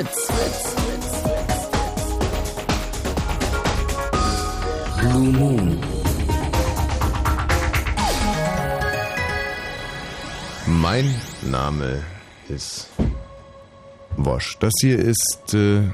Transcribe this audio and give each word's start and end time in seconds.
Fritz. 0.00 0.30
Blue 4.98 5.32
Moon. 5.32 5.78
Mein 10.66 11.14
Name 11.42 12.02
ist 12.48 12.88
Wosch. 14.16 14.56
Das 14.60 14.72
hier 14.80 14.98
ist 14.98 15.52
äh, 15.52 15.90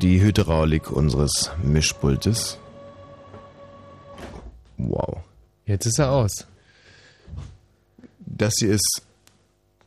die 0.00 0.20
Hydraulik 0.20 0.90
unseres 0.90 1.52
Mischpultes. 1.62 2.58
Wow. 4.78 5.18
Jetzt 5.66 5.86
ist 5.86 6.00
er 6.00 6.10
aus. 6.10 6.48
Das 8.18 8.54
hier 8.58 8.72
ist 8.72 9.02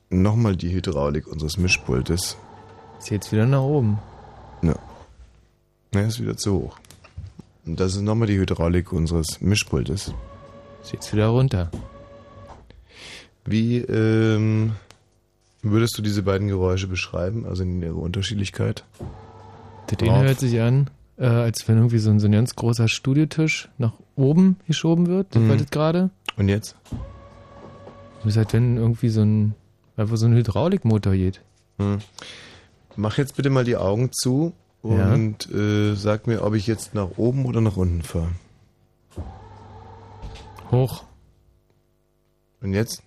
nochmal 0.10 0.56
die 0.56 0.72
Hydraulik 0.72 1.28
unseres 1.28 1.58
Mischpultes. 1.58 2.38
Jetzt 3.10 3.32
wieder 3.32 3.46
nach 3.46 3.62
oben. 3.62 4.00
Ja. 4.62 4.76
Ja, 5.94 6.02
ist 6.02 6.22
wieder 6.22 6.38
zu 6.38 6.54
hoch. 6.54 6.78
Und 7.66 7.80
das 7.80 7.96
ist 7.96 8.02
nochmal 8.02 8.28
die 8.28 8.38
Hydraulik 8.38 8.92
unseres 8.94 9.42
Mischpultes. 9.42 10.14
Jetzt 10.92 11.14
wieder 11.14 11.28
runter. 11.28 11.72
Wie 13.46 13.78
ähm, 13.78 14.74
würdest 15.62 15.98
du 15.98 16.02
diese 16.02 16.24
beiden 16.24 16.48
Geräusche 16.48 16.88
beschreiben, 16.88 17.46
also 17.46 17.64
in 17.64 17.82
ihrer 17.82 17.98
Unterschiedlichkeit? 17.98 18.84
Der 19.90 19.98
den 19.98 20.16
hört 20.16 20.40
sich 20.40 20.60
an, 20.62 20.90
äh, 21.18 21.26
als 21.26 21.68
wenn 21.68 21.78
irgendwie 21.78 22.00
so 22.00 22.10
ein, 22.10 22.20
so 22.20 22.28
ein 22.28 22.32
ganz 22.32 22.56
großer 22.56 22.88
Studiotisch 22.88 23.70
nach 23.78 23.94
oben 24.16 24.58
geschoben 24.68 25.08
wird. 25.08 25.36
Mhm. 25.36 25.50
das 25.50 25.70
gerade. 25.70 26.10
Und 26.38 26.50
jetzt? 26.50 26.76
Das 28.18 28.34
ist 28.34 28.38
halt, 28.38 28.54
wenn 28.54 28.78
irgendwie 28.78 29.10
so 29.10 29.22
ein, 29.22 29.54
einfach 29.98 30.18
so 30.18 30.26
ein 30.26 30.34
Hydraulikmotor 30.34 31.14
geht. 31.14 31.42
Hm. 31.78 32.00
Mach 32.98 33.18
jetzt 33.18 33.36
bitte 33.36 33.50
mal 33.50 33.64
die 33.64 33.78
Augen 33.78 34.12
zu 34.12 34.54
Ja. 34.84 35.14
und 35.14 35.50
äh, 35.52 35.96
sag 35.96 36.28
mir, 36.28 36.44
ob 36.44 36.54
ich 36.56 36.68
jetzt 36.68 36.94
nach 36.94 37.18
oben 37.18 37.46
oder 37.46 37.62
nach 37.62 37.76
unten 37.78 38.02
fahre. 38.04 38.32
Hoch. 40.72 41.04
Und 42.62 42.74
jetzt? 42.74 43.04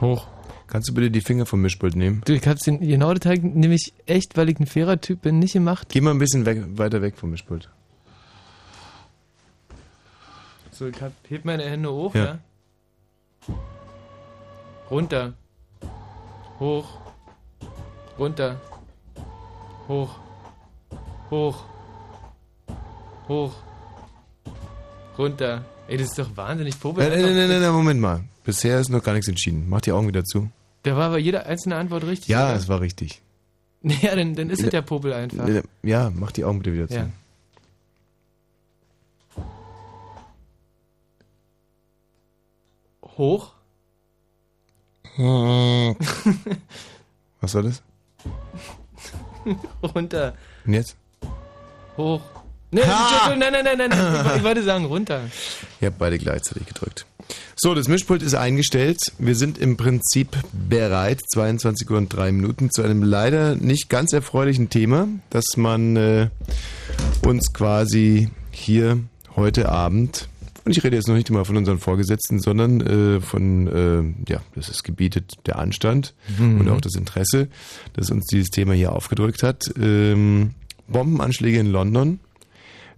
Hoch. 0.00 0.26
Kannst 0.66 0.88
du 0.88 0.94
bitte 0.94 1.10
die 1.10 1.20
Finger 1.20 1.46
vom 1.46 1.60
Mischpult 1.62 1.96
nehmen? 1.96 2.22
Du, 2.24 2.32
ich 2.32 2.46
hab's 2.46 2.62
den, 2.62 2.78
genau 2.80 3.10
das 3.12 3.20
Teil 3.20 3.38
nämlich 3.40 3.92
echt, 4.06 4.36
weil 4.36 4.48
ich 4.48 4.60
ein 4.60 4.66
fairer 4.66 5.00
Typ 5.00 5.22
bin, 5.22 5.38
nicht 5.40 5.52
gemacht. 5.54 5.88
Geh 5.90 6.00
mal 6.00 6.12
ein 6.12 6.18
bisschen 6.18 6.46
weg, 6.46 6.62
weiter 6.78 7.02
weg 7.02 7.16
vom 7.16 7.30
Mischpult. 7.30 7.68
So, 10.70 10.86
ich 10.86 11.02
hab, 11.02 11.12
heb 11.28 11.44
meine 11.44 11.64
Hände 11.64 11.90
hoch, 11.92 12.14
Ja. 12.14 12.24
ja. 12.24 13.54
Runter. 14.90 15.34
Hoch. 16.58 16.86
Runter. 18.20 18.60
Hoch. 19.88 20.10
Hoch. 21.30 21.64
Hoch. 23.26 23.54
Runter. 25.16 25.64
Ey, 25.88 25.96
das 25.96 26.08
ist 26.08 26.18
doch 26.18 26.36
wahnsinnig 26.36 26.78
Popel. 26.78 27.08
Nein, 27.08 27.22
nein, 27.22 27.34
nein, 27.34 27.48
nein, 27.48 27.62
nein, 27.62 27.72
Moment 27.72 27.98
mal. 27.98 28.20
Bisher 28.44 28.78
ist 28.78 28.90
noch 28.90 29.02
gar 29.02 29.14
nichts 29.14 29.26
entschieden. 29.26 29.64
Mach 29.70 29.80
die 29.80 29.92
Augen 29.92 30.06
wieder 30.06 30.22
zu. 30.22 30.50
Da 30.82 30.94
war 30.96 31.06
aber 31.06 31.16
jede 31.18 31.46
einzelne 31.46 31.76
Antwort 31.76 32.04
richtig. 32.04 32.28
Ja, 32.28 32.48
oder? 32.48 32.56
es 32.56 32.68
war 32.68 32.82
richtig. 32.82 33.22
Ja, 33.82 34.14
dann, 34.14 34.34
dann 34.34 34.50
ist 34.50 34.62
es 34.62 34.68
der 34.68 34.82
Popel 34.82 35.14
einfach. 35.14 35.48
Ja, 35.82 36.10
mach 36.14 36.32
die 36.32 36.44
Augen 36.44 36.58
bitte 36.58 36.74
wieder 36.74 36.88
zu. 36.88 36.96
Ja. 36.96 37.08
Hoch. 43.16 43.54
Was 47.40 47.54
war 47.54 47.62
das? 47.62 47.82
Runter. 49.94 50.34
Und 50.66 50.74
jetzt? 50.74 50.96
Hoch. 51.96 52.20
Nee, 52.72 52.82
nein, 52.86 53.38
nein, 53.38 53.52
nein, 53.64 53.78
nein, 53.78 53.90
nein. 53.90 54.36
Ich 54.36 54.44
wollte 54.44 54.62
sagen, 54.62 54.84
runter. 54.84 55.22
Ihr 55.80 55.88
habt 55.88 55.98
beide 55.98 56.18
gleichzeitig 56.18 56.66
gedrückt. 56.66 57.04
So, 57.56 57.74
das 57.74 57.88
Mischpult 57.88 58.22
ist 58.22 58.34
eingestellt. 58.34 59.00
Wir 59.18 59.34
sind 59.34 59.58
im 59.58 59.76
Prinzip 59.76 60.36
bereit. 60.52 61.20
22 61.34 61.90
Uhr 61.90 61.98
und 61.98 62.08
3 62.08 62.30
Minuten 62.32 62.70
zu 62.70 62.82
einem 62.82 63.02
leider 63.02 63.56
nicht 63.56 63.88
ganz 63.88 64.12
erfreulichen 64.12 64.70
Thema, 64.70 65.08
dass 65.30 65.56
man 65.56 65.96
äh, 65.96 66.28
uns 67.26 67.52
quasi 67.52 68.30
hier 68.50 69.00
heute 69.36 69.68
Abend, 69.68 70.28
und 70.64 70.76
ich 70.76 70.82
rede 70.84 70.96
jetzt 70.96 71.08
noch 71.08 71.14
nicht 71.14 71.30
immer 71.30 71.44
von 71.44 71.56
unseren 71.56 71.78
Vorgesetzten, 71.78 72.40
sondern 72.40 72.80
äh, 72.80 73.20
von, 73.20 73.66
äh, 74.26 74.30
ja, 74.32 74.40
das 74.54 74.68
ist 74.68 74.82
gebietet 74.84 75.34
der 75.46 75.58
Anstand 75.58 76.14
Mhm. 76.38 76.60
und 76.60 76.68
auch 76.70 76.80
das 76.80 76.94
Interesse, 76.94 77.48
dass 77.94 78.10
uns 78.10 78.26
dieses 78.26 78.50
Thema 78.50 78.74
hier 78.74 78.92
aufgedrückt 78.92 79.42
hat. 79.42 79.72
Ähm, 79.80 80.50
Bombenanschläge 80.88 81.58
in 81.58 81.66
London 81.70 82.18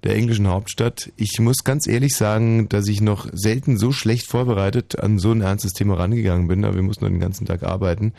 der 0.05 0.17
englischen 0.17 0.49
Hauptstadt. 0.49 1.13
Ich 1.17 1.39
muss 1.39 1.63
ganz 1.63 1.87
ehrlich 1.87 2.17
sagen, 2.17 2.69
dass 2.69 2.89
ich 2.89 3.01
noch 3.01 3.29
selten 3.33 3.79
so 3.79 3.93
schlecht 3.93 4.27
vorbereitet 4.27 4.99
an 4.99 5.19
so 5.19 5.31
ein 5.31 5.43
ernstes 5.43 5.73
Thema 5.73 5.95
rangegangen 5.95 6.49
bin, 6.49 6.65
aber 6.65 6.75
wir 6.75 6.83
mussten 6.83 7.05
noch 7.05 7.11
den 7.11 7.21
ganzen 7.21 7.47
Tag 7.47 7.63
arbeiten 7.63 8.13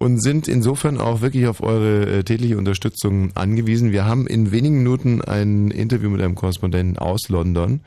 und 0.00 0.22
sind 0.22 0.48
insofern 0.48 0.98
auch 0.98 1.20
wirklich 1.20 1.46
auf 1.46 1.62
eure 1.62 2.06
äh, 2.06 2.24
tägliche 2.24 2.56
Unterstützung 2.56 3.36
angewiesen. 3.36 3.92
Wir 3.92 4.06
haben 4.06 4.26
in 4.26 4.50
wenigen 4.50 4.78
Minuten 4.78 5.20
ein 5.20 5.70
Interview 5.70 6.08
mit 6.08 6.22
einem 6.22 6.34
Korrespondenten 6.34 6.96
aus 6.96 7.28
London 7.28 7.80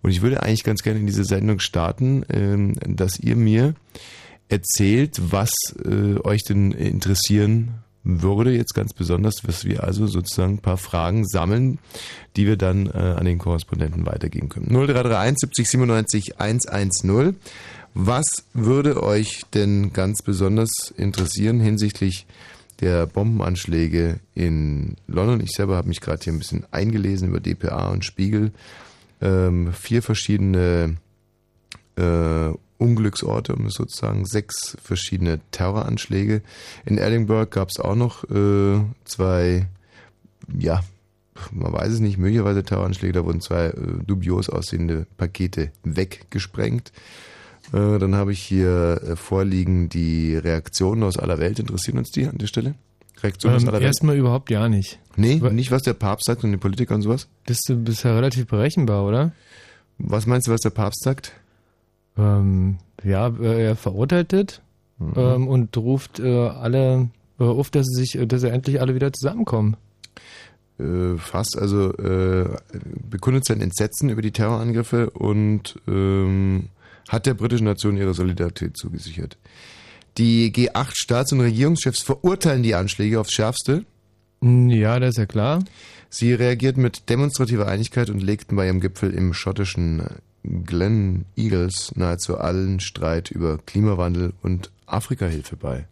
und 0.00 0.10
ich 0.10 0.22
würde 0.22 0.42
eigentlich 0.42 0.64
ganz 0.64 0.82
gerne 0.82 0.98
in 0.98 1.06
diese 1.06 1.24
Sendung 1.24 1.60
starten, 1.60 2.24
ähm, 2.30 2.72
dass 2.86 3.20
ihr 3.20 3.36
mir 3.36 3.74
erzählt, 4.48 5.20
was 5.30 5.50
äh, 5.84 6.18
euch 6.24 6.42
denn 6.42 6.72
interessieren 6.72 7.74
würde, 8.02 8.52
jetzt 8.52 8.74
ganz 8.74 8.94
besonders, 8.94 9.42
dass 9.42 9.66
wir 9.66 9.84
also 9.84 10.06
sozusagen 10.06 10.54
ein 10.54 10.62
paar 10.62 10.78
Fragen 10.78 11.26
sammeln, 11.26 11.78
die 12.36 12.46
wir 12.46 12.56
dann 12.56 12.86
äh, 12.86 12.92
an 12.92 13.26
den 13.26 13.36
Korrespondenten 13.36 14.06
weitergeben 14.06 14.48
können. 14.48 14.68
0331 14.68 15.36
70 15.40 15.68
97 15.68 16.40
110. 16.40 17.36
Was 18.00 18.26
würde 18.54 19.02
euch 19.02 19.42
denn 19.54 19.92
ganz 19.92 20.22
besonders 20.22 20.94
interessieren 20.96 21.58
hinsichtlich 21.58 22.28
der 22.78 23.08
Bombenanschläge 23.08 24.20
in 24.36 24.94
London? 25.08 25.40
Ich 25.40 25.50
selber 25.50 25.74
habe 25.74 25.88
mich 25.88 26.00
gerade 26.00 26.22
hier 26.22 26.32
ein 26.32 26.38
bisschen 26.38 26.64
eingelesen 26.70 27.30
über 27.30 27.40
DPA 27.40 27.88
und 27.88 28.04
Spiegel. 28.04 28.52
Ähm, 29.20 29.72
vier 29.72 30.00
verschiedene 30.00 30.98
äh, 31.96 32.50
Unglücksorte, 32.76 33.56
um 33.56 33.66
es 33.66 33.74
sozusagen 33.74 34.26
sechs 34.26 34.76
verschiedene 34.80 35.40
Terroranschläge. 35.50 36.42
In 36.86 36.98
Edinburgh 36.98 37.50
gab 37.50 37.70
es 37.70 37.80
auch 37.80 37.96
noch 37.96 38.22
äh, 38.30 38.78
zwei, 39.06 39.66
ja, 40.56 40.84
man 41.50 41.72
weiß 41.72 41.94
es 41.94 41.98
nicht, 41.98 42.16
möglicherweise 42.16 42.62
Terroranschläge, 42.62 43.14
da 43.14 43.24
wurden 43.24 43.40
zwei 43.40 43.70
äh, 43.70 43.74
dubios 44.06 44.48
aussehende 44.48 45.08
Pakete 45.16 45.72
weggesprengt. 45.82 46.92
Äh, 47.72 47.98
dann 47.98 48.14
habe 48.14 48.32
ich 48.32 48.40
hier 48.40 49.00
äh, 49.02 49.16
vorliegen 49.16 49.88
die 49.88 50.36
Reaktionen 50.36 51.02
aus 51.02 51.18
aller 51.18 51.38
Welt. 51.38 51.58
Interessieren 51.58 51.98
uns 51.98 52.10
die 52.10 52.26
an 52.26 52.38
der 52.38 52.46
Stelle? 52.46 52.74
Reaktionen 53.22 53.56
aus 53.56 53.62
Ähm, 53.62 53.68
aller 53.68 53.78
Welt? 53.80 53.86
erstmal 53.88 54.16
überhaupt 54.16 54.50
ja 54.50 54.68
nicht. 54.68 54.98
Nee, 55.16 55.36
nicht 55.50 55.70
was 55.70 55.82
der 55.82 55.94
Papst 55.94 56.26
sagt 56.26 56.44
und 56.44 56.52
die 56.52 56.56
Politiker 56.56 56.94
und 56.94 57.02
sowas? 57.02 57.28
Bist 57.46 57.68
du 57.68 57.76
bisher 57.76 58.14
relativ 58.14 58.46
berechenbar, 58.46 59.04
oder? 59.04 59.32
Was 59.98 60.26
meinst 60.26 60.46
du, 60.46 60.52
was 60.52 60.60
der 60.60 60.70
Papst 60.70 61.02
sagt? 61.02 61.32
Ähm, 62.16 62.78
ja, 63.04 63.28
äh, 63.40 63.64
er 63.66 63.76
verurteilt 63.76 64.32
das 64.32 64.60
Mhm. 65.00 65.12
ähm, 65.16 65.46
und 65.48 65.76
ruft 65.76 66.18
äh, 66.18 66.48
alle 66.48 67.08
auf, 67.38 67.70
dass 67.70 67.86
sie 67.86 68.04
sich, 68.04 68.18
dass 68.28 68.40
sie 68.40 68.50
endlich 68.50 68.80
alle 68.80 68.96
wieder 68.96 69.12
zusammenkommen. 69.12 69.76
äh, 70.80 71.16
fast, 71.16 71.56
also 71.58 71.92
äh, 71.94 72.48
bekundet 73.08 73.44
sein 73.44 73.60
Entsetzen 73.60 74.08
über 74.10 74.22
die 74.22 74.32
Terrorangriffe 74.32 75.10
und 75.10 75.78
ähm, 75.86 76.68
hat 77.08 77.26
der 77.26 77.34
britischen 77.34 77.64
Nation 77.64 77.96
ihre 77.96 78.14
Solidarität 78.14 78.76
zugesichert. 78.76 79.36
Die 80.18 80.52
G8-Staats- 80.52 81.32
und 81.32 81.40
Regierungschefs 81.40 82.02
verurteilen 82.02 82.62
die 82.62 82.74
Anschläge 82.74 83.20
aufs 83.20 83.32
Schärfste. 83.32 83.84
Ja, 84.40 84.98
das 85.00 85.10
ist 85.10 85.18
ja 85.18 85.26
klar. 85.26 85.64
Sie 86.10 86.32
reagierten 86.32 86.82
mit 86.82 87.08
demonstrativer 87.08 87.68
Einigkeit 87.68 88.10
und 88.10 88.22
legten 88.22 88.56
bei 88.56 88.66
ihrem 88.66 88.80
Gipfel 88.80 89.12
im 89.12 89.34
schottischen 89.34 90.02
Glen 90.42 91.24
Eagles 91.36 91.92
nahezu 91.96 92.38
allen 92.38 92.80
Streit 92.80 93.30
über 93.30 93.58
Klimawandel 93.58 94.32
und 94.42 94.70
Afrikahilfe 94.86 95.56
bei. 95.56 95.86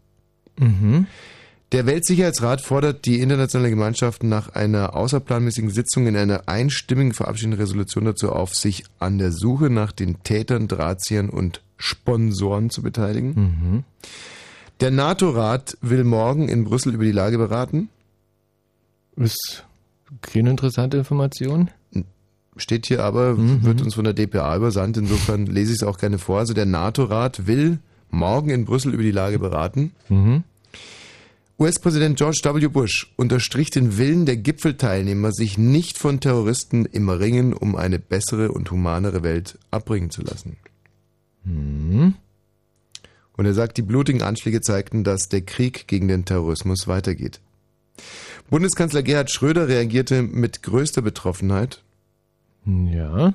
Mhm. 0.58 1.06
Der 1.72 1.84
Weltsicherheitsrat 1.84 2.60
fordert 2.60 3.06
die 3.06 3.20
internationale 3.20 3.70
Gemeinschaft 3.70 4.22
nach 4.22 4.50
einer 4.50 4.94
außerplanmäßigen 4.94 5.70
Sitzung 5.70 6.06
in 6.06 6.16
einer 6.16 6.48
einstimmigen 6.48 7.12
verabschiedeten 7.12 7.58
Resolution 7.58 8.04
dazu 8.04 8.30
auf, 8.30 8.54
sich 8.54 8.84
an 9.00 9.18
der 9.18 9.32
Suche 9.32 9.68
nach 9.68 9.90
den 9.90 10.22
Tätern, 10.22 10.68
Drahtziehern 10.68 11.28
und 11.28 11.62
Sponsoren 11.76 12.70
zu 12.70 12.82
beteiligen. 12.82 13.34
Mhm. 13.34 13.84
Der 14.80 14.92
NATO-Rat 14.92 15.76
will 15.80 16.04
morgen 16.04 16.48
in 16.48 16.64
Brüssel 16.64 16.94
über 16.94 17.04
die 17.04 17.12
Lage 17.12 17.36
beraten. 17.36 17.88
Ist 19.16 19.64
keine 20.20 20.50
interessante 20.50 20.98
Information. 20.98 21.70
Steht 22.56 22.86
hier 22.86 23.02
aber, 23.02 23.36
wird 23.64 23.82
uns 23.82 23.94
von 23.94 24.04
der 24.04 24.14
DPA 24.14 24.56
übersandt, 24.56 24.96
insofern 24.96 25.46
lese 25.46 25.72
ich 25.72 25.82
es 25.82 25.86
auch 25.86 25.98
gerne 25.98 26.18
vor. 26.18 26.38
Also 26.38 26.54
der 26.54 26.64
NATO-Rat 26.64 27.46
will 27.46 27.80
morgen 28.10 28.50
in 28.50 28.64
Brüssel 28.64 28.94
über 28.94 29.02
die 29.02 29.10
Lage 29.10 29.38
beraten. 29.38 29.92
Mhm. 30.08 30.44
US-Präsident 31.58 32.18
George 32.18 32.40
W. 32.42 32.68
Bush 32.68 33.14
unterstrich 33.16 33.70
den 33.70 33.96
Willen 33.96 34.26
der 34.26 34.36
Gipfelteilnehmer, 34.36 35.32
sich 35.32 35.56
nicht 35.56 35.96
von 35.96 36.20
Terroristen 36.20 36.84
im 36.84 37.08
Ringen 37.08 37.54
um 37.54 37.76
eine 37.76 37.98
bessere 37.98 38.52
und 38.52 38.70
humanere 38.70 39.22
Welt 39.22 39.58
abbringen 39.70 40.10
zu 40.10 40.20
lassen. 40.20 40.58
Mhm. 41.44 42.14
Und 43.38 43.46
er 43.46 43.54
sagt, 43.54 43.78
die 43.78 43.82
blutigen 43.82 44.20
Anschläge 44.20 44.60
zeigten, 44.60 45.02
dass 45.02 45.30
der 45.30 45.42
Krieg 45.42 45.86
gegen 45.86 46.08
den 46.08 46.26
Terrorismus 46.26 46.88
weitergeht. 46.88 47.40
Bundeskanzler 48.50 49.02
Gerhard 49.02 49.30
Schröder 49.30 49.66
reagierte 49.66 50.22
mit 50.22 50.62
größter 50.62 51.00
Betroffenheit. 51.00 51.82
Ja. 52.66 53.32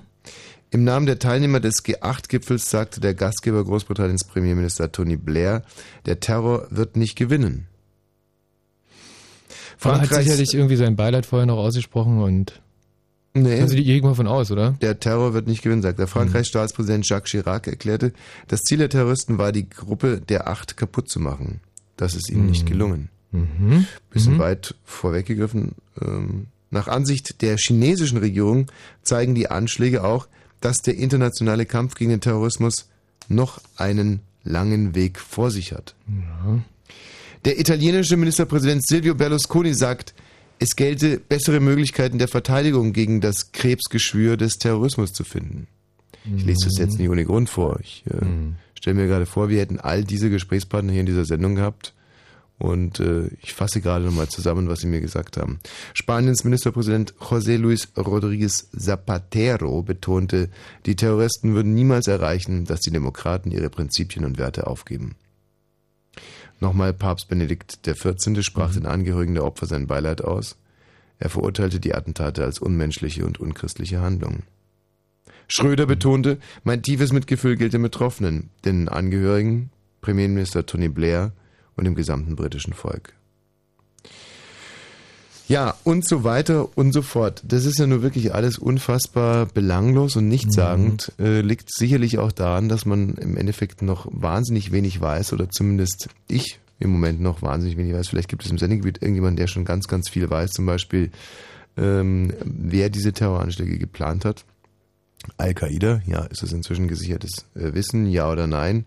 Im 0.70 0.84
Namen 0.84 1.08
der 1.08 1.20
Teilnehmer 1.20 1.60
des 1.60 1.84
G8-Gipfels 1.84 2.70
sagte 2.70 3.02
der 3.02 3.16
Gastgeber 3.16 3.64
Großbritanniens 3.64 4.26
Premierminister 4.26 4.92
Tony 4.92 5.18
Blair, 5.18 5.64
der 6.06 6.20
Terror 6.20 6.68
wird 6.70 6.96
nicht 6.96 7.16
gewinnen. 7.16 7.68
Frankreich 9.82 10.12
hat 10.12 10.24
sicherlich 10.24 10.54
irgendwie 10.54 10.76
sein 10.76 10.96
Beileid 10.96 11.26
vorher 11.26 11.46
noch 11.46 11.58
ausgesprochen 11.58 12.22
und 12.22 12.62
Nee. 13.34 13.62
Also 13.62 13.78
die 13.78 13.86
gehen 13.86 14.04
mal 14.04 14.14
von 14.14 14.28
aus, 14.28 14.52
oder? 14.52 14.72
Der 14.82 15.00
Terror 15.00 15.34
wird 15.34 15.48
nicht 15.48 15.62
gewinnen, 15.62 15.82
sagt 15.82 16.00
der 16.00 16.08
Frankreichs 16.08 16.50
mhm. 16.50 16.52
Staatspräsident 16.52 17.08
Jacques 17.08 17.32
Chirac 17.32 17.66
erklärte, 17.66 18.12
das 18.50 18.60
Ziel 18.60 18.80
der 18.80 18.90
Terroristen 18.90 19.38
war, 19.38 19.54
die 19.54 19.70
Gruppe 19.70 20.20
der 20.20 20.50
Acht 20.50 20.76
kaputt 20.76 21.10
zu 21.10 21.22
machen. 21.22 21.62
Das 21.96 22.14
ist 22.14 22.30
ihnen 22.30 22.44
mhm. 22.44 22.50
nicht 22.50 22.66
gelungen. 22.66 23.10
Mhm. 23.32 23.88
Bisschen 24.10 24.34
mhm. 24.34 24.40
weit 24.40 24.76
vorweggegriffen. 24.84 25.76
Ähm, 26.02 26.48
nach 26.72 26.90
Ansicht 26.90 27.42
der 27.42 27.56
chinesischen 27.58 28.18
Regierung 28.18 28.68
zeigen 29.02 29.34
die 29.34 29.50
Anschläge 29.50 30.04
auch, 30.04 30.28
dass 30.60 30.78
der 30.78 30.98
internationale 30.98 31.66
Kampf 31.66 31.96
gegen 31.96 32.12
den 32.12 32.22
Terrorismus 32.22 32.90
noch 33.30 33.62
einen 33.78 34.20
langen 34.44 34.94
Weg 34.94 35.20
vor 35.20 35.52
sich 35.52 35.72
hat. 35.72 35.96
Ja. 36.08 36.60
Der 37.46 37.60
italienische 37.60 38.18
Ministerpräsident 38.18 38.86
Silvio 38.86 39.16
Berlusconi 39.16 39.74
sagt, 39.74 40.14
es 40.60 40.76
gelte, 40.76 41.20
bessere 41.20 41.60
Möglichkeiten 41.60 42.20
der 42.20 42.28
Verteidigung 42.28 42.94
gegen 42.94 43.20
das 43.20 43.52
Krebsgeschwür 43.52 44.38
des 44.38 44.60
Terrorismus 44.60 45.12
zu 45.12 45.24
finden. 45.24 45.68
Ich 46.36 46.46
lese 46.46 46.66
das 46.66 46.78
jetzt 46.78 47.00
nicht 47.00 47.10
ohne 47.10 47.26
Grund 47.26 47.50
vor. 47.50 47.80
Ich 47.82 48.04
äh, 48.08 48.24
mhm. 48.24 48.56
stelle 48.76 48.96
mir 48.96 49.08
gerade 49.08 49.26
vor, 49.26 49.50
wir 49.50 49.60
hätten 49.60 49.80
all 49.80 50.04
diese 50.04 50.30
Gesprächspartner 50.30 50.92
hier 50.92 51.02
in 51.02 51.08
dieser 51.08 51.26
Sendung 51.26 51.56
gehabt. 51.56 51.96
Und 52.60 53.00
äh, 53.00 53.30
ich 53.42 53.54
fasse 53.54 53.82
gerade 53.82 54.06
nochmal 54.06 54.28
zusammen, 54.28 54.70
was 54.70 54.82
Sie 54.82 54.88
mir 54.88 55.02
gesagt 55.02 55.36
haben. 55.36 55.60
Spaniens 55.96 56.44
Ministerpräsident 56.44 57.16
José 57.16 57.58
Luis 57.58 57.88
Rodríguez 57.96 58.68
Zapatero 58.78 59.82
betonte, 59.82 60.50
die 60.86 60.96
Terroristen 60.96 61.56
würden 61.56 61.74
niemals 61.74 62.06
erreichen, 62.06 62.66
dass 62.66 62.82
die 62.82 62.92
Demokraten 62.92 63.50
ihre 63.50 63.72
Prinzipien 63.72 64.26
und 64.26 64.38
Werte 64.38 64.68
aufgeben. 64.68 65.16
Nochmal 66.62 66.94
Papst 66.94 67.28
Benedikt 67.28 67.82
XIV. 67.84 68.44
sprach 68.44 68.70
mhm. 68.70 68.76
den 68.76 68.86
Angehörigen 68.86 69.34
der 69.34 69.44
Opfer 69.44 69.66
sein 69.66 69.88
Beileid 69.88 70.24
aus. 70.24 70.58
Er 71.18 71.30
verurteilte 71.30 71.80
die 71.80 71.94
Attentate 71.94 72.44
als 72.44 72.60
unmenschliche 72.60 73.26
und 73.26 73.40
unchristliche 73.40 74.00
Handlungen. 74.00 74.44
Schröder 75.48 75.86
mhm. 75.86 75.90
betonte, 75.90 76.38
mein 76.64 76.84
tiefes 76.84 77.12
Mitgefühl 77.12 77.58
gilt 77.58 77.74
den 77.74 77.82
Betroffenen, 77.82 78.52
den 78.64 78.88
Angehörigen, 78.90 79.72
Premierminister 80.02 80.66
Tony 80.66 80.88
Blair 80.88 81.34
und 81.76 81.86
dem 81.86 81.96
gesamten 81.96 82.36
britischen 82.36 82.74
Volk. 82.74 83.14
Ja, 85.52 85.76
und 85.84 86.08
so 86.08 86.24
weiter 86.24 86.70
und 86.78 86.94
so 86.94 87.02
fort. 87.02 87.42
Das 87.46 87.66
ist 87.66 87.78
ja 87.78 87.86
nur 87.86 88.02
wirklich 88.02 88.34
alles 88.34 88.58
unfassbar 88.58 89.48
belanglos 89.48 90.16
und 90.16 90.30
nichtssagend. 90.30 91.12
Mhm. 91.18 91.26
Äh, 91.26 91.42
liegt 91.42 91.74
sicherlich 91.76 92.20
auch 92.20 92.32
daran, 92.32 92.70
dass 92.70 92.86
man 92.86 93.16
im 93.16 93.36
Endeffekt 93.36 93.82
noch 93.82 94.08
wahnsinnig 94.10 94.72
wenig 94.72 95.02
weiß 95.02 95.34
oder 95.34 95.50
zumindest 95.50 96.08
ich 96.30 96.60
im 96.80 96.90
Moment 96.92 97.20
noch 97.20 97.42
wahnsinnig 97.42 97.76
wenig 97.76 97.94
weiß. 97.94 98.08
Vielleicht 98.08 98.30
gibt 98.30 98.46
es 98.46 98.52
im 98.52 98.60
Sendegebiet 98.60 99.02
irgendjemanden, 99.02 99.36
der 99.36 99.48
schon 99.48 99.66
ganz, 99.66 99.90
ganz 99.90 100.10
viel 100.10 100.30
weiß. 100.30 100.52
Zum 100.52 100.66
Beispiel, 100.66 101.12
ähm, 101.76 102.32
wer 102.46 102.90
diese 102.90 103.12
Terroranschläge 103.12 103.78
geplant 103.78 104.24
hat. 104.24 104.46
Al-Qaida, 105.38 106.02
ja, 106.06 106.22
ist 106.28 106.44
es 106.44 106.54
inzwischen 106.54 106.88
gesichertes 106.88 107.46
äh, 107.56 107.74
Wissen, 107.74 108.08
ja 108.08 108.32
oder 108.32 108.48
nein? 108.48 108.86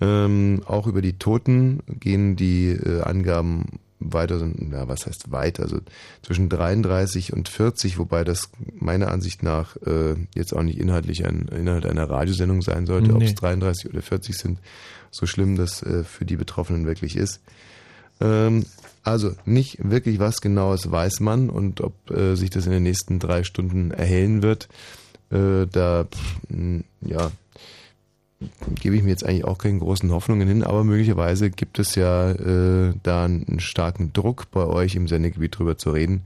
Ähm, 0.00 0.62
auch 0.66 0.86
über 0.86 1.02
die 1.02 1.18
Toten 1.18 1.80
gehen 1.88 2.36
die 2.36 2.68
äh, 2.68 3.02
Angaben 3.02 3.80
weiter, 4.00 4.40
ja, 4.72 4.88
was 4.88 5.06
heißt 5.06 5.30
weit, 5.30 5.60
also 5.60 5.78
zwischen 6.22 6.48
33 6.48 7.32
und 7.32 7.48
40, 7.48 7.98
wobei 7.98 8.24
das 8.24 8.50
meiner 8.78 9.08
Ansicht 9.08 9.42
nach 9.42 9.76
äh, 9.86 10.16
jetzt 10.34 10.54
auch 10.54 10.62
nicht 10.62 10.78
inhaltlich 10.78 11.26
ein 11.26 11.48
Inhalt 11.48 11.86
einer 11.86 12.08
Radiosendung 12.08 12.62
sein 12.62 12.86
sollte, 12.86 13.08
nee. 13.08 13.14
ob 13.14 13.22
es 13.22 13.34
33 13.34 13.90
oder 13.90 14.02
40 14.02 14.36
sind, 14.36 14.58
so 15.10 15.26
schlimm 15.26 15.56
das 15.56 15.82
äh, 15.82 16.02
für 16.02 16.24
die 16.24 16.36
Betroffenen 16.36 16.86
wirklich 16.86 17.16
ist. 17.16 17.40
Ähm, 18.20 18.64
also 19.02 19.32
nicht 19.44 19.78
wirklich 19.82 20.18
was 20.18 20.40
Genaues 20.40 20.90
weiß 20.90 21.20
man 21.20 21.50
und 21.50 21.80
ob 21.80 22.10
äh, 22.10 22.34
sich 22.36 22.50
das 22.50 22.66
in 22.66 22.72
den 22.72 22.82
nächsten 22.82 23.18
drei 23.18 23.44
Stunden 23.44 23.90
erhellen 23.90 24.42
wird, 24.42 24.68
äh, 25.30 25.66
da 25.70 26.04
pff, 26.04 26.40
ja 27.02 27.30
gebe 28.80 28.96
ich 28.96 29.02
mir 29.02 29.10
jetzt 29.10 29.24
eigentlich 29.24 29.44
auch 29.44 29.58
keine 29.58 29.78
großen 29.78 30.10
Hoffnungen 30.10 30.48
hin, 30.48 30.62
aber 30.62 30.84
möglicherweise 30.84 31.50
gibt 31.50 31.78
es 31.78 31.94
ja 31.94 32.30
äh, 32.30 32.94
da 33.02 33.24
einen 33.24 33.60
starken 33.60 34.12
Druck 34.12 34.50
bei 34.50 34.66
euch 34.66 34.94
im 34.94 35.08
Sendegebiet 35.08 35.58
drüber 35.58 35.76
zu 35.76 35.90
reden. 35.90 36.22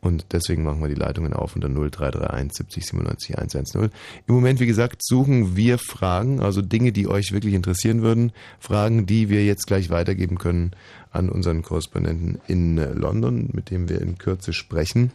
Und 0.00 0.26
deswegen 0.32 0.64
machen 0.64 0.80
wir 0.80 0.88
die 0.88 0.96
Leitungen 0.96 1.32
auf 1.32 1.54
unter 1.54 1.68
0331 1.68 2.52
70 2.52 2.86
97 2.86 3.38
110. 3.38 3.82
Im 4.26 4.34
Moment, 4.34 4.58
wie 4.58 4.66
gesagt, 4.66 5.00
suchen 5.04 5.54
wir 5.56 5.78
Fragen, 5.78 6.40
also 6.40 6.60
Dinge, 6.60 6.90
die 6.90 7.06
euch 7.06 7.30
wirklich 7.30 7.54
interessieren 7.54 8.02
würden. 8.02 8.32
Fragen, 8.58 9.06
die 9.06 9.28
wir 9.28 9.44
jetzt 9.44 9.68
gleich 9.68 9.90
weitergeben 9.90 10.38
können 10.38 10.72
an 11.12 11.28
unseren 11.28 11.62
Korrespondenten 11.62 12.40
in 12.48 12.78
London, 12.78 13.50
mit 13.52 13.70
dem 13.70 13.88
wir 13.88 14.00
in 14.00 14.18
Kürze 14.18 14.52
sprechen. 14.52 15.12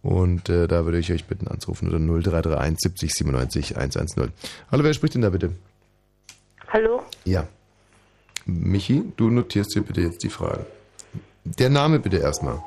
Und 0.00 0.48
äh, 0.48 0.68
da 0.68 0.84
würde 0.84 0.98
ich 1.00 1.12
euch 1.12 1.24
bitten 1.24 1.48
anzurufen 1.48 1.88
unter 1.88 1.98
0331 1.98 2.78
70 2.78 3.12
97 3.12 3.76
110. 3.76 4.30
Hallo, 4.70 4.84
wer 4.84 4.94
spricht 4.94 5.14
denn 5.14 5.22
da 5.22 5.30
bitte? 5.30 5.50
Hallo? 6.72 7.02
Ja. 7.24 7.44
Michi, 8.46 9.12
du 9.16 9.28
notierst 9.28 9.74
dir 9.74 9.82
bitte 9.82 10.02
jetzt 10.02 10.22
die 10.22 10.28
Frage. 10.28 10.64
Der 11.44 11.68
Name 11.68 11.98
bitte 11.98 12.18
erstmal. 12.18 12.62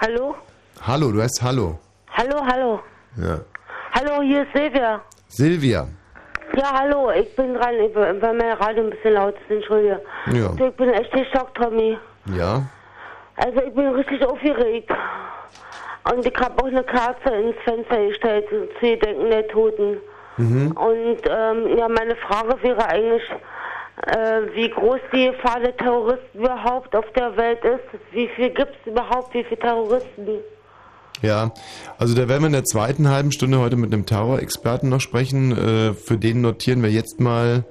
Hallo? 0.00 0.34
Hallo, 0.80 1.12
du 1.12 1.20
heißt 1.20 1.42
Hallo. 1.42 1.78
Hallo, 2.12 2.40
hallo. 2.46 2.80
Ja. 3.18 3.40
Hallo, 3.92 4.22
hier 4.22 4.42
ist 4.42 4.52
Silvia. 4.54 5.02
Silvia. 5.28 5.86
Ja, 6.56 6.72
hallo, 6.72 7.10
ich 7.10 7.34
bin 7.36 7.52
dran, 7.52 7.74
ich, 7.74 7.94
weil 7.94 8.14
mein 8.14 8.52
Radio 8.52 8.84
ein 8.84 8.90
bisschen 8.90 9.12
laut 9.12 9.34
ist, 9.34 9.50
entschuldige. 9.50 10.00
Ja. 10.32 10.48
Also 10.48 10.66
ich 10.68 10.76
bin 10.76 10.88
echt 10.88 11.12
geschockt, 11.12 11.58
Tommy. 11.58 11.98
Ja. 12.34 12.62
Also 13.36 13.60
ich 13.60 13.74
bin 13.74 13.88
richtig 13.88 14.24
aufgeregt. 14.24 14.90
Und 16.10 16.24
ich 16.24 16.36
habe 16.36 16.62
auch 16.62 16.68
eine 16.68 16.84
Kerze 16.84 17.34
ins 17.34 17.56
Fenster 17.64 18.06
gestellt 18.06 18.46
zu 18.48 18.66
Gedenken 18.80 19.28
der 19.28 19.46
Toten. 19.48 19.98
Mhm. 20.36 20.72
Und 20.72 21.20
ähm, 21.28 21.78
ja, 21.78 21.88
meine 21.88 22.16
Frage 22.16 22.62
wäre 22.62 22.86
eigentlich, 22.86 23.22
äh, 24.02 24.42
wie 24.54 24.68
groß 24.68 25.00
die 25.12 25.26
Gefahr 25.26 25.60
der 25.60 25.76
Terroristen 25.76 26.38
überhaupt 26.38 26.94
auf 26.94 27.10
der 27.16 27.36
Welt 27.36 27.64
ist. 27.64 28.00
Wie 28.12 28.28
viel 28.28 28.50
gibt 28.50 28.72
es 28.80 28.92
überhaupt, 28.92 29.32
wie 29.34 29.44
viele 29.44 29.60
Terroristen? 29.60 30.28
Ja, 31.22 31.52
also 31.98 32.14
da 32.14 32.28
werden 32.28 32.42
wir 32.42 32.48
in 32.48 32.52
der 32.52 32.64
zweiten 32.64 33.08
halben 33.08 33.32
Stunde 33.32 33.58
heute 33.58 33.76
mit 33.76 33.92
einem 33.92 34.04
Terrorexperten 34.04 34.90
noch 34.90 35.00
sprechen. 35.00 35.52
Äh, 35.52 35.94
für 35.94 36.18
den 36.18 36.42
notieren 36.42 36.82
wir 36.82 36.90
jetzt 36.90 37.20
mal 37.20 37.64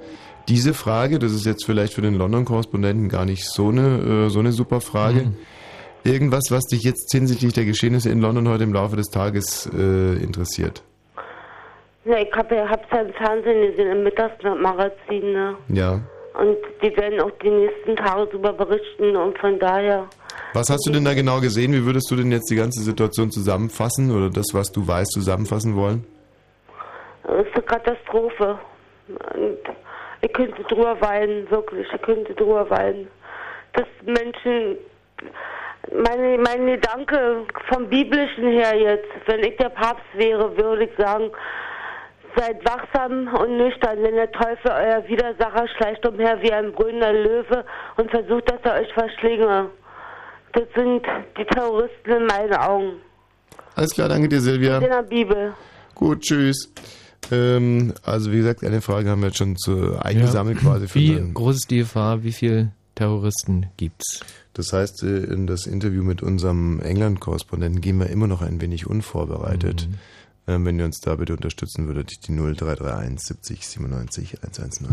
diese 0.47 0.73
Frage. 0.73 1.19
Das 1.19 1.31
ist 1.31 1.45
jetzt 1.45 1.65
vielleicht 1.65 1.93
für 1.93 2.01
den 2.01 2.15
London-Korrespondenten 2.15 3.09
gar 3.09 3.25
nicht 3.25 3.45
so 3.45 3.69
eine, 3.69 4.25
äh, 4.25 4.29
so 4.29 4.39
eine 4.39 4.51
super 4.51 4.81
Frage. 4.81 5.25
Mhm. 5.25 5.37
Irgendwas, 6.03 6.51
was 6.51 6.65
dich 6.65 6.83
jetzt 6.83 7.11
hinsichtlich 7.11 7.53
der 7.53 7.65
Geschehnisse 7.65 8.09
in 8.09 8.19
London 8.19 8.47
heute 8.47 8.63
im 8.63 8.73
Laufe 8.73 8.95
des 8.95 9.09
Tages 9.09 9.69
äh, 9.73 10.15
interessiert? 10.15 10.83
Ja, 12.05 12.17
ich 12.19 12.31
habe 12.33 12.69
hab's 12.69 12.87
ja 12.91 13.01
im 13.01 13.13
Fernsehen 13.13 13.71
gesehen, 13.71 13.91
im 13.91 14.03
Mittagsmagazin, 14.03 15.33
ne? 15.33 15.55
Ja. 15.69 15.99
Und 16.39 16.57
die 16.81 16.95
werden 16.97 17.19
auch 17.19 17.31
die 17.41 17.49
nächsten 17.49 17.95
Tage 17.95 18.27
darüber 18.27 18.53
berichten 18.53 19.15
und 19.15 19.37
von 19.39 19.57
daher. 19.57 20.07
Was 20.53 20.69
hast 20.69 20.85
du 20.87 20.91
denn 20.91 21.05
da 21.05 21.13
genau 21.13 21.39
gesehen? 21.39 21.73
Wie 21.73 21.85
würdest 21.85 22.11
du 22.11 22.15
denn 22.15 22.31
jetzt 22.31 22.51
die 22.51 22.55
ganze 22.55 22.83
Situation 22.83 23.31
zusammenfassen 23.31 24.15
oder 24.15 24.29
das, 24.29 24.47
was 24.53 24.71
du 24.71 24.87
weißt, 24.87 25.11
zusammenfassen 25.13 25.75
wollen? 25.75 26.05
Es 27.23 27.47
ist 27.47 27.53
eine 27.53 27.63
Katastrophe. 27.63 28.59
Und 29.07 29.57
ich 30.21 30.33
könnte 30.33 30.61
drüber 30.63 30.99
weinen, 31.01 31.49
wirklich. 31.49 31.87
Ich 31.93 32.01
könnte 32.01 32.33
drüber 32.35 32.69
weinen. 32.69 33.07
Dass 33.73 33.87
Menschen, 34.05 34.77
meine, 35.91 36.37
mein 36.37 36.67
Gedanke 36.67 37.45
vom 37.71 37.89
Biblischen 37.89 38.51
her 38.51 38.75
jetzt, 38.75 39.09
wenn 39.25 39.39
ich 39.39 39.57
der 39.57 39.69
Papst 39.69 40.05
wäre, 40.13 40.55
würde 40.57 40.85
ich 40.85 40.91
sagen, 40.97 41.31
Seid 42.35 42.65
wachsam 42.65 43.27
und 43.33 43.57
nüchtern, 43.57 44.03
denn 44.03 44.15
der 44.15 44.31
Teufel, 44.31 44.71
euer 44.71 45.07
Widersacher, 45.07 45.67
schleicht 45.77 46.05
umher 46.05 46.41
wie 46.41 46.51
ein 46.51 46.73
brüllender 46.73 47.13
Löwe 47.13 47.63
und 47.97 48.09
versucht, 48.11 48.51
dass 48.51 48.59
er 48.63 48.81
euch 48.81 48.93
verschlinge. 48.93 49.69
Das 50.53 50.63
sind 50.75 51.05
die 51.37 51.45
Terroristen 51.45 52.11
in 52.11 52.25
meinen 52.25 52.53
Augen. 52.55 52.93
Alles 53.75 53.91
klar, 53.93 54.09
danke 54.09 54.27
dir, 54.27 54.41
Silvia. 54.41 54.77
In 54.77 54.89
der 54.89 55.03
Bibel. 55.03 55.53
Gut, 55.93 56.21
tschüss. 56.21 56.71
Ähm, 57.31 57.93
also 58.03 58.31
wie 58.31 58.37
gesagt, 58.37 58.63
eine 58.63 58.81
Frage 58.81 59.09
haben 59.09 59.21
wir 59.21 59.27
jetzt 59.27 59.37
schon 59.37 59.55
zu 59.57 59.97
eingesammelt 59.99 60.61
ja. 60.61 60.69
quasi. 60.69 60.87
Wie 60.93 61.33
groß 61.33 61.55
ist 61.55 61.71
die 61.71 61.79
Gefahr? 61.79 62.23
Wie 62.23 62.31
viel 62.31 62.71
Terroristen 62.95 63.67
gibt's. 63.77 64.21
Das 64.53 64.71
heißt, 64.71 65.03
äh, 65.03 65.25
in 65.25 65.47
das 65.47 65.67
Interview 65.67 66.03
mit 66.03 66.23
unserem 66.23 66.79
England-Korrespondenten 66.79 67.81
gehen 67.81 67.99
wir 67.99 68.09
immer 68.09 68.27
noch 68.27 68.41
ein 68.41 68.61
wenig 68.61 68.87
unvorbereitet. 68.87 69.87
Mhm. 69.89 69.95
Ähm, 70.47 70.65
wenn 70.65 70.77
ihr 70.79 70.85
uns 70.85 71.01
da 71.01 71.15
bitte 71.15 71.33
unterstützen 71.33 71.87
würdet, 71.87 72.27
die 72.27 72.31
0331 72.31 73.19
70 73.19 73.67
97 73.67 74.43
110. 74.43 74.87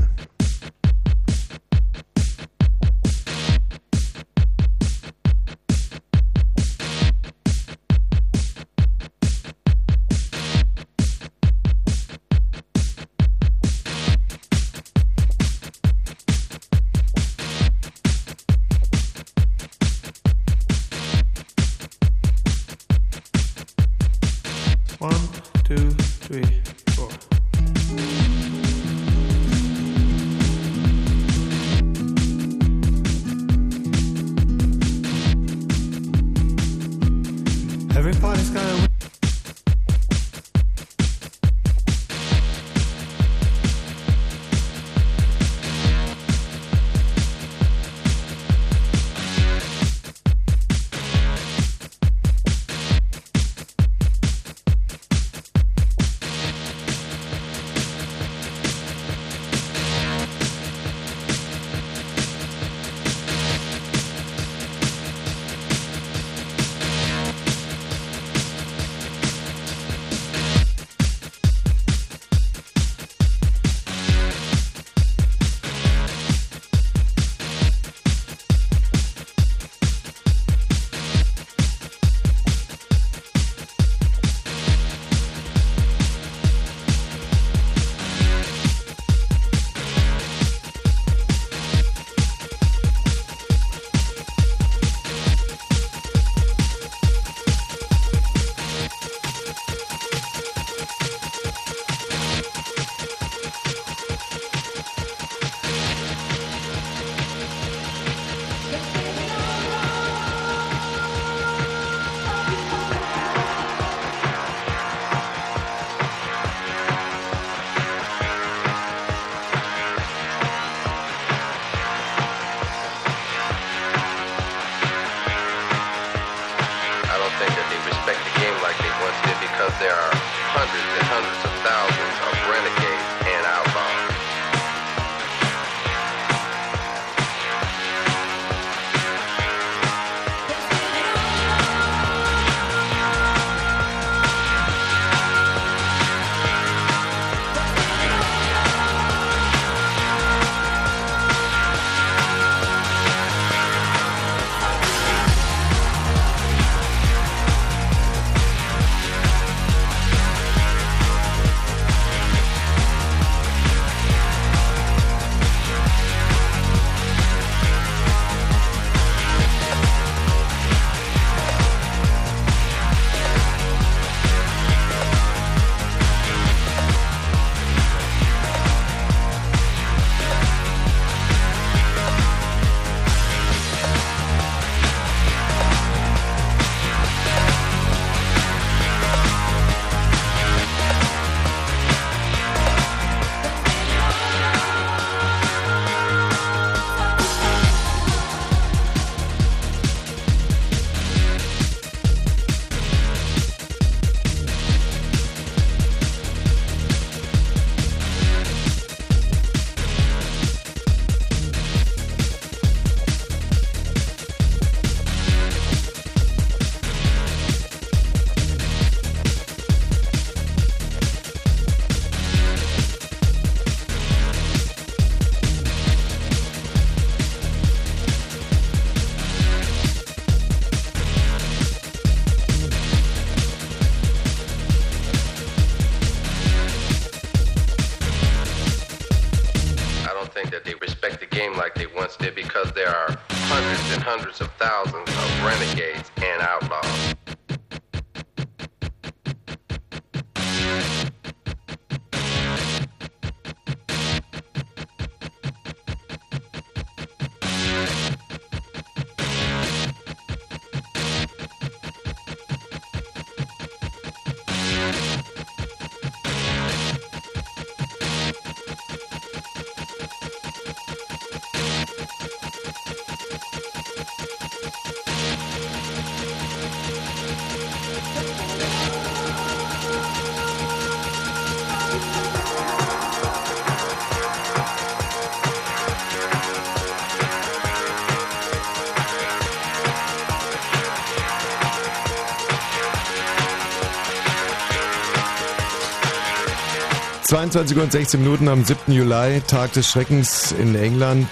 22 297.43 297.77
Uhr 297.77 297.83
und 297.83 297.91
16 297.91 298.23
Minuten 298.23 298.47
am 298.47 298.65
7. 298.65 298.93
Juli, 298.93 299.41
Tag 299.49 299.73
des 299.73 299.89
Schreckens 299.89 300.53
in 300.53 300.77
England. 300.77 301.27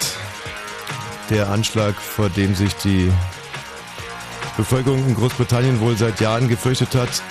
Der 1.29 1.49
Anschlag, 1.49 1.95
vor 1.95 2.27
dem 2.27 2.53
sich 2.53 2.75
die 2.75 3.09
Bevölkerung 4.57 5.07
in 5.07 5.15
Großbritannien 5.15 5.79
wohl 5.79 5.95
seit 5.95 6.19
Jahren 6.19 6.49
gefürchtet 6.49 6.95
hat. 6.95 7.23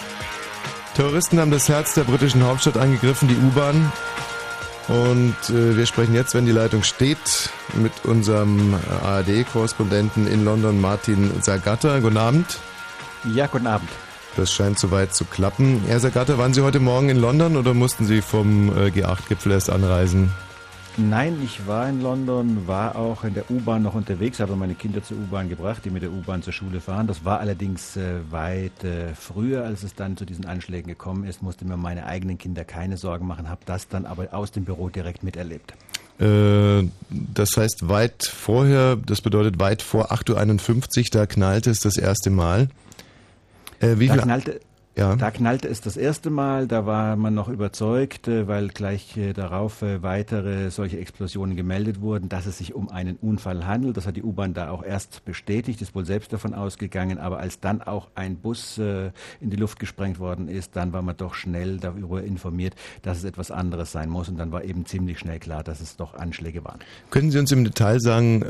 Terroristen 0.94 1.38
haben 1.38 1.50
das 1.50 1.68
Herz 1.68 1.92
der 1.92 2.04
britischen 2.04 2.42
Hauptstadt 2.42 2.78
angegriffen, 2.78 3.28
die 3.28 3.36
U-Bahn. 3.36 3.92
Und 4.88 5.36
äh, 5.50 5.76
wir 5.76 5.84
sprechen 5.84 6.14
jetzt, 6.14 6.32
wenn 6.32 6.46
die 6.46 6.52
Leitung 6.52 6.82
steht, 6.82 7.50
mit 7.74 7.92
unserem 8.04 8.74
ARD-Korrespondenten 9.04 10.26
in 10.26 10.42
London, 10.42 10.80
Martin 10.80 11.42
Zagatta. 11.42 11.98
Guten 11.98 12.16
Abend. 12.16 12.56
Ja, 13.24 13.46
guten 13.46 13.66
Abend. 13.66 13.90
Das 14.40 14.50
scheint 14.50 14.78
soweit 14.78 15.14
zu 15.14 15.26
klappen. 15.26 15.82
Herr 15.86 16.00
Zagatta, 16.00 16.38
waren 16.38 16.54
Sie 16.54 16.62
heute 16.62 16.80
Morgen 16.80 17.10
in 17.10 17.18
London 17.18 17.58
oder 17.58 17.74
mussten 17.74 18.06
Sie 18.06 18.22
vom 18.22 18.70
äh, 18.70 18.86
G8-Gipfel 18.86 19.52
erst 19.52 19.68
anreisen? 19.68 20.30
Nein, 20.96 21.38
ich 21.44 21.66
war 21.66 21.86
in 21.90 22.00
London, 22.00 22.66
war 22.66 22.96
auch 22.96 23.22
in 23.24 23.34
der 23.34 23.50
U-Bahn 23.50 23.82
noch 23.82 23.92
unterwegs, 23.92 24.40
habe 24.40 24.56
meine 24.56 24.74
Kinder 24.74 25.02
zur 25.02 25.18
U-Bahn 25.18 25.50
gebracht, 25.50 25.82
die 25.84 25.90
mit 25.90 26.02
der 26.02 26.10
U-Bahn 26.10 26.42
zur 26.42 26.54
Schule 26.54 26.80
fahren. 26.80 27.06
Das 27.06 27.22
war 27.22 27.38
allerdings 27.38 27.98
äh, 27.98 28.20
weit 28.30 28.82
äh, 28.82 29.14
früher, 29.14 29.64
als 29.64 29.82
es 29.82 29.94
dann 29.94 30.16
zu 30.16 30.24
diesen 30.24 30.46
Anschlägen 30.46 30.88
gekommen 30.88 31.24
ist, 31.24 31.42
musste 31.42 31.66
mir 31.66 31.76
meine 31.76 32.06
eigenen 32.06 32.38
Kinder 32.38 32.64
keine 32.64 32.96
Sorgen 32.96 33.26
machen, 33.26 33.50
habe 33.50 33.60
das 33.66 33.88
dann 33.88 34.06
aber 34.06 34.32
aus 34.32 34.52
dem 34.52 34.64
Büro 34.64 34.88
direkt 34.88 35.22
miterlebt. 35.22 35.74
Äh, 36.18 36.88
das 37.10 37.58
heißt 37.58 37.90
weit 37.90 38.24
vorher, 38.24 38.96
das 38.96 39.20
bedeutet 39.20 39.60
weit 39.60 39.82
vor 39.82 40.10
8.51 40.12 40.98
Uhr, 40.98 41.04
da 41.12 41.26
knallte 41.26 41.68
es 41.68 41.80
das 41.80 41.98
erste 41.98 42.30
Mal. 42.30 42.70
Äh, 43.80 43.98
wie 43.98 44.06
da 44.06 44.14
viel 44.14 44.22
knallte, 44.22 44.60
ja. 44.96 45.14
Da 45.14 45.30
knallte 45.30 45.68
es 45.68 45.80
das 45.80 45.96
erste 45.96 46.30
Mal, 46.30 46.66
da 46.66 46.84
war 46.84 47.14
man 47.14 47.32
noch 47.32 47.48
überzeugt, 47.48 48.26
äh, 48.26 48.48
weil 48.48 48.68
gleich 48.68 49.16
äh, 49.16 49.32
darauf 49.32 49.82
äh, 49.82 50.02
weitere 50.02 50.70
solche 50.70 50.98
Explosionen 50.98 51.56
gemeldet 51.56 52.00
wurden, 52.00 52.28
dass 52.28 52.44
es 52.46 52.58
sich 52.58 52.74
um 52.74 52.88
einen 52.90 53.16
Unfall 53.16 53.66
handelt. 53.66 53.96
Das 53.96 54.06
hat 54.06 54.16
die 54.16 54.22
U-Bahn 54.22 54.52
da 54.52 54.68
auch 54.70 54.82
erst 54.82 55.24
bestätigt, 55.24 55.80
ist 55.80 55.94
wohl 55.94 56.04
selbst 56.04 56.32
davon 56.32 56.54
ausgegangen. 56.54 57.18
Aber 57.18 57.38
als 57.38 57.60
dann 57.60 57.82
auch 57.82 58.08
ein 58.16 58.36
Bus 58.36 58.78
in 58.78 59.12
die 59.40 59.56
Luft 59.56 59.78
gesprengt 59.78 60.18
worden 60.18 60.48
ist, 60.48 60.76
dann 60.76 60.92
war 60.92 61.02
man 61.02 61.16
doch 61.16 61.34
schnell 61.34 61.78
darüber 61.78 62.22
informiert, 62.22 62.74
dass 63.02 63.18
es 63.18 63.24
etwas 63.24 63.50
anderes 63.50 63.92
sein 63.92 64.08
muss. 64.08 64.28
Und 64.28 64.38
dann 64.38 64.52
war 64.52 64.64
eben 64.64 64.86
ziemlich 64.86 65.18
schnell 65.18 65.38
klar, 65.38 65.62
dass 65.62 65.80
es 65.80 65.96
doch 65.96 66.14
Anschläge 66.14 66.64
waren. 66.64 66.80
Können 67.10 67.30
Sie 67.30 67.38
uns 67.38 67.52
im 67.52 67.64
Detail 67.64 68.00
sagen, 68.00 68.44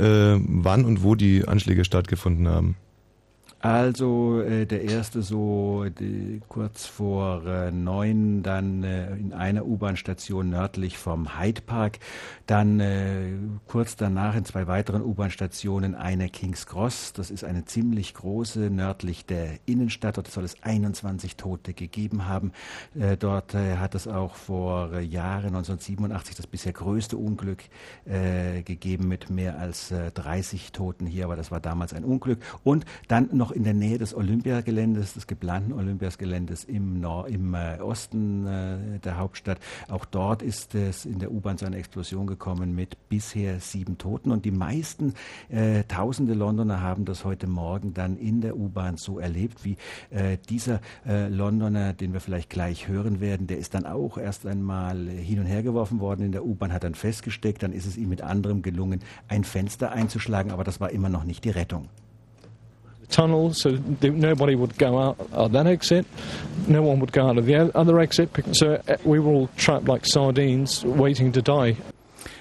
wann 0.63 0.85
und 0.85 1.03
wo 1.03 1.15
die 1.15 1.47
Anschläge 1.47 1.85
stattgefunden 1.85 2.49
haben? 2.49 2.77
Also 3.63 4.41
äh, 4.41 4.65
der 4.65 4.85
erste 4.85 5.21
so 5.21 5.85
die, 5.85 6.41
kurz 6.49 6.87
vor 6.87 7.47
äh, 7.47 7.71
neun, 7.71 8.43
dann 8.43 8.83
äh, 8.83 9.15
in 9.17 9.35
einer 9.35 9.67
U-Bahn-Station 9.67 10.49
nördlich 10.49 10.97
vom 10.97 11.39
Hyde 11.39 11.61
Park, 11.61 11.99
dann 12.47 12.81
äh, 12.81 13.33
kurz 13.69 13.97
danach 13.97 14.35
in 14.35 14.47
zwei 14.47 14.67
weiteren 14.67 15.03
U-Bahn-Stationen 15.03 15.95
eine 15.95 16.31
Kings 16.31 16.65
Cross. 16.65 17.13
Das 17.13 17.31
ist 17.31 17.45
eine 17.45 17.67
ziemlich 17.67 18.15
große 18.15 18.71
nördlich 18.71 19.27
der 19.27 19.59
Innenstadt. 19.67 20.17
Dort 20.17 20.29
soll 20.29 20.45
es 20.45 20.63
21 20.63 21.37
Tote 21.37 21.75
gegeben 21.75 22.27
haben. 22.27 22.53
Äh, 22.99 23.19
dort 23.19 23.55
äh, 23.55 23.77
hat 23.77 23.95
es 23.95 24.09
auch 24.09 24.37
vor 24.37 25.01
Jahren 25.01 25.49
1987 25.49 26.35
das 26.35 26.47
bisher 26.47 26.73
größte 26.73 27.19
Unglück 27.19 27.65
gegeben 28.65 29.09
mit 29.09 29.31
mehr 29.31 29.59
als 29.59 29.93
30 30.15 30.73
Toten 30.73 31.07
hier, 31.07 31.25
aber 31.25 31.37
das 31.37 31.51
war 31.51 31.61
damals 31.61 31.93
ein 31.93 32.05
Unglück. 32.05 32.39
Und 32.65 32.85
dann 33.09 33.29
noch 33.33 33.50
noch 33.51 33.57
in 33.57 33.65
der 33.65 33.75
Nähe 33.75 33.99
des 33.99 34.15
Olympiageländes, 34.15 35.15
des 35.15 35.27
geplanten 35.27 35.73
Olympiageländes 35.73 36.65
im, 36.65 37.01
Nord 37.01 37.31
im 37.31 37.55
äh, 37.55 37.79
Osten 37.81 38.47
äh, 38.47 38.99
der 39.01 39.19
Hauptstadt. 39.19 39.59
Auch 39.89 40.05
dort 40.05 40.43
ist 40.43 40.75
es 40.77 41.05
in 41.05 41.19
der 41.19 41.33
U-Bahn 41.33 41.59
zu 41.59 41.67
einer 41.67 41.77
Explosion 41.77 42.29
gekommen 42.29 42.75
mit 42.75 43.09
bisher 43.09 43.59
sieben 43.59 43.99
Toten. 43.99 44.31
Und 44.31 44.45
die 44.45 44.53
meisten 44.53 45.15
äh, 45.49 45.83
tausende 45.85 46.35
Londoner 46.35 46.81
haben 46.81 47.05
das 47.05 47.25
heute 47.25 47.49
Morgen 47.49 47.93
dann 47.93 48.17
in 48.17 48.41
der 48.41 48.57
U-Bahn 48.57 48.97
so 48.97 49.19
erlebt, 49.19 49.65
wie 49.65 49.77
äh, 50.11 50.39
dieser 50.49 50.81
äh, 51.05 51.29
Londoner, 51.29 51.93
den 51.93 52.13
wir 52.13 52.21
vielleicht 52.21 52.51
gleich 52.51 52.87
hören 52.87 53.21
werden, 53.21 53.49
der 53.49 53.59
ist 53.59 53.75
dann 53.75 53.85
auch 53.85 54.17
erst 54.17 54.47
einmal 54.47 55.09
hin 55.09 55.41
und 55.41 55.47
her 55.47 55.65
geworfen 55.65 55.99
worden 55.99 56.27
in 56.27 56.33
der 56.33 56.45
U-Bahn, 56.45 56.73
hat 56.73 56.85
dann 56.85 56.95
festgesteckt, 56.95 57.65
dann 57.65 57.73
ist 57.73 57.87
es 57.87 57.97
ihm 57.97 58.11
mit 58.11 58.23
anderem 58.23 58.63
gelungen, 58.63 59.01
ein 59.27 59.43
Fenster 59.43 59.91
einzuschlagen, 59.91 60.53
aber 60.53 60.63
das 60.63 60.81
war 60.81 60.91
immer 60.91 61.09
noch 61.09 61.25
nicht 61.25 61.45
die 61.45 61.51
Rettung. 61.51 61.89
Tunnel, 63.11 63.53
so 63.53 63.71
nobody 64.03 64.55
would 64.55 64.77
go 64.79 64.99
out 64.99 65.19
of 65.33 65.53
that 65.53 65.67
exit. 65.67 66.07
No 66.67 66.83
one 66.83 67.01
would 67.01 67.13
go 67.13 67.29
out 67.29 67.39
of 67.39 67.47
the 67.47 67.77
other 67.77 67.99
exit. 67.99 68.31
So 68.53 68.81
uh, 68.89 68.97
we 69.05 69.19
were 69.19 69.31
all 69.33 69.49
trapped 69.57 69.87
like 69.87 70.07
sardines, 70.07 70.85
waiting 70.85 71.33
to 71.33 71.43
die. 71.43 71.77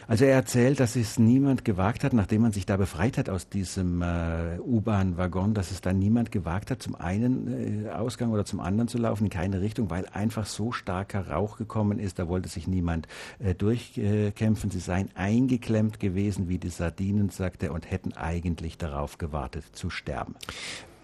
Also 0.09 0.25
er 0.25 0.33
erzählt, 0.33 0.79
dass 0.79 0.95
es 0.95 1.19
niemand 1.19 1.63
gewagt 1.63 2.03
hat, 2.03 2.13
nachdem 2.13 2.41
man 2.41 2.51
sich 2.51 2.65
da 2.65 2.77
befreit 2.77 3.19
hat 3.19 3.29
aus 3.29 3.47
diesem 3.47 4.01
äh, 4.01 4.57
U-Bahn-Waggon, 4.59 5.53
dass 5.53 5.69
es 5.69 5.81
dann 5.81 5.99
niemand 5.99 6.31
gewagt 6.31 6.71
hat, 6.71 6.81
zum 6.81 6.95
einen 6.95 7.85
äh, 7.85 7.89
Ausgang 7.91 8.31
oder 8.31 8.43
zum 8.43 8.59
anderen 8.59 8.87
zu 8.87 8.97
laufen, 8.97 9.25
in 9.25 9.29
keine 9.29 9.61
Richtung, 9.61 9.91
weil 9.91 10.07
einfach 10.07 10.47
so 10.47 10.71
starker 10.71 11.29
Rauch 11.29 11.57
gekommen 11.57 11.99
ist. 11.99 12.17
Da 12.17 12.27
wollte 12.27 12.49
sich 12.49 12.67
niemand 12.67 13.07
äh, 13.37 13.53
durchkämpfen. 13.53 14.71
Sie 14.71 14.79
seien 14.79 15.09
eingeklemmt 15.13 15.99
gewesen, 15.99 16.49
wie 16.49 16.57
die 16.57 16.69
Sardinen, 16.69 17.29
sagt 17.29 17.61
er, 17.61 17.71
und 17.71 17.91
hätten 17.91 18.13
eigentlich 18.13 18.79
darauf 18.79 19.19
gewartet 19.19 19.63
zu 19.73 19.91
sterben. 19.91 20.33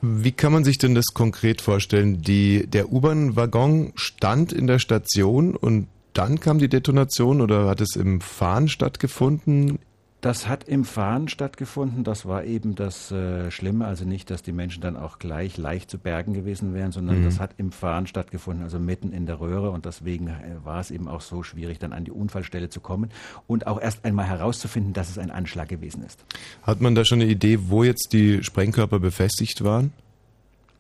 Wie 0.02 0.32
kann 0.32 0.52
man 0.52 0.64
sich 0.64 0.80
denn 0.80 0.96
das 0.96 1.14
konkret 1.14 1.62
vorstellen? 1.62 2.24
Die, 2.24 2.66
der 2.66 2.92
U-Bahn-Waggon 2.92 3.94
stand 3.94 4.52
in 4.52 4.66
der 4.66 4.80
Station 4.80 5.56
und 5.56 5.90
dann 6.16 6.40
kam 6.40 6.60
die 6.60 6.70
Detonation 6.70 7.42
oder 7.42 7.68
hat 7.68 7.82
es 7.82 7.96
im 7.96 8.22
Fahren 8.22 8.68
stattgefunden? 8.68 9.80
Das 10.22 10.48
hat 10.48 10.64
im 10.64 10.86
Fahren 10.86 11.28
stattgefunden. 11.28 12.04
Das 12.04 12.26
war 12.26 12.46
eben 12.46 12.74
das 12.74 13.12
äh, 13.12 13.52
Schlimme. 13.52 13.86
Also 13.86 14.06
nicht, 14.06 14.32
dass 14.32 14.42
die 14.42 14.54
Menschen 14.54 14.82
dann 14.82 14.96
auch 14.96 15.20
gleich 15.20 15.56
leicht 15.58 15.92
zu 15.92 16.00
bergen 16.00 16.34
gewesen 16.34 16.74
wären, 16.74 16.92
sondern 16.92 17.20
mhm. 17.20 17.26
das 17.26 17.40
hat 17.40 17.52
im 17.58 17.72
Fahren 17.72 18.08
stattgefunden, 18.08 18.64
also 18.64 18.80
mitten 18.80 19.12
in 19.12 19.28
der 19.28 19.40
Röhre. 19.40 19.70
Und 19.70 19.86
deswegen 19.86 20.30
äh, 20.30 20.56
war 20.64 20.80
es 20.80 20.90
eben 20.90 21.08
auch 21.08 21.22
so 21.22 21.44
schwierig, 21.44 21.78
dann 21.78 21.94
an 21.94 22.06
die 22.06 22.12
Unfallstelle 22.12 22.70
zu 22.70 22.80
kommen 22.80 23.12
und 23.46 23.68
auch 23.68 23.80
erst 23.80 24.04
einmal 24.04 24.26
herauszufinden, 24.26 24.94
dass 24.94 25.12
es 25.12 25.20
ein 25.20 25.30
Anschlag 25.30 25.70
gewesen 25.70 26.04
ist. 26.04 26.26
Hat 26.64 26.82
man 26.82 26.96
da 26.96 27.06
schon 27.06 27.22
eine 27.22 27.30
Idee, 27.30 27.60
wo 27.68 27.84
jetzt 27.84 28.12
die 28.12 28.44
Sprengkörper 28.44 29.00
befestigt 29.00 29.64
waren? 29.64 29.94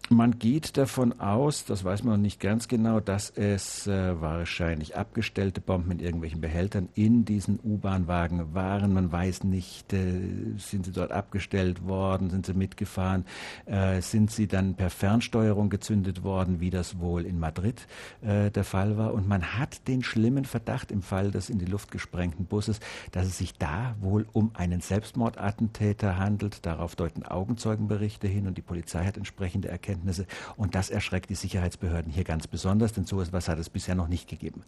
Man 0.10 0.38
geht 0.38 0.78
davon 0.78 1.20
aus, 1.20 1.66
das 1.66 1.84
weiß 1.84 2.04
man 2.04 2.14
noch 2.14 2.22
nicht 2.22 2.40
ganz 2.40 2.68
genau, 2.68 3.00
dass 3.00 3.32
es 3.32 3.88
äh, 3.88 4.22
wahrscheinlich 4.22 4.96
abgestellte 4.96 5.62
Bomben 5.62 5.94
in 5.94 6.00
irgendwelchen 6.00 6.42
Behältern 6.42 6.90
in 6.94 7.26
diesen 7.26 7.60
U-Bahn-Wagen 7.64 8.54
waren. 8.54 8.94
Man 8.94 9.12
weiß 9.12 9.46
nicht, 9.46 9.94
äh, 9.94 10.22
sind 10.58 10.86
sie 10.86 10.92
dort 10.92 11.12
abgestellt 11.12 11.88
worden, 11.88 12.30
sind 12.30 12.46
sie 12.46 12.54
mitgefahren, 12.54 13.26
äh, 13.66 14.00
sind 14.00 14.30
sie 14.30 14.46
dann 14.46 14.76
per 14.76 14.92
Fernsteuerung 14.92 15.72
gezündet 15.72 16.24
worden, 16.24 16.60
wie 16.60 16.70
das 16.70 17.00
wohl 17.00 17.26
in 17.26 17.40
Madrid 17.40 17.88
äh, 18.22 18.52
der 18.52 18.64
Fall 18.64 18.98
war. 18.98 19.12
Und 19.12 19.28
man 19.28 19.58
hat 19.58 19.88
den 19.88 20.04
schlimmen 20.04 20.46
Verdacht 20.46 20.92
im 20.92 21.02
Fall 21.02 21.32
des 21.32 21.50
in 21.50 21.58
die 21.58 21.66
Luft 21.66 21.90
gesprengten 21.90 22.46
Busses, 22.46 22.80
dass 23.12 23.26
es 23.26 23.40
sich 23.40 23.58
da 23.58 23.96
wohl 24.02 24.28
um 24.34 24.52
einen 24.54 24.82
Selbstmordattentäter 24.82 26.20
handelt. 26.20 26.64
Darauf 26.64 26.96
deuten 26.96 27.24
Augenzeugenberichte 27.24 28.28
hin 28.28 28.46
und 28.46 28.56
die 28.56 28.62
Polizei 28.62 29.04
hat 29.04 29.18
entsprechende 29.18 29.68
Erkenntnisse 29.68 29.95
Erkenntnisse. 29.96 30.26
Und 30.58 30.76
das 30.76 30.90
erschreckt 30.90 31.30
die 31.30 31.36
Sicherheitsbehörden 31.36 32.12
hier 32.12 32.24
ganz 32.24 32.48
besonders, 32.48 32.94
denn 32.94 33.06
so 33.06 33.22
etwas 33.22 33.48
hat 33.48 33.60
es 33.60 33.70
bisher 33.70 33.96
noch 33.96 34.08
nicht 34.08 34.30
gegeben 34.30 34.64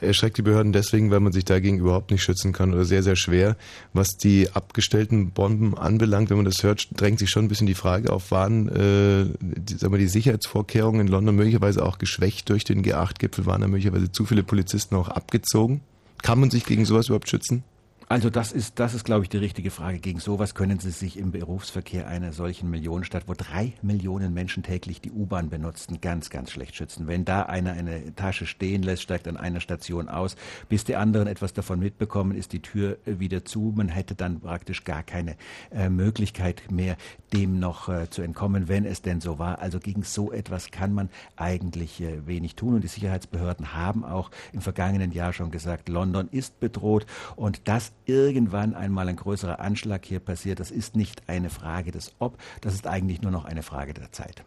erschreckt 0.00 0.38
die 0.38 0.42
Behörden 0.42 0.72
deswegen, 0.72 1.10
weil 1.10 1.18
man 1.18 1.32
sich 1.32 1.44
dagegen 1.44 1.78
überhaupt 1.78 2.12
nicht 2.12 2.22
schützen 2.22 2.52
kann 2.52 2.72
oder 2.72 2.84
sehr, 2.84 3.02
sehr 3.02 3.16
schwer. 3.16 3.56
Was 3.92 4.16
die 4.16 4.48
abgestellten 4.52 5.32
Bomben 5.32 5.76
anbelangt, 5.76 6.30
wenn 6.30 6.36
man 6.36 6.46
das 6.46 6.62
hört, 6.62 6.88
drängt 7.00 7.18
sich 7.18 7.30
schon 7.30 7.46
ein 7.46 7.48
bisschen 7.48 7.66
die 7.66 7.74
Frage 7.74 8.12
auf, 8.12 8.30
waren 8.30 8.68
äh, 8.68 9.26
die, 9.40 9.74
sagen 9.74 9.92
wir, 9.92 9.98
die 9.98 10.06
Sicherheitsvorkehrungen 10.06 11.00
in 11.00 11.08
London 11.08 11.34
möglicherweise 11.34 11.84
auch 11.84 11.98
geschwächt 11.98 12.48
durch 12.48 12.62
den 12.62 12.84
G8-Gipfel? 12.84 13.44
Waren 13.46 13.62
da 13.62 13.66
möglicherweise 13.66 14.12
zu 14.12 14.24
viele 14.24 14.44
Polizisten 14.44 14.94
auch 14.94 15.08
abgezogen? 15.08 15.80
Kann 16.22 16.38
man 16.38 16.50
sich 16.50 16.64
gegen 16.64 16.84
sowas 16.84 17.06
überhaupt 17.06 17.28
schützen? 17.28 17.64
Also 18.10 18.30
das 18.30 18.52
ist, 18.52 18.78
das 18.78 18.94
ist, 18.94 19.04
glaube 19.04 19.24
ich, 19.24 19.28
die 19.28 19.36
richtige 19.36 19.70
Frage. 19.70 19.98
Gegen 19.98 20.18
sowas 20.18 20.54
können 20.54 20.78
Sie 20.78 20.90
sich 20.90 21.18
im 21.18 21.30
Berufsverkehr 21.30 22.08
einer 22.08 22.32
solchen 22.32 22.70
Millionenstadt, 22.70 23.24
wo 23.26 23.34
drei 23.36 23.74
Millionen 23.82 24.32
Menschen 24.32 24.62
täglich 24.62 25.02
die 25.02 25.10
U-Bahn 25.10 25.50
benutzen, 25.50 26.00
ganz, 26.00 26.30
ganz 26.30 26.50
schlecht 26.50 26.74
schützen. 26.74 27.06
Wenn 27.06 27.26
da 27.26 27.42
einer 27.42 27.72
eine 27.72 28.14
Tasche 28.14 28.46
stehen 28.46 28.82
lässt, 28.82 29.02
steigt 29.02 29.28
an 29.28 29.36
einer 29.36 29.60
Station 29.60 30.08
aus, 30.08 30.36
bis 30.70 30.84
die 30.84 30.96
anderen 30.96 31.26
etwas 31.26 31.52
davon 31.52 31.80
mitbekommen, 31.80 32.34
ist 32.34 32.54
die 32.54 32.62
Tür 32.62 32.96
wieder 33.04 33.44
zu. 33.44 33.74
Man 33.76 33.88
hätte 33.88 34.14
dann 34.14 34.40
praktisch 34.40 34.84
gar 34.84 35.02
keine 35.02 35.36
äh, 35.70 35.90
Möglichkeit 35.90 36.62
mehr, 36.70 36.96
dem 37.34 37.58
noch 37.58 37.90
äh, 37.90 38.08
zu 38.08 38.22
entkommen, 38.22 38.68
wenn 38.68 38.86
es 38.86 39.02
denn 39.02 39.20
so 39.20 39.38
war. 39.38 39.58
Also 39.58 39.80
gegen 39.80 40.02
so 40.02 40.32
etwas 40.32 40.70
kann 40.70 40.94
man 40.94 41.10
eigentlich 41.36 42.00
äh, 42.00 42.26
wenig 42.26 42.54
tun. 42.54 42.76
Und 42.76 42.84
die 42.84 42.88
Sicherheitsbehörden 42.88 43.74
haben 43.74 44.02
auch 44.02 44.30
im 44.54 44.62
vergangenen 44.62 45.12
Jahr 45.12 45.34
schon 45.34 45.50
gesagt, 45.50 45.90
London 45.90 46.28
ist 46.30 46.58
bedroht 46.58 47.04
und 47.36 47.68
das 47.68 47.92
irgendwann 48.08 48.74
einmal 48.74 49.08
ein 49.08 49.16
größerer 49.16 49.60
Anschlag 49.60 50.04
hier 50.04 50.20
passiert, 50.20 50.60
das 50.60 50.70
ist 50.70 50.96
nicht 50.96 51.22
eine 51.28 51.50
Frage 51.50 51.92
des 51.92 52.14
Ob, 52.18 52.38
das 52.60 52.74
ist 52.74 52.86
eigentlich 52.86 53.22
nur 53.22 53.30
noch 53.30 53.44
eine 53.44 53.62
Frage 53.62 53.94
der 53.94 54.10
Zeit. 54.12 54.42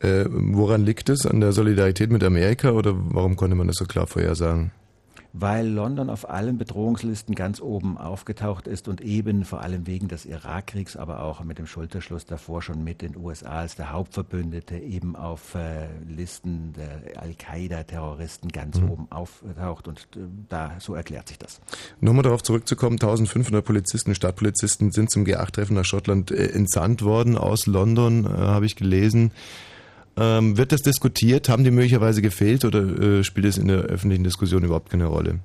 Äh, 0.00 0.26
woran 0.28 0.84
liegt 0.84 1.08
es? 1.08 1.26
An 1.26 1.40
der 1.40 1.52
Solidarität 1.52 2.10
mit 2.10 2.22
Amerika 2.22 2.70
oder 2.70 2.94
warum 2.94 3.36
konnte 3.36 3.56
man 3.56 3.66
das 3.66 3.76
so 3.76 3.84
klar 3.84 4.06
vorhersagen? 4.06 4.70
Weil 5.36 5.66
London 5.66 6.10
auf 6.10 6.30
allen 6.30 6.58
Bedrohungslisten 6.58 7.34
ganz 7.34 7.60
oben 7.60 7.98
aufgetaucht 7.98 8.68
ist 8.68 8.86
und 8.86 9.00
eben 9.00 9.44
vor 9.44 9.62
allem 9.62 9.84
wegen 9.88 10.06
des 10.06 10.26
Irakkriegs, 10.26 10.96
aber 10.96 11.22
auch 11.24 11.42
mit 11.42 11.58
dem 11.58 11.66
Schulterschluss 11.66 12.24
davor 12.24 12.62
schon 12.62 12.84
mit 12.84 13.02
den 13.02 13.16
USA 13.16 13.58
als 13.58 13.74
der 13.74 13.90
Hauptverbündete 13.90 14.76
eben 14.76 15.16
auf 15.16 15.56
äh, 15.56 15.88
Listen 16.08 16.72
der 16.74 17.20
Al-Qaida-Terroristen 17.20 18.50
ganz 18.50 18.78
mhm. 18.78 18.90
oben 18.92 19.06
auftaucht 19.10 19.88
und 19.88 19.98
äh, 20.14 20.20
da 20.48 20.76
so 20.78 20.94
erklärt 20.94 21.26
sich 21.26 21.38
das. 21.38 21.60
Nochmal 22.00 22.22
darauf 22.22 22.44
zurückzukommen, 22.44 22.94
1500 22.94 23.64
Polizisten, 23.64 24.14
Stadtpolizisten 24.14 24.92
sind 24.92 25.10
zum 25.10 25.24
G8-Treffen 25.24 25.74
nach 25.74 25.84
Schottland 25.84 26.30
äh, 26.30 26.50
entsandt 26.50 27.02
worden 27.02 27.36
aus 27.36 27.66
London, 27.66 28.24
äh, 28.24 28.28
habe 28.28 28.66
ich 28.66 28.76
gelesen. 28.76 29.32
Ähm, 30.16 30.56
wird 30.56 30.72
das 30.72 30.82
diskutiert? 30.82 31.48
Haben 31.48 31.64
die 31.64 31.70
möglicherweise 31.70 32.22
gefehlt 32.22 32.64
oder 32.64 32.80
äh, 32.80 33.24
spielt 33.24 33.46
es 33.46 33.58
in 33.58 33.68
der 33.68 33.78
öffentlichen 33.78 34.24
Diskussion 34.24 34.64
überhaupt 34.64 34.90
keine 34.90 35.06
Rolle? 35.06 35.40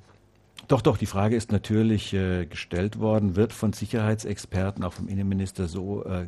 Doch, 0.68 0.82
doch, 0.82 0.96
die 0.96 1.06
Frage 1.06 1.36
ist 1.36 1.52
natürlich 1.52 2.12
äh, 2.12 2.46
gestellt 2.46 2.98
worden, 2.98 3.34
wird 3.34 3.52
von 3.52 3.72
Sicherheitsexperten, 3.72 4.84
auch 4.84 4.92
vom 4.92 5.08
Innenminister 5.08 5.68
so 5.68 6.04
äh, 6.04 6.26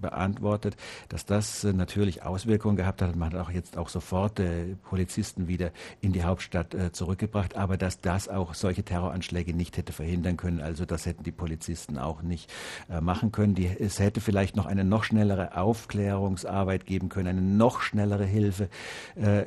beantwortet, 0.00 0.76
dass 1.08 1.24
das 1.26 1.64
äh, 1.64 1.72
natürlich 1.72 2.22
Auswirkungen 2.22 2.76
gehabt 2.76 3.02
hat. 3.02 3.16
Man 3.16 3.32
hat 3.32 3.40
auch 3.40 3.50
jetzt 3.50 3.78
auch 3.78 3.88
sofort 3.88 4.38
äh, 4.40 4.76
Polizisten 4.82 5.48
wieder 5.48 5.70
in 6.00 6.12
die 6.12 6.22
Hauptstadt 6.22 6.74
äh, 6.74 6.92
zurückgebracht, 6.92 7.56
aber 7.56 7.76
dass 7.76 8.00
das 8.00 8.28
auch 8.28 8.54
solche 8.54 8.84
Terroranschläge 8.84 9.54
nicht 9.54 9.76
hätte 9.76 9.92
verhindern 9.92 10.36
können. 10.36 10.60
Also 10.60 10.84
das 10.84 11.06
hätten 11.06 11.24
die 11.24 11.32
Polizisten 11.32 11.98
auch 11.98 12.22
nicht 12.22 12.52
äh, 12.90 13.00
machen 13.00 13.32
können. 13.32 13.54
Die, 13.54 13.66
es 13.66 13.98
hätte 13.98 14.20
vielleicht 14.20 14.54
noch 14.54 14.66
eine 14.66 14.84
noch 14.84 15.04
schnellere 15.04 15.56
Aufklärungsarbeit 15.56 16.86
geben 16.86 17.08
können, 17.08 17.28
eine 17.28 17.42
noch 17.42 17.80
schnellere 17.80 18.24
Hilfe. 18.24 18.68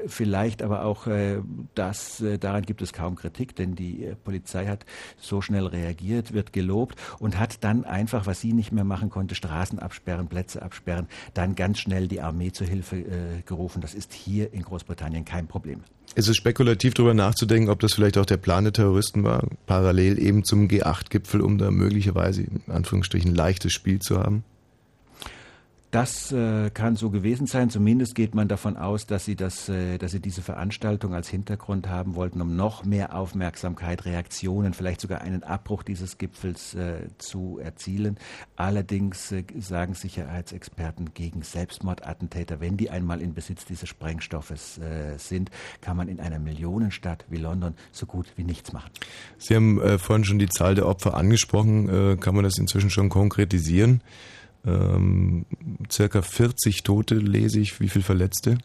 vielleicht 0.07 0.61
aber 0.61 0.85
auch 0.85 1.07
das, 1.75 2.23
daran 2.39 2.63
gibt 2.63 2.81
es 2.81 2.93
kaum 2.93 3.15
Kritik, 3.15 3.55
denn 3.55 3.75
die 3.75 4.14
Polizei 4.15 4.67
hat 4.67 4.85
so 5.19 5.41
schnell 5.41 5.65
reagiert, 5.65 6.33
wird 6.33 6.53
gelobt 6.53 6.99
und 7.19 7.39
hat 7.39 7.63
dann 7.63 7.85
einfach, 7.85 8.25
was 8.25 8.41
sie 8.41 8.53
nicht 8.53 8.71
mehr 8.71 8.83
machen 8.83 9.09
konnte, 9.09 9.35
Straßen 9.35 9.79
absperren, 9.79 10.27
Plätze 10.27 10.61
absperren, 10.61 11.07
dann 11.33 11.55
ganz 11.55 11.79
schnell 11.79 12.07
die 12.07 12.21
Armee 12.21 12.51
zur 12.51 12.67
Hilfe 12.67 12.97
äh, 12.97 13.41
gerufen. 13.45 13.81
Das 13.81 13.93
ist 13.93 14.13
hier 14.13 14.53
in 14.53 14.63
Großbritannien 14.63 15.25
kein 15.25 15.47
Problem. 15.47 15.81
Ist 16.15 16.29
es 16.29 16.37
spekulativ 16.37 16.93
darüber 16.93 17.13
nachzudenken, 17.13 17.69
ob 17.69 17.79
das 17.79 17.93
vielleicht 17.93 18.17
auch 18.17 18.25
der 18.25 18.37
Plan 18.37 18.63
der 18.63 18.73
Terroristen 18.73 19.23
war, 19.23 19.47
parallel 19.65 20.17
eben 20.17 20.45
zum 20.45 20.67
G8-Gipfel, 20.67 21.41
um 21.41 21.57
da 21.57 21.71
möglicherweise 21.71 22.43
in 22.43 22.61
Anführungsstrichen 22.67 23.35
leichtes 23.35 23.73
Spiel 23.73 23.99
zu 23.99 24.19
haben? 24.19 24.43
Das 25.95 26.29
äh, 26.33 26.71
kann 26.71 26.97
so 26.97 27.09
gewesen 27.09 27.47
sein. 27.47 27.69
Zumindest 27.69 28.15
geht 28.15 28.35
man 28.35 28.49
davon 28.49 28.75
aus, 28.75 29.07
dass 29.07 29.23
sie, 29.23 29.37
das, 29.37 29.69
äh, 29.69 29.97
dass 29.97 30.11
sie 30.11 30.19
diese 30.19 30.41
Veranstaltung 30.41 31.13
als 31.13 31.29
Hintergrund 31.29 31.87
haben 31.87 32.15
wollten, 32.15 32.41
um 32.41 32.53
noch 32.53 32.83
mehr 32.83 33.15
Aufmerksamkeit, 33.15 34.03
Reaktionen, 34.03 34.73
vielleicht 34.73 34.99
sogar 34.99 35.21
einen 35.21 35.43
Abbruch 35.43 35.83
dieses 35.83 36.17
Gipfels 36.17 36.73
äh, 36.73 37.07
zu 37.17 37.59
erzielen. 37.63 38.17
Allerdings 38.57 39.31
äh, 39.31 39.45
sagen 39.57 39.93
Sicherheitsexperten 39.93 41.13
gegen 41.13 41.43
Selbstmordattentäter, 41.43 42.59
wenn 42.59 42.75
die 42.75 42.89
einmal 42.89 43.21
in 43.21 43.33
Besitz 43.33 43.63
dieses 43.63 43.87
Sprengstoffes 43.87 44.79
äh, 44.79 45.17
sind, 45.17 45.49
kann 45.79 45.95
man 45.95 46.09
in 46.09 46.19
einer 46.19 46.39
Millionenstadt 46.39 47.23
wie 47.29 47.37
London 47.37 47.73
so 47.93 48.05
gut 48.05 48.33
wie 48.35 48.43
nichts 48.43 48.73
machen. 48.73 48.91
Sie 49.37 49.55
haben 49.55 49.79
äh, 49.79 49.97
vorhin 49.97 50.25
schon 50.25 50.39
die 50.39 50.49
Zahl 50.49 50.75
der 50.75 50.87
Opfer 50.87 51.13
angesprochen. 51.13 52.19
kann 52.19 52.35
man 52.35 52.43
das 52.43 52.57
inzwischen 52.57 52.89
schon 52.89 53.07
konkretisieren? 53.07 54.01
Ähm, 54.65 55.45
circa 55.91 56.21
40 56.21 56.83
Tote 56.83 57.15
lese 57.15 57.59
ich. 57.59 57.79
Wie 57.79 57.89
viele 57.89 58.05
Verletzte? 58.05 58.57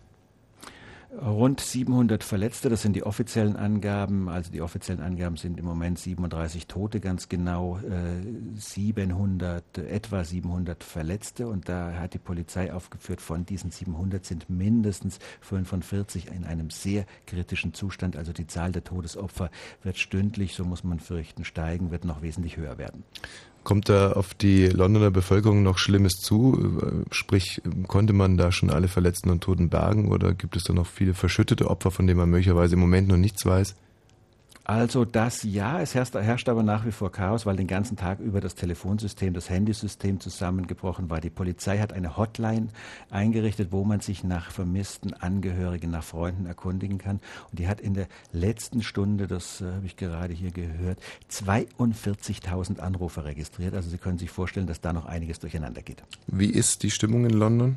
Rund 1.20 1.58
700 1.60 2.22
Verletzte, 2.22 2.68
das 2.68 2.82
sind 2.82 2.94
die 2.94 3.02
offiziellen 3.02 3.56
Angaben. 3.56 4.28
Also 4.28 4.52
die 4.52 4.62
offiziellen 4.62 5.02
Angaben 5.02 5.36
sind 5.36 5.58
im 5.58 5.64
Moment 5.64 5.98
37 5.98 6.68
Tote, 6.68 7.00
ganz 7.00 7.28
genau 7.28 7.78
äh, 7.78 8.24
700, 8.54 9.78
etwa 9.78 10.22
700 10.22 10.84
Verletzte. 10.84 11.48
Und 11.48 11.68
da 11.68 11.94
hat 11.94 12.14
die 12.14 12.18
Polizei 12.18 12.72
aufgeführt, 12.72 13.20
von 13.20 13.44
diesen 13.44 13.72
700 13.72 14.24
sind 14.24 14.48
mindestens 14.48 15.18
45 15.40 16.28
in 16.28 16.44
einem 16.44 16.70
sehr 16.70 17.04
kritischen 17.26 17.74
Zustand. 17.74 18.16
Also 18.16 18.32
die 18.32 18.46
Zahl 18.46 18.70
der 18.70 18.84
Todesopfer 18.84 19.50
wird 19.82 19.98
stündlich, 19.98 20.54
so 20.54 20.64
muss 20.64 20.84
man 20.84 21.00
fürchten, 21.00 21.44
steigen, 21.44 21.90
wird 21.90 22.04
noch 22.04 22.22
wesentlich 22.22 22.56
höher 22.56 22.78
werden. 22.78 23.02
Kommt 23.70 23.88
da 23.88 24.14
auf 24.14 24.34
die 24.34 24.66
Londoner 24.66 25.12
Bevölkerung 25.12 25.62
noch 25.62 25.78
Schlimmes 25.78 26.14
zu? 26.14 27.04
Sprich, 27.12 27.62
konnte 27.86 28.12
man 28.12 28.36
da 28.36 28.50
schon 28.50 28.68
alle 28.68 28.88
Verletzten 28.88 29.30
und 29.30 29.44
Toten 29.44 29.68
bergen 29.68 30.10
oder 30.10 30.34
gibt 30.34 30.56
es 30.56 30.64
da 30.64 30.72
noch 30.72 30.88
viele 30.88 31.14
verschüttete 31.14 31.70
Opfer, 31.70 31.92
von 31.92 32.08
denen 32.08 32.18
man 32.18 32.30
möglicherweise 32.30 32.74
im 32.74 32.80
Moment 32.80 33.06
noch 33.06 33.16
nichts 33.16 33.46
weiß? 33.46 33.76
Also 34.70 35.04
das 35.04 35.42
ja, 35.42 35.80
es 35.80 35.96
herrscht, 35.96 36.14
herrscht, 36.14 36.48
aber 36.48 36.62
nach 36.62 36.86
wie 36.86 36.92
vor 36.92 37.10
Chaos, 37.10 37.44
weil 37.44 37.56
den 37.56 37.66
ganzen 37.66 37.96
Tag 37.96 38.20
über 38.20 38.40
das 38.40 38.54
Telefonsystem, 38.54 39.34
das 39.34 39.50
Handysystem 39.50 40.20
zusammengebrochen 40.20 41.10
war. 41.10 41.20
Die 41.20 41.28
Polizei 41.28 41.78
hat 41.78 41.92
eine 41.92 42.16
Hotline 42.16 42.68
eingerichtet, 43.10 43.72
wo 43.72 43.82
man 43.82 43.98
sich 43.98 44.22
nach 44.22 44.52
vermissten 44.52 45.12
Angehörigen, 45.12 45.90
nach 45.90 46.04
Freunden 46.04 46.46
erkundigen 46.46 46.98
kann. 46.98 47.18
Und 47.50 47.58
die 47.58 47.66
hat 47.66 47.80
in 47.80 47.94
der 47.94 48.06
letzten 48.30 48.84
Stunde, 48.84 49.26
das 49.26 49.60
äh, 49.60 49.64
habe 49.64 49.86
ich 49.86 49.96
gerade 49.96 50.34
hier 50.34 50.52
gehört, 50.52 51.00
42.000 51.32 52.78
Anrufe 52.78 53.24
registriert. 53.24 53.74
Also 53.74 53.90
Sie 53.90 53.98
können 53.98 54.18
sich 54.18 54.30
vorstellen, 54.30 54.68
dass 54.68 54.80
da 54.80 54.92
noch 54.92 55.06
einiges 55.06 55.40
durcheinander 55.40 55.82
geht. 55.82 56.04
Wie 56.28 56.48
ist 56.48 56.84
die 56.84 56.92
Stimmung 56.92 57.24
in 57.24 57.30
London? 57.32 57.76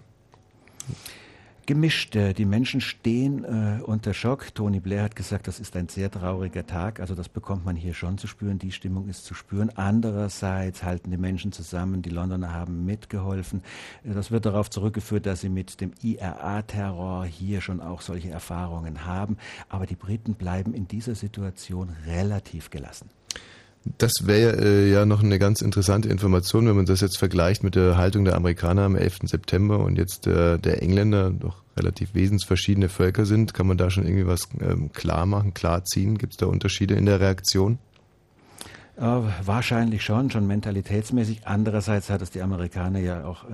Gemischt. 1.66 2.16
Die 2.16 2.46
Menschen 2.46 2.82
stehen 2.82 3.44
äh, 3.44 3.82
unter 3.84 4.14
Schock. 4.14 4.54
Tony 4.54 4.80
Blair 4.80 5.04
hat 5.04 5.16
gesagt, 5.16 5.48
das 5.48 5.60
ist 5.60 5.76
ein 5.76 5.90
sehr 5.90 6.12
trauriger 6.12 6.66
Tag. 6.66 7.00
Also 7.00 7.16
das 7.16 7.30
bekommt 7.30 7.66
man 7.66 7.76
hier 7.76 7.94
schon 7.94 8.18
zu 8.18 8.28
spüren. 8.28 8.60
Die 8.60 8.72
Stimmung 8.72 9.08
ist 9.08 9.26
zu 9.26 9.34
spüren. 9.34 9.72
Andererseits 9.76 10.84
halten 10.84 11.12
die 11.12 11.18
Menschen 11.18 11.52
zusammen. 11.52 12.02
Die 12.02 12.10
Londoner 12.10 12.54
haben 12.54 12.86
mitgeholfen. 12.86 13.62
Das 14.04 14.32
wird 14.32 14.46
darauf 14.46 14.70
zurückgeführt, 14.70 15.26
dass 15.26 15.42
sie 15.42 15.50
mit 15.50 15.82
dem 15.82 15.92
IRA-Terror 16.02 17.26
hier 17.26 17.62
schon 17.62 17.82
auch 17.82 18.02
solche 18.02 18.30
Erfahrungen 18.30 19.06
haben. 19.06 19.38
Aber 19.70 19.86
die 19.86 19.96
Briten 19.96 20.36
bleiben 20.36 20.74
in 20.74 20.88
dieser 20.88 21.16
Situation 21.16 21.90
relativ 22.06 22.70
gelassen. 22.70 23.10
Das 23.98 24.12
wäre 24.24 24.64
äh, 24.64 24.92
ja 24.92 25.06
noch 25.06 25.24
eine 25.24 25.40
ganz 25.40 25.62
interessante 25.62 26.08
Information, 26.08 26.68
wenn 26.68 26.76
man 26.76 26.86
das 26.86 27.02
jetzt 27.02 27.18
vergleicht 27.18 27.64
mit 27.64 27.76
der 27.76 27.98
Haltung 27.98 28.24
der 28.24 28.36
Amerikaner 28.36 28.84
am 28.84 28.96
11. 28.96 29.20
September 29.24 29.80
und 29.80 29.98
jetzt 29.98 30.26
äh, 30.26 30.58
der 30.58 30.82
Engländer, 30.82 31.32
doch 31.32 31.64
relativ 31.76 32.14
wesensverschiedene 32.14 32.88
Völker 32.88 33.26
sind. 33.26 33.54
Kann 33.54 33.68
man 33.68 33.78
da 33.78 33.90
schon 33.90 34.06
irgendwie 34.06 34.28
was 34.28 34.48
ähm, 34.62 34.92
klar 34.94 35.26
machen, 35.26 35.54
klar 35.54 35.84
ziehen? 35.84 36.18
Gibt 36.18 36.34
es 36.34 36.38
da 36.38 36.46
Unterschiede 36.46 36.96
in 36.96 37.06
der 37.06 37.20
Reaktion? 37.20 37.78
Äh, 38.96 39.02
wahrscheinlich 39.02 40.04
schon, 40.04 40.30
schon 40.30 40.46
mentalitätsmäßig. 40.46 41.48
Andererseits 41.48 42.12
hat 42.12 42.22
es 42.22 42.30
die 42.30 42.44
Amerikaner 42.44 43.00
ja 43.00 43.26
auch 43.26 43.44
äh, 43.46 43.48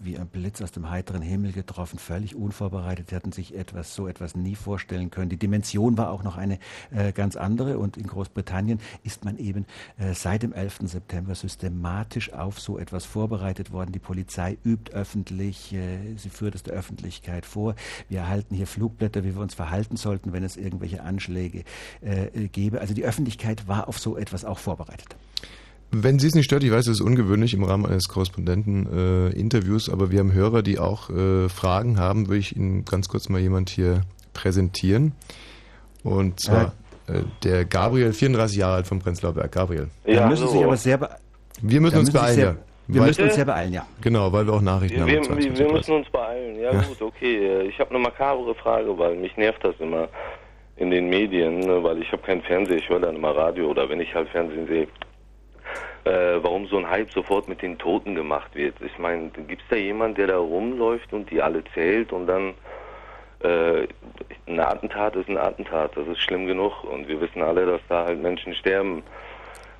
wie 0.00 0.18
ein 0.18 0.26
Blitz 0.26 0.60
aus 0.60 0.70
dem 0.70 0.90
heiteren 0.90 1.22
Himmel 1.22 1.52
getroffen, 1.52 1.98
völlig 1.98 2.36
unvorbereitet. 2.36 3.08
Sie 3.08 3.16
hatten 3.16 3.32
sich 3.32 3.56
etwas, 3.56 3.94
so 3.94 4.06
etwas 4.06 4.36
nie 4.36 4.54
vorstellen 4.54 5.10
können. 5.10 5.30
Die 5.30 5.38
Dimension 5.38 5.96
war 5.96 6.10
auch 6.10 6.22
noch 6.22 6.36
eine 6.36 6.58
äh, 6.90 7.12
ganz 7.12 7.36
andere 7.36 7.78
und 7.78 7.96
in 7.96 8.06
Großbritannien 8.06 8.78
ist 9.02 9.24
man 9.24 9.38
eben 9.38 9.64
äh, 9.96 10.12
seit 10.12 10.42
dem 10.42 10.52
11. 10.52 10.80
September 10.82 11.34
systematisch 11.34 12.34
auf 12.34 12.60
so 12.60 12.78
etwas 12.78 13.06
vorbereitet 13.06 13.72
worden. 13.72 13.92
Die 13.92 13.98
Polizei 13.98 14.58
übt 14.62 14.92
öffentlich, 14.92 15.72
äh, 15.72 16.16
sie 16.18 16.28
führt 16.28 16.54
es 16.54 16.62
der 16.64 16.74
Öffentlichkeit 16.74 17.46
vor. 17.46 17.76
Wir 18.10 18.18
erhalten 18.20 18.54
hier 18.54 18.66
Flugblätter, 18.66 19.24
wie 19.24 19.34
wir 19.34 19.40
uns 19.40 19.54
verhalten 19.54 19.96
sollten, 19.96 20.34
wenn 20.34 20.44
es 20.44 20.58
irgendwelche 20.58 21.02
Anschläge 21.02 21.64
äh, 22.02 22.48
gäbe. 22.48 22.82
Also 22.82 22.92
die 22.92 23.04
Öffentlichkeit 23.04 23.66
war 23.68 23.88
auf 23.88 23.98
so 23.98 24.18
etwas 24.18 24.44
auch 24.44 24.65
vorbereitet. 24.66 25.16
Wenn 25.92 26.18
Sie 26.18 26.26
es 26.26 26.34
nicht 26.34 26.46
stört, 26.46 26.64
ich 26.64 26.72
weiß, 26.72 26.88
es 26.88 26.98
ist 26.98 27.00
ungewöhnlich 27.00 27.54
im 27.54 27.62
Rahmen 27.62 27.86
eines 27.86 28.08
Korrespondenten-Interviews, 28.08 29.88
äh, 29.88 29.92
aber 29.92 30.10
wir 30.10 30.18
haben 30.18 30.32
Hörer, 30.32 30.62
die 30.62 30.78
auch 30.78 31.10
äh, 31.10 31.48
Fragen 31.48 31.98
haben, 31.98 32.26
würde 32.26 32.38
ich 32.38 32.56
Ihnen 32.56 32.84
ganz 32.84 33.08
kurz 33.08 33.28
mal 33.28 33.40
jemand 33.40 33.70
hier 33.70 34.02
präsentieren. 34.34 35.12
Und 36.02 36.40
zwar 36.40 36.72
äh, 37.06 37.22
der 37.44 37.64
Gabriel, 37.64 38.12
34 38.12 38.58
Jahre 38.58 38.74
alt 38.76 38.86
vom 38.86 38.98
Prenzlauer 38.98 39.34
Berg. 39.34 39.52
Gabriel. 39.52 39.88
Ja, 40.04 40.20
da 40.20 40.28
müssen 40.28 40.48
Sie 40.48 40.62
aber 40.62 40.76
sehr 40.76 41.18
Wir 41.62 41.80
müssen 41.80 41.98
uns 41.98 42.12
beeilen, 42.12 42.34
sehr, 42.34 42.44
ja. 42.44 42.56
Wir 42.88 43.00
weil, 43.00 43.08
müssen 43.08 43.24
uns 43.24 43.34
sehr 43.34 43.44
beeilen, 43.44 43.72
ja. 43.72 43.86
Genau, 44.00 44.32
weil 44.32 44.46
wir 44.46 44.54
auch 44.54 44.60
Nachrichten 44.60 45.06
wir, 45.06 45.20
haben. 45.20 45.38
Wir, 45.38 45.58
wir 45.58 45.72
müssen 45.72 45.94
uns 45.94 46.10
beeilen, 46.10 46.56
ja, 46.56 46.72
ja, 46.72 46.82
gut, 46.82 47.00
okay. 47.00 47.62
Ich 47.68 47.78
habe 47.78 47.90
eine 47.90 48.00
makabre 48.00 48.54
Frage, 48.56 48.98
weil 48.98 49.16
mich 49.16 49.36
nervt 49.36 49.62
das 49.64 49.74
immer 49.78 50.08
in 50.76 50.90
den 50.90 51.08
Medien, 51.08 51.60
ne, 51.60 51.82
weil 51.82 52.00
ich 52.02 52.12
habe 52.12 52.22
keinen 52.22 52.42
Fernseher, 52.42 52.76
ich 52.76 52.88
höre 52.88 53.00
dann 53.00 53.16
immer 53.16 53.34
Radio 53.34 53.68
oder 53.68 53.88
wenn 53.88 54.00
ich 54.00 54.14
halt 54.14 54.28
Fernsehen 54.28 54.66
sehe, 54.66 54.88
äh, 56.04 56.42
warum 56.42 56.66
so 56.66 56.76
ein 56.76 56.88
Hype 56.88 57.10
sofort 57.10 57.48
mit 57.48 57.62
den 57.62 57.78
Toten 57.78 58.14
gemacht 58.14 58.54
wird. 58.54 58.74
Ich 58.82 58.98
meine, 58.98 59.30
gibt 59.30 59.62
es 59.62 59.68
da 59.68 59.76
jemand, 59.76 60.18
der 60.18 60.28
da 60.28 60.38
rumläuft 60.38 61.12
und 61.12 61.30
die 61.30 61.40
alle 61.40 61.64
zählt 61.74 62.12
und 62.12 62.26
dann 62.26 62.54
äh, 63.40 63.86
ein 64.46 64.60
Attentat 64.60 65.16
ist 65.16 65.28
ein 65.28 65.38
Attentat, 65.38 65.96
das 65.96 66.06
ist 66.06 66.20
schlimm 66.20 66.46
genug 66.46 66.84
und 66.84 67.08
wir 67.08 67.20
wissen 67.20 67.42
alle, 67.42 67.66
dass 67.66 67.80
da 67.88 68.04
halt 68.04 68.20
Menschen 68.20 68.54
sterben. 68.54 69.02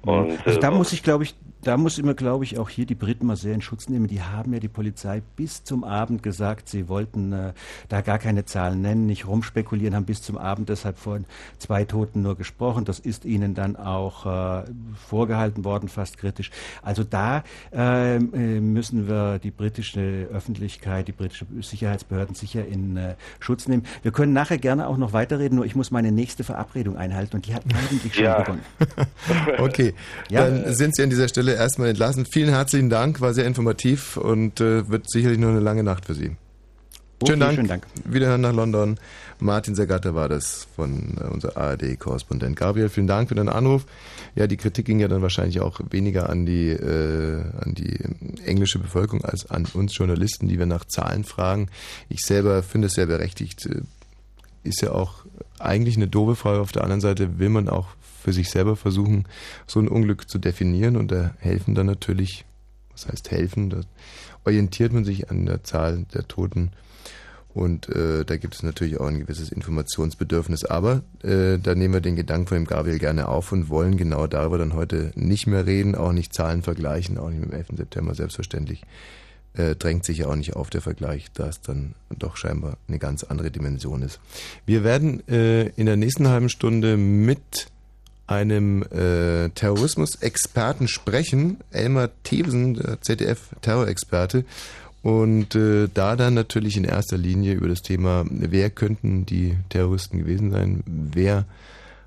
Und, 0.02 0.44
also 0.46 0.60
da 0.60 0.68
äh, 0.68 0.70
muss 0.70 0.92
ich, 0.92 1.02
glaube 1.02 1.24
ich, 1.24 1.34
da 1.62 1.76
muss 1.76 1.98
immer, 1.98 2.14
glaube 2.14 2.44
ich, 2.44 2.58
auch 2.58 2.68
hier 2.68 2.86
die 2.86 2.94
Briten 2.94 3.26
mal 3.26 3.36
sehr 3.36 3.54
in 3.54 3.60
Schutz 3.60 3.88
nehmen. 3.88 4.06
Die 4.06 4.22
haben 4.22 4.52
ja 4.52 4.60
die 4.60 4.68
Polizei 4.68 5.22
bis 5.36 5.64
zum 5.64 5.84
Abend 5.84 6.22
gesagt, 6.22 6.68
sie 6.68 6.88
wollten 6.88 7.32
äh, 7.32 7.52
da 7.88 8.02
gar 8.02 8.18
keine 8.18 8.44
Zahlen 8.44 8.82
nennen, 8.82 9.06
nicht 9.06 9.26
rumspekulieren, 9.26 9.94
haben 9.94 10.04
bis 10.04 10.22
zum 10.22 10.38
Abend 10.38 10.68
deshalb 10.68 10.98
von 10.98 11.24
zwei 11.58 11.84
Toten 11.84 12.22
nur 12.22 12.36
gesprochen. 12.36 12.84
Das 12.84 12.98
ist 12.98 13.24
ihnen 13.24 13.54
dann 13.54 13.74
auch 13.76 14.26
äh, 14.26 14.64
vorgehalten 15.08 15.64
worden, 15.64 15.88
fast 15.88 16.18
kritisch. 16.18 16.50
Also 16.82 17.02
da 17.02 17.42
äh, 17.72 18.18
müssen 18.18 19.08
wir 19.08 19.38
die 19.38 19.50
britische 19.50 20.28
Öffentlichkeit, 20.32 21.08
die 21.08 21.12
britische 21.12 21.46
Sicherheitsbehörden 21.60 22.34
sicher 22.34 22.66
in 22.66 22.96
äh, 22.96 23.14
Schutz 23.40 23.66
nehmen. 23.66 23.84
Wir 24.02 24.12
können 24.12 24.32
nachher 24.32 24.58
gerne 24.58 24.86
auch 24.86 24.98
noch 24.98 25.12
weiterreden, 25.12 25.56
nur 25.56 25.64
ich 25.64 25.74
muss 25.74 25.90
meine 25.90 26.12
nächste 26.12 26.44
Verabredung 26.44 26.96
einhalten 26.96 27.36
und 27.36 27.46
die 27.46 27.54
hat 27.54 27.64
eigentlich 27.74 28.14
schon 28.14 28.24
ja. 28.24 28.38
begonnen. 28.38 28.62
okay, 29.58 29.94
ja. 30.30 30.48
dann 30.48 30.74
sind 30.74 30.94
Sie 30.94 31.02
an 31.02 31.10
dieser 31.10 31.28
Stelle 31.28 31.45
erstmal 31.54 31.88
entlassen. 31.88 32.26
Vielen 32.26 32.50
herzlichen 32.50 32.90
Dank, 32.90 33.20
war 33.20 33.34
sehr 33.34 33.46
informativ 33.46 34.16
und 34.16 34.60
äh, 34.60 34.88
wird 34.88 35.10
sicherlich 35.10 35.38
noch 35.38 35.48
eine 35.48 35.60
lange 35.60 35.82
Nacht 35.82 36.06
für 36.06 36.14
Sie. 36.14 36.36
Okay, 37.18 37.32
schönen 37.32 37.40
Dank. 37.40 37.54
Schönen 37.54 37.68
Dank. 37.68 37.86
Wiederhören 38.04 38.40
nach 38.42 38.52
London. 38.52 38.98
Martin 39.38 39.74
Sergatter 39.74 40.14
war 40.14 40.28
das 40.28 40.66
von 40.76 41.16
äh, 41.18 41.24
unser 41.24 41.56
ARD-Korrespondent. 41.56 42.56
Gabriel, 42.56 42.90
vielen 42.90 43.06
Dank 43.06 43.30
für 43.30 43.34
deinen 43.34 43.48
Anruf. 43.48 43.86
Ja, 44.34 44.46
die 44.46 44.58
Kritik 44.58 44.84
ging 44.84 45.00
ja 45.00 45.08
dann 45.08 45.22
wahrscheinlich 45.22 45.60
auch 45.60 45.80
weniger 45.90 46.28
an 46.28 46.44
die, 46.44 46.70
äh, 46.70 47.42
an 47.60 47.74
die 47.74 47.98
englische 48.44 48.78
Bevölkerung 48.78 49.24
als 49.24 49.48
an 49.50 49.66
uns 49.72 49.96
Journalisten, 49.96 50.48
die 50.48 50.58
wir 50.58 50.66
nach 50.66 50.84
Zahlen 50.84 51.24
fragen. 51.24 51.68
Ich 52.10 52.20
selber 52.20 52.62
finde 52.62 52.88
es 52.88 52.94
sehr 52.94 53.06
berechtigt. 53.06 53.66
Äh, 53.66 53.80
ist 54.62 54.82
ja 54.82 54.92
auch 54.92 55.24
eigentlich 55.58 55.96
eine 55.96 56.08
doofe 56.08 56.36
Frage. 56.36 56.60
Auf 56.60 56.72
der 56.72 56.82
anderen 56.82 57.00
Seite 57.00 57.38
will 57.38 57.48
man 57.48 57.68
auch 57.68 57.88
für 58.26 58.32
sich 58.32 58.50
selber 58.50 58.74
versuchen, 58.74 59.22
so 59.68 59.78
ein 59.78 59.86
Unglück 59.86 60.28
zu 60.28 60.38
definieren 60.38 60.96
und 60.96 61.12
da 61.12 61.36
helfen 61.38 61.76
dann 61.76 61.86
natürlich, 61.86 62.44
was 62.90 63.06
heißt 63.06 63.30
helfen, 63.30 63.70
da 63.70 63.82
orientiert 64.44 64.92
man 64.92 65.04
sich 65.04 65.30
an 65.30 65.46
der 65.46 65.62
Zahl 65.62 66.06
der 66.12 66.26
Toten 66.26 66.72
und 67.54 67.88
äh, 67.88 68.24
da 68.24 68.36
gibt 68.36 68.56
es 68.56 68.64
natürlich 68.64 68.98
auch 68.98 69.06
ein 69.06 69.20
gewisses 69.20 69.52
Informationsbedürfnis. 69.52 70.64
Aber 70.64 71.04
äh, 71.22 71.58
da 71.58 71.76
nehmen 71.76 71.94
wir 71.94 72.00
den 72.00 72.16
Gedanken 72.16 72.48
von 72.48 72.56
dem 72.56 72.66
Gabriel 72.66 72.98
gerne 72.98 73.28
auf 73.28 73.52
und 73.52 73.68
wollen 73.68 73.96
genau 73.96 74.26
darüber 74.26 74.58
dann 74.58 74.74
heute 74.74 75.12
nicht 75.14 75.46
mehr 75.46 75.66
reden, 75.66 75.94
auch 75.94 76.10
nicht 76.10 76.34
Zahlen 76.34 76.62
vergleichen, 76.62 77.18
auch 77.18 77.30
nicht 77.30 77.38
mit 77.38 77.52
dem 77.52 77.56
11. 77.56 77.66
September 77.76 78.16
selbstverständlich. 78.16 78.82
Äh, 79.54 79.76
drängt 79.76 80.04
sich 80.04 80.18
ja 80.18 80.26
auch 80.26 80.34
nicht 80.34 80.56
auf 80.56 80.68
der 80.68 80.82
Vergleich, 80.82 81.28
da 81.32 81.46
es 81.46 81.60
dann 81.60 81.94
doch 82.18 82.36
scheinbar 82.36 82.76
eine 82.88 82.98
ganz 82.98 83.22
andere 83.22 83.52
Dimension 83.52 84.02
ist. 84.02 84.18
Wir 84.66 84.82
werden 84.82 85.26
äh, 85.28 85.68
in 85.76 85.86
der 85.86 85.96
nächsten 85.96 86.26
halben 86.26 86.48
Stunde 86.48 86.96
mit 86.96 87.68
einem 88.26 88.82
äh, 88.82 89.50
Terrorismus-Experten 89.50 90.88
sprechen, 90.88 91.58
Elmar 91.70 92.10
Thewsen, 92.24 92.74
der 92.74 93.00
ZDF-Terrorexperte, 93.00 94.44
und 95.02 95.54
äh, 95.54 95.88
da 95.92 96.16
dann 96.16 96.34
natürlich 96.34 96.76
in 96.76 96.82
erster 96.82 97.16
Linie 97.16 97.54
über 97.54 97.68
das 97.68 97.82
Thema, 97.82 98.24
wer 98.28 98.70
könnten 98.70 99.24
die 99.24 99.56
Terroristen 99.68 100.18
gewesen 100.18 100.50
sein, 100.50 100.82
wer 100.86 101.44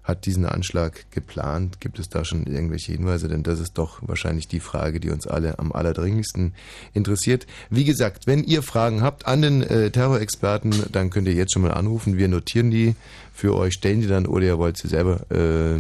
hat 0.04 0.26
diesen 0.26 0.46
Anschlag 0.46 1.06
geplant, 1.12 1.80
gibt 1.80 2.00
es 2.00 2.10
da 2.10 2.26
schon 2.26 2.46
irgendwelche 2.46 2.92
Hinweise, 2.92 3.30
denn 3.30 3.44
das 3.44 3.62
ist 3.62 3.78
doch 3.78 4.00
wahrscheinlich 4.02 4.50
die 4.50 4.60
Frage, 4.60 5.00
die 5.00 5.12
uns 5.12 5.28
alle 5.28 5.60
am 5.60 5.72
allerdringlichsten 5.72 6.54
interessiert. 6.94 7.48
Wie 7.70 7.86
gesagt, 7.86 8.28
wenn 8.28 8.44
ihr 8.44 8.64
Fragen 8.64 9.02
habt 9.02 9.28
an 9.28 9.42
den 9.42 9.62
äh, 9.62 9.92
Terrorexperten, 9.92 10.74
dann 10.92 11.10
könnt 11.10 11.28
ihr 11.28 11.36
jetzt 11.36 11.54
schon 11.54 11.62
mal 11.62 11.72
anrufen, 11.72 12.18
wir 12.18 12.28
notieren 12.28 12.72
die 12.72 12.96
für 13.34 13.56
euch, 13.56 13.76
stellen 13.76 14.02
die 14.02 14.08
dann 14.08 14.26
oder 14.26 14.46
ihr 14.46 14.58
wollt 14.58 14.78
sie 14.78 14.90
selber 14.90 15.22
äh, 15.32 15.80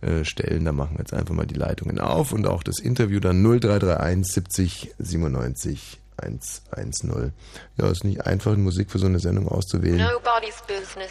äh 0.00 0.24
stellen, 0.24 0.64
dann 0.64 0.76
machen 0.76 0.96
wir 0.96 1.00
jetzt 1.00 1.14
einfach 1.14 1.34
mal 1.34 1.46
die 1.46 1.54
Leitungen 1.54 1.98
auf 1.98 2.32
und 2.32 2.46
auch 2.46 2.62
das 2.62 2.78
Interview 2.78 3.20
dann 3.20 3.42
0331 3.42 4.32
70 4.32 4.94
97 4.98 6.00
110. 6.18 7.32
Ja, 7.76 7.90
ist 7.90 8.04
nicht 8.04 8.26
einfach, 8.26 8.56
Musik 8.56 8.90
für 8.90 8.98
so 8.98 9.06
eine 9.06 9.18
Sendung 9.18 9.48
auszuwählen. 9.48 10.08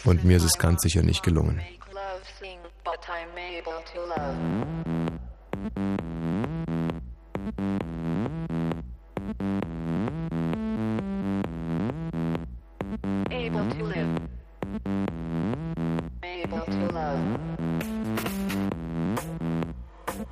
Und 0.04 0.24
mir 0.24 0.36
ist 0.36 0.44
es 0.44 0.58
ganz 0.58 0.82
sicher 0.82 1.02
nicht 1.02 1.22
gelungen. 1.22 1.60
Able 13.30 13.68
to 13.70 13.84
live. 13.84 14.20
Able 16.22 16.64
to 16.66 16.92
love. 16.92 17.35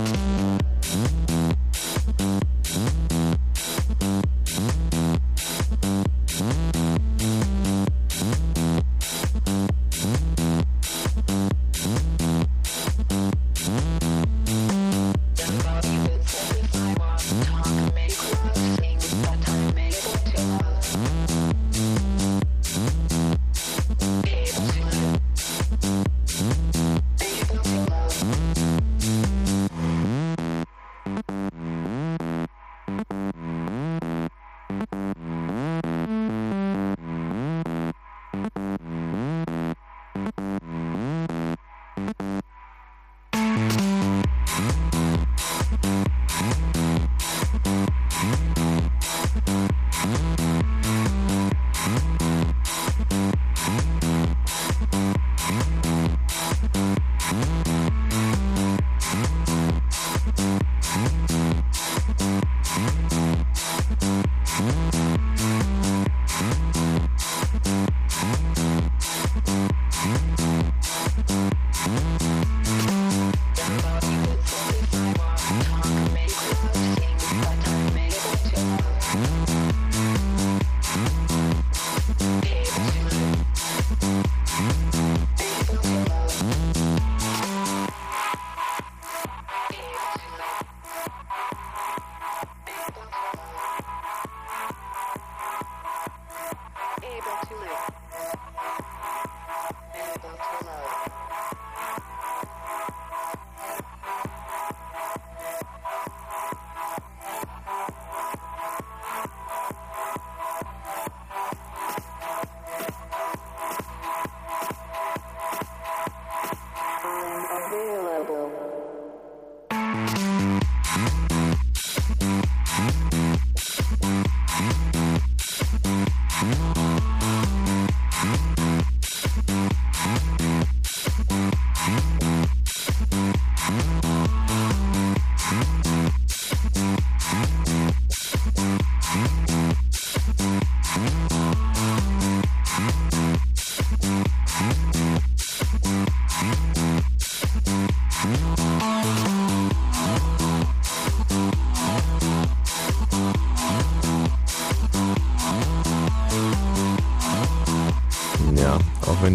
Bye. 0.00 0.49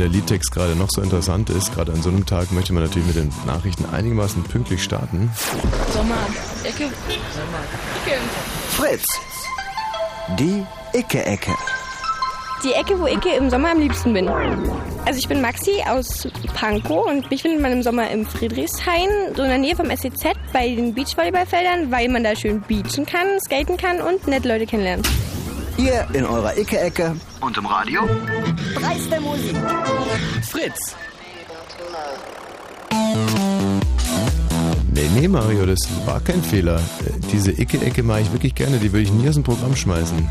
Der 0.05 0.11
Liedtext 0.11 0.51
gerade 0.51 0.75
noch 0.75 0.89
so 0.91 1.01
interessant 1.01 1.49
ist, 1.49 1.73
gerade 1.73 1.91
an 1.91 1.99
so 2.03 2.09
einem 2.09 2.27
Tag 2.27 2.51
möchte 2.51 2.73
man 2.73 2.83
natürlich 2.83 3.07
mit 3.07 3.15
den 3.15 3.33
Nachrichten 3.47 3.85
einigermaßen 3.91 4.43
pünktlich 4.43 4.83
starten. 4.83 5.31
Sommer, 5.91 6.13
Ecke, 6.63 6.91
Sommer, 7.33 7.63
Ecke. 8.05 8.19
Fritz. 8.69 9.03
Die 10.37 10.63
Icke-Ecke. 10.93 11.55
Die 12.63 12.73
Ecke, 12.73 12.99
wo 12.99 13.07
ich 13.07 13.25
im 13.35 13.49
Sommer 13.49 13.71
am 13.71 13.79
liebsten 13.79 14.13
bin. 14.13 14.29
Also 14.29 15.17
ich 15.17 15.27
bin 15.27 15.41
Maxi 15.41 15.83
aus 15.87 16.27
Pankow 16.53 17.07
und 17.07 17.31
mich 17.31 17.41
findet 17.41 17.61
man 17.61 17.71
im 17.71 17.81
Sommer 17.81 18.07
im 18.11 18.27
Friedrichshain, 18.27 19.09
so 19.35 19.41
in 19.41 19.49
der 19.49 19.57
Nähe 19.57 19.75
vom 19.75 19.87
SEZ 19.87 20.33
bei 20.53 20.75
den 20.75 20.93
Beachvolleyballfeldern, 20.93 21.89
weil 21.89 22.09
man 22.09 22.23
da 22.23 22.35
schön 22.35 22.61
beachen 22.61 23.07
kann, 23.07 23.39
skaten 23.43 23.75
kann 23.75 24.01
und 24.01 24.27
nette 24.27 24.47
Leute 24.47 24.67
kennenlernen. 24.67 25.03
Ihr 25.77 26.07
in 26.13 26.25
eurer 26.25 26.55
Icke-Ecke 26.55 27.15
und 27.41 27.57
im 27.57 27.65
Radio? 27.65 28.03
Preis 28.85 29.09
der 29.09 29.19
Musik. 29.19 29.55
Fritz. 30.43 30.95
Nee, 34.93 35.09
nee, 35.15 35.27
Mario, 35.27 35.65
das 35.65 35.79
war 36.05 36.19
kein 36.19 36.43
Fehler. 36.43 36.75
Äh, 36.75 37.19
Diese 37.31 37.51
Icke-Ecke 37.51 38.03
mache 38.03 38.21
ich 38.21 38.31
wirklich 38.31 38.53
gerne, 38.53 38.77
die 38.77 38.93
würde 38.93 39.01
ich 39.03 39.11
nie 39.11 39.27
aus 39.27 39.33
dem 39.33 39.43
Programm 39.43 39.75
schmeißen. 39.75 40.29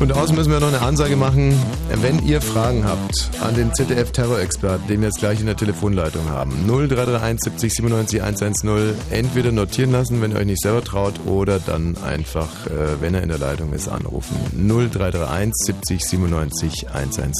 Und 0.00 0.12
außen 0.12 0.36
müssen 0.36 0.52
wir 0.52 0.60
noch 0.60 0.68
eine 0.68 0.80
Ansage 0.80 1.16
machen. 1.16 1.58
Wenn 2.00 2.24
ihr 2.24 2.40
Fragen 2.40 2.84
habt 2.84 3.30
an 3.40 3.56
den 3.56 3.74
ZDF-Terrorexperten, 3.74 4.86
den 4.86 5.00
wir 5.00 5.08
jetzt 5.08 5.18
gleich 5.18 5.40
in 5.40 5.46
der 5.46 5.56
Telefonleitung 5.56 6.28
haben, 6.28 6.52
0331 6.66 7.40
70 7.42 7.74
97 7.74 8.22
110, 8.22 8.94
entweder 9.10 9.50
notieren 9.50 9.90
lassen, 9.90 10.22
wenn 10.22 10.30
ihr 10.30 10.38
euch 10.38 10.46
nicht 10.46 10.62
selber 10.62 10.84
traut, 10.84 11.14
oder 11.26 11.58
dann 11.58 11.96
einfach, 12.04 12.66
äh, 12.66 13.00
wenn 13.00 13.14
er 13.14 13.22
in 13.22 13.28
der 13.28 13.38
Leitung 13.38 13.72
ist, 13.72 13.88
anrufen. 13.88 14.36
0331 14.52 15.52
70 15.54 16.04
97 16.06 16.90
110. 16.94 17.32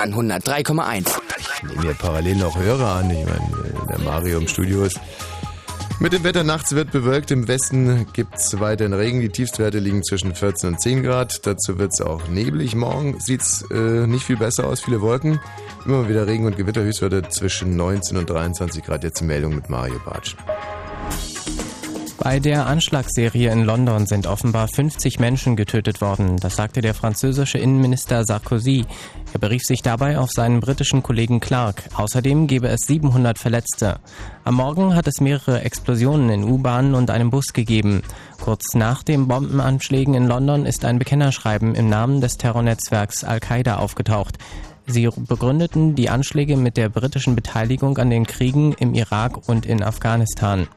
dann 0.00 0.14
103,1. 0.14 1.06
Ich 1.38 1.62
nehme 1.62 1.86
ja 1.88 1.92
parallel 1.94 2.36
noch 2.36 2.58
Hörer 2.58 2.96
an. 2.96 3.10
Ich 3.10 3.24
meine, 3.24 3.86
der 3.88 3.98
Mario 3.98 4.38
im 4.38 4.48
Studio 4.48 4.84
ist. 4.84 4.98
Mit 5.98 6.14
dem 6.14 6.24
Wetter 6.24 6.42
nachts 6.42 6.74
wird 6.74 6.90
bewölkt. 6.90 7.30
Im 7.30 7.46
Westen 7.46 8.06
gibt 8.14 8.36
es 8.36 8.58
weiterhin 8.58 8.94
Regen. 8.94 9.20
Die 9.20 9.28
Tiefstwerte 9.28 9.78
liegen 9.78 10.02
zwischen 10.02 10.34
14 10.34 10.70
und 10.70 10.80
10 10.80 11.02
Grad. 11.02 11.46
Dazu 11.46 11.78
wird 11.78 11.92
es 11.92 12.00
auch 12.00 12.28
neblig. 12.28 12.74
Morgen 12.74 13.20
sieht 13.20 13.42
es 13.42 13.62
äh, 13.70 14.06
nicht 14.06 14.24
viel 14.24 14.38
besser 14.38 14.66
aus. 14.66 14.80
Viele 14.80 15.02
Wolken. 15.02 15.38
Immer 15.84 16.08
wieder 16.08 16.26
Regen 16.26 16.46
und 16.46 16.56
Gewitter. 16.56 16.80
Höchstwerte 16.80 17.28
zwischen 17.28 17.76
19 17.76 18.16
und 18.16 18.30
23 18.30 18.82
Grad. 18.82 19.04
Jetzt 19.04 19.20
Meldung 19.20 19.54
mit 19.54 19.68
Mario 19.68 20.00
Bartsch. 20.06 20.34
Bei 22.22 22.38
der 22.38 22.66
Anschlagsserie 22.66 23.50
in 23.50 23.64
London 23.64 24.04
sind 24.04 24.26
offenbar 24.26 24.68
50 24.68 25.18
Menschen 25.20 25.56
getötet 25.56 26.02
worden. 26.02 26.36
Das 26.36 26.54
sagte 26.54 26.82
der 26.82 26.92
französische 26.92 27.56
Innenminister 27.56 28.26
Sarkozy. 28.26 28.84
Er 29.32 29.38
berief 29.38 29.62
sich 29.64 29.80
dabei 29.80 30.18
auf 30.18 30.30
seinen 30.30 30.60
britischen 30.60 31.02
Kollegen 31.02 31.40
Clark. 31.40 31.84
Außerdem 31.94 32.46
gebe 32.46 32.68
es 32.68 32.80
700 32.82 33.38
Verletzte. 33.38 34.00
Am 34.44 34.56
Morgen 34.56 34.94
hat 34.94 35.06
es 35.06 35.22
mehrere 35.22 35.62
Explosionen 35.62 36.28
in 36.28 36.44
U-Bahnen 36.44 36.94
und 36.94 37.10
einem 37.10 37.30
Bus 37.30 37.54
gegeben. 37.54 38.02
Kurz 38.38 38.74
nach 38.74 39.02
den 39.02 39.26
Bombenanschlägen 39.26 40.12
in 40.12 40.26
London 40.26 40.66
ist 40.66 40.84
ein 40.84 40.98
Bekennerschreiben 40.98 41.74
im 41.74 41.88
Namen 41.88 42.20
des 42.20 42.36
Terrornetzwerks 42.36 43.24
Al-Qaida 43.24 43.78
aufgetaucht. 43.78 44.36
Sie 44.86 45.08
begründeten 45.16 45.94
die 45.94 46.10
Anschläge 46.10 46.58
mit 46.58 46.76
der 46.76 46.90
britischen 46.90 47.34
Beteiligung 47.34 47.96
an 47.96 48.10
den 48.10 48.26
Kriegen 48.26 48.74
im 48.74 48.92
Irak 48.92 49.48
und 49.48 49.64
in 49.64 49.82
Afghanistan. 49.82 50.68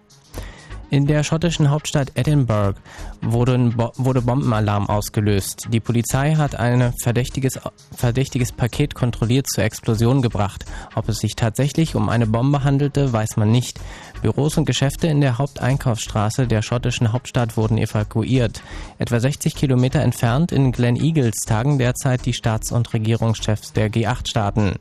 In 0.93 1.07
der 1.07 1.23
schottischen 1.23 1.71
Hauptstadt 1.71 2.11
Edinburgh 2.13 2.79
wurde, 3.19 3.73
wurde 3.97 4.21
Bombenalarm 4.21 4.87
ausgelöst. 4.87 5.67
Die 5.71 5.79
Polizei 5.79 6.35
hat 6.35 6.53
ein 6.53 6.93
verdächtiges, 7.01 7.59
verdächtiges 7.95 8.51
Paket 8.51 8.93
kontrolliert 8.93 9.47
zur 9.47 9.63
Explosion 9.63 10.21
gebracht. 10.21 10.65
Ob 10.93 11.09
es 11.09 11.17
sich 11.17 11.35
tatsächlich 11.35 11.95
um 11.95 12.09
eine 12.09 12.27
Bombe 12.27 12.63
handelte, 12.63 13.11
weiß 13.11 13.37
man 13.37 13.49
nicht. 13.49 13.79
Büros 14.21 14.55
und 14.59 14.65
Geschäfte 14.65 15.07
in 15.07 15.19
der 15.19 15.39
Haupteinkaufsstraße 15.39 16.45
der 16.45 16.61
schottischen 16.61 17.11
Hauptstadt 17.11 17.57
wurden 17.57 17.79
evakuiert. 17.79 18.61
Etwa 18.99 19.19
60 19.19 19.55
Kilometer 19.55 20.01
entfernt 20.01 20.51
in 20.51 20.71
Glen 20.71 20.95
Eagles 20.95 21.37
tagen 21.47 21.79
derzeit 21.79 22.23
die 22.27 22.33
Staats- 22.33 22.71
und 22.71 22.93
Regierungschefs 22.93 23.73
der 23.73 23.89
G8-Staaten. 23.89 24.75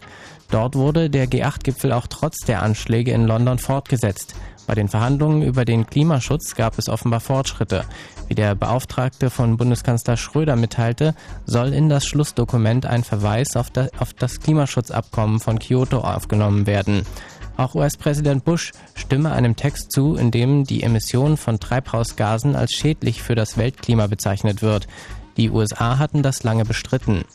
Dort 0.51 0.75
wurde 0.75 1.09
der 1.09 1.27
G8-Gipfel 1.29 1.93
auch 1.93 2.07
trotz 2.07 2.41
der 2.41 2.63
Anschläge 2.63 3.13
in 3.13 3.27
London 3.27 3.59
fortgesetzt. 3.59 4.35
Bei 4.73 4.77
den 4.77 4.89
Verhandlungen 4.89 5.43
über 5.43 5.67
den 5.67 5.85
Klimaschutz 5.85 6.55
gab 6.55 6.79
es 6.79 6.89
offenbar 6.89 7.21
Fortschritte. 7.21 7.85
Wie 8.29 8.35
der 8.35 8.55
Beauftragte 8.55 9.29
von 9.29 9.59
Bundeskanzler 9.59 10.17
Schröder 10.17 10.57
mitteilte, 10.57 11.15
soll 11.45 11.75
in 11.75 11.91
das 11.91 12.07
Schlussdokument 12.07 12.87
ein 12.87 13.05
Verweis 13.05 13.55
auf 13.55 13.71
das, 13.71 14.41
Klimaschutzabkommen 14.41 15.41
von 15.41 15.59
Kyoto 15.59 15.99
aufgenommen 15.99 16.67
werden. 16.67 17.05
Auch 17.59 17.75
US-Präsident 17.75 18.47
Bush 18.47 18.73
stimme 18.95 19.33
einem 19.33 19.57
Text 19.57 19.93
zu, 19.93 20.15
in 20.15 20.31
dem 20.31 20.65
die 20.65 20.83
Emission 20.83 21.37
von 21.37 21.61
Treibhausgasen 21.61 22.57
als 22.57 22.73
schädlich 22.73 23.23
für 23.23 23.35
das 23.35 23.59
Weltklima 23.59 24.07
bezeichnet 24.07 24.63
wird. 24.63 24.87
Die 25.37 25.51
USA 25.51 25.99
hatten 25.99 26.23
das 26.23 26.45
lange 26.45 26.65
bestritten. 26.65 27.27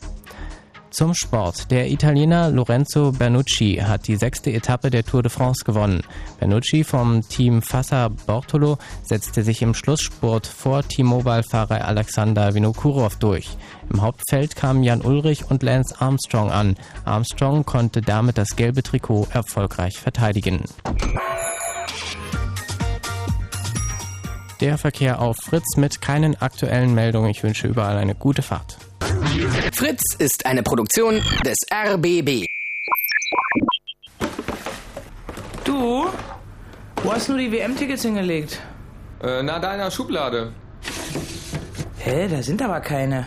Zum 0.89 1.13
Sport. 1.13 1.69
Der 1.69 1.89
Italiener 1.91 2.49
Lorenzo 2.49 3.11
Bernucci 3.11 3.75
hat 3.83 4.07
die 4.07 4.15
sechste 4.15 4.51
Etappe 4.51 4.89
der 4.89 5.03
Tour 5.03 5.21
de 5.21 5.29
France 5.29 5.65
gewonnen. 5.65 6.01
Bernucci 6.39 6.83
vom 6.83 7.27
Team 7.27 7.61
Fassa 7.61 8.07
Bortolo 8.07 8.77
setzte 9.03 9.43
sich 9.43 9.61
im 9.61 9.73
Schlussspurt 9.73 10.47
vor 10.47 10.83
T-Mobile-Fahrer 10.83 11.85
Alexander 11.85 12.53
Vinokurov 12.53 13.17
durch. 13.17 13.49
Im 13.91 14.01
Hauptfeld 14.01 14.55
kamen 14.55 14.83
Jan 14.83 15.01
Ulrich 15.01 15.51
und 15.51 15.61
Lance 15.61 15.95
Armstrong 15.99 16.51
an. 16.51 16.75
Armstrong 17.03 17.65
konnte 17.65 18.01
damit 18.01 18.37
das 18.37 18.55
gelbe 18.55 18.81
Trikot 18.81 19.27
erfolgreich 19.31 19.97
verteidigen. 19.99 20.63
Der 24.61 24.77
Verkehr 24.77 25.21
auf 25.21 25.37
Fritz 25.37 25.75
mit 25.75 26.01
keinen 26.01 26.35
aktuellen 26.41 26.95
Meldungen. 26.95 27.29
Ich 27.29 27.43
wünsche 27.43 27.67
überall 27.67 27.97
eine 27.97 28.15
gute 28.15 28.41
Fahrt. 28.41 28.77
Fritz 29.73 30.01
ist 30.17 30.45
eine 30.45 30.63
Produktion 30.63 31.21
des 31.45 31.57
RBB. 31.71 32.45
Du? 35.63 36.07
Wo 37.03 37.11
hast 37.13 37.29
du 37.29 37.37
die 37.37 37.51
WM-Tickets 37.51 38.01
hingelegt? 38.03 38.59
Äh, 39.21 39.43
na, 39.43 39.59
da 39.59 39.73
in 39.73 39.79
der 39.79 39.91
Schublade. 39.91 40.51
Hä, 41.99 42.27
da 42.27 42.41
sind 42.41 42.61
aber 42.61 42.79
keine. 42.79 43.25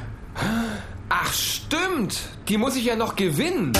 Ach, 1.08 1.32
stimmt. 1.32 2.18
Die 2.48 2.56
muss 2.56 2.76
ich 2.76 2.84
ja 2.84 2.96
noch 2.96 3.14
gewinnen. 3.16 3.72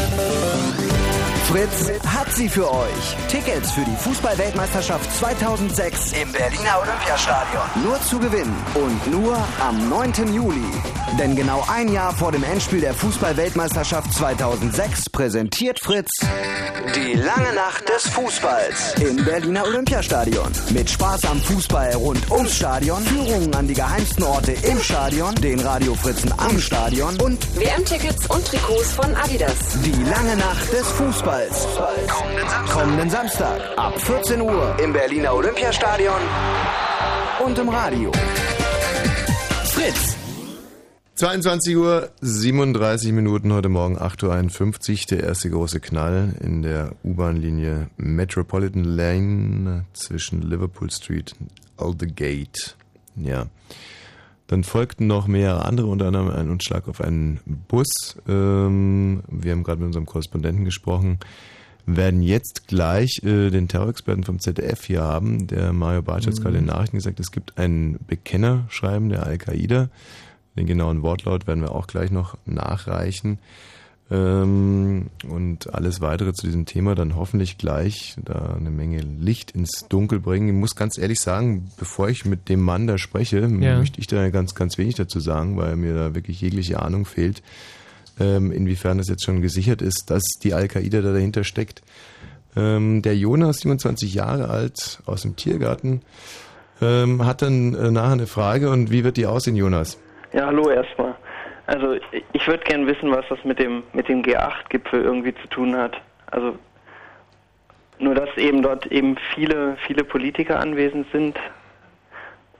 Fritz 1.51 1.91
hat 2.07 2.33
sie 2.33 2.49
für 2.49 2.71
euch. 2.71 3.17
Tickets 3.29 3.73
für 3.73 3.81
die 3.81 3.97
Fußball-Weltmeisterschaft 3.97 5.13
2006 5.19 6.13
im 6.13 6.31
Berliner 6.31 6.81
Olympiastadion. 6.81 7.63
Nur 7.83 8.01
zu 8.03 8.21
gewinnen 8.21 8.55
und 8.77 9.11
nur 9.11 9.37
am 9.59 9.89
9. 9.89 10.33
Juli. 10.33 10.63
Denn 11.19 11.35
genau 11.35 11.65
ein 11.69 11.93
Jahr 11.93 12.13
vor 12.13 12.31
dem 12.31 12.45
Endspiel 12.45 12.81
der 12.81 12.95
Fußball-Weltmeisterschaft 12.95 14.13
2006 14.15 15.11
präsentiert 15.11 15.81
Fritz 15.81 16.11
die 16.95 17.15
lange 17.15 17.53
Nacht 17.55 17.89
des 17.89 18.09
Fußballs 18.13 18.95
im 19.01 19.25
Berliner 19.25 19.65
Olympiastadion. 19.65 20.51
Mit 20.71 20.91
Spaß 20.91 21.25
am 21.27 21.41
Fußball 21.41 21.95
rund 21.95 22.31
ums 22.31 22.57
Stadion, 22.57 23.03
Führungen 23.03 23.55
an 23.55 23.69
die 23.69 23.75
geheimsten 23.75 24.23
Orte 24.25 24.53
im 24.53 24.81
Stadion, 24.81 25.35
den 25.37 25.61
Radio 25.61 25.95
Fritzen 25.95 26.33
am 26.39 26.59
Stadion 26.59 27.21
und 27.21 27.39
WM-Tickets 27.59 28.27
und 28.29 28.45
Trikots 28.45 28.93
von 28.93 29.15
Adidas. 29.15 29.53
die 29.85 30.03
lange 30.05 30.37
Nacht 30.37 30.73
des 30.73 30.87
Fußballs. 30.89 31.40
Kommenden 32.69 33.09
Samstag 33.09 33.61
ab 33.79 33.99
14 33.99 34.43
Uhr 34.43 34.77
im 34.79 34.93
Berliner 34.93 35.35
Olympiastadion 35.35 36.21
und 37.43 37.59
im 37.59 37.69
Radio. 37.71 38.13
Fritz. 39.65 40.17
22 41.15 41.77
Uhr 41.77 42.11
37 42.21 43.13
Minuten 43.13 43.55
heute 43.55 43.71
Morgen 43.71 43.97
8.51 43.99 44.91
Uhr 45.13 45.19
der 45.19 45.29
erste 45.29 45.49
große 45.49 45.81
Knall 45.81 46.35
in 46.41 46.61
der 46.61 46.93
U-Bahn-Linie 47.05 47.89
Metropolitan 47.97 48.85
Lane 48.85 49.87
zwischen 49.95 50.43
Liverpool 50.43 50.91
Street 50.91 51.35
und 51.41 51.51
Aldergate. 51.79 52.75
Ja. 53.17 53.47
Dann 54.51 54.65
folgten 54.65 55.07
noch 55.07 55.29
mehrere 55.29 55.65
andere, 55.65 55.87
unter 55.87 56.09
anderem 56.09 56.29
ein 56.29 56.51
Unschlag 56.51 56.89
auf 56.89 57.01
einen 57.01 57.39
Bus. 57.69 58.17
Ähm, 58.27 59.23
wir 59.29 59.53
haben 59.53 59.63
gerade 59.63 59.79
mit 59.79 59.87
unserem 59.87 60.07
Korrespondenten 60.07 60.65
gesprochen 60.65 61.21
werden 61.87 62.23
jetzt 62.23 62.69
gleich 62.69 63.21
äh, 63.25 63.51
den 63.51 63.69
Terrorexperten 63.69 64.25
vom 64.25 64.39
ZDF 64.39 64.85
hier 64.85 65.03
haben. 65.03 65.47
Der 65.47 65.73
Mario 65.73 66.03
Bartsch 66.03 66.27
hat 66.27 66.37
gerade 66.37 66.59
in 66.59 66.65
den 66.65 66.65
mhm. 66.65 66.73
Nachrichten 66.73 66.97
gesagt, 66.99 67.21
es 67.21 67.33
gibt 67.33 67.59
ein 67.59 67.99
Bekennerschreiben 68.07 69.09
der 69.09 69.25
Al-Qaida. 69.25 69.89
Den 70.57 70.67
genauen 70.67 71.03
Wortlaut 71.03 71.47
werden 71.47 71.63
wir 71.63 71.73
auch 71.73 71.87
gleich 71.87 72.11
noch 72.11 72.37
nachreichen. 72.45 73.39
Ähm, 74.11 75.11
und 75.29 75.73
alles 75.73 76.01
weitere 76.01 76.33
zu 76.33 76.47
diesem 76.47 76.67
Thema 76.67 76.95
dann 76.95 77.15
hoffentlich 77.15 77.59
gleich 77.59 78.17
da 78.25 78.57
eine 78.59 78.71
Menge 78.71 79.01
Licht 79.01 79.53
ins 79.53 79.87
Dunkel 79.89 80.19
bringen. 80.19 80.49
Ich 80.49 80.55
muss 80.55 80.75
ganz 80.75 80.99
ehrlich 80.99 81.21
sagen, 81.21 81.71
bevor 81.79 82.09
ich 82.09 82.25
mit 82.25 82.49
dem 82.49 82.61
Mann 82.61 82.87
da 82.87 82.99
spreche, 82.99 83.41
ja. 83.41 83.79
möchte 83.79 84.01
ich 84.01 84.09
da 84.09 84.29
ganz, 84.31 84.55
ganz 84.55 84.79
wenig 84.79 84.97
dazu 84.97 85.21
sagen, 85.21 85.57
weil 85.57 85.77
mir 85.77 85.95
da 85.95 86.15
wirklich 86.15 86.41
jegliche 86.41 86.83
Ahnung 86.83 87.05
fehlt 87.05 87.43
ähm, 88.21 88.53
inwiefern 88.53 88.99
das 88.99 89.09
jetzt 89.09 89.25
schon 89.25 89.41
gesichert 89.41 89.83
ist, 89.83 90.11
dass 90.11 90.23
die 90.43 90.55
Al-Qaida 90.55 91.01
da 91.01 91.13
dahinter 91.13 91.43
steckt. 91.43 91.83
Ähm, 92.57 93.03
der 93.03 93.17
Jonas, 93.17 93.59
27 93.59 94.15
Jahre 94.15 94.49
alt, 94.49 95.01
aus 95.07 95.23
dem 95.23 95.37
Tiergarten, 95.37 96.03
ähm, 96.83 97.25
hat 97.25 97.43
dann 97.43 97.75
äh, 97.75 97.91
nachher 97.91 98.13
eine 98.13 98.27
Frage 98.27 98.71
und 98.71 98.91
wie 98.91 99.05
wird 99.05 99.17
die 99.17 99.27
aussehen, 99.27 99.57
Jonas? 99.57 99.99
Ja, 100.33 100.47
hallo 100.47 100.69
erstmal. 100.71 101.10
Also 101.71 101.95
ich 102.33 102.49
würde 102.49 102.65
gerne 102.65 102.85
wissen, 102.89 103.13
was 103.13 103.25
das 103.29 103.39
mit 103.45 103.61
dem 103.61 103.85
mit 103.93 104.09
dem 104.09 104.23
G8-Gipfel 104.23 105.03
irgendwie 105.05 105.33
zu 105.41 105.47
tun 105.51 105.77
hat. 105.77 106.01
Also 106.27 106.59
nur 108.01 108.17
dass 108.17 108.37
eben 108.37 108.61
dort 108.61 108.87
eben 108.87 109.17
viele 109.37 109.77
viele 109.87 110.03
Politiker 110.03 110.59
anwesend 110.59 111.07
sind 111.13 111.39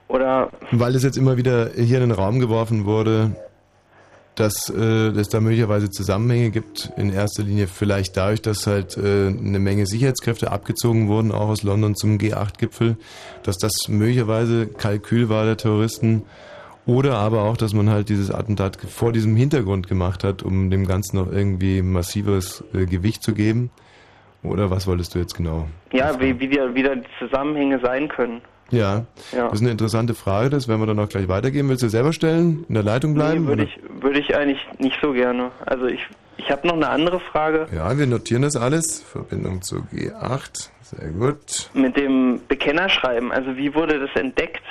oder 0.07 0.49
weil 0.71 0.95
es 0.95 1.03
jetzt 1.03 1.17
immer 1.17 1.35
wieder 1.35 1.71
hier 1.75 2.01
in 2.01 2.09
den 2.09 2.11
Raum 2.11 2.39
geworfen 2.39 2.85
wurde, 2.85 3.35
dass 4.35 4.69
äh, 4.69 5.09
es 5.09 5.27
da 5.27 5.41
möglicherweise 5.41 5.89
Zusammenhänge 5.89 6.51
gibt. 6.51 6.93
In 6.95 7.11
erster 7.11 7.43
Linie 7.43 7.67
vielleicht 7.67 8.15
dadurch, 8.15 8.41
dass 8.41 8.65
halt 8.65 8.95
äh, 8.95 9.27
eine 9.27 9.59
Menge 9.59 9.87
Sicherheitskräfte 9.87 10.51
abgezogen 10.51 11.09
wurden, 11.09 11.33
auch 11.33 11.49
aus 11.49 11.63
London 11.63 11.95
zum 11.95 12.17
G8-Gipfel, 12.17 12.95
dass 13.43 13.57
das 13.57 13.73
möglicherweise 13.89 14.67
Kalkül 14.67 15.27
war 15.27 15.43
der 15.43 15.57
Terroristen. 15.57 16.23
Oder 16.91 17.15
aber 17.15 17.43
auch, 17.43 17.55
dass 17.55 17.73
man 17.73 17.89
halt 17.89 18.09
dieses 18.09 18.31
Attentat 18.31 18.75
vor 18.75 19.13
diesem 19.13 19.37
Hintergrund 19.37 19.87
gemacht 19.87 20.25
hat, 20.25 20.43
um 20.43 20.69
dem 20.69 20.85
Ganzen 20.85 21.15
noch 21.15 21.31
irgendwie 21.31 21.81
massives 21.81 22.65
äh, 22.73 22.85
Gewicht 22.85 23.23
zu 23.23 23.33
geben. 23.33 23.69
Oder 24.43 24.71
was 24.71 24.87
wolltest 24.87 25.15
du 25.15 25.19
jetzt 25.19 25.35
genau? 25.35 25.69
Ja, 25.93 26.19
wie, 26.19 26.37
wie, 26.41 26.49
die, 26.49 26.59
wie 26.73 26.83
da 26.83 26.95
die 26.95 27.07
Zusammenhänge 27.17 27.79
sein 27.79 28.09
können. 28.09 28.41
Ja. 28.71 29.05
ja, 29.31 29.45
das 29.45 29.53
ist 29.53 29.61
eine 29.61 29.71
interessante 29.71 30.13
Frage, 30.13 30.49
das 30.49 30.67
werden 30.67 30.81
wir 30.81 30.87
dann 30.87 30.99
auch 30.99 31.07
gleich 31.07 31.29
weitergeben. 31.29 31.69
Willst 31.69 31.83
du 31.83 31.89
selber 31.89 32.11
stellen, 32.11 32.65
in 32.67 32.73
der 32.73 32.83
Leitung 32.83 33.13
bleiben? 33.13 33.43
Nee, 33.43 33.47
würde 33.47 33.63
ich, 33.63 33.79
würde 34.01 34.19
ich 34.19 34.35
eigentlich 34.35 34.59
nicht 34.79 34.97
so 35.01 35.13
gerne. 35.13 35.51
Also 35.65 35.85
ich, 35.85 36.05
ich 36.35 36.51
habe 36.51 36.67
noch 36.67 36.75
eine 36.75 36.89
andere 36.89 37.21
Frage. 37.21 37.67
Ja, 37.73 37.97
wir 37.97 38.07
notieren 38.07 38.41
das 38.41 38.57
alles. 38.57 39.01
Verbindung 39.01 39.61
zu 39.61 39.77
G8, 39.93 40.69
sehr 40.81 41.09
gut. 41.11 41.69
Mit 41.73 41.95
dem 41.95 42.41
Bekennerschreiben, 42.49 43.31
also 43.31 43.55
wie 43.55 43.73
wurde 43.75 43.97
das 43.97 44.13
entdeckt? 44.21 44.63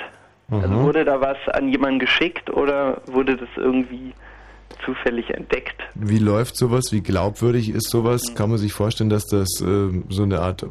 Also 0.51 0.67
mhm. 0.67 0.73
Also 0.73 0.85
wurde 0.85 1.05
da 1.05 1.21
was 1.21 1.37
an 1.53 1.69
jemanden 1.69 1.99
geschickt 1.99 2.49
oder 2.49 3.01
wurde 3.07 3.37
das 3.37 3.49
irgendwie 3.55 4.13
zufällig 4.85 5.29
entdeckt. 5.29 5.75
Wie 5.95 6.17
läuft 6.17 6.57
sowas? 6.57 6.85
Wie 6.91 7.01
glaubwürdig 7.01 7.69
ist 7.69 7.89
sowas? 7.89 8.33
Kann 8.35 8.49
man 8.49 8.57
sich 8.57 8.73
vorstellen, 8.73 9.09
dass 9.09 9.27
das 9.27 9.61
äh, 9.61 9.89
so 10.09 10.23
eine 10.23 10.39
Art, 10.39 10.65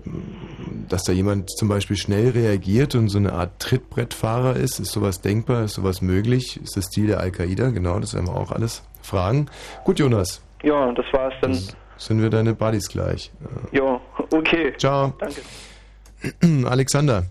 dass 0.89 1.05
da 1.05 1.13
jemand 1.13 1.51
zum 1.51 1.69
Beispiel 1.69 1.97
schnell 1.97 2.31
reagiert 2.31 2.95
und 2.95 3.09
so 3.09 3.19
eine 3.19 3.33
Art 3.33 3.59
Trittbrettfahrer 3.59 4.57
ist? 4.57 4.81
Ist 4.81 4.93
sowas 4.93 5.21
denkbar? 5.21 5.65
Ist 5.65 5.75
sowas 5.75 6.03
möglich? 6.03 6.61
Ist 6.63 6.77
das 6.77 6.87
Stil 6.87 7.09
der 7.09 7.21
Al-Qaida? 7.21 7.71
Genau, 7.71 7.99
das 8.01 8.15
werden 8.15 8.27
wir 8.27 8.37
auch 8.37 8.53
alles 8.53 8.83
fragen. 9.03 9.47
Gut, 9.85 9.99
Jonas. 9.99 10.43
Ja, 10.63 10.93
das 10.93 11.07
war's 11.13 11.35
dann. 11.41 11.53
Das 11.53 11.77
sind 11.97 12.21
wir 12.21 12.31
deine 12.31 12.55
Buddies 12.55 12.89
gleich. 12.89 13.31
Ja, 13.73 14.01
okay. 14.33 14.73
Ciao. 14.77 15.15
Danke. 15.19 15.43
Alexander. 16.69 17.25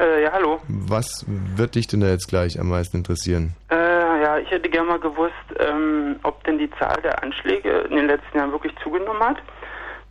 Äh, 0.00 0.22
ja, 0.22 0.32
hallo. 0.32 0.60
Was 0.66 1.26
wird 1.28 1.74
dich 1.74 1.86
denn 1.86 2.00
da 2.00 2.08
jetzt 2.08 2.28
gleich 2.28 2.58
am 2.58 2.70
meisten 2.70 2.96
interessieren? 2.96 3.54
Äh, 3.70 3.74
ja, 3.76 4.38
ich 4.38 4.50
hätte 4.50 4.70
gerne 4.70 4.88
mal 4.88 4.98
gewusst, 4.98 5.34
ähm, 5.58 6.16
ob 6.22 6.42
denn 6.44 6.58
die 6.58 6.70
Zahl 6.78 6.98
der 7.02 7.22
Anschläge 7.22 7.70
in 7.90 7.96
den 7.96 8.06
letzten 8.06 8.38
Jahren 8.38 8.50
wirklich 8.50 8.72
zugenommen 8.82 9.22
hat. 9.22 9.36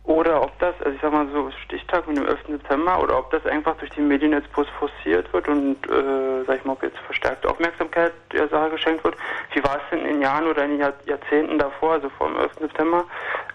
Oder 0.04 0.42
ob 0.42 0.56
das, 0.60 0.74
also 0.78 0.92
ich 0.94 1.00
sag 1.02 1.12
mal 1.12 1.26
so 1.32 1.50
Stichtag 1.64 2.06
mit 2.06 2.16
dem 2.16 2.26
11. 2.26 2.38
Dezember, 2.48 3.02
oder 3.02 3.18
ob 3.18 3.30
das 3.32 3.44
einfach 3.46 3.76
durch 3.78 3.90
die 3.90 4.00
Medien 4.00 4.32
jetzt 4.32 4.50
bloß 4.52 4.66
forciert 4.78 5.30
wird 5.32 5.48
und, 5.48 5.76
äh, 5.88 6.44
sag 6.46 6.58
ich 6.58 6.64
mal, 6.64 6.72
ob 6.72 6.82
jetzt 6.82 6.98
verstärkte 7.00 7.48
Aufmerksamkeit 7.48 8.12
der 8.32 8.48
Sache 8.48 8.70
geschenkt 8.70 9.04
wird. 9.04 9.16
Wie 9.54 9.62
war 9.62 9.76
es 9.76 9.82
denn 9.90 10.00
in 10.00 10.14
den 10.14 10.22
Jahren 10.22 10.46
oder 10.46 10.64
in 10.64 10.70
den 10.70 10.80
Jahr, 10.80 10.94
Jahrzehnten 11.06 11.58
davor, 11.58 11.94
also 11.94 12.08
vor 12.10 12.28
dem 12.28 12.38
11. 12.38 12.52
September? 12.60 13.04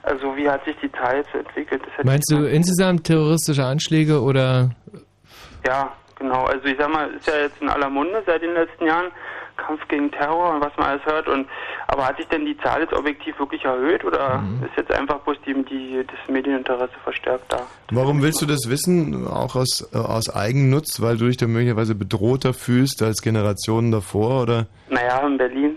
Also 0.03 0.35
wie 0.35 0.49
hat 0.49 0.63
sich 0.65 0.75
die 0.81 0.91
Zahl 0.91 1.17
jetzt 1.17 1.33
entwickelt? 1.33 1.81
Meinst 2.03 2.29
du 2.29 2.45
insgesamt 2.45 3.05
terroristische 3.05 3.63
Anschläge 3.63 4.21
oder? 4.21 4.69
Ja, 5.65 5.91
genau. 6.15 6.45
Also 6.45 6.65
ich 6.65 6.77
sag 6.77 6.91
mal, 6.91 7.09
ist 7.11 7.27
ja 7.27 7.37
jetzt 7.37 7.61
in 7.61 7.69
aller 7.69 7.89
Munde 7.89 8.23
seit 8.25 8.41
den 8.41 8.53
letzten 8.53 8.85
Jahren. 8.85 9.11
Kampf 9.57 9.87
gegen 9.87 10.11
Terror 10.11 10.53
und 10.53 10.61
was 10.61 10.75
man 10.77 10.89
alles 10.89 11.05
hört. 11.05 11.27
Und 11.27 11.47
aber 11.87 12.07
hat 12.07 12.17
sich 12.17 12.27
denn 12.27 12.45
die 12.45 12.57
Zahl 12.57 12.81
jetzt 12.81 12.93
objektiv 12.93 13.37
wirklich 13.39 13.63
erhöht 13.63 14.03
oder 14.03 14.39
mhm. 14.39 14.63
ist 14.63 14.75
jetzt 14.77 14.91
einfach 14.91 15.19
bloß 15.19 15.37
die, 15.45 15.53
die, 15.65 16.05
das 16.05 16.17
Medieninteresse 16.27 16.93
verstärkt 17.03 17.51
da? 17.51 17.61
Warum 17.91 18.21
willst 18.21 18.41
du 18.41 18.45
das 18.45 18.69
wissen? 18.69 19.27
Auch 19.27 19.55
aus, 19.55 19.89
äh, 19.93 19.97
aus 19.97 20.33
Eigennutz, 20.33 21.01
weil 21.01 21.17
du 21.17 21.27
dich 21.27 21.37
da 21.37 21.47
möglicherweise 21.47 21.95
bedrohter 21.95 22.53
fühlst 22.53 23.01
als 23.01 23.21
Generationen 23.21 23.91
davor 23.91 24.43
oder? 24.43 24.67
Naja, 24.89 25.25
in 25.25 25.37
Berlin 25.37 25.75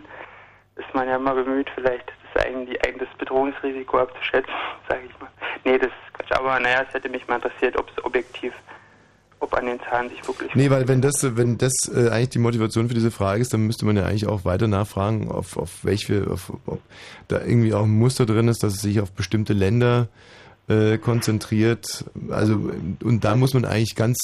ist 0.77 0.95
man 0.95 1.09
ja 1.09 1.17
immer 1.17 1.35
bemüht, 1.35 1.69
vielleicht 1.75 2.13
das, 2.35 2.45
eigentlich, 2.45 2.79
das 2.99 3.09
Bedrohungsrisiko 3.19 3.99
abzuschätzen, 3.99 4.53
sage 4.89 5.03
ich 5.09 5.21
mal. 5.21 5.31
Nee, 5.65 5.79
das 5.79 5.89
ist 5.89 6.15
Quatsch. 6.15 6.33
Aber 6.33 6.59
naja, 6.61 6.85
es 6.87 6.95
hätte 6.95 7.09
mich 7.09 7.27
mal 7.29 7.37
interessiert, 7.37 7.79
ob 7.79 7.91
es 7.91 8.05
objektiv 8.05 8.53
ob 9.41 9.55
an 9.55 9.67
den 9.67 9.79
Zahlen 9.81 10.09
sich 10.11 10.27
wirklich. 10.27 10.55
Nee, 10.55 10.71
weil 10.71 10.89
wenn 10.89 11.01
das, 11.01 11.37
wenn 11.37 11.59
das 11.59 11.73
äh, 11.95 12.09
eigentlich 12.09 12.31
die 12.31 12.39
Motivation 12.39 12.89
für 12.89 12.95
diese 12.95 13.11
Frage 13.11 13.41
ist, 13.41 13.53
dann 13.53 13.67
müsste 13.67 13.85
man 13.87 13.97
ja 13.97 14.05
eigentlich 14.05 14.27
auch 14.27 14.45
weiter 14.45 14.67
nachfragen, 14.67 15.31
auf, 15.31 15.57
auf 15.57 15.85
welche, 15.85 16.31
auf, 16.31 16.53
ob 16.67 16.81
da 17.29 17.41
irgendwie 17.41 17.75
auch 17.75 17.85
ein 17.85 17.99
Muster 17.99 18.27
drin 18.27 18.49
ist, 18.49 18.63
dass 18.63 18.75
es 18.75 18.83
sich 18.83 19.01
auf 19.01 19.13
bestimmte 19.13 19.53
Länder 19.53 20.09
äh, 20.69 20.99
konzentriert. 20.99 22.05
Also 22.31 22.71
und 23.03 23.25
da 23.25 23.37
muss 23.37 23.55
man 23.55 23.65
eigentlich 23.65 23.95
ganz 23.95 24.19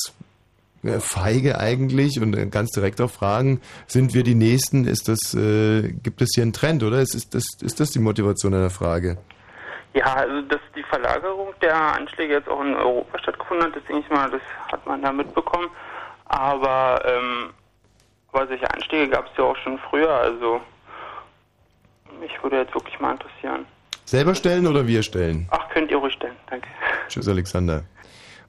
äh, 0.82 0.98
feige 0.98 1.58
eigentlich 1.58 2.20
und 2.20 2.34
äh, 2.36 2.46
ganz 2.46 2.70
direkt 2.70 3.00
auch 3.00 3.10
fragen, 3.10 3.60
sind 3.86 4.14
wir 4.14 4.24
die 4.24 4.34
Nächsten? 4.34 4.84
Ist 4.86 5.08
das, 5.08 5.18
gibt 5.30 6.22
es 6.22 6.30
hier 6.34 6.42
einen 6.42 6.52
Trend, 6.52 6.82
oder? 6.82 7.00
Ist, 7.00 7.14
ist, 7.14 7.34
das, 7.34 7.44
ist 7.60 7.80
das 7.80 7.92
die 7.92 8.00
Motivation 8.00 8.52
einer 8.52 8.70
Frage? 8.70 9.18
Ja, 9.94 10.12
also 10.14 10.42
dass 10.42 10.60
die 10.74 10.82
Verlagerung 10.82 11.54
der 11.62 11.76
Anschläge 11.76 12.34
jetzt 12.34 12.48
auch 12.48 12.60
in 12.60 12.74
Europa 12.74 13.16
stattgefunden 13.20 13.66
hat, 13.66 13.76
das 13.76 13.84
denke 13.84 14.02
ich 14.02 14.10
mal, 14.10 14.28
das 14.28 14.42
hat 14.70 14.84
man 14.86 15.00
da 15.00 15.12
mitbekommen. 15.12 15.68
Aber, 16.24 17.00
ähm, 17.06 17.50
aber 18.32 18.48
solche 18.48 18.68
Anschläge 18.72 19.08
gab 19.08 19.26
es 19.30 19.36
ja 19.38 19.44
auch 19.44 19.56
schon 19.58 19.78
früher, 19.78 20.10
also 20.10 20.60
mich 22.20 22.32
würde 22.42 22.58
jetzt 22.58 22.74
wirklich 22.74 22.98
mal 22.98 23.12
interessieren. 23.12 23.66
Selber 24.04 24.34
stellen 24.34 24.66
oder 24.66 24.86
wir 24.86 25.02
stellen? 25.04 25.46
Ach, 25.50 25.68
könnt 25.70 25.90
ihr 25.92 25.96
ruhig 25.96 26.14
stellen, 26.14 26.36
danke. 26.50 26.68
Tschüss, 27.08 27.28
Alexander. 27.28 27.84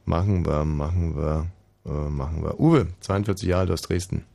Machen 0.05 0.45
wir, 0.45 0.65
machen 0.65 1.15
wir, 1.15 1.45
äh, 1.85 2.09
machen 2.09 2.43
wir. 2.43 2.59
Uwe, 2.59 2.87
42 3.01 3.47
Jahre 3.47 3.71
aus 3.71 3.83
Dresden. 3.83 4.25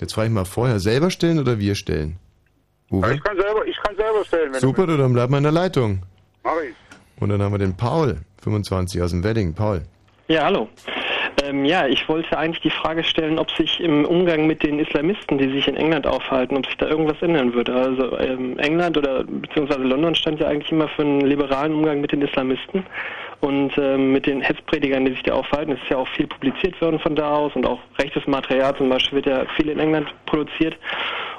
Jetzt 0.00 0.14
frage 0.14 0.28
ich 0.28 0.34
mal 0.34 0.44
vorher, 0.44 0.80
selber 0.80 1.10
stellen 1.10 1.38
oder 1.38 1.58
wir 1.58 1.76
stellen? 1.76 2.18
Uwe? 2.90 3.14
Ich 3.14 3.22
kann 3.22 3.36
selber, 3.36 3.64
ich 3.64 3.76
kann 3.76 3.96
selber 3.96 4.24
stellen. 4.24 4.54
Super, 4.54 4.86
du 4.86 4.96
dann 4.96 5.12
bleib 5.12 5.30
mal 5.30 5.38
in 5.38 5.44
der 5.44 5.52
Leitung. 5.52 6.02
Mach 6.44 6.60
ich. 6.62 6.74
Und 7.20 7.30
dann 7.30 7.42
haben 7.42 7.52
wir 7.52 7.58
den 7.58 7.76
Paul, 7.76 8.18
25 8.42 9.02
aus 9.02 9.10
dem 9.10 9.24
Wedding. 9.24 9.54
Paul. 9.54 9.82
Ja, 10.28 10.44
hallo. 10.44 10.68
Ähm, 11.42 11.64
ja, 11.64 11.86
ich 11.86 12.08
wollte 12.08 12.36
eigentlich 12.36 12.62
die 12.62 12.70
Frage 12.70 13.04
stellen, 13.04 13.38
ob 13.38 13.50
sich 13.52 13.80
im 13.80 14.04
Umgang 14.04 14.46
mit 14.46 14.62
den 14.62 14.78
Islamisten, 14.78 15.38
die 15.38 15.50
sich 15.50 15.68
in 15.68 15.76
England 15.76 16.06
aufhalten, 16.06 16.56
ob 16.56 16.66
sich 16.66 16.76
da 16.76 16.86
irgendwas 16.86 17.20
ändern 17.22 17.54
würde. 17.54 17.74
Also 17.74 18.18
ähm, 18.18 18.58
England 18.58 18.96
oder 18.96 19.24
beziehungsweise 19.24 19.82
London 19.82 20.14
stand 20.14 20.40
ja 20.40 20.48
eigentlich 20.48 20.72
immer 20.72 20.88
für 20.88 21.02
einen 21.02 21.20
liberalen 21.20 21.74
Umgang 21.74 22.00
mit 22.00 22.12
den 22.12 22.22
Islamisten 22.22 22.84
und 23.40 23.72
ähm, 23.78 24.12
mit 24.12 24.26
den 24.26 24.40
Hetzpredigern, 24.40 25.04
die 25.04 25.12
sich 25.12 25.22
da 25.22 25.34
aufhalten. 25.34 25.72
Ist 25.72 25.88
ja 25.88 25.96
auch 25.96 26.08
viel 26.08 26.26
publiziert 26.26 26.80
worden 26.80 26.98
von 26.98 27.14
da 27.14 27.30
aus 27.30 27.54
und 27.54 27.66
auch 27.66 27.80
rechtes 27.98 28.26
Material 28.26 28.76
zum 28.76 28.88
Beispiel 28.88 29.16
wird 29.16 29.26
ja 29.26 29.46
viel 29.56 29.68
in 29.68 29.78
England 29.78 30.08
produziert. 30.26 30.76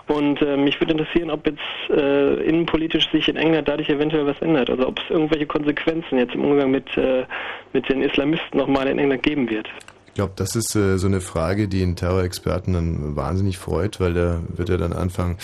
Und 0.08 0.42
äh, 0.42 0.58
mich 0.58 0.80
würde 0.82 0.94
interessieren, 0.94 1.30
ob 1.30 1.46
jetzt 1.46 1.60
äh, 1.90 2.36
innenpolitisch 2.44 3.12
sich 3.12 3.28
in 3.28 3.36
England 3.36 3.68
dadurch 3.68 3.90
eventuell 3.90 4.26
was 4.26 4.42
ändert. 4.42 4.70
Also 4.70 4.88
ob 4.88 5.00
es 5.00 5.10
irgendwelche 5.10 5.46
Konsequenzen 5.46 6.18
jetzt 6.18 6.34
im 6.34 6.46
Umgang 6.46 6.72
mit, 6.72 6.98
äh, 6.98 7.26
mit 7.74 7.88
den 7.90 8.02
Islamisten 8.02 8.58
nochmal 8.58 8.88
in 8.88 8.98
England 8.98 9.22
geben 9.22 9.50
wird. 9.50 9.68
Ich 10.08 10.16
glaube, 10.16 10.34
das 10.36 10.56
ist 10.56 10.76
äh, 10.76 10.98
so 10.98 11.06
eine 11.06 11.22
Frage, 11.22 11.68
die 11.68 11.84
einen 11.84 11.96
Terrorexperten 11.96 12.74
dann 12.74 13.16
wahnsinnig 13.16 13.60
freut, 13.60 14.00
weil 14.00 14.16
da 14.16 14.42
wird 14.50 14.70
er 14.70 14.80
dann 14.80 14.94
anfangen. 14.94 15.38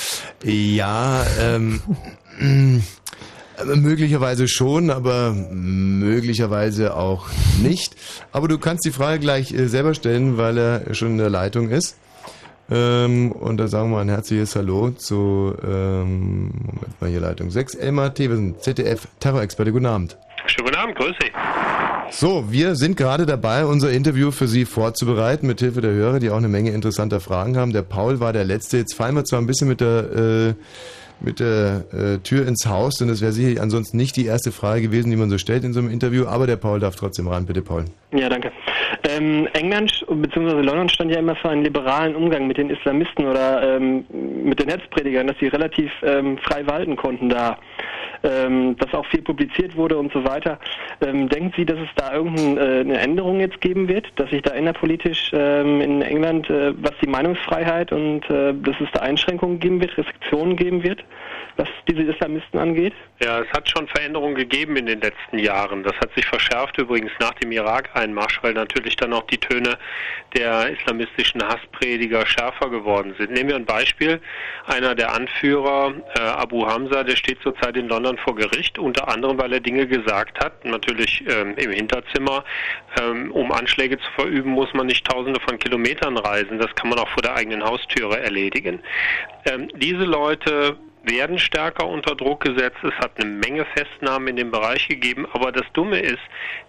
Ja, 0.44 1.24
ähm, 1.40 1.80
möglicherweise 3.64 4.48
schon, 4.48 4.90
aber 4.90 5.34
möglicherweise 5.34 6.96
auch 6.96 7.28
nicht. 7.62 7.96
Aber 8.32 8.48
du 8.48 8.58
kannst 8.58 8.86
die 8.86 8.92
Frage 8.92 9.20
gleich 9.20 9.54
äh, 9.54 9.68
selber 9.68 9.94
stellen, 9.94 10.38
weil 10.38 10.58
er 10.58 10.94
schon 10.94 11.12
in 11.12 11.18
der 11.18 11.30
Leitung 11.30 11.70
ist. 11.70 11.98
Ähm, 12.70 13.32
und 13.32 13.58
da 13.58 13.68
sagen 13.68 13.92
wir 13.92 14.00
ein 14.00 14.10
herzliches 14.10 14.56
Hallo 14.56 14.90
zu, 14.90 15.56
ähm, 15.64 16.52
Moment 16.64 17.02
mal 17.02 17.10
hier 17.10 17.20
Leitung 17.20 17.52
6, 17.52 17.76
Elmar 17.76 18.14
Thewesen, 18.14 18.60
ZDF 18.60 19.08
Terrorexperte. 19.20 19.72
Guten 19.72 19.86
Abend. 19.86 20.18
Schönen 20.48 20.68
guten 20.68 20.78
Abend, 20.78 20.96
grüß 20.96 21.16
Sie. 21.22 21.32
So, 22.12 22.52
wir 22.52 22.76
sind 22.76 22.98
gerade 22.98 23.26
dabei, 23.26 23.66
unser 23.66 23.92
Interview 23.92 24.32
für 24.32 24.48
Sie 24.48 24.66
vorzubereiten, 24.66 25.48
mit 25.48 25.60
Hilfe 25.60 25.82
der 25.82 25.92
Hörer, 25.92 26.20
die 26.20 26.30
auch 26.30 26.38
eine 26.38 26.48
Menge 26.48 26.72
interessanter 26.72 27.20
Fragen 27.20 27.58
haben. 27.58 27.74
Der 27.74 27.82
Paul 27.82 28.20
war 28.20 28.32
der 28.32 28.46
Letzte. 28.46 28.78
Jetzt 28.78 28.96
fallen 28.96 29.16
wir 29.16 29.26
zwar 29.26 29.40
ein 29.40 29.48
bisschen 29.48 29.68
mit 29.68 29.82
der, 29.82 30.12
äh, 30.12 30.54
mit 31.20 31.40
der 31.40 31.86
äh, 31.92 32.18
Tür 32.20 32.48
ins 32.48 32.66
Haus, 32.68 32.96
denn 32.96 33.08
das 33.08 33.22
wäre 33.22 33.32
sicherlich 33.32 33.62
ansonsten 33.62 33.98
nicht 33.98 34.16
die 34.16 34.26
erste 34.26 34.52
Frage 34.52 34.82
gewesen, 34.82 35.10
die 35.10 35.18
man 35.18 35.30
so 35.30 35.38
stellt 35.38 35.64
in 35.64 35.74
so 35.74 35.80
einem 35.80 35.90
Interview, 35.90 36.26
aber 36.28 36.48
der 36.48 36.58
Paul 36.58 36.80
darf 36.80 36.96
trotzdem 36.96 37.28
ran. 37.28 37.46
Bitte, 37.46 37.62
Paul. 37.62 37.86
Ja, 38.14 38.30
danke. 38.30 38.52
Ähm, 39.08 39.48
England 39.54 40.06
bzw. 40.10 40.62
London 40.62 40.90
stand 40.90 41.12
ja 41.12 41.20
immer 41.20 41.36
für 41.36 41.50
einen 41.50 41.64
liberalen 41.64 42.16
Umgang 42.16 42.48
mit 42.48 42.58
den 42.58 42.70
Islamisten 42.70 43.26
oder 43.26 43.78
ähm, 43.78 44.06
mit 44.44 44.60
den 44.60 44.70
Hetzpredigern, 44.70 45.28
dass 45.28 45.38
sie 45.40 45.48
relativ 45.48 45.92
ähm, 46.04 46.38
frei 46.40 46.66
walten 46.68 46.96
konnten 46.96 47.30
da 47.30 47.58
ähm, 48.26 48.76
dass 48.78 48.94
auch 48.94 49.06
viel 49.06 49.22
publiziert 49.22 49.76
wurde 49.76 49.98
und 49.98 50.12
so 50.12 50.24
weiter. 50.26 50.60
Ähm, 51.02 51.30
denken 51.30 51.54
Sie, 51.56 51.66
dass 51.66 51.80
es 51.80 51.90
da 51.96 52.14
irgendeine 52.14 52.94
äh, 52.94 53.04
Änderung 53.04 53.40
jetzt 53.40 53.62
geben 53.62 53.88
wird, 53.88 54.08
dass 54.16 54.30
sich 54.30 54.42
da 54.42 54.52
innerpolitisch 54.52 55.32
ähm, 55.34 55.82
in 55.82 56.02
England, 56.02 56.50
äh, 56.50 56.74
was 56.82 56.94
die 57.02 57.08
Meinungsfreiheit 57.08 57.92
und 57.92 58.30
äh, 58.30 58.54
dass 58.54 58.76
es 58.80 58.90
da 58.94 59.02
Einschränkungen 59.02 59.60
geben 59.60 59.80
wird, 59.80 59.98
Restriktionen 59.98 60.56
geben 60.56 60.84
wird, 60.84 61.04
was 61.58 61.70
diese 61.88 62.04
Islamisten 62.04 62.60
angeht? 62.60 62.94
Ja, 63.24 63.40
es 63.40 63.50
hat 63.52 63.70
schon 63.70 63.88
Veränderungen 63.88 64.36
gegeben 64.36 64.76
in 64.76 64.88
den 64.88 65.00
letzten 65.00 65.40
Jahren. 65.40 65.84
Das 65.84 65.94
hat 65.98 66.14
sich 66.14 66.26
verschärft 66.26 66.78
übrigens 66.78 67.12
nach 67.20 67.34
dem 67.36 67.52
Irak-Einmarsch, 67.52 68.44
weil 68.44 68.54
natürlich 68.54 68.96
dann 68.98 69.14
auch 69.14 69.26
die 69.28 69.38
Töne 69.38 69.78
der 70.36 70.70
islamistischen 70.70 71.42
Hassprediger 71.42 72.26
schärfer 72.26 72.70
geworden 72.70 73.16
sind. 73.18 73.32
Nehmen 73.32 73.50
wir 73.50 73.56
ein 73.56 73.66
Beispiel. 73.66 74.20
Einer 74.66 74.96
der 74.96 75.14
Anführer, 75.14 75.94
äh, 76.16 76.20
Abu 76.20 76.68
Hamza, 76.68 77.04
der 77.04 77.16
steht 77.16 77.42
zurzeit 77.42 77.78
in 77.78 77.88
London 77.88 78.18
vor 78.18 78.36
Gericht, 78.36 78.78
unter 78.78 79.08
anderem, 79.08 79.38
weil 79.38 79.54
er 79.54 79.62
Dinge 79.62 79.88
gesagt 79.88 80.44
hat, 80.44 80.66
natürlich 80.66 81.24
ähm, 81.30 81.56
im 81.56 81.72
Hinterzimmer. 81.72 82.44
Ähm, 83.00 83.32
um 83.32 83.52
Anschläge 83.52 83.98
zu 83.98 84.12
verüben, 84.16 84.52
muss 84.52 84.74
man 84.74 84.88
nicht 84.88 85.06
tausende 85.08 85.40
von 85.40 85.58
Kilometern 85.58 86.18
reisen. 86.18 86.60
Das 86.60 86.74
kann 86.76 86.90
man 86.90 87.00
auch 87.00 87.10
vor 87.10 87.24
der 87.24 87.36
eigenen 87.36 87.64
Haustüre 87.64 88.20
erledigen. 88.20 88.82
Ähm, 89.46 89.70
diese 89.76 90.04
Leute 90.04 90.78
werden 91.08 91.40
stärker 91.40 91.88
unter 91.88 92.16
Druck 92.16 92.42
gesetzt. 92.42 92.78
Es 92.84 92.94
hat 92.96 93.12
eine 93.20 93.30
Menge 93.30 93.66
Festnahmen 93.76 94.30
in 94.30 94.36
dem 94.38 94.52
Bereich 94.52 94.88
gegeben, 94.88 95.28
aber 95.34 95.52
das 95.52 95.66
Dumme 95.74 96.00
ist, 96.00 96.22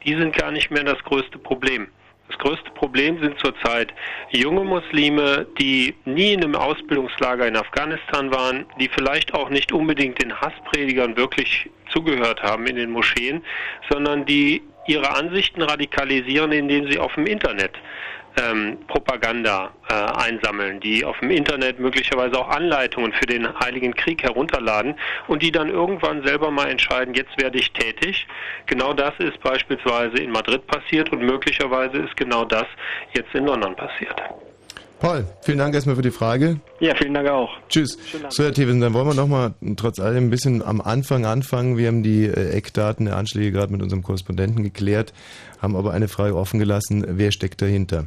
die 0.04 0.14
sind 0.14 0.36
gar 0.36 0.50
nicht 0.50 0.70
mehr 0.70 0.84
das 0.84 1.02
größte 1.04 1.38
Problem. 1.38 1.88
Das 2.28 2.38
größte 2.38 2.70
Problem 2.72 3.20
sind 3.20 3.38
zurzeit 3.38 3.94
junge 4.30 4.64
Muslime, 4.64 5.46
die 5.60 5.94
nie 6.04 6.32
in 6.32 6.42
einem 6.42 6.56
Ausbildungslager 6.56 7.46
in 7.46 7.56
Afghanistan 7.56 8.32
waren, 8.32 8.66
die 8.80 8.88
vielleicht 8.88 9.32
auch 9.32 9.48
nicht 9.48 9.70
unbedingt 9.72 10.20
den 10.20 10.34
Hasspredigern 10.40 11.16
wirklich 11.16 11.70
zugehört 11.90 12.42
haben 12.42 12.66
in 12.66 12.76
den 12.76 12.90
Moscheen, 12.90 13.44
sondern 13.88 14.26
die 14.26 14.62
ihre 14.88 15.10
Ansichten 15.14 15.62
radikalisieren, 15.62 16.52
indem 16.52 16.90
sie 16.90 16.98
auf 16.98 17.14
dem 17.14 17.26
Internet 17.26 17.72
ähm, 18.36 18.78
Propaganda 18.86 19.70
äh, 19.88 19.94
einsammeln, 19.94 20.80
die 20.80 21.04
auf 21.04 21.18
dem 21.20 21.30
Internet 21.30 21.78
möglicherweise 21.78 22.38
auch 22.38 22.48
Anleitungen 22.48 23.12
für 23.12 23.26
den 23.26 23.48
Heiligen 23.60 23.94
Krieg 23.94 24.22
herunterladen 24.22 24.94
und 25.26 25.42
die 25.42 25.52
dann 25.52 25.68
irgendwann 25.68 26.22
selber 26.24 26.50
mal 26.50 26.68
entscheiden, 26.68 27.14
jetzt 27.14 27.40
werde 27.40 27.58
ich 27.58 27.72
tätig. 27.72 28.26
Genau 28.66 28.92
das 28.92 29.14
ist 29.18 29.40
beispielsweise 29.40 30.18
in 30.18 30.30
Madrid 30.30 30.66
passiert 30.66 31.10
und 31.12 31.22
möglicherweise 31.22 31.98
ist 31.98 32.16
genau 32.16 32.44
das 32.44 32.66
jetzt 33.14 33.34
in 33.34 33.46
London 33.46 33.74
passiert. 33.74 34.20
Paul, 34.98 35.26
vielen 35.42 35.58
Dank 35.58 35.74
erstmal 35.74 35.96
für 35.96 36.02
die 36.02 36.10
Frage. 36.10 36.58
Ja, 36.80 36.94
vielen 36.94 37.12
Dank 37.12 37.28
auch. 37.28 37.50
Tschüss. 37.68 37.98
So, 38.30 38.44
Herr 38.44 38.54
Thewesen, 38.54 38.80
dann 38.80 38.94
wollen 38.94 39.06
wir 39.06 39.14
nochmal 39.14 39.52
trotz 39.76 40.00
allem 40.00 40.24
ein 40.24 40.30
bisschen 40.30 40.62
am 40.62 40.80
Anfang 40.80 41.26
anfangen. 41.26 41.76
Wir 41.76 41.88
haben 41.88 42.02
die 42.02 42.24
äh, 42.24 42.50
Eckdaten 42.52 43.04
der 43.04 43.16
Anschläge 43.16 43.52
gerade 43.52 43.72
mit 43.72 43.82
unserem 43.82 44.02
Korrespondenten 44.02 44.64
geklärt, 44.64 45.12
haben 45.60 45.76
aber 45.76 45.92
eine 45.92 46.08
Frage 46.08 46.34
offen 46.34 46.58
gelassen. 46.58 47.04
Wer 47.06 47.30
steckt 47.30 47.60
dahinter? 47.60 48.06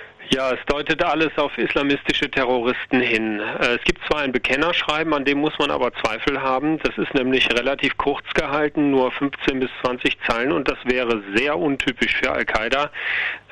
Ja, 0.33 0.53
es 0.53 0.59
deutet 0.65 1.03
alles 1.03 1.37
auf 1.37 1.57
islamistische 1.57 2.31
Terroristen 2.31 3.01
hin. 3.01 3.41
Äh, 3.41 3.75
es 3.75 3.83
gibt 3.83 3.99
zwar 4.05 4.21
ein 4.21 4.31
Bekennerschreiben, 4.31 5.13
an 5.13 5.25
dem 5.25 5.39
muss 5.39 5.59
man 5.59 5.71
aber 5.71 5.91
Zweifel 5.93 6.41
haben. 6.41 6.79
Das 6.79 6.97
ist 6.97 7.13
nämlich 7.13 7.51
relativ 7.51 7.97
kurz 7.97 8.25
gehalten, 8.33 8.91
nur 8.91 9.11
15 9.11 9.59
bis 9.59 9.69
20 9.83 10.17
Zeilen 10.21 10.53
und 10.53 10.69
das 10.69 10.77
wäre 10.85 11.21
sehr 11.35 11.57
untypisch 11.57 12.15
für 12.15 12.31
Al-Qaida. 12.31 12.91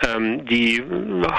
Ähm, 0.08 0.46
die 0.46 0.82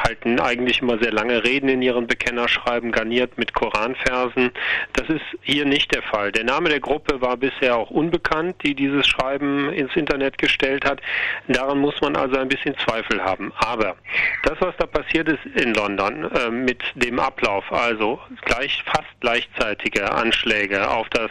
halten 0.04 0.40
eigentlich 0.40 0.82
immer 0.82 0.98
sehr 0.98 1.12
lange 1.12 1.42
Reden 1.42 1.70
in 1.70 1.80
ihren 1.80 2.06
Bekennerschreiben, 2.06 2.92
garniert 2.92 3.38
mit 3.38 3.54
Koranversen. 3.54 4.50
Das 4.92 5.08
ist 5.08 5.24
hier 5.40 5.64
nicht 5.64 5.94
der 5.94 6.02
Fall. 6.02 6.32
Der 6.32 6.44
Name 6.44 6.68
der 6.68 6.80
Gruppe 6.80 7.22
war 7.22 7.38
bisher 7.38 7.76
auch 7.76 7.90
unbekannt, 7.90 8.56
die 8.62 8.74
dieses 8.74 9.06
Schreiben 9.06 9.72
ins 9.72 9.96
Internet 9.96 10.36
gestellt 10.36 10.84
hat. 10.84 11.00
Daran 11.48 11.78
muss 11.78 11.98
man 12.02 12.14
also 12.16 12.36
ein 12.36 12.48
bisschen 12.48 12.76
Zweifel 12.76 13.24
haben. 13.24 13.54
Aber 13.56 13.96
das, 14.42 14.60
was 14.60 14.76
da 14.76 14.84
passiert 14.84 15.29
ist 15.30 15.46
in 15.54 15.74
London 15.74 16.30
äh, 16.32 16.50
mit 16.50 16.82
dem 16.94 17.18
Ablauf, 17.18 17.70
also 17.72 18.20
gleich 18.44 18.82
fast 18.84 19.08
gleichzeitige 19.20 20.10
Anschläge 20.10 20.88
auf 20.88 21.08
das 21.10 21.30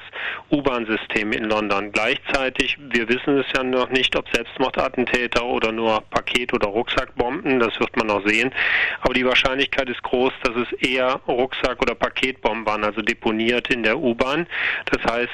U-Bahn-System 0.52 1.32
in 1.34 1.46
London, 1.46 1.92
gleichzeitig, 1.92 2.78
wir 2.80 3.10
wissen 3.10 3.38
es 3.40 3.46
ja 3.56 3.64
noch 3.64 3.90
nicht, 3.90 4.16
ob 4.16 4.26
Selbstmordattentäter 4.34 5.44
oder 5.44 5.72
nur 5.72 6.02
Paket- 6.10 6.54
oder 6.54 6.68
Rucksackbomben, 6.68 7.60
das 7.60 7.80
wird 7.80 7.96
man 7.98 8.08
noch 8.08 8.26
sehen, 8.26 8.54
aber 9.02 9.14
die 9.14 9.26
Wahrscheinlichkeit 9.26 9.90
ist 9.90 10.02
groß, 10.04 10.34
dass 10.44 10.56
es 10.56 10.72
eher 10.74 11.20
Rucksack- 11.28 11.82
oder 11.82 11.96
Paketbomben 11.96 12.66
waren, 12.66 12.84
also 12.84 13.02
deponiert 13.02 13.70
in 13.70 13.84
der 13.84 13.98
U-Bahn. 13.98 14.48
Das 14.92 15.04
heißt, 15.12 15.32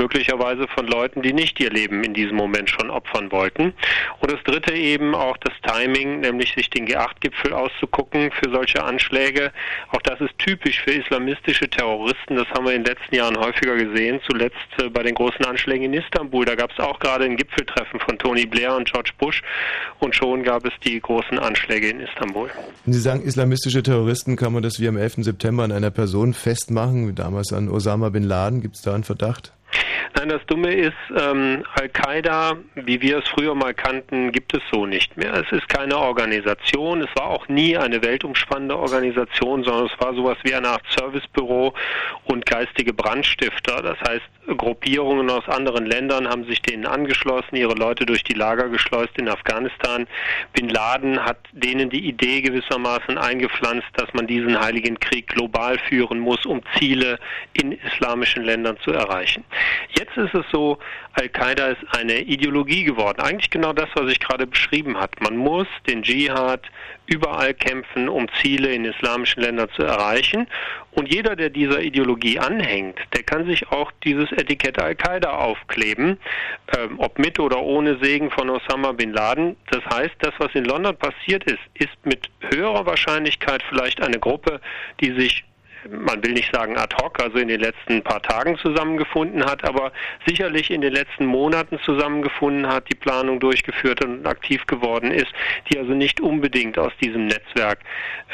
möglicherweise 0.00 0.66
von 0.68 0.86
Leuten, 0.86 1.20
die 1.20 1.34
nicht 1.34 1.60
ihr 1.60 1.70
Leben 1.70 2.02
in 2.02 2.14
diesem 2.14 2.36
Moment 2.36 2.70
schon 2.70 2.90
opfern 2.90 3.30
wollten. 3.30 3.74
Und 4.20 4.32
das 4.32 4.42
dritte 4.44 4.72
eben 4.72 5.14
auch 5.14 5.36
das 5.36 5.52
Timing, 5.62 6.20
nämlich 6.20 6.54
sich 6.54 6.70
den 6.70 6.86
G8-Gipfel 6.86 7.52
auszugucken 7.52 8.30
für 8.32 8.50
solche 8.50 8.82
Anschläge. 8.82 9.52
Auch 9.90 10.00
das 10.02 10.20
ist 10.20 10.38
typisch 10.38 10.80
für 10.80 10.92
islamistische 10.92 11.68
Terroristen. 11.68 12.36
Das 12.36 12.48
haben 12.50 12.64
wir 12.64 12.74
in 12.74 12.82
den 12.82 12.94
letzten 12.94 13.14
Jahren 13.14 13.36
häufiger 13.36 13.76
gesehen. 13.76 14.20
Zuletzt 14.26 14.56
äh, 14.78 14.88
bei 14.88 15.02
den 15.02 15.14
großen 15.14 15.44
Anschlägen 15.44 15.92
in 15.92 15.94
Istanbul. 15.94 16.46
Da 16.46 16.54
gab 16.54 16.70
es 16.72 16.78
auch 16.78 16.98
gerade 16.98 17.24
ein 17.24 17.36
Gipfeltreffen 17.36 18.00
von 18.00 18.18
Tony 18.18 18.46
Blair 18.46 18.74
und 18.76 18.90
George 18.90 19.10
Bush. 19.18 19.42
Und 19.98 20.16
schon 20.16 20.42
gab 20.42 20.64
es 20.64 20.72
die 20.84 20.98
großen 20.98 21.38
Anschläge 21.38 21.88
in 21.88 22.00
Istanbul. 22.00 22.48
Sie 22.86 23.00
sagen 23.00 23.22
islamistische 23.22 23.82
Terroristen, 23.82 24.36
kann 24.36 24.52
man 24.52 24.62
das 24.62 24.80
wie 24.80 24.88
am 24.88 24.96
11. 24.96 25.24
September 25.24 25.64
an 25.64 25.72
einer 25.72 25.90
Person 25.90 26.32
festmachen, 26.32 27.08
wie 27.08 27.12
damals 27.12 27.52
an 27.52 27.68
Osama 27.68 28.08
bin 28.08 28.22
Laden? 28.22 28.62
Gibt 28.62 28.76
es 28.76 28.82
da 28.82 28.94
einen 28.94 29.04
Verdacht? 29.04 29.52
Nein, 30.14 30.28
das 30.28 30.44
Dumme 30.46 30.72
ist, 30.72 30.92
ähm, 31.16 31.64
Al-Qaida, 31.74 32.56
wie 32.74 33.00
wir 33.00 33.18
es 33.18 33.28
früher 33.28 33.54
mal 33.54 33.74
kannten, 33.74 34.32
gibt 34.32 34.54
es 34.54 34.62
so 34.72 34.86
nicht 34.86 35.16
mehr. 35.16 35.32
Es 35.34 35.50
ist 35.52 35.68
keine 35.68 35.96
Organisation, 35.96 37.02
es 37.02 37.14
war 37.14 37.26
auch 37.26 37.48
nie 37.48 37.76
eine 37.76 38.02
weltumspannende 38.02 38.76
Organisation, 38.76 39.62
sondern 39.62 39.86
es 39.86 40.00
war 40.00 40.14
sowas 40.14 40.36
wie 40.42 40.54
eine 40.54 40.68
Art 40.68 40.82
Servicebüro 40.96 41.74
und 42.24 42.44
geistige 42.46 42.92
Brandstifter. 42.92 43.82
Das 43.82 44.00
heißt, 44.00 44.56
Gruppierungen 44.56 45.30
aus 45.30 45.48
anderen 45.48 45.86
Ländern 45.86 46.28
haben 46.28 46.44
sich 46.44 46.60
denen 46.62 46.86
angeschlossen, 46.86 47.56
ihre 47.56 47.74
Leute 47.74 48.04
durch 48.04 48.24
die 48.24 48.34
Lager 48.34 48.68
geschleust 48.68 49.16
in 49.16 49.28
Afghanistan. 49.28 50.06
Bin 50.54 50.68
Laden 50.68 51.24
hat 51.24 51.38
denen 51.52 51.90
die 51.90 52.06
Idee 52.06 52.40
gewissermaßen 52.40 53.18
eingepflanzt, 53.18 53.88
dass 53.94 54.12
man 54.12 54.26
diesen 54.26 54.60
heiligen 54.60 54.98
Krieg 54.98 55.28
global 55.28 55.78
führen 55.88 56.18
muss, 56.18 56.44
um 56.46 56.62
Ziele 56.78 57.18
in 57.52 57.72
islamischen 57.72 58.44
Ländern 58.44 58.76
zu 58.82 58.92
erreichen. 58.92 59.44
Jetzt 59.98 60.16
ist 60.16 60.34
es 60.34 60.44
so, 60.52 60.78
Al-Qaida 61.14 61.68
ist 61.68 61.82
eine 61.96 62.20
Ideologie 62.20 62.84
geworden. 62.84 63.20
Eigentlich 63.20 63.50
genau 63.50 63.72
das, 63.72 63.88
was 63.94 64.10
ich 64.10 64.20
gerade 64.20 64.46
beschrieben 64.46 64.98
habe. 64.98 65.12
Man 65.20 65.36
muss 65.36 65.66
den 65.86 66.02
Dschihad 66.02 66.62
überall 67.06 67.54
kämpfen, 67.54 68.08
um 68.08 68.28
Ziele 68.40 68.72
in 68.72 68.84
islamischen 68.84 69.42
Ländern 69.42 69.68
zu 69.74 69.82
erreichen. 69.82 70.46
Und 70.92 71.12
jeder, 71.12 71.34
der 71.34 71.50
dieser 71.50 71.80
Ideologie 71.80 72.38
anhängt, 72.38 72.98
der 73.14 73.24
kann 73.24 73.46
sich 73.46 73.68
auch 73.70 73.90
dieses 74.04 74.30
Etikett 74.32 74.80
Al-Qaida 74.80 75.30
aufkleben, 75.30 76.18
ähm, 76.78 76.98
ob 76.98 77.18
mit 77.18 77.38
oder 77.40 77.60
ohne 77.60 77.98
Segen 78.00 78.30
von 78.30 78.48
Osama 78.48 78.92
bin 78.92 79.12
Laden. 79.12 79.56
Das 79.70 79.84
heißt, 79.86 80.14
das, 80.20 80.32
was 80.38 80.54
in 80.54 80.64
London 80.64 80.96
passiert 80.96 81.44
ist, 81.44 81.60
ist 81.74 81.96
mit 82.04 82.30
höherer 82.52 82.86
Wahrscheinlichkeit 82.86 83.62
vielleicht 83.68 84.00
eine 84.02 84.18
Gruppe, 84.18 84.60
die 85.00 85.12
sich 85.12 85.44
man 85.88 86.22
will 86.22 86.32
nicht 86.32 86.54
sagen 86.54 86.76
ad 86.76 86.94
hoc, 87.00 87.20
also 87.22 87.38
in 87.38 87.48
den 87.48 87.60
letzten 87.60 88.02
paar 88.02 88.22
Tagen 88.22 88.56
zusammengefunden 88.58 89.44
hat, 89.44 89.64
aber 89.64 89.92
sicherlich 90.26 90.70
in 90.70 90.80
den 90.80 90.92
letzten 90.92 91.26
Monaten 91.26 91.78
zusammengefunden 91.84 92.66
hat, 92.66 92.90
die 92.90 92.94
Planung 92.94 93.40
durchgeführt 93.40 94.04
und 94.04 94.26
aktiv 94.26 94.66
geworden 94.66 95.10
ist, 95.10 95.32
die 95.70 95.78
also 95.78 95.92
nicht 95.92 96.20
unbedingt 96.20 96.78
aus 96.78 96.92
diesem 97.02 97.26
Netzwerk, 97.26 97.80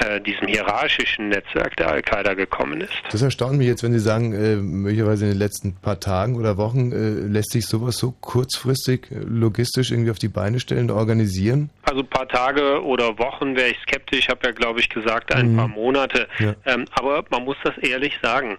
äh, 0.01 0.21
diesem 0.21 0.49
hierarchischen 0.49 1.29
Netzwerk 1.29 1.77
der 1.77 1.89
Al-Qaida 1.89 2.35
gekommen 2.35 2.81
ist. 2.81 3.03
Das 3.11 3.23
erstaunt 3.23 3.59
mich 3.59 3.67
jetzt, 3.67 3.83
wenn 3.83 3.93
Sie 3.93 3.99
sagen, 3.99 4.33
äh, 4.33 4.57
möglicherweise 4.57 5.27
in 5.27 5.33
den 5.33 5.39
letzten 5.39 5.75
paar 5.77 6.01
Tagen 6.01 6.37
oder 6.37 6.57
Wochen 6.57 6.93
äh, 6.93 7.27
lässt 7.29 7.53
sich 7.53 7.67
sowas 7.67 7.97
so 7.97 8.13
kurzfristig 8.21 9.11
äh, 9.11 9.19
logistisch 9.27 9.91
irgendwie 9.91 10.11
auf 10.11 10.19
die 10.19 10.29
Beine 10.29 10.61
stellen, 10.61 10.91
organisieren? 10.91 11.71
Also 11.83 12.01
ein 12.01 12.09
paar 12.09 12.29
Tage 12.29 12.83
oder 12.85 13.19
Wochen 13.19 13.57
wäre 13.57 13.69
ich 13.69 13.79
skeptisch. 13.83 14.19
Ich 14.21 14.29
habe 14.29 14.41
ja, 14.45 14.53
glaube 14.53 14.81
ich, 14.81 14.89
gesagt, 14.89 15.35
ein 15.35 15.53
mhm. 15.53 15.57
paar 15.57 15.69
Monate. 15.69 16.27
Ja. 16.39 16.55
Ähm, 16.65 16.87
aber 16.93 17.23
man 17.37 17.45
muss 17.45 17.57
das 17.63 17.77
ehrlich 17.79 18.19
sagen. 18.23 18.57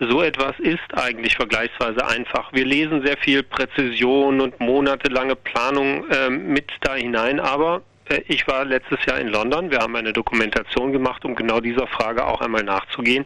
So 0.00 0.22
etwas 0.22 0.58
ist 0.58 0.94
eigentlich 0.94 1.36
vergleichsweise 1.36 2.04
einfach. 2.06 2.52
Wir 2.52 2.64
lesen 2.64 3.04
sehr 3.04 3.16
viel 3.16 3.42
Präzision 3.44 4.40
und 4.40 4.58
monatelange 4.60 5.36
Planung 5.36 6.04
ähm, 6.10 6.52
mit 6.52 6.70
da 6.80 6.94
hinein, 6.94 7.38
aber 7.38 7.82
äh, 8.08 8.20
ich 8.26 8.46
war 8.48 8.64
letztes 8.64 9.04
Jahr 9.06 9.20
in 9.20 9.28
London. 9.28 9.70
Wir 9.70 9.78
haben 9.78 9.94
eine 9.94 10.12
Dokumentation 10.12 10.92
gemacht, 10.92 11.24
um 11.24 11.36
genau 11.36 11.60
dieser 11.60 11.86
Frage 11.86 12.26
auch 12.26 12.40
einmal 12.40 12.64
nachzugehen. 12.64 13.24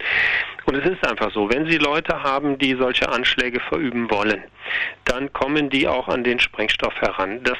Und 0.66 0.76
es 0.76 0.84
ist 0.84 1.06
einfach 1.06 1.32
so, 1.32 1.50
wenn 1.50 1.66
Sie 1.66 1.78
Leute 1.78 2.22
haben, 2.22 2.58
die 2.58 2.74
solche 2.74 3.08
Anschläge 3.08 3.60
verüben 3.60 4.10
wollen, 4.10 4.42
dann 5.04 5.32
kommen 5.32 5.70
die 5.70 5.88
auch 5.88 6.08
an 6.08 6.22
den 6.22 6.38
Sprengstoff 6.38 6.94
heran. 7.00 7.42
Das 7.42 7.58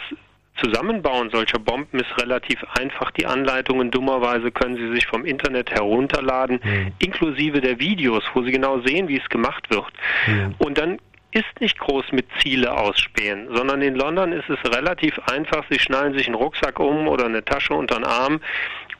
Zusammenbauen 0.62 1.30
solcher 1.30 1.58
Bomben 1.58 1.98
ist 1.98 2.20
relativ 2.20 2.62
einfach. 2.78 3.10
Die 3.12 3.26
Anleitungen 3.26 3.90
dummerweise 3.90 4.50
können 4.50 4.76
Sie 4.76 4.92
sich 4.94 5.06
vom 5.06 5.24
Internet 5.24 5.70
herunterladen, 5.70 6.60
mhm. 6.62 6.92
inklusive 6.98 7.60
der 7.60 7.78
Videos, 7.80 8.22
wo 8.34 8.42
Sie 8.42 8.52
genau 8.52 8.80
sehen, 8.80 9.08
wie 9.08 9.18
es 9.18 9.28
gemacht 9.28 9.70
wird. 9.70 9.92
Mhm. 10.26 10.54
Und 10.58 10.78
dann 10.78 10.98
ist 11.32 11.60
nicht 11.60 11.78
groß 11.78 12.12
mit 12.12 12.26
Ziele 12.40 12.76
ausspähen, 12.76 13.48
sondern 13.54 13.80
in 13.80 13.94
London 13.94 14.32
ist 14.32 14.48
es 14.50 14.58
relativ 14.70 15.18
einfach. 15.30 15.64
Sie 15.70 15.78
schnallen 15.78 16.16
sich 16.16 16.26
einen 16.26 16.34
Rucksack 16.34 16.78
um 16.78 17.08
oder 17.08 17.24
eine 17.24 17.42
Tasche 17.42 17.72
unter 17.72 17.96
den 17.96 18.04
Arm 18.04 18.40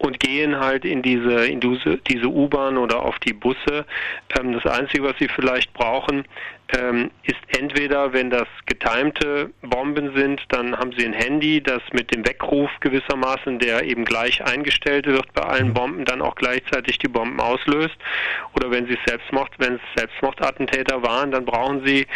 und 0.03 0.19
gehen 0.19 0.59
halt 0.59 0.85
in 0.85 1.01
diese, 1.01 1.47
in 1.47 1.61
diese, 1.61 1.99
diese 1.99 2.27
U-Bahn 2.27 2.77
oder 2.77 3.03
auf 3.03 3.19
die 3.21 3.33
Busse. 3.33 3.87
Ähm, 4.37 4.53
das 4.53 4.67
Einzige, 4.67 5.05
was 5.05 5.17
sie 5.19 5.29
vielleicht 5.29 5.73
brauchen, 5.75 6.25
ähm, 6.77 7.13
ist 7.23 7.39
entweder, 7.57 8.13
wenn 8.13 8.29
das 8.29 8.49
getimte 8.67 9.51
Bomben 9.63 10.13
sind, 10.17 10.43
dann 10.49 10.77
haben 10.77 10.93
sie 10.97 11.07
ein 11.07 11.13
Handy, 11.13 11.63
das 11.63 11.83
mit 11.93 12.13
dem 12.13 12.27
Weckruf 12.27 12.71
gewissermaßen, 12.81 13.61
der 13.61 13.85
eben 13.85 14.05
gleich 14.05 14.45
eingestellt 14.45 15.07
wird 15.07 15.33
bei 15.35 15.43
allen 15.43 15.69
mhm. 15.69 15.75
Bomben, 15.75 16.05
dann 16.05 16.21
auch 16.21 16.35
gleichzeitig 16.35 16.99
die 16.99 17.09
Bomben 17.09 17.39
auslöst. 17.39 17.97
Oder 18.55 18.73
wenn 18.73 18.87
sie 18.87 18.99
Selbstmord, 19.07 19.51
wenn 19.59 19.75
es 19.75 19.81
Selbstmordattentäter 19.97 21.03
waren, 21.05 21.31
dann 21.31 21.45
brauchen 21.45 21.87
sie 21.87 22.09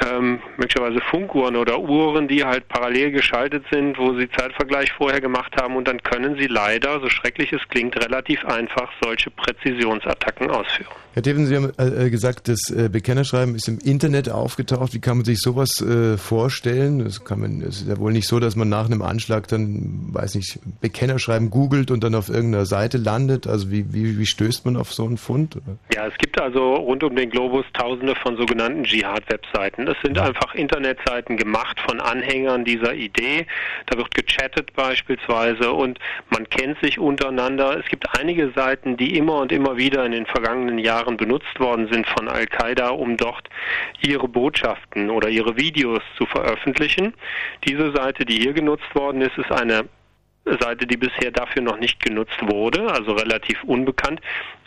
ähm, 0.00 0.40
möglicherweise 0.56 1.00
Funkuhren 1.00 1.56
oder 1.56 1.80
Uhren, 1.80 2.28
die 2.28 2.44
halt 2.44 2.68
parallel 2.68 3.12
geschaltet 3.12 3.64
sind, 3.70 3.98
wo 3.98 4.14
sie 4.18 4.28
Zeitvergleich 4.30 4.92
vorher 4.92 5.20
gemacht 5.20 5.54
haben 5.60 5.76
und 5.76 5.86
dann 5.86 6.02
können 6.02 6.36
sie 6.38 6.46
leider, 6.46 7.00
so 7.00 7.08
schrecklich 7.08 7.52
es 7.52 7.66
klingt, 7.68 7.96
relativ 7.96 8.44
einfach 8.44 8.90
solche 9.02 9.30
Präzisionsattacken 9.30 10.50
ausführen. 10.50 10.94
Herr 11.14 11.22
Teven, 11.22 11.46
Sie 11.46 11.54
haben 11.54 11.72
äh, 11.78 12.10
gesagt, 12.10 12.48
das 12.48 12.70
äh, 12.70 12.88
Bekennerschreiben 12.88 13.54
ist 13.54 13.68
im 13.68 13.78
Internet 13.78 14.28
aufgetaucht. 14.28 14.94
Wie 14.94 15.00
kann 15.00 15.18
man 15.18 15.24
sich 15.24 15.38
sowas 15.38 15.80
äh, 15.80 16.18
vorstellen? 16.18 16.98
Es 17.00 17.18
ist 17.18 17.86
ja 17.88 17.98
wohl 17.98 18.12
nicht 18.12 18.26
so, 18.26 18.40
dass 18.40 18.56
man 18.56 18.68
nach 18.68 18.86
einem 18.86 19.00
Anschlag 19.00 19.46
dann, 19.46 20.08
weiß 20.12 20.34
nicht, 20.34 20.58
Bekennerschreiben 20.80 21.50
googelt 21.50 21.92
und 21.92 22.02
dann 22.02 22.16
auf 22.16 22.30
irgendeiner 22.30 22.66
Seite 22.66 22.98
landet. 22.98 23.46
Also 23.46 23.70
wie, 23.70 23.94
wie, 23.94 24.18
wie 24.18 24.26
stößt 24.26 24.64
man 24.64 24.76
auf 24.76 24.92
so 24.92 25.04
einen 25.04 25.16
Fund? 25.16 25.56
Ja, 25.94 26.08
es 26.08 26.18
gibt 26.18 26.40
also 26.40 26.74
rund 26.74 27.04
um 27.04 27.14
den 27.14 27.30
Globus 27.30 27.64
tausende 27.74 28.16
von 28.16 28.36
sogenannten 28.36 28.82
Dschihad-Webseiten. 28.82 29.83
Das 29.86 29.96
sind 30.02 30.18
einfach 30.18 30.54
Internetseiten 30.54 31.36
gemacht 31.36 31.78
von 31.80 32.00
Anhängern 32.00 32.64
dieser 32.64 32.94
Idee. 32.94 33.46
Da 33.86 33.98
wird 33.98 34.14
gechattet 34.14 34.72
beispielsweise 34.74 35.72
und 35.72 35.98
man 36.30 36.48
kennt 36.48 36.80
sich 36.80 36.98
untereinander. 36.98 37.78
Es 37.78 37.86
gibt 37.86 38.18
einige 38.18 38.50
Seiten, 38.50 38.96
die 38.96 39.16
immer 39.16 39.38
und 39.38 39.52
immer 39.52 39.76
wieder 39.76 40.04
in 40.04 40.12
den 40.12 40.26
vergangenen 40.26 40.78
Jahren 40.78 40.94
Jahren 40.94 41.16
benutzt 41.16 41.58
worden 41.58 41.88
sind 41.90 42.06
von 42.06 42.28
Al-Qaida, 42.28 42.90
um 42.90 43.16
dort 43.16 43.48
ihre 44.00 44.28
Botschaften 44.28 45.10
oder 45.10 45.28
ihre 45.28 45.56
Videos 45.56 46.02
zu 46.16 46.24
veröffentlichen. 46.26 47.14
Diese 47.64 47.92
Seite, 47.92 48.24
die 48.24 48.38
hier 48.38 48.52
genutzt 48.52 48.94
worden 48.94 49.20
ist, 49.20 49.36
ist 49.36 49.50
eine 49.50 49.84
Seite, 50.44 50.86
die 50.86 50.96
bisher 50.96 51.30
dafür 51.30 51.62
noch 51.62 51.78
nicht 51.78 52.02
genutzt 52.02 52.38
wurde, 52.42 52.92
also 52.92 53.12
relativ 53.12 53.62
unbekannt. 53.64 54.20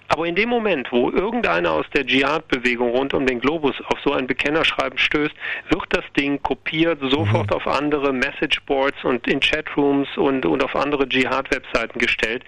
Aber 0.10 0.26
in 0.26 0.36
dem 0.36 0.50
Moment, 0.50 0.92
wo 0.92 1.12
irgendeiner 1.12 1.72
aus 1.72 1.86
der 1.94 2.06
Dschihad-Bewegung 2.06 2.90
rund 2.92 3.14
um 3.14 3.26
den 3.26 3.40
Globus 3.40 3.76
auf 3.88 4.00
so 4.04 4.14
ein 4.14 4.26
Bekennerschreiben 4.26 4.98
stößt, 4.98 5.36
wird 5.70 5.86
das 5.90 6.06
Ding 6.18 6.42
kopiert, 6.42 7.00
sofort 7.02 7.50
mhm. 7.50 7.56
auf 7.56 7.68
andere 7.68 8.14
Messageboards 8.14 9.04
und 9.04 9.28
in 9.28 9.40
Chatrooms 9.40 10.08
und, 10.18 10.46
und 10.46 10.64
auf 10.64 10.76
andere 10.76 11.08
Dschihad-Webseiten 11.08 12.00
gestellt, 12.00 12.44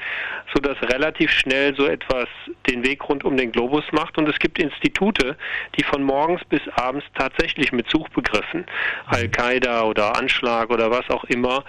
sodass 0.53 0.81
relativ 0.83 1.31
schnell 1.31 1.75
so 1.75 1.85
etwas 1.85 2.27
den 2.67 2.85
Weg 2.85 3.07
rund 3.09 3.25
um 3.25 3.35
den 3.35 3.51
Globus 3.51 3.83
macht. 3.91 4.17
Und 4.17 4.29
es 4.29 4.39
gibt 4.39 4.57
Institute, 4.57 5.35
die 5.77 5.83
von 5.83 6.01
morgens 6.03 6.43
bis 6.45 6.61
abends 6.75 7.05
tatsächlich 7.15 7.71
mit 7.71 7.89
Suchbegriffen, 7.89 8.61
mhm. 8.61 8.65
Al-Qaida 9.07 9.83
oder 9.83 10.15
Anschlag 10.15 10.69
oder 10.69 10.91
was 10.91 11.09
auch 11.09 11.25
immer, 11.25 11.65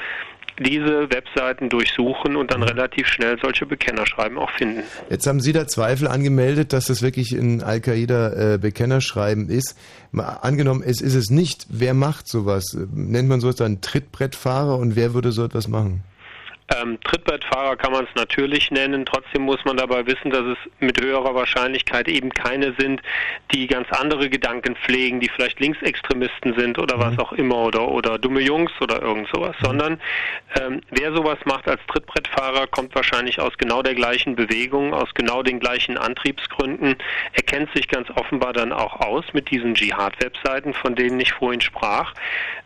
diese 0.61 1.11
Webseiten 1.11 1.69
durchsuchen 1.69 2.37
und 2.37 2.53
dann 2.53 2.63
relativ 2.63 3.09
schnell 3.09 3.39
solche 3.43 3.67
Bekennerschreiben 3.67 4.39
auch 4.39 4.51
finden. 4.51 4.83
Jetzt 5.09 5.27
haben 5.27 5.41
Sie 5.41 5.53
da 5.53 5.67
Zweifel 5.67 6.07
angemeldet, 6.07 6.73
dass 6.73 6.87
das 6.87 7.03
wirklich 7.03 7.33
ein 7.33 7.63
Al-Qaida-Bekennerschreiben 7.63 9.49
ist. 9.49 9.77
Mal 10.13 10.39
angenommen, 10.43 10.83
es 10.85 11.01
ist 11.01 11.15
es 11.15 11.31
nicht. 11.31 11.67
Wer 11.71 11.95
macht 11.95 12.29
sowas? 12.29 12.77
Nennt 12.93 13.29
man 13.29 13.41
sowas 13.41 13.57
dann 13.57 13.81
Trittbrettfahrer 13.81 14.79
und 14.79 14.97
wer 14.97 15.15
würde 15.15 15.33
so 15.33 15.45
etwas 15.45 15.67
machen? 15.67 16.03
Ähm, 16.77 16.99
Trittbrettfahrer 17.03 17.77
kann 17.77 17.93
man 17.93 18.05
es 18.05 18.15
natürlich 18.15 18.71
nennen. 18.71 19.05
Trotzdem 19.05 19.43
muss 19.43 19.65
man 19.65 19.77
dabei 19.77 20.07
wissen, 20.07 20.31
dass 20.31 20.45
es 20.45 20.59
mit 20.79 21.01
höherer 21.01 21.35
Wahrscheinlichkeit 21.35 22.09
eben 22.09 22.31
keine 22.31 22.75
sind, 22.79 23.03
die 23.53 23.67
ganz 23.67 23.91
andere 23.91 24.31
Gedanken 24.31 24.77
pflegen, 24.77 25.21
die 25.21 25.29
vielleicht 25.29 25.59
Linksextremisten 25.59 26.55
sind 26.55 26.79
oder 26.79 26.97
mhm. 26.97 27.01
was 27.01 27.19
auch 27.19 27.33
immer 27.33 27.57
oder, 27.57 27.89
oder 27.89 28.19
dumme 28.19 28.41
Jungs 28.41 28.71
oder 28.81 29.03
irgend 29.03 29.29
sowas, 29.35 29.57
mhm. 29.61 29.65
sondern 29.65 30.01
ähm, 30.61 30.81
wer 30.91 31.13
sowas 31.13 31.39
macht 31.45 31.67
als 31.67 31.81
Trittbrettfahrer, 31.89 32.69
kommt 32.69 32.95
wahrscheinlich 32.95 33.41
aus 33.41 33.57
genau 33.59 33.83
der 33.83 33.95
gleichen 33.95 34.37
Bewegung, 34.37 34.95
aus 34.95 35.13
genau 35.15 35.43
den 35.43 35.59
gleichen 35.59 35.99
Antriebsgründen. 35.99 36.97
Er 37.33 37.43
kennt 37.43 37.73
sich 37.75 37.89
ganz 37.89 38.09
offenbar 38.11 38.53
dann 38.53 38.73
auch 38.73 39.01
aus 39.01 39.25
mit 39.33 39.51
diesen 39.51 39.75
Dschihad-Webseiten, 39.75 40.75
von 40.75 40.95
denen 40.95 41.19
ich 41.19 41.33
vorhin 41.33 41.61
sprach. 41.61 42.15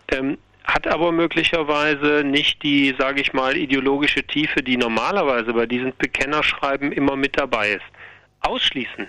Ähm, 0.09 0.37
hat 0.65 0.87
aber 0.87 1.12
möglicherweise 1.12 2.25
nicht 2.25 2.62
die, 2.62 2.95
sage 2.99 3.21
ich 3.21 3.33
mal, 3.33 3.57
ideologische 3.57 4.23
Tiefe, 4.25 4.62
die 4.62 4.77
normalerweise 4.77 5.53
bei 5.53 5.67
diesen 5.67 5.95
Bekennerschreiben 5.97 6.93
immer 6.93 7.17
mit 7.17 7.39
dabei 7.39 7.73
ist. 7.73 7.85
Ausschließen 8.41 9.07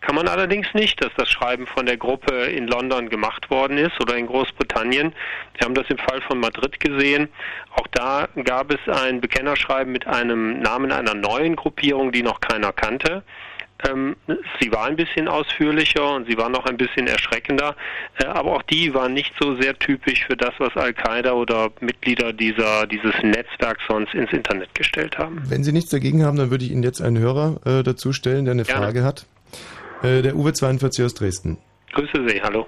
kann 0.00 0.14
man 0.14 0.28
allerdings 0.28 0.72
nicht, 0.74 1.02
dass 1.02 1.10
das 1.16 1.28
Schreiben 1.28 1.66
von 1.66 1.86
der 1.86 1.96
Gruppe 1.96 2.32
in 2.32 2.68
London 2.68 3.08
gemacht 3.08 3.50
worden 3.50 3.78
ist 3.78 4.00
oder 4.00 4.16
in 4.16 4.26
Großbritannien. 4.26 5.12
Wir 5.54 5.64
haben 5.64 5.74
das 5.74 5.88
im 5.88 5.98
Fall 5.98 6.20
von 6.22 6.38
Madrid 6.38 6.78
gesehen. 6.78 7.28
Auch 7.74 7.86
da 7.88 8.28
gab 8.44 8.72
es 8.72 8.78
ein 8.88 9.20
Bekennerschreiben 9.20 9.92
mit 9.92 10.06
einem 10.06 10.60
Namen 10.60 10.92
einer 10.92 11.14
neuen 11.14 11.56
Gruppierung, 11.56 12.12
die 12.12 12.22
noch 12.22 12.40
keiner 12.40 12.72
kannte. 12.72 13.22
Ähm, 13.86 14.16
sie 14.60 14.72
war 14.72 14.86
ein 14.86 14.96
bisschen 14.96 15.28
ausführlicher 15.28 16.14
und 16.16 16.28
sie 16.28 16.36
war 16.36 16.48
noch 16.48 16.66
ein 16.66 16.76
bisschen 16.76 17.06
erschreckender, 17.06 17.76
äh, 18.18 18.26
aber 18.26 18.56
auch 18.56 18.62
die 18.62 18.92
war 18.92 19.08
nicht 19.08 19.32
so 19.40 19.54
sehr 19.60 19.78
typisch 19.78 20.24
für 20.26 20.36
das, 20.36 20.52
was 20.58 20.76
Al-Qaida 20.76 21.32
oder 21.32 21.70
Mitglieder 21.80 22.32
dieser, 22.32 22.86
dieses 22.86 23.14
Netzwerks 23.22 23.82
sonst 23.88 24.14
ins 24.14 24.32
Internet 24.32 24.74
gestellt 24.74 25.16
haben. 25.16 25.42
Wenn 25.46 25.62
Sie 25.62 25.72
nichts 25.72 25.90
dagegen 25.90 26.24
haben, 26.24 26.36
dann 26.36 26.50
würde 26.50 26.64
ich 26.64 26.72
Ihnen 26.72 26.82
jetzt 26.82 27.00
einen 27.00 27.18
Hörer 27.18 27.60
äh, 27.64 27.82
dazu 27.84 28.12
stellen, 28.12 28.44
der 28.46 28.52
eine 28.52 28.64
Gerne. 28.64 28.84
Frage 28.84 29.04
hat. 29.04 29.26
Äh, 30.02 30.22
der 30.22 30.34
Uwe 30.34 30.52
42 30.52 31.04
aus 31.04 31.14
Dresden. 31.14 31.58
Grüße 31.92 32.28
Sie, 32.28 32.42
hallo. 32.42 32.66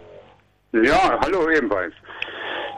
Ja, 0.72 1.18
hallo 1.20 1.50
ebenfalls. 1.50 1.94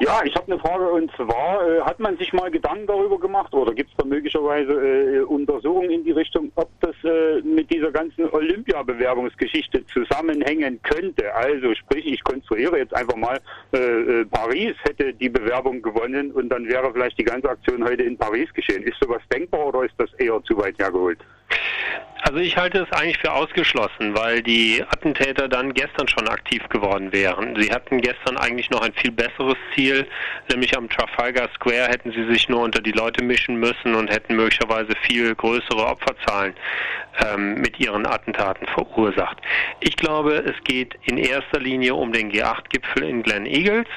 Ja, 0.02 0.20
ich 0.24 0.34
habe 0.34 0.50
eine 0.50 0.60
Frage 0.60 0.90
und 0.90 1.12
zwar, 1.12 1.64
äh, 1.64 1.80
hat 1.82 2.00
man 2.00 2.16
sich 2.16 2.32
mal 2.32 2.50
Gedanken 2.50 2.88
darüber 2.88 3.20
gemacht 3.20 3.54
oder 3.54 3.72
gibt 3.72 3.88
es 3.92 3.96
da 3.96 4.04
möglicherweise 4.04 4.72
äh, 4.72 5.20
Untersuchungen 5.20 5.92
in 5.92 6.02
die 6.02 6.10
Richtung, 6.10 6.50
ob 6.56 6.68
das 6.80 6.96
äh, 7.04 7.40
mit 7.42 7.70
dieser 7.72 7.92
ganzen 7.92 8.28
Olympiabewerbungsgeschichte 8.28 9.86
zusammenhängen 9.86 10.82
könnte? 10.82 11.32
Also 11.32 11.72
sprich, 11.76 12.04
ich 12.04 12.24
konstruiere 12.24 12.78
jetzt 12.78 12.92
einfach 12.96 13.14
mal, 13.14 13.38
äh, 13.72 13.78
äh, 13.78 14.24
Paris 14.24 14.74
hätte 14.82 15.14
die 15.14 15.28
Bewerbung 15.28 15.80
gewonnen 15.80 16.32
und 16.32 16.48
dann 16.48 16.66
wäre 16.66 16.92
vielleicht 16.92 17.20
die 17.20 17.24
ganze 17.24 17.48
Aktion 17.48 17.84
heute 17.84 18.02
in 18.02 18.18
Paris 18.18 18.52
geschehen. 18.54 18.82
Ist 18.82 18.98
sowas 19.00 19.22
denkbar 19.32 19.68
oder 19.68 19.84
ist 19.84 19.94
das 19.98 20.12
eher 20.14 20.42
zu 20.42 20.58
weit 20.58 20.80
hergeholt? 20.80 21.20
Also 22.24 22.38
ich 22.38 22.56
halte 22.56 22.78
es 22.78 22.92
eigentlich 22.92 23.18
für 23.18 23.32
ausgeschlossen, 23.32 24.14
weil 24.14 24.44
die 24.44 24.80
Attentäter 24.88 25.48
dann 25.48 25.74
gestern 25.74 26.06
schon 26.06 26.28
aktiv 26.28 26.62
geworden 26.68 27.12
wären. 27.12 27.60
Sie 27.60 27.72
hatten 27.72 28.00
gestern 28.00 28.36
eigentlich 28.36 28.70
noch 28.70 28.80
ein 28.80 28.92
viel 28.92 29.10
besseres 29.10 29.56
Ziel, 29.74 30.06
nämlich 30.48 30.76
am 30.78 30.88
Trafalgar 30.88 31.48
Square 31.56 31.88
hätten 31.88 32.12
sie 32.12 32.24
sich 32.32 32.48
nur 32.48 32.60
unter 32.60 32.80
die 32.80 32.92
Leute 32.92 33.24
mischen 33.24 33.56
müssen 33.56 33.96
und 33.96 34.08
hätten 34.08 34.36
möglicherweise 34.36 34.94
viel 35.02 35.34
größere 35.34 35.84
Opferzahlen 35.84 36.54
ähm, 37.26 37.54
mit 37.54 37.80
ihren 37.80 38.06
Attentaten 38.06 38.68
verursacht. 38.68 39.38
Ich 39.80 39.96
glaube, 39.96 40.36
es 40.36 40.54
geht 40.62 40.94
in 41.06 41.18
erster 41.18 41.58
Linie 41.58 41.96
um 41.96 42.12
den 42.12 42.30
G8-Gipfel 42.30 43.02
in 43.02 43.24
Glen 43.24 43.46
Eagles. 43.46 43.88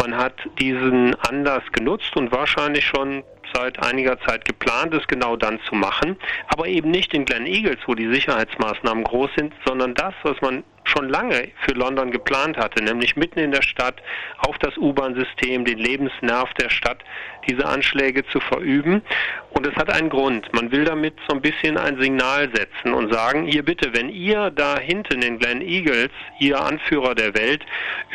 Man 0.00 0.16
hat 0.16 0.34
diesen 0.60 1.16
Anlass 1.16 1.64
genutzt 1.72 2.14
und 2.16 2.30
wahrscheinlich 2.30 2.86
schon 2.86 3.24
seit 3.54 3.82
einiger 3.82 4.18
Zeit 4.20 4.44
geplant 4.44 4.92
ist, 4.94 5.08
genau 5.08 5.36
dann 5.36 5.60
zu 5.68 5.74
machen, 5.74 6.16
aber 6.48 6.66
eben 6.66 6.90
nicht 6.90 7.14
in 7.14 7.24
Glen 7.24 7.46
Eagles, 7.46 7.78
wo 7.86 7.94
die 7.94 8.12
Sicherheitsmaßnahmen 8.12 9.04
groß 9.04 9.30
sind, 9.36 9.54
sondern 9.64 9.94
das, 9.94 10.14
was 10.22 10.40
man 10.40 10.64
schon 10.84 11.08
lange 11.08 11.48
für 11.64 11.72
London 11.72 12.10
geplant 12.10 12.56
hatte, 12.56 12.82
nämlich 12.82 13.16
mitten 13.16 13.38
in 13.38 13.52
der 13.52 13.62
Stadt 13.62 14.02
auf 14.38 14.58
das 14.58 14.76
U-Bahn-System, 14.76 15.64
den 15.64 15.78
Lebensnerv 15.78 16.52
der 16.54 16.70
Stadt, 16.70 17.02
diese 17.48 17.66
Anschläge 17.66 18.24
zu 18.26 18.40
verüben. 18.40 19.02
Und 19.50 19.66
es 19.66 19.74
hat 19.76 19.90
einen 19.90 20.08
Grund. 20.08 20.52
Man 20.52 20.70
will 20.72 20.84
damit 20.84 21.14
so 21.28 21.34
ein 21.34 21.42
bisschen 21.42 21.76
ein 21.76 21.98
Signal 22.00 22.50
setzen 22.54 22.92
und 22.92 23.12
sagen, 23.12 23.46
hier 23.46 23.64
bitte, 23.64 23.94
wenn 23.94 24.08
ihr 24.08 24.50
da 24.50 24.78
hinten 24.78 25.22
in 25.22 25.38
Glen 25.38 25.62
Eagles, 25.62 26.10
ihr 26.38 26.60
Anführer 26.60 27.14
der 27.14 27.34
Welt, 27.34 27.64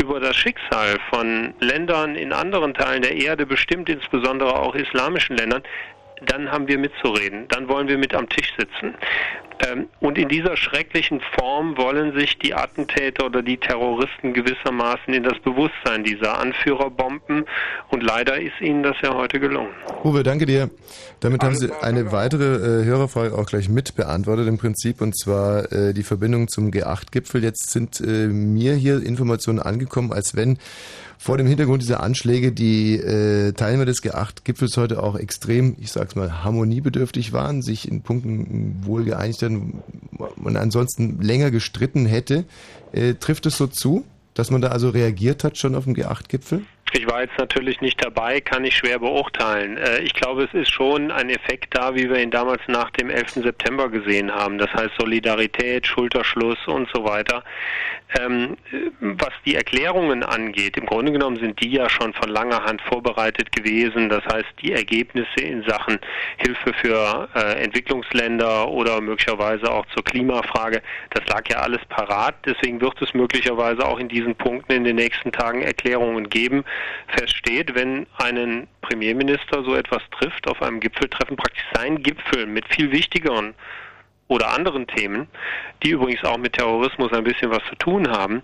über 0.01 0.19
das 0.19 0.35
Schicksal 0.35 0.97
von 1.09 1.53
Ländern 1.59 2.15
in 2.15 2.33
anderen 2.33 2.73
Teilen 2.73 3.01
der 3.01 3.15
Erde 3.15 3.45
bestimmt, 3.45 3.89
insbesondere 3.89 4.59
auch 4.59 4.75
islamischen 4.75 5.37
Ländern, 5.37 5.63
dann 6.25 6.51
haben 6.51 6.67
wir 6.67 6.77
mitzureden, 6.77 7.47
dann 7.47 7.69
wollen 7.69 7.87
wir 7.87 7.97
mit 7.97 8.13
am 8.13 8.27
Tisch 8.27 8.53
sitzen. 8.57 8.95
Ähm, 9.67 9.87
und 9.99 10.17
in 10.17 10.29
dieser 10.29 10.55
schrecklichen 10.55 11.21
Form 11.37 11.77
wollen 11.77 12.13
sich 12.13 12.37
die 12.39 12.53
Attentäter 12.53 13.25
oder 13.25 13.41
die 13.41 13.57
Terroristen 13.57 14.33
gewissermaßen 14.33 15.13
in 15.13 15.23
das 15.23 15.37
Bewusstsein 15.39 16.03
dieser 16.03 16.37
Anführer 16.37 16.89
bomben. 16.89 17.45
Und 17.89 18.03
leider 18.03 18.39
ist 18.39 18.59
ihnen 18.61 18.83
das 18.83 18.95
ja 19.01 19.13
heute 19.13 19.39
gelungen. 19.39 19.69
Uwe, 20.03 20.23
danke 20.23 20.45
dir. 20.45 20.69
Damit 21.19 21.43
haben 21.43 21.55
Sie 21.55 21.71
eine 21.81 22.11
weitere 22.11 22.81
äh, 22.81 22.85
Hörerfrage 22.85 23.37
auch 23.37 23.45
gleich 23.45 23.67
mit 23.67 23.95
beantwortet 23.95 24.47
im 24.47 24.57
Prinzip, 24.57 25.01
und 25.01 25.17
zwar 25.17 25.71
äh, 25.71 25.93
die 25.93 26.03
Verbindung 26.03 26.47
zum 26.47 26.71
G8-Gipfel. 26.71 27.43
Jetzt 27.43 27.71
sind 27.71 27.99
äh, 27.99 28.27
mir 28.27 28.75
hier 28.75 29.03
Informationen 29.03 29.59
angekommen, 29.59 30.13
als 30.13 30.35
wenn 30.35 30.57
vor 31.21 31.37
dem 31.37 31.47
Hintergrund 31.47 31.81
dieser 31.81 32.01
Anschläge 32.01 32.53
die 32.53 32.95
äh, 32.95 33.51
Teilnehmer 33.51 33.83
des 33.83 34.01
G8-Gipfels 34.01 34.77
heute 34.77 35.03
auch 35.03 35.17
extrem, 35.17 35.75
ich 35.77 35.91
sag's 35.91 36.15
mal, 36.15 36.45
harmoniebedürftig 36.45 37.33
waren, 37.33 37.61
sich 37.61 37.91
in 37.91 38.01
Punkten 38.01 38.77
wohl 38.85 39.03
geeinigt 39.03 39.41
hatten, 39.49 39.83
man 40.35 40.57
ansonsten 40.57 41.21
länger 41.21 41.51
gestritten 41.51 42.05
hätte. 42.05 42.45
Äh, 42.91 43.15
trifft 43.15 43.45
es 43.45 43.57
so 43.57 43.67
zu, 43.67 44.05
dass 44.33 44.51
man 44.51 44.61
da 44.61 44.69
also 44.69 44.89
reagiert 44.89 45.43
hat 45.43 45.57
schon 45.57 45.75
auf 45.75 45.85
dem 45.85 45.95
G8-Gipfel? 45.95 46.61
Ich 46.93 47.07
war 47.07 47.21
jetzt 47.21 47.37
natürlich 47.37 47.81
nicht 47.81 48.03
dabei, 48.03 48.41
kann 48.41 48.65
ich 48.65 48.75
schwer 48.75 48.99
beurteilen. 48.99 49.77
Äh, 49.77 49.99
ich 49.99 50.13
glaube, 50.13 50.43
es 50.43 50.53
ist 50.53 50.71
schon 50.71 51.11
ein 51.11 51.29
Effekt 51.29 51.75
da, 51.75 51.95
wie 51.95 52.09
wir 52.09 52.19
ihn 52.19 52.31
damals 52.31 52.61
nach 52.67 52.89
dem 52.91 53.09
11. 53.09 53.43
September 53.43 53.89
gesehen 53.89 54.33
haben. 54.33 54.57
Das 54.57 54.71
heißt 54.73 54.91
Solidarität, 54.99 55.87
Schulterschluss 55.87 56.57
und 56.67 56.89
so 56.93 57.03
weiter. 57.03 57.43
Ähm, 58.19 58.57
was 59.01 59.33
die 59.45 59.53
Erklärungen 59.53 60.23
angeht, 60.23 60.77
im 60.77 60.87
Grunde 60.87 61.11
genommen 61.11 61.37
sind 61.37 61.61
die 61.61 61.69
ja 61.69 61.87
schon 61.89 62.11
von 62.13 62.29
langer 62.29 62.63
Hand 62.65 62.81
vorbereitet 62.81 63.51
gewesen. 63.51 64.09
Das 64.09 64.25
heißt, 64.25 64.49
die 64.61 64.71
Ergebnisse 64.71 65.41
in 65.41 65.63
Sachen 65.63 65.99
Hilfe 66.37 66.73
für 66.73 67.29
äh, 67.35 67.63
Entwicklungsländer 67.63 68.67
oder 68.67 68.99
möglicherweise 68.99 69.71
auch 69.71 69.85
zur 69.93 70.03
Klimafrage, 70.03 70.81
das 71.11 71.25
lag 71.27 71.47
ja 71.49 71.57
alles 71.57 71.85
parat. 71.89 72.35
Deswegen 72.45 72.81
wird 72.81 72.99
es 73.01 73.13
möglicherweise 73.13 73.85
auch 73.85 73.99
in 73.99 74.07
diesen 74.07 74.35
Punkten 74.35 74.71
in 74.71 74.83
den 74.85 74.95
nächsten 74.95 75.31
Tagen 75.31 75.61
Erklärungen 75.61 76.29
geben. 76.29 76.63
Feststeht, 77.07 77.75
wenn 77.75 78.07
einen 78.17 78.67
Premierminister 78.81 79.63
so 79.63 79.75
etwas 79.75 80.01
trifft 80.19 80.47
auf 80.47 80.61
einem 80.61 80.79
Gipfeltreffen, 80.79 81.37
praktisch 81.37 81.65
sein 81.73 82.01
Gipfel 82.03 82.45
mit 82.45 82.65
viel 82.73 82.91
wichtigeren 82.91 83.53
oder 84.27 84.53
anderen 84.53 84.87
Themen, 84.87 85.27
die 85.83 85.91
übrigens 85.91 86.23
auch 86.23 86.37
mit 86.37 86.53
Terrorismus 86.53 87.11
ein 87.13 87.23
bisschen 87.23 87.49
was 87.49 87.63
zu 87.69 87.75
tun 87.75 88.09
haben, 88.09 88.43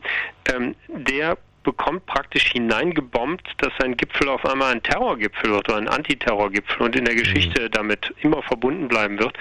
ähm, 0.54 0.76
der 0.88 1.38
bekommt 1.64 2.06
praktisch 2.06 2.52
hineingebombt, 2.52 3.54
dass 3.58 3.74
sein 3.80 3.98
Gipfel 3.98 4.30
auf 4.30 4.46
einmal 4.46 4.72
ein 4.72 4.84
Terrorgipfel 4.84 5.52
wird 5.52 5.68
oder 5.68 5.78
ein 5.78 5.88
Antiterrorgipfel 5.88 6.82
und 6.82 6.96
in 6.96 7.06
der 7.06 7.16
Geschichte 7.16 7.64
mhm. 7.64 7.72
damit 7.72 8.14
immer 8.22 8.42
verbunden 8.44 8.88
bleiben 8.88 9.20
wird. 9.20 9.38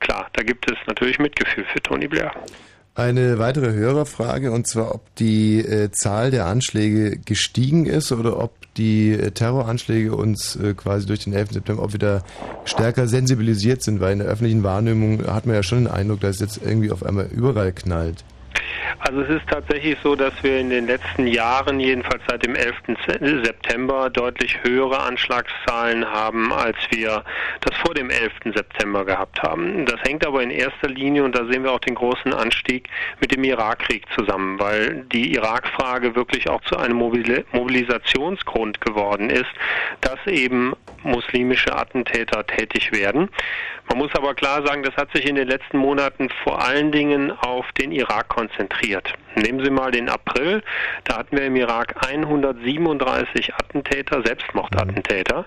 Klar, 0.00 0.28
da 0.32 0.42
gibt 0.42 0.70
es 0.70 0.76
natürlich 0.86 1.18
Mitgefühl 1.18 1.64
für 1.64 1.82
Tony 1.82 2.06
Blair. 2.06 2.32
Eine 2.96 3.38
weitere 3.38 3.74
Hörerfrage 3.74 4.50
und 4.52 4.66
zwar, 4.66 4.94
ob 4.94 5.14
die 5.16 5.58
äh, 5.58 5.90
Zahl 5.90 6.30
der 6.30 6.46
Anschläge 6.46 7.18
gestiegen 7.18 7.84
ist 7.84 8.10
oder 8.10 8.42
ob 8.42 8.52
die 8.78 9.12
äh, 9.12 9.32
Terroranschläge 9.32 10.16
uns 10.16 10.56
äh, 10.56 10.72
quasi 10.72 11.04
durch 11.04 11.24
den 11.24 11.34
11. 11.34 11.52
September 11.52 11.82
auch 11.82 11.92
wieder 11.92 12.24
stärker 12.64 13.06
sensibilisiert 13.06 13.82
sind, 13.82 14.00
weil 14.00 14.14
in 14.14 14.20
der 14.20 14.28
öffentlichen 14.28 14.62
Wahrnehmung 14.62 15.26
hat 15.26 15.44
man 15.44 15.56
ja 15.56 15.62
schon 15.62 15.84
den 15.84 15.88
Eindruck, 15.88 16.20
dass 16.20 16.36
es 16.36 16.40
jetzt 16.40 16.60
irgendwie 16.64 16.90
auf 16.90 17.04
einmal 17.04 17.26
überall 17.26 17.72
knallt. 17.72 18.24
Also 18.98 19.20
es 19.20 19.28
ist 19.28 19.48
tatsächlich 19.48 19.96
so, 20.02 20.16
dass 20.16 20.32
wir 20.42 20.58
in 20.58 20.70
den 20.70 20.86
letzten 20.86 21.26
Jahren, 21.26 21.80
jedenfalls 21.80 22.22
seit 22.28 22.44
dem 22.44 22.54
11. 22.54 22.74
September, 23.44 24.10
deutlich 24.10 24.62
höhere 24.62 25.00
Anschlagszahlen 25.00 26.10
haben, 26.10 26.52
als 26.52 26.76
wir 26.90 27.22
das 27.60 27.76
vor 27.78 27.94
dem 27.94 28.10
11. 28.10 28.32
September 28.54 29.04
gehabt 29.04 29.42
haben. 29.42 29.86
Das 29.86 30.00
hängt 30.02 30.26
aber 30.26 30.42
in 30.42 30.50
erster 30.50 30.88
Linie, 30.88 31.24
und 31.24 31.36
da 31.36 31.44
sehen 31.46 31.64
wir 31.64 31.72
auch 31.72 31.80
den 31.80 31.94
großen 31.94 32.32
Anstieg, 32.32 32.88
mit 33.20 33.34
dem 33.34 33.44
Irakkrieg 33.44 34.04
zusammen, 34.14 34.58
weil 34.58 35.04
die 35.12 35.34
Irakfrage 35.34 36.16
wirklich 36.16 36.48
auch 36.48 36.62
zu 36.62 36.76
einem 36.76 36.96
Mobilisationsgrund 36.96 38.80
geworden 38.80 39.30
ist, 39.30 39.50
dass 40.00 40.18
eben 40.26 40.74
muslimische 41.06 41.74
Attentäter 41.74 42.46
tätig 42.46 42.92
werden. 42.92 43.30
Man 43.88 43.98
muss 43.98 44.14
aber 44.14 44.34
klar 44.34 44.66
sagen, 44.66 44.82
das 44.82 44.96
hat 44.96 45.12
sich 45.12 45.26
in 45.26 45.36
den 45.36 45.48
letzten 45.48 45.78
Monaten 45.78 46.28
vor 46.42 46.62
allen 46.62 46.92
Dingen 46.92 47.30
auf 47.30 47.70
den 47.72 47.92
Irak 47.92 48.28
konzentriert. 48.28 49.12
Nehmen 49.36 49.64
Sie 49.64 49.70
mal 49.70 49.90
den 49.90 50.08
April, 50.08 50.62
da 51.04 51.18
hatten 51.18 51.36
wir 51.36 51.46
im 51.46 51.56
Irak 51.56 51.94
137 52.08 53.54
Attentäter, 53.54 54.22
Selbstmordattentäter. 54.24 55.46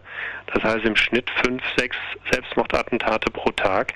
Das 0.53 0.63
heißt 0.63 0.85
im 0.85 0.95
Schnitt 0.95 1.29
fünf, 1.43 1.61
sechs 1.77 1.97
Selbstmordattentate 2.31 3.31
pro 3.31 3.49
Tag. 3.51 3.93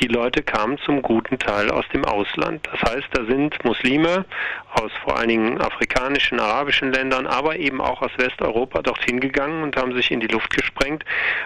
Die 0.00 0.08
Leute 0.08 0.42
kamen 0.42 0.76
zum 0.78 1.00
guten 1.00 1.38
Teil 1.38 1.70
aus 1.70 1.86
dem 1.92 2.04
Ausland. 2.04 2.68
Das 2.70 2.92
heißt, 2.92 3.08
da 3.12 3.24
sind 3.24 3.64
Muslime 3.64 4.26
aus 4.72 4.92
vor 5.02 5.16
allen 5.16 5.28
Dingen 5.28 5.60
afrikanischen, 5.60 6.38
arabischen 6.38 6.92
Ländern, 6.92 7.26
aber 7.26 7.56
eben 7.56 7.80
auch 7.80 8.02
aus 8.02 8.10
Westeuropa 8.18 8.82
dorthin 8.82 9.20
gegangen 9.20 9.62
und 9.62 9.76
haben 9.76 9.94
sich 9.94 10.10
in 10.10 10.20
die 10.20 10.26
Luft 10.26 10.50
gesprengt. 10.54 11.04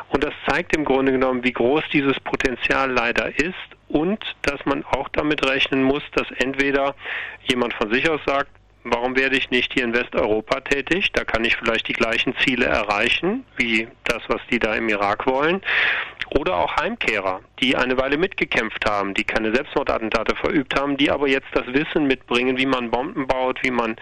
Und 0.09 0.25
das 0.25 0.35
zeigt 0.49 0.75
im 0.75 0.85
Grunde 0.85 1.13
genommen, 1.13 1.45
wie 1.45 1.53
groß 1.53 1.85
dieses 1.93 2.19
Potenzial 2.19 2.91
leider 2.91 3.39
ist 3.39 3.55
und 3.89 4.25
dass 4.43 4.65
man 4.67 4.85
auch 4.85 5.09
damit 5.11 5.47
rechnen 5.47 5.85
muss, 5.85 6.03
dass 6.15 6.29
entweder 6.39 6.97
jemand 7.45 7.75
von 7.75 7.93
sich 7.93 8.09
aus 8.11 8.21
sagt, 8.27 8.51
warum 8.85 9.17
werde 9.17 9.37
ich 9.37 9.51
nicht 9.51 9.73
hier 9.73 9.85
in 9.85 9.95
Westeuropa 9.95 10.61
tätig? 10.61 11.13
Da 11.13 11.25
kann 11.25 11.45
ich 11.45 11.57
vielleicht 11.57 11.89
die 11.89 11.93
gleichen 11.93 12.35
Ziele 12.45 12.67
erreichen, 12.67 13.45
wie 13.57 13.89
das, 14.05 14.23
was 14.29 14.41
die 14.51 14.59
da 14.59 14.75
im 14.75 14.89
Irak 14.89 15.27
wollen. 15.27 15.61
Oder 16.39 16.59
auch 16.59 16.77
Heimkehrer, 16.77 17.41
die 17.61 17.75
eine 17.75 17.99
Weile 17.99 18.17
mitgekämpft 18.17 18.89
haben, 18.89 19.15
die 19.15 19.25
keine 19.25 19.53
Selbstmordattentate 19.53 20.37
verübt 20.37 20.79
haben, 20.79 20.97
die 20.97 21.11
aber 21.11 21.27
jetzt 21.27 21.49
das 21.55 21.67
Wissen 21.67 22.07
mitbringen, 22.07 22.57
wie 22.57 22.67
man 22.67 22.93
Bomben 22.93 23.27
baut, 23.27 23.59
wie 23.63 23.73
man 23.73 23.97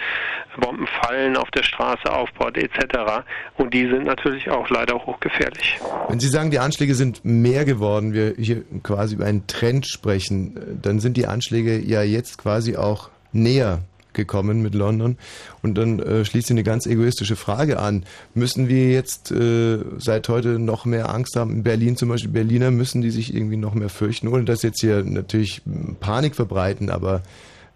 Bombenfallen 0.58 1.38
auf 1.38 1.50
der 1.52 1.62
Straße 1.62 2.12
aufbaut, 2.12 2.58
etc. 2.58 3.24
Und 3.56 3.72
die 3.72 3.88
sind 3.88 4.04
natürlich 4.04 4.50
auch 4.50 4.68
leider 4.68 4.94
hochgefährlich. 5.06 5.78
Wenn 6.08 6.20
Sie 6.20 6.28
sagen, 6.28 6.50
die 6.50 6.58
Anschläge 6.58 6.94
sind 6.94 7.24
mehr 7.24 7.64
geworden, 7.64 8.12
wir 8.12 8.34
hier 8.36 8.62
quasi 8.82 9.14
über 9.14 9.24
einen 9.24 9.46
Trend 9.46 9.86
sprechen, 9.86 10.78
dann 10.82 11.00
sind 11.00 11.16
die 11.16 11.26
Anschläge 11.26 11.78
ja 11.78 12.02
jetzt 12.02 12.36
quasi 12.36 12.76
auch 12.76 13.08
näher 13.32 13.80
gekommen 14.12 14.62
mit 14.62 14.74
London. 14.74 15.16
Und 15.62 15.76
dann 15.76 15.98
äh, 16.00 16.24
schließt 16.24 16.48
sich 16.48 16.54
eine 16.54 16.64
ganz 16.64 16.86
egoistische 16.86 17.36
Frage 17.36 17.78
an. 17.78 18.04
Müssen 18.34 18.68
wir 18.68 18.90
jetzt 18.90 19.30
äh, 19.30 19.78
seit 19.98 20.28
heute 20.28 20.58
noch 20.58 20.84
mehr 20.84 21.12
Angst 21.12 21.36
haben? 21.36 21.52
In 21.52 21.62
Berlin 21.62 21.96
zum 21.96 22.08
Beispiel, 22.08 22.30
Berliner 22.30 22.70
müssen 22.70 23.00
die 23.02 23.10
sich 23.10 23.34
irgendwie 23.34 23.56
noch 23.56 23.74
mehr 23.74 23.88
fürchten, 23.88 24.28
ohne 24.28 24.44
dass 24.44 24.62
jetzt 24.62 24.80
hier 24.80 25.02
natürlich 25.04 25.62
Panik 26.00 26.34
verbreiten, 26.34 26.90
aber 26.90 27.22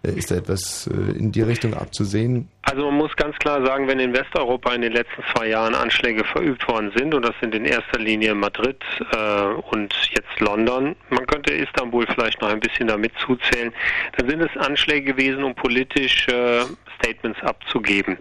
ist 0.09 0.31
da 0.31 0.35
etwas 0.35 0.87
äh, 0.87 1.17
in 1.17 1.31
die 1.31 1.41
Richtung 1.41 1.73
abzusehen? 1.73 2.49
Also 2.63 2.85
man 2.85 2.95
muss 2.95 3.15
ganz 3.15 3.37
klar 3.37 3.65
sagen, 3.65 3.87
wenn 3.87 3.99
in 3.99 4.13
Westeuropa 4.13 4.73
in 4.73 4.81
den 4.81 4.93
letzten 4.93 5.23
zwei 5.33 5.47
Jahren 5.47 5.75
Anschläge 5.75 6.23
verübt 6.23 6.67
worden 6.67 6.91
sind, 6.95 7.13
und 7.13 7.23
das 7.23 7.33
sind 7.41 7.55
in 7.55 7.65
erster 7.65 7.99
Linie 7.99 8.35
Madrid 8.35 8.81
äh, 9.11 9.43
und 9.71 9.93
jetzt 10.11 10.39
London, 10.39 10.95
man 11.09 11.25
könnte 11.27 11.53
Istanbul 11.53 12.05
vielleicht 12.07 12.41
noch 12.41 12.49
ein 12.49 12.59
bisschen 12.59 12.87
damit 12.87 13.13
zuzählen, 13.19 13.73
dann 14.17 14.29
sind 14.29 14.41
es 14.41 14.57
Anschläge 14.57 15.13
gewesen, 15.13 15.43
um 15.43 15.55
politisch 15.55 16.27
äh, 16.27 16.61
Statements 17.03 17.41
abzugeben. 17.43 18.17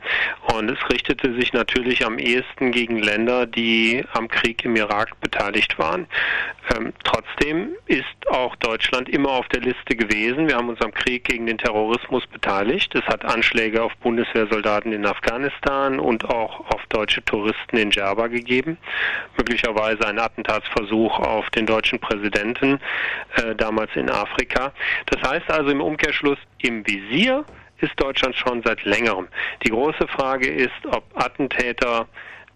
Und 0.55 0.71
es 0.71 0.79
richtete 0.91 1.35
sich 1.35 1.53
natürlich 1.53 2.05
am 2.05 2.19
ehesten 2.19 2.73
gegen 2.73 2.99
Länder, 2.99 3.47
die 3.47 4.05
am 4.13 4.29
Krieg 4.29 4.65
im 4.65 4.77
Irak 4.77 5.21
beteiligt 5.21 5.79
waren. 5.79 6.07
Ähm, 6.75 6.93
trotzdem 7.05 7.71
ist 7.87 8.05
auch 8.29 8.57
Deutschland 8.57 9.09
immer 9.09 9.31
auf 9.31 9.49
der 9.49 9.61
Liste 9.61 9.95
gewesen. 9.95 10.49
Wir 10.49 10.57
haben 10.57 10.69
uns 10.69 10.81
am 10.81 10.93
Krieg 10.93 11.25
gegen 11.25 11.47
den 11.47 11.59
Terrorismus 11.59 12.27
beteiligt. 12.27 12.95
Es 12.95 13.05
hat 13.07 13.25
Anschläge 13.25 13.83
auf 13.83 13.93
Bundeswehrsoldaten 13.97 14.93
in 14.93 15.07
Afghanistan 15.07 16.01
und 16.01 16.25
auch 16.25 16.61
auf 16.73 16.85
deutsche 16.89 17.25
Touristen 17.25 17.77
in 17.77 17.91
Djerba 17.91 18.27
gegeben. 18.27 18.79
Möglicherweise 19.37 20.07
ein 20.07 20.19
Attentatsversuch 20.19 21.19
auf 21.21 21.49
den 21.51 21.67
deutschen 21.67 21.99
Präsidenten 22.01 22.81
äh, 23.37 23.55
damals 23.55 23.91
in 23.95 24.11
Afrika. 24.11 24.73
Das 25.07 25.31
heißt 25.31 25.51
also 25.51 25.71
im 25.71 25.81
Umkehrschluss, 25.81 26.39
im 26.59 26.87
Visier 26.87 27.45
ist 27.83 27.93
Deutschland 28.01 28.35
schon 28.35 28.63
seit 28.65 28.83
längerem. 28.85 29.29
Die 29.65 29.71
große 29.71 30.07
Frage 30.09 30.49
ist, 30.49 30.87
ob 30.87 31.05
Attentäter 31.15 32.07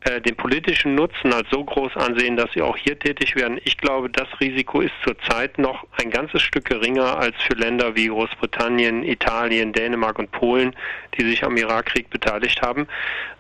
äh, 0.07 0.21
den 0.21 0.37
politischen 0.37 0.95
Nutzen 0.95 1.33
als 1.33 1.49
so 1.51 1.65
groß 1.65 1.97
ansehen, 1.97 2.37
dass 2.37 2.53
sie 2.53 2.63
auch 2.63 2.77
hier 2.77 2.97
tätig 2.99 3.35
werden. 3.35 3.59
Ich 3.65 3.77
glaube, 3.77 4.09
das 4.09 4.29
Risiko 4.41 4.81
ist 4.81 4.93
zurzeit 5.03 5.59
noch 5.59 5.85
ein 6.01 6.11
ganzes 6.11 6.43
Stück 6.43 6.67
geringer 6.67 7.19
als 7.19 7.35
für 7.47 7.55
Länder 7.55 7.97
wie 7.97 8.07
Großbritannien, 8.07 9.03
Italien, 9.03 9.73
Dänemark 9.73 10.19
und 10.19 10.31
Polen, 10.31 10.77
die 11.19 11.29
sich 11.29 11.43
am 11.43 11.57
Irakkrieg 11.57 12.09
beteiligt 12.11 12.63
haben. 12.63 12.87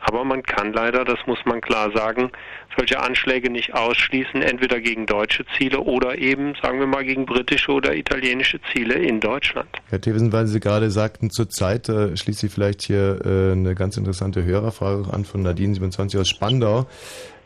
Aber 0.00 0.24
man 0.24 0.42
kann 0.42 0.72
leider, 0.72 1.04
das 1.04 1.18
muss 1.26 1.38
man 1.44 1.60
klar 1.60 1.92
sagen, 1.92 2.30
solche 2.76 3.00
Anschläge 3.00 3.50
nicht 3.50 3.74
ausschließen, 3.74 4.42
entweder 4.42 4.80
gegen 4.80 5.06
deutsche 5.06 5.44
Ziele 5.56 5.80
oder 5.80 6.18
eben, 6.18 6.54
sagen 6.62 6.78
wir 6.78 6.86
mal, 6.86 7.04
gegen 7.04 7.26
britische 7.26 7.72
oder 7.72 7.94
italienische 7.94 8.60
Ziele 8.72 8.94
in 8.94 9.20
Deutschland. 9.20 9.68
Herr 9.88 10.00
Thewesen, 10.00 10.32
weil 10.32 10.46
Sie 10.46 10.60
gerade 10.60 10.90
sagten, 10.90 11.30
zurzeit 11.30 11.88
äh, 11.88 12.16
schließt 12.16 12.40
Sie 12.40 12.48
vielleicht 12.48 12.82
hier 12.82 13.20
äh, 13.24 13.52
eine 13.52 13.74
ganz 13.74 13.96
interessante 13.96 14.44
Hörerfrage 14.44 15.12
an 15.12 15.24
von 15.24 15.42
Nadine 15.42 15.74
27 15.74 16.20
aus 16.20 16.28
Spandau. 16.56 16.86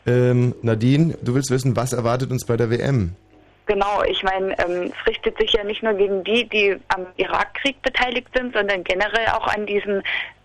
Ähm, 0.07 0.55
Nadine, 0.61 1.15
du 1.21 1.35
willst 1.35 1.51
wissen, 1.51 1.75
was 1.75 1.93
erwartet 1.93 2.31
uns 2.31 2.45
bei 2.45 2.57
der 2.57 2.69
WM? 2.69 3.15
Genau, 3.67 4.01
ich 4.03 4.23
meine, 4.23 4.57
ähm, 4.59 4.91
es 4.91 5.07
richtet 5.07 5.37
sich 5.37 5.53
ja 5.53 5.63
nicht 5.63 5.83
nur 5.83 5.93
gegen 5.93 6.23
die, 6.23 6.47
die 6.47 6.77
am 6.87 7.05
Irakkrieg 7.17 7.81
beteiligt 7.81 8.27
sind, 8.35 8.55
sondern 8.55 8.83
generell 8.83 9.27
auch 9.27 9.47
an 9.47 9.65
diesen, 9.65 10.01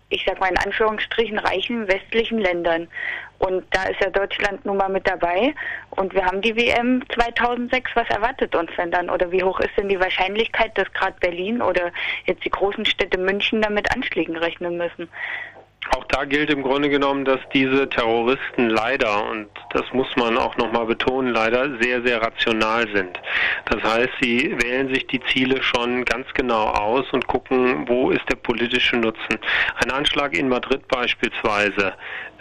ich 0.09 0.23
sag 0.25 0.39
mal 0.39 0.49
in 0.49 0.57
Anführungsstrichen, 0.57 1.39
reichen 1.39 1.87
westlichen 1.87 2.37
Ländern. 2.37 2.87
Und 3.39 3.65
da 3.71 3.83
ist 3.85 3.99
ja 3.99 4.09
Deutschland 4.09 4.65
nun 4.65 4.77
mal 4.77 4.89
mit 4.89 5.07
dabei. 5.07 5.53
Und 5.91 6.13
wir 6.13 6.25
haben 6.25 6.41
die 6.41 6.55
WM 6.55 7.03
2006. 7.13 7.91
Was 7.95 8.09
erwartet 8.09 8.55
uns 8.55 8.69
denn 8.77 8.91
dann? 8.91 9.09
Oder 9.09 9.31
wie 9.31 9.43
hoch 9.43 9.59
ist 9.59 9.75
denn 9.77 9.89
die 9.89 9.99
Wahrscheinlichkeit, 9.99 10.77
dass 10.77 10.91
gerade 10.93 11.15
Berlin 11.19 11.61
oder 11.61 11.91
jetzt 12.25 12.45
die 12.45 12.49
großen 12.49 12.85
Städte 12.85 13.17
München 13.17 13.61
damit 13.61 13.91
Anschlägen 13.95 14.37
rechnen 14.37 14.77
müssen? 14.77 15.09
Auch 15.95 16.03
da 16.05 16.25
gilt 16.25 16.49
im 16.49 16.63
Grunde 16.63 16.89
genommen, 16.89 17.25
dass 17.25 17.39
diese 17.53 17.89
Terroristen 17.89 18.69
leider, 18.69 19.29
und 19.29 19.47
das 19.71 19.83
muss 19.93 20.07
man 20.15 20.37
auch 20.37 20.55
nochmal 20.57 20.85
betonen, 20.85 21.33
leider 21.33 21.77
sehr, 21.81 22.01
sehr 22.01 22.21
rational 22.21 22.87
sind. 22.93 23.19
Das 23.69 23.83
heißt, 23.83 24.09
sie 24.21 24.55
wählen 24.61 24.93
sich 24.93 25.07
die 25.07 25.21
Ziele 25.31 25.61
schon 25.61 26.03
ganz 26.05 26.27
genau 26.33 26.67
aus 26.67 27.05
und 27.11 27.27
gucken, 27.27 27.87
wo 27.87 28.11
ist 28.11 28.27
der 28.29 28.35
politische 28.35 28.97
Nutzen. 28.97 29.39
Ein 29.83 29.91
Anschlag 29.91 30.37
in 30.37 30.49
Madrid 30.49 30.87
beispielsweise 30.87 31.93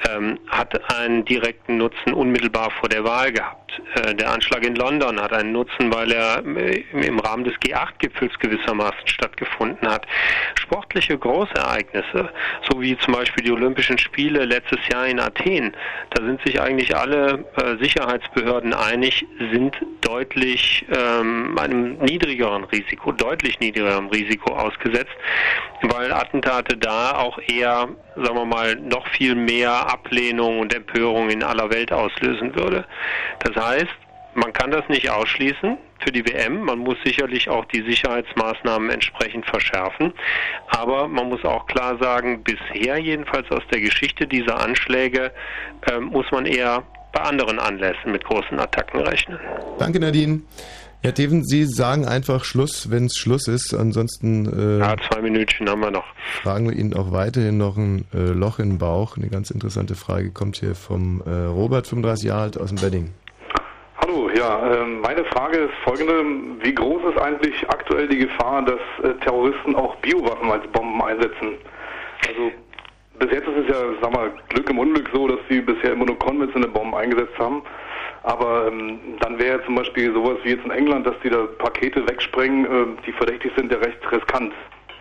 ähm, 0.09 0.39
hat 0.49 0.79
einen 0.93 1.25
direkten 1.25 1.79
Nutzen 1.79 2.13
unmittelbar 2.13 2.71
vor 2.71 2.89
der 2.89 3.05
Wahl 3.05 3.33
gehabt. 3.33 3.81
Äh, 3.95 4.15
der 4.15 4.31
Anschlag 4.31 4.65
in 4.65 4.75
London 4.75 5.21
hat 5.21 5.33
einen 5.33 5.53
Nutzen, 5.53 5.93
weil 5.93 6.13
er 6.13 6.45
äh, 6.45 6.85
im 6.93 7.19
Rahmen 7.19 7.45
des 7.45 7.55
G8-Gipfels 7.55 8.39
gewissermaßen 8.39 9.07
stattgefunden 9.07 9.89
hat. 9.89 10.07
Sportliche 10.55 11.17
Großereignisse, 11.19 12.31
so 12.69 12.81
wie 12.81 12.97
zum 12.99 13.15
Beispiel 13.15 13.45
die 13.45 13.53
Olympischen 13.53 13.99
Spiele 13.99 14.45
letztes 14.45 14.79
Jahr 14.89 15.07
in 15.07 15.21
Athen, 15.21 15.77
da 16.11 16.25
sind 16.25 16.41
sich 16.45 16.61
eigentlich 16.61 16.97
alle 16.97 17.45
äh, 17.57 17.77
Sicherheitsbehörden 17.83 18.75
einig, 18.75 19.27
sind 19.53 19.77
deutlich 20.01 20.85
ähm, 20.91 21.59
einem 21.59 21.99
niedrigeren 21.99 22.65
Risiko, 22.65 23.13
deutlich 23.13 23.61
niedrigeren 23.61 24.09
Risiko 24.09 24.55
ausgesetzt, 24.55 25.15
weil 25.83 26.13
Attentate 26.13 26.77
da 26.77 27.17
auch 27.17 27.39
eher, 27.39 27.89
sagen 28.17 28.37
wir 28.37 28.45
mal, 28.45 28.77
noch 28.77 29.07
viel 29.09 29.35
mehr 29.35 29.91
Ablehnung 29.91 30.61
und 30.61 30.75
Empörung 30.75 31.31
in 31.31 31.43
aller 31.43 31.71
Welt 31.71 31.93
auslösen 31.93 32.55
würde. 32.55 32.85
Das 33.41 33.63
heißt, 33.63 33.95
man 34.35 34.53
kann 34.53 34.71
das 34.71 34.87
nicht 34.89 35.11
ausschließen 35.11 35.79
für 35.99 36.13
die 36.13 36.27
WM. 36.27 36.61
Man 36.63 36.79
muss 36.79 36.97
sicherlich 37.05 37.49
auch 37.49 37.65
die 37.67 37.83
Sicherheitsmaßnahmen 37.83 38.91
entsprechend 38.91 39.47
verschärfen. 39.47 40.13
Aber 40.69 41.09
man 41.09 41.29
muss 41.29 41.45
auch 41.45 41.67
klar 41.67 41.97
sagen, 42.01 42.45
bisher 42.45 42.99
jedenfalls 42.99 43.51
aus 43.51 43.63
der 43.73 43.81
Geschichte 43.81 44.27
dieser 44.27 44.61
Anschläge 44.61 45.33
äh, 45.91 45.99
muss 45.99 46.31
man 46.31 46.45
eher 46.45 46.83
bei 47.13 47.23
anderen 47.23 47.59
Anlässen 47.59 48.13
mit 48.13 48.25
großen 48.25 48.59
Attacken 48.61 49.01
rechnen. 49.01 49.39
Danke, 49.79 50.01
Nadine. 50.01 50.43
Herr 51.03 51.15
Teven, 51.15 51.45
Sie 51.45 51.65
sagen 51.65 52.05
einfach 52.05 52.45
Schluss, 52.45 52.91
wenn 52.91 53.05
es 53.05 53.17
Schluss 53.17 53.47
ist. 53.49 53.75
Ansonsten. 53.75 54.47
Äh, 54.47 54.79
ja, 54.81 54.97
zwei 55.09 55.23
Minütchen 55.23 55.69
haben 55.69 55.81
wir 55.81 55.91
noch. 55.91 56.05
Fragen 56.43 56.69
wir 56.69 56.77
Ihnen 56.77 56.95
auch 56.95 57.13
weiterhin 57.13 57.59
noch 57.59 57.77
ein 57.77 58.07
äh, 58.13 58.33
Loch 58.33 58.59
im 58.59 58.79
Bauch. 58.79 59.17
Eine 59.17 59.29
ganz 59.29 59.51
interessante 59.51 59.95
Frage 59.95 60.31
kommt 60.33 60.57
hier 60.57 60.75
vom 60.75 61.23
äh, 61.27 61.31
Robert, 61.31 61.87
35 61.87 62.27
Jahre 62.27 62.43
alt, 62.43 62.61
aus 62.61 62.71
dem 62.71 62.83
Wedding. 62.83 63.13
Hallo, 63.99 64.31
ja, 64.37 64.73
ähm, 64.75 65.01
meine 65.01 65.25
Frage 65.27 65.59
ist 65.59 65.75
folgende. 65.85 66.25
Wie 66.63 66.75
groß 66.75 67.03
ist 67.13 67.21
eigentlich 67.21 67.69
aktuell 67.69 68.09
die 68.09 68.19
Gefahr, 68.19 68.65
dass 68.65 68.81
äh, 69.05 69.15
Terroristen 69.21 69.75
auch 69.77 69.95
Biowaffen 69.97 70.51
als 70.51 70.67
Bomben 70.73 71.01
einsetzen? 71.03 71.55
Also 72.29 72.53
bis 73.19 73.31
jetzt 73.31 73.49
ist 73.49 73.57
es 73.65 73.69
ja, 73.69 73.83
sag 74.01 74.13
mal, 74.13 74.31
Glück 74.49 74.69
im 74.69 74.79
Unglück 74.79 75.09
so, 75.13 75.29
dass 75.29 75.39
sie 75.49 75.61
bisher 75.61 75.93
immer 75.93 76.07
nur 76.07 76.19
konventionelle 76.19 76.71
Bomben 76.71 76.95
eingesetzt 76.95 77.39
haben. 77.39 77.63
Aber 78.27 78.67
ähm, 78.67 78.99
dann 79.21 79.39
wäre 79.39 79.65
zum 79.65 79.77
Beispiel 79.77 80.13
sowas 80.13 80.39
wie 80.43 80.51
jetzt 80.51 80.65
in 80.65 80.73
England, 80.73 81.07
dass 81.07 81.15
die 81.23 81.31
da 81.31 81.47
Pakete 81.59 82.07
wegsprengen, 82.09 82.65
äh, 82.67 83.03
die 83.07 83.13
verdächtig 83.13 83.53
sind, 83.57 83.71
ja 83.71 83.79
recht 83.79 83.99
riskant. 84.11 84.53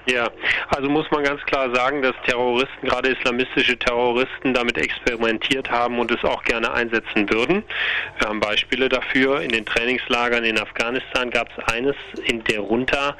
Ja, 0.07 0.29
also 0.67 0.87
muss 0.87 1.09
man 1.09 1.23
ganz 1.23 1.41
klar 1.45 1.73
sagen, 1.73 2.03
dass 2.03 2.13
Terroristen, 2.27 2.87
gerade 2.87 3.09
islamistische 3.09 3.79
Terroristen, 3.79 4.53
damit 4.53 4.77
experimentiert 4.77 5.71
haben 5.71 5.97
und 5.97 6.11
es 6.11 6.23
auch 6.23 6.43
gerne 6.43 6.71
einsetzen 6.71 7.27
würden. 7.31 7.63
Wir 8.19 8.27
haben 8.27 8.39
Beispiele 8.39 8.89
dafür. 8.89 9.41
In 9.41 9.49
den 9.49 9.65
Trainingslagern 9.65 10.43
in 10.43 10.59
Afghanistan 10.59 11.31
gab 11.31 11.49
es 11.49 11.73
eines 11.73 11.95
in 12.27 12.43
der 12.43 12.59
Runter. 12.59 13.17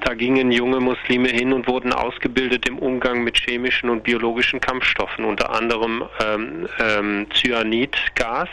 Da 0.00 0.14
gingen 0.14 0.50
junge 0.50 0.80
Muslime 0.80 1.28
hin 1.28 1.52
und 1.52 1.68
wurden 1.68 1.92
ausgebildet 1.92 2.68
im 2.68 2.80
Umgang 2.80 3.22
mit 3.22 3.38
chemischen 3.38 3.88
und 3.88 4.02
biologischen 4.02 4.60
Kampfstoffen, 4.60 5.24
unter 5.24 5.50
anderem 5.54 6.02
ähm, 6.20 6.68
ähm, 6.80 7.26
Cyanidgas 7.32 8.48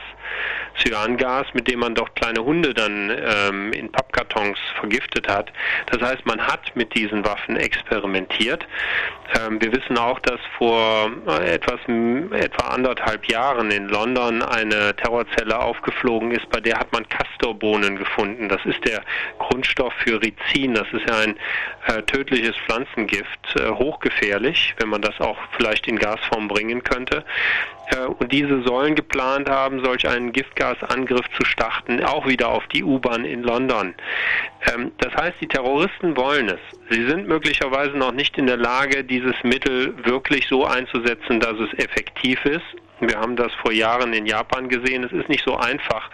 Cyangas, 0.80 1.48
mit 1.54 1.68
dem 1.68 1.80
man 1.80 1.96
doch 1.96 2.14
kleine 2.16 2.44
Hunde 2.44 2.74
dann 2.74 3.12
ähm, 3.12 3.74
in 3.74 3.92
Pappkartons 3.92 4.58
vergiftet 4.80 5.28
hat. 5.28 5.52
Das 5.88 6.02
heißt, 6.02 6.26
man 6.26 6.46
hat 6.46 6.76
mit 6.76 6.96
diesen 6.96 7.26
Waffen 7.26 7.56
experimentiert. 7.58 8.66
Ähm, 9.40 9.62
wir 9.62 9.72
wissen 9.72 9.98
auch, 9.98 10.20
dass 10.20 10.40
vor 10.58 11.12
äh, 11.28 11.54
etwas 11.54 11.80
etwa 12.32 12.68
anderthalb 12.68 13.30
Jahren 13.32 13.72
in 13.72 13.88
London 13.88 14.42
eine 14.42 14.96
Terrorzelle 14.96 15.60
aufgeflogen 15.60 16.32
ist, 16.32 16.50
bei 16.50 16.60
der 16.60 16.80
hat 16.80 16.92
man 16.92 17.08
Castorbohnen 17.08 17.98
gefunden. 17.98 18.50
Das 18.50 18.64
ist 18.66 18.84
der 18.86 19.02
Grundstoff 19.40 19.94
für 19.94 20.22
Rizin. 20.22 20.74
Das 20.74 20.88
ist 20.92 21.08
ja 21.08 21.18
ein 21.18 21.36
äh, 21.88 22.02
tödliches 22.04 22.56
Pflanzengift, 22.66 23.56
äh, 23.56 23.70
hochgefährlich, 23.70 24.76
wenn 24.78 24.90
man 24.90 25.02
das 25.02 25.20
auch 25.20 25.38
vielleicht 25.58 25.88
in 25.88 25.98
Gasform 25.98 26.48
bringen 26.48 26.84
könnte. 26.84 27.24
Äh, 27.88 28.06
und 28.06 28.32
diese 28.32 28.62
sollen 28.64 28.96
geplant 28.96 29.50
haben, 29.50 29.84
solch 29.84 30.08
einen 30.08 30.21
Giftgasangriff 30.32 31.26
zu 31.38 31.44
starten, 31.46 32.04
auch 32.04 32.28
wieder 32.28 32.50
auf 32.50 32.68
die 32.68 32.84
U-Bahn 32.84 33.26
in 33.26 33.44
London. 33.44 33.96
Ähm, 34.72 34.92
das 35.00 35.14
heißt, 35.16 35.36
die 35.42 35.48
Terroristen 35.48 36.16
wollen 36.16 36.50
es. 36.50 36.60
Sie 36.90 37.06
sind 37.08 37.28
möglicherweise 37.28 37.98
noch 37.98 38.12
nicht 38.12 38.38
in 38.38 38.46
der 38.46 38.58
Lage, 38.58 39.04
dieses 39.04 39.36
Mittel 39.44 39.96
wirklich 40.06 40.48
so 40.48 40.66
einzusetzen, 40.66 41.40
dass 41.40 41.60
es 41.60 41.74
effektiv 41.80 42.46
ist. 42.46 42.66
Wir 43.00 43.20
haben 43.20 43.36
das 43.36 43.52
vor 43.56 43.72
Jahren 43.72 44.14
in 44.14 44.28
Japan 44.28 44.70
gesehen. 44.70 45.04
Es 45.04 45.12
ist 45.12 45.28
nicht 45.28 45.44
so 45.44 45.58
einfach, 45.58 46.12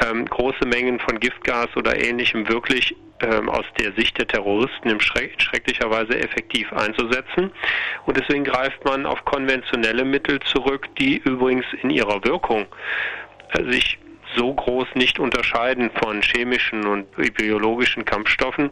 ähm, 0.00 0.24
große 0.24 0.66
Mengen 0.66 0.98
von 0.98 1.20
Giftgas 1.20 1.68
oder 1.76 2.02
ähnlichem 2.02 2.48
wirklich 2.48 2.96
ähm, 3.22 3.48
aus 3.48 3.64
der 3.78 3.92
Sicht 3.92 4.18
der 4.18 4.26
Terroristen 4.26 4.88
in 4.88 5.00
schrecklicher 5.00 5.90
Weise 5.90 6.18
effektiv 6.18 6.72
einzusetzen. 6.72 7.50
Und 8.06 8.16
deswegen 8.16 8.44
greift 8.44 8.84
man 8.84 9.06
auf 9.06 9.24
konventionelle 9.24 10.04
Mittel 10.04 10.40
zurück, 10.40 10.88
die 10.98 11.18
übrigens 11.18 11.66
in 11.82 11.90
ihrer 11.90 12.24
Wirkung 12.24 12.66
sich 13.70 13.98
so 14.36 14.54
groß 14.54 14.88
nicht 14.94 15.18
unterscheiden 15.18 15.90
von 16.02 16.22
chemischen 16.22 16.86
und 16.86 17.06
biologischen 17.36 18.04
Kampfstoffen, 18.04 18.70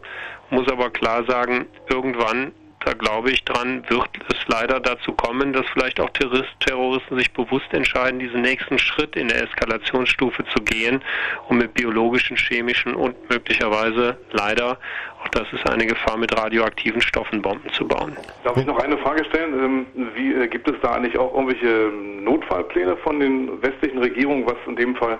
muss 0.49 0.68
aber 0.68 0.91
klar 0.91 1.24
sagen, 1.24 1.66
irgendwann 1.89 2.53
da 2.85 2.95
glaube 2.95 3.31
ich 3.31 3.45
dran, 3.45 3.85
wird 3.89 4.09
es 4.28 4.39
leider 4.47 4.81
dazu 4.81 5.12
kommen, 5.12 5.53
dass 5.53 5.66
vielleicht 5.72 6.01
auch 6.01 6.09
Terroristen 6.11 7.18
sich 7.18 7.31
bewusst 7.33 7.72
entscheiden, 7.72 8.18
diesen 8.18 8.41
nächsten 8.41 8.78
Schritt 8.78 9.16
in 9.16 9.28
der 9.28 9.43
Eskalationsstufe 9.43 10.45
zu 10.47 10.62
gehen, 10.64 11.03
um 11.49 11.59
mit 11.59 11.74
biologischen, 11.74 12.39
chemischen 12.39 12.95
und 12.95 13.28
möglicherweise 13.28 14.16
leider 14.33 14.78
Auch 15.23 15.29
das 15.29 15.53
ist 15.53 15.68
eine 15.68 15.87
Gefahr, 15.87 16.16
mit 16.16 16.37
radioaktiven 16.37 17.01
Stoffen 17.01 17.43
Bomben 17.43 17.71
zu 17.73 17.87
bauen. 17.87 18.16
Darf 18.43 18.57
ich 18.57 18.64
noch 18.64 18.79
eine 18.79 18.97
Frage 18.99 19.25
stellen? 19.27 19.53
Ähm, 19.53 19.87
wie, 20.14 20.33
äh, 20.33 20.49
gibt 20.49 20.68
es 20.68 20.77
da 20.83 20.93
eigentlich 20.93 21.18
auch 21.18 21.35
irgendwelche 21.35 21.91
Notfallpläne 22.23 22.97
von 22.99 23.21
den 23.21 23.62
westlichen 23.62 23.99
Regierungen, 23.99 24.47
was 24.47 24.57
in 24.66 24.77
dem 24.77 24.97
Fall 24.97 25.18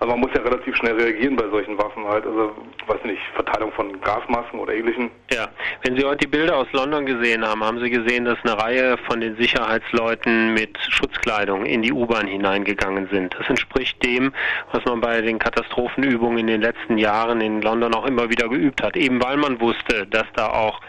also 0.00 0.12
man 0.12 0.20
muss 0.20 0.30
ja 0.34 0.42
relativ 0.42 0.76
schnell 0.76 0.94
reagieren 0.94 1.36
bei 1.36 1.48
solchen 1.48 1.78
Waffen 1.78 2.04
halt. 2.06 2.26
Also, 2.26 2.54
weiß 2.86 3.04
nicht, 3.04 3.20
Verteilung 3.34 3.72
von 3.72 4.00
Gasmasken 4.00 4.60
oder 4.60 4.74
ähnlichem. 4.74 5.10
Ja, 5.32 5.48
wenn 5.82 5.96
Sie 5.96 6.04
heute 6.04 6.18
die 6.18 6.26
Bilder 6.26 6.56
aus 6.56 6.66
London 6.72 7.06
gesehen 7.06 7.44
haben, 7.46 7.62
haben 7.64 7.80
Sie 7.80 7.90
gesehen, 7.90 8.24
dass 8.24 8.38
eine 8.44 8.60
Reihe 8.60 8.98
von 9.08 9.20
den 9.20 9.36
Sicherheitsleuten 9.36 10.54
mit 10.54 10.78
Schutzkleidung 10.78 11.64
in 11.64 11.82
die 11.82 11.92
U-Bahn 11.92 12.26
hineingegangen 12.26 13.08
sind. 13.10 13.34
Das 13.38 13.48
entspricht 13.48 14.02
dem, 14.04 14.32
was 14.72 14.84
man 14.84 15.00
bei 15.00 15.20
den 15.20 15.38
Katastrophenübungen 15.38 16.38
in 16.38 16.46
den 16.46 16.60
letzten 16.60 16.98
Jahren 16.98 17.40
in 17.40 17.62
London 17.62 17.94
auch 17.94 18.06
immer 18.06 18.30
wieder 18.30 18.48
geübt 18.48 18.82
hat, 18.82 18.96
eben 18.96 19.22
weil 19.22 19.36
man 19.36 19.60
wusste, 19.60 20.06
dass 20.06 20.26
da 20.34 20.50
auch 20.50 20.80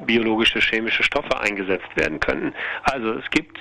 biologische, 0.00 0.60
chemische 0.60 1.02
Stoffe 1.02 1.38
eingesetzt 1.40 1.88
werden 1.94 2.20
können. 2.20 2.54
Also 2.84 3.12
es 3.12 3.28
gibt 3.30 3.58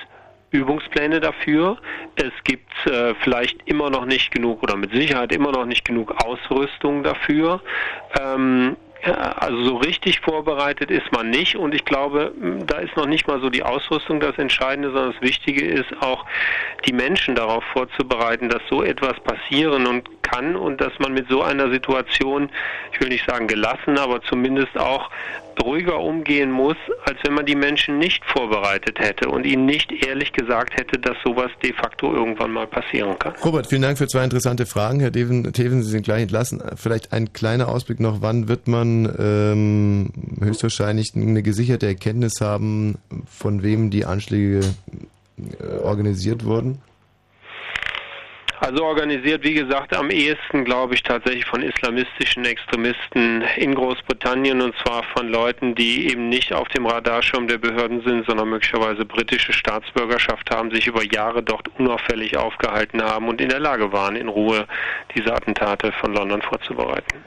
Übungspläne 0.51 1.19
dafür. 1.19 1.77
Es 2.15 2.31
gibt 2.43 2.71
äh, 2.85 3.13
vielleicht 3.21 3.57
immer 3.65 3.89
noch 3.89 4.05
nicht 4.05 4.31
genug 4.31 4.63
oder 4.63 4.77
mit 4.77 4.91
Sicherheit 4.91 5.33
immer 5.33 5.51
noch 5.51 5.65
nicht 5.65 5.85
genug 5.85 6.13
Ausrüstung 6.23 7.03
dafür. 7.03 7.61
Ähm, 8.19 8.77
also 9.03 9.63
so 9.63 9.75
richtig 9.77 10.19
vorbereitet 10.21 10.91
ist 10.91 11.11
man 11.11 11.29
nicht 11.29 11.55
und 11.55 11.73
ich 11.73 11.85
glaube, 11.85 12.33
da 12.65 12.79
ist 12.79 12.97
noch 12.97 13.05
nicht 13.05 13.27
mal 13.27 13.39
so 13.39 13.49
die 13.49 13.63
Ausrüstung 13.63 14.19
das 14.19 14.37
Entscheidende, 14.37 14.91
sondern 14.91 15.13
das 15.13 15.21
Wichtige 15.21 15.65
ist 15.65 15.93
auch, 16.01 16.25
die 16.85 16.93
Menschen 16.93 17.35
darauf 17.35 17.63
vorzubereiten, 17.73 18.49
dass 18.49 18.61
so 18.69 18.83
etwas 18.83 19.19
passieren 19.19 19.85
und 19.85 20.09
kann 20.23 20.55
und 20.55 20.81
dass 20.81 20.97
man 20.99 21.13
mit 21.13 21.29
so 21.29 21.41
einer 21.41 21.69
Situation, 21.71 22.49
ich 22.91 22.99
will 22.99 23.09
nicht 23.09 23.25
sagen 23.25 23.47
gelassen, 23.47 23.97
aber 23.97 24.21
zumindest 24.23 24.77
auch 24.77 25.09
ruhiger 25.63 25.99
umgehen 25.99 26.51
muss, 26.51 26.77
als 27.05 27.17
wenn 27.23 27.33
man 27.33 27.45
die 27.45 27.55
Menschen 27.55 27.97
nicht 27.97 28.23
vorbereitet 28.25 28.99
hätte 28.99 29.29
und 29.29 29.45
ihnen 29.45 29.65
nicht 29.65 29.91
ehrlich 30.05 30.33
gesagt 30.33 30.77
hätte, 30.77 30.99
dass 30.99 31.17
sowas 31.25 31.51
de 31.63 31.73
facto 31.73 32.13
irgendwann 32.13 32.51
mal 32.51 32.67
passieren 32.67 33.17
kann. 33.19 33.33
Robert, 33.43 33.67
vielen 33.67 33.81
Dank 33.81 33.97
für 33.97 34.07
zwei 34.07 34.23
interessante 34.23 34.65
Fragen. 34.65 34.99
Herr 34.99 35.11
Teven, 35.11 35.51
Teven 35.53 35.83
Sie 35.83 35.89
sind 35.89 36.03
gleich 36.03 36.23
entlassen. 36.23 36.61
Vielleicht 36.75 37.13
ein 37.13 37.33
kleiner 37.33 37.69
Ausblick 37.69 37.99
noch, 37.99 38.21
wann 38.21 38.47
wird 38.47 38.67
man 38.67 39.13
ähm, 39.19 40.09
höchstwahrscheinlich 40.41 41.13
eine 41.15 41.43
gesicherte 41.43 41.87
Erkenntnis 41.87 42.41
haben, 42.41 42.97
von 43.27 43.63
wem 43.63 43.89
die 43.89 44.05
Anschläge 44.05 44.61
äh, 45.37 45.77
organisiert 45.83 46.45
wurden? 46.45 46.79
Also 48.59 48.83
organisiert, 48.83 49.43
wie 49.43 49.53
gesagt, 49.53 49.95
am 49.95 50.09
ehesten, 50.09 50.65
glaube 50.65 50.95
ich, 50.95 51.03
tatsächlich 51.03 51.45
von 51.45 51.61
islamistischen 51.61 52.43
Extremisten 52.43 53.43
in 53.55 53.75
Großbritannien 53.75 54.61
und 54.61 54.75
zwar 54.83 55.03
von 55.03 55.29
Leuten, 55.29 55.75
die 55.75 56.09
eben 56.09 56.29
nicht 56.29 56.53
auf 56.53 56.67
dem 56.69 56.87
Radarschirm 56.87 57.47
der 57.47 57.59
Behörden 57.59 58.01
sind, 58.01 58.25
sondern 58.25 58.49
möglicherweise 58.49 59.05
britische 59.05 59.53
Staatsbürgerschaft 59.53 60.49
haben, 60.49 60.71
sich 60.71 60.87
über 60.87 61.03
Jahre 61.03 61.43
dort 61.43 61.69
unauffällig 61.77 62.35
aufgehalten 62.35 63.03
haben 63.03 63.27
und 63.27 63.41
in 63.41 63.49
der 63.49 63.59
Lage 63.59 63.91
waren, 63.91 64.15
in 64.15 64.27
Ruhe 64.27 64.65
diese 65.15 65.33
Attentate 65.33 65.91
von 65.91 66.13
London 66.13 66.41
vorzubereiten. 66.41 67.17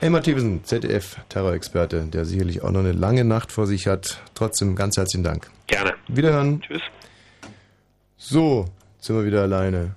Elmar 0.00 0.22
Thiessen, 0.22 0.62
ZDF-Terrorexperte, 0.62 2.04
der 2.12 2.24
sicherlich 2.26 2.62
auch 2.62 2.70
noch 2.70 2.80
eine 2.80 2.92
lange 2.92 3.24
Nacht 3.24 3.50
vor 3.50 3.66
sich 3.66 3.86
hat. 3.88 4.22
Trotzdem 4.34 4.76
ganz 4.76 4.96
herzlichen 4.96 5.24
Dank. 5.24 5.50
Gerne. 5.66 5.94
Wiederhören. 6.06 6.60
Tschüss. 6.60 6.82
So, 8.18 8.66
sind 9.00 9.16
wir 9.16 9.24
wieder 9.24 9.42
alleine. 9.42 9.96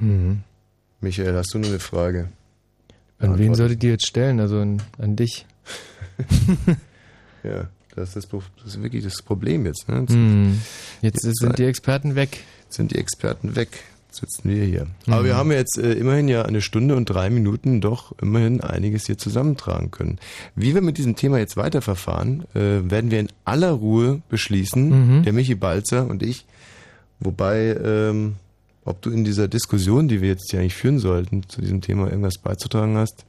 Mhm. 0.00 0.40
Michael, 1.00 1.34
hast 1.34 1.54
du 1.54 1.58
noch 1.58 1.68
eine 1.68 1.78
Frage? 1.78 2.28
An 3.18 3.38
wen 3.38 3.54
solltet 3.54 3.84
ihr 3.84 3.90
jetzt 3.90 4.06
stellen? 4.06 4.40
Also 4.40 4.60
an, 4.60 4.82
an 4.98 5.14
dich? 5.16 5.46
ja, 7.42 7.68
das 7.94 8.16
ist, 8.16 8.32
das, 8.32 8.42
das 8.56 8.74
ist 8.74 8.82
wirklich 8.82 9.04
das 9.04 9.22
Problem 9.22 9.66
jetzt. 9.66 9.88
Ne? 9.88 10.00
Jetzt, 10.00 10.14
mhm. 10.14 10.60
jetzt, 11.02 11.24
jetzt 11.24 11.40
sind 11.40 11.58
die 11.58 11.64
Experten 11.64 12.14
weg. 12.14 12.38
Jetzt 12.64 12.76
sind 12.76 12.92
die 12.92 12.98
Experten 12.98 13.56
weg. 13.56 13.68
Jetzt 14.08 14.20
sitzen 14.20 14.48
wir 14.48 14.64
hier. 14.64 14.86
Mhm. 15.06 15.12
Aber 15.12 15.24
wir 15.24 15.36
haben 15.36 15.52
jetzt 15.52 15.78
äh, 15.78 15.92
immerhin 15.92 16.28
ja 16.28 16.42
eine 16.42 16.62
Stunde 16.62 16.96
und 16.96 17.06
drei 17.06 17.30
Minuten 17.30 17.80
doch 17.80 18.12
immerhin 18.20 18.60
einiges 18.60 19.06
hier 19.06 19.18
zusammentragen 19.18 19.90
können. 19.90 20.18
Wie 20.56 20.74
wir 20.74 20.80
mit 20.82 20.98
diesem 20.98 21.14
Thema 21.14 21.38
jetzt 21.38 21.56
weiterverfahren, 21.56 22.44
äh, 22.54 22.90
werden 22.90 23.10
wir 23.10 23.20
in 23.20 23.28
aller 23.44 23.70
Ruhe 23.70 24.22
beschließen, 24.28 25.18
Mhm. 25.18 25.22
der 25.24 25.32
Michi 25.32 25.54
Balzer 25.54 26.08
und 26.08 26.22
ich. 26.22 26.46
Wobei, 27.20 27.76
ähm, 27.84 28.36
ob 28.90 29.02
du 29.02 29.10
in 29.10 29.24
dieser 29.24 29.48
Diskussion, 29.48 30.08
die 30.08 30.20
wir 30.20 30.28
jetzt 30.28 30.52
ja 30.52 30.60
nicht 30.60 30.74
führen 30.74 30.98
sollten, 30.98 31.48
zu 31.48 31.60
diesem 31.60 31.80
Thema 31.80 32.08
irgendwas 32.08 32.38
beizutragen 32.38 32.96
hast, 32.96 33.24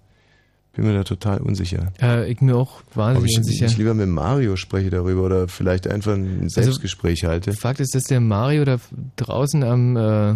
bin 0.74 0.86
mir 0.86 0.93
da 0.93 1.03
total 1.03 1.39
unsicher. 1.39 1.91
Ja, 1.99 2.24
ich 2.24 2.39
mir 2.41 2.55
auch 2.55 2.82
Ob 2.88 2.97
wahnsinnig 2.97 3.32
ich 3.32 3.38
unsicher. 3.39 3.66
nicht 3.66 3.78
lieber 3.78 3.93
mit 3.93 4.07
Mario 4.07 4.55
spreche 4.55 4.89
darüber 4.89 5.24
oder 5.24 5.47
vielleicht 5.47 5.88
einfach 5.88 6.14
ein 6.14 6.47
Selbstgespräch 6.49 7.26
halte. 7.26 7.53
Fakt 7.53 7.80
ist, 7.80 7.93
dass 7.93 8.03
der 8.03 8.22
Mario 8.22 8.64
da 8.64 8.78
draußen 9.18 9.64
am, 9.64 9.97
äh, 9.97 10.36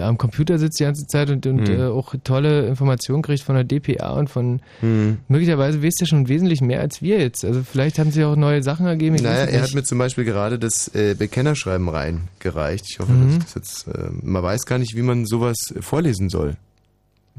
am 0.00 0.18
Computer 0.18 0.58
sitzt 0.58 0.80
die 0.80 0.84
ganze 0.84 1.06
Zeit 1.06 1.30
und, 1.30 1.46
und 1.46 1.68
Hm. 1.68 1.80
äh, 1.80 1.84
auch 1.86 2.14
tolle 2.24 2.66
Informationen 2.66 3.22
kriegt 3.22 3.42
von 3.42 3.54
der 3.54 3.64
DPA 3.64 4.14
und 4.14 4.28
von 4.28 4.60
Hm. 4.80 5.18
möglicherweise 5.28 5.82
wisst 5.82 6.00
ihr 6.00 6.06
schon 6.06 6.28
wesentlich 6.28 6.60
mehr 6.60 6.80
als 6.80 7.02
wir 7.02 7.18
jetzt. 7.18 7.44
Also 7.44 7.62
vielleicht 7.62 7.98
haben 7.98 8.10
sich 8.10 8.24
auch 8.24 8.36
neue 8.36 8.62
Sachen 8.62 8.86
ergeben. 8.86 9.16
Ich 9.16 9.22
Naja, 9.22 9.44
er 9.46 9.62
hat 9.62 9.74
mir 9.74 9.82
zum 9.84 9.98
Beispiel 9.98 10.24
gerade 10.24 10.58
das 10.58 10.88
äh, 10.94 11.14
Bekennerschreiben 11.18 11.88
reingereicht. 11.88 12.84
Ich 12.90 12.98
hoffe, 12.98 13.12
Mhm. 13.12 13.38
dass 13.38 13.44
das 13.46 13.54
jetzt, 13.54 13.88
äh, 13.88 14.08
man 14.22 14.42
weiß 14.42 14.66
gar 14.66 14.78
nicht, 14.78 14.94
wie 14.96 15.02
man 15.02 15.26
sowas 15.26 15.56
vorlesen 15.80 16.28
soll. 16.28 16.56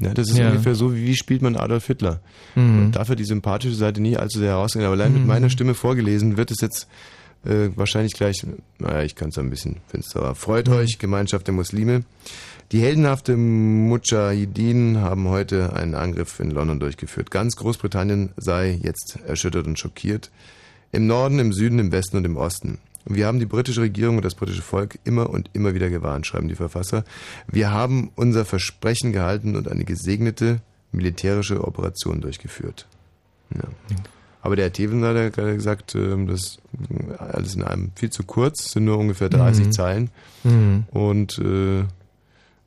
Ja, 0.00 0.14
das 0.14 0.30
ist 0.30 0.38
Ja. 0.38 0.48
ungefähr 0.50 0.74
so, 0.76 0.94
wie, 0.94 1.06
wie 1.06 1.16
spielt 1.16 1.42
man 1.42 1.56
Adolf 1.56 1.86
Hitler. 1.88 2.20
Mhm. 2.54 2.78
Und 2.86 2.92
dafür 2.92 3.16
die 3.16 3.24
sympathische 3.24 3.74
Seite 3.74 4.00
nie 4.00 4.16
allzu 4.16 4.38
sehr 4.38 4.50
herausgehen. 4.50 4.84
Aber 4.84 4.94
allein 4.94 5.12
mit 5.12 5.22
Mhm. 5.22 5.28
meiner 5.28 5.50
Stimme 5.50 5.74
vorgelesen 5.74 6.36
wird 6.36 6.50
es 6.52 6.58
jetzt 6.60 6.86
äh, 7.48 7.70
wahrscheinlich 7.76 8.12
gleich, 8.14 8.46
naja, 8.78 9.02
ich 9.02 9.14
kann 9.16 9.30
es 9.30 9.38
ein 9.38 9.50
bisschen 9.50 9.76
finsterer. 9.88 10.34
Freut 10.34 10.68
Mhm. 10.68 10.74
euch, 10.74 10.98
Gemeinschaft 10.98 11.46
der 11.46 11.54
Muslime. 11.54 12.04
Die 12.72 12.80
heldenhafte 12.80 13.36
Mujahideen 13.36 15.00
haben 15.00 15.28
heute 15.28 15.72
einen 15.72 15.94
Angriff 15.94 16.38
in 16.38 16.50
London 16.50 16.78
durchgeführt. 16.80 17.30
Ganz 17.30 17.56
Großbritannien 17.56 18.30
sei 18.36 18.78
jetzt 18.82 19.18
erschüttert 19.26 19.66
und 19.66 19.78
schockiert. 19.78 20.30
Im 20.92 21.06
Norden, 21.06 21.38
im 21.38 21.52
Süden, 21.52 21.78
im 21.78 21.92
Westen 21.92 22.18
und 22.18 22.24
im 22.24 22.36
Osten. 22.36 22.78
Wir 23.06 23.26
haben 23.26 23.38
die 23.38 23.46
britische 23.46 23.80
Regierung 23.80 24.16
und 24.16 24.24
das 24.24 24.34
britische 24.34 24.60
Volk 24.60 24.98
immer 25.04 25.30
und 25.30 25.48
immer 25.54 25.72
wieder 25.74 25.88
gewarnt, 25.88 26.26
schreiben 26.26 26.48
die 26.48 26.54
Verfasser. 26.56 27.04
Wir 27.50 27.70
haben 27.70 28.10
unser 28.16 28.44
Versprechen 28.44 29.12
gehalten 29.12 29.56
und 29.56 29.66
eine 29.68 29.84
gesegnete 29.84 30.60
militärische 30.92 31.64
Operation 31.66 32.20
durchgeführt. 32.20 32.86
Ja. 33.54 33.62
Aber 34.48 34.56
der 34.56 34.64
Herr 34.64 34.72
Teven 34.72 35.04
hat 35.04 35.14
ja 35.14 35.28
gerade 35.28 35.54
gesagt, 35.54 35.94
ähm, 35.94 36.26
das 36.26 36.40
ist 36.40 36.58
alles 37.18 37.54
in 37.54 37.62
einem 37.62 37.92
viel 37.96 38.08
zu 38.08 38.22
kurz, 38.22 38.72
sind 38.72 38.86
nur 38.86 38.96
ungefähr 38.96 39.28
30 39.28 39.66
Mhm. 39.66 39.72
Zeilen 39.72 40.10
Mhm. 40.42 40.84
und 40.90 41.38
äh, 41.38 41.84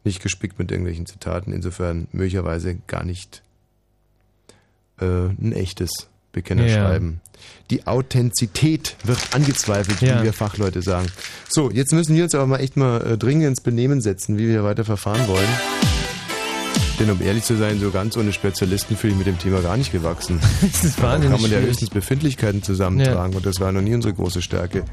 nicht 0.03 0.21
gespickt 0.21 0.59
mit 0.59 0.69
irgendwelchen 0.69 1.07
Zitaten. 1.07 1.51
Insofern 1.51 2.07
möglicherweise 2.11 2.75
gar 2.85 3.03
nicht 3.03 3.41
äh, 4.99 5.05
ein 5.05 5.53
echtes 5.53 5.89
Bekennerschreiben. 6.33 7.19
Die 7.71 7.87
Authentizität 7.87 8.95
wird 9.03 9.17
angezweifelt, 9.33 10.01
Ja. 10.01 10.19
wie 10.19 10.25
wir 10.25 10.33
Fachleute 10.33 10.83
sagen. 10.83 11.07
So, 11.49 11.71
jetzt 11.71 11.93
müssen 11.93 12.15
wir 12.15 12.25
uns 12.25 12.35
aber 12.35 12.45
mal 12.45 12.59
echt 12.59 12.77
mal 12.77 13.01
äh, 13.01 13.17
dringend 13.17 13.45
ins 13.47 13.61
Benehmen 13.61 14.01
setzen, 14.01 14.37
wie 14.37 14.47
wir 14.47 14.63
weiter 14.63 14.85
verfahren 14.85 15.27
wollen. 15.27 15.49
Denn 17.01 17.09
um 17.09 17.19
ehrlich 17.19 17.43
zu 17.43 17.57
sein, 17.57 17.79
so 17.79 17.89
ganz 17.89 18.15
ohne 18.15 18.31
Spezialisten 18.31 18.95
fühle 18.95 19.13
ich 19.13 19.17
mit 19.17 19.25
dem 19.25 19.39
Thema 19.39 19.59
gar 19.61 19.75
nicht 19.75 19.91
gewachsen. 19.91 20.39
Das 20.61 20.83
ist 20.83 20.99
Da 20.99 21.03
wahnsinnig 21.03 21.33
kann 21.33 21.41
man 21.41 21.51
ja 21.51 21.57
höchstens 21.57 21.89
Befindlichkeiten 21.89 22.61
zusammentragen 22.61 23.35
und 23.35 23.43
das 23.43 23.59
war 23.59 23.71
noch 23.71 23.81
nie 23.81 23.95
unsere 23.95 24.13
große 24.13 24.43
Stärke. 24.43 24.85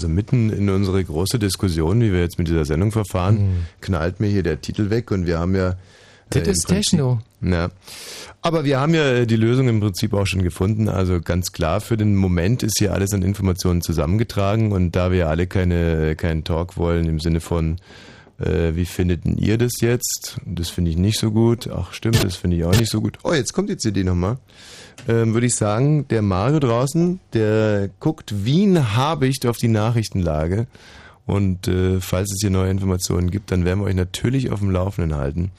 Also 0.00 0.08
mitten 0.08 0.48
in 0.50 0.70
unsere 0.70 1.04
große 1.04 1.38
Diskussion, 1.38 2.00
wie 2.00 2.10
wir 2.12 2.20
jetzt 2.20 2.38
mit 2.38 2.48
dieser 2.48 2.64
Sendung 2.64 2.90
verfahren, 2.90 3.34
Mhm. 3.36 3.56
knallt 3.82 4.18
mir 4.18 4.28
hier 4.28 4.42
der 4.42 4.60
Titel 4.62 4.88
weg 4.88 5.10
und 5.10 5.26
wir 5.26 5.38
haben 5.38 5.54
ja. 5.54 5.76
Das 6.30 6.44
im 6.44 6.50
ist 6.52 6.66
Prinzip- 6.68 6.90
Techno. 6.92 7.20
Ja. 7.42 7.70
Aber 8.40 8.64
wir 8.64 8.78
haben 8.80 8.94
ja 8.94 9.24
die 9.26 9.36
Lösung 9.36 9.68
im 9.68 9.80
Prinzip 9.80 10.14
auch 10.14 10.26
schon 10.26 10.42
gefunden. 10.42 10.88
Also 10.88 11.20
ganz 11.20 11.52
klar, 11.52 11.80
für 11.82 11.96
den 11.98 12.14
Moment 12.16 12.62
ist 12.62 12.78
hier 12.78 12.94
alles 12.94 13.12
an 13.12 13.22
Informationen 13.22 13.82
zusammengetragen 13.82 14.72
und 14.72 14.94
da 14.96 15.10
wir 15.12 15.28
alle 15.28 15.46
keine, 15.46 16.14
keinen 16.16 16.44
Talk 16.44 16.76
wollen 16.78 17.06
im 17.06 17.18
Sinne 17.20 17.40
von, 17.40 17.76
äh, 18.40 18.74
wie 18.74 18.86
findet 18.86 19.24
denn 19.24 19.36
ihr 19.36 19.58
das 19.58 19.80
jetzt? 19.80 20.38
Das 20.46 20.70
finde 20.70 20.90
ich 20.90 20.96
nicht 20.96 21.18
so 21.18 21.30
gut. 21.30 21.68
Ach 21.72 21.92
stimmt, 21.92 22.24
das 22.24 22.36
finde 22.36 22.56
ich 22.56 22.64
auch 22.64 22.76
nicht 22.76 22.90
so 22.90 23.00
gut. 23.00 23.18
Oh, 23.22 23.32
jetzt 23.32 23.52
kommt 23.52 23.68
die 23.68 23.76
CD 23.76 24.02
nochmal. 24.04 24.38
Ähm, 25.08 25.34
Würde 25.34 25.46
ich 25.46 25.54
sagen, 25.54 26.08
der 26.08 26.22
Mario 26.22 26.60
draußen, 26.60 27.20
der 27.32 27.90
guckt 28.00 28.44
wie 28.44 28.64
ein 28.64 28.96
Habicht 28.96 29.46
auf 29.46 29.56
die 29.56 29.68
Nachrichtenlage. 29.68 30.66
Und 31.26 31.68
äh, 31.68 32.00
falls 32.00 32.32
es 32.32 32.40
hier 32.40 32.50
neue 32.50 32.70
Informationen 32.70 33.30
gibt, 33.30 33.52
dann 33.52 33.64
werden 33.64 33.80
wir 33.80 33.86
euch 33.86 33.94
natürlich 33.94 34.50
auf 34.50 34.60
dem 34.60 34.70
Laufenden 34.70 35.16
halten. 35.16 35.52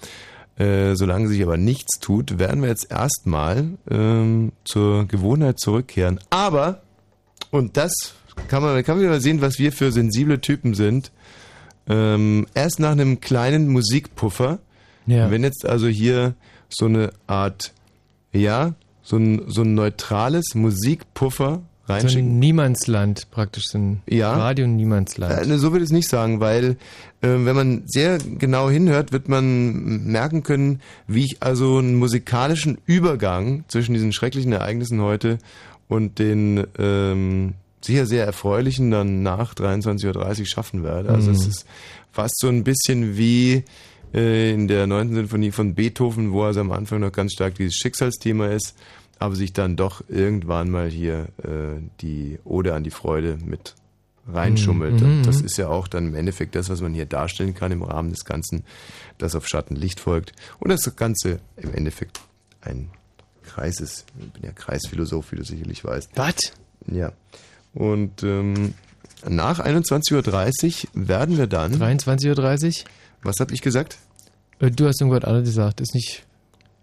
Äh, 0.57 0.95
solange 0.95 1.27
sich 1.27 1.41
aber 1.41 1.57
nichts 1.57 1.99
tut, 1.99 2.39
werden 2.39 2.61
wir 2.61 2.69
jetzt 2.69 2.91
erstmal 2.91 3.69
ähm, 3.89 4.51
zur 4.63 5.05
Gewohnheit 5.07 5.59
zurückkehren. 5.59 6.19
Aber, 6.29 6.81
und 7.51 7.77
das 7.77 8.15
kann 8.47 8.61
man, 8.61 8.83
kann 8.83 8.97
man 8.97 9.05
wieder 9.05 9.21
sehen, 9.21 9.41
was 9.41 9.59
wir 9.59 9.71
für 9.71 9.91
sensible 9.91 10.41
Typen 10.41 10.73
sind, 10.73 11.11
ähm, 11.87 12.45
erst 12.53 12.79
nach 12.79 12.91
einem 12.91 13.19
kleinen 13.21 13.67
Musikpuffer, 13.69 14.59
Ja. 15.07 15.29
wenn 15.31 15.43
jetzt 15.43 15.65
also 15.65 15.87
hier 15.87 16.35
so 16.69 16.85
eine 16.85 17.11
Art, 17.27 17.73
ja, 18.31 18.73
so 19.03 19.17
ein, 19.17 19.41
so 19.47 19.63
ein 19.63 19.73
neutrales 19.73 20.53
Musikpuffer 20.55 21.61
So 21.87 21.93
reinschicken. 21.93 22.29
ein 22.35 22.39
Niemandsland 22.39 23.29
praktisch, 23.31 23.63
so 23.67 23.77
ein 23.79 24.01
Ja. 24.07 24.33
Radio 24.33 24.67
Niemandsland. 24.67 25.41
Äh, 25.41 25.45
ne, 25.47 25.57
so 25.57 25.71
würde 25.71 25.83
ich 25.83 25.89
es 25.89 25.93
nicht 25.93 26.07
sagen, 26.07 26.39
weil 26.39 26.77
äh, 27.21 27.27
wenn 27.27 27.55
man 27.55 27.83
sehr 27.87 28.19
genau 28.19 28.69
hinhört, 28.69 29.11
wird 29.11 29.27
man 29.27 30.05
merken 30.05 30.43
können, 30.43 30.79
wie 31.07 31.25
ich 31.25 31.37
also 31.43 31.79
einen 31.79 31.95
musikalischen 31.95 32.77
Übergang 32.85 33.65
zwischen 33.67 33.93
diesen 33.93 34.13
schrecklichen 34.13 34.51
Ereignissen 34.53 35.01
heute 35.01 35.39
und 35.89 36.19
den 36.19 36.65
ähm, 36.79 37.55
sicher 37.83 38.05
sehr 38.05 38.25
erfreulichen 38.25 38.91
dann 38.91 39.23
nach 39.23 39.53
23.30 39.55 40.39
Uhr 40.41 40.45
schaffen 40.45 40.83
werde. 40.83 41.09
Also 41.09 41.29
Mhm. 41.31 41.35
es 41.35 41.47
ist 41.47 41.65
fast 42.11 42.39
so 42.39 42.47
ein 42.47 42.63
bisschen 42.63 43.17
wie 43.17 43.63
äh, 44.13 44.51
in 44.53 44.67
der 44.67 44.87
9. 44.87 45.13
Sinfonie 45.13 45.51
von 45.51 45.73
Beethoven, 45.75 46.31
wo 46.31 46.43
also 46.43 46.59
am 46.59 46.71
Anfang 46.71 46.99
noch 46.99 47.11
ganz 47.11 47.33
stark 47.33 47.55
dieses 47.55 47.75
Schicksalsthema 47.75 48.47
ist, 48.47 48.75
aber 49.19 49.35
sich 49.35 49.53
dann 49.53 49.75
doch 49.75 50.03
irgendwann 50.09 50.69
mal 50.69 50.89
hier 50.89 51.27
äh, 51.43 51.79
die 52.01 52.39
Ode 52.43 52.73
an 52.73 52.83
die 52.83 52.91
Freude 52.91 53.37
mit 53.45 53.75
reinschummelt. 54.27 55.01
Mhm. 55.01 55.23
Das 55.23 55.41
ist 55.41 55.57
ja 55.57 55.67
auch 55.69 55.87
dann 55.87 56.07
im 56.07 56.15
Endeffekt 56.15 56.55
das, 56.55 56.69
was 56.69 56.81
man 56.81 56.93
hier 56.93 57.05
darstellen 57.05 57.53
kann 57.55 57.71
im 57.71 57.81
Rahmen 57.83 58.11
des 58.11 58.25
Ganzen, 58.25 58.63
das 59.17 59.35
auf 59.35 59.47
Schatten 59.47 59.75
Licht 59.75 59.99
folgt. 59.99 60.33
Und 60.59 60.69
das 60.69 60.95
Ganze 60.95 61.39
im 61.57 61.73
Endeffekt 61.73 62.19
ein 62.61 62.89
Kreis 63.43 63.79
ist. 63.79 64.05
Ich 64.19 64.29
bin 64.31 64.43
ja 64.43 64.51
Kreisphilosoph, 64.51 65.31
wie 65.31 65.37
du 65.37 65.43
sicherlich 65.43 65.83
weißt. 65.83 66.11
Was? 66.15 66.35
Ja. 66.87 67.11
Und 67.73 68.23
ähm, 68.23 68.73
nach 69.27 69.59
21.30 69.59 70.85
Uhr 70.93 71.07
werden 71.07 71.37
wir 71.37 71.47
dann. 71.47 71.73
23.30 71.75 72.83
Uhr? 72.83 72.89
Was 73.23 73.39
habe 73.39 73.53
ich 73.53 73.61
gesagt? 73.61 73.97
Äh, 74.59 74.71
Du 74.71 74.87
hast 74.87 74.99
irgendwas 75.01 75.23
anderes 75.23 75.47
gesagt, 75.47 75.81
ist 75.81 75.93
nicht. 75.95 76.25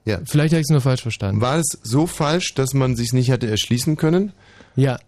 Ja. 0.04 0.20
Vielleicht 0.24 0.52
habe 0.54 0.60
ich 0.60 0.66
es 0.66 0.70
nur 0.70 0.80
falsch 0.80 1.02
verstanden. 1.02 1.40
War 1.40 1.58
es 1.58 1.66
so 1.82 2.06
falsch, 2.06 2.54
dass 2.54 2.72
man 2.72 2.96
sich 2.96 3.12
nicht 3.12 3.28
hätte 3.30 3.48
erschließen 3.50 3.96
können? 3.96 4.32
Ja. 4.76 4.98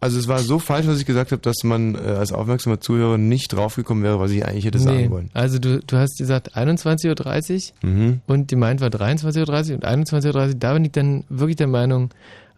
Also 0.00 0.18
es 0.18 0.28
war 0.28 0.38
so 0.40 0.58
falsch, 0.58 0.86
was 0.86 1.00
ich 1.00 1.06
gesagt 1.06 1.32
habe, 1.32 1.40
dass 1.40 1.64
man 1.64 1.94
äh, 1.94 1.98
als 1.98 2.30
aufmerksamer 2.30 2.78
Zuhörer 2.78 3.16
nicht 3.16 3.54
draufgekommen 3.54 4.04
wäre, 4.04 4.20
was 4.20 4.30
ich 4.32 4.44
eigentlich 4.44 4.66
hätte 4.66 4.78
sagen 4.78 5.10
wollen. 5.10 5.30
Also 5.32 5.58
du, 5.58 5.80
du 5.80 5.96
hast 5.96 6.18
gesagt 6.18 6.54
21.30 6.56 7.72
Uhr 7.82 7.90
Mhm. 7.90 8.20
und 8.26 8.50
die 8.50 8.56
meint 8.56 8.82
war 8.82 8.88
23.30 8.88 9.70
Uhr 9.70 9.74
und 9.76 9.86
21.30 9.86 10.34
Uhr, 10.48 10.54
da 10.56 10.74
bin 10.74 10.84
ich 10.84 10.92
dann 10.92 11.24
wirklich 11.30 11.56
der 11.56 11.68
Meinung, 11.68 12.10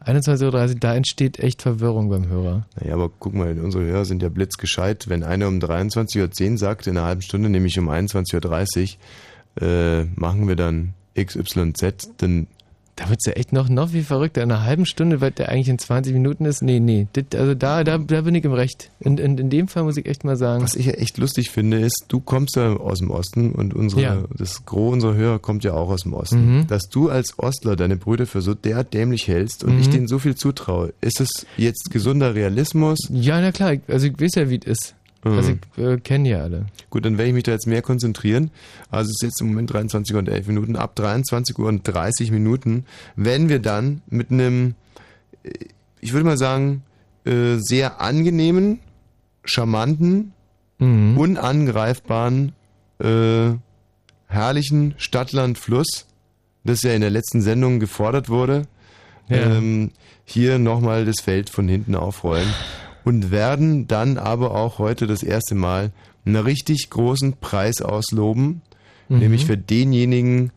21.30 0.06 0.44
Uhr, 0.44 0.74
da 0.78 0.94
entsteht 0.94 1.40
echt 1.40 1.62
Verwirrung 1.62 2.08
beim 2.08 2.28
Hörer. 2.28 2.66
Naja, 2.80 2.94
aber 2.94 3.10
guck 3.18 3.34
mal, 3.34 3.58
unsere 3.58 3.84
Hörer 3.84 4.04
sind 4.04 4.22
ja 4.22 4.28
blitzgescheit. 4.28 5.08
Wenn 5.08 5.24
einer 5.24 5.48
um 5.48 5.58
23.10 5.58 6.52
Uhr 6.52 6.58
sagt, 6.58 6.86
in 6.86 6.96
einer 6.96 7.06
halben 7.06 7.22
Stunde, 7.22 7.50
nämlich 7.50 7.78
um 7.78 7.88
21.30 7.90 8.96
Uhr, 9.60 9.66
äh, 9.66 10.04
machen 10.14 10.46
wir 10.46 10.54
dann 10.54 10.94
XYZ, 11.16 12.12
dann 12.18 12.46
Da 12.98 13.10
wird's 13.10 13.26
ja 13.26 13.34
echt 13.34 13.52
noch, 13.52 13.68
noch 13.68 13.92
wie 13.92 14.00
verrückter. 14.02 14.42
In 14.42 14.50
einer 14.50 14.64
halben 14.64 14.86
Stunde, 14.86 15.20
weil 15.20 15.30
der 15.30 15.50
eigentlich 15.50 15.68
in 15.68 15.78
20 15.78 16.14
Minuten 16.14 16.46
ist. 16.46 16.62
Nee, 16.62 16.80
nee. 16.80 17.06
Das, 17.12 17.24
also 17.38 17.54
da, 17.54 17.84
da, 17.84 17.98
da 17.98 18.22
bin 18.22 18.34
ich 18.34 18.42
im 18.44 18.54
Recht. 18.54 18.90
In, 19.00 19.18
in, 19.18 19.36
in 19.36 19.50
dem 19.50 19.68
Fall 19.68 19.82
muss 19.82 19.98
ich 19.98 20.06
echt 20.06 20.24
mal 20.24 20.36
sagen. 20.36 20.62
Was 20.62 20.74
ich 20.74 20.86
ja 20.86 20.92
echt 20.94 21.18
lustig 21.18 21.50
finde, 21.50 21.78
ist, 21.78 22.06
du 22.08 22.20
kommst 22.20 22.56
ja 22.56 22.72
aus 22.74 23.00
dem 23.00 23.10
Osten 23.10 23.52
und 23.52 23.74
unsere, 23.74 24.00
Ja. 24.00 24.24
das 24.38 24.64
Gros 24.64 24.94
unserer 24.94 25.14
Hörer 25.14 25.38
kommt 25.38 25.62
ja 25.62 25.74
auch 25.74 25.90
aus 25.90 26.04
dem 26.04 26.14
Osten. 26.14 26.56
Mhm. 26.60 26.66
Dass 26.68 26.88
du 26.88 27.10
als 27.10 27.38
Ostler 27.38 27.76
deine 27.76 27.96
Brüder 27.98 28.24
für 28.26 28.40
so 28.40 28.54
derart 28.54 28.94
dämlich 28.94 29.28
hältst 29.28 29.62
und 29.62 29.74
Mhm. 29.74 29.80
ich 29.80 29.90
denen 29.90 30.08
so 30.08 30.18
viel 30.18 30.34
zutraue, 30.34 30.94
ist 31.02 31.20
es 31.20 31.44
jetzt 31.58 31.90
gesunder 31.90 32.34
Realismus? 32.34 32.98
Ja, 33.10 33.40
na 33.42 33.52
klar. 33.52 33.74
Also 33.88 34.06
ich 34.06 34.18
weiß 34.18 34.36
ja, 34.36 34.48
wie 34.48 34.58
es 34.64 34.66
ist. 34.66 34.94
Mhm. 35.32 35.36
Also 35.38 35.52
ich 35.76 35.82
äh, 35.84 35.96
kenne 35.98 36.28
ja 36.28 36.42
alle. 36.42 36.66
Gut, 36.90 37.04
dann 37.04 37.18
werde 37.18 37.28
ich 37.28 37.34
mich 37.34 37.44
da 37.44 37.52
jetzt 37.52 37.66
mehr 37.66 37.82
konzentrieren. 37.82 38.50
Also 38.90 39.10
es 39.10 39.16
ist 39.16 39.22
jetzt 39.22 39.40
im 39.40 39.48
Moment 39.48 39.72
23 39.72 40.14
Uhr 40.14 40.18
und 40.20 40.28
11 40.28 40.46
Minuten. 40.48 40.76
Ab 40.76 40.94
23 40.96 41.58
Uhr 41.58 41.68
und 41.68 41.82
30 41.86 42.30
Minuten 42.30 42.84
werden 43.16 43.48
wir 43.48 43.58
dann 43.58 44.02
mit 44.08 44.30
einem, 44.30 44.74
äh, 45.42 45.50
ich 46.00 46.12
würde 46.12 46.24
mal 46.26 46.38
sagen, 46.38 46.82
äh, 47.24 47.56
sehr 47.58 48.00
angenehmen, 48.00 48.78
charmanten, 49.44 50.32
Mhm. 50.78 51.16
unangreifbaren, 51.16 52.52
äh, 52.98 53.52
herrlichen 54.26 54.94
Stadtland-Fluss, 54.98 56.06
das 56.64 56.82
ja 56.82 56.92
in 56.92 57.00
der 57.00 57.10
letzten 57.10 57.40
Sendung 57.40 57.80
gefordert 57.80 58.28
wurde, 58.28 58.66
Ja. 59.28 59.36
ähm, 59.56 59.90
hier 60.24 60.58
nochmal 60.58 61.04
das 61.06 61.20
Feld 61.20 61.48
von 61.48 61.66
hinten 61.68 61.94
aufrollen 61.94 62.48
und 63.06 63.30
werden 63.30 63.86
dann 63.86 64.18
aber 64.18 64.50
auch 64.50 64.78
heute 64.78 65.06
das 65.06 65.22
erste 65.22 65.54
Mal 65.54 65.92
einen 66.26 66.36
richtig 66.36 66.90
großen 66.90 67.34
Preis 67.40 67.80
ausloben, 67.80 68.60
Mhm. 69.08 69.18
nämlich 69.20 69.46
für 69.46 69.56
denjenigen, 69.56 70.50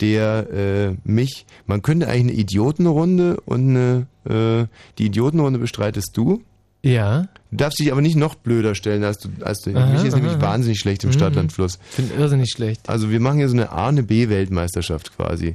der 0.00 0.46
äh, 0.52 0.94
mich, 1.04 1.46
man 1.66 1.80
könnte 1.80 2.06
eigentlich 2.06 2.32
eine 2.34 2.40
Idiotenrunde 2.42 3.40
und 3.46 3.70
eine, 3.70 4.06
äh, 4.28 4.66
die 4.98 5.06
Idiotenrunde 5.06 5.58
bestreitest 5.58 6.10
du. 6.14 6.42
Ja. 6.82 7.28
Du 7.50 7.56
darfst 7.56 7.78
dich 7.78 7.90
aber 7.90 8.02
nicht 8.02 8.16
noch 8.16 8.34
blöder 8.34 8.74
stellen, 8.74 9.04
als 9.04 9.18
du, 9.18 9.30
als 9.42 9.60
du 9.62 9.74
Aha, 9.74 9.86
mich 9.94 10.04
ist 10.04 10.14
nämlich 10.14 10.34
aha. 10.34 10.42
wahnsinnig 10.42 10.78
schlecht 10.80 11.02
im 11.04 11.08
Mhm. 11.10 11.14
Stadtlandfluss. 11.14 11.78
Ich 11.90 11.94
finde 11.96 12.14
irrsinnig 12.16 12.50
schlecht. 12.50 12.86
Also 12.90 13.08
wir 13.10 13.20
machen 13.20 13.38
hier 13.38 13.48
so 13.48 13.54
eine 13.56 13.72
A, 13.72 13.88
eine 13.88 14.02
B-Weltmeisterschaft 14.02 15.16
quasi. 15.16 15.54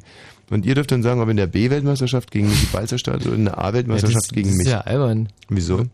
Und 0.50 0.66
ihr 0.66 0.74
dürft 0.74 0.92
dann 0.92 1.04
sagen, 1.04 1.22
ob 1.22 1.30
in 1.30 1.38
der 1.38 1.46
B-Weltmeisterschaft 1.46 2.32
gegen 2.32 2.48
Michi 2.50 2.66
Balzer 2.72 2.98
startet 2.98 3.28
oder 3.28 3.36
in 3.36 3.46
der 3.46 3.60
A-Weltmeisterschaft 3.60 4.26
Ja, 4.26 4.30
das- 4.30 4.36
gegen 4.36 4.48
das 4.48 4.58
mich. 4.58 4.66
ist 4.66 4.72
ja 4.72 4.82
albern. 4.82 5.28
Wieso? 5.50 5.86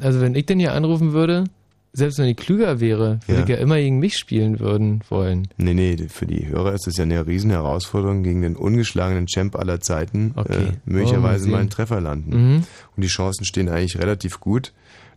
Also 0.00 0.20
wenn 0.20 0.34
ich 0.34 0.46
denn 0.46 0.58
hier 0.60 0.72
anrufen 0.72 1.12
würde, 1.12 1.44
selbst 1.92 2.18
wenn 2.18 2.26
ich 2.26 2.36
klüger 2.36 2.80
wäre, 2.80 3.20
würde 3.26 3.40
Ja. 3.40 3.42
ich 3.44 3.48
ja 3.50 3.56
immer 3.56 3.76
gegen 3.76 3.98
mich 4.00 4.16
spielen 4.18 4.58
würden 4.58 5.00
wollen. 5.08 5.48
Nee, 5.58 5.74
nee, 5.74 5.96
für 6.08 6.26
die 6.26 6.48
Hörer 6.48 6.72
ist 6.72 6.86
das 6.86 6.96
ja 6.96 7.04
eine 7.04 7.24
riesen 7.26 7.50
Herausforderung 7.50 8.22
gegen 8.24 8.42
den 8.42 8.56
ungeschlagenen 8.56 9.26
Champ 9.26 9.56
aller 9.56 9.80
Zeiten. 9.80 10.32
Okay. 10.36 10.52
Äh, 10.68 10.72
möglicherweise 10.86 11.46
wir 11.46 11.52
mal 11.52 11.60
einen. 11.60 11.70
Treffer 11.70 12.00
landen. 12.00 12.30
Mhm. 12.54 12.56
Und 12.96 13.02
die 13.02 13.08
Chancen 13.08 13.44
stehen 13.44 13.68
eigentlich 13.68 13.98
relativ 13.98 14.40
gut, 14.40 14.72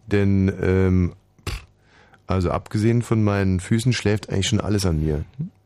denn 0.08 0.52
ähm, 0.62 1.14
also 2.28 2.52
abgesehen 2.52 3.02
von 3.02 3.24
meinen 3.24 3.60
Füßen 3.60 3.94
schläft 3.94 4.30
eigentlich 4.30 4.48
schon 4.48 4.60
alles 4.62 4.86
an 4.86 5.04
mir. 5.04 5.24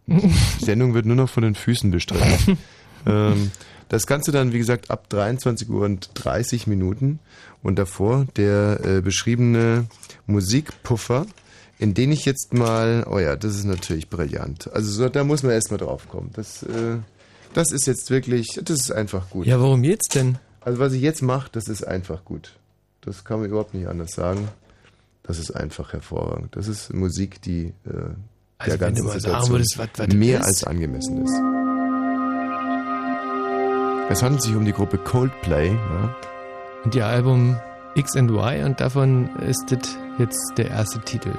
Die 0.08 0.66
Sendung 0.66 0.94
wird 0.94 1.06
nur 1.06 1.16
noch 1.16 1.30
von 1.30 1.44
den 1.44 1.56
Füßen 1.56 1.92
bestritten. 1.92 2.58
ähm, 3.06 3.52
das 3.90 4.08
Ganze 4.08 4.32
dann, 4.32 4.54
wie 4.54 4.58
gesagt, 4.60 4.90
ab 4.92 5.10
23 5.10 5.70
Uhr 5.70 5.84
und 5.86 6.12
30 6.14 6.68
Minuten 6.68 7.20
und 7.64 7.78
davor 7.80 8.26
der 8.38 8.80
äh, 8.84 9.02
beschriebene 9.02 9.86
Musikpuffer, 10.28 11.26
in 11.80 11.94
den 11.94 12.12
ich 12.12 12.26
jetzt 12.26 12.54
mal, 12.54 13.06
oh 13.10 13.20
ja, 13.20 13.36
das 13.36 13.56
ist 13.56 13.66
natürlich 13.66 14.10
brillant. 14.10 14.72
Also 14.74 14.92
so, 14.92 15.10
da 15.10 15.24
muss 15.24 15.44
man 15.44 15.52
erstmal 15.54 15.80
drauf 15.80 16.08
kommen. 16.10 16.30
Das, 16.34 16.64
äh, 16.64 16.98
das 17.54 17.72
ist 17.72 17.88
jetzt 17.88 18.10
wirklich, 18.12 18.60
das 18.64 18.80
ist 18.80 18.92
einfach 18.92 19.30
gut. 19.30 19.46
Ja, 19.46 19.60
warum 19.60 19.84
jetzt 19.84 20.16
denn? 20.16 20.38
Also 20.62 20.80
was 20.80 20.94
ich 20.94 21.02
jetzt 21.02 21.22
mache, 21.22 21.50
das 21.52 21.68
ist 21.68 21.84
einfach 21.88 22.24
gut. 22.24 22.54
Das 23.02 23.24
kann 23.24 23.40
man 23.40 23.50
überhaupt 23.50 23.74
nicht 23.74 23.88
anders 23.88 24.12
sagen. 24.12 24.48
Das 25.24 25.40
ist 25.40 25.52
einfach 25.52 25.94
hervorragend. 25.94 26.56
Das 26.56 26.68
ist 26.68 26.94
Musik, 26.94 27.42
die 27.42 27.74
äh, 27.86 27.92
Also 28.58 28.78
der 28.78 28.78
du 28.78 28.78
ganzen 28.78 29.10
Situation 29.10 29.50
würdest, 29.52 29.78
was- 29.78 29.90
was 29.98 30.08
mehr 30.10 30.40
ist. 30.40 30.46
als 30.46 30.64
angemessen 30.66 31.24
ist. 31.26 31.34
Es 34.10 34.22
handelt 34.22 34.42
sich 34.44 34.54
um 34.56 34.66
die 34.66 34.74
Gruppe 34.74 34.98
Coldplay. 34.98 35.70
Ja? 35.74 36.16
und 36.84 36.96
ihr 36.96 37.06
Album 37.06 37.60
X 37.96 38.16
and 38.16 38.32
Y 38.32 38.64
und 38.64 38.80
davon 38.80 39.30
ist 39.38 39.66
das 39.70 39.98
jetzt 40.18 40.58
der 40.58 40.70
erste 40.70 41.00
Titel. 41.00 41.34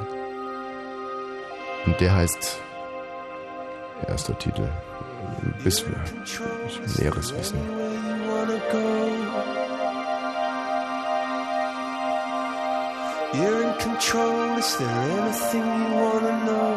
Und 1.87 2.01
der 2.01 2.15
heißt 2.15 2.59
erster 4.07 4.39
Titel, 4.39 4.69
bis 5.65 5.85
wir 5.87 5.97
Näheres 6.99 7.35
wissen. 7.35 7.59
You're 13.35 13.63
in 13.63 13.73
control, 13.79 14.59
is 14.59 14.77
there 14.77 14.89
anything 14.91 15.63
you 15.63 15.95
wanna 15.95 16.45
know? 16.45 16.77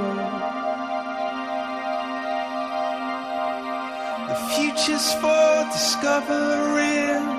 The 4.29 4.35
future's 4.55 5.13
for 5.15 5.65
discovering. 5.73 7.34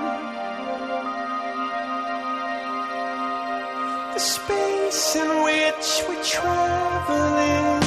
the 4.17 4.23
space 4.23 5.15
in 5.15 5.43
which 5.43 6.03
we 6.09 6.15
travel 6.23 7.37
traveling. 7.37 7.86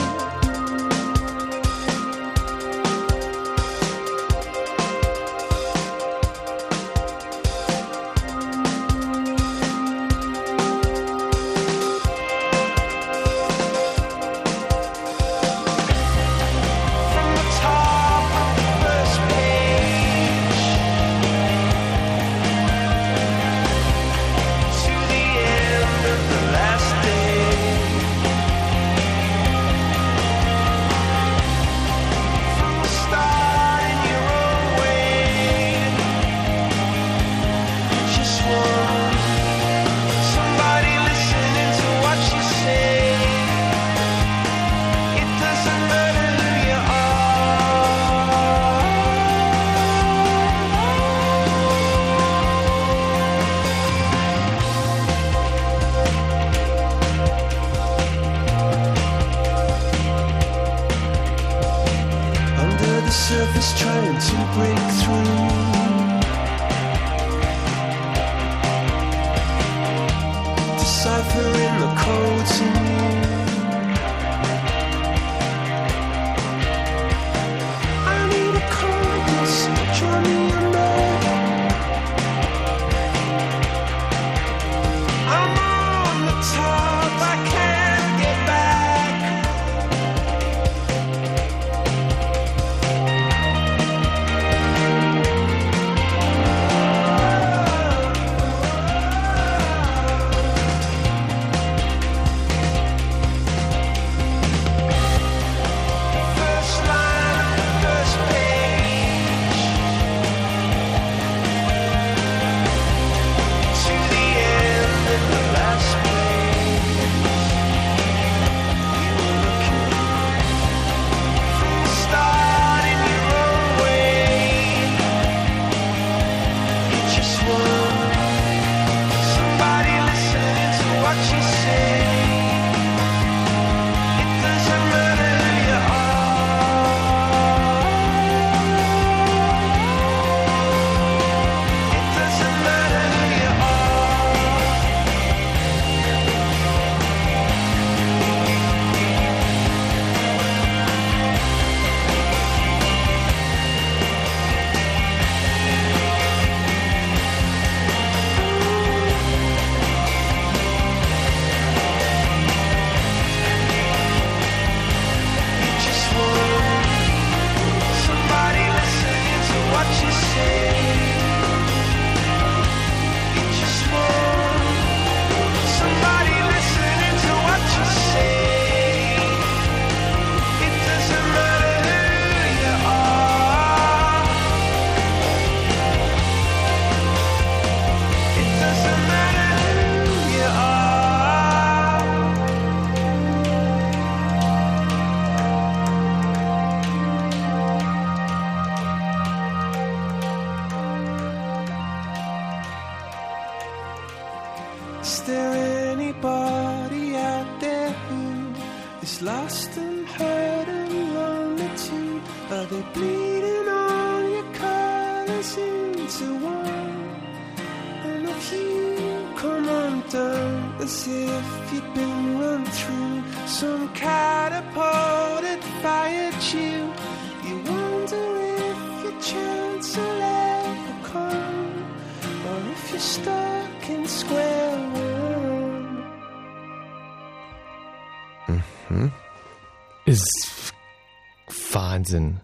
Wahnsinn. 242.11 242.41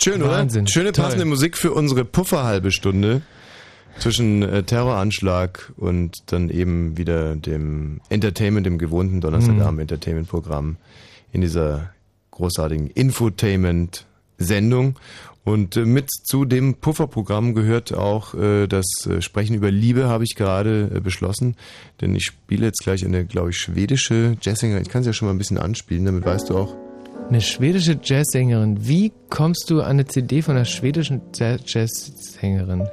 Schön, 0.00 0.22
Wahnsinn. 0.22 0.62
oder? 0.62 0.70
Schöne 0.70 0.92
Toll. 0.92 1.04
passende 1.04 1.24
Musik 1.24 1.56
für 1.56 1.72
unsere 1.72 2.04
Pufferhalbe 2.04 2.72
Stunde 2.72 3.22
zwischen 3.98 4.42
äh, 4.42 4.64
Terroranschlag 4.64 5.72
und 5.76 6.16
dann 6.26 6.50
eben 6.50 6.96
wieder 6.96 7.36
dem 7.36 8.00
Entertainment, 8.08 8.66
dem 8.66 8.78
gewohnten 8.78 9.20
Donnerstagabend-Entertainment-Programm 9.20 10.66
mhm. 10.66 10.76
in 11.32 11.42
dieser 11.42 11.90
großartigen 12.32 12.88
Infotainment-Sendung. 12.88 14.98
Und 15.44 15.76
äh, 15.76 15.84
mit 15.84 16.10
zu 16.10 16.44
dem 16.44 16.74
Pufferprogramm 16.74 17.54
gehört 17.54 17.94
auch 17.94 18.34
äh, 18.34 18.66
das 18.66 18.86
äh, 19.06 19.22
Sprechen 19.22 19.54
über 19.54 19.70
Liebe, 19.70 20.08
habe 20.08 20.24
ich 20.24 20.34
gerade 20.34 20.90
äh, 20.94 21.00
beschlossen. 21.00 21.54
Denn 22.00 22.16
ich 22.16 22.24
spiele 22.24 22.66
jetzt 22.66 22.82
gleich 22.82 23.04
eine, 23.04 23.24
glaube 23.24 23.50
ich, 23.50 23.56
schwedische 23.56 24.36
Jazzinger. 24.42 24.80
Ich 24.80 24.88
kann 24.88 25.02
es 25.02 25.06
ja 25.06 25.12
schon 25.12 25.26
mal 25.26 25.34
ein 25.34 25.38
bisschen 25.38 25.58
anspielen, 25.58 26.04
damit 26.04 26.24
weißt 26.24 26.50
du 26.50 26.58
auch, 26.58 26.74
eine 27.28 27.42
schwedische 27.42 27.98
Jazzsängerin. 28.02 28.88
Wie 28.88 29.12
kommst 29.28 29.68
du 29.68 29.82
an 29.82 29.90
eine 29.90 30.06
CD 30.06 30.40
von 30.40 30.56
einer 30.56 30.64
schwedischen 30.64 31.20
Jazzsängerin? 31.34 32.88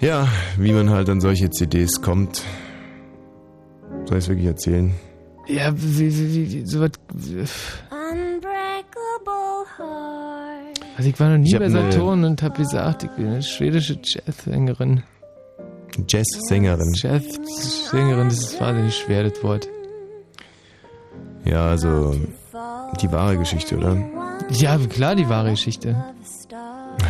Ja, 0.00 0.26
wie 0.56 0.72
man 0.72 0.88
halt 0.88 1.10
an 1.10 1.20
solche 1.20 1.50
CDs 1.50 2.00
kommt. 2.00 2.42
Soll 4.06 4.18
ich 4.18 4.24
es 4.24 4.28
wirklich 4.28 4.46
erzählen? 4.46 4.94
Ja, 5.48 5.70
wie, 5.76 6.10
wie, 6.16 6.52
wie, 6.52 6.66
so 6.66 6.80
was. 6.80 6.92
Also 10.96 11.10
ich 11.10 11.20
war 11.20 11.28
noch 11.28 11.38
nie 11.38 11.58
bei 11.58 11.68
Saturn 11.68 12.24
und 12.24 12.42
habe 12.42 12.56
gesagt, 12.56 13.02
ich 13.02 13.10
bin 13.10 13.26
eine 13.26 13.42
schwedische 13.42 13.98
Jazzsängerin. 14.02 15.02
Jazzsängerin. 16.08 16.94
Jazzsängerin, 16.94 18.28
das 18.28 18.38
ist 18.38 18.60
wahnsinnig 18.60 18.96
schwer, 18.96 19.24
das 19.24 19.42
Wort. 19.42 19.68
Ja, 21.48 21.70
also 21.70 22.14
die 23.00 23.10
wahre 23.10 23.38
Geschichte, 23.38 23.78
oder? 23.78 23.96
Ja, 24.50 24.76
klar, 24.76 25.14
die 25.14 25.28
wahre 25.30 25.50
Geschichte. 25.50 25.96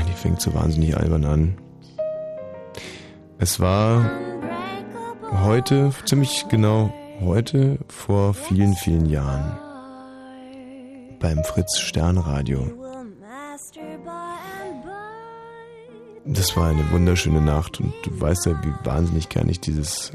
Die 0.09 0.12
fängt 0.12 0.40
so 0.40 0.55
wahnsinnig 0.55 0.97
albern 0.97 1.24
an. 1.24 1.59
Es 3.39 3.59
war 3.59 4.09
heute, 5.44 5.90
ziemlich 6.05 6.47
genau 6.48 6.93
heute, 7.20 7.78
vor 7.89 8.32
vielen, 8.32 8.74
vielen 8.74 9.06
Jahren. 9.06 9.59
Beim 11.19 11.43
Fritz 11.43 11.78
Sternradio. 11.78 12.70
Das 16.24 16.56
war 16.56 16.69
eine 16.69 16.89
wunderschöne 16.93 17.40
Nacht 17.40 17.81
und 17.81 17.93
du 18.05 18.20
weißt 18.20 18.47
ja, 18.47 18.52
wie 18.62 18.86
wahnsinnig 18.86 19.28
gern 19.31 19.48
ich 19.48 19.60
dieses 19.60 20.12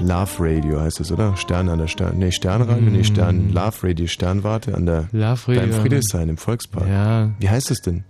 Love 0.00 0.30
Radio 0.38 0.80
heißt 0.80 1.00
es, 1.00 1.10
oder? 1.10 1.36
Stern 1.36 1.68
an 1.68 1.78
der 1.78 1.86
Stern, 1.86 2.18
nee, 2.18 2.30
Sternradio, 2.30 2.90
nee, 2.90 3.02
Stern, 3.04 3.50
Love 3.52 3.88
Radio, 3.88 4.06
Sternwarte 4.06 4.74
an 4.74 4.86
der, 4.86 5.08
Love 5.12 5.48
Radio. 5.48 5.54
da 5.54 5.62
im 5.62 5.72
Friedrichshain 5.72 6.28
im 6.28 6.36
Volkspark. 6.36 6.86
Ja. 6.88 7.30
Wie 7.38 7.48
heißt 7.48 7.70
das 7.70 7.80
denn? 7.80 8.04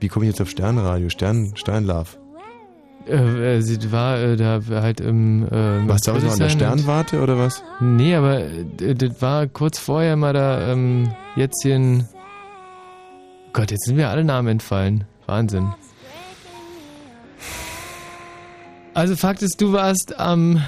Wie 0.00 0.08
komme 0.08 0.26
ich 0.26 0.30
jetzt 0.30 0.40
auf 0.40 0.50
Sternradio? 0.50 1.08
Stern, 1.08 1.52
Sternlove. 1.56 2.18
Äh, 3.06 3.56
äh, 3.56 3.60
sie 3.62 3.90
war 3.90 4.18
äh, 4.18 4.36
da 4.36 4.60
halt 4.70 5.00
im. 5.00 5.44
Äh, 5.46 5.88
Was 5.88 6.02
da 6.02 6.14
was 6.14 6.22
noch 6.22 6.32
an 6.32 6.38
der 6.38 6.48
Sternwarte 6.50 7.22
oder 7.22 7.38
was? 7.38 7.62
Nee, 7.80 8.14
aber 8.14 8.40
äh, 8.40 8.94
das 8.94 9.22
war 9.22 9.46
kurz 9.46 9.78
vorher 9.78 10.16
mal 10.16 10.32
da, 10.34 10.70
ähm, 10.72 11.10
jetzt 11.36 11.62
hier 11.62 11.76
in. 11.76 12.04
Gott, 13.52 13.70
jetzt 13.70 13.86
sind 13.86 13.96
mir 13.96 14.08
alle 14.08 14.24
Namen 14.24 14.48
entfallen. 14.48 15.04
Wahnsinn. 15.26 15.72
Also 18.94 19.16
Fakt 19.16 19.42
ist, 19.42 19.60
du 19.60 19.72
warst 19.72 20.18
am 20.18 20.62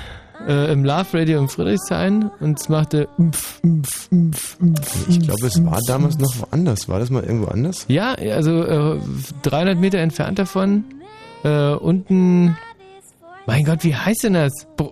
äh, 0.47 0.73
im 0.73 0.85
Love 0.85 1.07
Radio 1.19 1.41
in 1.41 1.49
Friedrichshain 1.49 2.31
und 2.41 2.61
es 2.61 2.69
machte 2.69 3.09
Mpf, 3.19 3.61
Mpf, 3.63 4.11
Mpf, 4.11 4.61
Mpf, 4.61 5.09
Ich 5.09 5.21
glaube, 5.21 5.47
es 5.47 5.65
war 5.65 5.79
damals 5.87 6.19
noch 6.19 6.35
woanders. 6.41 6.89
War 6.89 6.99
das 6.99 7.11
mal 7.11 7.23
irgendwo 7.23 7.47
anders? 7.49 7.85
Ja, 7.89 8.15
also 8.15 8.63
äh, 8.65 9.01
300 9.43 9.79
Meter 9.79 9.99
entfernt 9.99 10.39
davon, 10.39 10.85
äh, 11.45 11.73
unten, 11.75 12.57
mein 13.47 13.65
Gott, 13.65 13.85
wie 13.85 13.95
heißt 13.95 14.25
denn 14.25 14.35
das? 14.35 14.53
Br 14.77 14.91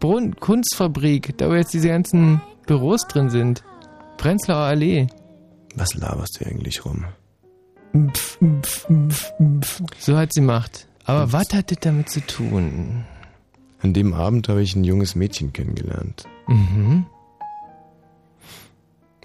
Brunn 0.00 0.36
Kunstfabrik, 0.36 1.38
da 1.38 1.48
wo 1.48 1.54
jetzt 1.54 1.72
diese 1.72 1.88
ganzen 1.88 2.42
Büros 2.66 3.06
drin 3.08 3.30
sind. 3.30 3.62
Prenzlauer 4.18 4.66
Allee. 4.66 5.06
Was 5.76 5.94
laberst 5.94 6.38
du 6.40 6.46
eigentlich 6.46 6.84
rum? 6.84 7.06
Mpf, 7.94 8.38
mpf, 8.40 8.88
mpf, 8.90 9.32
mpf. 9.38 9.82
So 9.98 10.18
hat 10.18 10.34
sie 10.34 10.42
Macht. 10.42 10.86
Aber 11.04 11.32
was 11.32 11.52
hat 11.54 11.70
das 11.70 11.78
damit 11.80 12.10
zu 12.10 12.20
tun? 12.20 13.04
An 13.82 13.92
dem 13.92 14.14
Abend 14.14 14.48
habe 14.48 14.62
ich 14.62 14.76
ein 14.76 14.84
junges 14.84 15.16
Mädchen 15.16 15.52
kennengelernt. 15.52 16.24
Mhm. 16.46 17.04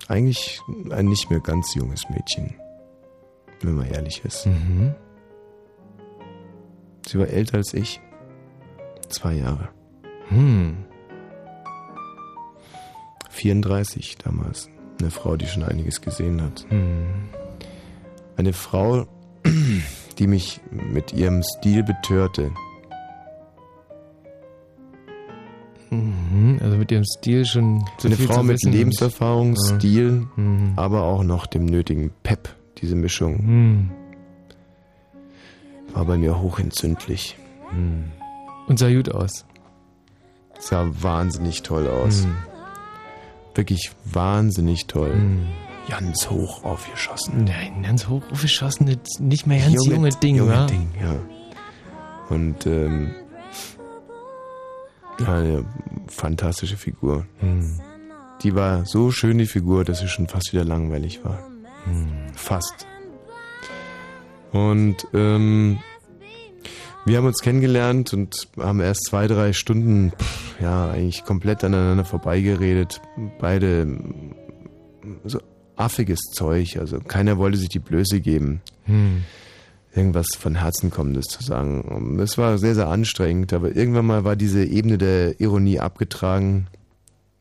Eigentlich 0.07 0.61
ein 0.89 1.05
nicht 1.05 1.29
mehr 1.29 1.39
ganz 1.39 1.75
junges 1.75 2.09
Mädchen. 2.09 2.55
Wenn 3.61 3.75
man 3.75 3.87
ehrlich 3.87 4.23
ist. 4.25 4.47
Mhm. 4.47 4.95
Sie 7.07 7.19
war 7.19 7.27
älter 7.27 7.57
als 7.57 7.73
ich. 7.73 8.01
Zwei 9.09 9.33
Jahre. 9.33 9.69
Hm. 10.29 10.85
34 13.29 14.17
damals. 14.17 14.69
Eine 14.99 15.11
Frau, 15.11 15.37
die 15.37 15.45
schon 15.45 15.63
einiges 15.63 16.01
gesehen 16.01 16.41
hat. 16.41 16.65
Hm. 16.69 17.29
Eine 18.35 18.53
Frau, 18.53 19.05
die 20.17 20.27
mich 20.27 20.59
mit 20.71 21.13
ihrem 21.13 21.43
Stil 21.43 21.83
betörte. 21.83 22.51
Mhm. 26.55 26.59
Also 26.61 26.77
mit 26.77 26.91
ihrem 26.91 27.03
Stil 27.05 27.45
schon 27.45 27.85
so 27.97 28.07
Eine 28.07 28.15
viel 28.17 28.27
Frau 28.27 28.37
zu 28.37 28.43
mit. 28.43 28.63
Lebenserfahrung, 28.63 29.55
Ja. 29.55 29.75
Stil, 29.75 30.27
Mhm. 30.35 30.73
aber 30.75 31.03
auch 31.03 31.23
noch 31.23 31.45
dem 31.45 31.65
nötigen 31.65 32.11
Pep, 32.23 32.49
diese 32.79 32.95
Mischung. 32.95 33.45
Mhm. 33.45 33.91
War 35.93 36.05
bei 36.05 36.17
mir 36.17 36.39
hochentzündlich. 36.39 37.37
Und 38.67 38.79
sah 38.79 38.89
gut 38.91 39.09
aus. 39.09 39.45
Sah 40.59 40.89
wahnsinnig 41.01 41.63
toll 41.63 41.87
aus. 41.87 42.25
Mhm. 42.25 42.35
Wirklich 43.55 43.91
wahnsinnig 44.05 44.87
toll. 44.87 45.13
Ganz 45.89 46.29
hoch 46.29 46.63
aufgeschossen. 46.63 47.45
Nein, 47.45 47.83
ganz 47.83 48.07
hoch 48.07 48.21
aufgeschossen, 48.31 48.97
nicht 49.19 49.47
mehr 49.47 49.59
ganz 49.59 49.85
junge, 49.85 50.09
Ding, 50.09 50.35
junge 50.35 50.51
wa? 50.51 50.65
Ding, 50.65 50.87
ja. 51.01 51.15
Und 52.29 52.65
ähm, 52.65 53.11
eine 55.25 55.65
fantastische 56.07 56.77
Figur. 56.77 57.25
Mhm. 57.41 57.79
Die 58.43 58.55
war 58.55 58.85
so 58.85 59.11
schön, 59.11 59.37
die 59.37 59.47
Figur, 59.47 59.83
dass 59.83 59.99
sie 59.99 60.07
schon 60.07 60.27
fast 60.27 60.53
wieder 60.53 60.63
langweilig 60.63 61.23
war. 61.23 61.39
Mhm. 61.85 62.33
Fast. 62.35 62.85
Und 64.51 65.07
ähm, 65.13 65.79
wir 67.05 67.17
haben 67.17 67.25
uns 67.25 67.39
kennengelernt 67.39 68.13
und 68.13 68.47
haben 68.57 68.79
erst 68.79 69.05
zwei, 69.05 69.27
drei 69.27 69.53
Stunden, 69.53 70.11
pff, 70.11 70.61
ja, 70.61 70.91
eigentlich 70.91 71.23
komplett 71.23 71.63
aneinander 71.63 72.05
vorbeigeredet. 72.05 73.01
Beide 73.39 73.87
so 75.23 75.39
affiges 75.75 76.19
Zeug, 76.33 76.77
also 76.77 76.99
keiner 76.99 77.37
wollte 77.37 77.57
sich 77.57 77.69
die 77.69 77.79
Blöße 77.79 78.19
geben. 78.19 78.61
Hm. 78.85 79.23
Irgendwas 79.97 80.27
von 80.37 80.55
Herzen 80.55 80.91
kommendes 80.91 81.25
zu 81.25 81.41
sagen. 81.43 82.19
Es 82.21 82.37
war 82.37 82.57
sehr, 82.59 82.75
sehr 82.75 82.87
anstrengend, 82.87 83.51
aber 83.51 83.75
irgendwann 83.75 84.05
mal 84.05 84.23
war 84.23 84.35
diese 84.35 84.63
Ebene 84.63 84.97
der 84.99 85.41
Ironie 85.41 85.79
abgetragen. 85.79 86.67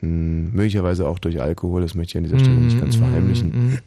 Hm, 0.01 0.53
möglicherweise 0.53 1.07
auch 1.07 1.19
durch 1.19 1.41
Alkohol, 1.41 1.83
das 1.83 1.95
möchte 1.95 2.13
ich 2.13 2.17
an 2.17 2.25
dieser 2.25 2.39
Stelle 2.39 2.57
nicht 2.61 2.81
ganz 2.81 2.97
Mhm, 2.97 3.01
verheimlichen. 3.01 3.83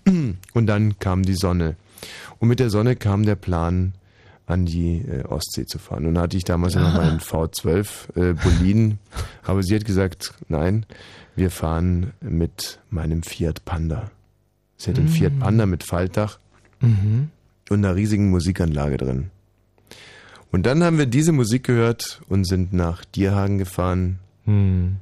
Und 0.54 0.68
dann 0.68 1.00
kam 1.00 1.24
die 1.24 1.34
Sonne. 1.36 1.76
Und 2.38 2.48
mit 2.48 2.60
der 2.60 2.70
Sonne 2.70 2.96
kam 2.96 3.26
der 3.26 3.36
Plan, 3.36 3.94
an 4.46 4.66
die 4.66 5.00
äh, 5.02 5.24
Ostsee 5.26 5.66
zu 5.66 5.78
fahren. 5.78 6.06
Und 6.08 6.16
da 6.16 6.22
hatte 6.22 6.36
ich 6.38 6.44
damals 6.44 6.74
ja 6.74 6.82
noch 6.82 6.94
meinen 6.94 7.20
V12 7.20 7.88
äh, 8.16 8.34
Boliden. 8.34 8.98
Aber 9.44 9.62
sie 9.64 9.76
hat 9.76 9.86
gesagt, 9.86 10.34
nein, 10.48 10.86
wir 11.36 11.52
fahren 11.52 12.14
mit 12.22 12.80
meinem 12.90 13.22
Fiat 13.24 13.64
Panda. 13.66 14.10
Sie 14.78 14.90
hat 14.90 14.98
einen 14.98 15.08
Mhm. 15.08 15.12
Fiat 15.12 15.40
Panda 15.40 15.66
mit 15.66 15.84
Faltdach 15.84 16.40
Mhm. 16.82 17.30
Und 17.70 17.84
einer 17.86 17.96
riesigen 17.96 18.30
Musikanlage 18.30 18.98
drin. 18.98 19.30
Und 20.52 20.66
dann 20.66 20.84
haben 20.84 20.98
wir 20.98 21.06
diese 21.06 21.32
Musik 21.32 21.64
gehört 21.66 22.22
und 22.28 22.46
sind 22.46 22.74
nach 22.74 23.06
Dierhagen 23.06 23.58
gefahren 23.60 24.20
Hm. 24.46 24.96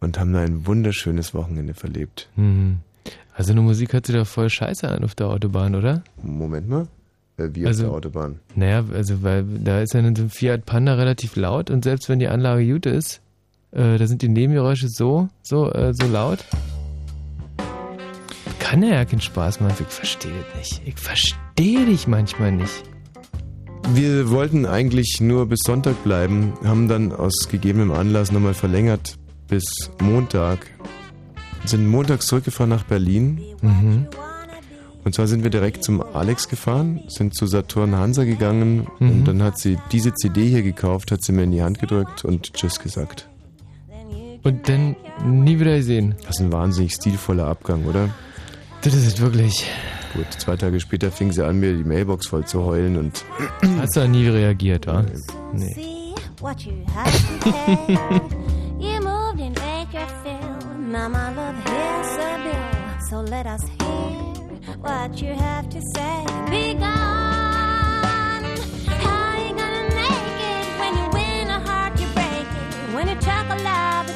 und 0.00 0.18
haben 0.18 0.32
da 0.32 0.40
ein 0.40 0.66
wunderschönes 0.66 1.32
Wochenende 1.34 1.74
verlebt. 1.74 2.28
Mhm. 2.36 2.78
Also 3.34 3.52
eine 3.52 3.60
Musik 3.62 3.92
hört 3.92 4.06
sich 4.06 4.16
doch 4.16 4.26
voll 4.26 4.50
scheiße 4.50 4.88
an 4.88 5.04
auf 5.04 5.14
der 5.14 5.28
Autobahn, 5.28 5.74
oder? 5.74 6.02
Moment 6.22 6.68
mal. 6.68 6.88
Äh, 7.38 7.50
Wie 7.54 7.64
Also- 7.66 7.84
auf 7.84 7.88
der 7.90 7.96
Autobahn. 7.96 8.40
Naja, 8.56 8.84
also 8.92 9.22
weil 9.22 9.44
da 9.44 9.80
ist 9.80 9.94
ja 9.94 10.00
in 10.00 10.14
so 10.16 10.22
einem 10.22 10.30
Fiat 10.30 10.66
Panda 10.66 10.94
relativ 10.94 11.36
laut 11.36 11.70
und 11.70 11.84
selbst 11.84 12.08
wenn 12.08 12.18
die 12.18 12.28
Anlage 12.28 12.66
gut 12.70 12.84
ist, 12.86 13.20
äh, 13.70 13.96
da 13.96 14.06
sind 14.08 14.22
die 14.22 14.28
Nebengeräusche 14.28 14.88
so, 14.88 15.28
so, 15.42 15.70
äh, 15.72 15.94
so 15.94 16.06
laut. 16.08 16.44
Kann 18.70 18.84
ja 18.84 19.04
keinen 19.04 19.20
Spaß 19.20 19.58
machen. 19.58 19.74
Ich 19.80 19.92
verstehe 19.92 20.30
das 20.54 20.58
nicht. 20.58 20.82
Ich 20.86 20.94
verstehe 20.96 21.86
dich 21.86 22.06
manchmal 22.06 22.52
nicht. 22.52 22.84
Wir 23.94 24.30
wollten 24.30 24.64
eigentlich 24.64 25.20
nur 25.20 25.46
bis 25.46 25.58
Sonntag 25.66 26.04
bleiben, 26.04 26.52
haben 26.62 26.86
dann 26.86 27.10
aus 27.12 27.48
gegebenem 27.50 27.90
Anlass 27.90 28.30
nochmal 28.30 28.54
verlängert 28.54 29.18
bis 29.48 29.90
Montag. 30.00 30.70
Sind 31.64 31.88
montags 31.88 32.28
zurückgefahren 32.28 32.70
nach 32.70 32.84
Berlin. 32.84 33.40
Mhm. 33.60 34.06
Und 35.02 35.16
zwar 35.16 35.26
sind 35.26 35.42
wir 35.42 35.50
direkt 35.50 35.82
zum 35.82 36.00
Alex 36.00 36.48
gefahren, 36.48 37.00
sind 37.08 37.34
zu 37.34 37.46
Saturn 37.46 37.96
Hansa 37.96 38.22
gegangen 38.22 38.86
Mhm. 39.00 39.10
und 39.10 39.24
dann 39.24 39.42
hat 39.42 39.58
sie 39.58 39.78
diese 39.90 40.14
CD 40.14 40.48
hier 40.48 40.62
gekauft, 40.62 41.10
hat 41.10 41.24
sie 41.24 41.32
mir 41.32 41.42
in 41.42 41.50
die 41.50 41.62
Hand 41.62 41.80
gedrückt 41.80 42.24
und 42.24 42.52
Tschüss 42.52 42.78
gesagt. 42.78 43.28
Und 44.44 44.68
dann 44.68 44.94
nie 45.26 45.58
wieder 45.58 45.76
gesehen. 45.76 46.14
Das 46.24 46.38
ist 46.38 46.40
ein 46.46 46.52
wahnsinnig 46.52 46.92
stilvoller 46.92 47.46
Abgang, 47.46 47.84
oder? 47.86 48.10
Das 48.82 48.94
ist 48.94 49.20
wirklich. 49.20 49.64
Gut, 50.14 50.26
zwei 50.38 50.56
Tage 50.56 50.80
später 50.80 51.10
fing 51.12 51.30
sie 51.32 51.44
an, 51.44 51.60
mir 51.60 51.74
die 51.76 51.84
Mailbox 51.84 52.26
voll 52.28 52.44
zu 52.44 52.64
heulen 52.64 52.96
und 52.96 53.24
Hast 53.78 53.96
du 53.96 54.08
nie 54.08 54.26
reagiert, 54.28 54.86
wa? 54.86 55.04
Nee. 55.52 56.14
what 56.40 56.60
you 56.64 56.72
have 56.94 57.12
to 57.12 57.50
say. 57.50 57.78
you 58.80 58.98
moved 59.00 59.40
in 59.40 59.52
Bakerfield. 59.52 60.78
Now 60.90 61.08
my 61.08 61.28
love 61.34 61.54
here's 61.66 62.16
a 62.16 62.38
bill. 62.42 63.08
So 63.10 63.20
let 63.20 63.46
us 63.46 63.60
hear 63.78 64.76
what 64.80 65.20
you 65.20 65.34
have 65.34 65.68
to 65.68 65.80
say. 65.94 66.24
Be 66.50 66.72
gone. 66.74 68.46
How 68.88 69.36
you 69.38 69.54
gonna 69.54 69.94
make 69.94 70.40
it 70.40 70.66
when 70.80 70.96
you 70.96 71.10
win 71.12 71.50
a 71.50 71.60
heart 71.68 72.00
you 72.00 72.06
break 72.14 72.48
it? 72.48 72.94
When 72.94 73.08
you 73.08 73.16
chuck 73.16 73.46
a 73.50 73.56
love, 73.62 74.06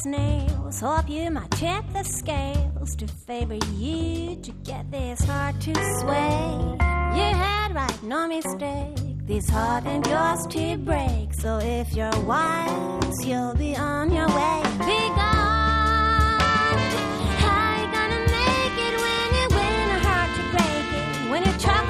as 0.00 0.06
nails. 0.06 0.80
Hope 0.80 1.08
you 1.08 1.30
might 1.30 1.50
tip 1.52 1.84
the 1.92 2.04
scales 2.04 2.94
to 2.96 3.06
favor 3.06 3.58
you 3.74 4.36
to 4.36 4.52
get 4.64 4.90
this 4.90 5.20
heart 5.24 5.60
to 5.60 5.74
sway. 6.00 6.76
You 7.16 7.28
had 7.44 7.74
right, 7.74 8.02
no 8.02 8.28
mistake. 8.28 8.96
This 9.26 9.48
heart 9.48 9.86
ain't 9.86 10.06
yours 10.06 10.46
to 10.48 10.76
break. 10.78 11.34
So 11.34 11.58
if 11.58 11.92
you're 11.94 12.20
wise, 12.24 13.26
you'll 13.26 13.54
be 13.54 13.76
on 13.76 14.12
your 14.12 14.28
way. 14.28 14.62
Be 14.90 15.00
gone. 15.18 16.78
How 17.44 17.80
you 17.80 17.86
gonna 17.96 18.22
make 18.38 18.76
it 18.86 18.94
when 19.04 19.26
you 19.38 19.46
win 19.56 19.90
a 19.96 20.00
heart 20.06 20.30
to 20.36 20.42
break 20.54 20.86
it? 21.02 21.30
When 21.30 21.44
you 21.44 21.52
talk 21.58 21.88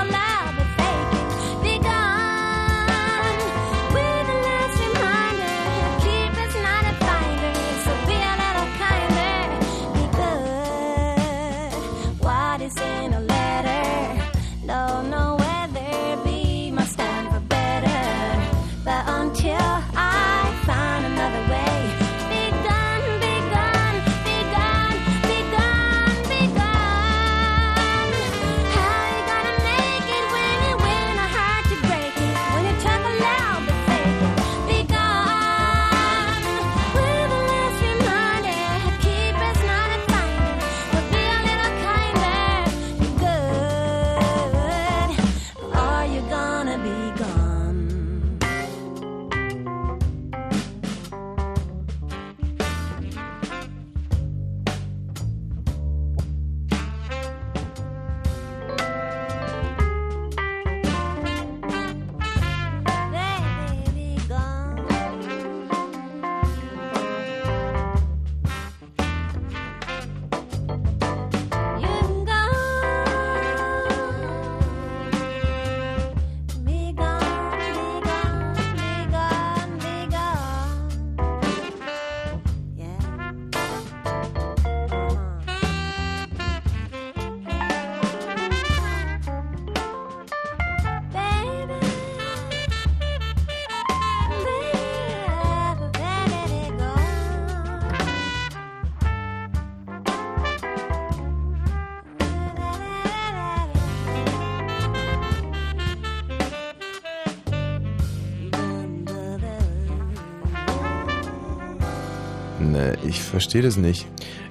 verstehe 113.31 113.62
das 113.62 113.77
nicht. 113.77 114.07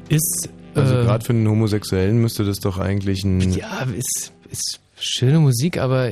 Ist. 0.09 0.49
Also 0.75 0.95
äh, 0.95 1.03
gerade 1.03 1.23
für 1.25 1.33
einen 1.33 1.47
Homosexuellen 1.47 2.19
müsste 2.21 2.43
das 2.45 2.59
doch 2.59 2.77
eigentlich 2.77 3.23
ein. 3.23 3.41
Ja, 3.53 3.83
ist, 3.95 4.33
ist 4.51 4.79
schöne 4.97 5.39
Musik, 5.39 5.77
aber 5.77 6.09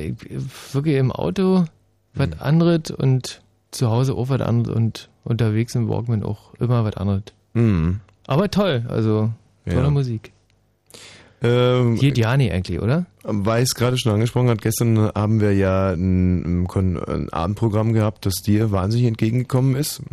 wirklich 0.73 0.95
im 0.97 1.11
Auto 1.11 1.65
was 2.13 2.39
anderes 2.39 2.91
und 2.91 3.41
zu 3.71 3.89
Hause 3.89 4.15
auch 4.15 4.29
was 4.29 4.41
anderes 4.41 4.75
und 4.75 5.09
unterwegs 5.23 5.75
im 5.75 5.87
Walkman 5.89 6.23
auch 6.23 6.53
immer 6.55 6.83
was 6.83 6.97
anderes. 6.97 7.23
Mhm. 7.53 7.99
Aber 8.25 8.49
toll, 8.49 8.85
also 8.89 9.31
tolle 9.69 9.83
Ja. 9.83 9.89
Musik. 9.89 10.31
Ähm, 11.43 11.97
Hier 11.97 12.13
Diani 12.13 12.51
eigentlich, 12.51 12.81
oder? 12.81 13.05
Weil 13.23 13.61
es 13.61 13.75
gerade 13.75 13.97
schon 13.97 14.13
angesprochen 14.13 14.49
hat, 14.49 14.61
gestern 14.61 15.11
haben 15.13 15.39
wir 15.39 15.53
ja 15.53 15.91
ein, 15.91 16.65
ein 16.65 17.29
Abendprogramm 17.29 17.93
gehabt, 17.93 18.25
das 18.25 18.35
dir 18.35 18.71
wahnsinnig 18.71 19.07
entgegengekommen 19.07 19.75
ist. 19.75 20.01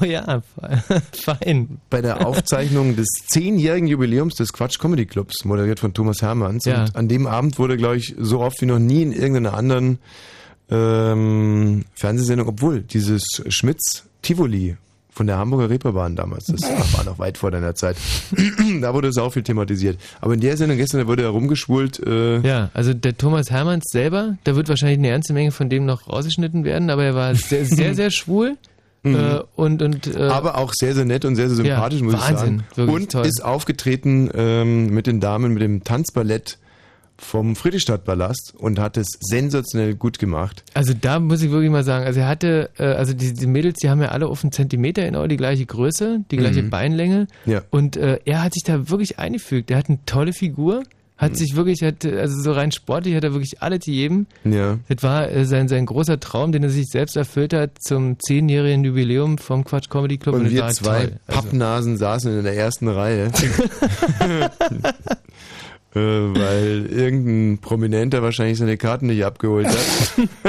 Oh 0.00 0.04
ja, 0.04 0.42
fein. 1.12 1.78
Bei 1.90 2.00
der 2.00 2.26
Aufzeichnung 2.26 2.96
des 2.96 3.08
zehnjährigen 3.28 3.86
Jubiläums 3.88 4.34
des 4.34 4.52
Quatsch 4.52 4.78
Comedy 4.78 5.04
Clubs, 5.04 5.44
moderiert 5.44 5.80
von 5.80 5.92
Thomas 5.92 6.22
Hermanns. 6.22 6.64
Ja. 6.64 6.84
Und 6.84 6.96
an 6.96 7.08
dem 7.08 7.26
Abend 7.26 7.58
wurde, 7.58 7.76
glaube 7.76 7.98
ich, 7.98 8.14
so 8.18 8.40
oft 8.40 8.60
wie 8.62 8.66
noch 8.66 8.78
nie 8.78 9.02
in 9.02 9.12
irgendeiner 9.12 9.54
anderen 9.54 9.98
ähm, 10.70 11.84
Fernsehsendung, 11.94 12.48
obwohl 12.48 12.80
dieses 12.80 13.22
Schmitz 13.48 14.04
Tivoli 14.22 14.76
von 15.16 15.26
der 15.26 15.38
Hamburger 15.38 15.70
Reeperbahn 15.70 16.14
damals, 16.14 16.44
das 16.44 16.60
war 16.94 17.04
noch 17.04 17.18
weit 17.18 17.38
vor 17.38 17.50
deiner 17.50 17.74
Zeit, 17.74 17.96
da 18.82 18.92
wurde 18.92 19.08
es 19.08 19.16
auch 19.16 19.32
viel 19.32 19.42
thematisiert. 19.42 19.98
Aber 20.20 20.34
in 20.34 20.40
der 20.40 20.58
Sendung 20.58 20.76
gestern, 20.76 21.00
da 21.00 21.06
wurde 21.06 21.22
herumgeschwult, 21.22 22.00
äh, 22.06 22.40
Ja, 22.46 22.68
also 22.74 22.92
der 22.92 23.16
Thomas 23.16 23.50
Hermanns 23.50 23.84
selber, 23.90 24.36
da 24.44 24.54
wird 24.56 24.68
wahrscheinlich 24.68 24.98
eine 24.98 25.08
ganze 25.08 25.32
Menge 25.32 25.52
von 25.52 25.70
dem 25.70 25.86
noch 25.86 26.06
rausgeschnitten 26.08 26.64
werden, 26.64 26.90
aber 26.90 27.04
er 27.04 27.14
war 27.14 27.34
sehr, 27.34 27.64
sehr, 27.64 27.94
sehr 27.94 28.10
schwul. 28.10 28.56
Mhm. 29.04 29.14
Äh, 29.14 29.40
und, 29.54 29.80
und, 29.82 30.14
äh, 30.14 30.20
aber 30.24 30.58
auch 30.58 30.72
sehr, 30.74 30.94
sehr 30.94 31.04
nett 31.06 31.24
und 31.24 31.36
sehr, 31.36 31.48
sehr 31.48 31.56
sympathisch, 31.56 32.00
Ja, 32.00 32.04
muss 32.04 32.14
ich 32.14 32.20
Wahnsinn, 32.20 32.36
sagen. 32.58 32.64
wirklich 32.74 32.94
Und 32.96 33.12
toll. 33.12 33.26
ist 33.26 33.42
aufgetreten 33.44 34.30
ähm, 34.34 34.90
mit 34.92 35.06
den 35.06 35.20
Damen, 35.20 35.54
mit 35.54 35.62
dem 35.62 35.82
Tanzballett 35.82 36.58
vom 37.18 37.56
Friedrichstadtpalast 37.56 38.54
und 38.58 38.78
hat 38.78 38.96
es 38.96 39.06
sensationell 39.20 39.94
gut 39.94 40.18
gemacht. 40.18 40.62
Also 40.74 40.92
da 40.98 41.18
muss 41.18 41.42
ich 41.42 41.50
wirklich 41.50 41.70
mal 41.70 41.84
sagen, 41.84 42.04
also 42.04 42.20
er 42.20 42.28
hatte, 42.28 42.70
äh, 42.78 42.84
also 42.84 43.12
die, 43.14 43.32
die 43.32 43.46
Mädels, 43.46 43.78
die 43.82 43.88
haben 43.88 44.02
ja 44.02 44.08
alle 44.08 44.26
auf 44.26 44.42
einen 44.44 44.52
Zentimeter 44.52 45.04
genau 45.04 45.26
die 45.26 45.36
gleiche 45.36 45.64
Größe, 45.66 46.20
die 46.30 46.36
gleiche 46.36 46.62
Mhm. 46.62 46.70
Beinlänge. 46.70 47.26
Ja. 47.46 47.62
Und 47.70 47.96
äh, 47.96 48.18
er 48.24 48.42
hat 48.42 48.54
sich 48.54 48.62
da 48.64 48.90
wirklich 48.90 49.18
eingefügt. 49.18 49.70
Er 49.70 49.78
hat 49.78 49.88
eine 49.88 49.98
tolle 50.06 50.32
Figur, 50.32 50.82
hat 51.16 51.30
Mhm. 51.32 51.36
sich 51.36 51.56
wirklich, 51.56 51.82
hat, 51.82 52.04
also 52.04 52.38
so 52.42 52.52
rein 52.52 52.70
sportlich 52.72 53.14
hat 53.14 53.24
er 53.24 53.32
wirklich 53.32 53.62
alle 53.62 53.78
gegeben. 53.78 54.26
Ja. 54.44 54.78
Das 54.88 55.02
war 55.02 55.30
äh, 55.30 55.46
sein, 55.46 55.68
sein 55.68 55.86
großer 55.86 56.20
Traum, 56.20 56.52
den 56.52 56.62
er 56.64 56.68
sich 56.68 56.84
selbst 56.88 57.16
erfüllt 57.16 57.54
hat 57.54 57.70
zum 57.80 58.18
zehnjährigen 58.20 58.84
Jubiläum 58.84 59.38
vom 59.38 59.64
Quatsch 59.64 59.88
Comedy 59.88 60.18
Club. 60.18 60.34
Und 60.34 60.44
das 60.44 60.52
wir 60.52 60.68
zwei 60.68 61.04
toll. 61.06 61.18
Also, 61.26 61.40
Pappnasen 61.40 61.96
saßen 61.96 62.38
in 62.38 62.44
der 62.44 62.54
ersten 62.56 62.88
Reihe. 62.88 63.30
äh, 65.96 66.38
weil 66.38 66.86
irgendein 66.90 67.58
Prominenter 67.58 68.22
wahrscheinlich 68.22 68.58
seine 68.58 68.76
Karten 68.76 69.06
nicht 69.06 69.24
abgeholt 69.24 69.66
hat. 69.66 69.74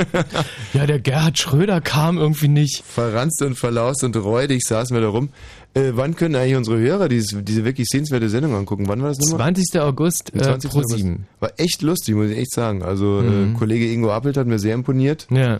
ja, 0.73 0.85
der 0.85 0.99
Gerhard 0.99 1.37
Schröder 1.39 1.79
kam 1.81 2.17
irgendwie 2.17 2.49
nicht. 2.49 2.83
Verranzt 2.85 3.41
und 3.41 3.55
verlaust 3.55 4.03
und 4.03 4.15
räudig 4.17 4.63
saßen 4.63 4.95
wir 4.95 5.01
da 5.01 5.07
rum. 5.09 5.29
Äh, 5.73 5.91
wann 5.93 6.15
können 6.15 6.35
eigentlich 6.35 6.55
unsere 6.55 6.79
Hörer 6.79 7.07
diese, 7.07 7.43
diese 7.43 7.63
wirklich 7.63 7.87
sehenswerte 7.89 8.29
Sendung 8.29 8.55
angucken? 8.55 8.87
Wann 8.87 9.01
war 9.01 9.09
das 9.09 9.19
nochmal? 9.19 9.53
20. 9.53 9.79
August 9.81 10.35
äh, 10.35 10.39
20. 10.39 10.69
pro 10.71 10.79
August. 10.79 10.97
7. 10.97 11.27
War 11.39 11.51
echt 11.57 11.81
lustig, 11.81 12.15
muss 12.15 12.29
ich 12.29 12.37
echt 12.37 12.51
sagen. 12.53 12.83
Also 12.83 13.05
Mhm. 13.21 13.55
äh, 13.55 13.57
Kollege 13.57 13.89
Ingo 13.91 14.11
Appelt 14.11 14.37
hat 14.37 14.47
mir 14.47 14.59
sehr 14.59 14.73
imponiert. 14.73 15.27
Ja. 15.31 15.59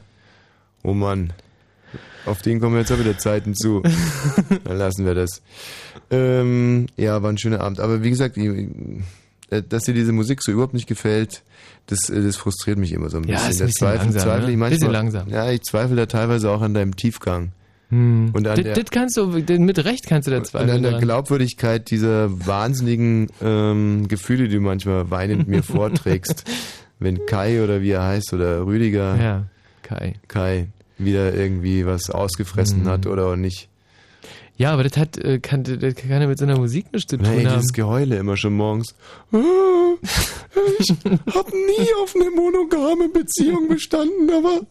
Oh 0.84 0.94
Mann. 0.94 1.34
Auf 2.26 2.42
den 2.42 2.60
kommen 2.60 2.78
jetzt 2.78 2.92
auch 2.92 3.00
wieder 3.00 3.18
Zeiten 3.18 3.56
zu. 3.56 3.82
Dann 4.66 4.78
lassen 4.78 5.06
wir 5.06 5.16
das. 5.16 5.42
Ähm, 6.12 6.88
ja, 6.98 7.22
war 7.24 7.30
ein 7.32 7.38
schöner 7.38 7.62
Abend. 7.62 7.80
Aber 7.80 8.04
wie 8.04 8.10
gesagt, 8.10 8.36
ich- 8.38 8.46
äh, 8.46 8.68
dass 9.50 9.84
dir 9.84 9.94
diese 9.94 10.12
Musik 10.12 10.42
so 10.44 10.52
überhaupt 10.52 10.74
nicht 10.74 10.88
gefällt, 10.88 11.44
das, 11.88 12.10
äh, 12.10 12.22
das 12.22 12.36
frustriert 12.36 12.78
mich 12.78 12.92
immer 12.94 13.10
so 13.10 13.18
ein 13.18 13.24
Ja, 13.26 13.36
bisschen. 13.36 13.50
ist 13.52 13.62
ein 13.62 13.66
bisschen 13.68 13.80
zweifle, 13.80 14.04
langsam, 14.06 14.22
zweifle 14.24 14.46
ne? 14.48 14.52
ich 14.52 14.58
manchmal, 14.58 14.80
Bisschen 14.80 14.92
langsam. 14.92 15.30
Ja, 15.30 15.52
ich 15.52 15.62
zweifle 15.64 15.96
da 15.96 16.06
teilweise 16.06 16.50
auch 16.52 16.62
an 16.62 16.74
deinem 16.74 16.96
Tiefgang. 16.96 17.52
Hm. 17.90 18.32
Und 18.34 18.46
an 18.48 18.56
das, 18.56 18.64
der- 18.64 18.74
das 18.76 18.92
kannst 18.92 19.16
du, 19.16 19.28
mit 19.28 19.86
Recht 19.86 20.08
kannst 20.08 20.28
du 20.28 20.32
da 20.32 20.38
Und 20.40 20.46
zweifeln. 20.48 20.72
an 20.72 20.82
der 20.84 20.92
dran. 20.92 21.02
Glaubwürdigkeit 21.02 21.90
dieser 21.90 22.30
wahnsinnigen 22.46 23.28
ähm, 23.42 24.08
Gefühle, 24.10 24.50
die 24.50 24.56
du 24.56 24.62
manchmal 24.62 25.10
weinend 25.10 25.48
mir 25.48 25.64
vorträgst, 25.64 26.44
wenn 27.00 27.26
Kai 27.26 27.64
oder 27.64 27.82
wie 27.82 27.92
er 27.92 28.04
heißt 28.04 28.34
oder 28.34 28.66
Rüdiger 28.66 29.16
Ja, 29.16 29.44
Kai. 29.84 30.16
Kai 30.28 30.68
wieder 30.98 31.34
irgendwie 31.34 31.86
was 31.86 32.10
ausgefressen 32.10 32.84
Mhm. 32.84 32.88
hat 32.90 33.06
oder 33.06 33.28
auch 33.28 33.36
nicht. 33.38 33.70
Ja, 34.58 34.74
aber 34.74 34.84
das 34.84 34.98
hat, 34.98 35.18
äh, 35.18 35.40
kann, 35.40 35.64
das 35.64 35.96
kann 35.96 36.10
ja 36.22 36.28
mit 36.28 36.40
so 36.40 36.46
einer 36.46 36.58
Musik 36.58 36.92
nichts 36.92 37.10
zu 37.10 37.18
tun 37.18 37.28
Nee, 37.30 37.46
haben. 37.46 37.56
dieses 37.58 37.74
Geheule 37.74 38.18
immer 38.18 38.38
schon 38.38 38.54
morgens. 38.54 38.96
Ich 40.80 40.90
hab 41.36 41.54
nie 41.54 41.94
auf 42.02 42.16
eine 42.16 42.30
monogame 42.32 43.10
Beziehung 43.10 43.68
bestanden, 43.68 44.30
aber 44.32 44.62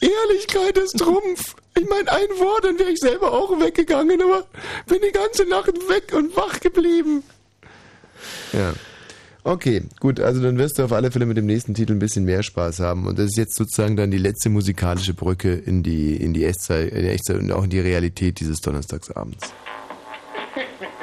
Ehrlichkeit 0.00 0.78
ist 0.78 0.98
Trumpf. 0.98 1.54
Ich 1.76 1.88
meine, 1.88 2.10
ein 2.10 2.28
Wort, 2.38 2.64
dann 2.64 2.78
wäre 2.78 2.90
ich 2.90 2.98
selber 2.98 3.32
auch 3.32 3.58
weggegangen, 3.60 4.20
aber 4.22 4.46
bin 4.86 4.98
die 5.06 5.12
ganze 5.12 5.44
Nacht 5.44 5.72
weg 5.88 6.12
und 6.14 6.34
wach 6.36 6.60
geblieben. 6.60 7.22
Ja. 8.52 8.72
Okay, 9.44 9.82
gut, 10.00 10.20
also 10.20 10.42
dann 10.42 10.58
wirst 10.58 10.78
du 10.78 10.84
auf 10.84 10.92
alle 10.92 11.10
Fälle 11.10 11.24
mit 11.24 11.36
dem 11.36 11.46
nächsten 11.46 11.72
Titel 11.72 11.92
ein 11.92 11.98
bisschen 11.98 12.24
mehr 12.24 12.42
Spaß 12.42 12.80
haben. 12.80 13.06
Und 13.06 13.18
das 13.18 13.26
ist 13.26 13.36
jetzt 13.36 13.56
sozusagen 13.56 13.96
dann 13.96 14.10
die 14.10 14.18
letzte 14.18 14.50
musikalische 14.50 15.14
Brücke 15.14 15.54
in 15.54 15.82
die, 15.82 16.16
in 16.16 16.34
die 16.34 16.44
Echtzeit, 16.44 16.92
in 16.92 17.02
die 17.02 17.08
Echtzeit 17.08 17.38
und 17.38 17.52
auch 17.52 17.64
in 17.64 17.70
die 17.70 17.80
Realität 17.80 18.40
dieses 18.40 18.60
Donnerstagsabends. 18.60 19.52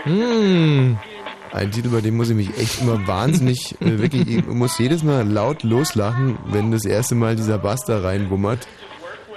Hm. 0.04 0.98
Ein 1.52 1.72
Titel, 1.72 1.90
bei 1.90 2.02
dem 2.02 2.18
muss 2.18 2.30
ich 2.30 2.36
mich 2.36 2.58
echt 2.58 2.82
immer 2.82 3.08
wahnsinnig, 3.08 3.80
äh, 3.82 3.98
wirklich, 3.98 4.28
ich 4.28 4.46
muss 4.46 4.78
jedes 4.78 5.04
Mal 5.04 5.26
laut 5.28 5.64
loslachen, 5.64 6.38
wenn 6.48 6.72
das 6.72 6.84
erste 6.84 7.16
Mal 7.16 7.36
dieser 7.38 7.58
Bass 7.58 7.86
da 7.86 8.02
reinwummert. 8.02 8.68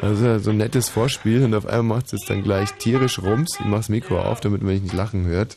Also 0.00 0.38
so 0.38 0.50
ein 0.50 0.56
nettes 0.56 0.88
Vorspiel 0.88 1.44
und 1.44 1.54
auf 1.54 1.66
einmal 1.66 1.98
macht 1.98 2.12
es 2.12 2.24
dann 2.26 2.42
gleich 2.42 2.72
tierisch 2.74 3.20
rums. 3.20 3.56
Ich 3.58 3.66
mach's 3.66 3.88
Mikro 3.88 4.20
auf, 4.20 4.40
damit 4.40 4.62
man 4.62 4.72
mich 4.72 4.82
nicht 4.82 4.94
lachen 4.94 5.26
hört. 5.26 5.56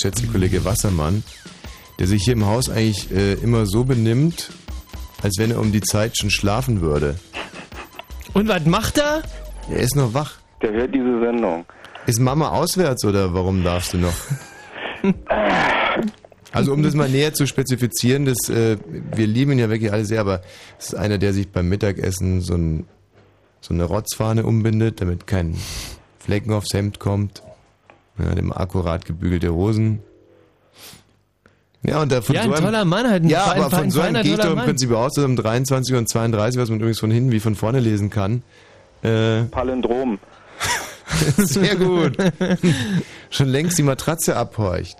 geschätzte 0.00 0.28
Kollege 0.28 0.64
Wassermann, 0.64 1.22
der 1.98 2.06
sich 2.06 2.22
hier 2.24 2.32
im 2.32 2.46
Haus 2.46 2.70
eigentlich 2.70 3.10
äh, 3.10 3.34
immer 3.34 3.66
so 3.66 3.84
benimmt, 3.84 4.50
als 5.22 5.36
wenn 5.36 5.50
er 5.50 5.60
um 5.60 5.72
die 5.72 5.82
Zeit 5.82 6.16
schon 6.16 6.30
schlafen 6.30 6.80
würde. 6.80 7.16
Und 8.32 8.48
was 8.48 8.64
macht 8.64 8.96
er? 8.96 9.22
Er 9.70 9.76
ist 9.76 9.96
noch 9.96 10.14
wach. 10.14 10.38
Der 10.62 10.72
hört 10.72 10.94
diese 10.94 11.20
Sendung. 11.20 11.66
Ist 12.06 12.18
Mama 12.18 12.48
auswärts 12.48 13.04
oder 13.04 13.34
warum 13.34 13.62
darfst 13.62 13.92
du 13.92 13.98
noch? 13.98 14.14
Also 16.52 16.72
um 16.72 16.82
das 16.82 16.94
mal 16.94 17.08
näher 17.08 17.32
zu 17.32 17.46
spezifizieren, 17.46 18.24
das, 18.24 18.48
äh, 18.48 18.76
wir 19.14 19.28
lieben 19.28 19.52
ihn 19.52 19.60
ja 19.60 19.70
wirklich 19.70 19.92
alle 19.92 20.04
sehr, 20.04 20.20
aber 20.20 20.42
es 20.80 20.86
ist 20.86 20.94
einer, 20.94 21.16
der 21.16 21.32
sich 21.32 21.52
beim 21.52 21.68
Mittagessen 21.68 22.40
so, 22.40 22.54
ein, 22.54 22.86
so 23.60 23.72
eine 23.72 23.84
Rotzfahne 23.84 24.44
umbindet, 24.44 25.00
damit 25.00 25.28
kein 25.28 25.56
Flecken 26.18 26.52
aufs 26.52 26.74
Hemd 26.74 26.98
kommt. 26.98 27.44
Ja, 28.18 28.34
dem 28.34 28.52
akkurat 28.52 29.04
gebügelte 29.04 29.52
Hosen. 29.54 30.00
Ja, 31.82 32.02
und 32.02 32.12
da 32.12 32.20
von 32.20 32.34
Ja, 32.34 32.42
so 32.42 32.48
ein 32.50 32.54
einem, 32.56 32.64
toller 32.64 32.84
Mann 32.84 33.08
halt, 33.08 33.22
ein 33.24 33.28
Ja, 33.30 33.40
fein- 33.40 33.60
aber 33.60 33.70
von 33.70 33.78
fein- 33.78 33.90
so 33.90 34.00
einem 34.02 34.22
gehe 34.22 34.34
ich 34.34 34.38
doch 34.38 34.52
im. 34.52 34.58
Prinzip 34.58 34.92
aus, 34.92 35.14
dass 35.14 35.24
um 35.24 35.36
23 35.36 35.96
und 35.96 36.08
32, 36.08 36.60
was 36.60 36.68
man 36.68 36.78
übrigens 36.80 37.00
von 37.00 37.10
hinten 37.10 37.32
wie 37.32 37.40
von 37.40 37.54
vorne 37.54 37.80
lesen 37.80 38.10
kann. 38.10 38.42
Äh, 39.02 39.44
Palindrom. 39.44 40.18
Sehr 41.38 41.76
gut. 41.76 42.16
Schon 43.30 43.48
längst 43.48 43.78
die 43.78 43.82
Matratze 43.82 44.36
abhorcht. 44.36 44.96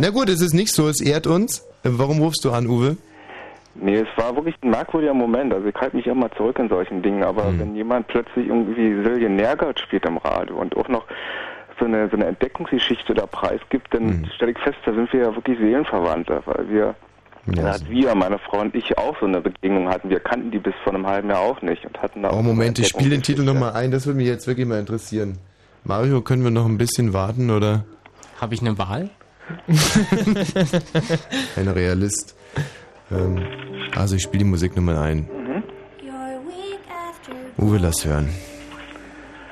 Na 0.00 0.10
gut, 0.10 0.28
es 0.28 0.40
ist 0.40 0.54
nicht 0.54 0.72
so, 0.74 0.88
es 0.88 1.00
ehrt 1.00 1.26
uns. 1.28 1.60
Äh, 1.84 1.90
Warum 1.92 2.18
rufst 2.20 2.44
du 2.44 2.50
an, 2.50 2.66
Uwe? 2.66 2.96
Nee, 3.80 3.98
es 4.00 4.08
war 4.16 4.34
wirklich 4.34 4.56
ein 4.62 4.70
merkwürdiger 4.70 5.14
Moment. 5.14 5.54
Also 5.54 5.68
ich 5.68 5.74
halte 5.76 5.96
mich 5.96 6.06
immer 6.08 6.28
zurück 6.32 6.58
in 6.58 6.68
solchen 6.68 7.00
Dingen, 7.00 7.22
aber 7.22 7.46
Hm. 7.46 7.60
wenn 7.60 7.76
jemand 7.76 8.08
plötzlich 8.08 8.48
irgendwie 8.48 9.04
Silje 9.04 9.28
Nergard 9.30 9.78
spielt 9.78 10.04
im 10.04 10.16
Radio 10.16 10.56
und 10.56 10.76
auch 10.76 10.88
noch 10.88 11.04
so 11.78 11.84
eine, 11.86 12.08
so 12.08 12.16
eine 12.16 12.26
Entdeckungsgeschichte 12.26 13.14
da 13.14 13.26
preisgibt, 13.26 13.92
dann 13.94 14.08
Hm. 14.08 14.26
stelle 14.34 14.52
ich 14.52 14.58
fest, 14.58 14.78
da 14.84 14.92
sind 14.92 15.12
wir 15.12 15.20
ja 15.20 15.34
wirklich 15.34 15.58
Seelenverwandte, 15.58 16.42
weil 16.44 16.68
wir, 16.68 16.94
ja. 17.54 17.62
hat 17.74 17.88
wir, 17.88 18.14
meine 18.14 18.38
Frau 18.38 18.60
und 18.60 18.74
ich 18.74 18.96
auch 18.98 19.18
so 19.20 19.26
eine 19.26 19.40
Begegnung 19.40 19.88
hatten. 19.88 20.10
Wir 20.10 20.20
kannten 20.20 20.50
die 20.50 20.58
bis 20.58 20.74
vor 20.84 20.94
einem 20.94 21.06
halben 21.06 21.30
Jahr 21.30 21.40
auch 21.40 21.60
nicht 21.62 21.84
und 21.84 22.00
hatten 22.02 22.22
da 22.22 22.30
auch 22.30 22.38
Oh, 22.38 22.42
Moment, 22.42 22.78
ich 22.78 22.88
spiele 22.88 23.10
den 23.10 23.22
Titel 23.22 23.42
nochmal 23.42 23.72
ein, 23.72 23.90
das 23.90 24.06
würde 24.06 24.18
mich 24.18 24.26
jetzt 24.26 24.46
wirklich 24.46 24.66
mal 24.66 24.78
interessieren. 24.78 25.38
Mario, 25.84 26.20
können 26.20 26.44
wir 26.44 26.50
noch 26.50 26.66
ein 26.66 26.76
bisschen 26.78 27.12
warten 27.12 27.50
oder? 27.50 27.84
Habe 28.40 28.54
ich 28.54 28.60
eine 28.60 28.76
Wahl? 28.78 29.10
Ein 31.56 31.68
Realist. 31.68 32.36
Ähm, 33.10 33.38
also 33.96 34.14
ich 34.16 34.22
spiele 34.22 34.44
die 34.44 34.50
Musik 34.50 34.76
nochmal 34.76 34.98
ein. 34.98 35.26
Uwe, 37.56 37.78
lass 37.78 38.04
hören. 38.04 38.28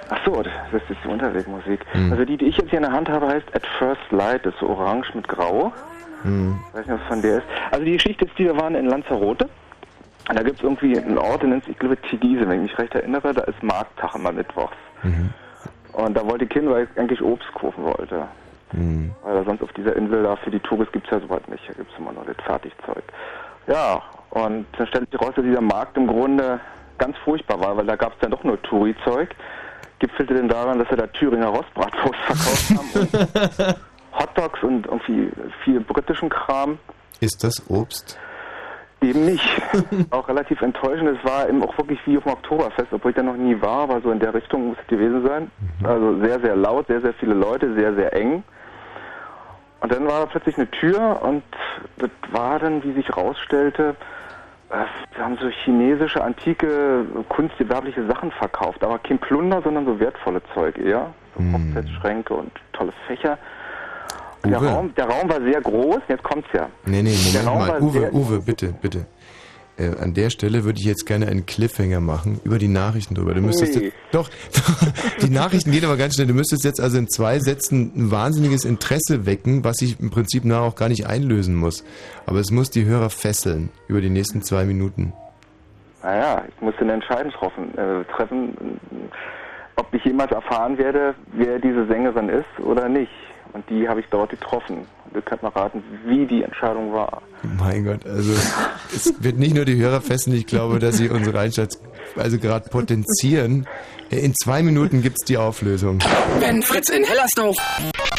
Ach 0.09 0.21
so, 0.25 0.43
das 0.43 0.53
ist 0.73 0.99
die 1.05 1.09
Unterwegmusik. 1.09 1.85
Hm. 1.93 2.13
Also 2.13 2.25
die, 2.25 2.37
die 2.37 2.47
ich 2.47 2.57
jetzt 2.57 2.71
hier 2.71 2.79
in 2.79 2.85
der 2.85 2.93
Hand 2.93 3.09
habe, 3.09 3.27
heißt 3.29 3.55
At 3.55 3.67
First 3.79 4.11
Light, 4.11 4.47
das 4.47 4.55
ist 4.55 4.61
so 4.61 4.69
orange 4.69 5.15
mit 5.15 5.27
grau. 5.27 5.73
Hm. 6.23 6.59
Ich 6.69 6.79
weiß 6.79 6.87
nicht, 6.87 7.01
was 7.01 7.09
von 7.09 7.23
der 7.23 7.39
ist. 7.39 7.47
Also 7.71 7.85
die 7.85 7.93
Geschichte 7.93 8.25
ist, 8.25 8.39
die 8.39 8.45
wir 8.45 8.57
waren 8.57 8.75
in 8.75 8.87
Lanzarote. 8.87 9.49
Und 10.29 10.39
da 10.39 10.43
gibt 10.43 10.59
es 10.59 10.65
irgendwie 10.65 10.99
einen 10.99 11.19
Ort, 11.19 11.43
der 11.43 11.51
nennt 11.51 11.65
sich, 11.65 11.75
ich 11.75 11.79
glaube, 11.79 11.97
Tigise, 12.03 12.49
wenn 12.49 12.65
ich 12.65 12.71
mich 12.71 12.79
recht 12.79 12.95
erinnere. 12.95 13.33
Da 13.33 13.43
ist 13.43 13.63
Markttag 13.63 14.15
immer 14.15 14.33
mittwochs. 14.33 14.77
Mhm. 15.03 15.33
Und 15.93 16.17
da 16.17 16.29
wollte 16.29 16.47
Kind, 16.47 16.69
weil 16.69 16.89
ich 16.93 17.01
eigentlich 17.01 17.23
Obst 17.23 17.53
kaufen 17.55 17.85
wollte. 17.85 18.27
Mhm. 18.73 19.13
Weil 19.23 19.45
sonst 19.45 19.63
auf 19.63 19.73
dieser 19.73 19.95
Insel 19.97 20.25
da 20.25 20.37
für 20.37 20.51
die 20.51 20.61
Touristen 20.61 20.95
gibt 20.95 21.07
es 21.07 21.13
ja 21.13 21.21
sowas 21.21 21.43
nicht. 21.49 21.69
Da 21.69 21.75
gibt 21.75 21.91
es 21.93 21.99
immer 21.99 22.13
nur 22.13 22.25
das 22.25 22.37
Fertigzeug. 22.45 23.03
Ja, 23.69 24.03
und 24.31 24.67
dann 24.77 24.87
stellt 24.89 25.11
sich 25.11 25.21
raus, 25.21 25.33
dass 25.35 25.45
dieser 25.45 25.61
Markt 25.61 25.97
im 25.97 26.07
Grunde 26.07 26.61
ganz 26.99 27.17
furchtbar 27.19 27.61
war, 27.61 27.77
weil 27.77 27.87
da 27.87 27.97
gab 27.97 28.13
es 28.13 28.19
dann 28.21 28.31
doch 28.31 28.43
nur 28.45 28.61
Touri-Zeug. 28.63 29.35
Gipfelte 29.99 30.35
denn 30.35 30.49
daran, 30.49 30.79
dass 30.79 30.89
sie 30.89 30.97
da 30.97 31.07
Thüringer 31.07 31.49
Rostbratwurst 31.49 32.21
verkauft 32.21 32.71
haben 32.71 33.01
und 33.01 33.77
Hotdogs 34.13 34.63
und 34.63 34.87
irgendwie 34.87 35.31
viel 35.65 35.81
britischen 35.81 36.29
Kram. 36.29 36.79
Ist 37.21 37.43
das 37.45 37.63
Obst? 37.71 38.19
Eben 39.03 39.25
nicht. 39.27 39.45
auch 40.11 40.29
relativ 40.29 40.61
enttäuschend. 40.63 41.19
Es 41.19 41.25
war 41.25 41.49
eben 41.49 41.63
auch 41.63 41.77
wirklich 41.79 41.99
wie 42.07 42.17
auf 42.17 42.25
dem 42.25 42.33
Oktoberfest, 42.33 42.93
obwohl 42.93 43.11
ich 43.11 43.17
da 43.17 43.23
noch 43.23 43.37
nie 43.37 43.61
war, 43.61 43.83
aber 43.83 44.01
so 44.01 44.11
in 44.11 44.19
der 44.19 44.35
Richtung 44.35 44.69
muss 44.69 44.79
es 44.81 44.87
gewesen 44.89 45.27
sein. 45.27 45.51
Also 45.85 46.19
sehr, 46.21 46.41
sehr 46.41 46.57
laut, 46.57 46.87
sehr, 46.87 47.01
sehr 47.01 47.15
viele 47.15 47.35
Leute, 47.35 47.75
sehr, 47.75 47.95
sehr 47.95 48.13
eng. 48.15 48.43
Und 49.81 49.93
dann 49.93 50.07
war 50.07 50.21
da 50.21 50.27
plötzlich 50.27 50.57
eine 50.57 50.71
Tür 50.71 51.23
und 51.23 51.43
das 51.99 52.11
war 52.33 52.59
dann, 52.59 52.83
wie 52.83 52.93
sich 52.93 53.15
rausstellte, 53.15 53.95
wir 54.69 55.25
haben 55.25 55.39
so 55.41 55.49
chinesische, 55.49 56.23
antike, 56.23 57.05
kunstgewerbliche 57.29 58.07
Sachen 58.07 58.31
verkauft. 58.33 58.83
Aber 58.85 58.99
kein 58.99 59.19
Plunder, 59.19 59.63
sondern 59.63 59.87
so 59.87 59.99
wertvolle 60.01 60.43
Zeug 60.55 60.77
eher. 60.79 61.13
So 61.37 61.43
Hochzeitsschränke 61.53 62.35
und 62.35 62.51
tolle 62.73 62.93
Fächer. 63.07 63.39
Und 64.43 64.51
der. 64.51 64.61
Raum, 64.63 64.95
der 64.95 65.07
Raum 65.07 65.29
war 65.29 65.41
sehr 65.41 65.61
groß, 65.61 66.01
jetzt 66.09 66.23
kommt's 66.23 66.49
ja. 66.53 66.69
Nee, 66.85 67.03
nee, 67.03 67.15
Moment 67.45 67.69
mal. 67.69 67.81
Uwe, 67.83 67.91
sehr- 68.01 68.15
Uwe, 68.15 68.41
bitte, 68.41 68.75
bitte. 68.81 69.07
Äh, 69.79 69.91
an 70.01 70.15
der 70.15 70.31
Stelle 70.31 70.65
würde 70.65 70.79
ich 70.79 70.87
jetzt 70.87 71.05
gerne 71.05 71.27
einen 71.29 71.45
Cliffhanger 71.45 72.01
machen 72.01 72.41
über 72.45 72.59
die 72.59 72.69
Nachrichten 72.69 73.15
drüber. 73.15 73.35
Du 73.35 73.43
müsstest 73.43 73.77
Nee. 73.77 73.85
jetzt, 73.87 73.97
doch, 74.11 74.31
die 75.23 75.31
Nachrichten 75.31 75.71
gehen 75.71 75.85
aber 75.85 75.97
ganz 75.97 76.15
schnell. 76.15 76.27
Du 76.27 76.35
müsstest 76.35 76.65
jetzt 76.65 76.81
also 76.81 76.97
in 76.99 77.09
zwei 77.09 77.39
Sätzen 77.41 77.93
ein 77.95 78.11
wahnsinniges 78.11 78.65
Interesse 78.65 79.27
wecken, 79.27 79.65
was 79.65 79.77
sich 79.77 80.01
im 80.01 80.11
Prinzip 80.11 80.45
nachher 80.45 80.63
auch 80.63 80.77
gar 80.77 80.89
nicht 80.89 81.07
einlösen 81.07 81.55
muss. 81.55 81.85
Aber 82.25 82.39
es 82.41 82.51
muss 82.51 82.71
die 82.71 82.87
Hörer 82.87 83.11
fesseln 83.11 83.69
über 83.89 84.01
die 84.01 84.11
nächsten 84.11 84.41
zwei 84.43 84.65
Minuten. 84.65 85.13
Naja, 86.03 86.45
ich 86.49 86.61
musste 86.63 86.81
eine 86.83 86.95
Entscheidung 86.95 87.33
treffen, 87.33 87.77
äh, 87.77 88.05
treffen, 88.17 88.81
ob 89.77 89.93
ich 89.93 90.05
jemals 90.05 90.31
erfahren 90.33 90.79
werde, 90.79 91.15
wer 91.33 91.59
diese 91.59 91.87
Sängerin 91.87 92.29
ist 92.31 92.65
oder 92.65 92.89
nicht. 92.89 93.11
Und 93.53 93.69
die 93.71 93.89
habe 93.89 94.01
ich 94.01 94.07
dort 94.11 94.31
getroffen. 94.31 94.87
Und 95.05 95.15
ihr 95.15 95.23
könnt 95.23 95.43
mal 95.43 95.51
raten, 95.51 95.83
wie 96.05 96.27
die 96.27 96.43
Entscheidung 96.43 96.93
war. 96.93 97.23
Mein 97.43 97.85
Gott, 97.85 98.05
also 98.07 98.33
es 98.95 99.15
wird 99.21 99.39
nicht 99.39 99.55
nur 99.55 99.65
die 99.65 99.77
Hörer 99.77 100.01
fesseln, 100.01 100.37
ich 100.37 100.47
glaube, 100.47 100.79
dass 100.79 100.97
sie 100.97 101.09
unsere 101.09 101.39
Einschätzung 101.39 101.83
also 102.17 102.39
gerade 102.39 102.69
potenzieren. 102.69 103.67
In 104.11 104.35
zwei 104.35 104.63
Minuten 104.63 105.03
gibt's 105.03 105.25
die 105.25 105.37
Auflösung. 105.37 105.99
Wenn 106.39 106.63
Fritz 106.63 106.91
in 106.91 107.05
Hellersdorf, 107.05 107.57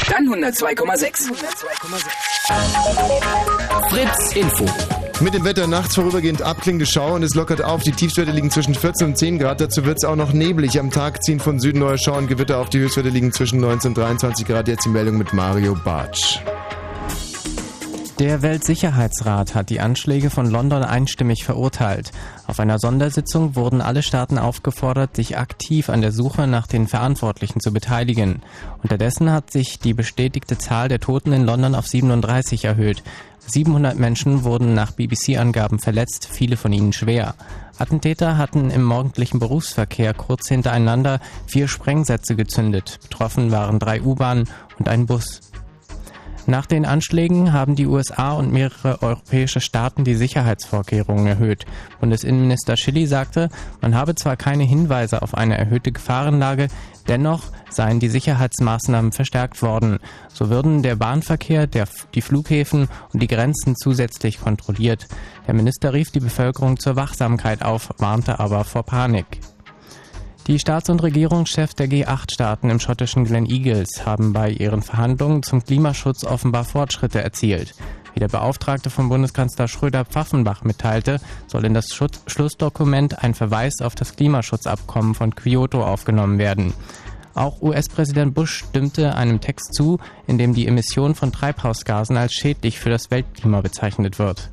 dann 0.10 0.28
102,6. 0.28 1.34
Fritz 3.90 4.36
Info. 4.36 4.97
Mit 5.20 5.34
dem 5.34 5.46
Wetter 5.46 5.66
nachts 5.66 5.96
vorübergehend 5.96 6.44
abklingende 6.44 6.86
Schauer 6.86 7.14
und 7.14 7.24
es 7.24 7.34
lockert 7.34 7.64
auf. 7.64 7.82
Die 7.82 7.92
Tiefstwerte 7.92 8.32
liegen 8.32 8.52
zwischen 8.52 8.76
14 8.76 9.08
und 9.08 9.18
10 9.18 9.40
Grad. 9.40 9.60
Dazu 9.60 9.84
wird 9.84 9.98
es 9.98 10.04
auch 10.04 10.16
noch 10.16 10.32
neblig. 10.32 10.80
Am 10.80 10.92
Tag 10.92 11.24
ziehen 11.24 11.40
von 11.40 11.60
Süden 11.60 11.80
neue 11.80 11.98
Schauer 11.98 12.18
und 12.18 12.28
Gewitter 12.28 12.60
auf. 12.60 12.70
Die 12.70 12.78
Höchstwerte 12.78 13.10
liegen 13.10 13.32
zwischen 13.32 13.60
19 13.60 13.90
und 13.90 13.98
23 13.98 14.46
Grad. 14.46 14.68
Jetzt 14.68 14.86
die 14.86 14.90
Meldung 14.90 15.18
mit 15.18 15.34
Mario 15.34 15.76
Bartsch. 15.84 16.40
Der 18.20 18.42
Weltsicherheitsrat 18.42 19.54
hat 19.54 19.70
die 19.70 19.80
Anschläge 19.80 20.32
von 20.32 20.50
London 20.50 20.84
einstimmig 20.84 21.46
verurteilt. 21.46 22.12
Auf 22.48 22.60
einer 22.60 22.80
Sondersitzung 22.80 23.56
wurden 23.56 23.80
alle 23.80 24.02
Staaten 24.02 24.40
aufgefordert, 24.40 25.16
sich 25.16 25.38
aktiv 25.38 25.90
an 25.90 26.02
der 26.02 26.12
Suche 26.12 26.48
nach 26.48 26.66
den 26.66 26.88
Verantwortlichen 26.88 27.60
zu 27.60 27.72
beteiligen. 27.72 28.42
Unterdessen 28.82 29.32
hat 29.32 29.52
sich 29.52 29.78
die 29.78 29.94
bestätigte 29.94 30.58
Zahl 30.58 30.90
der 30.90 31.00
Toten 31.00 31.32
in 31.32 31.46
London 31.46 31.76
auf 31.76 31.86
37 31.86 32.66
erhöht. 32.66 33.04
700 33.48 33.98
Menschen 33.98 34.44
wurden 34.44 34.74
nach 34.74 34.92
BBC-Angaben 34.92 35.80
verletzt, 35.80 36.28
viele 36.30 36.58
von 36.58 36.74
ihnen 36.74 36.92
schwer. 36.92 37.34
Attentäter 37.78 38.38
hatten 38.38 38.70
im 38.72 38.84
morgendlichen 38.84 39.40
Berufsverkehr 39.40 40.14
kurz 40.14 40.50
hintereinander 40.50 41.20
vier 41.46 41.68
Sprengsätze 41.68 42.36
gezündet. 42.36 43.00
Betroffen 43.04 43.52
waren 43.52 43.80
drei 43.80 44.02
U-Bahnen 44.02 44.50
und 44.78 44.90
ein 44.90 45.06
Bus. 45.06 45.42
Nach 46.50 46.66
den 46.66 46.86
Anschlägen 46.86 47.52
haben 47.52 47.76
die 47.76 47.88
USA 47.88 48.32
und 48.32 48.54
mehrere 48.54 49.02
europäische 49.02 49.60
Staaten 49.60 50.06
die 50.06 50.16
Sicherheitsvorkehrungen 50.16 51.28
erhöht. 51.28 51.66
Bundesinnenminister 52.00 52.78
Schilly 52.78 53.06
sagte, 53.06 53.50
man 53.82 53.96
habe 53.96 54.16
zwar 54.16 54.38
keine 54.38 54.64
Hinweise 54.64 55.22
auf 55.22 55.36
eine 55.36 55.58
erhöhte 55.58 55.92
Gefahrenlage, 55.92 56.70
dennoch 57.08 57.44
seien 57.70 58.00
die 58.00 58.10
Sicherheitsmaßnahmen 58.10 59.12
verstärkt 59.12 59.62
worden. 59.62 60.00
So 60.34 60.50
würden 60.50 60.84
der 60.84 60.96
Bahnverkehr, 60.96 61.68
der, 61.68 61.88
die 62.14 62.22
Flughäfen 62.22 62.88
und 63.14 63.22
die 63.22 63.28
Grenzen 63.28 63.76
zusätzlich 63.76 64.40
kontrolliert. 64.40 65.08
Der 65.48 65.54
Minister 65.54 65.94
rief 65.94 66.12
die 66.12 66.20
Bevölkerung 66.20 66.80
zur 66.80 66.96
Wachsamkeit 66.96 67.64
auf, 67.64 67.90
warnte 67.98 68.40
aber 68.40 68.64
vor 68.64 68.84
Panik. 68.84 69.40
Die 70.48 70.60
Staats- 70.60 70.90
und 70.90 71.04
Regierungschefs 71.04 71.76
der 71.76 71.90
G8-Staaten 71.90 72.70
im 72.70 72.80
schottischen 72.80 73.26
Glen 73.26 73.46
Eagles 73.46 74.06
haben 74.06 74.32
bei 74.32 74.50
ihren 74.50 74.82
Verhandlungen 74.82 75.44
zum 75.44 75.62
Klimaschutz 75.62 76.24
offenbar 76.24 76.64
Fortschritte 76.64 77.22
erzielt. 77.22 77.76
Wie 78.18 78.20
der 78.20 78.30
Beauftragte 78.30 78.90
von 78.90 79.10
Bundeskanzler 79.10 79.68
Schröder 79.68 80.04
Pfaffenbach 80.04 80.64
mitteilte, 80.64 81.22
soll 81.46 81.66
in 81.66 81.76
das 81.76 81.94
Schutz 81.94 82.20
Schlussdokument 82.26 83.24
ein 83.24 83.36
Verweis 83.36 83.80
auf 83.80 83.94
das 83.94 84.16
Klimaschutzabkommen 84.16 85.14
von 85.14 85.36
Kyoto 85.36 85.84
aufgenommen 85.84 86.40
werden. 86.40 86.74
Auch 87.36 87.62
US-Präsident 87.62 88.34
Bush 88.34 88.64
stimmte 88.68 89.14
einem 89.14 89.40
Text 89.40 89.76
zu, 89.76 90.00
in 90.26 90.40
dem 90.40 90.56
die 90.56 90.66
Emission 90.66 91.14
von 91.14 91.32
Treibhausgasen 91.32 92.18
als 92.18 92.34
schädlich 92.34 92.80
für 92.80 92.90
das 92.90 93.12
Weltklima 93.12 93.62
bezeichnet 93.62 94.18
wird. 94.18 94.50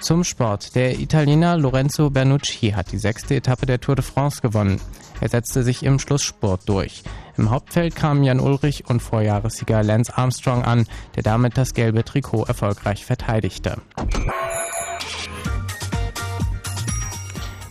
Zum 0.00 0.24
Sport. 0.24 0.74
Der 0.74 0.98
Italiener 0.98 1.56
Lorenzo 1.56 2.10
Bernucci 2.10 2.72
hat 2.72 2.90
die 2.90 2.98
sechste 2.98 3.36
Etappe 3.36 3.66
der 3.66 3.80
Tour 3.80 3.94
de 3.94 4.04
France 4.04 4.40
gewonnen. 4.40 4.80
Er 5.20 5.28
setzte 5.28 5.62
sich 5.62 5.84
im 5.84 6.00
Schlusssport 6.00 6.68
durch. 6.68 7.04
Im 7.36 7.50
Hauptfeld 7.50 7.96
kamen 7.96 8.24
Jan 8.24 8.40
Ulrich 8.40 8.88
und 8.88 9.00
Vorjahressieger 9.00 9.82
Lance 9.82 10.16
Armstrong 10.16 10.64
an, 10.64 10.86
der 11.16 11.22
damit 11.22 11.56
das 11.56 11.74
gelbe 11.74 12.04
Trikot 12.04 12.44
erfolgreich 12.44 13.04
verteidigte. 13.04 13.78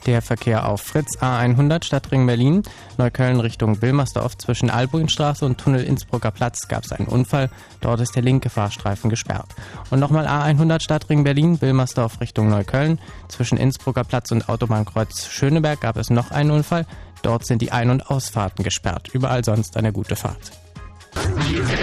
Der 0.07 0.23
Verkehr 0.23 0.67
auf 0.67 0.81
Fritz 0.81 1.19
A100 1.19 1.85
Stadtring 1.85 2.25
Berlin, 2.25 2.63
Neukölln 2.97 3.39
Richtung 3.39 3.83
Wilmersdorf 3.83 4.35
zwischen 4.35 4.71
Albuinstraße 4.71 5.45
und 5.45 5.59
Tunnel 5.59 5.83
Innsbrucker 5.83 6.31
Platz 6.31 6.67
gab 6.67 6.83
es 6.83 6.91
einen 6.91 7.07
Unfall. 7.07 7.51
Dort 7.81 8.01
ist 8.01 8.15
der 8.15 8.23
linke 8.23 8.49
Fahrstreifen 8.49 9.11
gesperrt. 9.11 9.49
Und 9.91 9.99
nochmal 9.99 10.25
A100 10.25 10.81
Stadtring 10.81 11.23
Berlin, 11.23 11.61
Wilmersdorf 11.61 12.19
Richtung 12.19 12.49
Neukölln. 12.49 12.99
Zwischen 13.27 13.59
Innsbrucker 13.59 14.03
Platz 14.03 14.31
und 14.31 14.49
Autobahnkreuz 14.49 15.27
Schöneberg 15.27 15.79
gab 15.81 15.97
es 15.97 16.09
noch 16.09 16.31
einen 16.31 16.49
Unfall. 16.49 16.87
Dort 17.21 17.45
sind 17.45 17.61
die 17.61 17.71
Ein- 17.71 17.89
und 17.89 18.09
Ausfahrten 18.09 18.63
gesperrt. 18.63 19.09
Überall 19.13 19.43
sonst 19.43 19.77
eine 19.77 19.91
gute 19.91 20.15
Fahrt. 20.15 20.51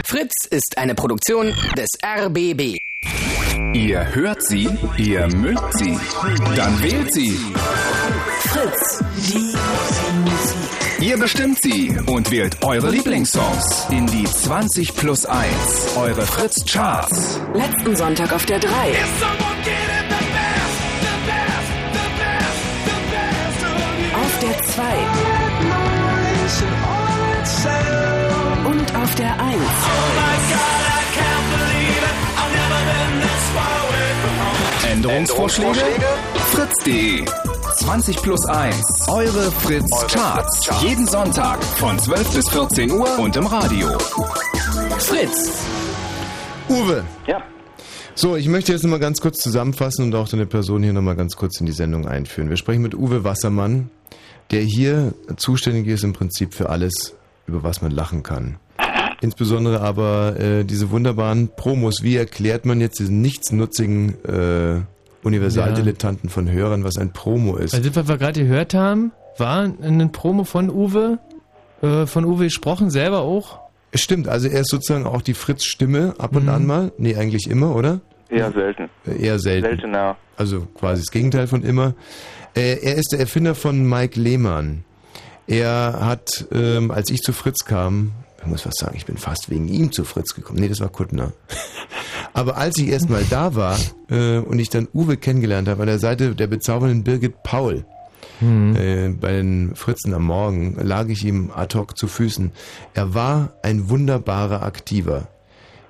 Fritz 0.05 0.33
ist 0.51 0.79
eine 0.79 0.95
Produktion 0.95 1.53
des 1.77 1.89
RBB. 2.05 2.79
Ihr 3.75 4.15
hört 4.15 4.43
sie, 4.43 4.69
ihr 4.97 5.29
mögt 5.29 5.79
sie, 5.79 5.99
dann 6.57 6.83
wählt 6.83 7.13
sie. 7.13 7.39
Fritz. 8.41 9.05
Die 9.29 9.55
Musik. 10.25 10.79
Ihr 11.01 11.17
bestimmt 11.17 11.63
sie 11.63 11.97
und 12.07 12.31
wählt 12.33 12.65
eure 12.65 12.91
Lieblingssongs 12.91 13.87
in 13.91 14.07
die 14.09 14.25
20 14.25 14.97
plus 14.97 15.27
1, 15.27 15.97
eure 15.97 16.23
Fritz 16.23 16.65
Charts. 16.65 17.41
Letzten 17.55 17.95
Sonntag 17.95 18.33
auf 18.33 18.45
der 18.47 18.59
3. 18.59 18.69
Auf 24.15 24.39
der 24.41 24.63
2. 24.65 25.18
der 29.19 29.41
1. 29.41 29.57
Änderungsvorschläge? 34.93 35.81
Fritz.de 36.53 37.25
20 37.79 38.23
plus 38.23 38.47
1, 38.47 39.09
eure 39.09 39.51
Fritz 39.51 40.07
Charts. 40.07 40.71
Jeden 40.83 41.07
Sonntag 41.09 41.63
von 41.65 41.99
12 41.99 42.35
bis 42.35 42.49
14 42.51 42.93
Uhr 42.93 43.19
und 43.19 43.35
im 43.37 43.47
Radio. 43.47 43.89
Fritz. 44.99 45.65
Uwe. 46.69 47.05
Ja. 47.27 47.43
So, 48.15 48.37
ich 48.37 48.47
möchte 48.47 48.73
jetzt 48.73 48.85
nochmal 48.85 49.01
ganz 49.01 49.21
kurz 49.21 49.39
zusammenfassen 49.39 50.05
und 50.05 50.15
auch 50.15 50.29
deine 50.29 50.47
Person 50.47 50.85
hier 50.85 50.93
nochmal 50.93 51.17
ganz 51.17 51.35
kurz 51.35 51.59
in 51.59 51.67
die 51.67 51.73
Sendung 51.73 52.07
einführen. 52.07 52.51
Wir 52.51 52.57
sprechen 52.57 52.83
mit 52.83 52.95
Uwe 52.95 53.25
Wassermann, 53.25 53.91
der 54.53 54.63
hier 54.63 55.13
zuständig 55.37 55.89
ist 55.89 56.05
im 56.05 56.13
Prinzip 56.13 56.55
für 56.55 56.69
alles, 56.69 57.17
über 57.49 57.65
was 57.65 57.83
man 57.83 57.91
lachen 57.91 58.23
kann. 58.23 58.59
Insbesondere 59.21 59.81
aber 59.81 60.39
äh, 60.39 60.65
diese 60.65 60.91
wunderbaren 60.91 61.49
Promos. 61.57 62.03
Wie 62.03 62.17
erklärt 62.17 62.67
man 62.67 62.81
jetzt 62.81 62.99
diesen 63.01 63.21
nichtsnutzigen 63.21 64.15
äh, 64.25 64.81
Universaldilettanten 65.27 66.31
von 66.31 66.51
Hörern, 66.51 66.85
was 66.85 66.97
ein 66.99 67.13
Promo 67.13 67.57
ist? 67.57 67.75
Also, 67.75 67.95
was 67.97 68.07
wir 68.09 68.17
gerade 68.17 68.41
gehört 68.41 68.75
haben, 68.75 69.13
war 69.37 69.63
ein 69.63 70.13
Promo 70.13 70.45
von 70.45 70.71
Uwe, 70.71 71.19
äh, 71.83 72.07
von 72.07 72.25
Uwe 72.25 72.45
gesprochen, 72.45 72.91
selber 72.91 73.21
auch. 73.21 73.59
Stimmt, 73.95 74.29
also 74.29 74.49
er 74.49 74.61
ist 74.61 74.71
sozusagen 74.71 75.07
auch 75.07 75.23
die 75.23 75.35
Fritz-Stimme 75.35 76.15
ab 76.19 76.37
und 76.37 76.45
Mhm. 76.45 76.49
an 76.51 76.67
mal. 76.67 76.93
Nee, 76.99 77.17
eigentlich 77.17 77.49
immer, 77.51 77.75
oder? 77.75 78.01
Eher 78.29 78.53
selten. 78.53 78.91
Äh, 79.07 79.23
Eher 79.27 79.39
selten. 79.39 79.67
Seltener. 79.67 80.17
Also 80.37 80.61
quasi 80.75 81.03
das 81.03 81.11
Gegenteil 81.11 81.47
von 81.47 81.63
immer. 81.63 81.95
Äh, 82.55 82.79
er 82.83 82.95
ist 82.97 83.09
der 83.13 83.21
Erfinder 83.21 83.55
von 83.55 83.89
Mike 83.89 84.21
Lehmann. 84.21 84.85
Er 85.47 85.99
hat, 86.03 86.47
ähm, 86.53 86.91
als 86.91 87.11
ich 87.11 87.21
zu 87.23 87.33
Fritz 87.33 87.65
kam, 87.65 88.13
ich 88.41 88.47
muss 88.47 88.67
was 88.67 88.75
sagen, 88.77 88.97
ich 88.97 89.07
bin 89.07 89.17
fast 89.17 89.51
wegen 89.51 89.69
ihm 89.69 89.93
zu 89.93 90.05
Fritz 90.05 90.35
gekommen. 90.35 90.61
Nee, 90.61 90.69
das 90.69 90.81
war 90.81 90.89
Kuttner. 90.89 91.33
Aber 92.33 92.57
als 92.57 92.79
ich 92.79 92.89
erstmal 92.89 93.25
da 93.25 93.55
war 93.55 93.79
äh, 94.11 94.39
und 94.39 94.59
ich 94.59 94.71
dann 94.71 94.89
Uwe 94.95 95.17
kennengelernt 95.17 95.69
habe, 95.69 95.83
an 95.83 95.89
der 95.89 95.99
Seite 95.99 96.35
der 96.35 96.47
bezaubernden 96.47 97.03
Birgit 97.03 97.43
Paul, 97.43 97.85
äh, 98.41 99.09
bei 99.09 99.33
den 99.33 99.75
Fritzen 99.75 100.15
am 100.15 100.25
Morgen, 100.25 100.77
lag 100.81 101.09
ich 101.09 101.25
ihm 101.25 101.51
ad 101.53 101.77
hoc 101.77 101.99
zu 101.99 102.07
Füßen. 102.07 102.53
Er 102.95 103.15
war 103.15 103.55
ein 103.63 103.89
wunderbarer 103.89 104.63
Aktiver. 104.63 105.29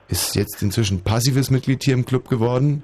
Ist 0.08 0.34
jetzt 0.34 0.62
inzwischen 0.62 1.02
passives 1.02 1.50
Mitglied 1.50 1.84
hier 1.84 1.94
im 1.94 2.06
Club 2.06 2.28
geworden. 2.28 2.82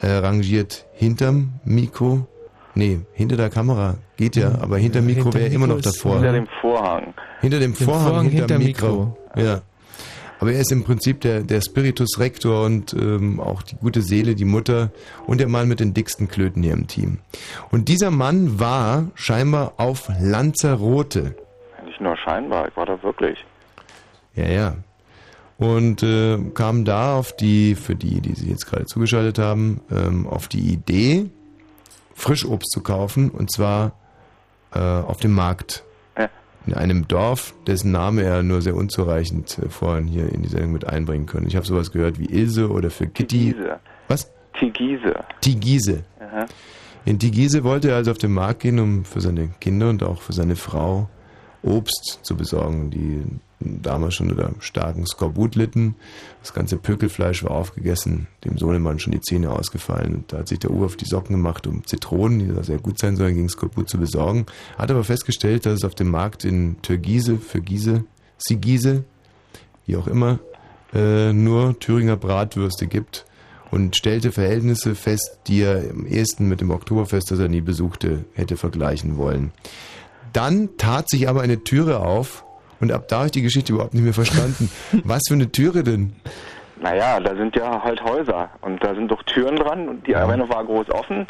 Er 0.00 0.24
rangiert 0.24 0.86
hinterm 0.92 1.60
Mikro. 1.64 2.26
Nee, 2.74 3.00
hinter 3.12 3.36
der 3.36 3.50
Kamera 3.50 3.96
geht 4.16 4.36
ja, 4.36 4.52
aber 4.60 4.78
hinterm 4.78 5.06
Mikro 5.06 5.24
Hinterm 5.24 5.42
wäre 5.42 5.54
immer 5.54 5.66
noch 5.66 5.76
Mikro 5.76 5.90
davor. 5.90 6.14
Hinter 6.14 6.32
dem 6.32 6.48
Vorhang. 6.60 7.14
Hinter 7.40 7.60
dem 7.60 7.74
Dem 7.74 7.86
Vorhang, 7.86 8.02
Vorhang 8.02 8.28
hinterm 8.28 8.60
hinter 8.60 8.88
Mikro. 8.88 9.18
Ja. 9.36 9.60
Aber 10.40 10.52
er 10.52 10.60
ist 10.60 10.72
im 10.72 10.84
Prinzip 10.84 11.20
der, 11.20 11.42
der 11.42 11.60
Spiritus 11.60 12.18
Rector 12.18 12.64
und 12.66 12.92
ähm, 12.92 13.40
auch 13.40 13.62
die 13.62 13.76
gute 13.76 14.02
Seele, 14.02 14.34
die 14.34 14.44
Mutter 14.44 14.90
und 15.26 15.40
der 15.40 15.48
Mann 15.48 15.68
mit 15.68 15.80
den 15.80 15.94
dicksten 15.94 16.28
Klöten 16.28 16.62
hier 16.62 16.72
im 16.72 16.86
Team. 16.86 17.18
Und 17.70 17.88
dieser 17.88 18.10
Mann 18.10 18.58
war 18.58 19.06
scheinbar 19.14 19.74
auf 19.76 20.10
Lanzarote. 20.20 21.36
Nicht 21.86 22.00
nur 22.00 22.16
scheinbar, 22.16 22.68
ich 22.68 22.76
war 22.76 22.86
da 22.86 23.02
wirklich. 23.02 23.38
Ja, 24.34 24.48
ja. 24.48 24.76
Und 25.56 26.02
äh, 26.02 26.36
kam 26.52 26.84
da 26.84 27.16
auf 27.16 27.34
die, 27.36 27.76
für 27.76 27.94
die, 27.94 28.20
die 28.20 28.34
sich 28.34 28.48
jetzt 28.48 28.66
gerade 28.66 28.86
zugeschaltet 28.86 29.38
haben, 29.38 29.80
ähm, 29.90 30.26
auf 30.26 30.48
die 30.48 30.72
Idee, 30.72 31.30
Frischobst 32.14 32.70
zu 32.70 32.80
kaufen 32.80 33.30
und 33.30 33.52
zwar 33.52 33.92
äh, 34.74 34.78
auf 34.78 35.18
dem 35.18 35.32
Markt. 35.32 35.84
Ja. 36.18 36.28
In 36.66 36.74
einem 36.74 37.06
Dorf, 37.08 37.54
dessen 37.66 37.92
Name 37.92 38.22
er 38.22 38.42
nur 38.42 38.62
sehr 38.62 38.74
unzureichend 38.74 39.58
äh, 39.58 39.68
vorhin 39.68 40.06
hier 40.06 40.32
in 40.32 40.42
die 40.42 40.48
Sendung 40.48 40.72
mit 40.72 40.86
einbringen 40.86 41.26
können. 41.26 41.46
Ich 41.46 41.56
habe 41.56 41.66
sowas 41.66 41.92
gehört 41.92 42.18
wie 42.18 42.26
Ilse 42.26 42.70
oder 42.70 42.90
für 42.90 43.06
Kitty. 43.06 43.52
Tigise. 43.52 43.80
Was? 44.08 44.32
Tigise. 44.58 45.14
Tigise. 45.40 46.04
Aha. 46.20 46.46
In 47.04 47.18
Tigise 47.18 47.64
wollte 47.64 47.90
er 47.90 47.96
also 47.96 48.12
auf 48.12 48.18
den 48.18 48.32
Markt 48.32 48.60
gehen, 48.60 48.78
um 48.78 49.04
für 49.04 49.20
seine 49.20 49.48
Kinder 49.60 49.90
und 49.90 50.02
auch 50.02 50.22
für 50.22 50.32
seine 50.32 50.56
Frau 50.56 51.08
Obst 51.62 52.20
zu 52.22 52.36
besorgen, 52.36 52.90
die 52.90 53.22
damals 53.82 54.14
schon 54.14 54.30
unter 54.30 54.50
starken 54.60 55.06
Skorbut 55.06 55.54
litten. 55.54 55.96
Das 56.40 56.52
ganze 56.52 56.76
Pökelfleisch 56.76 57.44
war 57.44 57.52
aufgegessen, 57.52 58.26
dem 58.44 58.58
Sohnemann 58.58 58.98
schon 58.98 59.12
die 59.12 59.20
Zähne 59.20 59.50
ausgefallen. 59.50 60.14
Und 60.14 60.32
da 60.32 60.38
hat 60.38 60.48
sich 60.48 60.58
der 60.58 60.70
Uwe 60.70 60.86
auf 60.86 60.96
die 60.96 61.06
Socken 61.06 61.36
gemacht, 61.36 61.66
um 61.66 61.86
Zitronen, 61.86 62.38
die 62.38 62.48
da 62.48 62.62
sehr 62.62 62.78
gut 62.78 62.98
sein 62.98 63.16
sollen, 63.16 63.34
gegen 63.34 63.48
Skorbut 63.48 63.88
zu 63.88 63.98
besorgen. 63.98 64.46
Hat 64.78 64.90
aber 64.90 65.04
festgestellt, 65.04 65.66
dass 65.66 65.74
es 65.74 65.84
auf 65.84 65.94
dem 65.94 66.10
Markt 66.10 66.44
in 66.44 66.80
Türgise, 66.82 67.38
für 67.38 67.60
Giese, 67.60 68.04
Sigise, 68.38 69.04
wie 69.86 69.96
auch 69.96 70.06
immer, 70.06 70.38
äh, 70.92 71.32
nur 71.32 71.78
Thüringer 71.78 72.16
Bratwürste 72.16 72.86
gibt 72.86 73.26
und 73.70 73.96
stellte 73.96 74.30
Verhältnisse 74.30 74.94
fest, 74.94 75.40
die 75.46 75.62
er 75.62 75.90
im 75.90 76.06
ehesten 76.06 76.48
mit 76.48 76.60
dem 76.60 76.70
Oktoberfest, 76.70 77.30
das 77.30 77.38
er 77.40 77.48
nie 77.48 77.60
besuchte, 77.60 78.24
hätte 78.34 78.56
vergleichen 78.56 79.16
wollen. 79.16 79.52
Dann 80.32 80.76
tat 80.76 81.08
sich 81.08 81.28
aber 81.28 81.42
eine 81.42 81.64
Türe 81.64 82.00
auf 82.00 82.44
und 82.80 82.92
ab 82.92 83.08
da 83.08 83.16
habe 83.16 83.26
ich 83.26 83.32
die 83.32 83.42
Geschichte 83.42 83.72
überhaupt 83.72 83.94
nicht 83.94 84.04
mehr 84.04 84.14
verstanden. 84.14 84.70
Was 85.04 85.22
für 85.28 85.34
eine 85.34 85.50
Türe 85.50 85.82
denn? 85.82 86.14
Naja, 86.80 87.20
da 87.20 87.34
sind 87.36 87.56
ja 87.56 87.82
halt 87.82 88.02
Häuser 88.02 88.50
und 88.60 88.82
da 88.84 88.94
sind 88.94 89.08
doch 89.10 89.22
Türen 89.22 89.56
dran 89.56 89.88
und 89.88 90.06
die 90.06 90.16
eine 90.16 90.48
war 90.48 90.64
groß 90.64 90.90
offen 90.90 91.26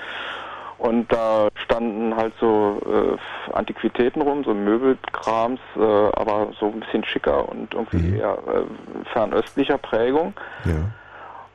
und 0.78 1.10
da 1.12 1.48
standen 1.54 2.14
halt 2.16 2.34
so 2.40 2.80
äh, 2.84 3.52
Antiquitäten 3.52 4.20
rum, 4.20 4.44
so 4.44 4.52
Möbelkrams, 4.52 5.60
äh, 5.76 5.80
aber 5.80 6.48
so 6.58 6.66
ein 6.66 6.80
bisschen 6.80 7.04
schicker 7.04 7.48
und 7.48 7.72
irgendwie 7.72 8.18
eher 8.18 8.36
äh, 8.46 9.04
fernöstlicher 9.12 9.78
Prägung. 9.78 10.34
Ja. 10.64 10.72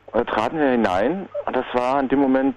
Und 0.08 0.16
da 0.16 0.24
traten 0.24 0.58
wir 0.58 0.70
hinein 0.70 1.30
und 1.46 1.56
das 1.56 1.66
war 1.74 2.00
in 2.00 2.08
dem 2.10 2.20
Moment, 2.20 2.56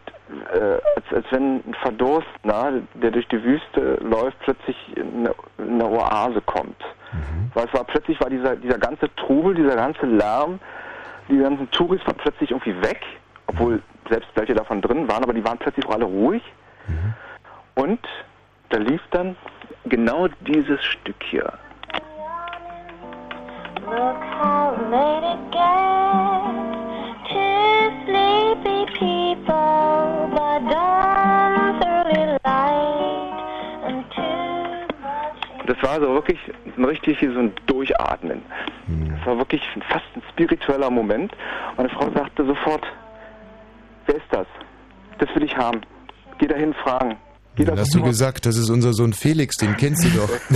äh, 0.52 0.78
als, 0.96 1.04
als 1.14 1.26
wenn 1.30 1.56
ein 1.56 1.74
Verdurstner, 1.82 2.72
der 2.94 3.10
durch 3.10 3.28
die 3.28 3.42
Wüste 3.42 3.98
läuft, 4.02 4.38
plötzlich 4.40 4.76
in 4.96 5.26
eine, 5.26 5.34
in 5.58 5.80
eine 5.80 5.86
Oase 5.86 6.40
kommt. 6.42 6.80
Weil 7.54 7.66
es 7.66 7.74
war 7.74 7.84
plötzlich 7.84 8.18
war 8.20 8.30
dieser, 8.30 8.56
dieser 8.56 8.78
ganze 8.78 9.14
Trubel, 9.16 9.54
dieser 9.54 9.76
ganze 9.76 10.06
Lärm, 10.06 10.58
die 11.28 11.38
ganzen 11.38 11.70
Touris 11.70 12.00
waren 12.06 12.16
plötzlich 12.16 12.50
irgendwie 12.50 12.80
weg, 12.80 13.00
obwohl 13.46 13.82
selbst 14.08 14.30
welche 14.34 14.54
davon 14.54 14.80
drin 14.80 15.08
waren, 15.08 15.22
aber 15.22 15.34
die 15.34 15.44
waren 15.44 15.58
plötzlich 15.58 15.86
auch 15.86 15.94
alle 15.94 16.04
ruhig. 16.04 16.42
Und 17.74 18.00
da 18.70 18.78
lief 18.78 19.02
dann 19.10 19.36
genau 19.84 20.28
dieses 20.40 20.82
Stück 20.84 21.22
hier. 21.24 21.52
Look 23.84 24.22
how 24.40 24.76
late 24.90 25.24
it 25.24 25.50
gets 25.50 26.71
Das 35.66 35.82
war 35.82 36.00
so 36.00 36.14
wirklich 36.14 36.38
ein 36.76 36.84
richtig 36.84 37.20
wie 37.22 37.32
so 37.32 37.38
ein 37.40 37.52
Durchatmen. 37.66 38.42
Das 39.16 39.26
war 39.26 39.38
wirklich 39.38 39.62
fast 39.88 40.04
ein 40.16 40.22
spiritueller 40.30 40.90
Moment. 40.90 41.32
Meine 41.76 41.88
Frau 41.88 42.10
sagte 42.12 42.44
sofort, 42.44 42.84
wer 44.06 44.16
ist 44.16 44.26
das? 44.30 44.46
Das 45.18 45.28
will 45.34 45.44
ich 45.44 45.56
haben. 45.56 45.80
Geh 46.38 46.46
dahin 46.46 46.74
fragen. 46.74 47.16
Geh 47.54 47.64
Dann 47.64 47.76
da 47.76 47.82
hast 47.82 47.94
du 47.94 48.02
gesagt, 48.02 48.46
das 48.46 48.56
ist 48.56 48.70
unser 48.70 48.92
Sohn 48.92 49.12
Felix, 49.12 49.56
den 49.56 49.76
kennst 49.76 50.04
du 50.04 50.08
doch. 50.10 50.28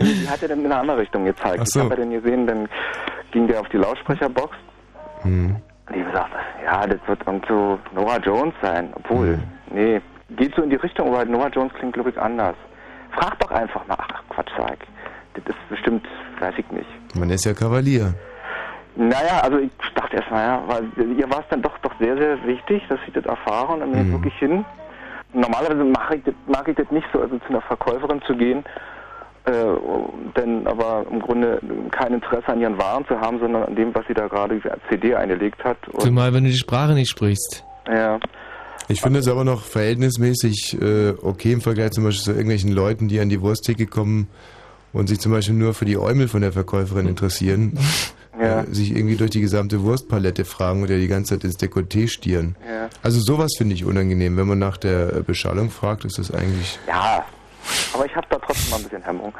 Die 0.00 0.28
hat 0.28 0.42
er 0.42 0.48
dann 0.48 0.60
in 0.60 0.66
eine 0.66 0.76
andere 0.76 0.98
Richtung 0.98 1.24
gezeigt. 1.24 1.60
Ach 1.60 1.66
so. 1.66 1.80
Ich 1.80 1.84
habe 1.84 1.96
den 1.96 2.10
gesehen, 2.10 2.46
dann 2.46 2.68
ging 3.32 3.46
der 3.46 3.60
auf 3.60 3.68
die 3.68 3.76
Lautsprecherbox 3.76 4.56
Hm. 5.22 5.56
und 5.88 5.94
die 5.96 6.02
gesagt, 6.02 6.30
ja, 6.64 6.86
das 6.86 6.98
wird 7.06 7.26
irgend 7.26 7.46
so 7.46 7.78
Nora 7.94 8.18
Jones 8.18 8.54
sein. 8.62 8.92
Obwohl, 8.94 9.34
Hm. 9.36 9.42
nee, 9.70 10.00
geht 10.30 10.54
so 10.54 10.62
in 10.62 10.70
die 10.70 10.76
Richtung, 10.76 11.08
aber 11.08 11.24
Nora 11.24 11.48
Jones 11.48 11.72
klingt, 11.74 11.94
glaube 11.94 12.10
ich, 12.10 12.18
anders. 12.20 12.56
Frag 13.12 13.38
doch 13.38 13.50
einfach 13.50 13.86
mal. 13.86 13.96
Ach, 13.98 14.22
Quatsch, 14.30 14.50
sag 14.56 14.72
ich. 14.72 15.42
Das 15.44 15.54
ist 15.54 15.68
bestimmt, 15.68 16.06
weiß 16.40 16.54
ich 16.58 16.70
nicht. 16.70 16.88
Man 17.16 17.30
ist 17.30 17.44
ja 17.44 17.52
Kavalier. 17.54 18.14
Naja, 18.96 19.40
also 19.42 19.58
ich 19.58 19.70
dachte 19.94 20.16
erst 20.16 20.30
mal, 20.30 20.42
ja, 20.42 20.62
weil 20.66 20.84
ihr 21.18 21.30
war 21.30 21.40
es 21.40 21.44
dann 21.50 21.60
doch 21.60 21.76
doch 21.78 21.92
sehr, 22.00 22.16
sehr 22.16 22.42
wichtig, 22.46 22.82
dass 22.88 22.98
ich 23.06 23.12
das 23.12 23.26
erfahre 23.26 23.74
und 23.74 23.80
dann 23.80 23.92
ich 24.06 24.10
wirklich 24.10 24.34
hin. 24.38 24.64
Normalerweise 25.34 25.84
mache 25.84 26.16
ich 26.16 26.24
das, 26.24 26.34
mag 26.46 26.66
ich 26.68 26.76
das 26.76 26.90
nicht 26.90 27.06
so, 27.12 27.20
also 27.20 27.38
zu 27.40 27.48
einer 27.50 27.60
Verkäuferin 27.60 28.22
zu 28.22 28.34
gehen, 28.34 28.64
denn 29.46 30.66
aber 30.66 31.06
im 31.10 31.20
Grunde 31.20 31.60
kein 31.92 32.14
Interesse 32.14 32.48
an 32.48 32.60
ihren 32.60 32.78
Waren 32.78 33.06
zu 33.06 33.18
haben, 33.20 33.38
sondern 33.38 33.62
an 33.64 33.76
dem, 33.76 33.94
was 33.94 34.04
sie 34.08 34.14
da 34.14 34.26
gerade 34.26 34.60
als 34.68 34.82
CD 34.90 35.14
eingelegt 35.14 35.62
hat. 35.64 35.76
Und, 35.88 36.02
Zumal, 36.02 36.32
wenn 36.34 36.44
du 36.44 36.50
die 36.50 36.56
Sprache 36.56 36.94
nicht 36.94 37.10
sprichst. 37.10 37.64
ja, 37.88 38.18
Ich 38.88 39.00
finde 39.00 39.20
es 39.20 39.28
aber 39.28 39.44
noch 39.44 39.62
verhältnismäßig 39.62 40.80
äh, 40.80 41.10
okay 41.22 41.52
im 41.52 41.60
Vergleich 41.60 41.92
zum 41.92 42.04
Beispiel 42.04 42.24
zu 42.24 42.30
irgendwelchen 42.32 42.72
Leuten, 42.72 43.08
die 43.08 43.20
an 43.20 43.28
die 43.28 43.40
Wursttheke 43.40 43.86
kommen 43.86 44.28
und 44.92 45.08
sich 45.08 45.20
zum 45.20 45.32
Beispiel 45.32 45.54
nur 45.54 45.74
für 45.74 45.84
die 45.84 45.98
Äumel 45.98 46.26
von 46.28 46.40
der 46.40 46.52
Verkäuferin 46.52 47.06
interessieren, 47.06 47.78
Ja. 48.38 48.60
äh, 48.60 48.66
sich 48.74 48.94
irgendwie 48.94 49.16
durch 49.16 49.30
die 49.30 49.40
gesamte 49.40 49.82
Wurstpalette 49.82 50.44
fragen 50.44 50.82
oder 50.82 50.98
die 50.98 51.08
ganze 51.08 51.34
Zeit 51.38 51.44
ins 51.44 51.58
Dekolleté 51.58 52.06
stieren. 52.06 52.54
Ja. 52.70 52.90
Also 53.02 53.18
sowas 53.18 53.52
finde 53.56 53.74
ich 53.74 53.86
unangenehm. 53.86 54.36
Wenn 54.36 54.46
man 54.46 54.58
nach 54.58 54.76
der 54.76 55.16
äh, 55.16 55.22
Beschallung 55.22 55.70
fragt, 55.70 56.04
ist 56.04 56.18
das 56.18 56.30
eigentlich... 56.34 56.78
ja, 56.86 57.24
aber 57.96 58.06
ich 58.06 58.14
habe 58.16 58.26
da 58.30 58.38
trotzdem 58.38 58.70
mal 58.70 58.76
ein 58.76 58.82
bisschen 58.84 59.02
Hemmung. 59.02 59.34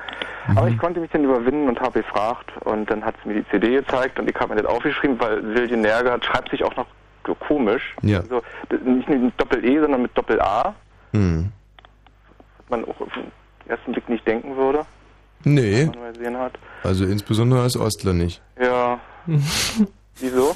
Mhm. 0.49 0.59
Aber 0.59 0.69
ich 0.69 0.79
konnte 0.79 1.01
mich 1.01 1.11
dann 1.11 1.25
überwinden 1.25 1.69
und 1.69 1.81
habe 1.81 2.03
gefragt 2.03 2.51
und 2.65 2.91
dann 2.91 3.05
hat 3.05 3.15
sie 3.23 3.29
mir 3.29 3.43
die 3.43 3.49
CD 3.51 3.71
gezeigt 3.77 4.19
und 4.19 4.29
ich 4.29 4.37
habe 4.37 4.55
mir 4.55 4.63
das 4.63 4.71
aufgeschrieben, 4.71 5.19
weil 5.21 5.43
Silje 5.55 5.77
Nergert 5.77 6.25
schreibt 6.25 6.51
sich 6.51 6.65
auch 6.65 6.75
noch 6.77 6.87
so 7.27 7.35
komisch. 7.35 7.95
Ja. 8.03 8.21
Also, 8.21 8.43
nicht 8.85 9.09
mit 9.09 9.41
Doppel-E, 9.41 9.81
sondern 9.81 10.03
mit 10.03 10.17
Doppel-A. 10.17 10.75
Hm. 11.13 11.51
was 12.59 12.71
man 12.71 12.85
auch 12.85 13.01
auf 13.01 13.13
den 13.15 13.31
ersten 13.69 13.93
Blick 13.93 14.09
nicht 14.09 14.27
denken 14.27 14.57
würde, 14.57 14.85
Nee, 15.45 15.83
wenn 15.83 15.87
man 15.91 15.99
mal 16.01 16.13
gesehen 16.13 16.39
hat. 16.39 16.53
also 16.83 17.05
insbesondere 17.05 17.63
als 17.63 17.77
Ostler 17.77 18.13
nicht. 18.13 18.41
Ja. 18.61 18.99
Wieso? 20.19 20.55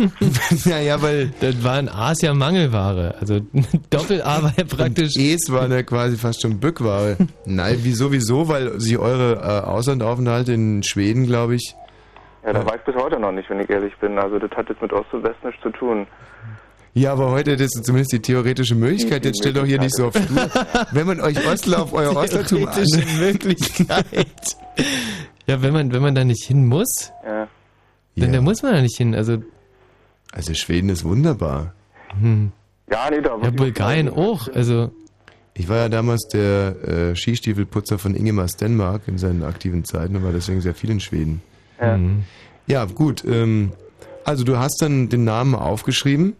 ja, 0.71 1.03
weil... 1.03 1.33
Das 1.41 1.63
war 1.63 1.79
in 1.79 1.89
Asia 1.89 2.33
Mangelware. 2.33 3.15
Also 3.21 3.41
Doppel-A 3.91 4.43
war 4.43 4.53
ja 4.57 4.65
praktisch... 4.65 5.17
Und 5.17 5.23
Es 5.23 5.53
waren 5.53 5.71
ja 5.71 5.83
quasi 5.83 6.17
fast 6.17 6.41
schon 6.43 6.59
Bückware. 6.59 7.17
Nein, 7.45 7.79
wieso, 7.83 8.11
wieso? 8.11 8.49
Weil 8.49 8.81
sie 8.81 8.97
eure 8.97 9.35
äh, 9.35 9.67
Auslandaufenthalte 9.67 10.53
in 10.55 10.83
Schweden, 10.83 11.27
glaube 11.27 11.57
ich, 11.57 11.75
Ja, 12.45 12.53
da 12.55 12.65
weiß 12.65 12.77
ich 12.87 12.93
bis 12.95 13.03
heute 13.03 13.21
noch 13.21 13.33
nicht, 13.33 13.51
wenn 13.51 13.61
ich 13.61 13.69
ehrlich 13.69 13.95
bin. 14.01 14.19
Also 14.19 14.39
das 14.39 14.51
hat 14.53 14.69
jetzt 14.71 14.81
mit 14.81 14.93
Ost 14.93 15.13
und 15.13 15.25
West 15.25 15.45
nichts 15.45 15.61
zu 15.63 15.71
tun. 15.71 16.07
Ja, 16.95 17.13
aber 17.13 17.31
heute 17.31 17.53
hättest 17.53 17.77
du 17.77 17.83
zumindest 17.83 18.13
die 18.13 18.21
theoretische 18.21 18.75
Möglichkeit. 18.75 19.25
Jetzt 19.25 19.39
stellt 19.41 19.57
doch 19.57 19.65
hier 19.67 19.79
nicht 19.79 19.95
so 19.95 20.07
auf 20.07 20.15
Stur. 20.17 20.49
Wenn 20.91 21.07
man 21.07 21.21
euch 21.21 21.37
Ostler 21.47 21.83
auf 21.83 21.93
euer 21.93 22.17
Ostertum 22.17 22.67
an... 22.67 22.83
Möglichkeit. 23.21 24.57
ja, 25.47 25.63
wenn 25.63 25.73
man, 25.73 25.93
wenn 25.93 26.03
man 26.03 26.15
da 26.15 26.25
nicht 26.25 26.45
hin 26.47 26.67
muss, 26.67 27.13
Ja. 27.25 27.47
Dann 28.21 28.33
da 28.33 28.41
muss 28.41 28.63
man 28.63 28.75
da 28.75 28.83
nicht 28.83 28.97
hin. 28.97 29.15
Also, 29.15 29.43
Also 30.33 30.55
Schweden 30.55 30.89
ist 30.89 31.05
wunderbar. 31.05 31.75
hm. 32.21 32.53
Ja, 32.91 33.09
nee, 33.11 33.21
da 33.21 33.37
ja, 33.41 33.51
Bulgarien 33.51 34.09
auch. 34.09 34.49
Also, 34.53 34.91
Ich 35.55 35.69
war 35.69 35.77
ja 35.77 35.89
damals 35.89 36.27
der 36.33 36.75
äh, 37.13 37.17
Skistiefelputzer 37.17 37.99
von 37.99 38.15
Ingemar 38.15 38.49
Stenmark 38.49 39.03
in 39.07 39.19
seinen 39.19 39.43
aktiven 39.45 39.85
Zeiten 39.85 40.17
und 40.17 40.25
war 40.25 40.33
deswegen 40.33 40.61
sehr 40.61 40.75
viel 40.75 40.91
in 40.91 41.01
Schweden. 41.01 41.41
Ja. 41.81 41.99
Ja, 42.67 42.85
gut. 42.87 43.25
Ähm, 43.25 43.73
also 44.25 44.45
du 44.45 44.59
hast 44.59 44.81
dann 44.83 45.09
den 45.09 45.25
Namen 45.25 45.55
aufgeschrieben. 45.55 46.35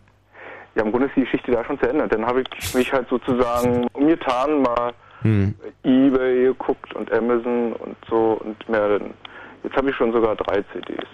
Ja, 0.75 0.85
im 0.85 0.91
Grunde 0.93 1.07
ist 1.09 1.17
die 1.17 1.23
Geschichte 1.23 1.51
da 1.53 1.65
schon 1.65 1.79
zu 1.81 1.89
Ende. 1.89 2.07
Dann 2.09 2.25
habe 2.25 2.43
ich 2.43 2.75
mich 2.75 2.93
halt 2.93 3.09
sozusagen 3.09 3.87
umgetan, 3.93 4.63
mal 4.63 4.93
Hm. 5.23 5.55
Ebay 5.85 6.45
geguckt 6.45 6.95
und 6.95 7.13
Amazon 7.13 7.75
und 7.75 7.97
so 8.09 8.41
und 8.45 8.69
mehr. 8.71 9.01
Jetzt 9.63 9.77
habe 9.77 9.91
ich 9.91 9.97
schon 9.97 10.13
sogar 10.13 10.35
drei 10.37 10.63
CDs. 10.73 11.07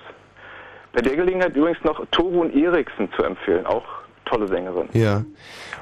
Bei 0.97 1.02
der 1.02 1.14
Gelegenheit 1.14 1.55
übrigens 1.55 1.85
noch 1.85 2.02
Torun 2.10 2.51
Eriksen 2.51 3.10
zu 3.14 3.23
empfehlen, 3.23 3.66
auch 3.66 3.85
tolle 4.24 4.48
Sängerin. 4.48 4.89
Ja. 4.94 5.27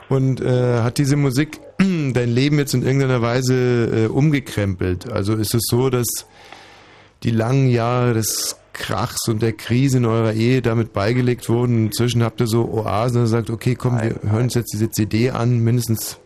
Und 0.08 0.40
äh, 0.40 0.80
hat 0.80 0.98
diese 0.98 1.14
Musik 1.14 1.60
dein 1.78 2.30
Leben 2.30 2.58
jetzt 2.58 2.74
in 2.74 2.82
irgendeiner 2.82 3.22
Weise 3.22 4.06
äh, 4.06 4.06
umgekrempelt? 4.08 5.12
Also 5.12 5.34
ist 5.34 5.54
es 5.54 5.68
so, 5.70 5.88
dass 5.88 6.28
die 7.22 7.30
langen 7.30 7.68
Jahre 7.68 8.14
des 8.14 8.60
Krachs 8.72 9.28
und 9.28 9.40
der 9.40 9.52
Krise 9.52 9.98
in 9.98 10.04
eurer 10.04 10.32
Ehe 10.32 10.62
damit 10.62 10.92
beigelegt 10.92 11.48
wurden? 11.48 11.86
Inzwischen 11.86 12.24
habt 12.24 12.40
ihr 12.40 12.48
so 12.48 12.64
Oasen, 12.64 13.20
und 13.20 13.26
sagt, 13.28 13.50
okay, 13.50 13.76
komm, 13.76 14.00
wir 14.02 14.16
hören 14.28 14.42
uns 14.42 14.54
jetzt 14.54 14.72
diese 14.72 14.90
CD 14.90 15.30
an, 15.30 15.60
mindestens. 15.60 16.20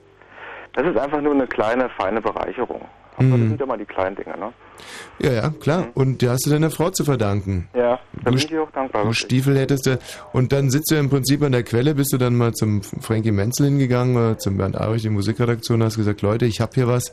Das 0.72 0.86
ist 0.86 0.96
einfach 0.96 1.20
nur 1.20 1.34
eine 1.34 1.46
kleine, 1.46 1.90
feine 1.90 2.22
Bereicherung. 2.22 2.80
Aber 3.18 3.26
Mhm. 3.26 3.40
das 3.40 3.48
sind 3.48 3.60
ja 3.60 3.66
mal 3.66 3.78
die 3.78 3.84
kleinen 3.84 4.16
Dinge, 4.16 4.38
ne? 4.38 4.52
Ja, 5.18 5.32
ja, 5.32 5.50
klar. 5.50 5.88
Und 5.94 6.22
die 6.22 6.28
hast 6.28 6.46
du 6.46 6.50
deiner 6.50 6.70
Frau 6.70 6.90
zu 6.90 7.04
verdanken. 7.04 7.68
Ja, 7.74 7.98
da 8.12 8.30
Du 8.30 8.36
bin 8.36 8.38
ich 8.38 8.58
auch 8.58 8.70
dankbar. 8.70 9.04
Du. 9.04 9.12
Stiefel 9.12 9.58
hättest 9.58 9.86
du. 9.86 9.98
Und 10.32 10.52
dann 10.52 10.70
sitzt 10.70 10.90
du 10.90 10.94
im 10.96 11.10
Prinzip 11.10 11.42
an 11.42 11.52
der 11.52 11.64
Quelle, 11.64 11.94
bist 11.96 12.12
du 12.12 12.18
dann 12.18 12.36
mal 12.36 12.52
zum 12.54 12.82
Frankie 12.82 13.32
Menzel 13.32 13.66
hingegangen 13.66 14.16
oder 14.16 14.38
zum 14.38 14.56
Bernd 14.56 14.76
Abrich, 14.76 15.02
die 15.02 15.10
Musikredaktion, 15.10 15.82
hast 15.82 15.96
gesagt, 15.96 16.22
Leute, 16.22 16.46
ich 16.46 16.60
habe 16.60 16.72
hier 16.74 16.86
was. 16.88 17.12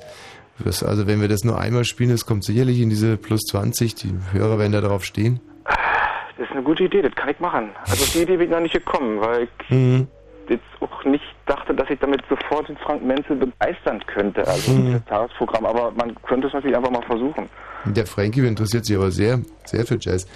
Das, 0.64 0.84
also 0.84 1.06
wenn 1.08 1.20
wir 1.20 1.28
das 1.28 1.44
nur 1.44 1.60
einmal 1.60 1.84
spielen, 1.84 2.12
das 2.12 2.26
kommt 2.26 2.44
sicherlich 2.46 2.80
in 2.80 2.90
diese 2.90 3.18
plus 3.18 3.42
20. 3.42 3.96
Die 3.96 4.14
Hörer 4.32 4.58
werden 4.60 4.72
da 4.72 4.82
drauf 4.82 5.04
stehen. 5.04 5.40
Das 5.66 6.48
ist 6.48 6.52
eine 6.52 6.64
gute 6.64 6.84
Idee, 6.84 7.02
das 7.02 7.14
kann 7.16 7.30
ich 7.30 7.40
machen. 7.40 7.70
Also 7.82 8.06
die 8.14 8.24
Idee 8.24 8.38
bin 8.38 8.46
ich 8.48 8.52
noch 8.52 8.60
nicht 8.62 8.74
gekommen, 8.74 9.20
weil 9.22 9.44
ich 9.44 9.70
Mhm. 9.70 10.08
Jetzt 10.50 10.64
auch 10.80 11.04
nicht 11.06 11.24
dachte, 11.46 11.74
dass 11.74 11.90
ich 11.90 12.00
damit 12.00 12.22
sofort 12.30 12.68
den 12.70 12.78
Frank 12.78 13.04
Menzel 13.04 13.36
begeistern 13.36 14.02
könnte, 14.08 14.48
also 14.48 14.72
Mhm. 14.72 14.94
das 14.94 15.06
Tagesprogramm. 15.06 15.66
Aber 15.66 15.92
man 15.92 16.16
könnte 16.24 16.48
es 16.48 16.54
natürlich 16.54 16.76
einfach 16.76 16.92
mal 16.92 17.04
versuchen. 17.04 17.50
Der 17.86 18.06
Frankie 18.06 18.46
interessiert 18.46 18.86
sich 18.86 18.96
aber 18.96 19.12
sehr, 19.12 19.40
sehr 19.66 19.86
für 19.86 19.98
Jazz. 20.00 20.28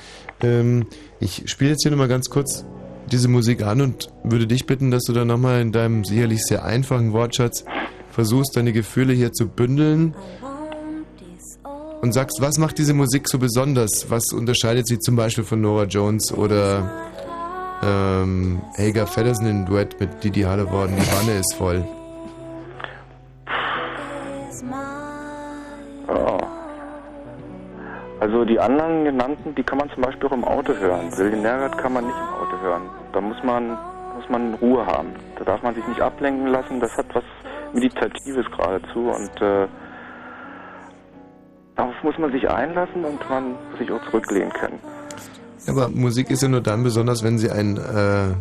Ähm, 0.43 0.85
ich 1.19 1.43
spiele 1.49 1.71
jetzt 1.71 1.81
hier 1.83 1.91
nochmal 1.91 2.07
ganz 2.07 2.29
kurz 2.29 2.65
diese 3.11 3.27
Musik 3.27 3.63
an 3.63 3.81
und 3.81 4.07
würde 4.23 4.45
dich 4.45 4.67
bitten, 4.67 4.91
dass 4.91 5.03
du 5.03 5.13
dann 5.13 5.27
nochmal 5.27 5.61
in 5.61 5.71
deinem 5.71 6.03
sicherlich 6.03 6.43
sehr 6.43 6.63
einfachen 6.63 7.11
Wortschatz 7.11 7.65
versuchst, 8.11 8.55
deine 8.55 8.71
Gefühle 8.71 9.13
hier 9.13 9.31
zu 9.31 9.47
bündeln 9.47 10.13
und 12.01 12.13
sagst, 12.13 12.39
was 12.41 12.57
macht 12.59 12.77
diese 12.77 12.93
Musik 12.93 13.27
so 13.27 13.39
besonders? 13.39 14.05
Was 14.09 14.31
unterscheidet 14.31 14.87
sie 14.87 14.99
zum 14.99 15.15
Beispiel 15.15 15.43
von 15.43 15.59
Nora 15.61 15.83
Jones 15.85 16.31
oder 16.31 16.91
ähm, 17.83 18.61
Helga 18.75 19.05
Feddersen 19.05 19.47
in 19.47 19.65
Duett 19.65 19.99
mit 19.99 20.23
Didi 20.23 20.41
Hallervorden? 20.41 20.95
Die 20.95 21.11
Wanne 21.11 21.39
ist 21.39 21.55
voll. 21.55 21.83
Ja. 26.07 26.37
Also 28.19 28.43
die 28.43 28.59
anderen 28.59 29.05
genannten, 29.05 29.55
die 29.55 29.63
kann 29.63 29.77
man 29.77 29.89
zum 29.91 30.03
Beispiel 30.03 30.27
auch 30.27 30.33
im 30.33 30.43
Auto 30.43 30.73
hören. 30.73 31.15
Wilden 31.17 31.41
Nergat 31.41 31.77
kann 31.77 31.93
man 31.93 32.05
nicht 32.05 32.17
im 32.17 32.43
Auto 32.43 32.61
hören. 32.61 32.81
Da 33.13 33.21
muss 33.21 33.41
man, 33.43 33.69
muss 34.15 34.29
man 34.29 34.55
Ruhe 34.55 34.85
haben. 34.85 35.09
Da 35.37 35.45
darf 35.45 35.63
man 35.63 35.73
sich 35.75 35.87
nicht 35.87 36.01
ablenken 36.01 36.47
lassen. 36.47 36.79
Das 36.81 36.95
hat 36.97 37.05
was 37.13 37.23
Meditatives 37.73 38.45
geradezu 38.51 39.09
und 39.09 39.41
äh, 39.41 39.67
darauf 41.75 42.03
muss 42.03 42.17
man 42.17 42.31
sich 42.31 42.49
einlassen 42.49 43.05
und 43.05 43.29
man 43.29 43.51
muss 43.51 43.79
sich 43.79 43.91
auch 43.91 44.03
zurücklehnen 44.05 44.51
können. 44.51 44.79
Aber 45.69 45.89
Musik 45.89 46.29
ist 46.29 46.41
ja 46.41 46.47
nur 46.47 46.61
dann 46.61 46.83
besonders, 46.83 47.23
wenn 47.23 47.37
sie 47.37 47.49
einen 47.51 47.77
äh, 47.77 48.33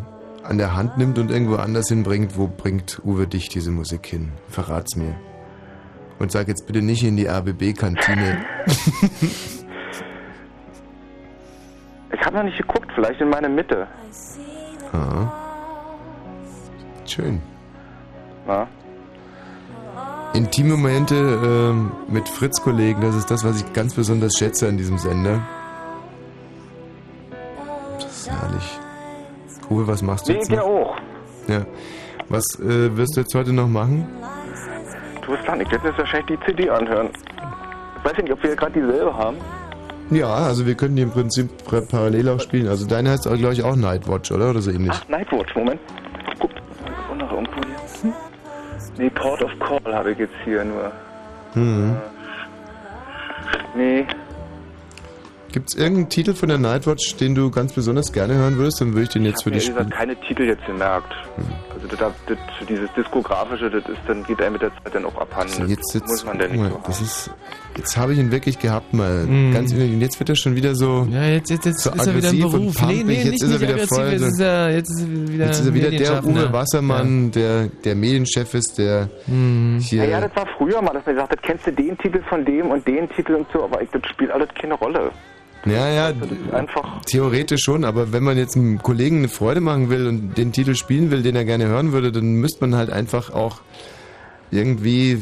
an 0.43 0.59
der 0.59 0.75
Hand 0.75 0.97
nimmt 0.99 1.19
und 1.19 1.31
irgendwo 1.31 1.57
anders 1.57 1.89
hinbringt. 1.89 2.37
Wo 2.39 2.49
bringt 2.49 3.01
Uwe 3.05 3.27
dich 3.27 3.49
diese 3.49 3.71
Musik 3.71 4.07
hin? 4.07 4.33
Verrat's 4.49 4.97
mir. 4.97 5.15
Und 6.19 6.33
sag 6.33 6.49
jetzt 6.49 6.67
bitte 6.67 6.83
nicht 6.83 7.05
in 7.05 7.17
die 7.17 7.27
RBB-Kantine. 7.27 8.39
Ich 12.11 12.25
habe 12.25 12.37
noch 12.37 12.43
nicht 12.45 12.59
geguckt, 12.59 12.91
vielleicht 12.95 13.21
in 13.21 13.29
meine 13.29 13.49
Mitte. 13.49 13.87
ah. 14.93 15.31
Schön. 17.07 17.41
Na? 18.47 18.67
Intime 20.35 20.77
Momente 20.77 21.15
ähm, 21.17 21.93
mit 22.09 22.29
Fritz-Kollegen, 22.29 23.01
das 23.01 23.15
ist 23.15 23.31
das, 23.31 23.45
was 23.45 23.61
ich 23.61 23.73
ganz 23.73 23.95
besonders 23.95 24.35
schätze 24.39 24.69
an 24.69 24.77
diesem 24.77 24.99
Sender. 24.99 25.41
Herrlich. 28.29 28.79
Uwe, 29.71 29.87
was 29.87 30.03
machst 30.03 30.29
du 30.29 30.33
Nee, 30.33 30.39
jetzt 30.39 30.51
ich 30.51 30.57
noch? 30.57 30.65
auch. 30.65 30.97
Ja. 31.49 31.63
Was 32.29 32.45
äh, 32.61 32.97
wirst 32.97 33.17
du 33.17 33.21
jetzt 33.21 33.35
heute 33.35 33.53
noch 33.53 33.69
machen? 33.69 34.07
Du 35.25 35.33
wirst 35.33 35.47
dann, 35.47 35.61
ich 35.61 35.71
werde 35.71 35.89
jetzt 35.89 35.99
wahrscheinlich 35.99 36.39
die 36.39 36.45
CD 36.47 36.71
anhören. 36.71 37.09
Ich 37.99 38.05
weiß 38.05 38.17
nicht, 38.19 38.33
ob 38.33 38.43
wir 38.43 38.55
gerade 38.57 38.73
dieselbe 38.73 39.15
haben. 39.17 39.37
Ja, 40.11 40.29
also 40.33 40.67
wir 40.67 40.75
können 40.75 40.97
die 40.97 41.03
im 41.03 41.11
Prinzip 41.11 41.51
parallel 41.91 42.29
auch 42.31 42.41
spielen. 42.41 42.69
Also 42.69 42.87
deine 42.87 43.11
heißt, 43.11 43.25
glaube 43.25 43.53
ich, 43.53 43.63
auch 43.63 43.77
Nightwatch, 43.77 44.31
oder? 44.33 44.51
Oder 44.51 44.61
so 44.63 44.71
ähnlich. 44.71 44.93
Ach, 44.95 45.07
Nightwatch, 45.09 45.55
Moment. 45.55 45.81
Guck, 46.39 46.51
das 46.55 46.63
andere 47.11 47.35
irgendwo 47.35 47.61
hier. 48.03 48.13
Nee, 48.97 49.11
Port 49.11 49.43
of 49.43 49.51
Call 49.59 49.95
habe 49.95 50.13
ich 50.13 50.19
jetzt 50.19 50.33
hier 50.45 50.65
nur. 50.65 50.91
Hm. 51.53 51.97
Nee, 53.77 54.07
Gibt 55.59 55.71
es 55.71 55.75
irgendeinen 55.77 56.09
Titel 56.09 56.35
von 56.35 56.49
der 56.51 56.59
Nightwatch, 56.59 57.17
den 57.17 57.35
du 57.35 57.51
ganz 57.51 57.73
besonders 57.73 58.13
gerne 58.13 58.35
hören 58.35 58.59
würdest? 58.59 58.81
Dann 58.81 58.93
würde 58.93 59.03
ich 59.03 59.09
den 59.09 59.25
jetzt 59.25 59.43
für 59.43 59.51
mir 59.51 59.57
dich 59.57 59.65
ehrlich 59.71 59.77
gesagt 59.89 59.93
spielen. 59.93 60.17
keine 60.17 60.29
Titel 60.29 60.43
jetzt 60.45 60.65
gemerkt. 60.67 61.13
Also 61.75 61.89
das, 61.89 62.13
das, 62.29 62.39
dieses 62.69 62.89
Diskografische, 62.93 63.69
das 63.69 63.83
ist 63.89 63.99
dann, 64.07 64.23
geht 64.23 64.41
einem 64.41 64.53
mit 64.53 64.63
der 64.63 64.71
Zeit 64.71 64.95
dann 64.95 65.05
auch 65.05 65.17
abhanden. 65.21 65.53
So, 65.53 65.65
jetzt, 65.65 65.93
jetzt, 65.95 66.07
muss 66.07 66.25
man 66.25 66.39
denn 66.39 66.53
nicht 66.53 66.61
mal, 66.61 66.71
so 66.71 66.81
das 66.87 67.01
ist, 67.01 67.31
jetzt 67.77 67.97
habe 67.97 68.13
ich 68.13 68.21
ihn 68.21 68.31
wirklich 68.31 68.61
gehabt 68.61 68.95
mal. 68.95 69.27
Mhm. 69.27 69.53
Ganz 69.53 69.73
ehrlich. 69.73 69.91
Und 69.95 70.01
jetzt 70.01 70.21
wird 70.21 70.29
er 70.29 70.37
schon 70.37 70.55
wieder 70.55 70.77
so. 70.77 71.09
Ja, 71.11 71.25
jetzt, 71.25 71.51
jetzt, 71.51 71.65
jetzt 71.67 71.81
so 71.81 71.91
ist 71.91 72.07
er 72.07 72.15
wieder 72.17 72.31
im 72.31 72.37
aggressiv 72.37 72.45
und 72.45 72.53
Beruf. 72.53 72.83
Nee, 72.87 73.03
nee, 73.05 73.15
jetzt 73.15 73.25
nicht, 73.33 73.43
ist 73.43 73.51
er 73.53 73.61
wieder 73.61 73.79
voll. 73.89 74.09
jetzt 74.13 74.21
so- 74.21 74.27
ist 74.29 74.41
er, 74.41 74.71
jetzt 74.71 74.91
ist 74.91 75.01
er 75.01 75.09
wieder 75.29 75.47
Jetzt 75.47 75.59
ist 75.61 75.67
er 75.67 75.75
wieder 75.75 75.91
der. 75.91 76.25
Uwe 76.25 76.53
Wassermann, 76.53 77.33
der, 77.33 77.67
der 77.85 77.97
Medienchef 77.97 78.55
ist, 78.55 78.79
der 78.79 79.09
Mhm. 79.27 79.81
hier. 79.81 80.05
Ja, 80.05 80.11
ja, 80.11 80.21
das 80.21 80.37
war 80.37 80.47
früher 80.57 80.81
mal, 80.83 80.93
dass 80.93 81.05
man 81.05 81.17
gesagt 81.17 81.33
hat, 81.33 81.43
kennst 81.43 81.67
du 81.67 81.73
den 81.73 81.99
Titel 81.99 82.23
von 82.29 82.45
dem 82.45 82.71
und 82.71 82.87
den 82.87 83.09
Titel 83.11 83.35
und 83.35 83.49
so, 83.53 83.65
aber 83.65 83.83
ich, 83.83 83.91
das 83.91 84.03
spielt 84.09 84.31
alles 84.31 84.49
keine 84.55 84.75
Rolle. 84.75 85.11
Ja, 85.65 85.89
ja, 85.89 86.13
einfach. 86.53 87.03
theoretisch 87.03 87.63
schon, 87.63 87.85
aber 87.85 88.13
wenn 88.13 88.23
man 88.23 88.39
jetzt 88.39 88.57
einem 88.57 88.83
Kollegen 88.83 89.19
eine 89.19 89.29
Freude 89.29 89.61
machen 89.61 89.91
will 89.91 90.07
und 90.07 90.39
den 90.39 90.53
Titel 90.53 90.75
spielen 90.75 91.11
will, 91.11 91.23
den 91.23 91.37
er 91.37 91.45
gerne 91.45 91.67
hören 91.67 91.93
würde, 91.93 92.13
dann 92.13 92.35
müsste 92.35 92.67
man 92.67 92.79
halt 92.79 92.91
einfach 92.91 93.31
auch 93.31 93.61
irgendwie 94.51 95.21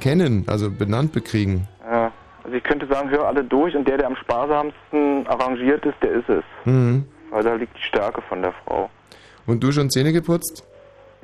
kennen, 0.00 0.44
also 0.48 0.70
benannt 0.70 1.12
bekriegen. 1.12 1.68
Ja, 1.90 2.12
also 2.44 2.56
ich 2.56 2.64
könnte 2.64 2.86
sagen, 2.86 3.10
hör 3.10 3.26
alle 3.26 3.44
durch 3.44 3.76
und 3.76 3.86
der, 3.86 3.98
der 3.98 4.06
am 4.06 4.16
sparsamsten 4.16 5.26
arrangiert 5.26 5.84
ist, 5.84 5.96
der 6.02 6.12
ist 6.12 6.28
es. 6.28 6.44
Mhm. 6.64 7.04
Weil 7.30 7.42
da 7.42 7.54
liegt 7.54 7.76
die 7.76 7.82
Stärke 7.82 8.22
von 8.22 8.42
der 8.42 8.54
Frau. 8.64 8.88
Und 9.46 9.62
du 9.62 9.70
schon 9.70 9.90
Zähne 9.90 10.12
geputzt? 10.12 10.64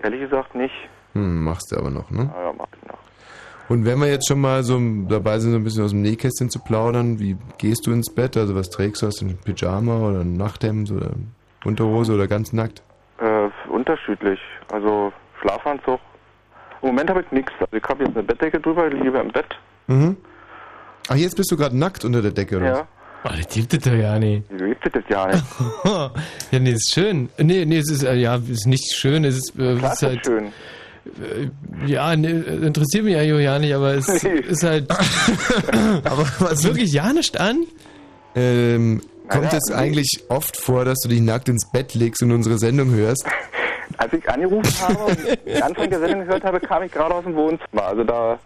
Ehrlich 0.02 0.20
gesagt 0.20 0.54
nicht. 0.54 0.74
Hm, 1.14 1.44
machst 1.44 1.72
du 1.72 1.76
aber 1.76 1.90
noch, 1.90 2.10
ne? 2.10 2.30
Ja, 2.34 2.52
mach 2.56 2.66
ich 2.76 2.88
noch. 2.88 2.98
Und 3.68 3.86
wenn 3.86 3.98
wir 3.98 4.08
jetzt 4.08 4.28
schon 4.28 4.40
mal 4.40 4.62
so 4.62 4.78
dabei 5.08 5.38
sind, 5.38 5.52
so 5.52 5.56
ein 5.56 5.64
bisschen 5.64 5.84
aus 5.84 5.90
dem 5.90 6.02
Nähkästchen 6.02 6.50
zu 6.50 6.58
plaudern, 6.58 7.18
wie 7.18 7.36
gehst 7.58 7.86
du 7.86 7.92
ins 7.92 8.14
Bett? 8.14 8.36
Also 8.36 8.54
was 8.54 8.68
trägst 8.70 9.02
du? 9.02 9.06
Hast 9.06 9.22
du 9.22 9.26
ein 9.26 9.38
Pyjama 9.38 10.08
oder 10.08 10.20
ein 10.20 10.34
Nachthemd 10.34 10.90
oder 10.90 11.12
Unterhose 11.64 12.12
oder 12.12 12.26
ganz 12.26 12.52
nackt? 12.52 12.82
Äh, 13.18 13.48
unterschiedlich. 13.70 14.38
Also 14.70 15.12
Schlafanzug. 15.40 16.00
Im 16.82 16.88
Moment 16.88 17.08
habe 17.08 17.22
ich 17.22 17.32
nichts. 17.32 17.52
Also 17.58 17.76
ich 17.76 17.84
habe 17.84 18.04
jetzt 18.04 18.14
eine 18.14 18.22
Bettdecke 18.22 18.60
drüber, 18.60 18.86
ich 18.88 18.94
liege 18.94 19.18
im 19.18 19.32
Bett. 19.32 19.46
Mhm. 19.86 20.16
Ach, 21.08 21.16
jetzt 21.16 21.36
bist 21.36 21.50
du 21.50 21.56
gerade 21.56 21.76
nackt 21.76 22.04
unter 22.04 22.20
der 22.20 22.32
Decke, 22.32 22.56
oder? 22.56 22.66
Ja. 22.66 22.88
Oh, 23.24 23.30
das 23.34 23.48
gibt 23.48 23.72
es 23.72 23.78
doch 23.80 23.92
ja 23.92 24.18
nicht. 24.18 24.44
Wieso 24.50 24.66
gibt 24.66 24.86
es 24.86 24.92
das 24.92 25.02
ja 25.08 25.26
nicht? 25.26 25.44
ja, 26.50 26.58
nee, 26.58 26.72
ist 26.72 26.92
schön. 26.92 27.30
Nee, 27.38 27.64
nee, 27.64 27.78
es 27.78 27.90
ist, 27.90 28.02
äh, 28.04 28.14
ja, 28.16 28.36
ist 28.36 28.66
nicht 28.66 28.94
schön, 28.94 29.24
es 29.24 29.36
ist, 29.36 29.58
äh, 29.58 29.76
Klar 29.76 29.92
ist 29.94 30.02
halt, 30.02 30.18
das 30.18 30.26
schön. 30.26 30.52
Äh, 31.06 31.86
ja, 31.86 32.14
nee, 32.16 32.30
interessiert 32.30 33.04
mich 33.04 33.16
eigentlich 33.16 33.32
auch 33.34 33.38
ja 33.38 33.58
nicht, 33.58 33.74
aber 33.74 33.94
es 33.94 34.08
ist 34.24 34.62
halt, 34.62 34.90
aber 36.04 36.26
was 36.38 36.64
wirklich 36.64 36.92
ja 36.92 37.12
nicht 37.12 37.38
an? 37.38 37.64
Ähm, 38.34 39.00
Kommt 39.28 39.44
Naja, 39.44 39.56
es 39.58 39.72
eigentlich 39.72 40.24
oft 40.28 40.56
vor, 40.56 40.84
dass 40.84 40.98
du 41.00 41.08
dich 41.08 41.20
nackt 41.22 41.48
ins 41.48 41.70
Bett 41.70 41.94
legst 41.94 42.22
und 42.22 42.30
unsere 42.32 42.58
Sendung 42.58 42.90
hörst? 42.90 43.24
Als 43.96 44.12
ich 44.12 44.28
angerufen 44.28 44.74
habe 44.80 45.04
und 45.04 45.46
den 45.46 45.62
Anfang 45.62 45.88
der 45.88 46.00
Sendung 46.00 46.20
gehört 46.26 46.44
habe, 46.44 46.58
kam 46.60 46.82
ich 46.82 46.92
gerade 46.92 47.14
aus 47.14 47.24
dem 47.24 47.34
Wohnzimmer. 47.34 47.84
Also 47.84 48.02
da 48.04 48.38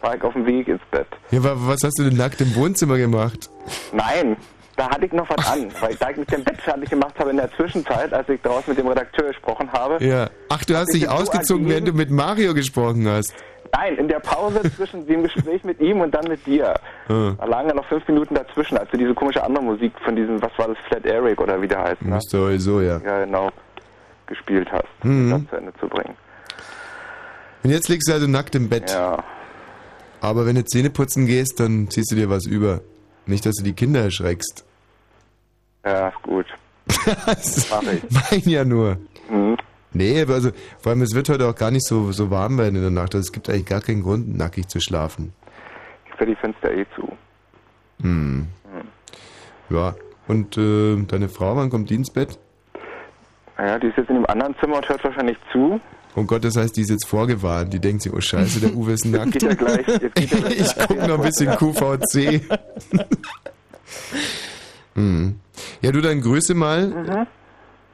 war 0.00 0.14
ich 0.16 0.22
auf 0.22 0.32
dem 0.34 0.46
Weg 0.46 0.68
ins 0.68 0.80
Bett. 0.90 1.06
Ja, 1.30 1.42
wa- 1.42 1.54
was 1.56 1.78
hast 1.84 1.98
du 1.98 2.04
denn 2.04 2.16
nackt 2.16 2.40
im 2.40 2.54
Wohnzimmer 2.54 2.96
gemacht? 2.96 3.50
Nein, 3.92 4.36
da 4.76 4.90
hatte 4.90 5.06
ich 5.06 5.12
noch 5.12 5.28
was 5.28 5.46
an, 5.46 5.68
weil 5.80 5.94
da 5.96 6.10
ich 6.10 6.16
mit 6.16 6.30
dem 6.32 6.44
Bett 6.44 6.60
fertig 6.60 6.90
gemacht 6.90 7.14
habe 7.18 7.30
in 7.30 7.36
der 7.36 7.50
Zwischenzeit, 7.52 8.12
als 8.12 8.28
ich 8.28 8.40
draußen 8.42 8.64
mit 8.68 8.78
dem 8.78 8.88
Redakteur 8.88 9.28
gesprochen 9.28 9.70
habe. 9.72 10.04
Ja. 10.04 10.28
Ach, 10.48 10.64
du 10.64 10.76
hast 10.76 10.94
ich 10.94 11.00
dich 11.02 11.08
so 11.10 11.14
ausgezogen, 11.16 11.68
während 11.68 11.88
du 11.88 11.92
mit 11.92 12.10
Mario 12.10 12.54
gesprochen 12.54 13.08
hast. 13.08 13.34
Nein, 13.72 13.96
in 13.96 14.08
der 14.08 14.20
Pause 14.20 14.60
zwischen 14.76 15.06
dem 15.06 15.24
Gespräch 15.24 15.64
mit 15.64 15.80
ihm 15.80 16.00
und 16.00 16.14
dann 16.14 16.28
mit 16.28 16.46
dir. 16.46 16.74
Ah. 17.08 17.32
Da 17.38 17.44
lagen 17.46 17.68
ja 17.68 17.74
noch 17.74 17.86
fünf 17.86 18.06
Minuten 18.06 18.34
dazwischen, 18.34 18.78
als 18.78 18.90
du 18.90 18.96
diese 18.96 19.14
komische 19.14 19.42
andere 19.42 19.64
Musik 19.64 19.92
von 20.04 20.14
diesem, 20.14 20.40
was 20.40 20.52
war 20.58 20.68
das, 20.68 20.78
Flat 20.86 21.04
Eric 21.06 21.40
oder 21.40 21.60
wie 21.60 21.66
der 21.68 21.82
heißt, 21.82 22.02
ne? 22.02 22.14
Müsste 22.14 22.38
sowieso, 22.38 22.80
ja. 22.80 23.00
Ja, 23.04 23.24
genau, 23.24 23.50
gespielt 24.26 24.68
hast, 24.70 24.86
Mhm. 25.02 25.32
um 25.32 25.40
das 25.42 25.50
zu 25.50 25.56
Ende 25.56 25.72
zu 25.80 25.88
bringen. 25.88 26.14
Und 27.64 27.70
jetzt 27.70 27.88
liegst 27.88 28.08
du 28.08 28.12
also 28.12 28.26
nackt 28.26 28.54
im 28.54 28.68
Bett. 28.68 28.90
Ja. 28.92 29.24
Aber 30.20 30.46
wenn 30.46 30.54
du 30.54 30.64
Zähne 30.64 30.90
putzen 30.90 31.26
gehst, 31.26 31.58
dann 31.60 31.88
ziehst 31.90 32.10
du 32.12 32.16
dir 32.16 32.30
was 32.30 32.46
über. 32.46 32.80
Nicht, 33.26 33.46
dass 33.46 33.56
du 33.56 33.64
die 33.64 33.72
Kinder 33.72 34.02
erschreckst. 34.02 34.64
Ja, 35.84 36.12
gut. 36.22 36.46
Mach 37.06 37.82
ich. 37.82 38.02
Mein 38.10 38.40
ja 38.40 38.64
nur. 38.64 38.98
Mhm. 39.28 39.56
Nee, 39.92 40.22
aber 40.22 40.34
also, 40.34 40.50
vor 40.80 40.90
allem, 40.90 41.02
es 41.02 41.14
wird 41.14 41.28
heute 41.28 41.48
auch 41.48 41.54
gar 41.54 41.70
nicht 41.70 41.86
so, 41.86 42.10
so 42.12 42.30
warm 42.30 42.58
werden 42.58 42.76
in 42.76 42.82
der 42.82 42.90
Nacht. 42.90 43.14
Also, 43.14 43.26
es 43.26 43.32
gibt 43.32 43.48
eigentlich 43.48 43.66
gar 43.66 43.80
keinen 43.80 44.02
Grund, 44.02 44.36
nackig 44.36 44.68
zu 44.68 44.80
schlafen. 44.80 45.32
Ich 46.06 46.14
fahr 46.14 46.26
die 46.26 46.34
Fenster 46.34 46.72
eh 46.72 46.84
zu. 46.96 47.16
Hm. 48.02 48.40
Mhm. 48.40 48.46
Ja. 49.74 49.94
Und 50.26 50.56
äh, 50.56 50.96
deine 51.06 51.28
Frau, 51.28 51.56
wann 51.56 51.70
kommt 51.70 51.90
die 51.90 51.94
ins 51.94 52.10
Bett? 52.10 52.38
Naja, 53.56 53.78
die 53.78 53.88
ist 53.88 53.96
jetzt 53.96 54.10
in 54.10 54.16
dem 54.16 54.26
anderen 54.26 54.56
Zimmer 54.58 54.78
und 54.78 54.88
hört 54.88 55.04
wahrscheinlich 55.04 55.36
zu. 55.52 55.80
Oh 56.16 56.22
Gott, 56.22 56.44
das 56.44 56.56
heißt, 56.56 56.76
die 56.76 56.82
ist 56.82 56.90
jetzt 56.90 57.06
vorgewarnt. 57.06 57.72
Die 57.72 57.80
denkt 57.80 58.02
sich, 58.02 58.12
oh 58.12 58.20
Scheiße, 58.20 58.60
der 58.60 58.74
Uwe 58.74 58.92
ist 58.92 59.04
nackt. 59.04 59.42
Ja 59.42 59.54
gleich. 59.54 59.86
Ich 60.56 60.74
guck 60.86 60.96
noch 61.06 61.18
ein 61.18 61.22
bisschen 61.22 61.50
QVC. 61.56 62.42
hm. 64.94 65.34
Ja, 65.82 65.92
du 65.92 66.00
dann 66.00 66.20
Grüße 66.20 66.54
mal 66.54 67.26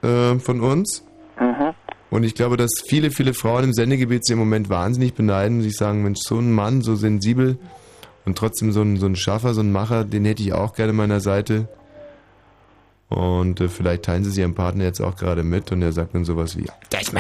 äh, 0.03 0.39
von 0.39 0.61
uns. 0.61 1.05
Mhm. 1.39 1.75
Und 2.11 2.25
ich 2.25 2.35
glaube, 2.35 2.57
dass 2.57 2.71
viele, 2.87 3.11
viele 3.11 3.35
Frauen 3.35 3.65
im 3.65 3.73
Sendegebiet 3.73 4.27
sie 4.27 4.33
im 4.33 4.39
Moment 4.39 4.69
wahnsinnig 4.69 5.15
beneiden 5.15 5.59
und 5.59 5.63
sich 5.63 5.77
sagen, 5.77 6.03
Mensch, 6.03 6.21
so 6.23 6.39
ein 6.39 6.53
Mann, 6.53 6.83
so 6.83 6.97
sensibel 6.97 7.59
und 8.25 8.37
trotzdem 8.37 8.73
so 8.73 8.83
ein, 8.83 8.97
so 8.97 9.07
ein 9.07 9.17
Schaffer, 9.17 9.55
so 9.55 9.61
ein 9.61 9.73
Macher, 9.73 10.05
den 10.05 10.25
hätte 10.25 10.43
ich 10.43 10.53
auch 10.53 10.75
gerne 10.75 10.91
an 10.91 10.97
meiner 10.97 11.21
Seite. 11.21 11.69
Und 13.11 13.61
äh, 13.61 13.69
vielleicht 13.69 14.05
teilen 14.05 14.23
sie 14.25 14.31
es 14.31 14.39
ihrem 14.39 14.55
Partner 14.55 14.85
jetzt 14.85 15.01
auch 15.01 15.17
gerade 15.17 15.43
mit 15.43 15.71
und 15.73 15.83
er 15.83 15.93
sagt 15.93 16.15
dann 16.15 16.25
sowas 16.25 16.57
wie, 16.57 16.67
Das 16.91 17.11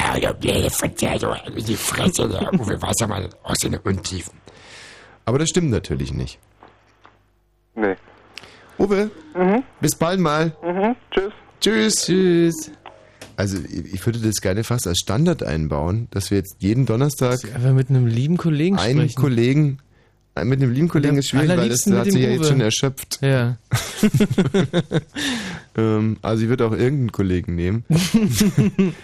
Verzeihung 0.71 1.35
in 1.57 1.65
die 1.65 1.75
Fresse, 1.77 2.29
der 2.29 2.55
Uwe 2.55 2.81
Wassermann 2.81 3.29
aus 3.43 3.59
den 3.59 3.75
Untiefen. 3.77 4.33
aber 5.27 5.39
das 5.41 5.49
stimmt 5.51 5.71
natürlich 5.71 6.12
nicht. 6.15 6.39
Nee. 7.75 7.97
Uwe, 8.79 9.11
bis 9.81 9.95
bald 9.97 10.21
mal. 10.21 10.57
Mhm. 10.62 10.97
Tschüss. 11.11 11.33
Tschüss. 11.61 11.95
Tschüss. 12.07 12.71
Also 13.37 13.59
ich 13.69 14.05
würde 14.07 14.19
das 14.21 14.37
gerne 14.37 14.65
fast 14.65 14.87
als 14.87 14.99
Standard 14.99 15.43
einbauen, 15.43 16.09
dass 16.11 16.31
wir 16.31 16.39
jetzt 16.39 16.57
jeden 16.61 16.87
Donnerstag 16.87 17.39
Einfach 17.55 17.73
mit 17.73 17.91
einem 17.91 18.07
lieben 18.07 18.37
Kollegen 18.37 18.79
einen 18.79 19.01
sprechen. 19.09 19.21
Kollegen, 19.21 19.79
mit 20.36 20.62
einem 20.62 20.73
lieben 20.73 20.89
Kollegen 20.89 21.19
ist 21.19 21.28
schwierig, 21.28 21.48
weil 21.57 21.69
das 21.69 21.86
hat 21.86 22.11
sich 22.11 22.23
ja 22.23 22.31
jetzt 22.31 22.48
schon 22.48 22.61
erschöpft. 22.61 23.19
Ja. 23.20 23.59
ähm, 25.77 26.16
also 26.23 26.43
ich 26.43 26.48
würde 26.48 26.66
auch 26.66 26.73
irgendeinen 26.73 27.12
Kollegen 27.12 27.57
nehmen. 27.57 27.85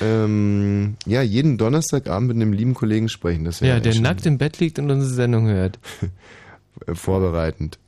ähm, 0.00 0.96
ja, 1.06 1.22
jeden 1.22 1.58
Donnerstagabend 1.58 2.28
mit 2.28 2.36
einem 2.36 2.52
lieben 2.52 2.74
Kollegen 2.74 3.08
sprechen. 3.08 3.44
Das 3.44 3.60
Ja, 3.60 3.80
der 3.80 4.00
nackt 4.00 4.26
im 4.26 4.38
Bett 4.38 4.58
liegt 4.58 4.78
und 4.78 4.90
unsere 4.90 5.12
Sendung 5.12 5.46
hört. 5.46 5.78
äh, 6.86 6.94
vorbereitend. 6.94 7.78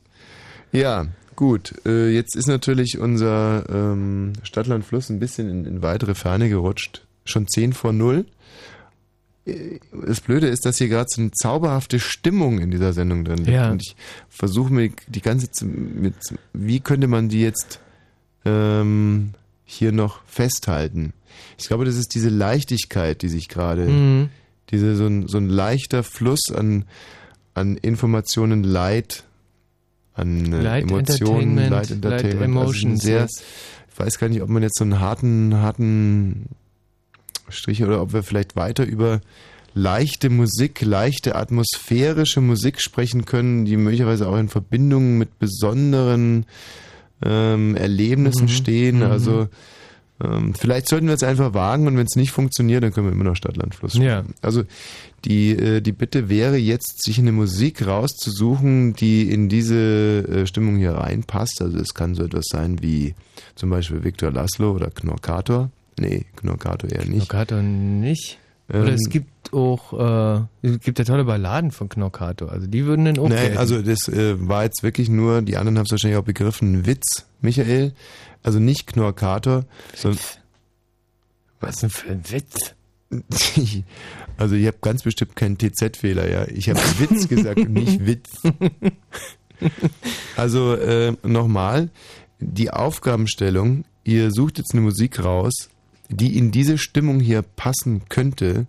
Ja, 0.71 1.07
gut. 1.35 1.73
Äh, 1.85 2.09
jetzt 2.09 2.35
ist 2.35 2.47
natürlich 2.47 2.99
unser 2.99 3.65
ähm, 3.69 4.33
Stadtland 4.43 4.85
Fluss 4.85 5.09
ein 5.09 5.19
bisschen 5.19 5.49
in, 5.49 5.65
in 5.65 5.81
weitere 5.81 6.15
Ferne 6.15 6.49
gerutscht. 6.49 7.05
Schon 7.25 7.47
10 7.47 7.73
vor 7.73 7.93
0. 7.93 8.25
Das 10.05 10.21
Blöde 10.21 10.47
ist, 10.47 10.65
dass 10.65 10.77
hier 10.79 10.87
gerade 10.87 11.07
so 11.09 11.21
eine 11.21 11.31
zauberhafte 11.31 11.99
Stimmung 11.99 12.59
in 12.59 12.71
dieser 12.71 12.93
Sendung 12.93 13.23
drin 13.25 13.37
liegt. 13.39 13.49
Ja. 13.49 13.69
Und 13.71 13.83
ich 13.85 13.95
versuche 14.27 14.73
mir 14.73 14.89
die 15.07 15.21
ganze 15.21 15.65
mit, 15.65 16.15
wie 16.53 16.79
könnte 16.79 17.07
man 17.07 17.29
die 17.29 17.41
jetzt 17.41 17.79
ähm, 18.43 19.33
hier 19.63 19.91
noch 19.91 20.21
festhalten? 20.25 21.13
Ich 21.59 21.67
glaube, 21.67 21.85
das 21.85 21.95
ist 21.95 22.15
diese 22.15 22.29
Leichtigkeit, 22.29 23.21
die 23.21 23.29
sich 23.29 23.47
gerade, 23.47 23.87
Mhm. 23.87 24.29
diese, 24.71 24.95
so, 24.95 25.05
ein, 25.05 25.27
so 25.27 25.37
ein 25.37 25.47
leichter 25.49 26.01
Fluss 26.01 26.49
an, 26.53 26.85
an 27.53 27.77
Informationen, 27.77 28.63
Leid, 28.63 29.25
an 30.15 30.51
äh, 30.53 30.61
Light 30.61 30.83
Emotionen, 30.89 31.69
Light 31.69 31.91
Entertainment. 31.91 32.03
Light 32.03 32.25
also 32.25 32.37
ein 32.37 32.43
Emotions, 32.43 33.03
sehr, 33.03 33.21
yes. 33.21 33.43
Ich 33.93 33.99
weiß 33.99 34.17
gar 34.17 34.27
nicht, 34.27 34.41
ob 34.41 34.49
man 34.49 34.63
jetzt 34.63 34.77
so 34.77 34.83
einen 34.83 34.99
harten, 34.99 35.55
harten 35.55 36.47
Strich 37.49 37.83
oder 37.83 38.01
ob 38.01 38.13
wir 38.13 38.23
vielleicht 38.23 38.55
weiter 38.55 38.85
über 38.85 39.21
leichte 39.73 40.29
Musik, 40.29 40.81
leichte 40.81 41.35
atmosphärische 41.35 42.41
Musik 42.41 42.81
sprechen 42.81 43.25
können, 43.25 43.65
die 43.65 43.75
möglicherweise 43.77 44.27
auch 44.27 44.37
in 44.37 44.47
Verbindung 44.49 45.17
mit 45.17 45.37
besonderen 45.37 46.45
ähm, 47.23 47.75
Erlebnissen 47.75 48.43
Mhm. 48.45 48.49
stehen. 48.49 48.95
Mhm. 48.97 49.03
Also 49.03 49.47
ähm, 50.23 50.53
vielleicht 50.53 50.87
sollten 50.87 51.07
wir 51.07 51.13
es 51.13 51.23
einfach 51.23 51.53
wagen 51.53 51.87
und 51.87 51.97
wenn 51.97 52.05
es 52.05 52.15
nicht 52.15 52.31
funktioniert, 52.31 52.83
dann 52.83 52.93
können 52.93 53.07
wir 53.07 53.11
immer 53.11 53.25
noch 53.25 53.35
Stadtlandfluss 53.35 53.95
Ja. 53.95 54.23
Also 54.41 54.63
die, 55.25 55.51
äh, 55.51 55.81
die 55.81 55.91
Bitte 55.91 56.29
wäre 56.29 56.55
jetzt, 56.55 57.03
sich 57.03 57.19
eine 57.19 57.33
Musik 57.33 57.85
rauszusuchen, 57.85 58.93
die 58.93 59.29
in 59.29 59.49
diese 59.49 59.75
äh, 59.75 60.47
Stimmung 60.47 60.77
hier 60.77 60.91
reinpasst. 60.93 61.61
Also 61.61 61.77
es 61.79 61.93
kann 61.93 62.15
so 62.15 62.23
etwas 62.23 62.45
sein 62.49 62.81
wie 62.81 63.13
zum 63.55 63.69
Beispiel 63.71 64.05
Viktor 64.05 64.31
Laszlo 64.31 64.71
oder 64.71 64.89
Knorkator. 64.89 65.69
Nee, 65.99 66.25
Knorkator 66.35 66.89
eher 66.91 67.05
nicht. 67.05 67.29
Knockator 67.29 67.61
nicht. 67.61 68.37
Oder 68.69 68.87
Ähm, 68.87 68.93
es 68.95 69.09
gibt 69.09 69.53
auch, 69.53 69.93
äh, 70.63 70.67
es 70.67 70.79
gibt 70.79 70.97
ja 70.99 71.05
tolle 71.05 71.23
Balladen 71.25 71.71
von 71.71 71.87
Knockator. 71.87 72.51
Also 72.51 72.67
die 72.67 72.85
würden 72.85 73.05
dann 73.05 73.19
auch 73.19 73.29
Nee, 73.29 73.35
gelten. 73.35 73.57
also 73.57 73.81
das 73.81 74.07
äh, 74.07 74.35
war 74.47 74.63
jetzt 74.63 74.81
wirklich 74.83 75.07
nur, 75.09 75.41
die 75.41 75.57
anderen 75.57 75.77
haben 75.77 75.85
es 75.85 75.91
wahrscheinlich 75.91 76.17
auch 76.17 76.23
begriffen, 76.23 76.85
Witz, 76.85 77.25
Michael. 77.41 77.93
Also 78.43 78.59
nicht 78.59 78.87
Knorkator, 78.87 79.65
sondern... 79.95 80.19
Was 81.59 81.77
denn 81.77 81.89
für 81.89 82.09
ein 82.11 82.23
Witz? 82.29 82.73
Also 84.37 84.55
ich 84.55 84.67
habe 84.67 84.77
ganz 84.81 85.03
bestimmt 85.03 85.37
keinen 85.37 85.57
TZ-Fehler, 85.57 86.29
ja. 86.29 86.45
Ich 86.49 86.69
habe 86.69 86.79
Witz 86.99 87.29
gesagt 87.29 87.57
und 87.59 87.71
nicht 87.71 88.05
Witz. 88.05 88.29
Also 90.35 90.73
äh, 90.75 91.13
nochmal, 91.23 91.89
die 92.39 92.71
Aufgabenstellung, 92.71 93.85
ihr 94.03 94.31
sucht 94.31 94.57
jetzt 94.57 94.73
eine 94.73 94.81
Musik 94.81 95.23
raus, 95.23 95.69
die 96.09 96.37
in 96.37 96.51
diese 96.51 96.77
Stimmung 96.77 97.19
hier 97.19 97.41
passen 97.41 98.03
könnte 98.09 98.67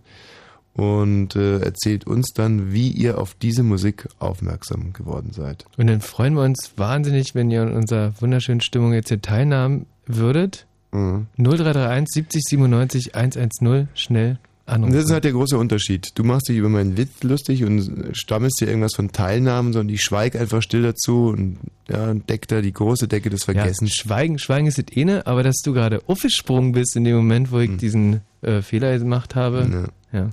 und 0.73 1.35
äh, 1.35 1.59
erzählt 1.59 2.05
uns 2.05 2.33
dann, 2.33 2.71
wie 2.71 2.89
ihr 2.89 3.17
auf 3.19 3.33
diese 3.33 3.63
Musik 3.63 4.07
aufmerksam 4.19 4.93
geworden 4.93 5.31
seid. 5.31 5.65
Und 5.75 5.87
dann 5.87 6.01
freuen 6.01 6.35
wir 6.35 6.43
uns 6.43 6.73
wahnsinnig, 6.77 7.33
wenn 7.33 7.49
ihr 7.49 7.63
an 7.63 7.73
unserer 7.73 8.13
wunderschönen 8.21 8.61
Stimmung 8.61 8.93
jetzt 8.93 9.09
hier 9.09 9.21
teilnehmen 9.21 9.87
würdet. 10.05 10.67
Mhm. 10.91 11.27
0331 11.37 12.07
70 12.13 12.43
97 12.43 13.15
110 13.15 13.87
schnell 13.95 14.37
anrufen. 14.67 14.93
das 14.93 15.05
ist 15.05 15.11
halt 15.11 15.23
der 15.23 15.31
große 15.31 15.57
Unterschied. 15.57 16.11
Du 16.15 16.23
machst 16.23 16.49
dich 16.49 16.57
über 16.57 16.69
meinen 16.69 16.97
Witz 16.97 17.23
lustig 17.23 17.63
und 17.63 18.09
stammelst 18.15 18.61
dir 18.61 18.67
irgendwas 18.67 18.93
von 18.95 19.11
Teilnahmen, 19.11 19.73
sondern 19.73 19.93
ich 19.93 20.01
schweige 20.01 20.39
einfach 20.39 20.61
still 20.61 20.83
dazu 20.83 21.27
und 21.29 21.57
ja, 21.89 22.13
deck 22.13 22.47
da 22.47 22.61
die 22.61 22.73
große 22.73 23.07
Decke 23.07 23.29
des 23.29 23.45
Vergessens. 23.45 23.95
Ja, 23.97 24.03
schweigen, 24.03 24.39
schweigen 24.39 24.67
ist 24.67 24.77
das 24.77 24.85
eine, 24.95 25.25
aber 25.25 25.43
dass 25.43 25.57
du 25.63 25.73
gerade 25.73 26.01
aufgesprungen 26.07 26.73
bist 26.73 26.95
in 26.95 27.03
dem 27.05 27.15
Moment, 27.15 27.51
wo 27.51 27.59
ich 27.59 27.69
Hm. 27.69 27.77
diesen 27.77 28.21
äh, 28.41 28.61
Fehler 28.61 28.97
gemacht 28.99 29.35
habe. 29.35 29.89
Ja. 30.11 30.29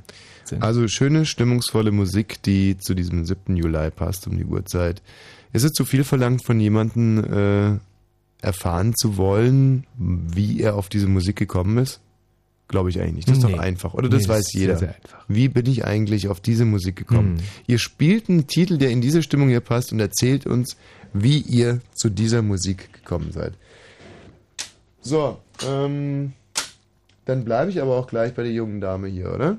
Also 0.60 0.86
schöne, 0.88 1.24
stimmungsvolle 1.24 1.90
Musik, 1.90 2.42
die 2.42 2.76
zu 2.76 2.94
diesem 2.94 3.24
7. 3.24 3.56
Juli 3.56 3.90
passt 3.90 4.26
um 4.26 4.36
die 4.36 4.44
Uhrzeit. 4.44 5.00
Ist 5.52 5.64
es 5.64 5.72
zu 5.72 5.84
viel 5.84 6.04
verlangt 6.04 6.44
von 6.44 6.60
jemandem, 6.60 7.24
äh, 7.24 7.78
erfahren 8.44 8.94
zu 8.94 9.16
wollen, 9.16 9.86
wie 9.96 10.60
er 10.60 10.74
auf 10.76 10.88
diese 10.90 11.06
Musik 11.06 11.36
gekommen 11.36 11.78
ist? 11.78 12.00
Glaube 12.74 12.90
ich 12.90 13.00
eigentlich 13.00 13.14
nicht. 13.26 13.28
Das 13.28 13.38
ist 13.38 13.44
Nee. 13.44 13.52
doch 13.52 13.58
einfach. 13.60 13.94
Oder 13.94 14.08
das 14.08 14.22
Nee, 14.24 14.28
weiß 14.30 14.44
das 14.46 14.52
jeder. 14.52 14.76
sehr, 14.76 14.88
sehr 14.88 14.96
einfach. 14.96 15.24
Wie 15.28 15.48
bin 15.48 15.66
ich 15.66 15.84
eigentlich 15.84 16.26
auf 16.26 16.40
diese 16.40 16.64
Musik 16.64 16.96
gekommen? 16.96 17.36
Hm. 17.38 17.44
Ihr 17.68 17.78
spielt 17.78 18.28
einen 18.28 18.48
Titel, 18.48 18.78
der 18.78 18.90
in 18.90 19.00
diese 19.00 19.22
Stimmung 19.22 19.48
hier 19.48 19.60
passt 19.60 19.92
und 19.92 20.00
erzählt 20.00 20.44
uns, 20.44 20.76
wie 21.12 21.38
ihr 21.38 21.78
zu 21.94 22.10
dieser 22.10 22.42
Musik 22.42 22.92
gekommen 22.92 23.30
seid. 23.30 23.52
So, 25.02 25.38
ähm, 25.64 26.32
dann 27.26 27.44
bleibe 27.44 27.70
ich 27.70 27.80
aber 27.80 27.96
auch 27.96 28.08
gleich 28.08 28.34
bei 28.34 28.42
der 28.42 28.50
jungen 28.50 28.80
Dame 28.80 29.06
hier, 29.06 29.32
oder? 29.32 29.56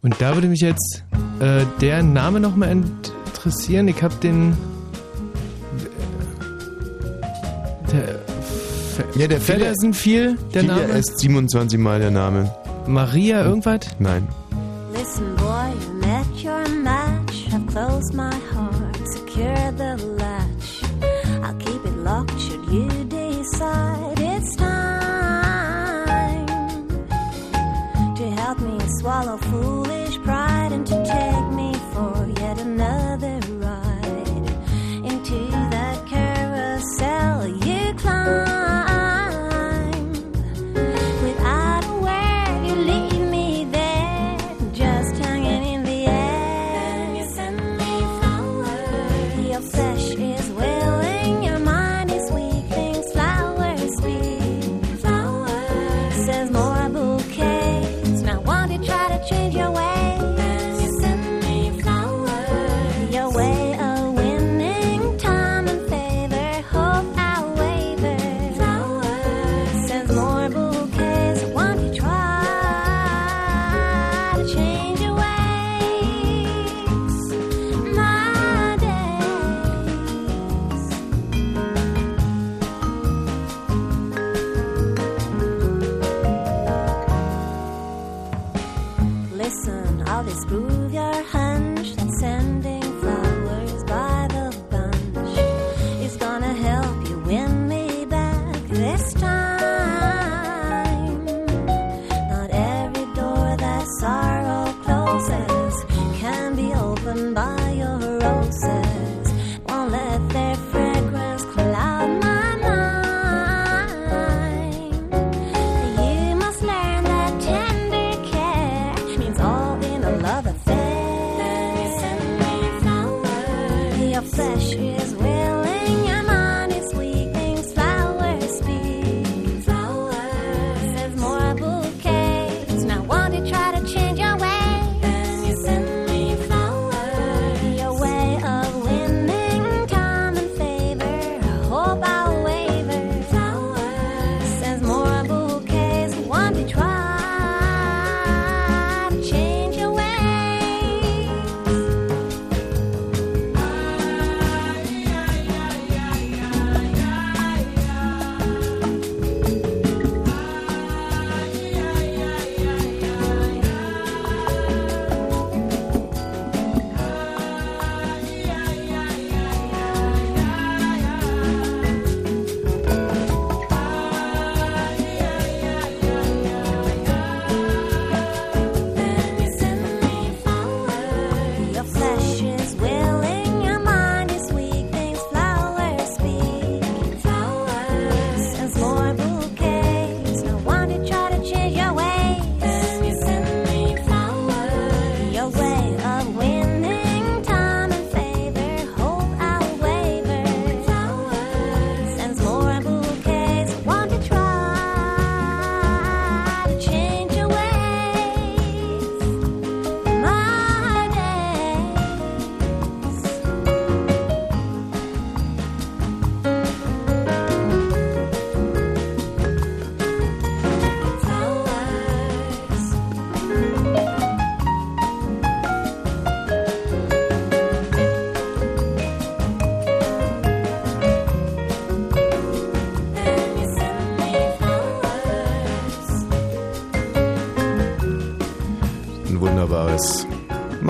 Und 0.00 0.18
da 0.20 0.34
würde 0.34 0.48
mich 0.48 0.60
jetzt 0.62 1.04
äh, 1.40 1.66
der 1.82 2.02
Name 2.02 2.40
nochmal 2.40 2.70
interessieren. 2.72 3.88
Ich 3.88 4.02
habe 4.02 4.14
den. 4.22 4.56
Der, 7.92 8.18
Fe 8.98 9.04
Ja, 9.16 9.28
der 9.28 9.40
Feller 9.40 9.74
sind 9.76 9.94
viel, 9.94 10.36
der 10.54 10.64
Name. 10.64 10.82
ist 10.98 11.18
27 11.20 11.78
Mal 11.78 12.00
der 12.00 12.10
Name. 12.10 12.50
Maria 12.88 13.44
irgendwas? 13.44 13.80
Nein. 14.00 14.26
Listen, 14.92 15.34
boy, 15.36 15.70
you 15.86 15.92
met 16.00 16.26
your 16.44 16.68
match. 16.82 17.46
I've 17.52 17.64
closed 17.68 18.12
my 18.14 18.32
heart, 18.52 18.96
secured 19.14 19.78
the 19.78 20.04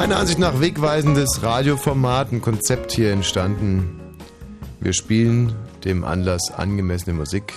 meiner 0.08 0.20
Ansicht 0.20 0.38
nach 0.38 0.58
wegweisendes 0.58 1.42
Radioformat, 1.42 2.32
ein 2.32 2.40
Konzept 2.40 2.92
hier 2.92 3.12
entstanden. 3.12 4.16
Wir 4.80 4.94
spielen 4.94 5.54
dem 5.84 6.02
Anlass 6.02 6.50
angemessene 6.50 7.14
Musik. 7.14 7.52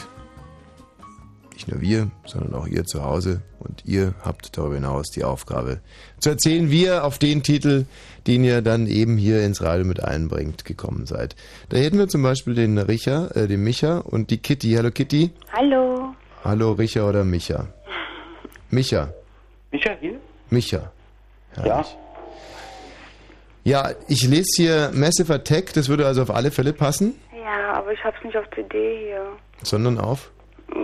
Nicht 1.54 1.70
nur 1.70 1.80
wir, 1.80 2.12
sondern 2.26 2.54
auch 2.56 2.68
ihr 2.68 2.84
zu 2.84 3.06
Hause. 3.06 3.42
Und 3.60 3.86
ihr 3.86 4.16
habt 4.26 4.58
darüber 4.58 4.76
hinaus 4.76 5.12
die 5.12 5.24
Aufgabe 5.24 5.80
zu 6.20 6.32
erzählen, 6.32 6.70
wie 6.70 6.84
ihr 6.84 7.06
auf 7.06 7.20
den 7.20 7.42
Titel, 7.42 7.86
den 8.28 8.44
ihr 8.44 8.62
dann 8.62 8.86
eben 8.86 9.16
hier 9.16 9.46
ins 9.46 9.62
Radio 9.62 9.86
mit 9.86 10.04
einbringt, 10.04 10.66
gekommen 10.66 11.06
seid. 11.06 11.38
Da 11.70 11.78
hätten 11.78 12.00
wir 12.00 12.10
zum 12.10 12.22
Beispiel 12.22 12.54
den 12.54 12.78
Richa, 12.78 13.28
äh, 13.28 13.48
den 13.48 13.64
Micha 13.64 14.00
und 14.00 14.30
die 14.30 14.40
Kitty. 14.40 14.74
Hallo 14.74 14.92
Kitty. 14.92 15.32
Hallo. 15.54 16.14
Hallo 16.44 16.74
Richa 16.74 17.08
oder 17.08 17.24
Micha? 17.24 17.68
Micha. 18.72 19.14
Micha 19.72 19.92
hier? 20.02 20.20
Micha. 20.50 20.92
Ja. 21.64 21.86
Ja, 23.64 23.92
ich 24.08 24.28
lese 24.28 24.48
hier 24.56 24.92
Massive 24.94 25.34
Attack, 25.34 25.74
das 25.74 25.88
würde 25.90 26.06
also 26.08 26.24
auf 26.24 26.32
alle 26.32 26.50
Fälle 26.52 26.74
passen, 26.74 27.20
Ja, 27.44 27.74
aber 27.74 27.92
ich 27.94 28.04
hab's 28.04 28.18
nicht 28.24 28.36
auf 28.36 28.46
CD 28.56 29.08
hier. 29.08 29.22
sondern 29.64 30.00
auf. 30.00 30.32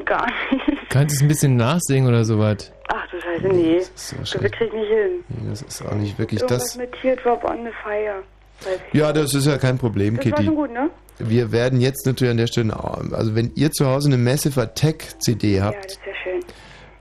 Gar 0.05 0.25
nicht. 0.27 0.89
Kannst 0.89 1.13
du 1.13 1.17
es 1.17 1.21
ein 1.21 1.27
bisschen 1.27 1.55
nachsingen 1.55 2.07
oder 2.09 2.23
sowas? 2.23 2.71
Ach 2.89 3.07
du 3.09 3.19
Scheiße, 3.19 3.47
nee. 3.47 3.79
Das 3.79 4.29
schlecht. 4.29 4.55
krieg 4.55 4.67
ich 4.67 4.73
nicht 4.73 4.89
hin. 4.89 5.23
Nee, 5.29 5.49
Das 5.49 5.61
ist 5.61 5.81
auch 5.85 5.95
nicht 5.95 6.17
wirklich 6.19 6.41
Irgendwas 6.41 6.63
das. 6.65 6.77
mit 6.77 6.91
Teardrop 7.01 7.43
on 7.45 7.63
the 7.65 7.71
Fire. 7.83 8.21
Weiß 8.63 8.79
ich. 8.91 8.99
Ja, 8.99 9.11
das 9.13 9.33
ist 9.33 9.45
ja 9.47 9.57
kein 9.57 9.77
Problem, 9.77 10.15
Das 10.17 10.25
war 10.25 10.31
Kitty. 10.33 10.45
schon 10.45 10.55
gut, 10.55 10.71
ne? 10.71 10.89
Wir 11.19 11.51
werden 11.51 11.81
jetzt 11.81 12.05
natürlich 12.05 12.31
an 12.31 12.37
der 12.37 12.47
Stelle, 12.47 12.75
also 13.11 13.33
wenn 13.35 13.51
ihr 13.55 13.71
zu 13.71 13.87
Hause 13.87 14.09
eine 14.09 14.17
Massive 14.17 14.61
Attack 14.61 15.19
CD 15.19 15.57
Ja, 15.57 15.65
habt, 15.65 15.85
das 15.85 15.93
ist 15.93 15.99
ja 16.05 16.13
schön. 16.23 16.39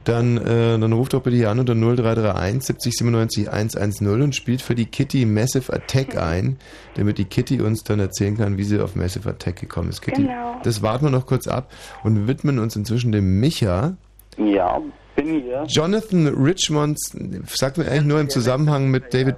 Dann, 0.06 0.36
äh, 0.38 0.78
dann 0.78 0.92
ruft 0.92 1.12
doch 1.14 1.22
bitte 1.22 1.36
hier 1.36 1.50
an 1.50 1.58
unter 1.58 1.74
0331 1.74 2.62
70 2.62 2.92
97 2.96 3.52
110 3.52 4.22
und 4.22 4.34
spielt 4.34 4.62
für 4.62 4.74
die 4.74 4.86
Kitty 4.86 5.26
Massive 5.26 5.72
Attack 5.72 6.16
ein, 6.16 6.58
damit 6.94 7.18
die 7.18 7.24
Kitty 7.24 7.60
uns 7.60 7.82
dann 7.84 8.00
erzählen 8.00 8.36
kann, 8.36 8.56
wie 8.56 8.62
sie 8.64 8.80
auf 8.80 8.94
Massive 8.96 9.28
Attack 9.28 9.56
gekommen 9.56 9.88
ist. 9.90 10.00
Kitty, 10.00 10.22
Genau. 10.22 10.60
das 10.62 10.80
warten 10.80 11.06
wir 11.06 11.10
noch 11.10 11.26
kurz 11.26 11.48
ab 11.48 11.70
und 12.04 12.26
widmen 12.28 12.58
uns 12.58 12.76
inzwischen 12.76 13.10
dem 13.12 13.40
Micha. 13.40 13.96
Ja, 14.38 14.80
bin 15.16 15.40
hier. 15.42 15.64
Jonathan 15.68 16.28
Richmonds, 16.28 17.16
sagt 17.46 17.76
mir 17.78 17.86
eigentlich 17.90 18.04
nur 18.04 18.20
im 18.20 18.28
Zusammenhang 18.30 18.90
mit 18.90 19.12
David, 19.12 19.36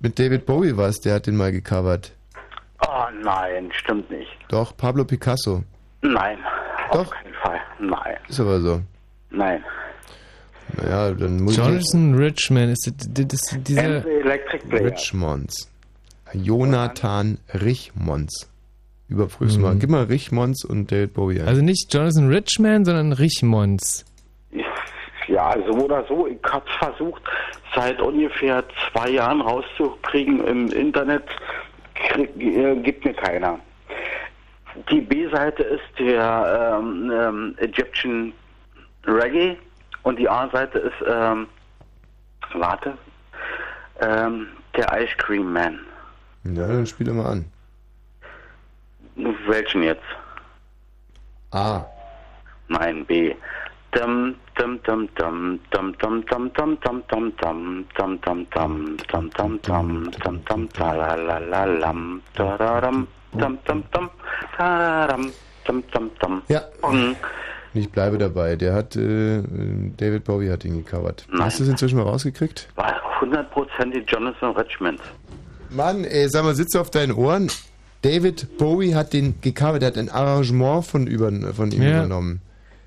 mit 0.00 0.18
David 0.18 0.46
Bowie 0.46 0.76
was, 0.76 1.00
der 1.00 1.14
hat 1.16 1.26
den 1.26 1.36
mal 1.36 1.52
gecovert. 1.52 2.12
Oh 2.86 3.04
nein, 3.22 3.70
stimmt 3.72 4.10
nicht. 4.10 4.30
Doch, 4.48 4.76
Pablo 4.76 5.04
Picasso. 5.04 5.62
Nein, 6.02 6.38
Doch. 6.92 7.00
auf 7.00 7.10
keinen 7.10 7.34
Fall. 7.42 7.58
Nein, 7.80 8.16
Ist 8.28 8.40
aber 8.40 8.60
so. 8.60 8.80
nein. 9.30 9.62
Naja, 10.76 11.12
dann 11.12 11.42
muss 11.42 11.56
Jonathan 11.56 12.14
Richman, 12.14 12.70
ist 12.70 12.92
das, 13.08 13.58
dieser... 13.62 14.02
the 14.02 14.08
Electric 14.10 14.66
Player. 14.68 14.86
Richmonds. 14.92 15.70
Jonathan 16.32 17.38
Richmonds. 17.54 18.50
Überprüf's 19.08 19.56
Mhm. 19.56 19.62
mal. 19.62 19.76
Gib 19.76 19.90
mal 19.90 20.04
Richmonds 20.04 20.64
und 20.64 20.90
David 20.90 21.14
Bowie 21.14 21.40
ein. 21.40 21.46
Also 21.48 21.62
nicht 21.62 21.92
Jonathan 21.94 22.28
Richman, 22.28 22.84
sondern 22.84 23.12
Richmonds. 23.12 24.04
Ja, 25.28 25.54
so 25.66 25.72
oder 25.84 26.04
so. 26.08 26.26
Ich 26.26 26.38
habe 26.50 26.64
versucht, 26.78 27.22
seit 27.74 28.00
ungefähr 28.00 28.64
zwei 28.92 29.10
Jahren 29.10 29.40
rauszukriegen 29.40 30.44
im 30.44 30.68
Internet. 30.72 31.24
Krieg, 31.94 32.30
äh, 32.40 32.76
gibt 32.76 33.04
mir 33.04 33.14
keiner. 33.14 33.58
Die 34.90 35.00
B-Seite 35.00 35.62
ist 35.62 35.98
der 35.98 36.78
ähm, 36.80 37.10
ähm, 37.12 37.54
Egyptian 37.58 38.32
Reggae 39.06 39.56
und 40.06 40.20
die 40.20 40.28
A-Seite 40.28 40.78
ist, 40.78 41.04
ähm, 41.04 41.48
warte, 42.54 42.96
ähm, 44.00 44.46
der 44.76 44.86
Ice 45.02 45.16
Cream 45.18 45.52
Man. 45.52 45.80
ja, 46.44 46.68
dann 46.68 46.86
spiel 46.86 47.08
doch 47.08 47.14
mal 47.14 47.26
an. 47.26 47.44
Welchen 49.48 49.82
jetzt? 49.82 50.04
A. 51.50 51.84
Nein, 52.68 53.04
B. 53.06 53.34
Dum 53.90 54.36
dum 54.54 54.80
dum 54.84 55.08
dum 55.16 55.58
dum 55.72 55.92
dum 55.98 56.22
dum 56.28 56.50
dum 56.52 56.80
dum 56.80 57.10
dum 57.10 57.32
dum 57.34 57.82
dum 57.96 58.18
dum 58.22 58.56
dum 58.60 58.98
dum 59.08 59.30
dum 59.30 59.58
dum 59.62 60.10
dum 60.22 60.44
dum 60.44 60.68
da 60.78 60.92
la 60.92 61.14
la 61.14 61.38
la 61.38 61.64
lam 61.64 62.22
da 62.34 62.56
da 62.56 62.80
dum 62.80 63.08
dum 63.32 63.58
dum 63.66 63.82
dum 63.92 64.10
da 64.58 65.06
dum 65.06 65.32
dum 65.64 65.82
dum 65.92 66.10
dum. 66.20 66.42
Ja. 66.48 66.60
Und 67.76 67.82
Ich 67.82 67.90
bleibe 67.90 68.16
dabei. 68.16 68.56
Der 68.56 68.72
hat, 68.72 68.96
äh, 68.96 69.42
David 69.98 70.24
Bowie 70.24 70.50
hat 70.50 70.64
ihn 70.64 70.82
gecovert. 70.82 71.26
Hast 71.38 71.58
du 71.58 71.64
es 71.64 71.68
inzwischen 71.68 71.98
mal 71.98 72.04
rausgekriegt? 72.04 72.68
war 72.74 72.94
hundertprozentig 73.20 74.04
Jonathan 74.10 74.56
Richmond. 74.56 75.00
Mann, 75.68 76.04
ey, 76.04 76.26
sag 76.28 76.44
mal, 76.44 76.54
sitzt 76.54 76.74
auf 76.76 76.90
deinen 76.90 77.12
Ohren. 77.12 77.50
David 78.02 78.56
Bowie 78.56 78.94
hat 78.94 79.12
den 79.12 79.40
gecovert, 79.42 79.82
der 79.82 79.88
hat 79.88 79.98
ein 79.98 80.08
Arrangement 80.08 80.86
von, 80.86 81.06
über, 81.06 81.30
von 81.52 81.70
ihm 81.70 81.82
Ja. 81.82 81.98
übernommen. 81.98 82.40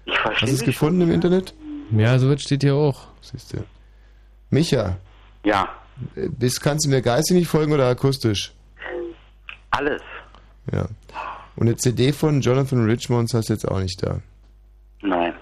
Ich 0.06 0.18
verstehe 0.18 0.48
Hast 0.49 0.52
du 0.52 0.56
es 0.56 0.64
gefunden 0.64 1.02
im 1.02 1.11
Internet? 1.11 1.53
Ja, 1.91 2.18
so 2.18 2.30
was 2.32 2.41
steht 2.41 2.64
hier 2.64 2.74
auch. 2.76 3.07
Siehst 3.22 3.53
du. 3.53 3.57
Micha, 4.49 4.98
Ja, 5.44 5.70
äh, 6.16 6.30
bist, 6.30 6.61
kannst 6.61 6.86
du 6.86 6.90
mir 6.90 7.02
geistig 7.03 7.38
nicht 7.38 7.48
folgen 7.48 7.74
oder 7.74 7.88
akustisch? 7.88 8.53
alles. 9.72 10.02
Ja. 10.72 10.88
Und 11.56 11.68
eine 11.68 11.76
CD 11.78 12.11
von 12.11 12.41
Jonathan 12.41 12.86
Richmonds 12.86 13.34
hast 13.36 13.49
du 13.49 13.53
jetzt 13.53 13.68
auch 13.68 13.80
nicht 13.80 14.02
da. 14.02 14.20
Nein. 15.01 15.34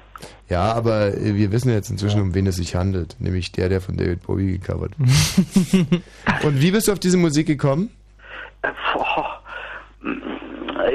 Ja, 0.49 0.73
aber 0.73 1.07
äh, 1.07 1.35
wir 1.35 1.51
wissen 1.51 1.71
jetzt 1.71 1.89
inzwischen, 1.89 2.21
um 2.21 2.33
wen 2.33 2.47
es 2.47 2.55
sich 2.55 2.75
handelt. 2.75 3.15
Nämlich 3.19 3.51
der, 3.51 3.69
der 3.69 3.81
von 3.81 3.97
David 3.97 4.23
Bowie 4.23 4.57
gecovert. 4.57 4.93
Und 6.43 6.61
wie 6.61 6.71
bist 6.71 6.87
du 6.87 6.91
auf 6.91 6.99
diese 6.99 7.17
Musik 7.17 7.47
gekommen? 7.47 7.91
Äh, 8.63 8.71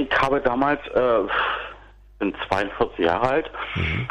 ich 0.01 0.21
habe 0.21 0.41
damals, 0.41 0.81
äh, 0.89 1.21
bin 2.19 2.35
42 2.49 3.05
Jahre 3.05 3.29
alt 3.29 3.51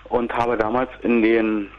und 0.10 0.34
habe 0.34 0.58
damals 0.58 0.90
in 1.02 1.22
den, 1.22 1.70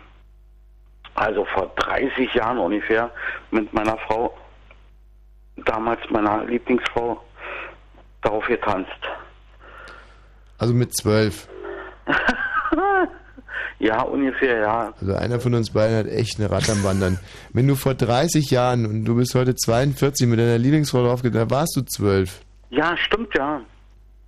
also 1.14 1.44
vor 1.44 1.70
30 1.76 2.32
Jahren 2.32 2.58
ungefähr, 2.58 3.10
mit 3.50 3.70
meiner 3.72 3.98
Frau, 3.98 4.36
damals 5.56 6.00
meiner 6.08 6.44
Lieblingsfrau, 6.44 7.22
darauf 8.22 8.46
getanzt. 8.46 8.90
Also 10.58 10.72
mit 10.72 10.96
zwölf. 10.96 11.48
Ja, 13.82 14.02
ungefähr, 14.02 14.60
ja. 14.60 14.94
Also 15.00 15.12
einer 15.14 15.40
von 15.40 15.54
uns 15.54 15.70
beiden 15.72 15.96
hat 15.96 16.06
echt 16.06 16.38
eine 16.38 16.48
Ratte 16.48 16.70
am 16.70 16.84
Wandern. 16.84 17.18
Wenn 17.52 17.66
du 17.66 17.74
vor 17.74 17.94
30 17.94 18.48
Jahren 18.48 18.86
und 18.86 19.04
du 19.04 19.16
bist 19.16 19.34
heute 19.34 19.56
42 19.56 20.28
mit 20.28 20.38
deiner 20.38 20.56
Lieblingsfrau 20.56 21.02
draufgegangen, 21.02 21.48
da 21.48 21.52
warst 21.52 21.74
du 21.74 21.80
zwölf. 21.82 22.42
Ja, 22.70 22.96
stimmt, 22.96 23.34
ja. 23.36 23.60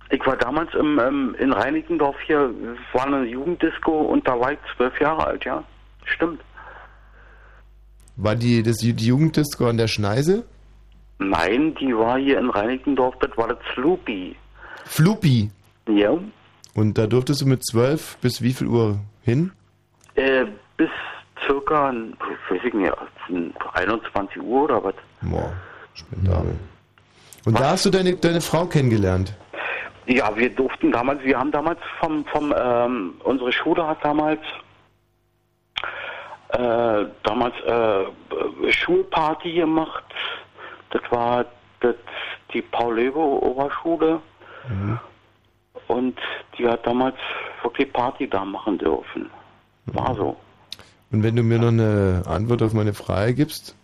Ich 0.09 0.19
war 0.25 0.35
damals 0.35 0.73
im, 0.73 0.99
ähm, 0.99 1.35
in 1.39 1.53
Reinickendorf 1.53 2.17
hier, 2.27 2.53
war 2.91 3.05
eine 3.05 3.23
Jugenddisco 3.23 4.01
und 4.01 4.27
da 4.27 4.37
war 4.37 4.51
ich 4.51 4.59
zwölf 4.75 4.99
Jahre 4.99 5.25
alt, 5.25 5.45
ja. 5.45 5.63
Stimmt. 6.03 6.41
War 8.17 8.35
die, 8.35 8.61
das, 8.61 8.79
die 8.79 8.91
Jugenddisco 8.91 9.67
an 9.67 9.77
der 9.77 9.87
Schneise? 9.87 10.43
Nein, 11.17 11.75
die 11.79 11.95
war 11.95 12.19
hier 12.19 12.39
in 12.39 12.49
Reinickendorf, 12.49 13.15
das 13.21 13.31
war 13.37 13.47
das 13.47 13.59
Sloopy. 13.73 14.35
Floopy. 14.83 15.49
Ja. 15.87 16.17
Und 16.73 16.97
da 16.97 17.07
durftest 17.07 17.39
du 17.39 17.45
mit 17.45 17.65
zwölf 17.65 18.17
bis 18.17 18.41
wie 18.41 18.51
viel 18.51 18.67
Uhr 18.67 18.99
hin? 19.25 19.51
Äh, 20.15 20.45
bis 20.77 20.89
circa, 21.45 21.93
weiß 22.49 22.61
ich 22.63 22.73
nicht, 22.73 22.93
21 23.73 24.41
Uhr 24.41 24.63
oder 24.63 24.83
was? 24.83 24.95
Boah, 25.21 25.51
spendabel. 25.93 26.55
Und 27.45 27.59
da 27.59 27.71
hast 27.71 27.85
du 27.85 27.89
deine, 27.89 28.15
deine 28.15 28.41
Frau 28.41 28.65
kennengelernt? 28.65 29.35
Ja, 30.07 30.35
wir 30.35 30.49
durften 30.49 30.91
damals, 30.91 31.23
wir 31.23 31.37
haben 31.37 31.51
damals 31.51 31.79
vom, 31.99 32.25
vom 32.25 32.53
ähm, 32.55 33.15
unsere 33.23 33.51
Schule 33.51 33.85
hat 33.87 34.03
damals 34.05 34.39
äh, 36.49 37.05
damals 37.23 37.55
äh, 37.65 38.71
Schulparty 38.71 39.53
gemacht. 39.53 40.03
Das 40.91 41.01
war 41.09 41.45
das, 41.81 41.95
die 42.53 42.61
Paul-Löwe-Oberschule 42.61 44.21
und 45.87 46.17
die 46.57 46.67
hat 46.67 46.85
damals 46.85 47.15
wirklich 47.63 47.91
Party 47.91 48.29
da 48.29 48.43
machen 48.45 48.77
dürfen. 48.77 49.29
War 49.87 50.15
so. 50.15 50.35
Und 51.11 51.23
wenn 51.23 51.35
du 51.35 51.43
mir 51.43 51.59
noch 51.59 51.67
eine 51.69 52.23
Antwort 52.25 52.61
auf 52.63 52.73
meine 52.73 52.93
Frage 52.93 53.33
gibst, 53.33 53.75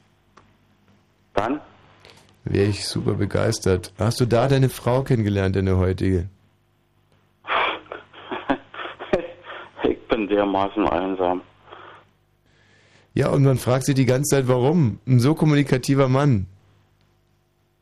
Dann? 1.34 1.62
wäre 2.44 2.66
ich 2.66 2.88
super 2.88 3.14
begeistert. 3.14 3.94
Hast 4.00 4.20
du 4.20 4.26
da 4.26 4.48
deine 4.48 4.70
Frau 4.70 5.04
kennengelernt, 5.04 5.56
deine 5.56 5.78
heutige? 5.78 6.30
Ich 9.84 9.98
bin 10.08 10.28
dermaßen 10.28 10.88
einsam. 10.88 11.42
Ja, 13.14 13.30
und 13.30 13.44
man 13.44 13.58
fragt 13.58 13.86
sich 13.86 13.96
die 13.96 14.06
ganze 14.06 14.36
Zeit, 14.36 14.48
warum? 14.48 15.00
Ein 15.08 15.20
so 15.20 15.36
kommunikativer 15.36 16.08
Mann. 16.08 16.48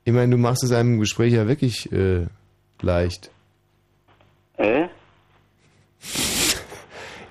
Ich 0.06 0.14
meine, 0.14 0.32
du 0.32 0.38
machst 0.38 0.64
es 0.64 0.72
einem 0.72 1.00
Gespräch 1.00 1.34
ja 1.34 1.48
wirklich 1.48 1.92
äh, 1.92 2.28
leicht. 2.82 3.32
Äh? 4.60 4.88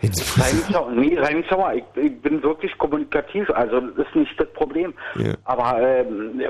Jetzt 0.01 0.39
Reinsauer, 0.39 0.93
nee, 0.93 1.19
Reinsauer, 1.19 1.75
ich, 1.75 1.85
ich 1.97 2.21
bin 2.23 2.43
wirklich 2.43 2.77
kommunikativ, 2.79 3.51
also 3.51 3.81
das 3.81 4.07
ist 4.07 4.15
nicht 4.15 4.41
das 4.41 4.49
Problem. 4.53 4.95
Ja. 5.17 5.35
Aber 5.45 5.81
ähm, 5.83 6.41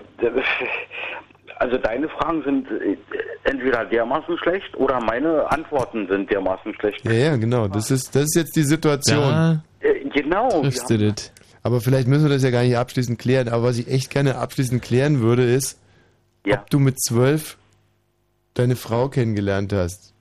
also 1.58 1.78
deine 1.78 2.08
Fragen 2.10 2.42
sind 2.44 2.70
äh, 2.70 2.96
entweder 3.44 3.84
dermaßen 3.86 4.36
schlecht 4.38 4.76
oder 4.76 5.00
meine 5.00 5.50
Antworten 5.50 6.06
sind 6.08 6.30
dermaßen 6.30 6.74
schlecht. 6.74 7.04
Ja, 7.04 7.12
ja, 7.12 7.36
genau. 7.36 7.68
Das 7.68 7.90
ist, 7.90 8.14
das 8.14 8.24
ist 8.24 8.36
jetzt 8.36 8.54
die 8.56 8.62
Situation. 8.64 9.18
Da 9.22 9.62
Äh, 9.80 10.04
genau. 10.10 10.48
triffst 10.60 10.88
du 10.90 10.98
das. 10.98 11.32
Aber 11.62 11.80
vielleicht 11.80 12.06
müssen 12.06 12.24
wir 12.24 12.30
das 12.34 12.44
ja 12.44 12.50
gar 12.50 12.62
nicht 12.62 12.76
abschließend 12.76 13.18
klären. 13.18 13.48
Aber 13.48 13.64
was 13.64 13.78
ich 13.78 13.88
echt 13.88 14.10
gerne 14.10 14.36
abschließend 14.36 14.82
klären 14.82 15.20
würde, 15.20 15.42
ist, 15.42 15.80
ob 16.48 16.70
du 16.70 16.78
mit 16.78 17.00
zwölf 17.02 17.56
deine 18.54 18.76
Frau 18.76 19.08
kennengelernt 19.08 19.72
hast. 19.72 20.14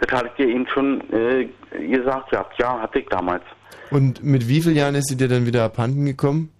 Das 0.00 0.18
hatte 0.18 0.28
ich 0.28 0.44
dir 0.44 0.48
eben 0.48 0.66
schon 0.68 1.02
äh, 1.12 1.48
gesagt, 1.78 2.32
ja, 2.32 2.44
ja, 2.58 2.80
hatte 2.80 3.00
ich 3.00 3.08
damals. 3.08 3.42
Und 3.90 4.22
mit 4.22 4.48
wie 4.48 4.60
vielen 4.60 4.76
Jahren 4.76 4.94
ist 4.94 5.08
sie 5.08 5.16
dir 5.16 5.28
dann 5.28 5.46
wieder 5.46 5.64
abhanden 5.64 6.06
gekommen? 6.06 6.52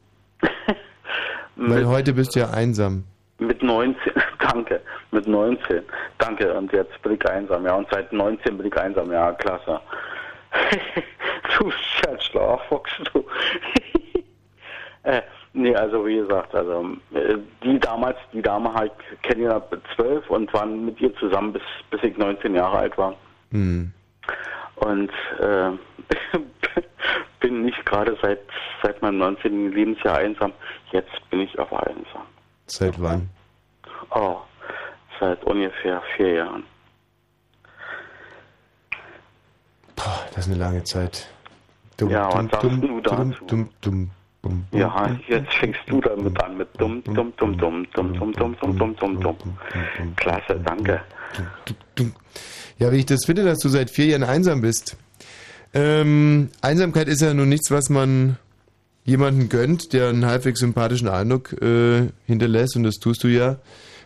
Weil 1.56 1.86
heute 1.86 2.12
bist 2.12 2.34
du 2.34 2.40
ja 2.40 2.50
einsam. 2.50 3.04
Mit 3.38 3.62
19, 3.62 4.12
danke, 4.38 4.80
mit 5.10 5.26
19, 5.26 5.82
danke, 6.18 6.52
und 6.54 6.72
jetzt 6.72 7.00
bin 7.02 7.12
ich 7.12 7.28
einsam, 7.28 7.64
ja, 7.64 7.74
und 7.74 7.88
seit 7.90 8.12
19 8.12 8.58
bin 8.58 8.66
ich 8.66 8.76
einsam, 8.76 9.10
ja, 9.10 9.32
klasse. 9.32 9.80
du 11.58 11.70
Scherzschlauchfuchs, 11.70 12.90
du. 13.12 13.24
äh, 15.04 15.22
nee, 15.52 15.74
also 15.74 16.06
wie 16.06 16.16
gesagt, 16.16 16.54
also 16.54 16.96
äh, 17.14 17.36
die 17.62 17.78
damals, 17.78 18.16
die 18.32 18.42
Dame 18.42 18.72
habe 18.74 18.86
ich 18.86 19.22
kennengelernt 19.22 19.70
mit 19.70 19.80
12 19.96 20.28
und 20.28 20.52
waren 20.52 20.84
mit 20.84 21.00
ihr 21.00 21.14
zusammen 21.16 21.52
bis, 21.52 21.62
bis 21.90 22.02
ich 22.02 22.18
19 22.18 22.54
Jahre 22.54 22.78
alt 22.78 22.98
war. 22.98 23.14
Hm. 23.51 23.93
Und 24.77 25.10
äh, 25.40 25.70
bin 27.40 27.62
nicht 27.62 27.85
gerade 27.86 28.16
seit, 28.22 28.40
seit 28.82 29.01
meinem 29.02 29.18
19. 29.18 29.72
Lebensjahr 29.72 30.18
einsam. 30.18 30.52
Jetzt 30.93 31.10
bin 31.31 31.40
ich 31.40 31.59
aber 31.59 31.86
einsam. 31.86 32.22
Seit 32.66 33.01
wann? 33.01 33.28
Oh, 34.10 34.39
seit 35.18 35.43
ungefähr 35.44 36.02
vier 36.16 36.35
Jahren. 36.35 36.64
Boah, 39.97 40.27
das 40.35 40.47
ist 40.47 40.52
eine 40.52 40.60
lange 40.60 40.85
Zeit. 40.85 41.28
Dumm, 41.97 42.10
Ja, 42.10 42.28
dumm, 42.31 42.48
was 42.52 42.60
dumm, 42.60 42.81
du 42.81 43.01
dazu? 43.01 43.44
dumm, 43.47 43.68
dumm, 43.82 44.10
dumm, 44.43 44.64
Ja, 44.72 45.10
jetzt 45.28 45.52
fängst 45.55 45.81
du 45.86 46.01
damit 46.01 46.43
an 46.43 46.56
mit 46.56 46.68
dumm, 46.81 47.02
dumm, 47.05 47.14
dumm, 47.36 47.56
dumm, 47.59 47.86
dumm, 47.93 48.12
dumm, 48.14 48.32
dumm, 48.32 48.56
dumm, 48.56 48.77
dumm, 48.78 48.97
dumm, 48.97 49.20
dumm. 49.20 49.36
Klasse, 50.16 50.59
danke. 50.64 51.02
Ja, 52.81 52.90
wie 52.93 52.97
ich 52.97 53.07
das 53.07 53.24
finde, 53.27 53.44
dass 53.44 53.59
du 53.61 53.69
seit 53.69 53.90
vier 53.90 54.07
Jahren 54.07 54.24
einsam 54.24 54.62
bist. 54.62 54.97
Ähm, 55.73 56.48
Einsamkeit 56.62 57.07
ist 57.09 57.20
ja 57.23 57.32
nun 57.32 57.48
nichts, 57.48 57.70
was 57.70 57.89
man 57.90 58.36
jemanden 59.05 59.48
gönnt, 59.48 59.93
der 59.93 60.09
einen 60.09 60.27
halbwegs 60.27 60.61
sympathischen 60.61 61.09
Eindruck 61.09 61.52
äh, 61.62 62.09
hinterlässt 62.27 62.77
und 62.77 62.82
das 62.82 62.97
tust 62.97 63.23
du 63.23 63.28
ja. 63.28 63.59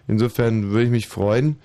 Insofern 0.08 0.70
würde 0.70 0.84
ich 0.84 0.90
mich 0.90 1.08
freuen, 1.08 1.56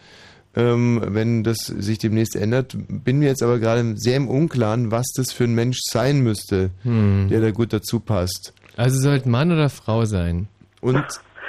ähm, 0.56 1.02
wenn 1.06 1.44
das 1.44 1.58
sich 1.66 1.98
demnächst 1.98 2.36
ändert. 2.36 2.76
Bin 2.88 3.20
mir 3.20 3.28
jetzt 3.28 3.44
aber 3.44 3.60
gerade 3.60 3.94
sehr 3.98 4.16
im 4.16 4.28
Unklaren, 4.30 4.92
was 4.92 5.08
das 5.16 5.32
für 5.34 5.44
ein 5.44 5.54
Mensch 5.54 5.80
sein 5.92 6.22
müsste, 6.22 6.70
Hm. 6.84 7.28
der 7.30 7.42
da 7.42 7.52
gut 7.52 7.74
dazu 7.74 8.00
passt. 8.00 8.54
Also 8.78 9.00
sollte 9.00 9.28
Mann 9.28 9.52
oder 9.52 9.70
Frau 9.70 10.06
sein? 10.06 10.48
Und 10.80 11.04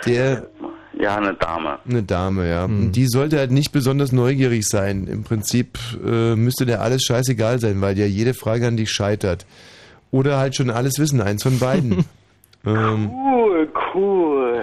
der 0.06 0.48
Ja, 0.98 1.16
eine 1.16 1.34
Dame. 1.34 1.78
Eine 1.88 2.02
Dame, 2.02 2.48
ja. 2.50 2.64
Und 2.64 2.92
Die 2.92 3.06
sollte 3.06 3.38
halt 3.38 3.50
nicht 3.52 3.72
besonders 3.72 4.12
neugierig 4.12 4.66
sein. 4.66 5.06
Im 5.06 5.22
Prinzip 5.24 5.78
äh, 6.04 6.34
müsste 6.34 6.66
der 6.66 6.80
alles 6.82 7.04
scheißegal 7.04 7.58
sein, 7.60 7.80
weil 7.80 7.96
ja 7.98 8.06
jede 8.06 8.34
Frage 8.34 8.66
an 8.66 8.76
dich 8.76 8.90
scheitert. 8.90 9.46
Oder 10.10 10.38
halt 10.38 10.56
schon 10.56 10.70
alles 10.70 10.98
wissen, 10.98 11.20
eins 11.20 11.42
von 11.44 11.58
beiden. 11.60 12.04
ähm, 12.66 13.10
Cool, 13.10 13.68
cool. 13.94 14.62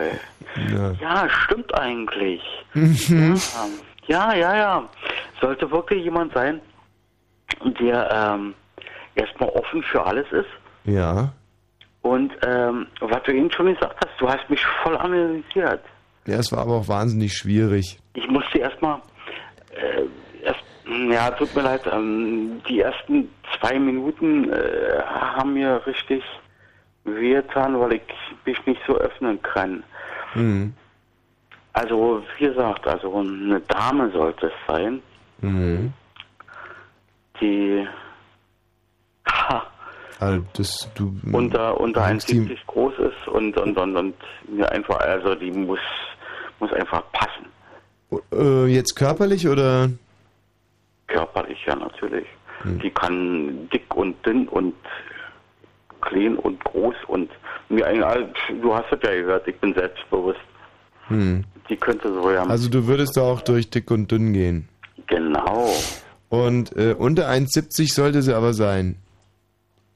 ja. 0.70 0.92
Ja, 1.02 1.30
stimmt 1.30 1.74
eigentlich. 1.74 2.42
Mhm. 2.74 3.40
Ja, 4.08 4.34
ja, 4.34 4.56
ja. 4.56 4.90
Sollte 5.40 5.70
wirklich 5.72 6.04
jemand 6.04 6.34
sein, 6.34 6.60
der 7.80 8.10
ähm, 8.12 8.54
erstmal 9.16 9.50
offen 9.50 9.82
für 9.84 10.06
alles 10.06 10.26
ist. 10.32 10.50
ja. 10.86 11.32
Und 12.04 12.32
ähm, 12.46 12.88
was 13.02 13.22
du 13.24 13.34
eben 13.34 13.52
schon 13.52 13.74
gesagt 13.74 13.96
hast, 14.06 14.14
du 14.22 14.30
hast 14.30 14.50
mich 14.50 14.64
voll 14.82 14.96
analysiert. 14.96 15.82
Ja, 16.28 16.38
es 16.38 16.52
war 16.52 16.60
aber 16.60 16.74
auch 16.76 16.88
wahnsinnig 16.88 17.34
schwierig. 17.34 17.98
Ich 18.14 18.28
musste 18.28 18.60
erstmal, 18.60 19.00
äh, 19.72 20.04
erst, 20.44 20.60
ja, 21.10 21.32
tut 21.32 21.56
mir 21.56 21.62
leid, 21.64 21.82
ähm, 21.92 22.62
die 22.70 22.82
ersten 22.82 23.30
zwei 23.60 23.80
Minuten 23.80 24.52
äh, 24.52 25.02
haben 25.04 25.54
mir 25.54 25.82
richtig 25.88 26.24
wehgetan, 27.06 27.80
weil 27.80 27.94
ich 27.94 28.02
mich 28.46 28.66
nicht 28.66 28.82
so 28.86 28.96
öffnen 28.98 29.42
kann. 29.42 29.84
Mhm. 30.36 30.74
Also, 31.74 32.24
wie 32.38 32.46
gesagt, 32.46 32.86
also 32.88 33.16
eine 33.20 33.62
Dame 33.62 34.12
sollte 34.12 34.48
es 34.48 34.54
sein, 34.68 35.02
Mhm. 35.42 35.94
die 37.40 37.88
ha, 39.30 39.64
Also 40.20 40.44
das, 40.58 40.90
du, 40.96 41.16
unter, 41.32 41.80
unter 41.80 42.00
magst 42.02 42.30
die- 42.32 42.40
1,70 42.42 42.58
groß 42.66 42.94
ist 42.98 43.28
und, 43.28 43.56
und, 43.58 43.78
und, 43.78 43.96
und 43.96 44.16
mir 44.50 44.70
einfach, 44.72 45.00
also 45.00 45.36
die 45.36 45.52
muss, 45.52 45.80
muss 46.60 46.72
einfach 46.74 47.04
passen. 47.12 47.46
Äh, 48.34 48.66
jetzt 48.68 48.96
körperlich 48.96 49.48
oder? 49.48 49.90
Körperlich, 51.08 51.60
ja, 51.66 51.76
natürlich. 51.76 52.28
Die 52.64 52.90
kann 52.90 53.70
dick 53.70 53.96
und 53.96 54.26
dünn 54.26 54.48
und 54.48 54.74
klein 56.02 56.38
und 56.38 56.64
groß 56.64 56.96
und 57.08 57.30
mir 57.70 57.88
egal, 57.88 58.34
du 58.62 58.74
hast 58.74 58.92
es 58.92 59.00
ja 59.04 59.12
gehört, 59.12 59.48
ich 59.48 59.56
bin 59.58 59.74
selbstbewusst. 59.74 60.40
Hm. 61.08 61.44
Die 61.70 61.76
könnte 61.76 62.12
so 62.12 62.32
ja. 62.32 62.44
Also 62.46 62.70
du 62.70 62.88
würdest 62.88 63.16
da 63.18 63.22
auch 63.22 63.42
durch 63.42 63.70
dick 63.70 63.92
und 63.92 64.12
dünn 64.12 64.34
gehen. 64.34 64.70
genau. 65.08 65.72
Und 66.30 66.76
äh, 66.76 66.96
unter 66.98 67.30
1,70 67.30 67.94
sollte 67.94 68.22
sie 68.22 68.34
aber 68.34 68.54
sein. 68.54 68.98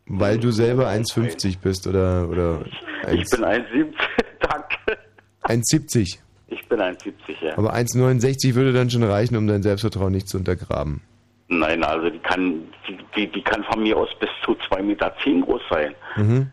Weil 0.06 0.40
du 0.40 0.52
selber 0.52 0.88
1,50 0.88 1.60
bist 1.62 1.88
oder, 1.88 2.28
oder 2.30 2.66
Ich 3.12 3.30
bin 3.30 3.44
1,70, 3.44 3.94
danke. 4.40 4.98
1,70. 5.44 6.20
Ich 6.52 6.68
bin 6.68 6.80
1,70, 6.80 7.14
ja. 7.42 7.58
Aber 7.58 7.74
1,69 7.74 8.56
würde 8.56 8.74
dann 8.74 8.90
schon 8.90 9.04
reichen, 9.04 9.38
um 9.38 9.48
dein 9.48 9.64
Selbstvertrauen 9.64 10.12
nicht 10.12 10.28
zu 10.28 10.38
untergraben. 10.38 11.02
Nein, 11.48 11.84
also 11.84 12.10
die 12.10 12.20
kann, 12.20 12.62
die, 12.88 12.98
die, 13.16 13.32
die 13.32 13.42
kann 13.42 13.64
von 13.64 13.82
mir 13.82 13.98
aus 13.98 14.10
bis 14.20 14.30
zu 14.44 14.52
2,10 14.52 14.84
Meter 14.84 15.14
groß 15.46 15.62
sein. 15.70 15.96
Mhm. 16.18 16.52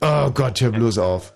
Oh 0.00 0.30
Gott, 0.30 0.60
hör 0.60 0.70
bloß 0.70 0.98
auf. 0.98 1.32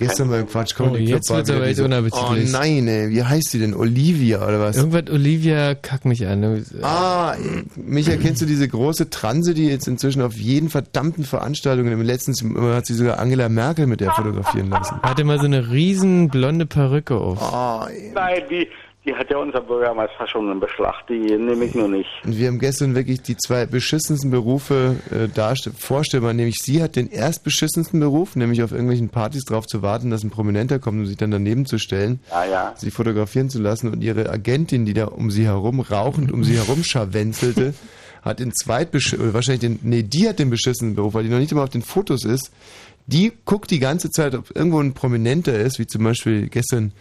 Gestern 0.00 0.30
beim 0.30 0.48
Quatsch 0.48 0.74
kommt 0.74 0.92
Oh, 0.92 0.96
die 0.96 1.04
jetzt 1.04 1.30
wird's 1.30 1.48
aber 1.50 1.60
echt 1.60 1.70
diese- 1.72 1.84
unappetitlich. 1.84 2.48
Oh 2.48 2.52
nein, 2.52 2.88
ey, 2.88 3.10
wie 3.10 3.22
heißt 3.22 3.52
die 3.52 3.58
denn? 3.60 3.74
Olivia 3.74 4.38
oder 4.46 4.58
was? 4.58 4.76
Irgendwas 4.76 5.10
Olivia 5.10 5.74
kack 5.74 6.04
mich 6.04 6.26
an. 6.26 6.64
Ah, 6.82 7.34
Micha, 7.76 8.16
kennst 8.16 8.42
du 8.42 8.46
diese 8.46 8.66
große 8.66 9.10
Transe, 9.10 9.54
die 9.54 9.66
jetzt 9.68 9.86
inzwischen 9.86 10.22
auf 10.22 10.34
jeden 10.34 10.70
verdammten 10.70 11.24
Veranstaltungen, 11.24 11.92
im 11.92 12.02
letzten 12.02 12.34
Mal 12.52 12.74
hat 12.74 12.86
sie 12.86 12.94
sogar 12.94 13.18
Angela 13.18 13.48
Merkel 13.48 13.86
mit 13.86 14.00
der 14.00 14.10
fotografieren 14.12 14.70
lassen. 14.70 15.00
Hatte 15.02 15.24
mal 15.24 15.38
so 15.38 15.44
eine 15.44 15.70
riesen 15.70 16.28
blonde 16.28 16.66
Perücke 16.66 17.14
auf. 17.16 17.38
Oh, 17.40 17.86
Nein, 18.14 18.42
die, 18.50 18.68
die 19.06 19.14
hat 19.14 19.30
ja 19.30 19.38
unser 19.38 19.62
Bürgermeister 19.62 20.26
schon 20.28 20.52
in 20.52 20.60
Beschlag, 20.60 21.06
die 21.08 21.18
nehme 21.18 21.64
ich 21.64 21.74
nur 21.74 21.88
nicht. 21.88 22.08
Und 22.24 22.36
wir 22.36 22.48
haben 22.48 22.58
gestern 22.58 22.94
wirklich 22.94 23.22
die 23.22 23.36
zwei 23.36 23.64
beschissensten 23.64 24.30
Berufe 24.30 24.96
äh, 25.10 25.28
darst- 25.28 25.70
vorstellbar. 25.78 26.34
Nämlich 26.34 26.56
sie 26.62 26.82
hat 26.82 26.96
den 26.96 27.08
erstbeschissensten 27.10 27.98
Beruf, 27.98 28.36
nämlich 28.36 28.62
auf 28.62 28.72
irgendwelchen 28.72 29.08
Partys 29.08 29.44
drauf 29.44 29.66
zu 29.66 29.80
warten, 29.80 30.10
dass 30.10 30.22
ein 30.22 30.28
Prominenter 30.30 30.78
kommt, 30.78 30.98
um 31.00 31.06
sich 31.06 31.16
dann 31.16 31.30
daneben 31.30 31.64
zu 31.64 31.78
stellen, 31.78 32.20
Ja, 32.30 32.44
ja. 32.44 32.74
sie 32.76 32.90
fotografieren 32.90 33.48
zu 33.48 33.58
lassen. 33.60 33.88
Und 33.90 34.02
ihre 34.02 34.28
Agentin, 34.28 34.84
die 34.84 34.92
da 34.92 35.06
um 35.06 35.30
sie 35.30 35.44
herum 35.46 35.80
rauchend 35.80 36.30
um 36.30 36.44
sie 36.44 36.56
herum 36.58 36.84
scharwenzelte, 36.84 37.72
hat 38.22 38.38
den 38.38 38.52
zweitbesch 38.52 39.14
oder 39.14 39.32
wahrscheinlich 39.32 39.60
den, 39.62 39.78
nee, 39.82 40.02
die 40.02 40.28
hat 40.28 40.38
den 40.38 40.50
beschissenen 40.50 40.94
Beruf, 40.94 41.14
weil 41.14 41.22
die 41.24 41.30
noch 41.30 41.38
nicht 41.38 41.52
immer 41.52 41.62
auf 41.62 41.70
den 41.70 41.80
Fotos 41.82 42.26
ist. 42.26 42.50
Die 43.06 43.32
guckt 43.46 43.70
die 43.70 43.78
ganze 43.78 44.10
Zeit, 44.10 44.34
ob 44.34 44.54
irgendwo 44.54 44.78
ein 44.78 44.92
Prominenter 44.92 45.58
ist, 45.58 45.78
wie 45.78 45.86
zum 45.86 46.04
Beispiel 46.04 46.48
gestern 46.50 46.92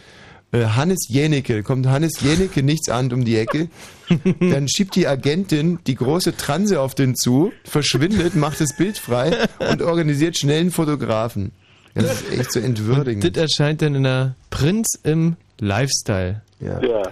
Hannes 0.51 1.07
Jänicke. 1.07 1.63
Kommt 1.63 1.87
Hannes 1.87 2.21
Jänicke 2.21 2.63
nichts 2.63 2.89
an 2.89 3.11
um 3.13 3.25
die 3.25 3.37
Ecke. 3.37 3.69
Dann 4.39 4.67
schiebt 4.67 4.95
die 4.95 5.07
Agentin 5.07 5.79
die 5.85 5.95
große 5.95 6.35
Transe 6.35 6.81
auf 6.81 6.95
den 6.95 7.15
zu, 7.15 7.51
verschwindet, 7.63 8.35
macht 8.35 8.59
das 8.59 8.75
Bild 8.75 8.97
frei 8.97 9.31
und 9.59 9.81
organisiert 9.81 10.37
schnell 10.37 10.61
einen 10.61 10.71
Fotografen. 10.71 11.51
Das 11.93 12.21
ist 12.21 12.39
echt 12.39 12.51
so 12.51 12.59
entwürdigend. 12.59 13.23
Das 13.23 13.43
erscheint 13.43 13.81
dann 13.81 13.95
in 13.95 14.03
der 14.03 14.35
Prinz 14.49 14.99
im 15.03 15.35
Lifestyle. 15.59 16.41
Ja. 16.59 16.81
Ja. 16.81 17.03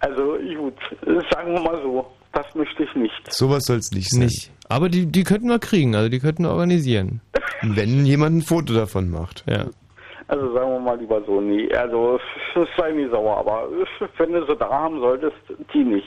Also 0.00 0.36
gut, 0.56 0.74
sagen 1.30 1.52
wir 1.52 1.60
mal 1.60 1.80
so, 1.82 2.06
das 2.32 2.46
möchte 2.54 2.84
ich 2.84 2.94
nicht. 2.94 3.32
Sowas 3.32 3.64
soll 3.64 3.78
es 3.78 3.90
nicht 3.90 4.10
sein. 4.10 4.20
Nicht. 4.20 4.50
Aber 4.68 4.88
die, 4.88 5.06
die 5.06 5.24
könnten 5.24 5.48
wir 5.48 5.58
kriegen, 5.58 5.94
also 5.94 6.08
die 6.08 6.20
könnten 6.20 6.44
wir 6.44 6.50
organisieren. 6.50 7.20
Wenn 7.62 8.06
jemand 8.06 8.36
ein 8.36 8.42
Foto 8.42 8.72
davon 8.72 9.10
macht. 9.10 9.44
Ja. 9.48 9.66
Also 10.30 10.52
sagen 10.54 10.70
wir 10.70 10.78
mal 10.78 10.96
lieber 10.96 11.20
so, 11.26 11.40
nee, 11.40 11.68
also 11.74 12.20
es 12.54 12.68
sei 12.76 12.92
mir 12.92 13.10
sauer, 13.10 13.38
aber 13.38 13.68
wenn 14.16 14.32
du 14.32 14.46
sie 14.46 14.56
da 14.56 14.68
haben 14.70 15.00
solltest, 15.00 15.34
die 15.74 15.82
nicht. 15.82 16.06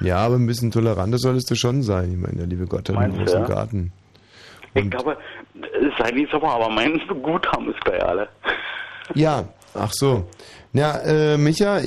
Ja, 0.00 0.18
aber 0.18 0.36
ein 0.36 0.46
bisschen 0.46 0.70
toleranter 0.70 1.18
solltest 1.18 1.50
du 1.50 1.56
schon 1.56 1.82
sein. 1.82 2.12
Ich 2.12 2.18
meine, 2.18 2.36
der 2.36 2.46
liebe 2.46 2.66
Gott 2.66 2.88
hat 2.88 2.96
einen 2.96 3.16
Meinst 3.16 3.18
du, 3.18 3.24
großen 3.24 3.40
ja? 3.40 3.46
Garten. 3.48 3.92
Ich 4.74 4.88
glaube, 4.88 5.16
es 5.56 5.92
sei 5.98 6.12
nicht 6.12 6.30
sauer, 6.30 6.54
aber 6.54 6.70
mein 6.70 7.00
Guthaben 7.22 7.74
ist 7.74 7.80
gleich 7.80 8.00
alle. 8.04 8.28
Ja, 9.14 9.48
ach 9.74 9.90
so. 9.90 10.28
Ja, 10.72 10.98
äh, 10.98 11.36
Micha, 11.36 11.80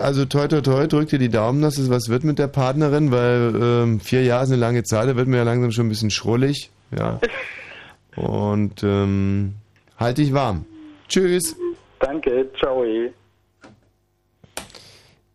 also 0.00 0.24
toi 0.24 0.48
toi 0.48 0.60
toi, 0.60 0.88
drück 0.88 1.08
dir 1.08 1.20
die 1.20 1.28
Daumen, 1.28 1.62
dass 1.62 1.78
es 1.78 1.88
was 1.88 2.08
wird 2.08 2.24
mit 2.24 2.40
der 2.40 2.48
Partnerin, 2.48 3.12
weil 3.12 3.54
ähm, 3.62 4.00
vier 4.00 4.24
Jahre 4.24 4.42
ist 4.42 4.50
eine 4.50 4.60
lange 4.60 4.82
Zeit, 4.82 5.08
da 5.08 5.14
wird 5.14 5.28
mir 5.28 5.36
ja 5.36 5.44
langsam 5.44 5.70
schon 5.70 5.86
ein 5.86 5.90
bisschen 5.90 6.10
schrullig. 6.10 6.72
Ja. 6.90 7.20
Und 8.16 8.82
ähm, 8.82 9.54
halt 10.00 10.18
dich 10.18 10.34
warm. 10.34 10.64
Tschüss. 11.12 11.54
Danke, 12.00 12.50
ciao. 12.58 12.82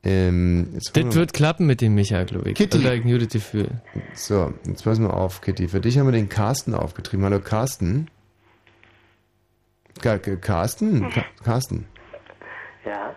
Ähm, 0.04 0.70
Das 0.74 0.96
wir- 0.96 1.14
wird 1.14 1.34
klappen 1.34 1.68
mit 1.68 1.82
dem 1.82 1.94
Micha, 1.94 2.24
glaube 2.24 2.50
ich. 2.50 2.56
Kitty. 2.56 2.88
Ein 2.88 3.04
gutes 3.04 3.30
Gefühl. 3.30 3.70
So, 4.16 4.54
jetzt 4.66 4.84
pass 4.84 4.98
mal 4.98 5.12
auf, 5.12 5.42
Kitty. 5.42 5.68
Für 5.68 5.80
dich 5.80 6.00
haben 6.00 6.08
wir 6.08 6.14
den 6.14 6.30
Carsten 6.30 6.74
aufgetrieben. 6.74 7.26
Hallo, 7.26 7.40
Carsten. 7.40 8.10
Ka- 10.02 10.18
Carsten? 10.18 11.10
Ka 11.12 11.26
Carsten. 11.44 11.86
Ja. 12.86 13.14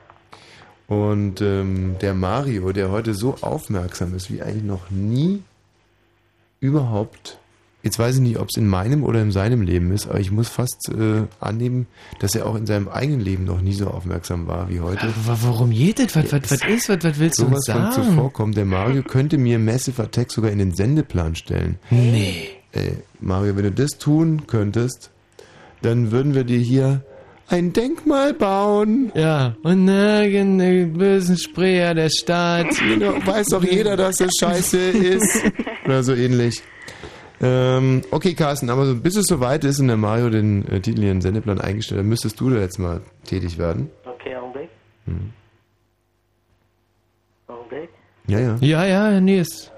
Und 0.86 1.40
ähm, 1.40 1.96
der 2.02 2.12
Mario, 2.14 2.72
der 2.72 2.90
heute 2.90 3.14
so 3.14 3.36
aufmerksam 3.40 4.14
ist, 4.14 4.30
wie 4.30 4.42
eigentlich 4.42 4.64
noch 4.64 4.90
nie 4.90 5.42
überhaupt. 6.60 7.38
Jetzt 7.82 7.98
weiß 7.98 8.16
ich 8.16 8.20
nicht, 8.20 8.38
ob 8.38 8.48
es 8.50 8.56
in 8.58 8.66
meinem 8.66 9.02
oder 9.04 9.22
in 9.22 9.32
seinem 9.32 9.62
Leben 9.62 9.90
ist, 9.92 10.06
aber 10.06 10.20
ich 10.20 10.30
muss 10.30 10.48
fast 10.48 10.90
äh, 10.90 11.22
annehmen, 11.40 11.86
dass 12.18 12.34
er 12.34 12.44
auch 12.46 12.54
in 12.54 12.66
seinem 12.66 12.88
eigenen 12.88 13.20
Leben 13.20 13.44
noch 13.44 13.62
nie 13.62 13.72
so 13.72 13.86
aufmerksam 13.86 14.46
war 14.46 14.68
wie 14.68 14.80
heute. 14.80 15.06
Wa- 15.24 15.38
Warum 15.42 15.72
jedet? 15.72 16.14
Was, 16.14 16.30
was, 16.30 16.42
was 16.50 16.64
ist? 16.68 16.88
Was, 16.90 17.02
was 17.02 17.18
willst 17.18 17.38
du 17.38 17.46
uns 17.46 17.64
Sowas 17.64 17.66
von 17.66 17.92
sagen? 17.92 18.08
zuvorkommen. 18.10 18.54
Der 18.54 18.66
Mario 18.66 19.02
könnte 19.02 19.38
mir 19.38 19.58
Massive 19.58 20.02
Attack 20.02 20.30
sogar 20.30 20.50
in 20.50 20.58
den 20.58 20.74
Sendeplan 20.74 21.34
stellen. 21.36 21.78
Nee. 21.88 22.48
ey, 22.72 22.92
Mario, 23.20 23.56
wenn 23.56 23.64
du 23.64 23.72
das 23.72 23.92
tun 23.98 24.42
könntest, 24.46 25.10
dann 25.80 26.10
würden 26.12 26.34
wir 26.34 26.44
dir 26.44 26.58
hier 26.58 27.02
ein 27.48 27.72
Denkmal 27.72 28.34
bauen. 28.34 29.10
Ja, 29.14 29.56
und 29.62 29.86
nirgend 29.86 30.98
bösen 30.98 31.38
Sprecher 31.38 31.94
der 31.94 32.10
Stadt. 32.10 32.66
Genau, 32.78 33.14
weiß 33.24 33.46
doch 33.48 33.64
jeder, 33.64 33.96
dass 33.96 34.16
das 34.18 34.30
scheiße 34.38 34.78
ist. 34.78 35.44
Oder 35.86 36.02
so 36.02 36.14
ähnlich. 36.14 36.62
Ähm, 37.42 38.02
okay, 38.10 38.34
Carsten, 38.34 38.68
aber 38.68 38.84
so, 38.84 38.94
bis 38.94 39.16
es 39.16 39.26
soweit 39.26 39.64
ist 39.64 39.80
und 39.80 39.88
der 39.88 39.96
Mario 39.96 40.28
den 40.28 40.66
äh, 40.68 40.80
Titel 40.80 41.00
hier 41.00 41.10
in 41.10 41.16
den 41.16 41.22
Sendeplan 41.22 41.60
eingestellt 41.60 42.00
hat, 42.00 42.06
müsstest 42.06 42.38
du 42.38 42.50
da 42.50 42.60
jetzt 42.60 42.78
mal 42.78 43.00
tätig 43.24 43.56
werden. 43.56 43.88
Okay, 44.04 44.36
Augenblick. 44.36 44.68
Hm. 45.06 45.32
Augenblick. 47.46 47.88
Ja, 48.26 48.38
ja. 48.40 48.56
Ja, 48.60 48.84
ja, 48.84 49.20
Nils. 49.20 49.72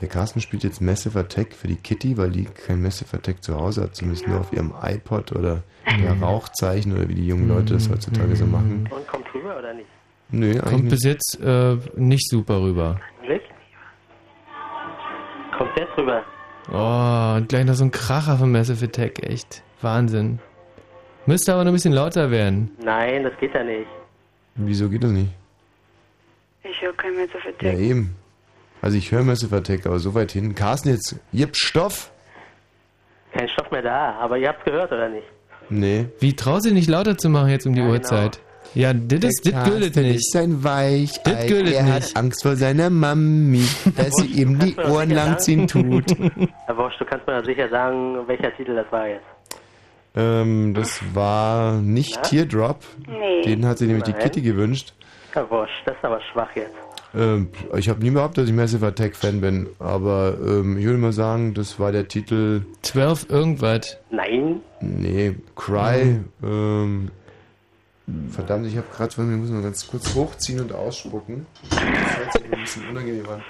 Der 0.00 0.08
Carsten 0.08 0.40
spielt 0.42 0.62
jetzt 0.62 0.80
Massive 0.82 1.18
Attack 1.18 1.54
für 1.54 1.68
die 1.68 1.76
Kitty, 1.76 2.18
weil 2.18 2.30
die 2.30 2.44
kein 2.44 2.82
Massive 2.82 3.16
Attack 3.16 3.42
zu 3.42 3.56
Hause 3.56 3.82
hat, 3.82 3.96
zumindest 3.96 4.26
nur 4.26 4.40
auf 4.40 4.52
ihrem 4.52 4.74
iPod 4.82 5.32
oder 5.32 5.62
der 5.86 6.20
Rauchzeichen 6.20 6.92
oder 6.92 7.08
wie 7.08 7.14
die 7.14 7.26
jungen 7.26 7.48
Leute 7.48 7.74
das 7.74 7.88
heutzutage 7.88 8.36
so 8.36 8.44
machen. 8.46 8.88
Und 8.90 9.06
kommt 9.06 9.24
rüber 9.34 9.58
oder 9.58 9.72
nicht? 9.72 9.86
Nö, 10.30 10.50
eigentlich 10.50 10.62
Kommt 10.64 10.84
nicht. 10.84 10.90
bis 10.90 11.04
jetzt 11.04 11.38
äh, 11.42 11.76
nicht 11.96 12.28
super 12.28 12.60
rüber. 12.60 13.00
Augenblick. 13.18 13.42
Kommt 15.56 15.76
jetzt 15.76 15.96
rüber. 15.96 16.22
Oh, 16.72 17.36
und 17.36 17.48
gleich 17.48 17.64
noch 17.64 17.74
so 17.74 17.84
ein 17.84 17.90
Kracher 17.90 18.36
von 18.36 18.50
Massive 18.50 18.84
Attack, 18.84 19.22
echt. 19.22 19.62
Wahnsinn. 19.80 20.40
Müsste 21.26 21.52
aber 21.52 21.64
noch 21.64 21.70
ein 21.70 21.74
bisschen 21.74 21.92
lauter 21.92 22.30
werden. 22.30 22.70
Nein, 22.82 23.24
das 23.24 23.32
geht 23.38 23.54
ja 23.54 23.62
nicht. 23.64 23.86
Wieso 24.56 24.88
geht 24.88 25.02
das 25.04 25.10
nicht? 25.10 25.30
Ich 26.62 26.80
höre 26.82 26.92
kein 26.94 27.14
mehr 27.14 27.26
so 27.28 27.66
Ja, 27.66 27.72
eben. 27.72 28.16
Also 28.82 28.98
ich 28.98 29.10
höre 29.10 29.22
Massive 29.22 29.56
Attack, 29.56 29.86
aber 29.86 29.98
so 29.98 30.14
weit 30.14 30.32
hin. 30.32 30.54
Carsten, 30.54 30.90
jetzt 30.90 31.16
gib 31.32 31.56
Stoff. 31.56 32.10
Kein 33.32 33.48
Stoff 33.48 33.70
mehr 33.70 33.82
da, 33.82 34.12
aber 34.20 34.38
ihr 34.38 34.48
habt's 34.48 34.64
gehört 34.64 34.92
oder 34.92 35.08
nicht? 35.08 35.26
Nee. 35.68 36.06
Wie 36.20 36.34
traust 36.34 36.64
du 36.64 36.70
dich 36.70 36.78
nicht 36.78 36.88
lauter 36.88 37.18
zu 37.18 37.28
machen 37.28 37.48
jetzt 37.48 37.66
um 37.66 37.74
die 37.74 37.82
Uhrzeit? 37.82 38.40
Ja, 38.76 38.92
das 38.92 39.40
gilt 39.40 39.96
nicht. 39.96 40.16
ist 40.16 40.36
ein 40.36 40.62
Weich. 40.62 41.10
Das 41.24 41.46
gilt 41.46 41.72
er 41.72 41.82
nicht. 41.82 41.92
hat 41.92 42.16
Angst 42.16 42.42
vor 42.42 42.56
seiner 42.56 42.90
Mami, 42.90 43.64
dass 43.96 44.14
sie 44.16 44.26
ihm 44.42 44.58
die 44.58 44.76
Ohren 44.76 45.10
langziehen 45.10 45.66
sagen? 45.66 46.04
tut. 46.06 46.18
Herr 46.66 46.76
Wosch, 46.76 46.94
du 46.98 47.04
kannst 47.06 47.26
mir 47.26 47.32
ja 47.34 47.44
sicher 47.44 47.68
sagen, 47.70 48.18
welcher 48.26 48.54
Titel 48.54 48.74
das 48.74 48.86
war 48.92 49.08
jetzt. 49.08 49.24
Ähm, 50.14 50.74
das 50.74 51.00
war 51.14 51.80
nicht 51.80 52.16
Ja? 52.16 52.22
Teardrop. 52.22 52.80
Nee. 53.08 53.42
Den 53.42 53.66
hat 53.66 53.78
sich 53.78 53.86
nämlich 53.88 54.04
die 54.04 54.12
Nein. 54.12 54.20
Kitty 54.22 54.42
gewünscht. 54.42 54.92
Herr 55.32 55.50
Wosch, 55.50 55.70
das 55.84 55.96
ist 55.96 56.04
aber 56.04 56.20
schwach 56.32 56.48
jetzt. 56.54 56.74
Ähm, 57.14 57.48
ich 57.76 57.88
habe 57.88 58.02
nie 58.02 58.10
behauptet, 58.10 58.42
dass 58.44 58.50
ich 58.50 58.54
Massive 58.54 58.86
Attack 58.86 59.16
Fan 59.16 59.40
bin, 59.40 59.68
aber 59.78 60.36
ähm, 60.42 60.76
ich 60.76 60.84
würde 60.84 60.98
mal 60.98 61.12
sagen, 61.12 61.54
das 61.54 61.80
war 61.80 61.92
der 61.92 62.08
Titel. 62.08 62.62
12 62.82 63.30
irgendwas. 63.30 63.96
Nein. 64.10 64.60
Nee, 64.80 65.34
Cry. 65.54 66.20
Ähm, 66.42 67.10
verdammt, 68.30 68.66
ich 68.66 68.76
habe 68.76 68.86
gerade 68.94 69.12
von 69.12 69.28
mir, 69.28 69.36
muss 69.36 69.50
mal 69.50 69.62
ganz 69.62 69.86
kurz 69.86 70.14
hochziehen 70.14 70.60
und 70.60 70.72
ausspucken. 70.72 71.46
Das 71.70 71.80
hört 71.80 72.32
sich 72.32 72.44
ein 72.44 72.60
bisschen 72.60 72.88
unangenehm 72.88 73.26
an. 73.28 73.42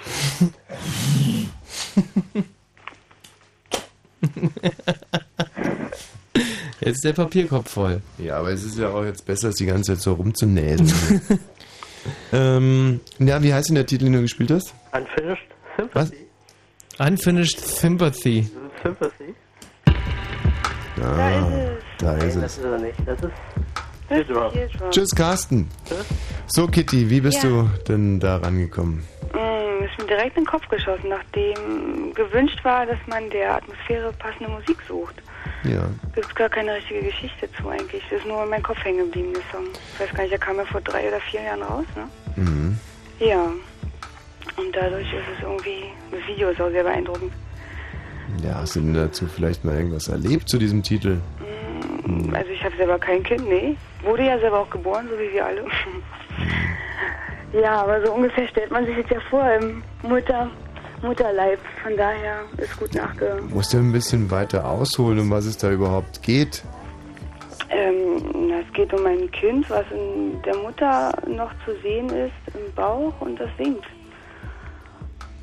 Jetzt 6.79 6.95
ist 6.97 7.03
der 7.05 7.13
Papierkorb 7.13 7.67
voll. 7.67 8.01
Ja, 8.17 8.37
aber 8.37 8.51
es 8.51 8.63
ist 8.63 8.77
ja 8.77 8.89
auch 8.89 9.03
jetzt 9.03 9.25
besser, 9.25 9.47
als 9.47 9.57
die 9.57 9.65
ganze 9.65 9.93
Zeit 9.93 10.01
so 10.01 10.13
rumzunäsen. 10.13 11.21
ähm, 12.31 12.99
ja, 13.19 13.41
wie 13.43 13.53
heißt 13.53 13.69
denn 13.69 13.75
der 13.75 13.85
Titel, 13.85 14.05
den 14.05 14.13
du 14.13 14.21
gespielt 14.21 14.51
hast? 14.51 14.73
Unfinished 14.93 15.47
Was? 15.93 16.11
Unfinished 16.99 17.59
Sympathy. 17.59 18.49
Sympathy? 18.83 19.35
Ah, 21.01 21.77
da 21.99 22.17
ist 22.17 22.35
Nein, 22.35 22.41
das 22.41 22.51
es. 22.53 22.57
ist 22.57 22.63
er 22.63 22.79
nicht. 22.79 22.97
Das. 24.09 24.25
Tschüss, 24.91 25.13
Carsten. 25.15 25.69
So, 26.47 26.67
Kitty, 26.67 27.09
wie 27.09 27.19
bist 27.21 27.43
Ja. 27.43 27.49
du 27.49 27.69
denn 27.87 28.19
da 28.19 28.37
rangekommen? 28.37 29.03
Mm, 29.33 29.83
ist 29.83 29.97
mir 29.99 30.07
direkt 30.07 30.37
in 30.37 30.43
den 30.43 30.49
Kopf 30.49 30.67
geschossen, 30.69 31.09
nachdem 31.09 32.13
gewünscht 32.13 32.63
war, 32.63 32.85
dass 32.85 32.97
man 33.07 33.29
der 33.29 33.55
Atmosphäre 33.55 34.13
passende 34.17 34.49
Musik 34.49 34.77
sucht. 34.87 35.15
Ja. 35.63 35.83
Gibt 36.15 36.27
es 36.27 36.35
gar 36.35 36.49
keine 36.49 36.75
richtige 36.75 37.01
Geschichte 37.01 37.49
zu 37.59 37.67
eigentlich. 37.69 38.01
Das 38.09 38.19
ist 38.19 38.27
nur 38.27 38.43
in 38.43 38.49
meinem 38.49 38.63
Kopf 38.63 38.83
hängen 38.83 38.99
geblieben, 39.05 39.33
der 39.33 39.41
Song. 39.51 39.67
Ich 39.93 39.99
weiß 39.99 40.13
gar 40.13 40.21
nicht, 40.23 40.31
der 40.31 40.39
kam 40.39 40.57
ja 40.57 40.65
vor 40.65 40.81
drei 40.81 41.07
oder 41.07 41.19
vier 41.19 41.41
Jahren 41.41 41.61
raus, 41.63 41.85
ne? 41.95 42.43
Mhm. 42.43 42.77
Ja. 43.19 43.43
Und 44.55 44.73
dadurch 44.75 45.07
ist 45.11 45.25
es 45.37 45.43
irgendwie, 45.43 45.83
das 46.11 46.21
Video 46.27 46.49
ist 46.49 46.61
auch 46.61 46.69
sehr 46.71 46.83
beeindruckend. 46.83 47.33
Ja, 48.43 48.55
hast 48.55 48.75
du 48.75 48.79
denn 48.81 48.93
dazu 48.93 49.25
vielleicht 49.27 49.65
mal 49.65 49.75
irgendwas 49.75 50.07
erlebt 50.07 50.47
zu 50.49 50.57
diesem 50.57 50.83
Titel? 50.83 51.19
Mm, 52.07 52.33
Also 52.35 52.49
ich 52.51 52.63
habe 52.63 52.75
selber 52.77 52.97
kein 52.99 53.23
Kind, 53.23 53.47
nee. 53.47 53.75
Wurde 54.03 54.23
ja 54.25 54.39
selber 54.39 54.59
auch 54.59 54.69
geboren, 54.69 55.07
so 55.09 55.17
wie 55.19 55.31
wir 55.33 55.45
alle. 55.45 55.65
ja, 57.61 57.81
aber 57.83 58.05
so 58.05 58.13
ungefähr 58.13 58.47
stellt 58.47 58.71
man 58.71 58.85
sich 58.85 58.97
jetzt 58.97 59.11
ja 59.11 59.19
vor 59.29 59.43
im 59.59 59.83
Mutter, 60.03 60.49
Mutterleib. 61.01 61.59
Von 61.83 61.95
daher 61.97 62.39
ist 62.57 62.77
gut 62.79 62.93
nachge... 62.95 63.39
Musst 63.49 63.73
du 63.73 63.77
ein 63.77 63.91
bisschen 63.91 64.29
weiter 64.31 64.65
ausholen, 64.65 65.19
um 65.19 65.31
was 65.31 65.45
es 65.45 65.57
da 65.57 65.69
überhaupt 65.71 66.21
geht? 66.23 66.63
Ähm, 67.69 68.51
es 68.65 68.73
geht 68.73 68.93
um 68.93 69.05
ein 69.05 69.29
Kind, 69.31 69.69
was 69.69 69.85
in 69.91 70.41
der 70.43 70.55
Mutter 70.57 71.11
noch 71.27 71.51
zu 71.65 71.75
sehen 71.83 72.07
ist 72.09 72.55
im 72.55 72.73
Bauch 72.75 73.13
und 73.19 73.39
das 73.39 73.49
singt 73.57 73.83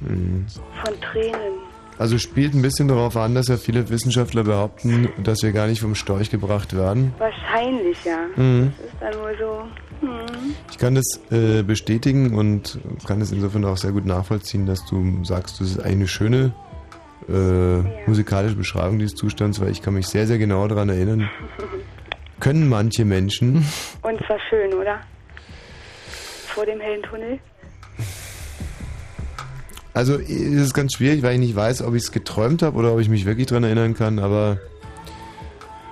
Mhm. 0.00 0.46
von 0.84 1.00
Tränen. 1.00 1.58
Also 1.98 2.18
spielt 2.18 2.54
ein 2.54 2.62
bisschen 2.62 2.88
darauf 2.88 3.16
an, 3.16 3.34
dass 3.34 3.48
ja 3.48 3.56
viele 3.56 3.88
Wissenschaftler 3.88 4.44
behaupten, 4.44 5.10
dass 5.22 5.42
wir 5.42 5.52
gar 5.52 5.66
nicht 5.66 5.80
vom 5.80 5.94
Storch 5.94 6.30
gebracht 6.30 6.76
werden. 6.76 7.14
Wahrscheinlich, 7.18 7.96
ja. 8.04 8.18
Mhm. 8.36 8.72
Das 8.76 8.86
ist 8.86 8.96
dann 9.00 9.22
wohl 9.22 9.36
so... 9.38 9.62
Hm. 10.06 10.54
Ich 10.70 10.78
kann 10.78 10.96
das 10.96 11.20
äh, 11.30 11.62
bestätigen 11.62 12.36
und 12.36 12.80
kann 13.06 13.20
es 13.20 13.30
insofern 13.30 13.64
auch 13.64 13.76
sehr 13.76 13.92
gut 13.92 14.06
nachvollziehen, 14.06 14.66
dass 14.66 14.84
du 14.86 15.24
sagst, 15.24 15.60
das 15.60 15.70
ist 15.70 15.80
eine 15.80 16.08
schöne 16.08 16.52
äh, 17.28 18.08
musikalische 18.08 18.56
Beschreibung 18.56 18.98
dieses 18.98 19.14
Zustands, 19.14 19.60
weil 19.60 19.70
ich 19.70 19.80
kann 19.80 19.94
mich 19.94 20.08
sehr, 20.08 20.26
sehr 20.26 20.38
genau 20.38 20.66
daran 20.68 20.88
erinnern. 20.88 21.30
Können 22.40 22.68
manche 22.68 23.04
Menschen, 23.04 23.64
Und 24.02 24.20
es 24.20 24.28
war 24.28 24.38
schön, 24.50 24.74
oder? 24.74 25.00
Vor 26.48 26.66
dem 26.66 26.80
hellen 26.80 27.02
Tunnel. 27.02 27.38
Also 29.94 30.18
es 30.18 30.28
ist 30.28 30.74
ganz 30.74 30.94
schwierig, 30.94 31.22
weil 31.22 31.34
ich 31.34 31.40
nicht 31.40 31.56
weiß, 31.56 31.82
ob 31.82 31.94
ich 31.94 32.02
es 32.02 32.12
geträumt 32.12 32.62
habe 32.62 32.76
oder 32.76 32.92
ob 32.92 33.00
ich 33.00 33.08
mich 33.08 33.24
wirklich 33.24 33.46
daran 33.46 33.64
erinnern 33.64 33.94
kann, 33.94 34.18
aber 34.18 34.58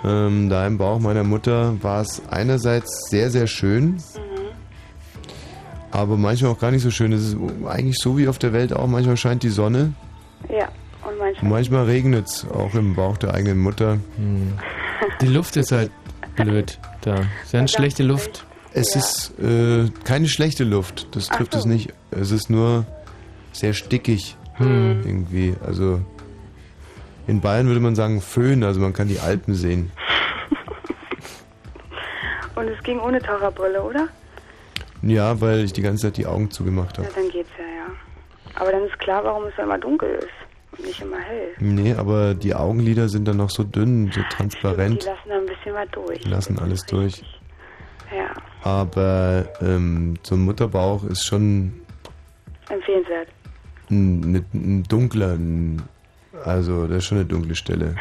ähm, 0.05 0.51
da 0.51 0.67
im 0.67 0.77
Bauch 0.77 0.99
meiner 0.99 1.23
Mutter 1.23 1.77
war 1.83 2.03
es 2.03 2.21
einerseits 2.29 3.09
sehr, 3.09 3.31
sehr 3.31 3.47
schön, 3.47 4.03
aber 5.93 6.17
manchmal 6.17 6.51
auch 6.51 6.59
gar 6.59 6.73
nicht 6.73 6.83
so 6.83 6.91
schön. 6.91 7.13
Es 7.13 7.23
ist 7.23 7.37
eigentlich 7.67 7.99
so 7.99 8.19
wie 8.19 8.27
auf 8.27 8.39
der 8.39 8.53
Welt 8.53 8.73
auch, 8.73 8.89
manchmal 8.89 9.17
scheint 9.17 9.45
die 9.45 9.51
Sonne 9.51 9.93
Ja, 10.49 10.69
und 11.07 11.13
und 11.13 11.19
manchmal... 11.19 11.51
manchmal 11.51 11.85
regnet 11.85 12.27
es 12.27 12.47
auch 12.51 12.75
im 12.75 12.95
Bauch 12.97 13.17
der 13.19 13.35
eigenen 13.35 13.59
Mutter. 13.59 13.99
Die 15.21 15.27
Luft 15.27 15.57
ist 15.57 15.71
halt 15.71 15.93
blöd 16.35 16.79
da. 17.03 17.23
Sehr 17.47 17.69
schlechte 17.69 18.03
Luft. 18.03 18.47
Es 18.75 18.97
ist 18.97 19.39
äh, 19.39 19.91
keine 20.05 20.29
schlechte 20.29 20.65
Luft, 20.65 21.09
das 21.15 21.29
trifft 21.29 21.53
so. 21.53 21.59
es 21.59 21.67
nicht. 21.67 21.93
Es 22.11 22.31
ist 22.31 22.49
nur 22.49 22.87
sehr 23.53 23.73
stickig 23.73 24.37
Hm. 24.57 25.01
irgendwie. 25.05 25.55
Also 25.65 26.01
in 27.27 27.41
Bayern 27.41 27.67
würde 27.69 27.81
man 27.81 27.95
sagen 27.95 28.21
Föhn, 28.21 28.63
also 28.65 28.81
man 28.81 28.93
kann 28.93 29.09
die 29.09 29.19
Alpen 29.19 29.55
sehen. 29.55 29.91
Und 32.55 32.69
es 32.69 32.83
ging 32.83 32.99
ohne 33.01 33.19
Taucherbrille, 33.21 33.83
oder? 33.83 34.09
Ja, 35.03 35.41
weil 35.41 35.65
ich 35.65 35.73
die 35.73 35.81
ganze 35.83 36.07
Zeit 36.09 36.17
die 36.19 36.27
Augen 36.27 36.51
zugemacht 36.51 36.99
Ja, 36.99 37.05
habe. 37.05 37.15
dann 37.15 37.29
geht's 37.31 37.49
ja, 37.59 37.65
ja. 37.65 37.87
Aber 38.61 38.71
dann 38.73 38.85
ist 38.85 38.99
klar, 38.99 39.25
warum 39.25 39.45
es 39.45 39.59
immer 39.59 39.79
dunkel 39.79 40.11
ist 40.17 40.29
und 40.79 40.87
nicht 40.87 41.01
immer 41.01 41.19
hell. 41.19 41.49
Nee, 41.59 41.95
aber 41.95 42.35
die 42.35 42.55
Augenlider 42.55 43.09
sind 43.09 43.27
dann 43.27 43.39
noch 43.39 43.49
so 43.51 43.65
dünn, 43.65 44.11
so 44.13 44.21
Die 44.21 44.29
transparent, 44.29 45.05
lassen 45.05 45.29
da 45.29 45.35
ein 45.37 45.47
bisschen 45.47 45.75
was 45.75 45.89
durch. 45.93 46.21
die 46.21 46.29
lassen 46.29 46.59
alles 46.59 46.85
durch. 46.87 47.23
Ja, 48.15 48.31
Aber 48.63 49.47
ähm, 49.63 50.15
so 50.23 50.35
ein 50.35 50.43
Mutterbauch 50.43 51.03
ist 51.05 51.27
schon 51.27 51.73
empfehlenswert. 52.69 53.29
Ein, 53.93 54.35
ein, 54.35 54.45
ein 54.55 54.83
dunkler, 54.85 55.35
ein, 55.35 55.83
also 56.45 56.87
das 56.87 56.99
ist 56.99 57.05
schon 57.05 57.19
eine 57.19 57.27
dunkle 57.27 57.55
Stelle. 57.55 57.95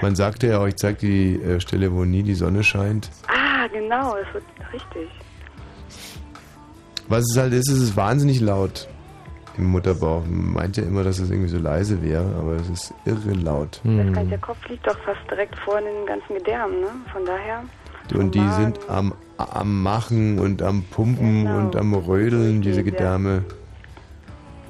Man 0.00 0.16
sagte 0.16 0.48
ja 0.48 0.58
auch, 0.58 0.66
ich 0.66 0.76
zeig 0.76 0.98
die 0.98 1.36
äh, 1.36 1.60
Stelle, 1.60 1.92
wo 1.92 2.04
nie 2.04 2.22
die 2.22 2.34
Sonne 2.34 2.64
scheint. 2.64 3.10
ah, 3.28 3.66
genau, 3.72 4.16
das 4.16 4.34
wird 4.34 4.44
richtig. 4.72 5.08
Was 7.08 7.24
es 7.30 7.36
halt 7.36 7.52
ist, 7.52 7.68
es 7.68 7.78
ist 7.78 7.96
wahnsinnig 7.96 8.40
laut 8.40 8.88
im 9.58 9.66
Mutterbauch. 9.66 10.22
Man 10.24 10.54
meint 10.54 10.76
ja 10.76 10.84
immer, 10.84 11.04
dass 11.04 11.18
es 11.18 11.30
irgendwie 11.30 11.50
so 11.50 11.58
leise 11.58 12.02
wäre, 12.02 12.34
aber 12.38 12.54
es 12.56 12.68
ist 12.70 12.94
irre 13.04 13.34
laut. 13.34 13.80
Das 13.84 14.16
heißt, 14.16 14.30
der 14.30 14.38
Kopf 14.38 14.68
liegt 14.68 14.86
doch 14.86 14.98
fast 15.00 15.20
direkt 15.30 15.56
vor 15.58 15.80
den 15.80 16.06
ganzen 16.06 16.34
Gedärmen, 16.38 16.80
ne? 16.80 16.88
Von 17.12 17.24
daher. 17.24 17.62
Und 18.14 18.34
die 18.34 18.48
sind 18.56 18.78
am, 18.88 19.14
am 19.36 19.82
Machen 19.82 20.38
und 20.38 20.62
am 20.62 20.82
Pumpen 20.84 21.46
und 21.46 21.76
am 21.76 21.94
Rödeln, 21.94 22.60
diese 22.62 22.82
Gedärme. 22.82 23.44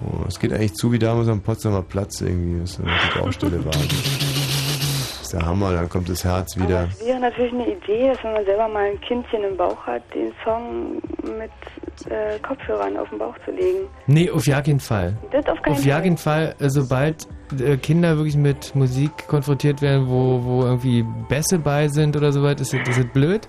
Oh, 0.05 0.24
es 0.27 0.39
geht 0.39 0.53
eigentlich 0.53 0.74
zu 0.74 0.91
wie 0.93 0.99
damals 0.99 1.29
am 1.29 1.41
Potsdamer 1.41 1.83
Platz 1.83 2.20
irgendwie, 2.20 2.62
was 2.62 2.77
da 2.77 2.83
die 2.85 3.19
Baustelle 3.20 3.65
war. 3.65 3.73
Das 3.73 5.23
ist 5.23 5.33
der 5.33 5.47
Hammer, 5.47 5.73
dann 5.73 5.89
kommt 5.89 6.09
das 6.09 6.24
Herz 6.24 6.57
wieder. 6.57 6.89
Es 6.91 7.07
wäre 7.07 7.20
natürlich 7.20 7.53
eine 7.53 7.66
Idee, 7.69 8.09
dass 8.09 8.23
wenn 8.24 8.33
man 8.33 8.45
selber 8.45 8.69
mal 8.69 8.91
ein 8.91 9.01
Kindchen 9.01 9.45
im 9.45 9.57
Bauch 9.57 9.87
hat, 9.87 10.03
den 10.15 10.33
Song 10.45 10.95
mit 11.23 11.51
äh, 12.11 12.39
Kopfhörern 12.41 12.97
auf 12.97 13.09
den 13.11 13.19
Bauch 13.19 13.37
zu 13.45 13.53
legen. 13.53 13.87
Nee, 14.07 14.31
auf 14.31 14.47
ja 14.47 14.61
keinen 14.61 14.81
Fall. 14.81 15.16
Das 15.31 15.47
auf 15.47 15.61
keinen 15.62 15.74
Auf 15.74 15.85
ja 15.85 16.01
keinen 16.01 16.16
Fall, 16.16 16.55
äh, 16.59 16.69
sobald 16.69 17.29
äh, 17.59 17.77
Kinder 17.77 18.16
wirklich 18.16 18.37
mit 18.37 18.74
Musik 18.74 19.11
konfrontiert 19.29 19.83
werden, 19.83 20.09
wo, 20.09 20.43
wo 20.43 20.62
irgendwie 20.65 21.05
Bässe 21.29 21.59
bei 21.59 21.89
sind 21.89 22.16
oder 22.16 22.33
so 22.33 22.43
weit, 22.43 22.61
ist 22.61 22.73
das, 22.73 22.97
ist 22.97 23.12
blöd. 23.12 23.49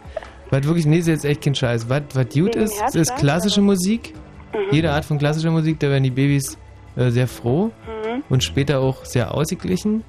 Was 0.50 0.64
wirklich, 0.66 0.86
nee, 0.86 1.00
ist 1.00 1.08
jetzt 1.08 1.26
echt 1.26 1.42
kein 1.42 1.56
Scheiß. 1.56 1.90
Was, 1.90 2.04
was 2.14 2.30
gut 2.30 2.56
ist, 2.56 2.96
ist 2.96 3.16
klassische 3.16 3.62
Musik. 3.62 4.14
Mhm. 4.54 4.72
Jede 4.74 4.92
Art 4.92 5.06
von 5.06 5.18
klassischer 5.18 5.52
Musik, 5.52 5.80
da 5.80 5.90
werden 5.90 6.04
die 6.04 6.12
Babys 6.12 6.58
äh, 6.96 7.10
sehr 7.10 7.28
froh 7.28 7.72
Mhm. 7.88 8.24
und 8.30 8.44
später 8.44 8.80
auch 8.80 9.04
sehr 9.06 9.34
ausgeglichen. 9.34 10.04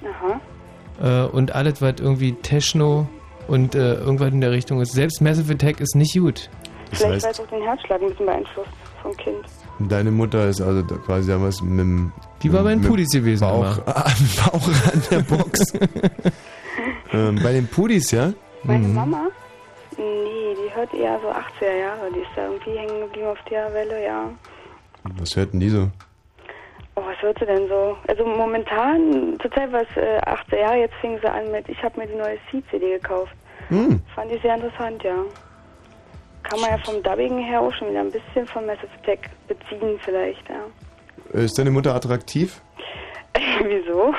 Aha. 1.00 1.24
Äh, 1.24 1.28
und 1.28 1.54
alles, 1.54 1.80
was 1.82 1.94
irgendwie 2.00 2.32
Techno 2.34 3.06
und 3.48 3.74
äh, 3.74 3.94
irgendwas 3.94 4.32
in 4.32 4.40
der 4.40 4.50
Richtung 4.52 4.80
ist. 4.80 4.92
Selbst 4.92 5.20
Massive 5.20 5.52
Attack 5.54 5.80
ist 5.80 5.94
nicht 5.96 6.14
gut. 6.18 6.48
Das 6.90 6.98
Vielleicht 7.00 7.14
heißt, 7.14 7.24
weil 7.24 7.32
es 7.32 7.40
auch 7.40 7.46
den 7.56 7.62
Herzschlag 7.62 8.00
ein 8.02 8.08
bisschen 8.10 8.26
beeinflusst 8.26 8.70
vom 9.02 9.16
Kind. 9.16 9.36
deine 9.80 10.10
Mutter 10.10 10.48
ist 10.48 10.60
also 10.60 10.82
da 10.82 10.94
quasi 10.96 11.28
damals 11.30 11.60
mit 11.60 11.78
dem 11.80 12.12
Die 12.42 12.52
war 12.52 12.62
bei 12.62 12.70
den 12.74 12.80
Pudis 12.82 13.10
gewesen 13.10 13.40
Bauch, 13.40 13.78
Bauch 13.78 14.68
an 14.92 15.02
der 15.10 15.18
Box. 15.20 15.60
ähm, 17.12 17.40
bei 17.42 17.52
den 17.52 17.66
Pudis, 17.66 18.10
ja? 18.10 18.32
Meine 18.62 18.86
Mhm. 18.88 18.94
Mama? 18.94 19.26
Nee, 19.96 20.54
die 20.56 20.74
hört 20.74 20.92
eher 20.94 21.18
so 21.20 21.28
80er 21.28 21.72
Jahre. 21.76 22.10
Die 22.14 22.20
ist 22.20 22.30
da 22.36 22.46
irgendwie 22.46 22.76
hängen 22.78 23.00
geblieben 23.02 23.28
auf 23.28 23.38
der 23.50 23.72
Welle, 23.72 24.04
ja. 24.04 24.30
Was 25.18 25.36
hört 25.36 25.52
denn 25.52 25.60
die 25.60 25.68
so? 25.68 25.88
Oh, 26.96 27.02
was 27.04 27.20
hört 27.22 27.38
sie 27.38 27.46
denn 27.46 27.68
so? 27.68 27.96
Also 28.08 28.24
momentan, 28.24 29.36
zurzeit 29.42 29.72
war 29.72 29.82
es 29.82 29.96
äh, 29.96 30.18
80er 30.20 30.58
Jahre, 30.60 30.76
jetzt 30.78 30.94
fing 31.00 31.18
sie 31.20 31.26
an 31.30 31.50
mit, 31.50 31.68
ich 31.68 31.82
habe 31.82 31.98
mir 32.00 32.06
die 32.06 32.14
neue 32.14 32.38
C-CD 32.50 32.98
gekauft. 33.00 33.34
Hm. 33.68 34.00
Fand 34.14 34.30
ich 34.32 34.40
sehr 34.42 34.54
interessant, 34.54 35.02
ja. 35.02 35.16
Kann 36.44 36.60
man 36.60 36.70
ja 36.70 36.78
vom 36.78 37.02
Dubbing 37.02 37.38
her 37.38 37.60
auch 37.60 37.72
schon 37.72 37.90
wieder 37.90 38.00
ein 38.00 38.10
bisschen 38.12 38.46
von 38.46 38.66
Massive 38.66 38.88
Attack 39.02 39.30
beziehen 39.48 39.98
vielleicht, 40.04 40.44
ja. 40.48 41.40
Ist 41.40 41.58
deine 41.58 41.70
Mutter 41.70 41.94
attraktiv? 41.94 42.60
Wieso? 43.64 44.14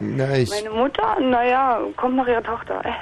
Na, 0.00 0.36
ich- 0.36 0.48
Meine 0.50 0.70
Mutter? 0.70 1.20
Naja, 1.20 1.80
kommt 1.96 2.16
nach 2.16 2.26
ihrer 2.28 2.42
Tochter. 2.42 2.82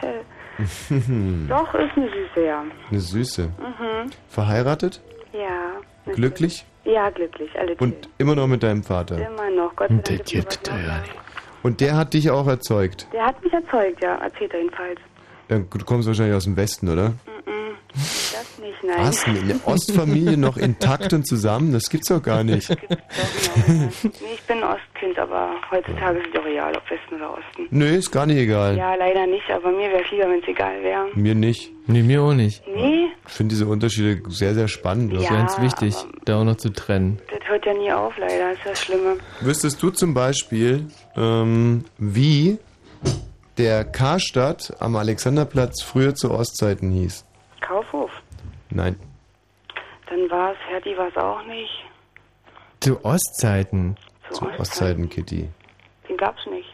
Doch, 1.49 1.75
ist 1.75 1.97
eine 1.97 2.09
Süße, 2.09 2.47
ja. 2.47 2.65
Eine 2.91 3.01
Süße. 3.01 3.43
Mhm. 3.43 4.11
Verheiratet? 4.29 5.01
Ja. 5.33 5.73
natürlich. 6.07 6.17
Glücklich? 6.17 6.67
Ja, 6.85 7.11
glücklich, 7.11 7.51
alle 7.59 7.75
Und 7.77 8.09
immer 8.19 8.35
noch 8.35 8.47
mit 8.47 8.63
deinem 8.63 8.83
Vater? 8.83 9.17
Immer 9.17 9.51
noch, 9.51 9.75
Gott 9.75 9.89
sei 9.89 9.95
Dank. 10.17 10.25
gibt's 10.27 10.61
sowas 10.65 10.79
noch. 10.87 11.25
Und 11.63 11.81
der 11.81 11.97
hat 11.97 12.13
dich 12.13 12.31
auch 12.31 12.47
erzeugt? 12.47 13.09
Der 13.13 13.25
hat 13.27 13.43
mich 13.43 13.53
erzeugt, 13.53 14.03
ja, 14.03 14.17
erzählt 14.17 14.53
er 14.53 14.61
jedenfalls. 14.61 15.01
Ja, 15.49 15.59
du 15.59 15.85
kommst 15.85 16.07
wahrscheinlich 16.07 16.37
aus 16.37 16.45
dem 16.45 16.57
Westen, 16.57 16.89
oder? 16.91 17.09
Mm-mm, 17.09 17.64
das 17.95 18.59
nicht, 18.61 18.83
nein. 18.83 19.07
Was? 19.07 19.25
Eine 19.25 19.61
Ostfamilie 19.65 20.37
noch 20.37 20.57
intakt 20.57 21.13
und 21.13 21.27
zusammen? 21.27 21.73
Das 21.73 21.89
gibt's 21.89 22.09
doch 22.09 22.23
gar 22.23 22.43
nicht. 22.43 22.69
nee, 22.71 23.89
ich 24.35 24.43
bin 24.43 24.63
Ostkind, 24.63 25.19
aber 25.19 25.55
heutzutage 25.71 26.19
ist 26.19 26.27
es 26.27 26.33
doch 26.35 26.47
egal, 26.47 26.77
ob 26.77 26.91
Westen 26.91 27.15
oder 27.17 27.31
Osten. 27.33 27.67
Nö, 27.71 27.87
ist 27.87 28.11
gar 28.11 28.27
nicht 28.27 28.39
egal. 28.39 28.77
Ja, 28.77 28.95
leider 28.95 29.27
nicht, 29.27 29.49
aber 29.51 29.71
mir 29.71 29.91
wäre 29.91 30.03
lieber, 30.11 30.29
wenn 30.29 30.41
es 30.43 30.49
egal 30.49 30.83
wäre. 30.83 31.07
Mir 31.15 31.35
nicht. 31.35 31.71
Nee, 31.87 32.03
mir 32.03 32.23
auch 32.23 32.33
nicht. 32.35 32.63
Nee, 32.67 33.09
Ich 33.27 33.33
finde 33.33 33.55
diese 33.55 33.67
Unterschiede 33.67 34.23
sehr, 34.29 34.55
sehr 34.55 34.69
spannend. 34.69 35.13
Ja, 35.13 35.29
Ganz 35.31 35.61
wichtig, 35.61 35.95
da 36.25 36.41
auch 36.41 36.45
noch 36.45 36.57
zu 36.57 36.71
trennen. 36.71 37.21
das 37.31 37.47
hört 37.49 37.65
ja 37.67 37.75
nie 37.75 37.93
auf, 37.93 38.17
leider, 38.19 38.53
ist 38.53 38.61
das 38.65 38.81
Schlimme. 38.83 39.19
Wüsstest 39.41 39.83
du 39.83 39.91
zum 39.91 40.15
Beispiel, 40.15 40.87
ähm, 41.17 41.85
wie 41.99 42.59
der 43.59 43.85
Karstadt 43.85 44.73
am 44.81 44.97
Alexanderplatz 44.97 45.83
früher 45.83 46.15
zu 46.15 46.31
Ostzeiten 46.33 46.91
hieß? 46.91 47.25
Kaufhof. 47.67 48.11
Nein. 48.71 48.97
Dann 50.09 50.31
war 50.31 50.53
es, 50.53 50.59
Hertie 50.69 50.97
war 50.97 51.09
es 51.09 51.17
auch 51.17 51.45
nicht. 51.47 51.85
Zu 52.81 53.03
Ostzeiten. 53.05 53.97
Zu 54.31 54.47
Ostzeiten, 54.59 55.09
Kitty. 55.09 55.49
Den 56.09 56.17
gab's 56.17 56.45
nicht. 56.47 56.69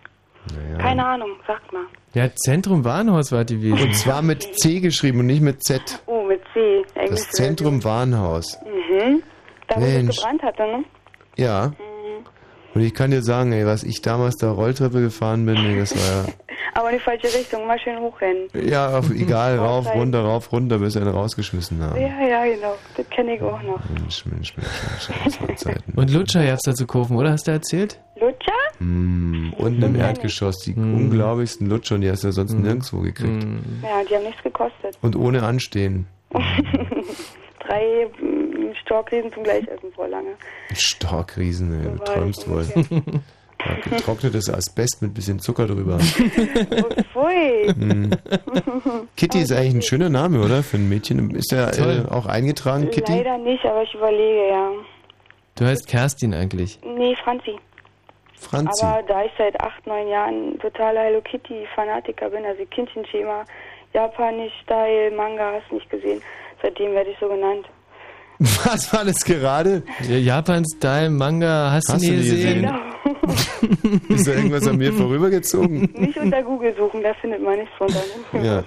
Naja. 0.55 0.79
Keine 0.79 1.07
Ahnung, 1.07 1.31
sagt 1.47 1.73
mal. 1.73 1.85
Ja, 2.15 2.35
Zentrum 2.35 2.85
Warenhaus 2.85 3.31
war 3.31 3.45
die 3.45 3.57
gewesen. 3.57 3.89
Und 3.89 3.95
zwar 3.95 4.23
mit 4.23 4.43
C 4.59 4.81
geschrieben 4.81 5.21
und 5.21 5.27
nicht 5.27 5.43
mit 5.43 5.62
Z. 5.62 6.03
Oh, 6.07 6.23
mit 6.25 6.41
C. 6.53 6.83
Englisch. 6.95 7.11
Das 7.11 7.31
Zentrum 7.31 7.85
Warenhaus. 7.85 8.59
Mhm. 8.65 9.23
Da, 9.69 9.77
wo 9.77 9.85
es 9.85 9.93
Mensch. 9.93 10.17
gebrannt 10.17 10.43
hatte, 10.43 10.62
ne? 10.62 10.85
Ja. 11.37 11.69
Mhm. 11.69 11.90
Und 12.74 12.82
ich 12.82 12.94
kann 12.94 13.10
dir 13.10 13.22
sagen, 13.22 13.52
ey, 13.52 13.66
was 13.66 13.82
ich 13.82 14.02
damals 14.02 14.36
da 14.36 14.51
Rolltreppe 14.51 15.01
gefahren 15.01 15.44
bin, 15.47 15.56
ey, 15.56 15.78
das 15.78 15.94
war 15.94 16.26
Aber 16.74 16.90
in 16.90 16.98
die 16.98 17.02
falsche 17.02 17.26
Richtung, 17.26 17.66
mal 17.66 17.78
schön 17.78 17.98
hochrennen. 17.98 18.48
ja, 18.55 18.62
ja 18.62 18.98
auf, 18.98 19.10
egal, 19.14 19.59
rauf, 19.59 19.92
runter, 19.94 20.22
rauf, 20.22 20.52
runter, 20.52 20.78
bis 20.78 20.92
sie 20.92 21.01
einen 21.01 21.10
rausgeschmissen 21.10 21.82
haben. 21.82 22.01
Ja, 22.01 22.26
ja, 22.26 22.44
genau. 22.44 22.76
Das 22.97 23.09
kenne 23.10 23.34
ich 23.34 23.42
auch 23.42 23.60
noch. 23.62 23.80
Mensch, 23.90 24.24
Mensch, 24.26 24.56
Mensch, 24.56 24.68
Mensch, 25.09 25.09
das 25.24 25.40
waren 25.40 25.56
Zeiten. 25.56 25.92
Und 25.98 26.10
Lutscher 26.12 26.44
gab's 26.47 26.62
da 26.62 26.74
zu 26.74 26.86
kaufen, 26.86 27.16
oder? 27.16 27.32
Hast 27.32 27.48
du 27.48 27.51
erzählt? 27.51 28.01
Lutscher? 28.20 28.52
Mm, 28.78 29.52
unten 29.56 29.82
im 29.82 29.97
Erdgeschoss, 29.97 30.59
die 30.59 30.74
unglaublichsten 30.74 31.68
Lutscher, 31.68 31.97
und 31.97 32.02
die 32.02 32.10
hast 32.10 32.22
du 32.22 32.28
ja 32.28 32.32
sonst 32.32 32.52
nirgendwo 32.52 33.01
gekriegt. 33.01 33.44
Ja, 33.82 34.05
die 34.09 34.14
haben 34.14 34.24
nichts 34.24 34.42
gekostet. 34.42 34.97
Und 35.02 35.16
ohne 35.16 35.42
Anstehen. 35.42 36.06
Drei 37.70 38.09
mm, 38.20 38.74
Storkriesen 38.82 39.32
zum 39.32 39.44
Gleichessen 39.44 39.92
vor 39.94 40.09
lange. 40.09 40.30
Storkriesen, 40.74 41.72
ey, 41.72 41.98
du 41.98 42.05
träumst 42.05 42.48
wohl. 42.48 42.66
Ja, 43.62 43.74
getrocknetes 43.74 44.48
Asbest 44.48 45.02
mit 45.02 45.12
bisschen 45.12 45.38
Zucker 45.38 45.66
drüber. 45.66 45.98
Pfui. 47.12 47.70
Mm. 47.74 48.10
Kitty 49.18 49.40
ist 49.40 49.52
eigentlich 49.52 49.74
ein 49.74 49.82
schöner 49.82 50.09
Name, 50.09 50.42
oder? 50.42 50.62
Für 50.62 50.78
ein 50.78 50.88
Mädchen. 50.88 51.34
Ist 51.34 51.52
der 51.52 51.78
äh, 51.78 52.10
auch 52.10 52.24
eingetragen, 52.24 52.88
Kitty? 52.88 53.12
Leider 53.12 53.36
nicht, 53.36 53.62
aber 53.66 53.82
ich 53.82 53.92
überlege, 53.92 54.48
ja. 54.48 54.70
Du 55.56 55.66
heißt 55.66 55.86
Kerstin 55.86 56.32
eigentlich. 56.32 56.78
Nee, 56.82 57.14
Franzi. 57.22 57.59
Franzi. 58.40 58.82
Aber 58.82 59.02
da 59.02 59.24
ich 59.24 59.32
seit 59.36 59.60
acht, 59.60 59.86
neun 59.86 60.09
Jahren 60.09 60.59
totaler 60.60 61.02
Hello 61.02 61.20
Kitty-Fanatiker 61.20 62.30
bin, 62.30 62.47
also 62.47 62.64
Kindchenschema, 62.64 63.44
Japanisch, 63.92 64.55
Style, 64.62 65.10
Manga, 65.10 65.60
hast 65.60 65.70
nicht 65.70 65.90
gesehen. 65.90 66.22
Seitdem 66.62 66.93
werde 66.93 67.11
ich 67.11 67.16
so 67.20 67.28
genannt. 67.28 67.66
Was 68.65 68.91
war 68.95 69.05
das 69.05 69.23
gerade? 69.24 69.82
Ja, 70.09 70.16
Japan-Style, 70.16 71.11
Manga, 71.11 71.73
hast, 71.73 71.91
Hast 71.93 72.03
du 72.03 72.11
nie 72.11 72.16
gesehen? 72.16 72.62
gesehen? 72.62 74.01
Ist 74.09 74.27
da 74.27 74.32
irgendwas 74.32 74.66
an 74.66 74.78
mir 74.78 74.93
vorübergezogen? 74.95 75.91
Nicht 75.95 76.16
unter 76.16 76.43
Google 76.43 76.74
suchen, 76.77 77.03
da 77.03 77.12
findet 77.20 77.43
man 77.43 77.59
nichts 77.59 77.73
drunter. 77.77 78.01
Ja. 78.43 78.65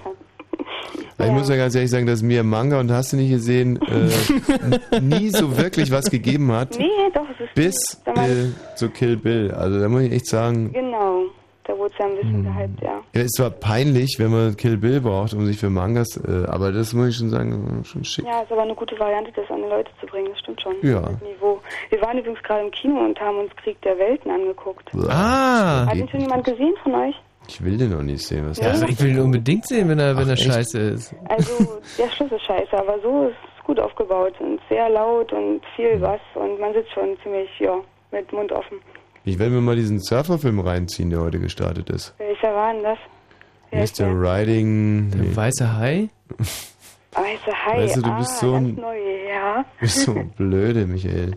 Ich 1.26 1.32
muss 1.32 1.50
ja 1.50 1.56
ganz 1.56 1.74
ehrlich 1.74 1.90
sagen, 1.90 2.06
dass 2.06 2.22
mir 2.22 2.44
Manga 2.44 2.80
und 2.80 2.92
hast 2.92 3.14
du 3.14 3.18
nicht 3.18 3.32
gesehen, 3.32 3.80
äh, 3.82 5.00
nie 5.02 5.30
so 5.30 5.58
wirklich 5.58 5.90
was 5.92 6.06
gegeben 6.06 6.52
hat. 6.52 6.78
Nee, 6.78 6.86
doch, 7.14 7.26
es 7.34 7.46
ist. 7.46 7.54
Bis 7.56 8.02
war- 8.06 8.28
äh, 8.28 8.76
zu 8.76 8.90
Kill 8.90 9.18
Bill. 9.18 9.52
Also 9.52 9.80
da 9.80 9.90
muss 9.90 10.02
ich 10.04 10.12
echt 10.12 10.28
sagen, 10.28 10.72
Genau, 10.74 11.24
da 11.66 11.78
wurde 11.78 11.92
es 11.94 11.98
ja 12.00 12.06
ein 12.06 12.16
bisschen 12.16 12.46
Hm. 12.46 12.54
gehypt, 12.56 12.82
ja. 12.82 13.02
ja, 13.16 13.22
ist 13.22 13.36
zwar 13.36 13.50
peinlich, 13.50 14.16
wenn 14.20 14.32
man 14.32 14.56
Kill 14.58 14.78
Bill 14.78 15.02
braucht, 15.02 15.34
um 15.34 15.46
sich 15.46 15.58
für 15.58 15.70
Mangas, 15.70 16.18
äh, 16.18 16.46
aber 16.48 16.72
das 16.72 16.94
muss 16.94 17.10
ich 17.10 17.16
schon 17.18 17.30
sagen, 17.30 17.84
schon 17.86 18.04
schick. 18.04 18.26
Ja, 18.26 18.42
ist 18.42 18.52
aber 18.52 18.64
eine 18.64 18.76
gute 18.76 18.98
Variante, 19.00 19.32
das 19.36 19.50
an 19.50 19.62
die 19.64 19.70
Leute 19.70 19.92
zu 20.00 20.06
bringen, 20.08 20.28
das 20.30 20.40
stimmt 20.40 20.62
schon. 20.62 20.76
Ja. 20.82 21.02
Niveau. 21.22 21.62
Wir 21.90 22.02
waren 22.02 22.18
übrigens 22.18 22.42
gerade 22.44 22.66
im 22.66 22.72
Kino 22.72 23.00
und 23.06 23.20
haben 23.20 23.38
uns 23.40 23.56
Krieg 23.58 23.82
der 23.82 23.98
Welten 23.98 24.30
angeguckt. 24.32 24.90
Ah! 25.10 25.86
Hat 25.88 25.96
ihn 25.96 26.10
schon 26.10 26.22
jemand 26.22 26.44
gesehen 26.44 26.74
von 26.84 26.96
euch? 26.96 27.16
Ich 27.48 27.62
will 27.64 27.78
den 27.78 27.92
noch 27.92 28.02
nicht 28.04 28.26
sehen. 28.26 28.50
Was 28.50 28.58
Ja, 28.58 28.70
also 28.70 28.86
ich 28.88 29.02
will 29.02 29.12
ihn 29.12 29.20
unbedingt 29.20 29.66
sehen, 29.68 29.90
wenn 29.90 30.00
er, 30.00 30.16
wenn 30.16 30.28
er 30.28 30.34
echt? 30.34 30.44
scheiße 30.44 30.80
ist. 30.80 31.14
Also, 31.28 31.52
der 31.98 32.10
Schluss 32.10 32.32
ist 32.32 32.44
scheiße, 32.44 32.72
aber 32.78 32.98
so 33.02 33.28
ist 33.28 33.36
es 33.58 33.64
gut 33.66 33.80
aufgebaut 33.80 34.34
und 34.40 34.60
sehr 34.70 34.90
laut 34.90 35.32
und 35.34 35.62
viel 35.76 36.00
was 36.00 36.22
und 36.36 36.60
man 36.60 36.74
sitzt 36.74 36.92
schon 36.94 37.18
ziemlich, 37.22 37.50
ja, 37.60 37.76
mit 38.12 38.32
Mund 38.32 38.52
offen. 38.54 38.78
Ich 39.26 39.40
werde 39.40 39.56
mir 39.56 39.62
mal 39.62 39.76
diesen 39.76 40.00
Surferfilm 40.00 40.60
reinziehen, 40.60 41.10
der 41.10 41.22
heute 41.22 41.40
gestartet 41.40 41.90
ist. 41.90 42.14
Welcher 42.18 42.54
war 42.54 42.74
denn 42.74 42.84
das? 42.84 43.94
Der 43.98 44.08
Riding? 44.10 45.12
Der 45.12 45.36
weiße 45.36 45.78
Hai? 45.78 46.10
Weiße 47.16 47.66
Hai. 47.66 47.78
Weißt 47.84 47.98
du, 47.98 48.02
du 48.02 48.10
ah, 48.10 48.18
bist 48.20 48.38
so 48.40 48.54
ein- 48.56 48.66
ganz 48.76 48.78
neu, 48.80 48.98
ja. 49.30 49.66
Bist 49.80 50.00
so 50.02 50.14
blöde, 50.38 50.86
Michael. 50.88 51.36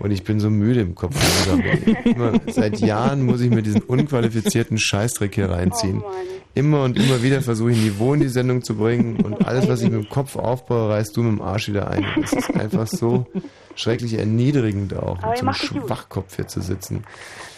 Und 0.00 0.10
ich 0.10 0.24
bin 0.24 0.40
so 0.40 0.50
müde 0.50 0.80
im 0.80 0.94
Kopf. 0.94 1.14
Immer, 2.04 2.32
seit 2.48 2.80
Jahren 2.80 3.24
muss 3.24 3.40
ich 3.40 3.50
mir 3.50 3.62
diesen 3.62 3.82
unqualifizierten 3.82 4.78
Scheißdreck 4.78 5.34
hier 5.34 5.50
reinziehen. 5.50 6.02
Immer 6.54 6.84
und 6.84 6.98
immer 6.98 7.22
wieder 7.22 7.42
versuche 7.42 7.72
ich 7.72 7.76
Niveau 7.78 8.14
in 8.14 8.20
die 8.20 8.28
Sendung 8.28 8.62
zu 8.62 8.76
bringen 8.76 9.16
und 9.24 9.46
alles, 9.46 9.68
was 9.68 9.82
ich 9.82 9.90
mit 9.90 10.04
dem 10.04 10.08
Kopf 10.08 10.36
aufbaue, 10.36 10.88
reißt 10.90 11.16
du 11.16 11.22
mit 11.22 11.38
dem 11.38 11.42
Arsch 11.42 11.68
wieder 11.68 11.90
ein. 11.90 12.04
Das 12.20 12.32
ist 12.32 12.54
einfach 12.54 12.86
so 12.86 13.26
schrecklich 13.74 14.14
erniedrigend 14.18 14.94
auch, 14.96 15.18
Aber 15.22 15.28
mit 15.30 15.38
so 15.38 15.46
einem 15.46 15.50
es. 15.54 15.58
Schwachkopf 15.58 16.36
hier 16.36 16.46
zu 16.46 16.60
sitzen. 16.62 17.04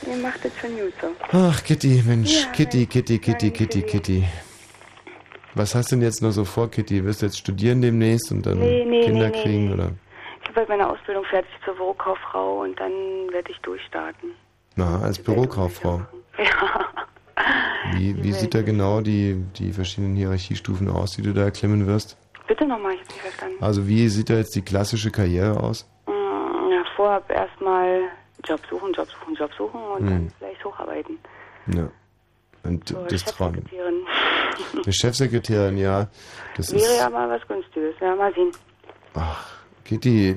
Ihr 0.06 0.16
macht 0.20 0.44
das 0.44 0.52
schon 0.60 0.70
gut 0.70 0.92
so. 1.00 1.06
Ach, 1.32 1.62
Kitty, 1.62 2.02
Mensch, 2.06 2.32
Ja, 2.42 2.50
Kitty, 2.52 2.78
Mensch, 2.78 2.90
Kitty, 2.92 3.18
Kitty, 3.18 3.50
Kitty, 3.50 3.82
Kitty. 3.82 4.24
Was 5.54 5.74
hast 5.74 5.90
du 5.92 5.96
denn 5.96 6.04
jetzt 6.04 6.22
noch 6.22 6.30
so 6.30 6.44
vor, 6.44 6.70
Kitty? 6.70 7.04
Wirst 7.04 7.22
du 7.22 7.26
jetzt 7.26 7.38
studieren 7.38 7.80
demnächst 7.82 8.30
und 8.32 8.44
dann 8.46 8.58
Nee, 8.58 8.84
nee, 8.84 9.00
Kinder 9.04 9.30
nee, 9.30 9.42
kriegen, 9.42 9.72
oder? 9.72 9.90
bald 10.54 10.68
meine 10.70 10.88
Ausbildung 10.90 11.24
fertig 11.26 11.50
zur 11.64 11.74
Bürokauffrau 11.74 12.62
und 12.62 12.78
dann 12.80 12.90
werde 13.30 13.50
ich 13.52 13.58
durchstarten. 13.60 14.30
Na, 14.76 15.00
als 15.02 15.18
Bürokauffrau. 15.18 16.02
Ja. 16.38 16.86
Wie, 17.96 18.20
wie 18.22 18.32
sieht 18.32 18.54
da 18.54 18.62
genau 18.62 19.00
die, 19.00 19.34
die 19.58 19.72
verschiedenen 19.72 20.14
Hierarchiestufen 20.16 20.88
aus, 20.90 21.12
die 21.12 21.22
du 21.22 21.32
da 21.32 21.42
erklimmen 21.44 21.86
wirst? 21.86 22.16
Bitte 22.46 22.64
nochmal, 22.66 22.92
ich 22.94 23.00
habe 23.00 23.08
nicht 23.12 23.20
verstanden. 23.20 23.56
Also 23.62 23.86
wie 23.88 24.08
sieht 24.08 24.30
da 24.30 24.34
jetzt 24.34 24.54
die 24.56 24.62
klassische 24.62 25.10
Karriere 25.10 25.58
aus? 25.60 25.88
Mm, 26.06 26.10
Ja, 26.72 26.82
vorab 26.96 27.30
erstmal 27.30 28.02
Job 28.44 28.60
suchen, 28.70 28.92
Job 28.92 29.08
suchen, 29.10 29.34
Job 29.36 29.50
suchen 29.56 29.80
und 29.80 30.00
Hm. 30.00 30.08
dann 30.08 30.32
vielleicht 30.38 30.64
hocharbeiten. 30.64 31.18
Ja. 31.74 31.88
Und 32.64 32.88
So, 32.88 33.04
das 33.08 33.24
Traum. 33.24 33.54
Chefsekretärin. 33.54 33.94
Eine 34.84 34.92
Chefsekretärin, 34.92 35.78
ja. 35.78 36.08
Das 36.56 36.72
Wäre 36.72 36.82
ist. 36.82 36.98
ja 36.98 37.10
mal 37.10 37.28
was 37.28 37.46
Günstiges. 37.48 37.94
Ja, 38.00 38.14
mal 38.16 38.32
sehen. 38.34 38.50
Kitty, 39.84 40.36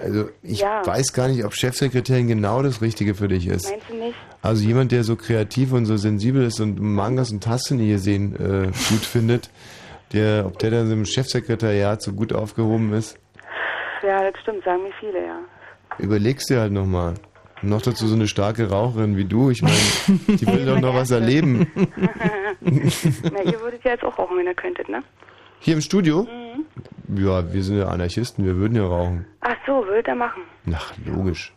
also 0.00 0.28
ich 0.42 0.60
Ja. 0.60 0.86
weiß 0.86 1.12
gar 1.12 1.26
nicht, 1.28 1.44
ob 1.44 1.52
Chefsekretärin 1.54 2.28
genau 2.28 2.62
das 2.62 2.80
Richtige 2.80 3.14
für 3.16 3.26
dich 3.26 3.48
ist. 3.48 3.68
Meinst 3.70 3.90
du 3.90 3.94
nicht? 3.94 4.14
Also 4.40 4.62
jemand, 4.64 4.92
der 4.92 5.02
so 5.02 5.16
kreativ 5.16 5.72
und 5.72 5.86
so 5.86 5.96
sensibel 5.96 6.44
ist 6.44 6.60
und 6.60 6.78
Mangas 6.80 7.32
und 7.32 7.42
Tasten 7.42 7.78
hier 7.78 7.98
sehen 7.98 8.36
äh, 8.36 8.66
gut 8.90 9.04
findet, 9.04 9.50
der, 10.12 10.44
ob 10.46 10.58
der 10.60 10.70
dann 10.70 10.92
im 10.92 11.04
Chefsekretariat 11.06 12.02
so 12.02 12.12
gut 12.12 12.32
aufgehoben 12.32 12.92
ist, 12.92 13.18
Ja, 14.04 14.30
das 14.30 14.40
stimmt, 14.42 14.62
sagen 14.64 14.84
mir 14.84 14.92
viele, 15.00 15.26
ja. 15.26 15.40
überlegst 15.98 16.48
dir 16.50 16.60
halt 16.60 16.72
nochmal. 16.72 17.14
Noch 17.68 17.82
dazu 17.82 18.06
so 18.06 18.14
eine 18.14 18.28
starke 18.28 18.68
Raucherin 18.68 19.16
wie 19.16 19.24
du, 19.24 19.50
ich 19.50 19.62
meine, 19.62 19.74
die 20.28 20.46
will 20.46 20.66
doch 20.66 20.80
noch 20.80 20.94
was 20.94 21.10
erleben. 21.10 21.66
Na, 22.60 23.42
ihr 23.42 23.60
würdet 23.60 23.84
ja 23.84 23.92
jetzt 23.92 24.04
auch 24.04 24.18
rauchen, 24.18 24.36
wenn 24.38 24.46
ihr 24.46 24.54
könntet, 24.54 24.88
ne? 24.88 25.02
Hier 25.60 25.74
im 25.74 25.80
Studio? 25.80 26.24
Mhm. 27.08 27.18
Ja, 27.24 27.52
wir 27.52 27.62
sind 27.62 27.78
ja 27.78 27.88
Anarchisten, 27.88 28.44
wir 28.44 28.56
würden 28.56 28.76
ja 28.76 28.84
rauchen. 28.86 29.26
Ach 29.40 29.56
so, 29.66 29.84
würdet 29.86 30.08
ihr 30.08 30.14
machen. 30.14 30.42
Ach, 30.72 30.92
logisch. 31.06 31.52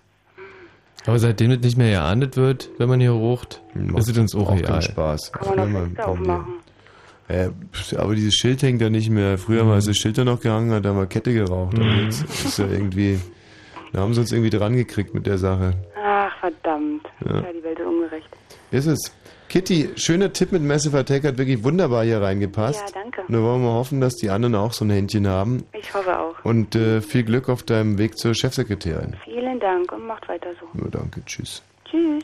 Aber 1.06 1.20
seitdem 1.20 1.52
das 1.52 1.60
nicht 1.60 1.78
mehr 1.78 1.92
geahndet 1.92 2.36
wird, 2.38 2.70
wenn 2.78 2.90
man 2.90 3.00
hier 3.00 3.12
rucht, 3.12 3.62
ist 3.96 4.10
es 4.10 4.18
uns 4.18 4.36
auch, 4.36 4.50
auch 4.52 4.82
Spaß. 4.82 5.32
Kann 5.32 5.56
man 5.56 5.72
mal 5.72 5.84
Fenster 5.86 6.08
aufmachen. 6.08 6.54
Äh, 7.30 7.50
aber 7.98 8.16
dieses 8.16 8.36
Schild 8.36 8.62
hängt 8.62 8.82
ja 8.82 8.90
nicht 8.90 9.10
mehr. 9.10 9.38
Früher 9.38 9.64
Mhm. 9.66 9.74
ist 9.74 9.88
das 9.88 9.98
Schild 9.98 10.18
da 10.18 10.24
noch 10.24 10.40
gehangen, 10.42 10.72
hat 10.72 10.86
da 10.86 10.94
mal 10.94 11.08
Kette 11.08 11.34
geraucht. 11.34 11.76
Aber 11.78 11.86
Mhm. 11.86 12.06
jetzt 12.06 12.24
ist 12.24 12.58
ja 12.60 12.66
irgendwie, 12.68 13.20
da 13.94 14.02
haben 14.02 14.14
sie 14.14 14.22
uns 14.22 14.32
irgendwie 14.32 14.50
dran 14.50 14.76
gekriegt 14.76 15.14
mit 15.14 15.26
der 15.26 15.38
Sache. 15.38 15.74
Ach, 16.02 16.32
verdammt. 16.40 17.08
Ja. 17.26 17.36
Ja, 17.36 17.54
die 17.54 17.64
Welt 17.64 17.80
ist 17.80 17.86
ungerecht. 17.86 18.30
Ist 18.72 18.88
es. 18.88 19.14
Kitty, 19.50 19.92
schöner 19.96 20.34
Tipp 20.34 20.52
mit 20.52 20.62
Massive 20.62 20.98
Attack 20.98 21.24
hat 21.24 21.38
wirklich 21.38 21.64
wunderbar 21.64 22.04
hier 22.04 22.22
reingepasst. 22.22 22.94
Ja, 22.94 23.02
danke. 23.02 23.24
Nur 23.30 23.44
wollen 23.44 23.62
wir 23.62 23.72
hoffen, 23.72 24.02
dass 24.02 24.16
die 24.16 24.30
anderen 24.30 24.56
auch 24.56 24.74
so 24.74 24.84
ein 24.84 24.90
Händchen 24.90 25.26
haben. 25.26 25.64
Ich 25.72 25.94
hoffe 25.94 26.20
auch. 26.20 26.36
Und 26.44 26.76
äh, 26.76 27.02
viel 27.02 27.24
Glück 27.24 27.48
auf 27.48 27.64
deinem 27.64 27.98
Weg 27.98 28.18
zur 28.18 28.36
Chefsekretärin. 28.36 29.16
Vielen 29.24 29.60
Dank 29.62 29.92
und 29.94 30.06
macht 30.06 30.28
weiter 30.28 30.50
so. 30.60 30.82
Ja, 30.82 30.90
danke, 30.92 31.24
tschüss. 31.26 31.64
Tschüss. 31.90 32.24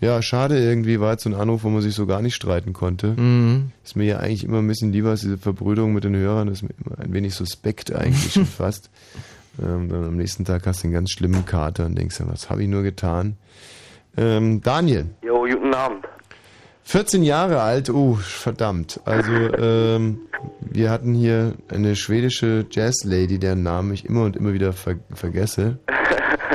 Ja, 0.00 0.20
schade 0.20 0.58
irgendwie, 0.58 1.00
war 1.00 1.12
jetzt 1.12 1.22
so 1.22 1.30
ein 1.30 1.34
Anruf, 1.34 1.64
wo 1.64 1.70
man 1.70 1.80
sich 1.80 1.94
so 1.94 2.04
gar 2.04 2.20
nicht 2.20 2.34
streiten 2.34 2.74
konnte. 2.74 3.14
Mhm. 3.18 3.72
Ist 3.82 3.96
mir 3.96 4.04
ja 4.04 4.18
eigentlich 4.18 4.44
immer 4.44 4.58
ein 4.58 4.68
bisschen 4.68 4.92
lieber 4.92 5.10
als 5.10 5.22
diese 5.22 5.38
Verbrüderung 5.38 5.94
mit 5.94 6.04
den 6.04 6.14
Hörern, 6.14 6.48
das 6.48 6.58
ist 6.58 6.62
mir 6.64 6.74
immer 6.84 6.98
ein 6.98 7.14
wenig 7.14 7.34
suspekt 7.34 7.90
eigentlich 7.94 8.34
schon 8.34 8.44
fast. 8.46 8.90
Ähm, 9.62 9.88
dann 9.88 10.04
am 10.04 10.16
nächsten 10.16 10.44
Tag 10.44 10.66
hast 10.66 10.82
du 10.82 10.86
einen 10.88 10.94
ganz 10.94 11.10
schlimmen 11.10 11.46
Kater 11.46 11.86
und 11.86 11.96
denkst, 11.96 12.18
ja, 12.20 12.26
was 12.28 12.50
habe 12.50 12.62
ich 12.62 12.68
nur 12.68 12.82
getan? 12.82 13.36
Ähm, 14.16 14.60
Daniel, 14.62 15.06
Jo, 15.22 15.46
guten 15.46 15.74
Abend. 15.74 16.04
14 16.86 17.22
Jahre 17.22 17.62
alt, 17.62 17.88
oh, 17.88 18.14
verdammt. 18.14 19.00
Also, 19.06 19.32
ähm, 19.32 20.18
wir 20.60 20.90
hatten 20.90 21.14
hier 21.14 21.54
eine 21.68 21.96
schwedische 21.96 22.66
Jazzlady, 22.70 23.38
deren 23.38 23.62
Namen 23.62 23.94
ich 23.94 24.04
immer 24.04 24.24
und 24.24 24.36
immer 24.36 24.52
wieder 24.52 24.72
ver 24.74 24.96
vergesse. 25.12 25.78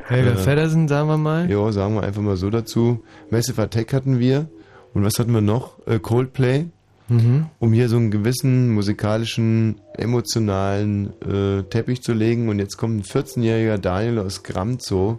Helga 0.05 0.31
Äh, 0.31 0.35
Feddersen, 0.35 0.87
sagen 0.87 1.07
wir 1.07 1.17
mal. 1.17 1.49
Ja, 1.49 1.71
sagen 1.71 1.95
wir 1.95 2.03
einfach 2.03 2.21
mal 2.21 2.37
so 2.37 2.49
dazu. 2.49 3.03
Massive 3.31 3.61
Attack 3.61 3.93
hatten 3.93 4.19
wir. 4.19 4.47
Und 4.93 5.03
was 5.03 5.13
hatten 5.19 5.33
wir 5.33 5.41
noch? 5.41 5.85
Äh, 5.87 5.99
Coldplay. 5.99 6.67
Mhm. 7.09 7.47
Um 7.59 7.73
hier 7.73 7.89
so 7.89 7.97
einen 7.97 8.11
gewissen 8.11 8.69
musikalischen, 8.69 9.81
emotionalen 9.97 11.13
äh, 11.21 11.63
Teppich 11.63 12.01
zu 12.01 12.13
legen. 12.13 12.49
Und 12.49 12.59
jetzt 12.59 12.77
kommt 12.77 12.97
ein 12.99 13.03
14-jähriger 13.03 13.77
Daniel 13.77 14.19
aus 14.19 14.43
Gramzow. 14.43 15.17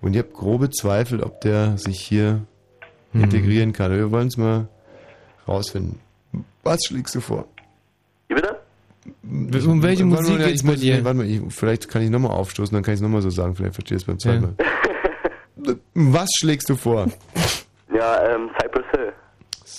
Und 0.00 0.12
ich 0.12 0.18
habe 0.18 0.28
grobe 0.32 0.70
Zweifel, 0.70 1.22
ob 1.22 1.40
der 1.40 1.78
sich 1.78 2.00
hier 2.00 2.42
Mhm. 3.12 3.24
integrieren 3.24 3.72
kann. 3.72 3.92
Wir 3.92 4.10
wollen 4.10 4.26
es 4.28 4.36
mal 4.36 4.66
rausfinden. 5.46 6.00
Was 6.64 6.80
schlägst 6.86 7.14
du 7.14 7.20
vor? 7.20 7.46
Wie 8.28 8.34
bitte? 8.34 8.58
Um 9.22 9.82
welche 9.82 10.04
mal, 10.04 10.20
Musik 10.20 10.40
ja, 10.40 10.48
geht's 10.48 10.62
ich 10.62 10.66
bei 10.66 10.74
dir? 10.74 11.04
Warte 11.04 11.18
mal, 11.18 11.26
ich, 11.26 11.40
vielleicht 11.50 11.88
kann 11.88 12.02
ich 12.02 12.10
nochmal 12.10 12.32
aufstoßen, 12.32 12.74
dann 12.74 12.82
kann 12.82 12.94
ich 12.94 12.98
es 12.98 13.02
nochmal 13.02 13.22
so 13.22 13.30
sagen. 13.30 13.54
Vielleicht 13.54 13.74
verstehst 13.74 14.06
du 14.08 14.12
es 14.12 14.18
beim 14.18 14.18
zweiten 14.18 14.56
Ja. 14.58 14.64
Mal. 15.64 15.76
Was 15.94 16.28
schlägst 16.38 16.68
du 16.68 16.76
vor? 16.76 17.06
Ja, 17.94 18.34
ähm, 18.34 18.50
Cypress 18.60 18.84
Hill. 18.90 19.12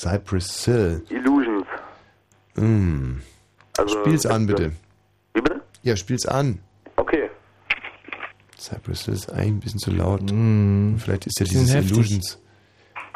Cypress 0.06 0.66
Hill. 0.66 1.02
Illusions. 1.10 1.66
Mm. 2.56 3.22
Also, 3.78 4.00
spiel's 4.04 4.26
an, 4.28 4.46
bitte. 4.46 4.72
Wie 5.34 5.42
bitte? 5.42 5.62
Ja, 5.82 5.96
spiel's 5.96 6.28
an. 6.28 6.60
Okay. 6.96 7.28
Cypress 8.56 9.06
Hill 9.06 9.16
ist 9.16 9.32
eigentlich 9.34 9.48
ein 9.52 9.60
bisschen 9.62 9.80
zu 9.80 9.92
laut. 9.92 10.22
Vielleicht 11.02 11.26
ist 11.26 11.40
ja 11.40 11.46
dieses 11.48 11.74
heftig. 11.74 11.92
Illusions. 11.94 12.40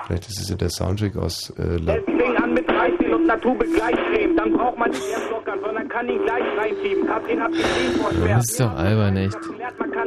Vielleicht 0.08 0.28
ist 0.30 0.40
es 0.42 0.50
ja 0.50 0.56
der 0.56 0.70
Soundtrack 0.72 1.16
aus 1.16 1.52
äh, 1.60 1.78
La 1.78 1.94
an 2.42 2.54
mit 2.56 2.66
Freistil 2.66 3.14
und 3.14 3.28
Naturbe 3.28 3.66
Gleichcreme. 3.66 4.36
Dann 4.36 4.54
braucht 4.54 4.80
man 4.80 4.90
nicht 4.90 5.04
erst 5.12 5.30
lockern, 5.30 5.60
sondern 5.64 5.88
kann 5.90 6.10
ihn 6.10 6.24
gleich 6.24 6.44
reinschieben. 6.58 7.06
Katrin 7.06 7.40
hat 7.42 7.52
geschrien 7.52 8.00
vor 8.02 8.10
Das 8.10 8.18
Schmerz. 8.20 8.50
ist 8.50 8.60
doch 8.62 8.74
albern, 8.76 9.18
echt. 9.18 9.38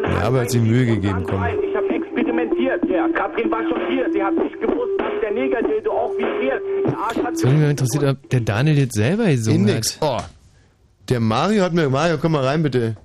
Ja, 0.03 0.27
aber 0.27 0.41
hat 0.41 0.51
sie 0.51 0.59
Mühe 0.59 0.87
gegeben, 0.87 1.23
komm. 1.29 1.45
Ich 1.45 1.77
habe 1.77 1.87
experimentiert, 2.43 2.91
ja. 2.91 3.09
Katrin 3.09 3.51
war 3.51 3.63
schockiert. 3.69 4.13
Sie 4.13 4.23
hat 4.23 4.35
nicht 4.35 4.61
gewusst, 4.61 4.93
dass 4.99 5.13
der 5.23 5.31
Negerdildo 5.33 5.91
auch 5.91 6.13
vibriert. 6.17 6.63
Der 6.87 6.99
Arsch 6.99 7.17
hat 7.19 7.39
So 7.39 7.49
mich 7.49 7.71
interessiert, 7.71 8.05
ob 8.05 8.31
der 8.31 8.41
Daniel 8.41 8.79
jetzt 8.79 8.95
selber 8.95 9.27
gesungen 9.27 9.61
Index. 9.69 10.01
hat. 10.01 10.03
Oh. 10.03 10.25
Der 11.09 11.21
Mario 11.21 11.63
hat 11.65 11.73
mir, 11.73 11.89
Mario, 11.91 12.19
komm 12.19 12.33
mal 12.33 12.45
rein 12.45 12.63
bitte. 12.63 12.97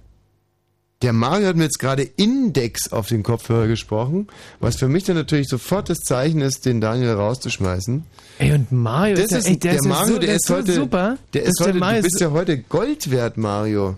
Der 1.04 1.14
Mario 1.14 1.48
hat 1.48 1.56
mir 1.56 1.66
jetzt 1.66 1.78
gerade 1.80 2.02
Index 2.16 2.92
auf 2.92 3.08
den 3.08 3.22
Kopfhörer 3.22 3.68
gesprochen, 3.68 4.28
was 4.60 4.78
für 4.78 4.88
mich 4.88 5.04
dann 5.04 5.16
natürlich 5.16 5.48
sofort 5.48 5.90
das 5.90 6.00
Zeichen 6.00 6.42
ist, 6.42 6.66
den 6.66 6.82
Daniel 6.82 7.12
rauszuschmeißen. 7.12 8.04
Ey, 8.40 8.54
und 8.54 8.72
Mario 8.72 9.16
das 9.16 9.32
ist 9.32 9.46
ja- 9.46 9.52
ey, 9.52 9.60
der 9.60 9.72
der 9.74 9.80
ist 9.80 9.86
Mario, 9.88 10.14
so- 10.14 10.20
der, 10.20 10.28
der 10.28 10.36
ist 10.38 10.48
so 10.48 10.56
heute 10.56 10.72
super. 10.74 11.18
Der 11.34 11.44
ist 11.44 11.60
der 11.60 11.68
heute, 11.68 11.78
Mario 11.78 11.98
du 11.98 12.04
bist 12.04 12.16
ist- 12.16 12.22
ja 12.22 12.32
heute 12.32 12.58
Gold 12.58 13.12
wert, 13.12 13.38
Mario. 13.38 13.96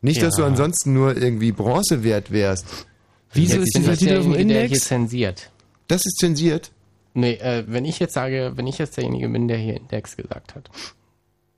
Nicht, 0.00 0.20
dass 0.20 0.36
Ja. 0.36 0.42
du 0.44 0.48
ansonsten 0.50 0.92
nur 0.94 1.16
irgendwie 1.16 1.52
Bronze 1.52 2.02
wert 2.02 2.32
wärst. 2.32 2.86
Wieso 3.32 3.60
ist 3.60 3.76
dieser 3.76 3.96
Titel 3.96 4.18
auf 4.18 4.24
dem 4.24 4.34
Index? 4.34 4.70
hier 4.70 4.80
zensiert. 4.80 5.50
Das 5.88 6.04
ist 6.04 6.18
zensiert? 6.18 6.70
Nee, 7.14 7.34
äh, 7.34 7.64
wenn 7.66 7.84
ich 7.84 7.98
jetzt 7.98 8.14
sage, 8.14 8.52
wenn 8.56 8.66
ich 8.66 8.78
jetzt 8.78 8.96
derjenige 8.96 9.28
bin, 9.28 9.48
der 9.48 9.58
hier 9.58 9.76
Index 9.76 10.16
gesagt 10.16 10.54
hat. 10.54 10.70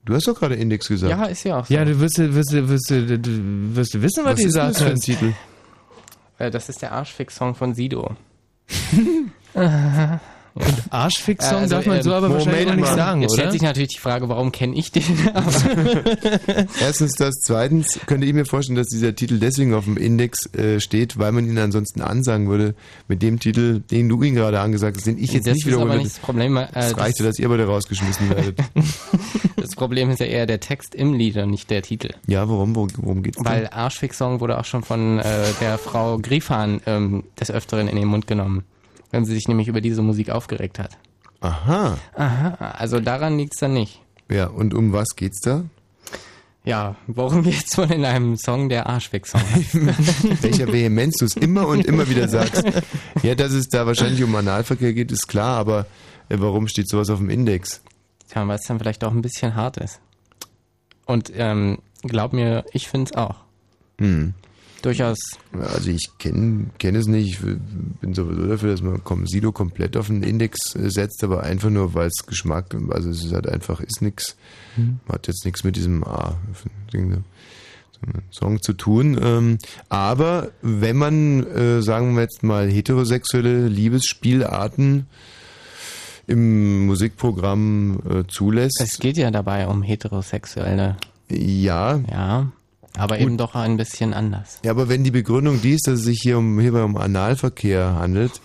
Du 0.03 0.13
hast 0.13 0.27
doch 0.27 0.37
gerade 0.37 0.55
Index 0.55 0.87
gesagt. 0.87 1.09
Ja, 1.09 1.25
ist 1.25 1.43
ja 1.43 1.59
auch 1.59 1.65
so. 1.65 1.73
Ja, 1.73 1.83
du 1.85 1.99
wirst, 1.99 2.17
wirst, 2.17 2.51
wirst, 2.51 2.89
wirst, 2.91 2.91
wirst 2.91 3.93
du 3.93 4.01
wissen, 4.01 4.23
was, 4.23 4.33
Was 4.33 4.35
die 4.35 4.43
gesagt 4.45 4.71
das 4.71 4.81
für 4.81 4.89
ein 4.89 4.95
hat. 4.95 5.01
Titel? 5.01 5.33
Äh, 6.37 6.51
das 6.51 6.69
ist 6.69 6.81
der 6.81 6.91
Arschfix-Song 6.91 7.55
von 7.55 7.73
Sido. 7.73 8.15
Und 10.57 10.73
Arschfix-Song 10.89 11.57
Also, 11.63 11.75
darf 11.75 11.85
man 11.85 11.97
ähm, 11.97 12.03
so 12.03 12.13
aber 12.13 12.29
wahrscheinlich 12.31 12.69
auch 12.69 12.75
nicht 12.75 12.87
sagen, 12.87 13.21
Jetzt 13.21 13.31
oder? 13.33 13.39
stellt 13.41 13.51
sich 13.51 13.61
natürlich 13.61 13.89
die 13.89 13.99
Frage, 13.99 14.29
warum 14.29 14.53
kenne 14.53 14.73
ich 14.77 14.89
den? 14.89 15.03
Erstens 16.79 17.13
das, 17.13 17.35
zweitens 17.41 17.99
könnte 18.05 18.25
ich 18.27 18.33
mir 18.33 18.45
vorstellen, 18.45 18.75
dass 18.77 18.87
dieser 18.87 19.15
Titel 19.15 19.39
deswegen 19.39 19.73
auf 19.73 19.85
dem 19.85 19.97
Index 19.97 20.53
äh, 20.55 20.79
steht, 20.79 21.17
weil 21.19 21.31
man 21.31 21.45
ihn 21.45 21.57
ansonsten 21.57 22.01
ansagen 22.01 22.47
würde 22.47 22.75
mit 23.07 23.21
dem 23.21 23.39
Titel, 23.39 23.81
den 23.81 24.09
du 24.09 24.21
ihn 24.23 24.35
gerade 24.35 24.59
angesagt 24.59 24.97
hast, 24.97 25.05
den 25.07 25.17
ich 25.17 25.33
jetzt 25.33 25.47
Das 25.47 25.55
nicht 25.55 25.67
ist 25.67 25.73
aber 25.73 25.81
wiederhole. 25.83 26.03
nicht 26.03 26.15
das 26.15 26.19
Problem, 26.19 26.57
äh, 26.57 26.67
das 26.73 26.97
reichte, 26.97 27.23
das- 27.23 27.35
dass 27.35 27.39
ihr 27.39 27.49
beide 27.49 27.65
rausgeschmissen 27.65 28.29
werdet. 28.29 28.59
das 29.57 29.71
Problem 29.75 30.09
ist 30.09 30.19
ja 30.19 30.25
eher 30.27 30.45
der 30.45 30.59
Text 30.59 30.95
im 30.95 31.13
Lied 31.13 31.35
und 31.37 31.49
nicht 31.49 31.69
der 31.69 31.81
Titel. 31.81 32.11
ja, 32.27 32.47
warum? 32.47 32.75
Worum, 32.75 32.89
worum 32.97 33.23
geht's 33.23 33.37
denn? 33.37 33.45
Weil 33.45 33.67
Arschfix-Song 33.71 34.39
wurde 34.39 34.57
auch 34.59 34.65
schon 34.65 34.83
von 34.83 35.19
äh, 35.19 35.23
der 35.59 35.77
Frau 35.77 36.17
Griefahn 36.17 36.81
ähm, 36.85 37.23
des 37.39 37.51
Öfteren 37.51 37.87
in 37.87 37.95
den 37.95 38.07
Mund 38.07 38.27
genommen, 38.27 38.63
wenn 39.15 39.23
sie 39.23 39.33
sich 39.33 39.47
nämlich 39.47 39.69
über 39.69 39.79
diese 39.79 40.01
Musik 40.01 40.29
aufgeregt 40.29 40.77
hat. 40.77 40.97
Aha. 41.39 41.97
Aha, 42.15 42.73
also 42.77 42.99
daran 42.99 43.37
liegt's 43.37 43.59
dann 43.59 43.73
nicht. 43.73 44.01
Ja, 44.29 44.47
und 44.47 44.73
um 44.73 44.91
was 44.91 45.15
geht's 45.15 45.39
da? 45.39 45.63
Ja, 46.65 46.95
worum 47.07 47.43
geht's 47.49 47.77
wohl 47.77 47.91
in 47.91 48.03
einem 48.03 48.35
Song, 48.35 48.67
der 48.67 48.87
Arschfix-Song 48.87 49.41
heißt? 49.41 49.75
Welcher 50.43 50.67
Vehemenz 50.67 51.15
du 51.17 51.25
es 51.25 51.37
immer 51.37 51.65
und 51.67 51.85
immer 51.85 52.09
wieder 52.09 52.27
sagst. 52.27 52.61
Ja, 53.23 53.35
dass 53.35 53.53
es 53.53 53.69
da 53.69 53.85
wahrscheinlich 53.85 54.21
um 54.21 54.35
Analverkehr 54.35 54.93
geht, 54.93 55.11
ist 55.13 55.27
klar, 55.27 55.57
aber 55.57 55.85
äh, 56.27 56.35
warum 56.39 56.67
steht 56.67 56.89
sowas 56.89 57.09
auf 57.09 57.19
dem 57.19 57.29
Index? 57.29 57.81
Tja, 58.29 58.45
weil 58.45 58.57
es 58.57 58.63
dann 58.67 58.79
vielleicht 58.79 59.03
auch 59.05 59.11
ein 59.11 59.21
bisschen 59.21 59.55
hart 59.55 59.77
ist. 59.77 60.01
Und 61.05 61.31
ähm, 61.35 61.77
glaub 62.01 62.33
mir, 62.33 62.65
ich 62.73 62.89
find's 62.89 63.13
auch. 63.13 63.35
Hm. 63.99 64.33
Durchaus. 64.85 65.17
Also 65.51 65.89
ich 65.89 66.11
kenne 66.19 66.67
kenn 66.77 66.95
es 66.95 67.07
nicht. 67.07 67.33
Ich 67.33 67.39
bin 67.39 68.13
sowieso 68.13 68.45
dafür, 68.45 68.69
dass 68.69 68.83
man 68.83 69.01
Sido 69.25 69.51
komplett 69.51 69.97
auf 69.97 70.07
den 70.07 70.21
Index 70.21 70.75
äh, 70.75 70.91
setzt, 70.91 71.23
aber 71.23 71.41
einfach 71.41 71.71
nur, 71.71 71.95
weil 71.95 72.07
es 72.07 72.27
Geschmack, 72.27 72.75
also 72.89 73.09
es 73.09 73.25
ist 73.25 73.33
halt 73.33 73.49
einfach, 73.49 73.79
ist 73.79 74.03
nix. 74.03 74.37
Hm. 74.75 74.99
Hat 75.09 75.25
jetzt 75.25 75.43
nichts 75.43 75.63
mit 75.63 75.75
diesem 75.75 76.03
A-Ding 76.03 77.23
Song 78.29 78.61
zu 78.61 78.73
tun. 78.73 79.19
Ähm, 79.19 79.57
aber 79.89 80.51
wenn 80.61 80.97
man, 80.97 81.43
äh, 81.47 81.81
sagen 81.81 82.13
wir 82.13 82.21
jetzt 82.21 82.43
mal, 82.43 82.69
heterosexuelle 82.69 83.67
Liebesspielarten 83.67 85.07
im 86.27 86.85
Musikprogramm 86.85 87.99
äh, 88.07 88.23
zulässt. 88.27 88.79
Es 88.81 88.99
geht 88.99 89.17
ja 89.17 89.31
dabei 89.31 89.65
um 89.67 89.81
heterosexuelle. 89.81 90.97
Ja. 91.29 92.01
Ja. 92.11 92.51
Aber 92.97 93.19
eben 93.19 93.37
doch 93.37 93.55
ein 93.55 93.77
bisschen 93.77 94.13
anders. 94.13 94.59
Ja, 94.63 94.71
aber 94.71 94.89
wenn 94.89 95.03
die 95.03 95.11
Begründung 95.11 95.61
die 95.61 95.73
ist, 95.73 95.87
dass 95.87 95.99
es 95.99 96.05
sich 96.05 96.19
hier 96.21 96.37
um, 96.37 96.59
hierbei 96.59 96.83
um 96.83 96.97
Analverkehr 96.97 97.95
handelt, 97.95 98.41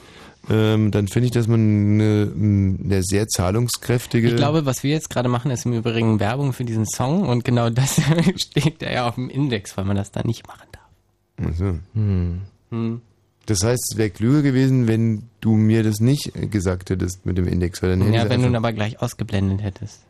ähm, 0.49 0.91
dann 0.91 1.07
finde 1.09 1.27
ich, 1.27 1.33
dass 1.33 1.47
man 1.47 1.61
eine, 1.61 2.33
eine 2.35 3.03
sehr 3.03 3.29
zahlungskräftige. 3.29 4.29
Ich 4.29 4.37
glaube, 4.37 4.67
was 4.67 4.83
wir 4.83 4.91
jetzt 4.91 5.11
gerade 5.11 5.29
machen, 5.29 5.51
ist 5.51 5.67
im 5.67 5.73
Übrigen 5.73 6.19
Werbung 6.19 6.53
für 6.53 6.65
diesen 6.65 6.87
Song 6.87 7.29
und 7.29 7.45
genau 7.45 7.71
das 7.71 8.01
steht 8.37 8.83
da 8.83 8.91
ja 8.91 9.09
auf 9.09 9.15
dem 9.17 9.29
Index, 9.29 9.77
weil 9.77 9.85
man 9.85 9.97
das 9.97 10.11
da 10.11 10.23
nicht 10.25 10.47
machen 10.47 10.67
darf. 10.73 11.51
Ach 11.53 11.57
so. 11.57 11.79
Hm. 11.95 13.01
Das 13.47 13.65
heißt, 13.65 13.93
es 13.93 13.99
wäre 13.99 14.11
klüger 14.11 14.43
gewesen, 14.43 14.87
wenn 14.87 15.25
du 15.41 15.55
mir 15.57 15.83
das 15.83 16.01
nicht 16.01 16.33
gesagt 16.51 16.91
hättest 16.91 17.27
mit 17.27 17.37
dem 17.37 17.49
Index. 17.49 17.83
Weil 17.83 17.91
dann 17.91 18.03
hätte 18.03 18.17
Ja, 18.17 18.29
wenn 18.29 18.41
du 18.41 18.49
ihn 18.49 18.57
einfach, 18.57 18.69
aber 18.69 18.73
gleich 18.73 19.01
ausgeblendet 19.03 19.63
hättest. 19.63 20.01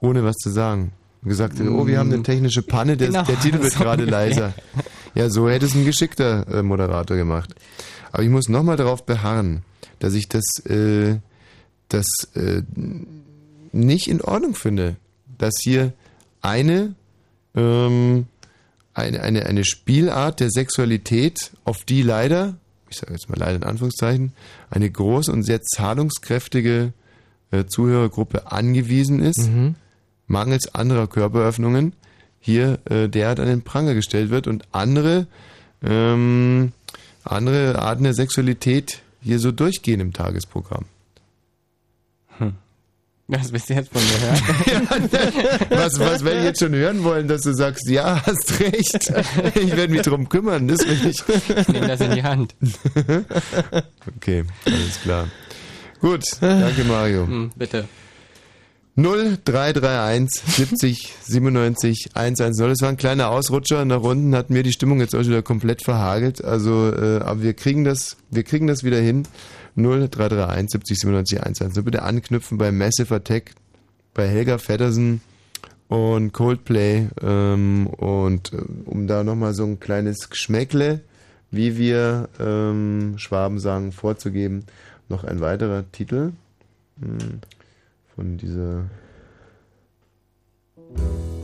ohne 0.00 0.24
was 0.24 0.36
zu 0.36 0.50
sagen. 0.50 0.92
Gesagt 1.24 1.58
hätte, 1.58 1.70
oh, 1.70 1.86
wir 1.86 1.98
haben 1.98 2.12
eine 2.12 2.22
technische 2.22 2.62
Panne, 2.62 2.96
der, 2.96 3.08
Genau, 3.08 3.24
der 3.24 3.40
Titel 3.40 3.62
wird 3.62 3.74
gerade 3.78 4.04
leiser. 4.04 4.52
Ja, 5.14 5.30
so 5.30 5.48
hätte 5.48 5.66
es 5.66 5.74
ein 5.74 5.84
geschickter 5.84 6.46
äh, 6.48 6.62
Moderator 6.62 7.16
gemacht. 7.16 7.54
Aber 8.12 8.22
ich 8.22 8.28
muss 8.28 8.48
nochmal 8.48 8.76
darauf 8.76 9.06
beharren, 9.06 9.62
dass 10.00 10.14
ich 10.14 10.28
das, 10.28 10.44
äh, 10.66 11.18
das 11.88 12.06
äh, 12.34 12.62
nicht 13.72 14.08
in 14.08 14.20
Ordnung 14.20 14.54
finde, 14.54 14.96
dass 15.38 15.54
hier 15.62 15.92
eine, 16.42 16.94
ähm, 17.54 18.26
eine, 18.92 19.20
eine, 19.22 19.46
eine 19.46 19.64
Spielart 19.64 20.40
der 20.40 20.50
Sexualität, 20.50 21.52
auf 21.64 21.84
die 21.84 22.02
leider, 22.02 22.56
ich 22.90 22.98
sage 22.98 23.12
jetzt 23.12 23.28
mal 23.28 23.38
leider 23.38 23.56
in 23.56 23.64
Anführungszeichen, 23.64 24.32
eine 24.70 24.90
große 24.90 25.32
und 25.32 25.42
sehr 25.42 25.62
zahlungskräftige 25.62 26.92
äh, 27.50 27.64
Zuhörergruppe 27.66 28.52
angewiesen 28.52 29.20
ist, 29.20 29.48
mangels 30.26 30.74
anderer 30.74 31.06
Körperöffnungen, 31.06 31.94
hier 32.40 32.78
äh, 32.90 33.08
derart 33.08 33.40
an 33.40 33.46
den 33.46 33.62
Pranger 33.62 33.94
gestellt 33.94 34.30
wird 34.30 34.46
und 34.46 34.64
andere, 34.72 35.26
ähm, 35.82 36.72
andere 37.24 37.78
Arten 37.78 38.04
der 38.04 38.14
Sexualität 38.14 39.00
hier 39.22 39.38
so 39.38 39.52
durchgehen 39.52 40.00
im 40.00 40.12
Tagesprogramm. 40.12 40.84
Das 43.26 43.52
willst 43.52 43.70
du 43.70 43.74
jetzt 43.74 43.90
von 43.90 44.02
mir 44.02 44.20
hören? 44.20 45.08
Was, 45.70 45.98
was 45.98 46.24
werde 46.24 46.40
ich 46.40 46.44
jetzt 46.44 46.60
schon 46.60 46.74
hören 46.74 47.02
wollen, 47.04 47.26
dass 47.26 47.40
du 47.40 47.54
sagst, 47.54 47.88
ja, 47.88 48.22
hast 48.26 48.60
recht. 48.60 49.10
Ich 49.54 49.74
werde 49.74 49.88
mich 49.88 50.02
drum 50.02 50.28
kümmern, 50.28 50.68
das 50.68 50.80
will 50.86 51.06
ich. 51.06 51.22
Ich 51.56 51.68
nehme 51.68 51.88
das 51.88 52.00
in 52.00 52.10
die 52.12 52.22
Hand. 52.22 52.54
Okay, 54.16 54.44
alles 54.66 55.00
klar. 55.02 55.28
Gut, 56.00 56.24
danke 56.40 56.84
Mario. 56.84 57.26
Hm, 57.26 57.50
bitte. 57.56 57.88
0331 58.96 60.40
70 60.40 61.14
97 61.22 62.10
110. 62.14 62.68
Das 62.68 62.80
war 62.80 62.88
ein 62.88 62.96
kleiner 62.96 63.30
Ausrutscher 63.30 63.84
nach 63.84 64.02
unten, 64.02 64.36
hat 64.36 64.50
mir 64.50 64.62
die 64.62 64.72
Stimmung 64.72 65.00
jetzt 65.00 65.16
auch 65.16 65.20
wieder 65.20 65.42
komplett 65.42 65.82
verhagelt. 65.82 66.44
Also, 66.44 66.92
äh, 66.92 67.18
aber 67.20 67.42
wir 67.42 67.54
kriegen 67.54 67.82
das, 67.82 68.16
wir 68.30 68.44
kriegen 68.44 68.68
das 68.68 68.84
wieder 68.84 69.00
hin. 69.00 69.26
0331 69.76 70.70
70 70.70 70.98
97 71.00 71.38
110. 71.40 71.84
Bitte 71.84 72.02
anknüpfen 72.02 72.56
bei 72.56 72.70
Massive 72.70 73.12
Attack, 73.16 73.50
bei 74.14 74.28
Helga 74.28 74.58
Feddersen 74.58 75.20
und 75.88 76.32
Coldplay 76.32 77.08
ähm, 77.20 77.88
und 77.88 78.52
äh, 78.52 78.58
um 78.84 79.08
da 79.08 79.24
nochmal 79.24 79.54
so 79.54 79.64
ein 79.64 79.80
kleines 79.80 80.30
Geschmäckle, 80.30 81.00
wie 81.50 81.76
wir 81.76 82.28
ähm, 82.38 83.14
Schwaben 83.16 83.58
sagen, 83.58 83.90
vorzugeben, 83.90 84.64
noch 85.08 85.24
ein 85.24 85.40
weiterer 85.40 85.84
Titel 85.90 86.32
hm, 87.00 87.40
von 88.14 88.36
dieser 88.38 88.84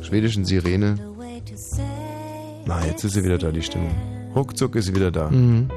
schwedischen 0.02 0.44
Sirene. 0.44 0.96
Na, 2.66 2.84
jetzt 2.86 3.04
ist 3.04 3.14
sie 3.14 3.24
wieder 3.24 3.38
da, 3.38 3.50
die 3.50 3.62
Stimmung. 3.62 3.94
Ruckzuck 4.34 4.76
ist 4.76 4.86
sie 4.86 4.94
wieder 4.94 5.10
da. 5.10 5.30
Mhm. 5.30 5.70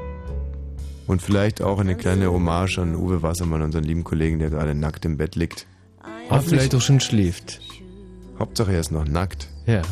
Und 1.06 1.20
vielleicht 1.20 1.60
auch 1.60 1.80
eine 1.80 1.96
kleine 1.96 2.32
Hommage 2.32 2.78
an 2.78 2.94
Uwe 2.94 3.22
Wassermann, 3.22 3.62
unseren 3.62 3.84
lieben 3.84 4.04
Kollegen, 4.04 4.38
der 4.38 4.50
gerade 4.50 4.74
nackt 4.74 5.04
im 5.04 5.16
Bett 5.16 5.36
liegt. 5.36 5.66
Aber 6.28 6.40
vielleicht 6.40 6.74
auch 6.74 6.80
schon 6.80 7.00
schläft. 7.00 7.60
Hauptsache 8.38 8.72
er 8.72 8.80
ist 8.80 8.90
noch 8.90 9.06
nackt. 9.06 9.48
Ja. 9.66 9.82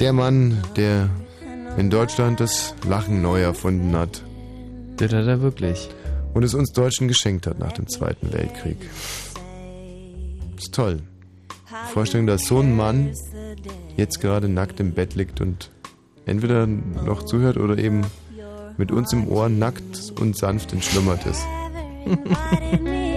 Der 0.00 0.12
Mann, 0.12 0.62
der 0.76 1.08
in 1.78 1.90
Deutschland 1.90 2.40
das 2.40 2.74
Lachen 2.86 3.22
neu 3.22 3.40
erfunden 3.40 3.96
hat. 3.96 4.22
Der 4.98 5.08
hat 5.08 5.26
er 5.26 5.40
wirklich. 5.40 5.88
Und 6.34 6.42
es 6.42 6.54
uns 6.54 6.72
Deutschen 6.72 7.08
geschenkt 7.08 7.46
hat 7.46 7.58
nach 7.58 7.72
dem 7.72 7.86
Zweiten 7.86 8.32
Weltkrieg. 8.32 8.76
Ist 10.64 10.74
toll. 10.74 11.02
Die 11.68 11.92
Vorstellung, 11.92 12.26
dass 12.26 12.46
so 12.46 12.60
ein 12.60 12.74
Mann 12.74 13.12
jetzt 13.98 14.22
gerade 14.22 14.48
nackt 14.48 14.80
im 14.80 14.92
Bett 14.92 15.14
liegt 15.14 15.42
und 15.42 15.70
entweder 16.24 16.66
noch 16.66 17.22
zuhört 17.22 17.58
oder 17.58 17.76
eben 17.76 18.00
mit 18.78 18.90
uns 18.90 19.12
im 19.12 19.28
Ohr 19.28 19.50
nackt 19.50 20.14
und 20.18 20.38
sanft 20.38 20.72
entschlummert 20.72 21.26
ist. 21.26 21.44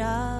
to 0.00 0.39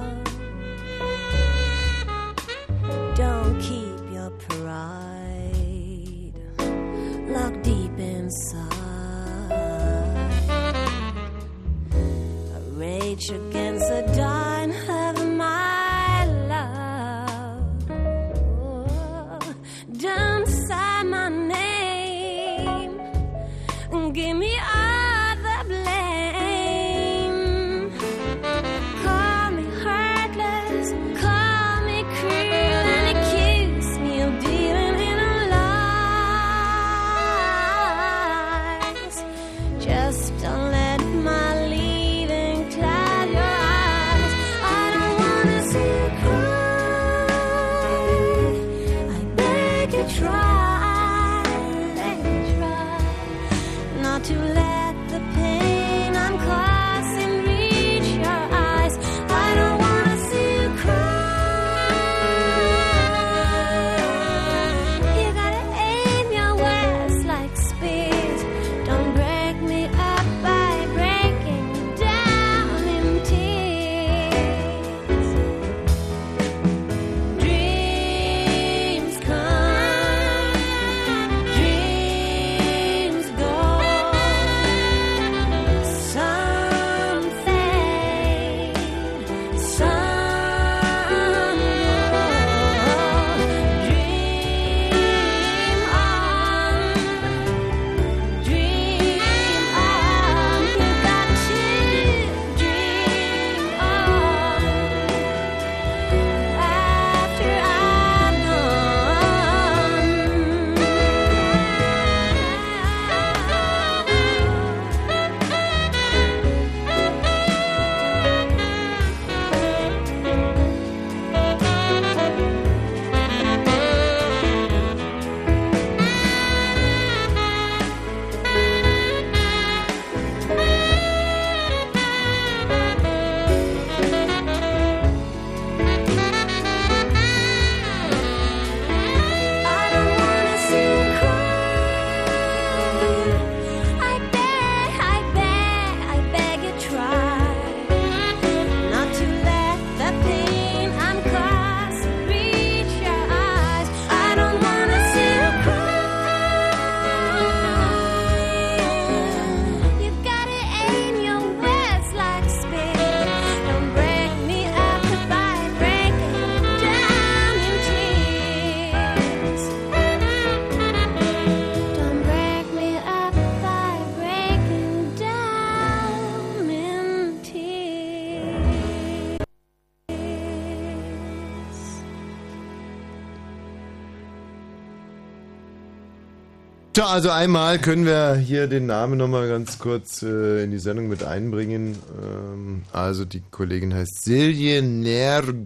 Tja, 187.00 187.08
also 187.08 187.30
einmal 187.30 187.78
können 187.78 188.04
wir 188.04 188.34
hier 188.34 188.66
den 188.66 188.84
Namen 188.84 189.16
nochmal 189.16 189.48
ganz 189.48 189.78
kurz 189.78 190.22
äh, 190.22 190.64
in 190.64 190.70
die 190.70 190.78
Sendung 190.78 191.08
mit 191.08 191.24
einbringen. 191.24 191.96
Ähm, 192.22 192.82
also 192.92 193.24
die 193.24 193.40
Kollegin 193.50 193.94
heißt 193.94 194.22
Silje 194.22 194.82
Nergard. 194.82 195.64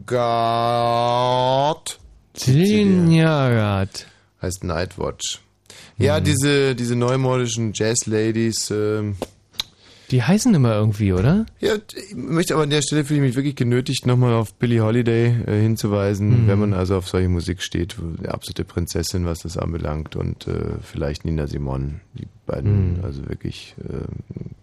Silje 2.36 2.86
Nergard. 2.86 4.06
Heißt 4.40 4.62
Nightwatch. 4.62 5.40
Ja, 5.98 6.20
diese, 6.20 6.76
diese 6.76 6.94
neumodischen 6.94 7.72
Jazz-Ladies, 7.74 8.70
ähm, 8.70 9.16
Die 10.10 10.23
heißen 10.23 10.55
immer 10.55 10.74
irgendwie, 10.74 11.12
oder? 11.12 11.47
Ja, 11.60 11.74
ich 11.76 12.15
möchte 12.15 12.55
aber 12.55 12.65
an 12.65 12.70
der 12.70 12.83
Stelle 12.83 13.05
fühle 13.05 13.20
ich 13.20 13.26
mich 13.28 13.36
wirklich 13.36 13.57
genötigt, 13.57 14.07
nochmal 14.07 14.34
auf 14.34 14.55
Billie 14.55 14.83
Holiday 14.83 15.34
äh, 15.47 15.62
hinzuweisen, 15.62 16.44
Mhm. 16.44 16.47
wenn 16.49 16.58
man 16.58 16.74
also 16.74 16.97
auf 16.97 17.08
solche 17.08 17.28
Musik 17.28 17.62
steht, 17.62 17.97
eine 18.18 18.31
absolute 18.33 18.65
Prinzessin, 18.65 19.24
was 19.24 19.41
das 19.41 19.57
anbelangt, 19.57 20.15
und 20.15 20.47
äh, 20.47 20.76
vielleicht 20.83 21.24
Nina 21.24 21.47
Simon, 21.47 22.00
die 22.15 22.26
beiden, 22.47 22.99
Mhm. 22.99 23.05
also 23.05 23.28
wirklich, 23.28 23.74
äh, 23.81 24.05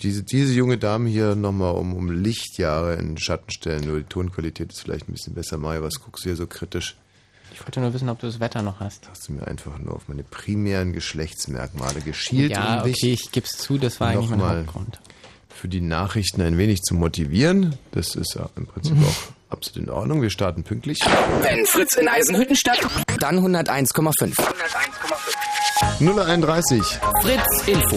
diese, 0.01 0.23
diese 0.23 0.53
junge 0.53 0.77
Dame 0.77 1.09
hier 1.09 1.35
nochmal 1.35 1.73
um, 1.75 1.93
um 1.95 2.11
Lichtjahre 2.11 2.93
in 2.95 3.07
den 3.09 3.17
Schatten 3.17 3.49
stellen, 3.51 3.85
nur 3.85 3.97
die 3.97 4.03
Tonqualität 4.05 4.71
ist 4.71 4.81
vielleicht 4.81 5.09
ein 5.09 5.13
bisschen 5.13 5.33
besser. 5.33 5.57
Mario, 5.57 5.81
was 5.81 5.99
guckst 5.99 6.23
du 6.23 6.29
hier 6.29 6.35
so 6.37 6.45
kritisch? 6.45 6.95
Ich 7.53 7.61
wollte 7.65 7.81
nur 7.81 7.93
wissen, 7.93 8.07
ob 8.09 8.19
du 8.19 8.27
das 8.27 8.39
Wetter 8.39 8.61
noch 8.61 8.79
hast. 8.79 9.09
Hast 9.09 9.27
du 9.27 9.33
mir 9.33 9.45
einfach 9.45 9.77
nur 9.77 9.95
auf 9.95 10.07
meine 10.07 10.23
primären 10.23 10.93
Geschlechtsmerkmale 10.93 11.99
geschielt, 12.01 12.51
Ja, 12.51 12.77
um 12.79 12.83
dich 12.87 12.97
okay, 13.03 13.11
ich 13.13 13.31
geb's 13.31 13.57
zu, 13.57 13.77
das 13.77 13.99
war 13.99 14.09
eigentlich 14.09 14.29
mein 14.29 14.39
Hauptgrund. 14.41 14.99
Für 15.61 15.67
die 15.67 15.79
Nachrichten 15.81 16.41
ein 16.41 16.57
wenig 16.57 16.81
zu 16.81 16.95
motivieren. 16.95 17.75
Das 17.91 18.15
ist 18.15 18.33
ja 18.33 18.49
im 18.57 18.65
Prinzip 18.65 18.97
auch 18.97 19.51
absolut 19.53 19.87
in 19.87 19.93
Ordnung. 19.93 20.23
Wir 20.23 20.31
starten 20.31 20.63
pünktlich. 20.63 20.97
Wenn 21.43 21.67
Fritz 21.67 21.97
in 21.97 22.07
Eisenhüttenstadt, 22.07 22.79
dann 23.19 23.37
101,5. 23.37 24.41
031. 25.99 26.81
Fritz 27.21 27.67
Info. 27.67 27.95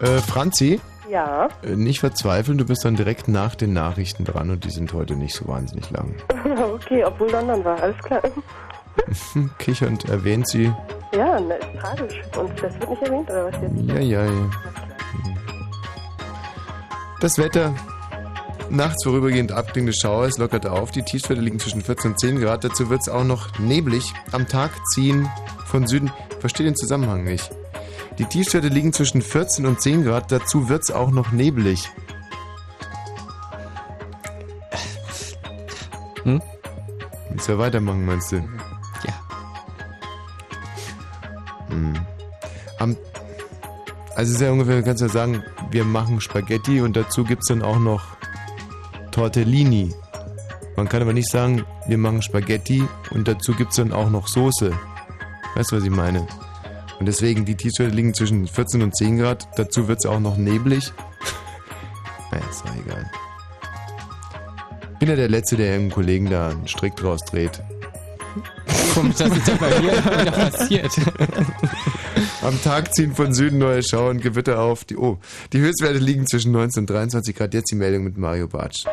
Äh, 0.00 0.18
Franzi, 0.20 0.80
Ja, 1.10 1.50
äh, 1.62 1.76
nicht 1.76 2.00
verzweifeln, 2.00 2.56
du 2.56 2.64
bist 2.64 2.86
dann 2.86 2.96
direkt 2.96 3.28
nach 3.28 3.54
den 3.54 3.74
Nachrichten 3.74 4.24
dran 4.24 4.48
und 4.48 4.64
die 4.64 4.70
sind 4.70 4.94
heute 4.94 5.14
nicht 5.14 5.34
so 5.34 5.46
wahnsinnig 5.46 5.90
lang. 5.90 6.14
okay, 6.74 7.04
obwohl 7.04 7.30
London 7.30 7.62
war, 7.66 7.82
alles 7.82 7.98
klar. 7.98 8.22
Kichernd 9.58 10.08
erwähnt 10.08 10.48
sie. 10.48 10.72
Ja, 11.14 11.38
na, 11.38 11.54
ist 11.56 11.78
tragisch. 11.78 12.22
Und 12.38 12.50
das 12.62 12.72
wird 12.80 12.88
nicht 12.88 13.02
erwähnt, 13.02 13.28
oder 13.30 13.52
was 13.52 13.60
jetzt? 13.60 13.88
Ja, 13.88 13.98
ja, 14.00 14.24
ja. 14.24 14.50
Das 17.22 17.38
Wetter. 17.38 17.72
Nachts 18.68 19.04
vorübergehend 19.04 19.52
abklingende 19.52 19.96
Schauer, 19.96 20.26
es 20.26 20.38
lockert 20.38 20.66
auf. 20.66 20.90
Die 20.90 21.04
Tiefstwerte 21.04 21.40
liegen 21.40 21.60
zwischen 21.60 21.80
14 21.80 22.10
und 22.10 22.18
10 22.18 22.40
Grad. 22.40 22.64
Dazu 22.64 22.90
wird 22.90 23.02
es 23.02 23.08
auch 23.08 23.22
noch 23.22 23.60
neblig. 23.60 24.12
Am 24.32 24.48
Tag 24.48 24.72
ziehen 24.92 25.30
von 25.66 25.86
Süden. 25.86 26.10
Verstehe 26.40 26.66
den 26.66 26.74
Zusammenhang 26.74 27.22
nicht. 27.22 27.48
Die 28.18 28.24
Tiefstwerte 28.24 28.66
liegen 28.66 28.92
zwischen 28.92 29.22
14 29.22 29.66
und 29.66 29.80
10 29.80 30.02
Grad. 30.02 30.32
Dazu 30.32 30.68
wird 30.68 30.82
es 30.82 30.90
auch 30.90 31.12
noch 31.12 31.30
neblig. 31.30 31.88
Hm? 36.24 36.42
Willst 37.30 37.46
du 37.46 37.52
ja 37.52 37.58
weitermachen, 37.58 38.04
meinst 38.04 38.32
du? 38.32 38.38
Ja. 39.06 39.14
Hm. 41.68 41.94
Am, 42.80 42.96
also 44.14 44.30
es 44.30 44.36
ist 44.36 44.40
ja 44.40 44.50
ungefähr, 44.50 44.76
du 44.76 44.84
kannst 44.84 45.02
ja 45.02 45.08
sagen, 45.08 45.42
wir 45.70 45.84
machen 45.84 46.20
Spaghetti 46.20 46.80
und 46.80 46.96
dazu 46.96 47.24
gibt 47.24 47.42
es 47.42 47.48
dann 47.48 47.62
auch 47.62 47.78
noch 47.78 48.02
Tortellini. 49.10 49.94
Man 50.76 50.88
kann 50.88 51.02
aber 51.02 51.12
nicht 51.12 51.30
sagen, 51.30 51.64
wir 51.86 51.98
machen 51.98 52.22
Spaghetti 52.22 52.82
und 53.10 53.28
dazu 53.28 53.52
gibt 53.52 53.70
es 53.70 53.76
dann 53.76 53.92
auch 53.92 54.10
noch 54.10 54.26
Soße. 54.28 54.72
Weißt 55.54 55.72
du, 55.72 55.76
was 55.76 55.84
ich 55.84 55.90
meine? 55.90 56.26
Und 56.98 57.06
deswegen, 57.06 57.44
die 57.44 57.56
T-Shirts 57.56 57.94
liegen 57.94 58.14
zwischen 58.14 58.46
14 58.46 58.82
und 58.82 58.96
10 58.96 59.18
Grad, 59.18 59.48
dazu 59.56 59.88
wird 59.88 59.98
es 59.98 60.06
auch 60.06 60.20
noch 60.20 60.36
neblig. 60.36 60.92
naja, 62.30 62.44
ist 62.48 62.64
doch 62.64 62.74
egal. 62.76 63.10
Bin 64.98 65.08
ja 65.08 65.16
der 65.16 65.28
Letzte, 65.28 65.56
der 65.56 65.74
einem 65.74 65.90
Kollegen 65.90 66.30
da 66.30 66.50
einen 66.50 66.68
Strick 66.68 66.96
draus 66.96 67.20
dreht. 67.24 67.62
Komisch, 68.94 69.16
dass 69.16 69.30
es 69.30 69.58
bei 69.58 69.80
mir 69.80 69.92
wieder 69.92 70.30
passiert. 70.30 70.92
Am 72.42 72.60
Tag 72.62 72.94
ziehen 72.94 73.14
von 73.14 73.32
Süden 73.32 73.58
neue 73.58 73.82
Schauer 73.82 74.10
und 74.10 74.20
Gewitter 74.20 74.60
auf. 74.60 74.84
Die, 74.84 74.96
oh, 74.96 75.18
die 75.52 75.60
Höchstwerte 75.60 75.98
liegen 75.98 76.26
zwischen 76.26 76.52
19 76.52 76.82
und 76.82 76.90
23 76.90 77.34
Grad. 77.34 77.54
Jetzt 77.54 77.70
die 77.70 77.76
Meldung 77.76 78.04
mit 78.04 78.16
Mario 78.18 78.48
Bartsch. 78.48 78.84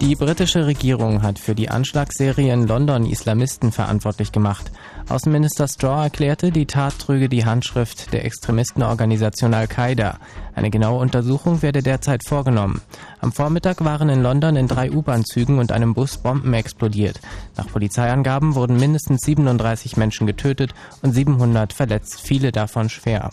Die 0.00 0.14
britische 0.14 0.66
Regierung 0.66 1.22
hat 1.22 1.38
für 1.38 1.54
die 1.54 1.68
Anschlagsserie 1.68 2.52
in 2.52 2.66
London 2.66 3.06
Islamisten 3.06 3.72
verantwortlich 3.72 4.30
gemacht. 4.30 4.70
Außenminister 5.08 5.68
Straw 5.68 6.02
erklärte, 6.02 6.50
die 6.50 6.66
Tat 6.66 6.98
trüge 6.98 7.28
die 7.28 7.44
Handschrift 7.44 8.12
der 8.12 8.24
Extremistenorganisation 8.24 9.54
Al-Qaida. 9.54 10.18
Eine 10.54 10.70
genaue 10.70 11.00
Untersuchung 11.00 11.62
werde 11.62 11.80
derzeit 11.80 12.26
vorgenommen. 12.26 12.80
Am 13.20 13.30
Vormittag 13.30 13.84
waren 13.84 14.08
in 14.08 14.20
London 14.20 14.56
in 14.56 14.66
drei 14.66 14.90
U-Bahn-Zügen 14.90 15.60
und 15.60 15.70
einem 15.70 15.94
Bus 15.94 16.18
Bomben 16.18 16.52
explodiert. 16.54 17.20
Nach 17.56 17.68
Polizeiangaben 17.68 18.56
wurden 18.56 18.80
mindestens 18.80 19.20
37 19.22 19.96
Menschen 19.96 20.26
getötet 20.26 20.74
und 21.02 21.12
700 21.12 21.72
verletzt, 21.72 22.20
viele 22.20 22.50
davon 22.50 22.88
schwer. 22.88 23.30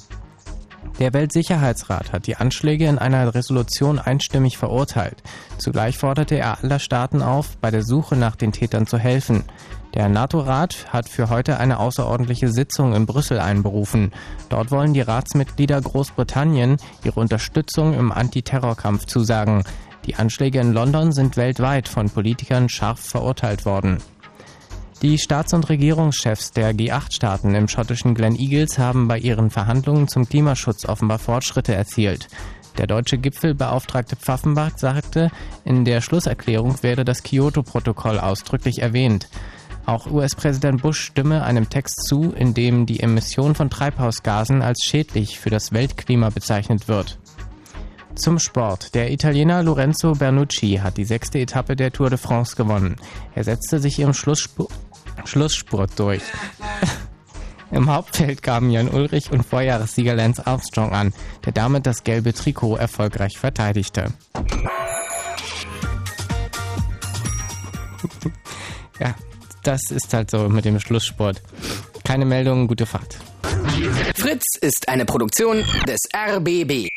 Der 0.99 1.11
Weltsicherheitsrat 1.11 2.13
hat 2.13 2.27
die 2.27 2.35
Anschläge 2.35 2.85
in 2.85 2.99
einer 2.99 3.33
Resolution 3.33 3.97
einstimmig 3.97 4.59
verurteilt. 4.59 5.23
Zugleich 5.57 5.97
forderte 5.97 6.35
er 6.35 6.63
alle 6.63 6.79
Staaten 6.79 7.23
auf, 7.23 7.57
bei 7.57 7.71
der 7.71 7.83
Suche 7.83 8.15
nach 8.15 8.35
den 8.35 8.51
Tätern 8.51 8.85
zu 8.85 8.99
helfen. 8.99 9.43
Der 9.93 10.09
NATO-Rat 10.09 10.87
hat 10.89 11.07
für 11.07 11.29
heute 11.29 11.59
eine 11.59 11.77
außerordentliche 11.79 12.51
Sitzung 12.51 12.95
in 12.95 13.05
Brüssel 13.05 13.39
einberufen. 13.39 14.11
Dort 14.49 14.71
wollen 14.71 14.93
die 14.93 15.01
Ratsmitglieder 15.01 15.79
Großbritannien 15.81 16.77
ihre 17.03 17.19
Unterstützung 17.19 17.93
im 17.93 18.11
Antiterrorkampf 18.11 19.05
zusagen. 19.05 19.63
Die 20.05 20.15
Anschläge 20.15 20.59
in 20.59 20.73
London 20.73 21.11
sind 21.11 21.37
weltweit 21.37 21.87
von 21.87 22.09
Politikern 22.09 22.69
scharf 22.69 22.99
verurteilt 22.99 23.65
worden. 23.65 23.99
Die 25.03 25.19
Staats- 25.19 25.53
und 25.53 25.69
Regierungschefs 25.69 26.51
der 26.51 26.73
G8-Staaten 26.73 27.53
im 27.53 27.67
schottischen 27.67 28.15
Glen 28.15 28.35
Eagles 28.35 28.79
haben 28.79 29.07
bei 29.07 29.19
ihren 29.19 29.51
Verhandlungen 29.51 30.07
zum 30.07 30.27
Klimaschutz 30.27 30.85
offenbar 30.85 31.19
Fortschritte 31.19 31.75
erzielt. 31.75 32.29
Der 32.77 32.87
deutsche 32.87 33.19
Gipfelbeauftragte 33.19 34.15
Pfaffenbach 34.15 34.77
sagte, 34.77 35.29
in 35.63 35.85
der 35.85 36.01
Schlusserklärung 36.01 36.81
werde 36.81 37.05
das 37.05 37.21
Kyoto-Protokoll 37.21 38.17
ausdrücklich 38.17 38.81
erwähnt. 38.81 39.27
Auch 39.85 40.09
US-Präsident 40.09 40.81
Bush 40.81 40.99
stimme 41.01 41.43
einem 41.43 41.69
Text 41.69 42.07
zu, 42.07 42.31
in 42.31 42.53
dem 42.53 42.85
die 42.85 43.01
Emission 43.01 43.53
von 43.53 43.69
Treibhausgasen 43.69 44.61
als 44.61 44.85
schädlich 44.85 45.39
für 45.39 45.49
das 45.49 45.73
Weltklima 45.73 46.29
bezeichnet 46.29 46.87
wird. 46.87 47.19
Zum 48.15 48.39
Sport. 48.39 48.95
Der 48.95 49.11
Italiener 49.11 49.63
Lorenzo 49.63 50.13
Bernucci 50.13 50.79
hat 50.81 50.97
die 50.97 51.05
sechste 51.05 51.39
Etappe 51.39 51.75
der 51.75 51.91
Tour 51.91 52.09
de 52.09 52.17
France 52.17 52.55
gewonnen. 52.55 52.95
Er 53.35 53.43
setzte 53.43 53.79
sich 53.79 53.99
im 53.99 54.13
Schlussspur 54.13 54.67
Schlussspurt 55.25 55.97
durch. 55.99 56.21
Im 57.71 57.89
Hauptfeld 57.89 58.43
kamen 58.43 58.69
Jan 58.69 58.87
Ulrich 58.87 59.31
und 59.31 59.43
Vorjahressieger 59.43 60.13
Lance 60.13 60.45
Armstrong 60.45 60.91
an, 60.91 61.11
der 61.43 61.53
damit 61.53 61.87
das 61.87 62.03
gelbe 62.03 62.33
Trikot 62.33 62.75
erfolgreich 62.75 63.37
verteidigte. 63.37 64.13
Ja, 68.99 69.15
das 69.63 69.81
ist 69.89 70.13
halt 70.13 70.31
so 70.31 70.49
mit 70.49 70.65
dem 70.65 70.79
Schlusssport. 70.79 71.41
Keine 72.03 72.25
Meldung, 72.25 72.67
gute 72.67 72.85
Fahrt. 72.85 73.17
Fritz 74.15 74.43
ist 74.61 74.87
eine 74.89 75.05
Produktion 75.05 75.63
des 75.87 75.99
RBB. 76.15 76.89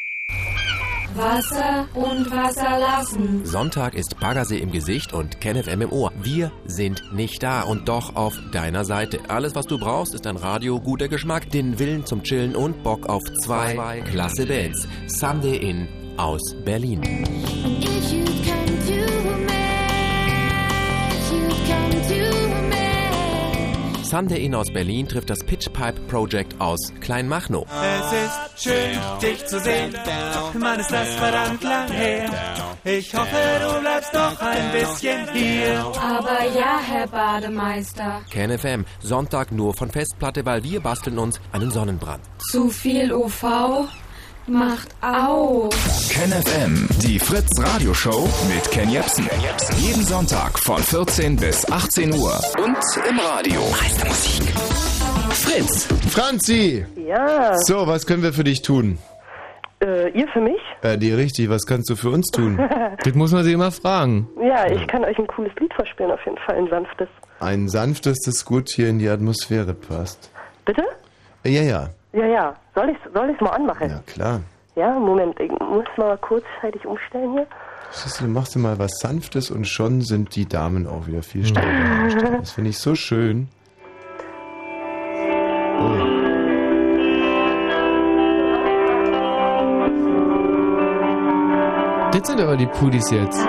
Wasser 1.15 1.89
und 1.95 2.31
Wasser 2.31 2.79
lassen. 2.79 3.47
Sonntag 3.47 3.95
ist 3.95 4.21
Baggersee 4.21 4.59
im 4.59 4.71
Gesicht 4.71 5.15
und 5.15 5.41
KenFM 5.41 5.81
im 5.81 5.93
Ohr. 5.93 6.13
Wir 6.21 6.53
sind 6.67 7.03
nicht 7.15 7.43
da 7.43 7.63
und 7.63 7.89
doch 7.89 8.17
auf 8.17 8.39
deiner 8.53 8.85
Seite. 8.85 9.21
Alles, 9.29 9.55
was 9.55 9.65
du 9.67 9.79
brauchst, 9.79 10.15
ist 10.15 10.27
ein 10.27 10.37
Radio, 10.37 10.79
guter 10.79 11.09
Geschmack, 11.09 11.51
den 11.51 11.79
Willen 11.79 12.05
zum 12.05 12.23
Chillen 12.23 12.55
und 12.55 12.83
Bock 12.83 13.09
auf 13.09 13.23
zwei 13.43 14.03
klasse 14.11 14.47
Bands. 14.47 14.87
Sunday 15.07 15.57
In 15.57 15.89
aus 16.19 16.55
Berlin. 16.65 17.01
If 17.83 18.16
Sunday 24.07 24.45
In 24.45 24.55
aus 24.55 24.71
Berlin 24.73 25.09
trifft 25.09 25.31
das 25.31 25.41
Pitch 25.41 25.69
Pipe 25.73 26.01
Project 26.07 26.61
aus 26.61 26.93
Kleinmachnow. 27.01 27.67
Es 27.83 28.13
ist 28.13 28.65
schön, 28.65 28.99
dich 29.21 29.45
zu 29.47 29.59
sehen. 29.59 29.93
Mann, 30.61 30.79
ist 30.79 30.93
das 30.93 31.09
verdammt 31.17 31.63
lang 31.65 31.91
her. 31.91 32.31
Ich 32.85 33.13
hoffe, 33.13 33.37
du 33.61 33.81
bleibst 33.81 34.15
noch 34.15 34.41
ein 34.41 34.71
bisschen 34.71 35.29
hier. 35.35 35.81
Aber 36.01 36.39
ja, 36.57 36.79
Herr 36.87 37.09
Bademeister, 37.09 38.21
KenFM, 38.31 38.85
Sonntag 39.03 39.51
nur 39.51 39.75
von 39.75 39.91
Festplatte, 39.91 40.47
weil 40.47 40.63
wir 40.63 40.79
basteln 40.79 41.19
uns 41.19 41.41
einen 41.51 41.73
Sonnenbrand. 41.73 42.23
zu 42.49 42.71
viel 42.71 43.13
UV 43.13 43.89
macht 44.47 44.89
auf. 45.03 45.75
KenFM, 46.11 46.89
die 47.03 47.19
Fritz 47.19 47.51
Radioshow 47.59 48.29
mit 48.49 48.71
Ken 48.71 48.91
Jepsen. 48.91 49.29
Jeden 49.79 50.03
Sonntag 50.05 50.59
von 50.59 50.79
14 50.79 51.37
bis 51.37 51.71
18 51.71 52.15
Uhr 52.15 52.39
und 52.59 52.77
im 53.09 53.19
Radio. 53.19 53.61
Meistermusik. 53.71 54.53
Fritz. 55.31 55.89
Franzi! 56.11 56.85
Ja. 56.97 57.57
So, 57.59 57.87
was 57.87 58.07
können 58.07 58.23
wir 58.23 58.33
für 58.33 58.45
dich 58.45 58.63
tun? 58.63 58.99
Äh, 59.83 60.11
ihr 60.11 60.27
für 60.29 60.41
mich? 60.41 60.61
Äh, 60.83 60.97
die 60.97 61.13
richtig, 61.13 61.51
was 61.51 61.67
kannst 61.67 61.91
du 61.91 61.97
für 61.97 62.11
uns 62.11 62.31
tun? 62.31 62.59
Das 63.05 63.15
muss 63.15 63.31
man 63.31 63.45
sich 63.45 63.53
immer 63.53 63.71
fragen. 63.71 64.27
Ja, 64.43 64.67
ich 64.67 64.85
kann 64.89 65.05
euch 65.05 65.17
ein 65.19 65.27
cooles 65.29 65.53
Lied 65.61 65.73
vorspielen, 65.75 66.11
auf 66.11 66.25
jeden 66.25 66.39
Fall, 66.39 66.57
ein 66.57 66.69
sanftes. 66.69 67.09
Ein 67.41 67.69
sanftes, 67.69 68.19
das 68.25 68.45
gut 68.45 68.69
hier 68.71 68.89
in 68.89 68.99
die 68.99 69.09
Atmosphäre 69.09 69.75
passt. 69.75 70.31
Bitte? 70.65 70.83
Äh, 71.45 71.51
ja, 71.51 71.63
ja, 71.63 71.91
Ja, 72.13 72.27
ja. 72.27 72.55
Soll 72.77 72.91
ich 72.91 72.99
soll 73.15 73.31
ich's 73.31 73.41
mal 73.41 73.51
anmachen? 73.51 73.89
ja, 73.89 74.01
klar. 74.07 74.41
Ja, 74.75 74.99
Moment, 74.99 75.41
ich 75.41 75.51
muss 75.51 75.87
mal 75.97 76.19
kurzzeitig 76.19 76.85
umstellen 76.85 77.33
hier. 77.33 77.47
Siehst 77.91 78.21
du, 78.21 78.27
machst 78.27 78.55
du 78.55 78.59
mal 78.59 78.79
was 78.79 78.99
Sanftes 78.99 79.51
und 79.51 79.67
schon 79.67 80.03
sind 80.03 80.37
die 80.37 80.47
Damen 80.47 80.87
auch 80.87 81.07
wieder 81.07 81.23
viel 81.23 81.47
stärker. 81.47 82.37
Das 82.39 82.51
finde 82.53 82.69
ich 82.71 82.79
so 82.79 82.95
schön. 82.95 83.49
Das 92.13 92.27
sind 92.29 92.41
aber 92.43 92.57
die 92.59 92.67
Pudis 92.67 93.11
jetzt. 93.11 93.47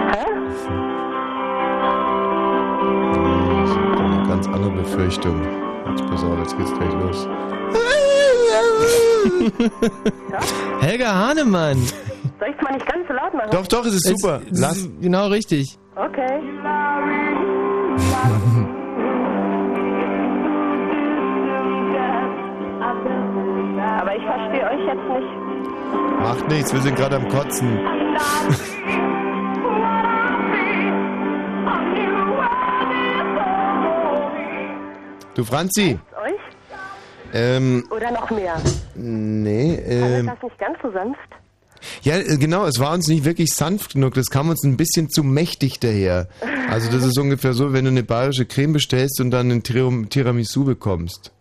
Eine 3.98 4.28
ganz 4.28 4.48
andere 4.48 4.72
Befürchtung. 4.72 5.42
Jetzt 5.90 6.06
pass 6.10 6.24
auf, 6.24 6.40
jetzt 6.40 6.58
geht's 6.58 6.74
gleich 6.74 6.94
los. 6.94 7.28
Helga 10.82 11.14
Hahnemann. 11.14 11.78
Soll 12.40 12.50
ich's 12.50 12.62
mal 12.62 12.74
nicht 12.74 12.86
ganz 12.86 13.08
so 13.08 13.14
laut 13.14 13.34
machen? 13.34 13.50
Doch, 13.52 13.68
doch, 13.68 13.86
es 13.86 13.96
ist 13.96 14.08
super. 14.08 14.42
Es 14.52 14.60
Lass. 14.60 14.78
ist 14.78 15.02
genau 15.02 15.28
richtig. 15.28 15.78
Okay. 15.96 16.40
Aber 24.00 24.16
ich 24.16 24.24
verstehe 24.24 24.66
euch 24.66 24.86
jetzt 24.86 25.08
nicht. 25.10 26.22
Macht 26.22 26.48
nichts, 26.50 26.74
wir 26.74 26.82
sind 26.82 26.96
gerade 26.96 27.16
am 27.16 27.28
Kotzen. 27.30 27.80
Du 35.38 35.44
Franzi? 35.44 36.00
Ähm, 37.34 37.84
Oder 37.90 38.12
noch 38.12 38.30
mehr? 38.32 38.56
nee, 38.96 39.78
Alles 40.02 40.20
ähm, 40.20 40.26
das 40.28 40.42
nicht 40.44 40.60
ganz 40.60 40.78
so 40.82 40.92
sanft? 40.92 41.20
ja, 42.02 42.18
äh, 42.18 42.38
genau, 42.38 42.66
es 42.66 42.80
war 42.80 42.94
uns 42.94 43.08
nicht 43.08 43.24
wirklich 43.26 43.54
sanft 43.54 43.94
genug, 43.94 44.14
das 44.16 44.28
kam 44.28 44.50
uns 44.50 44.64
ein 44.64 44.78
bisschen 44.78 45.10
zu 45.10 45.24
mächtig 45.24 45.80
daher. 45.80 46.28
Also 46.70 46.92
das 46.92 47.04
ist 47.04 47.18
ungefähr 47.20 47.54
so, 47.54 47.72
wenn 47.74 47.86
du 47.86 47.92
eine 47.92 48.04
bayerische 48.04 48.46
Creme 48.46 48.74
bestellst 48.74 49.22
und 49.22 49.32
dann 49.32 49.52
ein 49.52 49.64
Tiram- 49.64 50.10
Tiramisu 50.10 50.66
bekommst. 50.66 51.32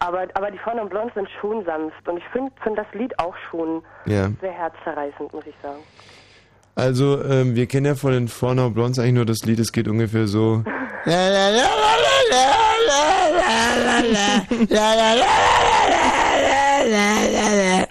Aber, 0.00 0.26
aber 0.34 0.50
die 0.50 0.58
Fawn 0.58 0.80
und 0.80 0.90
Blond 0.90 1.14
sind 1.14 1.28
schon 1.40 1.64
sanft. 1.64 2.06
Und 2.06 2.18
ich 2.18 2.24
finde 2.30 2.52
find 2.62 2.76
das 2.76 2.86
Lied 2.92 3.18
auch 3.18 3.34
schon 3.50 3.80
Ja. 4.04 4.28
sehr 4.40 4.52
herzzerreißend, 4.52 5.32
muss 5.32 5.46
ich 5.46 5.54
sagen. 5.62 5.78
Also, 6.74 7.22
ähm, 7.24 7.54
wir 7.54 7.66
kennen 7.66 7.86
ja 7.86 7.94
von 7.94 8.10
den 8.12 8.28
Fornau 8.28 8.68
Blondes 8.70 8.98
eigentlich 8.98 9.14
nur 9.14 9.24
das 9.24 9.44
Lied, 9.44 9.60
es 9.60 9.72
geht 9.72 9.86
ungefähr 9.88 10.26
so. 10.26 10.62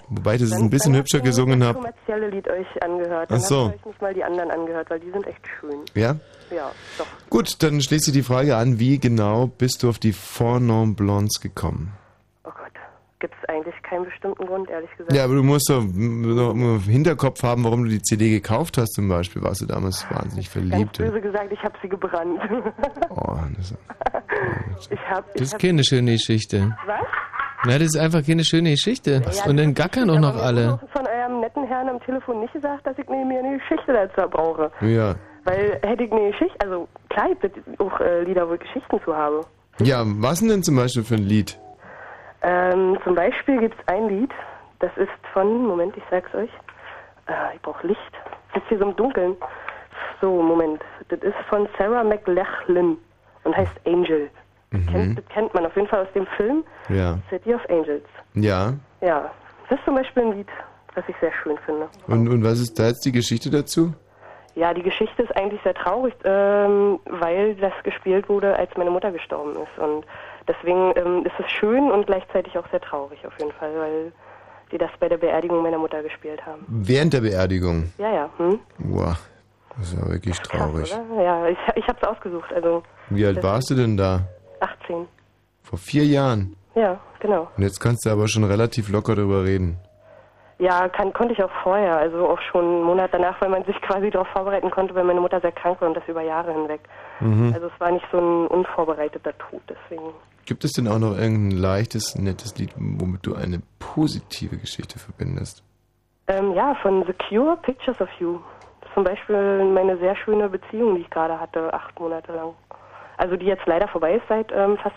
Wobei 0.08 0.34
ich 0.36 0.40
das 0.42 0.52
ein 0.52 0.70
bisschen 0.70 0.94
hübscher 0.94 1.20
gesungen 1.20 1.60
Das 1.60 1.68
habe. 1.70 1.78
kommerzielle 1.80 2.28
Lied 2.30 2.48
euch 2.48 2.82
angehört. 2.82 3.24
Ach 3.24 3.28
Dann 3.28 3.40
so. 3.40 3.64
habe 3.66 3.74
ich 3.78 3.84
nicht 3.86 4.02
mal 4.02 4.14
die 4.14 4.24
anderen 4.24 4.50
angehört, 4.50 4.90
weil 4.90 5.00
die 5.00 5.10
sind 5.10 5.26
echt 5.26 5.40
schön. 5.60 5.80
Ja? 5.94 6.16
Ja, 6.50 6.70
doch. 6.98 7.06
Gut, 7.30 7.62
dann 7.62 7.80
schließt 7.80 8.04
sich 8.06 8.14
die 8.14 8.22
Frage 8.22 8.56
an, 8.56 8.78
wie 8.78 8.98
genau 8.98 9.46
bist 9.46 9.82
du 9.82 9.88
auf 9.88 9.98
die 9.98 10.12
Fornau 10.12 10.86
Blondes 10.86 11.40
gekommen? 11.40 11.92
Gibt 13.24 13.36
es 13.42 13.48
eigentlich 13.48 13.74
keinen 13.82 14.04
bestimmten 14.04 14.44
Grund, 14.44 14.68
ehrlich 14.68 14.90
gesagt. 14.98 15.14
Ja, 15.16 15.24
aber 15.24 15.36
du 15.36 15.42
musst 15.42 15.70
doch 15.70 15.82
noch 15.82 16.50
im 16.50 16.78
Hinterkopf 16.80 17.42
haben, 17.42 17.64
warum 17.64 17.84
du 17.84 17.88
die 17.88 18.02
CD 18.02 18.28
gekauft 18.28 18.76
hast 18.76 18.92
zum 18.92 19.08
Beispiel. 19.08 19.42
Warst 19.42 19.62
du 19.62 19.66
damals 19.66 20.06
wahnsinnig 20.10 20.50
verliebt? 20.50 20.98
böse 20.98 21.22
gesagt, 21.22 21.50
ich 21.50 21.62
habe 21.62 21.72
sie 21.80 21.88
gebrannt. 21.88 22.38
Oh, 23.08 23.38
das, 23.56 23.72
ich 24.90 25.00
habe. 25.08 25.24
Das 25.32 25.40
ist 25.40 25.58
keine 25.58 25.82
schöne 25.84 26.12
Geschichte. 26.12 26.76
Was? 26.84 27.06
Na, 27.64 27.78
das 27.78 27.94
ist 27.94 27.96
einfach 27.96 28.22
keine 28.26 28.44
schöne 28.44 28.72
Geschichte. 28.72 29.22
Ja, 29.24 29.44
Und 29.46 29.56
dann 29.56 29.72
gackern 29.72 30.10
auch 30.10 30.20
noch 30.20 30.36
alle. 30.36 30.78
Von 30.92 31.06
eurem 31.06 31.40
netten 31.40 31.66
Herrn 31.66 31.88
am 31.88 31.98
Telefon 32.00 32.40
nicht 32.40 32.52
gesagt, 32.52 32.86
dass 32.86 32.98
ich 32.98 33.08
mir 33.08 33.22
eine 33.22 33.56
Geschichte 33.58 33.90
dazu 33.94 34.28
brauche. 34.28 34.70
ja. 34.82 35.14
Weil 35.46 35.78
hätte 35.82 36.04
ich 36.04 36.12
eine 36.12 36.30
Geschichte, 36.30 36.56
also 36.62 36.88
klar 37.08 37.28
es 37.40 37.78
auch 37.78 38.00
äh, 38.00 38.24
Lieder, 38.24 38.46
wo 38.48 38.52
ich 38.54 38.60
Geschichten 38.60 39.00
zu 39.02 39.16
habe. 39.16 39.40
Ja, 39.80 40.02
was 40.04 40.40
denn, 40.40 40.48
denn 40.50 40.62
zum 40.62 40.76
Beispiel 40.76 41.04
für 41.04 41.14
ein 41.14 41.24
Lied? 41.26 41.58
Ähm, 42.44 42.98
zum 43.04 43.14
Beispiel 43.14 43.58
gibt 43.58 43.74
es 43.80 43.88
ein 43.88 44.08
Lied, 44.08 44.30
das 44.80 44.90
ist 44.96 45.08
von, 45.32 45.66
Moment, 45.66 45.96
ich 45.96 46.02
sag's 46.10 46.32
euch. 46.34 46.50
Äh, 47.26 47.54
ich 47.56 47.62
brauche 47.62 47.86
Licht. 47.86 48.00
Ich 48.48 48.54
sitze 48.54 48.68
hier 48.68 48.78
so 48.78 48.84
im 48.84 48.96
Dunkeln. 48.96 49.36
So, 50.20 50.42
Moment. 50.42 50.82
Das 51.08 51.20
ist 51.20 51.34
von 51.48 51.68
Sarah 51.78 52.04
McLachlan 52.04 52.96
und 53.44 53.56
heißt 53.56 53.72
Angel. 53.86 54.28
Kennt, 54.70 54.92
Mhm. 54.92 55.14
das 55.16 55.24
kennt 55.28 55.54
man 55.54 55.64
auf 55.66 55.74
jeden 55.76 55.88
Fall 55.88 56.00
aus 56.02 56.12
dem 56.14 56.26
Film 56.36 56.64
Ja. 56.88 57.18
City 57.30 57.54
of 57.54 57.60
Angels. 57.70 58.04
Ja. 58.34 58.74
Ja, 59.00 59.30
das 59.68 59.78
ist 59.78 59.84
zum 59.84 59.94
Beispiel 59.94 60.24
ein 60.24 60.32
Lied, 60.32 60.48
was 60.94 61.04
ich 61.08 61.14
sehr 61.20 61.32
schön 61.42 61.56
finde. 61.64 61.88
Und, 62.08 62.28
und 62.28 62.44
was 62.44 62.58
ist 62.60 62.78
da 62.78 62.88
jetzt 62.88 63.04
die 63.04 63.12
Geschichte 63.12 63.50
dazu? 63.50 63.92
Ja, 64.56 64.72
die 64.74 64.82
Geschichte 64.82 65.22
ist 65.22 65.36
eigentlich 65.36 65.60
sehr 65.62 65.74
traurig, 65.74 66.14
ähm, 66.24 66.98
weil 67.06 67.54
das 67.56 67.72
gespielt 67.84 68.28
wurde, 68.28 68.56
als 68.56 68.70
meine 68.76 68.90
Mutter 68.90 69.10
gestorben 69.12 69.52
ist. 69.52 69.78
Und 69.82 70.04
deswegen 70.48 70.92
ähm, 70.96 71.24
ist 71.24 71.34
es 71.38 71.50
schön 71.50 71.90
und 71.90 72.06
gleichzeitig 72.06 72.56
auch 72.58 72.68
sehr 72.70 72.80
traurig 72.80 73.26
auf 73.26 73.32
jeden 73.38 73.52
Fall, 73.52 73.74
weil 73.76 74.12
die 74.72 74.78
das 74.78 74.90
bei 74.98 75.08
der 75.08 75.18
Beerdigung 75.18 75.62
meiner 75.62 75.78
Mutter 75.78 76.02
gespielt 76.02 76.44
haben. 76.44 76.64
Während 76.68 77.12
der 77.12 77.20
Beerdigung. 77.20 77.92
Ja, 77.98 78.12
ja, 78.12 78.30
hm? 78.38 78.58
Boah, 78.78 79.16
das 79.76 79.92
ist 79.92 80.00
ja 80.00 80.08
wirklich 80.08 80.38
traurig. 80.40 80.94
Oder? 80.94 81.22
Ja, 81.22 81.46
ich, 81.48 81.58
ich 81.76 81.86
habe 81.86 81.98
es 82.00 82.08
ausgesucht, 82.08 82.52
also 82.52 82.82
Wie 83.10 83.24
alt 83.24 83.42
warst 83.42 83.70
du 83.70 83.74
denn 83.74 83.96
da? 83.96 84.20
18. 84.60 85.06
Vor 85.62 85.78
vier 85.78 86.04
Jahren. 86.04 86.56
Ja, 86.74 86.98
genau. 87.20 87.48
Und 87.56 87.62
jetzt 87.62 87.80
kannst 87.80 88.04
du 88.04 88.10
aber 88.10 88.28
schon 88.28 88.44
relativ 88.44 88.88
locker 88.88 89.14
drüber 89.14 89.44
reden. 89.44 89.78
Ja, 90.58 90.88
kann, 90.88 91.12
konnte 91.12 91.34
ich 91.34 91.42
auch 91.42 91.50
vorher, 91.62 91.96
also 91.96 92.28
auch 92.28 92.40
schon 92.40 92.64
einen 92.64 92.82
Monat 92.84 93.12
danach, 93.12 93.40
weil 93.40 93.48
man 93.48 93.64
sich 93.64 93.80
quasi 93.82 94.10
darauf 94.10 94.28
vorbereiten 94.28 94.70
konnte, 94.70 94.94
weil 94.94 95.04
meine 95.04 95.20
Mutter 95.20 95.40
sehr 95.40 95.52
krank 95.52 95.80
war 95.80 95.88
und 95.88 95.96
das 95.96 96.06
über 96.06 96.22
Jahre 96.22 96.52
hinweg. 96.52 96.80
Mhm. 97.20 97.52
Also 97.52 97.66
es 97.66 97.80
war 97.80 97.90
nicht 97.90 98.06
so 98.12 98.18
ein 98.18 98.46
unvorbereiteter 98.46 99.36
Tod, 99.38 99.62
deswegen. 99.68 100.12
Gibt 100.46 100.64
es 100.64 100.72
denn 100.72 100.86
auch 100.86 100.98
noch 100.98 101.18
irgendein 101.18 101.58
leichtes, 101.58 102.16
nettes 102.16 102.56
Lied, 102.58 102.72
womit 102.76 103.26
du 103.26 103.34
eine 103.34 103.62
positive 103.78 104.56
Geschichte 104.58 104.98
verbindest? 104.98 105.64
Ähm, 106.28 106.52
ja, 106.54 106.74
von 106.82 107.04
The 107.04 107.14
Cure, 107.14 107.56
Pictures 107.62 108.00
of 108.00 108.08
You. 108.20 108.38
Zum 108.94 109.04
Beispiel 109.04 109.64
meine 109.64 109.96
sehr 109.98 110.14
schöne 110.16 110.48
Beziehung, 110.48 110.94
die 110.94 111.00
ich 111.02 111.10
gerade 111.10 111.40
hatte, 111.40 111.72
acht 111.74 111.98
Monate 111.98 112.32
lang. 112.32 112.50
Also 113.16 113.36
die 113.36 113.46
jetzt 113.46 113.66
leider 113.66 113.88
vorbei 113.88 114.14
ist 114.14 114.28
seit 114.28 114.52
ähm, 114.52 114.76
fast, 114.78 114.94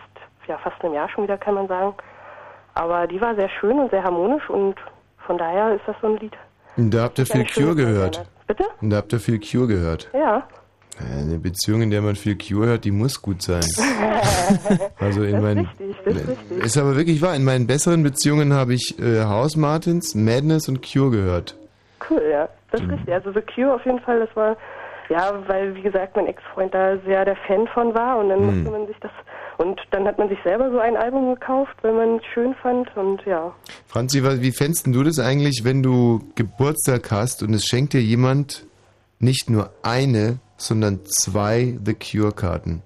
ja, 0.47 0.57
fast 0.59 0.83
einem 0.83 0.93
Jahr 0.93 1.09
schon 1.09 1.23
wieder, 1.23 1.37
kann 1.37 1.55
man 1.55 1.67
sagen. 1.67 1.95
Aber 2.75 3.07
die 3.07 3.19
war 3.19 3.33
sehr 3.35 3.49
schön 3.49 3.79
und 3.79 3.89
sehr 3.89 4.03
harmonisch 4.03 4.47
und 4.49 4.75
von 5.27 5.37
daher 5.37 5.75
ist 5.75 5.83
das 5.85 5.95
so 6.01 6.07
ein 6.07 6.17
Lied. 6.17 6.33
Da 6.77 7.03
habt 7.03 7.19
ihr 7.19 7.25
viel 7.25 7.45
Cure 7.45 7.75
gehört. 7.75 8.25
Bitte? 8.47 8.63
Da 8.81 8.97
habt 8.97 9.13
ihr 9.13 9.19
viel 9.19 9.39
Cure 9.39 9.67
gehört. 9.67 10.09
Ja. 10.13 10.47
Eine 10.99 11.37
Beziehung, 11.37 11.83
in 11.83 11.91
der 11.91 12.01
man 12.01 12.15
viel 12.15 12.37
Cure 12.37 12.67
hört, 12.67 12.85
die 12.85 12.91
muss 12.91 13.21
gut 13.21 13.41
sein. 13.41 13.63
Also 14.99 15.23
in 15.23 15.33
das 15.33 15.39
ist 15.39 15.43
meinen, 15.43 15.65
richtig, 15.65 15.95
das 16.05 16.15
ist 16.15 16.29
richtig. 16.29 16.63
ist 16.63 16.77
aber 16.77 16.95
wirklich 16.95 17.21
wahr. 17.21 17.35
In 17.35 17.43
meinen 17.43 17.67
besseren 17.67 18.01
Beziehungen 18.01 18.53
habe 18.53 18.73
ich 18.73 18.97
äh, 18.99 19.23
House 19.25 19.55
Martins, 19.57 20.15
Madness 20.15 20.69
und 20.69 20.81
Cure 20.81 21.11
gehört. 21.11 21.55
Cool, 22.09 22.23
ja. 22.31 22.47
Das 22.71 22.81
ist 22.81 22.89
richtig. 22.89 23.13
Also 23.13 23.31
The 23.31 23.41
Cure 23.41 23.73
auf 23.75 23.85
jeden 23.85 23.99
Fall, 23.99 24.19
das 24.19 24.35
war, 24.35 24.55
ja, 25.09 25.31
weil 25.47 25.75
wie 25.75 25.81
gesagt 25.81 26.15
mein 26.15 26.27
Ex-Freund 26.27 26.73
da 26.73 26.97
sehr 27.05 27.25
der 27.25 27.35
Fan 27.47 27.67
von 27.73 27.93
war 27.95 28.17
und 28.17 28.29
dann 28.29 28.39
Hm. 28.39 28.45
musste 28.55 28.71
man 28.71 28.87
sich 28.87 28.97
das, 28.99 29.11
und 29.57 29.79
dann 29.91 30.05
hat 30.07 30.17
man 30.17 30.29
sich 30.29 30.39
selber 30.43 30.69
so 30.71 30.79
ein 30.79 30.95
Album 30.97 31.33
gekauft, 31.33 31.75
weil 31.81 31.93
man 31.93 32.17
es 32.17 32.25
schön 32.33 32.53
fand 32.61 32.95
und 32.97 33.23
ja. 33.25 33.53
Franzi, 33.87 34.23
wie 34.41 34.51
fändest 34.51 34.85
denn 34.85 34.93
du 34.93 35.03
das 35.03 35.19
eigentlich, 35.19 35.63
wenn 35.63 35.81
du 35.83 36.19
Geburtstag 36.35 37.09
hast 37.11 37.43
und 37.43 37.53
es 37.53 37.65
schenkt 37.65 37.93
dir 37.93 38.01
jemand 38.01 38.65
nicht 39.19 39.49
nur 39.49 39.71
eine, 39.83 40.39
sondern 40.57 40.99
zwei 41.05 41.77
The 41.85 41.93
Cure-Karten? 41.95 42.83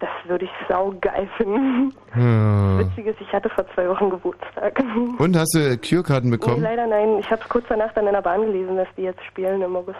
Das 0.00 0.08
würde 0.26 0.46
ich 0.46 0.50
saugeil 0.66 1.28
finden. 1.36 1.92
Hm. 2.12 2.78
Witzig 2.78 3.04
ist, 3.06 3.20
ich 3.20 3.30
hatte 3.34 3.50
vor 3.50 3.66
zwei 3.74 3.86
Wochen 3.90 4.08
Geburtstag. 4.08 4.82
Und 5.18 5.36
hast 5.36 5.54
du 5.54 5.76
Cure-Karten 5.76 6.30
Nee, 6.30 6.36
bekommen? 6.38 6.62
leider 6.62 6.86
nein. 6.86 7.18
Ich 7.18 7.30
habe 7.30 7.42
es 7.42 7.48
kurz 7.50 7.66
danach 7.68 7.92
dann 7.92 8.06
in 8.06 8.14
der 8.14 8.22
Bahn 8.22 8.40
gelesen, 8.40 8.76
dass 8.76 8.88
die 8.96 9.02
jetzt 9.02 9.22
spielen 9.26 9.60
im 9.60 9.76
August. 9.76 9.98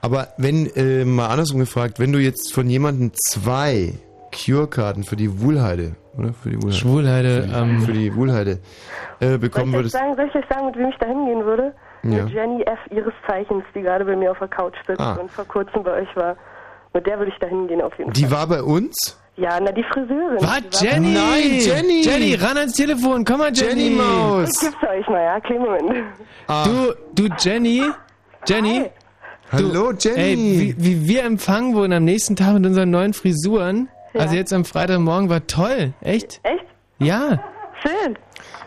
Aber 0.00 0.28
wenn, 0.38 0.66
äh, 0.76 1.04
mal 1.04 1.28
andersrum 1.28 1.60
gefragt, 1.60 1.98
wenn 1.98 2.12
du 2.12 2.18
jetzt 2.18 2.52
von 2.54 2.68
jemandem 2.68 3.12
zwei 3.14 3.94
Cure-Karten 4.34 5.04
für 5.04 5.16
die 5.16 5.40
Wuhlheide, 5.40 5.92
oder? 6.16 6.32
Für 6.32 6.50
die 6.50 6.56
Wuhlheide. 6.56 6.76
Schwulheide, 6.78 7.42
Für 7.42 7.48
die, 7.48 7.54
ähm. 7.54 7.82
für 7.82 7.92
die 7.92 8.14
Wuhlheide, 8.16 8.50
äh, 9.20 9.26
Soll 9.28 9.38
bekommen 9.38 9.68
ich, 9.68 9.70
euch 9.70 9.78
würdest. 9.80 9.92
sagen, 9.94 10.14
soll 10.16 10.26
ich 10.28 10.34
euch 10.34 10.44
sagen, 10.48 10.66
mit 10.66 10.76
wem 10.76 10.88
ich 10.88 10.96
da 10.98 11.06
hingehen 11.06 11.44
würde? 11.44 11.74
Ja. 12.04 12.24
Mit 12.24 12.30
Jenny 12.32 12.62
F. 12.62 12.78
ihres 12.90 13.12
Zeichens, 13.28 13.62
die 13.74 13.82
gerade 13.82 14.04
bei 14.04 14.16
mir 14.16 14.30
auf 14.32 14.38
der 14.38 14.48
Couch 14.48 14.74
sitzt 14.86 15.00
Ah. 15.00 15.14
und 15.14 15.30
vor 15.30 15.44
kurzem 15.44 15.82
bei 15.84 15.92
euch 16.02 16.16
war. 16.16 16.36
Mit 16.94 17.06
der 17.06 17.18
würde 17.18 17.30
ich 17.32 17.38
da 17.38 17.46
hingehen 17.46 17.80
auf 17.80 17.96
jeden 17.98 18.12
Die 18.12 18.22
Fall. 18.24 18.30
war 18.32 18.46
bei 18.48 18.62
uns? 18.62 19.18
Ja, 19.36 19.58
na, 19.62 19.72
die 19.72 19.82
Friseurin. 19.84 20.36
Was? 20.40 20.80
Die 20.80 20.84
Jenny! 20.86 21.14
Nein, 21.14 21.58
Jenny! 21.60 22.02
Jenny, 22.02 22.34
ran 22.34 22.58
ans 22.58 22.74
Telefon, 22.74 23.24
komm 23.24 23.38
mal, 23.38 23.50
Jenny! 23.54 23.84
Jenny 23.84 23.96
Maus! 23.96 24.50
Ich 24.62 24.68
gib's 24.68 24.82
euch 24.90 25.08
mal, 25.08 25.22
ja? 25.22 25.40
Kleinen 25.40 25.62
Moment. 25.62 26.04
Du, 27.14 27.28
du, 27.28 27.34
Jenny? 27.38 27.82
Jenny? 28.46 28.90
Hallo, 29.52 29.92
Jenny! 29.92 30.18
Ey, 30.18 30.36
wie, 30.36 30.74
wie 30.78 31.08
wir 31.08 31.24
empfangen 31.24 31.74
wurden 31.74 31.92
am 31.92 32.04
nächsten 32.04 32.36
Tag 32.36 32.54
mit 32.54 32.64
unseren 32.64 32.90
neuen 32.90 33.12
Frisuren. 33.12 33.88
Also 34.14 34.34
jetzt 34.34 34.52
am 34.52 34.64
Freitagmorgen 34.64 35.28
war 35.28 35.46
toll. 35.46 35.92
Echt? 36.00 36.40
Echt? 36.42 36.64
Ja. 36.98 37.42
Schön. 37.82 38.16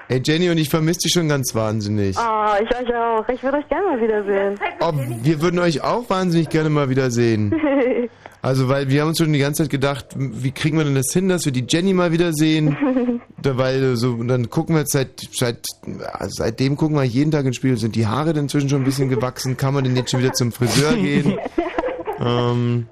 Ey, 0.10 0.22
Jenny, 0.24 0.50
und 0.52 0.60
ich 0.60 0.70
vermisse 0.70 1.02
dich 1.02 1.14
schon 1.14 1.28
ganz 1.28 1.56
wahnsinnig. 1.56 2.16
Ah, 2.18 2.58
ich 2.62 2.70
euch 2.70 2.96
auch. 2.96 3.28
Ich 3.30 3.42
würde 3.42 3.58
euch 3.58 3.68
gerne 3.68 3.88
mal 3.88 4.02
wiedersehen. 4.02 4.60
Oh, 4.80 4.92
wir 5.24 5.42
würden 5.42 5.60
euch 5.60 5.82
auch 5.84 6.08
wahnsinnig 6.10 6.50
gerne 6.50 6.70
mal 6.70 6.90
wiedersehen. 6.90 7.52
Also, 8.46 8.70
weil 8.70 8.90
wir 8.90 9.02
haben 9.02 9.08
uns 9.10 9.18
schon 9.18 9.34
die 9.34 9.40
ganze 9.40 9.64
Zeit 9.64 9.72
gedacht, 9.72 10.08
wie 10.16 10.52
kriegen 10.52 10.78
wir 10.78 10.84
denn 10.86 10.94
das 10.94 11.12
hin, 11.12 11.30
dass 11.30 11.46
wir 11.46 11.52
die 11.52 11.66
Jenny 11.68 11.94
mal 11.94 12.12
wiedersehen? 12.12 12.78
Da, 13.42 13.58
weil 13.58 13.96
so, 13.96 14.12
und 14.14 14.28
dann 14.28 14.50
gucken 14.50 14.74
wir 14.76 14.80
jetzt 14.82 14.94
seit, 14.94 15.20
seit, 15.32 15.60
ja, 15.86 16.28
seitdem 16.30 16.76
gucken 16.78 16.96
wir 16.96 17.04
jeden 17.04 17.30
Tag 17.30 17.46
ins 17.46 17.58
Spiel. 17.58 17.78
Sind 17.78 17.96
die 17.96 18.08
Haare 18.08 18.34
denn 18.34 18.46
inzwischen 18.46 18.70
schon 18.70 18.82
ein 18.82 18.86
bisschen 18.86 19.08
gewachsen? 19.10 19.56
Kann 19.56 19.76
man 19.76 19.84
denn 19.84 19.96
jetzt 19.96 20.10
schon 20.10 20.20
wieder 20.20 20.34
zum 20.34 20.52
Friseur 20.52 20.94
gehen? 20.96 21.38
ähm, 22.20 22.88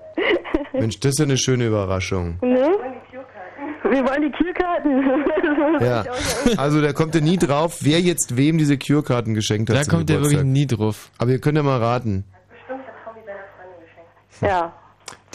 Mensch, 0.74 1.00
das 1.00 1.12
ist 1.14 1.20
ja 1.20 1.26
eine 1.26 1.38
schöne 1.38 1.66
Überraschung. 1.68 2.38
ne? 2.42 2.70
Wir 3.90 4.04
wollen 4.08 4.22
die 4.22 4.32
Kürkarten. 4.32 5.04
Ja. 5.82 6.04
Also 6.58 6.82
da 6.82 6.94
kommt 6.94 7.16
er 7.16 7.22
nie 7.22 7.38
drauf, 7.38 7.78
wer 7.82 8.00
jetzt 8.00 8.38
wem 8.38 8.58
diese 8.60 8.78
Cure-Karten 8.78 9.34
geschenkt 9.34 9.70
hat. 9.72 9.78
Da 9.78 9.82
zum 9.84 9.92
kommt 9.92 10.10
er 10.12 10.18
Geburtstag. 10.18 10.40
wirklich 10.44 10.54
nie 10.54 10.68
drauf. 10.68 11.10
Aber 11.18 11.32
ihr 11.32 11.40
könnt 11.40 11.58
ja 11.58 11.64
mal 11.64 11.80
raten. 11.80 12.26
Ja. 14.42 14.48
Der 14.48 14.52
Wo- 14.52 14.52
Tommy 14.52 14.72
wurde 14.72 14.83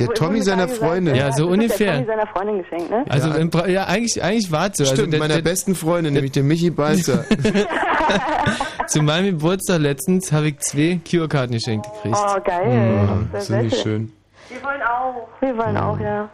seiner 0.07 0.15
gerade 0.15 0.39
gesagt, 0.39 0.73
Freundin. 0.73 1.15
Ja, 1.15 1.33
so 1.33 1.49
ungefähr. 1.49 1.87
Der 1.87 1.95
Tommy 1.95 2.07
seiner 2.07 2.27
Freundin 2.29 2.59
geschenkt, 2.63 2.91
ne? 2.91 3.05
Also 3.09 3.29
Ja. 3.29 3.67
ja, 3.67 3.85
eigentlich, 3.87 4.23
eigentlich 4.23 4.51
war 4.53 4.67
es 4.69 4.73
so. 4.77 4.85
Also 4.85 4.95
Stimmt, 4.97 5.13
der- 5.13 5.21
meiner 5.21 5.35
der- 5.37 5.43
besten 5.43 5.75
Freundin, 5.75 6.15
nämlich 6.15 6.33
dem 6.33 6.47
Michi 6.49 6.71
Balzer. 6.71 7.25
Zu 8.87 9.03
meinem 9.03 9.27
Geburtstag 9.39 9.81
letztens 9.81 10.33
habe 10.33 10.49
ich 10.49 10.59
zwei 10.61 11.01
Cure-Karten 11.09 11.53
geschenkt 11.53 11.87
gekriegt. 11.93 12.17
Oh, 12.19 12.41
geil. 12.45 13.07
Mhm, 13.07 13.29
Das 13.33 13.51
ist 13.51 13.51
nicht 13.63 13.77
schön. 13.83 14.13
Wir 14.49 14.63
wollen 14.63 14.83
auch. 14.83 15.29
Wir 15.41 15.57
wollen 15.59 15.77
auch, 15.77 16.01
ja. 16.01 16.29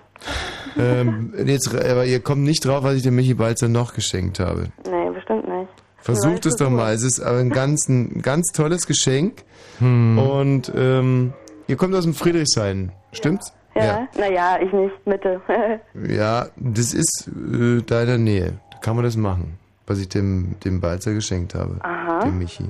ähm, 0.79 1.35
jetzt, 1.45 1.75
aber 1.75 2.05
ihr 2.07 2.21
kommt 2.21 2.43
nicht 2.43 2.65
drauf, 2.65 2.85
was 2.85 2.95
ich 2.95 3.03
dem 3.03 3.17
Michi 3.17 3.35
Balzer 3.35 3.69
noch 3.69 3.93
geschenkt 3.95 4.39
habe. 4.39 4.69
Nee, 4.89 5.11
bestimmt 5.13 5.49
nicht. 5.49 5.69
Versucht 5.99 6.47
es 6.47 6.57
doch 6.57 6.71
mal. 6.71 6.93
Es 6.93 7.03
ist 7.03 7.21
aber 7.21 7.39
ein 7.39 7.51
ganz, 7.51 7.89
ein 7.89 8.21
ganz 8.23 8.53
tolles 8.53 8.87
Geschenk. 8.87 9.43
Und 9.81 10.71
ähm, 10.77 11.33
ihr 11.67 11.77
kommt 11.77 11.95
aus 11.97 12.05
dem 12.05 12.15
Friedrichshain, 12.15 12.93
stimmt's? 13.15 13.53
Ja? 13.75 14.07
Naja, 14.19 14.59
ich 14.61 14.73
nicht. 14.73 15.07
Mitte. 15.07 15.41
Ja, 16.09 16.47
das 16.57 16.95
ist 16.95 17.29
äh, 17.29 17.83
da 17.83 18.03
in 18.03 18.07
der 18.07 18.19
Nähe. 18.19 18.53
Da 18.71 18.79
kann 18.79 18.95
man 18.97 19.05
das 19.05 19.17
machen, 19.17 19.59
was 19.87 19.99
ich 19.99 20.09
dem, 20.09 20.55
dem 20.65 20.81
Balzer 20.81 21.13
geschenkt 21.15 21.55
habe. 21.55 21.77
Aha. 21.83 22.21
Dem 22.25 22.39
Michi. 22.39 22.65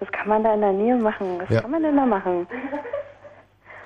Was 0.00 0.10
kann 0.12 0.28
man 0.28 0.42
da 0.44 0.54
in 0.54 0.60
der 0.60 0.72
Nähe 0.72 0.96
machen? 0.96 1.38
Was 1.40 1.48
Ja. 1.50 1.60
kann 1.62 1.70
man 1.70 1.82
denn 1.82 1.96
da 1.96 2.06
machen? 2.06 2.46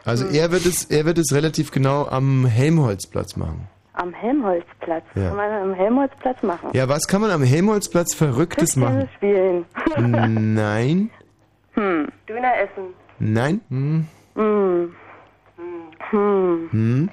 Also 0.05 0.27
er 0.27 0.51
wird 0.51 0.67
es, 0.67 0.85
er 0.87 1.05
wird 1.05 1.19
es 1.19 1.33
relativ 1.35 1.71
genau 1.71 2.07
am 2.07 2.45
Helmholtzplatz 2.47 3.37
machen. 3.37 3.69
Am 3.95 4.13
Helmholtzplatz. 4.13 5.05
Ja. 5.15 5.29
Kann 5.29 5.37
man 5.37 5.53
am 5.53 5.75
Helmholtzplatz 5.75 6.43
machen? 6.43 6.71
Ja, 6.73 6.89
was 6.89 7.07
kann 7.07 7.21
man 7.21 7.31
am 7.31 7.43
Helmholtzplatz 7.43 8.15
Verrücktes 8.15 8.75
machen? 8.77 9.09
Tischtennis 9.21 9.65
spielen. 9.97 10.55
Nein, 10.55 11.11
hm. 11.75 12.09
Döner 12.29 12.53
essen. 12.59 12.95
nein, 13.19 13.61
Hm. 13.69 14.07
Hm. 14.35 14.95
Hm. 16.13 16.69
hm, 16.71 17.11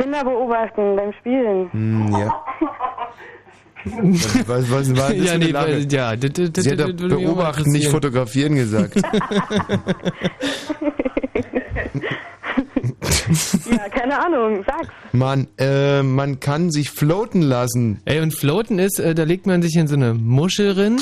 Kinder 0.00 0.24
beobachten 0.24 0.96
beim 0.96 1.12
Spielen. 1.20 1.70
hm 1.72 2.16
ja. 2.16 2.34
Was, 3.88 4.48
was, 4.48 4.68
was 4.72 4.96
war 4.96 5.10
das 5.14 5.24
Ja, 5.24 5.38
nee, 5.38 5.54
weil- 5.54 5.86
ja, 5.92 6.14
Sie 6.18 6.70
hat 6.72 6.78
mal 6.78 6.92
beobachten, 7.08 7.70
nicht 7.70 7.86
fotografieren 7.88 8.56
gesagt. 8.56 8.96
ja, 13.70 13.88
keine 13.90 14.18
Ahnung. 14.24 14.64
Sag's. 14.66 14.88
Man, 15.12 15.46
äh, 15.58 16.02
man 16.02 16.40
kann 16.40 16.70
sich 16.70 16.90
floaten 16.90 17.42
lassen. 17.42 18.00
Ey, 18.04 18.20
und 18.20 18.34
floaten 18.34 18.78
ist, 18.78 18.98
äh, 18.98 19.14
da 19.14 19.22
legt 19.24 19.46
man 19.46 19.62
sich 19.62 19.76
in 19.76 19.86
so 19.86 19.94
eine 19.96 20.14
Muschel 20.14 20.74
drin 20.74 20.96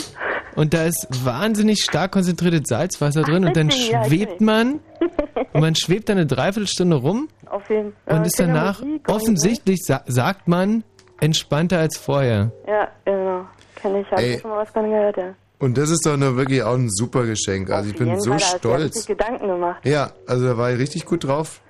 und 0.57 0.75
da 0.75 0.85
ist 0.85 1.07
wahnsinnig 1.25 1.83
stark 1.83 2.13
konzentriertes 2.13 2.69
Salzwasser 2.69 3.23
drin 3.23 3.45
und 3.45 3.57
dann 3.57 3.69
deswegen, 3.69 3.93
ja, 3.93 4.05
schwebt 4.05 4.41
man 4.41 4.81
und 5.53 5.61
man 5.61 5.75
schwebt 5.75 6.09
dann 6.09 6.19
eine 6.19 6.27
Dreiviertelstunde 6.27 6.97
rum 6.97 7.29
Auf 7.47 7.69
jeden 7.71 7.93
und 8.07 8.23
äh, 8.23 8.27
ist 8.27 8.39
danach 8.39 8.83
offensichtlich, 9.07 9.85
sa 9.85 10.03
sagt 10.07 10.49
man, 10.49 10.85
entspannter 11.21 11.79
als 11.79 11.99
vorher. 11.99 12.53
Ja, 12.67 12.89
genau. 13.05 13.47
Kenn 13.77 13.97
ich. 13.97 14.11
Hab 14.11 14.19
Ey. 14.19 14.35
ich 14.35 14.41
schon 14.41 14.51
mal 14.51 14.63
was 14.63 14.71
von 14.71 14.91
gehört, 14.91 15.17
ja. 15.17 15.35
Und 15.59 15.79
das 15.79 15.91
ist 15.91 16.05
doch 16.05 16.17
nur 16.17 16.37
wirklich 16.37 16.63
auch 16.63 16.75
ein 16.75 16.91
super 16.91 17.25
Geschenk. 17.25 17.71
Also 17.71 17.91
ich 17.91 17.97
bin 17.97 18.21
so 18.21 18.33
Fall, 18.33 18.41
stolz. 18.41 19.07
Gedanken 19.07 19.47
gemacht. 19.47 19.85
Ja, 19.85 20.11
also 20.27 20.47
da 20.47 20.59
war 20.59 20.73
ich 20.73 20.79
richtig 20.79 21.07
gut 21.07 21.25
drauf. 21.25 21.61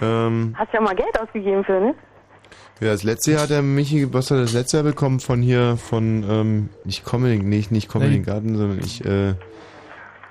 Ähm, 0.00 0.54
Hast 0.56 0.72
ja 0.72 0.80
mal 0.80 0.94
Geld 0.94 1.18
ausgegeben 1.20 1.64
für, 1.64 1.80
ne? 1.80 1.94
Ja, 2.80 2.88
das 2.92 3.02
letzte 3.02 3.32
Jahr 3.32 3.42
hat 3.42 3.50
der 3.50 3.62
Michi, 3.62 4.12
was 4.12 4.30
hat 4.30 4.38
er 4.38 4.42
das 4.42 4.52
letzte 4.52 4.78
Jahr 4.78 4.84
bekommen 4.84 5.20
von 5.20 5.42
hier, 5.42 5.76
von, 5.76 6.24
ähm, 6.28 6.68
nicht 6.84 7.04
Comedy, 7.04 7.38
nicht, 7.42 7.70
nicht 7.72 7.88
Comedy 7.88 8.14
Nein. 8.16 8.22
Garden, 8.24 8.56
sondern 8.56 8.78
ich, 8.80 9.04
äh, 9.04 9.34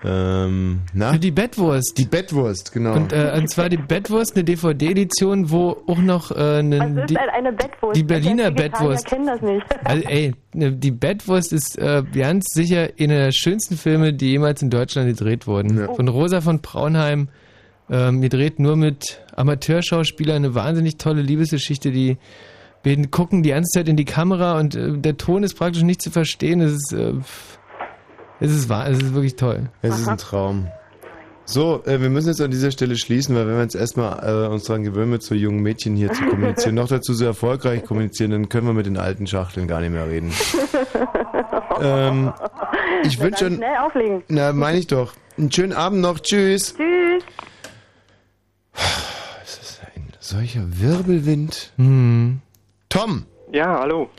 ähm, 0.04 0.82
na? 0.94 1.18
Die 1.18 1.32
Bettwurst. 1.32 1.98
Die 1.98 2.06
Bettwurst, 2.06 2.72
genau. 2.72 2.94
Und, 2.94 3.12
äh, 3.14 3.34
und 3.36 3.50
zwar 3.50 3.68
die 3.68 3.78
Bettwurst, 3.78 4.36
eine 4.36 4.44
DVD-Edition, 4.44 5.50
wo 5.50 5.76
auch 5.88 5.98
noch 5.98 6.30
äh, 6.32 6.60
eine, 6.60 6.82
Also 6.82 7.00
ist 7.02 7.10
die, 7.10 7.18
halt 7.18 7.32
eine 7.34 7.52
Bettwurst. 7.52 7.96
die 7.98 8.04
Berliner 8.04 8.50
Ich 8.50 8.56
Bettwurst. 8.56 9.06
kenn 9.08 9.26
das 9.26 9.42
nicht. 9.42 9.66
Also 9.84 10.04
ey, 10.08 10.34
ne, 10.54 10.72
die 10.74 10.92
Bettwurst 10.92 11.52
ist 11.52 11.80
äh, 11.80 12.04
ganz 12.14 12.46
sicher 12.54 12.90
einer 13.00 13.18
der 13.18 13.32
schönsten 13.32 13.76
Filme, 13.76 14.14
die 14.14 14.30
jemals 14.30 14.62
in 14.62 14.70
Deutschland 14.70 15.08
gedreht 15.10 15.48
wurden. 15.48 15.88
Von 15.96 16.08
Rosa 16.08 16.42
von 16.42 16.62
Braunheim, 16.62 17.30
ähm, 17.90 18.22
gedreht 18.22 18.60
nur 18.60 18.76
mit 18.76 19.22
Amateurschauspielern, 19.36 20.38
eine 20.38 20.56
wahnsinnig 20.56 20.98
tolle 20.98 21.22
Liebesgeschichte, 21.22 21.92
die 21.92 22.18
beiden 22.84 23.12
gucken 23.12 23.44
die 23.44 23.50
ganze 23.50 23.80
Zeit 23.80 23.90
in 23.90 23.98
die 23.98 24.06
Kamera 24.06 24.60
und 24.60 24.76
äh, 24.76 24.98
der 24.98 25.18
Ton 25.18 25.44
ist 25.44 25.56
praktisch 25.56 25.84
nicht 25.84 26.02
zu 26.02 26.12
verstehen. 26.12 26.62
Es 26.62 26.74
ist, 26.74 26.94
äh, 26.94 27.14
es 28.40 28.52
ist 28.52 28.70
wahr, 28.70 28.90
es 28.90 29.00
ist 29.00 29.14
wirklich 29.14 29.36
toll. 29.36 29.70
Es 29.82 30.00
ist 30.00 30.08
ein 30.08 30.18
Traum. 30.18 30.68
So, 31.50 31.82
äh, 31.86 32.02
wir 32.02 32.10
müssen 32.10 32.28
jetzt 32.28 32.42
an 32.42 32.52
dieser 32.52 32.72
Stelle 32.72 32.98
schließen, 32.98 33.34
weil 33.34 33.48
wenn 33.48 33.56
wir 33.56 33.62
jetzt 33.62 33.76
erstmal 33.76 34.20
äh, 34.22 34.48
uns 34.50 34.66
daran 34.66 34.84
gewöhnen, 34.84 35.12
mit 35.12 35.24
so 35.24 35.34
jungen 35.34 35.62
Mädchen 35.62 35.96
hier 35.96 36.12
zu 36.12 36.26
kommunizieren, 36.26 36.76
noch 36.76 36.90
dazu 36.90 37.14
so 37.14 37.24
erfolgreich 37.24 37.86
kommunizieren, 37.86 38.32
dann 38.32 38.50
können 38.50 38.68
wir 38.68 38.74
mit 38.74 38.86
den 38.86 38.98
alten 38.98 39.28
Schachteln 39.28 39.66
gar 39.66 39.80
nicht 39.80 39.92
mehr 39.92 40.10
reden. 40.10 40.34
ähm, 41.82 42.34
ich 43.04 43.18
wünsche 43.22 43.50
Schnell 43.50 43.78
auflegen. 43.82 44.24
na, 44.28 44.52
meine 44.52 44.78
ich 44.78 44.88
doch. 44.88 45.14
Einen 45.38 45.50
schönen 45.50 45.72
Abend 45.72 46.02
noch, 46.02 46.20
tschüss. 46.20 46.76
Tschüss. 46.76 47.24
Es 49.44 49.58
ist 49.58 49.82
ein 49.96 50.08
solcher 50.20 50.62
Wirbelwind. 50.66 51.72
Hm. 51.78 52.42
Tom, 52.90 53.26
Ja, 53.52 53.80
hallo. 53.80 54.10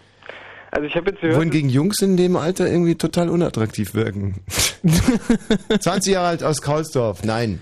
Also 0.70 0.86
ich 0.86 0.94
habe 0.96 1.10
jetzt 1.10 1.20
gehört, 1.22 1.38
wohingegen 1.38 1.70
Jungs 1.70 2.00
in 2.02 2.18
dem 2.18 2.36
Alter 2.36 2.66
irgendwie 2.68 2.94
total 2.94 3.30
unattraktiv 3.30 3.94
wirken. 3.94 4.34
20 5.80 6.12
Jahre 6.12 6.26
alt 6.28 6.44
aus 6.44 6.60
Kaulsdorf, 6.60 7.24
nein. 7.24 7.60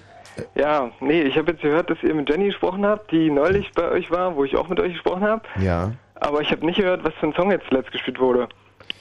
ja, 0.57 0.91
nee, 1.01 1.23
ich 1.23 1.37
habe 1.39 1.53
jetzt 1.53 1.63
gehört, 1.63 1.89
dass 1.89 1.99
ihr 2.03 2.15
mit 2.15 2.29
Jenny 2.29 2.47
gesprochen 2.47 2.85
habt, 2.85 3.13
die 3.13 3.31
neulich 3.31 3.71
bei 3.75 3.89
euch 3.91 4.11
war, 4.11 4.35
wo 4.35 4.43
ich 4.45 4.57
auch 4.57 4.69
mit 4.69 4.81
euch 4.81 4.93
gesprochen 4.95 5.23
habe. 5.23 5.43
Ja. 5.61 5.93
Aber 6.17 6.41
ich 6.41 6.51
habe 6.51 6.67
nicht 6.67 6.79
gehört, 6.79 7.05
was 7.05 7.15
für 7.21 7.27
ein 7.29 7.35
Song 7.35 7.51
jetzt 7.53 7.67
zuletzt 7.69 7.93
gespielt 7.93 8.19
wurde. 8.19 8.49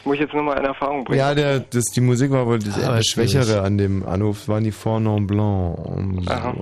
Muss 0.03 0.15
ich 0.15 0.22
jetzt 0.22 0.33
nochmal 0.35 0.59
in 0.59 0.65
Erfahrung 0.65 1.03
bringen. 1.03 1.17
Ja, 1.19 1.33
der, 1.33 1.59
das, 1.61 1.85
die 1.85 2.01
Musik 2.01 2.30
war 2.30 2.45
wohl 2.45 2.59
das 2.59 2.77
Ah, 2.77 2.91
etwas. 2.98 3.07
Schwächere 3.07 3.61
an 3.64 3.77
dem 3.80 4.06
Anruf, 4.06 4.48
waren 4.48 4.64
die 4.64 4.72
Fort 4.72 5.01
Non 5.01 5.25
Blanc. 5.25 5.77
und 5.80 6.30
Aha. 6.30 6.53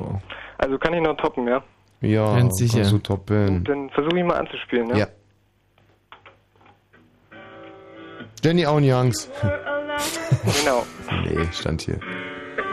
So. 0.63 0.65
Also 0.65 0.77
kann 0.77 0.93
ich 0.93 1.01
noch 1.01 1.17
toppen, 1.17 1.47
ja? 1.47 1.61
Ja, 2.01 2.35
Ganz 2.35 2.57
sicher. 2.57 2.77
kannst 2.79 2.91
du 2.93 2.97
toppen. 2.99 3.63
Dann 3.63 3.89
versuche 3.89 4.17
ich 4.17 4.23
mal 4.25 4.37
anzuspielen, 4.37 4.89
ja? 4.89 4.97
Ja. 4.97 5.07
Jenny 8.43 8.65
Aun 8.65 8.83
Youngs. 8.83 9.29
genau. 10.59 10.85
nee, 11.23 11.45
stand 11.53 11.81
hier. 11.81 11.99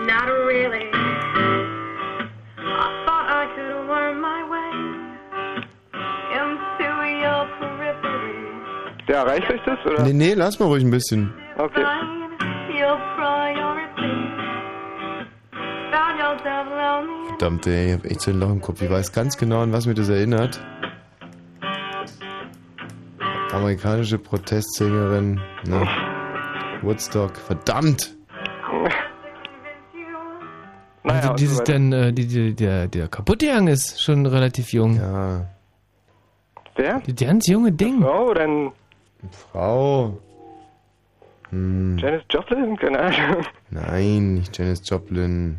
Not 0.07 0.29
really. 0.49 0.87
I 2.59 3.05
thought 3.07 3.29
I 3.29 3.47
could 3.55 3.87
worm 3.89 4.21
my 4.21 4.43
way 4.51 4.73
into 6.33 6.89
your 7.23 7.47
periphery. 7.61 8.35
Ja, 9.09 9.23
reicht 9.23 9.49
euch 9.51 9.61
das, 9.65 9.79
oder? 9.87 10.03
Nee, 10.05 10.13
nee, 10.13 10.35
lass 10.35 10.59
mal 10.59 10.67
ruhig 10.67 10.83
ein 10.85 10.91
bisschen. 10.91 11.33
Okay. 11.57 11.83
Your 12.73 12.97
priority. 13.17 13.90
Verdammt, 17.29 17.67
ey, 17.67 17.87
ich 17.87 17.93
hab 17.95 18.05
echt 18.05 18.21
so 18.21 18.31
ein 18.31 18.39
Loch 18.41 18.51
im 18.51 18.61
Kopf. 18.61 18.83
Ich 18.83 18.91
weiß 18.91 19.13
ganz 19.13 19.37
genau, 19.37 19.63
an 19.63 19.73
was 19.73 19.87
mir 19.87 19.95
das 19.95 20.09
erinnert. 20.09 20.61
Amerikanische 23.53 24.19
Protestsängerin, 24.19 25.41
ne? 25.67 25.89
Woodstock, 26.83 27.37
verdammt! 27.37 28.17
also 31.05 31.35
dieses 31.35 31.63
dann, 31.65 31.93
äh, 31.93 32.13
die, 32.13 32.27
die, 32.27 32.55
der, 32.55 32.87
der 32.87 33.09
kaputte 33.09 33.47
Young 33.51 33.69
ist 33.69 34.03
schon 34.03 34.27
relativ 34.27 34.73
jung. 34.73 34.97
Ja. 34.97 35.47
Wer? 36.77 37.01
Die 37.01 37.15
ganz 37.15 37.47
junge 37.47 37.73
Ding. 37.73 38.01
Frau 38.01 38.29
oder 38.29 38.43
ein 38.43 38.73
Frau. 39.31 40.19
Hm. 41.51 41.99
Janis 41.99 42.23
Joplin? 42.31 42.77
Keine 42.77 43.01
Ahnung. 43.01 43.45
Nein, 43.71 44.35
nicht 44.35 44.57
Janis 44.57 44.89
Joplin. 44.89 45.59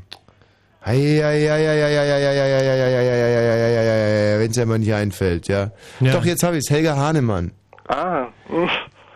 Wenn 4.40 4.50
es 4.52 4.56
ja 4.58 4.66
mal 4.66 4.80
nicht 4.80 4.94
einfällt, 4.94 5.48
ja. 5.48 5.72
Ja. 6.00 6.14
Doch, 6.14 6.26
jetzt 6.26 6.44
habe 6.44 6.58
ich 6.58 6.64
es. 6.68 6.70
Helga 6.70 6.96
Hahnemann. 6.96 7.52
Ah. 7.88 8.28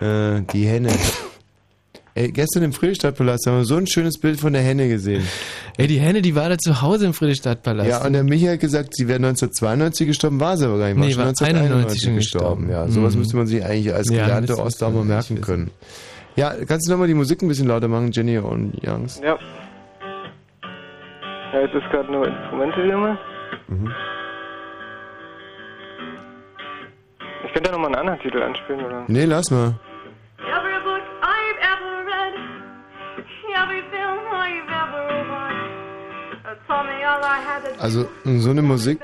Äh, 0.01 0.41
die 0.53 0.65
Henne. 0.67 0.89
Ey, 2.17 2.31
gestern 2.31 2.63
im 2.63 2.71
Friedrichstadtpalast 2.71 3.45
haben 3.47 3.57
wir 3.57 3.65
so 3.65 3.75
ein 3.75 3.87
schönes 3.87 4.17
Bild 4.19 4.39
von 4.39 4.53
der 4.53 4.61
Henne 4.61 4.87
gesehen. 4.87 5.27
Ey, 5.77 5.87
die 5.87 5.99
Henne, 5.99 6.21
die 6.21 6.33
war 6.33 6.47
da 6.47 6.57
zu 6.57 6.81
Hause 6.81 7.07
im 7.07 7.13
Friedrichstadtpalast. 7.13 7.89
Ja, 7.89 8.05
und 8.05 8.13
der 8.13 8.23
Michael 8.23 8.53
hat 8.53 8.61
gesagt, 8.61 8.95
sie 8.95 9.07
wäre 9.09 9.17
1992 9.17 10.07
gestorben, 10.07 10.39
war 10.39 10.55
sie 10.55 10.65
aber 10.65 10.77
gar 10.77 10.87
nicht. 10.87 10.97
Nee, 10.97 11.11
schon 11.11 11.17
war 11.23 11.27
1991 11.27 12.01
schon 12.03 12.15
gestorben. 12.15 12.67
gestorben. 12.67 12.87
Ja, 12.87 12.87
sowas 12.93 13.13
Mhm. 13.15 13.19
müsste 13.19 13.35
man 13.37 13.47
sich 13.47 13.65
eigentlich 13.65 13.93
als 13.93 14.09
Ja, 14.09 14.23
gelernte 14.23 14.57
Ostdame 14.59 14.99
man 14.99 15.07
merken 15.07 15.41
können. 15.41 15.71
Ja, 16.37 16.53
kannst 16.67 16.87
du 16.87 16.91
nochmal 16.91 17.07
die 17.07 17.13
Musik 17.15 17.41
ein 17.41 17.49
bisschen 17.49 17.67
lauter 17.67 17.89
machen, 17.89 18.11
Jenny 18.13 18.37
und 18.37 18.73
Youngs? 18.85 19.19
Ja. 19.23 19.37
Ja, 21.55 21.61
jetzt 21.61 21.73
ist 21.73 21.89
gerade 21.89 22.11
nur 22.11 22.27
Instrumente 22.27 22.83
wieder 22.83 22.97
mal. 22.97 23.17
Mhm. 23.69 23.89
Ich 27.45 27.53
könnte 27.53 27.69
ja 27.69 27.71
nochmal 27.71 27.95
einen 27.95 27.95
anderen 27.95 28.19
Titel 28.19 28.41
anspielen, 28.43 28.83
oder? 28.83 29.05
Nee, 29.07 29.23
lass 29.23 29.49
mal. 29.51 29.73
Every 30.39 30.83
book 30.83 31.01
I've 31.21 31.59
ever 31.61 32.03
read, 32.05 32.33
every 33.55 33.81
film 33.89 34.19
I've 34.33 34.67
ever 34.67 35.29
watched, 35.31 36.67
told 36.67 36.87
me 36.87 37.07
all 37.07 37.21
I 37.23 37.39
had 37.39 37.63
to 37.63 37.71
do. 37.71 37.81
Also, 37.81 38.05
so 38.25 38.49
eine 38.49 38.61
Musik 38.61 38.99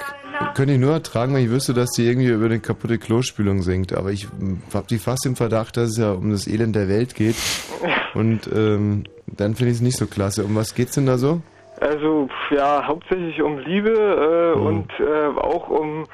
könnte 0.53 0.73
ich 0.73 0.79
nur 0.79 0.91
ertragen, 0.91 1.33
wenn 1.33 1.45
ich 1.45 1.49
wüsste, 1.49 1.73
dass 1.73 1.91
die 1.91 2.05
irgendwie 2.05 2.31
über 2.31 2.47
eine 2.47 2.59
kaputte 2.59 2.97
Klospülung 2.97 3.61
singt. 3.61 3.93
Aber 3.93 4.11
ich 4.11 4.27
habe 4.73 4.87
die 4.89 4.97
fast 4.97 5.25
im 5.25 5.37
Verdacht, 5.37 5.77
dass 5.77 5.91
es 5.91 5.97
ja 5.97 6.11
um 6.11 6.31
das 6.31 6.47
Elend 6.47 6.75
der 6.75 6.89
Welt 6.89 7.15
geht. 7.15 7.37
Und 8.13 8.49
ähm, 8.53 9.05
dann 9.25 9.55
finde 9.55 9.71
ich 9.71 9.77
es 9.77 9.81
nicht 9.81 9.97
so 9.97 10.05
klasse. 10.05 10.43
Um 10.43 10.53
was 10.53 10.75
geht's 10.75 10.95
denn 10.95 11.05
da 11.05 11.17
so? 11.17 11.41
Also, 11.81 12.29
ja, 12.51 12.85
hauptsächlich 12.87 13.41
um 13.41 13.57
Liebe 13.59 13.89
äh, 14.55 14.57
Mhm. 14.57 14.65
und 14.65 14.91
äh, 14.99 15.39
auch 15.39 15.67
um, 15.67 16.05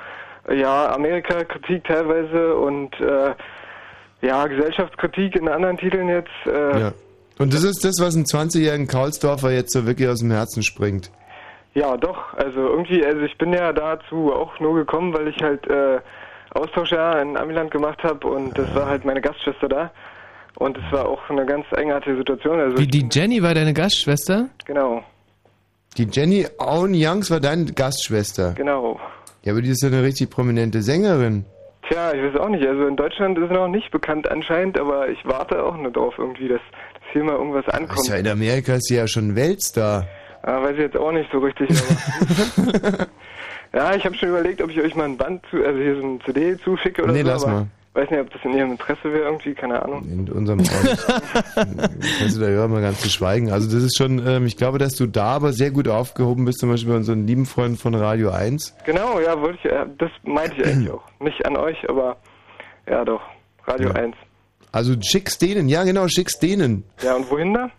ja, 0.49 0.91
Amerika-Kritik 0.95 1.83
teilweise 1.83 2.55
und, 2.55 2.99
äh, 3.01 3.33
ja, 4.25 4.47
Gesellschaftskritik 4.47 5.35
in 5.35 5.47
anderen 5.49 5.77
Titeln 5.77 6.07
jetzt. 6.09 6.31
Äh, 6.45 6.79
Ja. 6.79 6.91
Und 7.39 7.53
das 7.53 7.63
ist 7.63 7.85
das, 7.85 7.95
was 8.01 8.15
einem 8.15 8.25
20-jährigen 8.25 8.87
Kaulsdorfer 8.87 9.51
jetzt 9.51 9.71
so 9.71 9.85
wirklich 9.85 10.07
aus 10.09 10.21
dem 10.21 10.31
Herzen 10.31 10.63
springt. 10.63 11.11
Ja, 11.75 11.95
doch. 11.95 12.33
Also 12.33 12.59
irgendwie, 12.61 13.05
also 13.05 13.21
ich 13.21 13.37
bin 13.37 13.53
ja 13.53 13.71
dazu 13.73 14.33
auch 14.33 14.59
nur 14.59 14.73
gekommen, 14.73 15.13
weil 15.13 15.27
ich 15.27 15.37
halt 15.43 15.67
äh, 15.69 15.99
Austauschjahr 16.55 17.21
in 17.21 17.37
Amiland 17.37 17.69
gemacht 17.69 18.03
habe 18.03 18.25
und 18.25 18.57
das 18.57 18.73
war 18.73 18.87
halt 18.87 19.05
meine 19.05 19.21
Gastschwester 19.21 19.67
da. 19.69 19.91
Und 20.55 20.75
es 20.77 20.91
war 20.91 21.07
auch 21.07 21.29
eine 21.29 21.45
ganz 21.45 21.65
eigenartige 21.75 22.17
Situation. 22.17 22.59
Also 22.59 22.79
Wie 22.79 22.87
die 22.87 23.07
Jenny 23.11 23.43
war 23.43 23.53
deine 23.53 23.73
Gastschwester? 23.73 24.47
genau, 24.65 25.03
Die 25.97 26.07
Jenny 26.11 26.45
Owen 26.59 26.93
Youngs 26.95 27.31
war 27.31 27.39
deine 27.39 27.65
Gastschwester. 27.73 28.53
genau. 28.53 28.99
Ja, 29.43 29.53
aber 29.53 29.61
die 29.61 29.69
ist 29.69 29.81
ja 29.81 29.87
eine 29.87 30.03
richtig 30.03 30.29
prominente 30.29 30.81
Sängerin. 30.81 31.45
Tja, 31.87 32.11
ich 32.13 32.21
weiß 32.21 32.41
auch 32.41 32.49
nicht. 32.49 32.65
Also 32.67 32.85
in 32.85 32.97
Deutschland 32.97 33.37
ist 33.37 33.45
es 33.45 33.51
noch 33.51 33.67
nicht 33.69 33.91
bekannt 33.91 34.29
anscheinend, 34.29 34.77
aber 34.79 35.07
ich 35.09 35.19
warte 35.25 35.63
auch 35.63 35.77
nur 35.77 35.91
drauf 35.91 36.15
irgendwie, 36.17 36.49
dass, 36.49 36.59
dass 36.93 37.13
hier 37.13 37.23
mal 37.23 37.35
irgendwas 37.35 37.65
Ist 37.65 37.73
ankommt. 37.73 38.07
ja 38.09 38.15
in 38.15 38.27
Amerika 38.27 38.73
ist 38.75 38.87
sie 38.87 38.95
ja 38.97 39.07
schon 39.07 39.35
Weltstar. 39.35 40.05
Ah, 40.43 40.61
weiß 40.61 40.73
ich 40.73 40.79
jetzt 40.79 40.97
auch 40.97 41.11
nicht 41.13 41.29
so 41.31 41.39
richtig. 41.39 41.69
Aber 41.71 43.07
ja, 43.73 43.95
ich 43.95 44.05
habe 44.05 44.15
schon 44.15 44.29
überlegt, 44.29 44.61
ob 44.61 44.69
ich 44.69 44.79
euch 44.81 44.95
mal 44.95 45.05
ein 45.05 45.17
Band, 45.17 45.43
zu, 45.49 45.63
also 45.65 45.79
hier 45.79 45.95
so 45.95 46.01
ein 46.05 46.21
CD 46.25 46.57
zuschicke 46.57 47.03
oder 47.03 47.13
Nee, 47.13 47.21
so. 47.21 47.27
lass 47.27 47.43
aber 47.45 47.53
mal. 47.53 47.67
Weiß 47.97 48.11
nicht, 48.11 48.19
ob 48.19 48.29
das 48.29 48.39
in 48.43 48.53
ihrem 48.55 48.71
Interesse 48.73 49.05
wäre 49.05 49.23
irgendwie, 49.23 49.55
keine 49.55 49.81
Ahnung. 49.81 50.03
In 50.07 50.29
unserem. 50.31 50.59
Kannst 50.63 51.07
du 52.35 52.39
da 52.39 52.45
hören, 52.45 52.69
mal 52.69 52.81
ganz 52.83 53.01
zu 53.01 53.09
schweigen. 53.09 53.51
Also 53.51 53.65
das 53.73 53.83
ist 53.83 53.97
schon, 53.97 54.21
ähm, 54.23 54.45
ich 54.45 54.55
glaube, 54.55 54.77
dass 54.77 54.93
du 54.93 55.07
da 55.07 55.25
aber 55.29 55.51
sehr 55.51 55.71
gut 55.71 55.87
aufgehoben 55.87 56.45
bist, 56.45 56.59
zum 56.59 56.69
Beispiel 56.69 56.91
bei 56.91 56.97
unseren 56.97 57.25
lieben 57.25 57.47
Freunden 57.47 57.75
von 57.75 57.95
Radio 57.95 58.29
1. 58.29 58.75
Genau, 58.85 59.19
ja, 59.19 59.41
wollte 59.41 59.57
ich, 59.63 59.65
äh, 59.71 59.85
das 59.97 60.11
meinte 60.25 60.57
ich 60.61 60.67
eigentlich 60.67 60.91
auch. 60.91 61.01
Nicht 61.19 61.43
an 61.47 61.57
euch, 61.57 61.89
aber 61.89 62.17
ja 62.87 63.03
doch, 63.03 63.21
Radio 63.65 63.89
Ja. 63.89 63.95
1. 63.95 64.15
Also 64.71 64.93
schick's 65.01 65.39
denen, 65.39 65.67
ja 65.67 65.83
genau, 65.83 66.07
schick's 66.07 66.37
denen. 66.37 66.83
Ja, 67.01 67.15
und 67.15 67.31
wohin 67.31 67.55
da? 67.55 67.71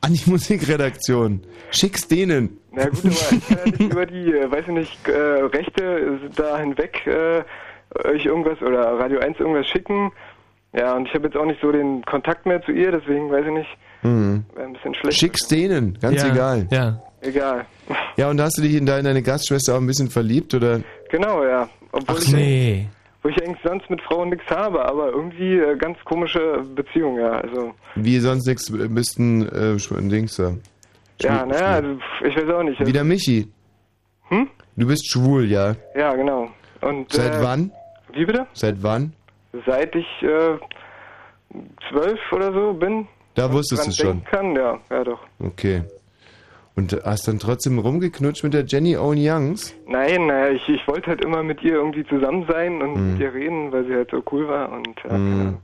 An 0.00 0.12
die 0.12 0.22
Musikredaktion. 0.28 1.40
Schick's 1.70 2.08
denen. 2.08 2.58
Na 2.72 2.86
gut, 2.88 2.98
aber 3.04 3.10
ich 3.10 3.48
kann 3.48 3.58
ja 3.58 3.64
nicht 3.64 3.80
über 3.92 4.06
die, 4.06 4.32
äh, 4.32 4.50
weiß 4.50 4.64
ich 4.66 4.74
nicht, 4.74 5.08
äh, 5.08 5.12
Rechte 5.12 6.18
da 6.34 6.58
hinweg 6.58 7.06
äh, 7.06 7.44
euch 8.04 8.24
irgendwas 8.24 8.60
oder 8.62 8.98
Radio 8.98 9.20
1 9.20 9.38
irgendwas 9.40 9.66
schicken. 9.66 10.12
Ja, 10.72 10.94
und 10.94 11.06
ich 11.08 11.14
habe 11.14 11.24
jetzt 11.26 11.36
auch 11.36 11.46
nicht 11.46 11.60
so 11.62 11.72
den 11.72 12.02
Kontakt 12.04 12.44
mehr 12.44 12.60
zu 12.62 12.72
ihr, 12.72 12.90
deswegen 12.92 13.30
weiß 13.30 13.46
ich 13.46 13.52
nicht, 13.52 13.68
Mhm. 14.02 14.44
wäre 14.54 14.66
ein 14.66 14.72
bisschen 14.74 14.94
schlecht. 14.94 15.18
Schick's 15.18 15.48
denen, 15.48 15.98
ganz 16.00 16.22
Ja, 16.22 16.30
egal. 16.32 16.68
Ja. 16.70 17.00
Egal. 17.22 17.64
Ja, 18.16 18.28
und 18.30 18.40
hast 18.40 18.58
du 18.58 18.62
dich 18.62 18.74
in 18.74 18.84
deine, 18.86 19.02
deine 19.04 19.22
Gastschwester 19.22 19.74
auch 19.74 19.78
ein 19.80 19.86
bisschen 19.86 20.10
verliebt, 20.10 20.52
oder? 20.54 20.80
Genau, 21.10 21.42
ja. 21.44 21.68
Obwohl 21.92 22.16
Ach 22.18 22.22
ich, 22.22 22.32
nee. 22.32 22.86
wo 23.22 23.30
ich 23.30 23.42
eigentlich 23.42 23.62
sonst 23.64 23.88
mit 23.88 24.00
Frauen 24.02 24.28
nichts 24.28 24.44
habe, 24.50 24.84
aber 24.84 25.08
irgendwie 25.08 25.56
äh, 25.58 25.76
ganz 25.76 25.96
komische 26.04 26.62
Beziehung, 26.74 27.18
ja. 27.18 27.30
Also, 27.40 27.72
Wie 27.94 28.18
sonst 28.18 28.46
nichts 28.46 28.70
bist 28.70 29.18
ein 29.18 29.48
äh, 29.48 29.76
Sch- 29.76 30.08
Dings 30.10 30.36
da. 30.36 30.52
ja, 31.22 31.46
naja, 31.46 31.66
also, 31.76 31.96
ich 32.24 32.36
weiß 32.36 32.50
auch 32.54 32.62
nicht. 32.62 32.86
Wie 32.86 32.92
der 32.92 33.04
Michi. 33.04 33.50
Hm? 34.28 34.48
Du 34.76 34.86
bist 34.86 35.10
schwul, 35.10 35.46
ja. 35.46 35.74
Ja, 35.96 36.14
genau. 36.14 36.50
Und, 36.80 37.12
Seit 37.12 37.34
äh, 37.34 37.42
wann? 37.42 37.70
Wie 38.12 38.24
bitte? 38.24 38.46
Seit 38.52 38.82
wann? 38.82 39.12
Seit 39.66 39.94
ich 39.94 40.06
äh, 40.22 40.58
zwölf 41.90 42.20
oder 42.32 42.52
so 42.52 42.72
bin. 42.74 43.06
Da 43.34 43.52
wusstest 43.52 43.86
du 43.86 43.92
schon. 43.92 44.06
denken 44.24 44.24
Kann, 44.30 44.56
ja, 44.56 44.78
ja 44.90 45.04
doch. 45.04 45.20
Okay. 45.38 45.82
Und 46.74 46.92
hast 47.04 47.26
dann 47.26 47.38
trotzdem 47.38 47.78
rumgeknutscht 47.78 48.44
mit 48.44 48.52
der 48.52 48.64
Jenny 48.66 48.96
Owen 48.98 49.18
Youngs? 49.18 49.74
Nein, 49.86 50.26
naja, 50.26 50.50
ich, 50.52 50.68
ich 50.68 50.86
wollte 50.86 51.06
halt 51.08 51.24
immer 51.24 51.42
mit 51.42 51.62
ihr 51.62 51.72
irgendwie 51.74 52.04
zusammen 52.06 52.44
sein 52.48 52.82
und 52.82 52.94
Mhm. 52.94 53.12
mit 53.12 53.20
ihr 53.20 53.32
reden, 53.32 53.72
weil 53.72 53.86
sie 53.86 53.94
halt 53.94 54.10
so 54.10 54.22
cool 54.30 54.46
war 54.48 54.70
und 54.72 54.94
keine 54.96 55.18
Mhm. 55.18 55.56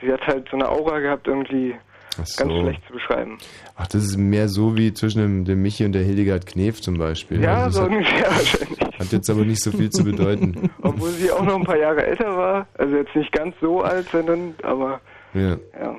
Sie 0.00 0.12
hat 0.12 0.26
halt 0.26 0.48
so 0.50 0.56
eine 0.56 0.68
Aura 0.68 0.98
gehabt, 0.98 1.28
irgendwie 1.28 1.76
so. 2.16 2.44
ganz 2.44 2.60
schlecht 2.60 2.82
zu 2.86 2.92
beschreiben. 2.94 3.38
Ach, 3.76 3.86
das 3.86 4.02
ist 4.04 4.16
mehr 4.16 4.48
so 4.48 4.76
wie 4.76 4.92
zwischen 4.92 5.20
dem, 5.20 5.44
dem 5.44 5.62
Michi 5.62 5.84
und 5.84 5.92
der 5.92 6.02
Hildegard 6.02 6.46
Knef 6.46 6.80
zum 6.80 6.98
Beispiel. 6.98 7.42
Ja, 7.42 7.64
Also 7.64 7.80
so 7.82 7.86
ungefähr 7.88 8.26
wahrscheinlich. 8.30 8.98
hat, 8.98 9.12
jetzt 9.12 9.30
aber 9.30 9.44
nicht 9.44 9.62
so 9.62 9.70
viel 9.70 9.90
zu 9.90 10.04
bedeuten. 10.04 10.70
Obwohl 10.82 11.10
sie 11.10 11.30
auch 11.30 11.42
noch 11.44 11.56
ein 11.56 11.64
paar 11.64 11.78
Jahre 11.78 12.04
älter 12.06 12.36
war. 12.36 12.66
Also 12.74 12.96
jetzt 12.96 13.14
nicht 13.16 13.32
ganz 13.32 13.54
so 13.60 13.82
alt, 13.82 14.08
sondern, 14.10 14.54
aber 14.62 15.00
Ja, 15.34 15.56
ja. 15.80 15.96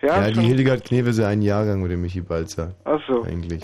Ja, 0.00 0.26
ja 0.26 0.30
die 0.30 0.40
Hildegard 0.42 0.84
Knef 0.84 1.08
ist 1.08 1.18
ja 1.18 1.26
ein 1.28 1.42
Jahrgang 1.42 1.82
mit 1.82 1.90
dem 1.90 2.00
Michi 2.02 2.20
Balzer. 2.20 2.74
Ach 2.84 3.00
so. 3.08 3.22
Eigentlich. 3.24 3.62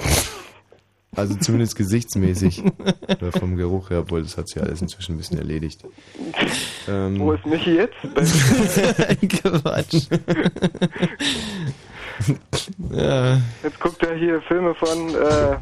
Also 1.17 1.34
zumindest 1.36 1.76
gesichtsmäßig. 1.76 2.62
Oder 3.09 3.33
vom 3.33 3.57
Geruch 3.57 3.91
her, 3.91 4.01
obwohl 4.01 4.23
das 4.23 4.36
hat 4.36 4.49
sich 4.49 4.62
alles 4.62 4.83
inzwischen 4.83 5.15
ein 5.15 5.18
bisschen 5.18 5.39
erledigt. 5.39 5.84
Ähm, 6.89 7.18
Wo 7.20 7.33
ist 7.33 7.47
Michi 7.47 7.76
jetzt? 7.76 7.94
Quatsch. 9.43 10.09
ja. 12.91 13.41
Jetzt 13.62 13.81
guckt 13.81 14.02
er 14.02 14.15
hier 14.17 14.41
Filme 14.43 14.75
von, 14.75 15.15
äh, 15.15 15.57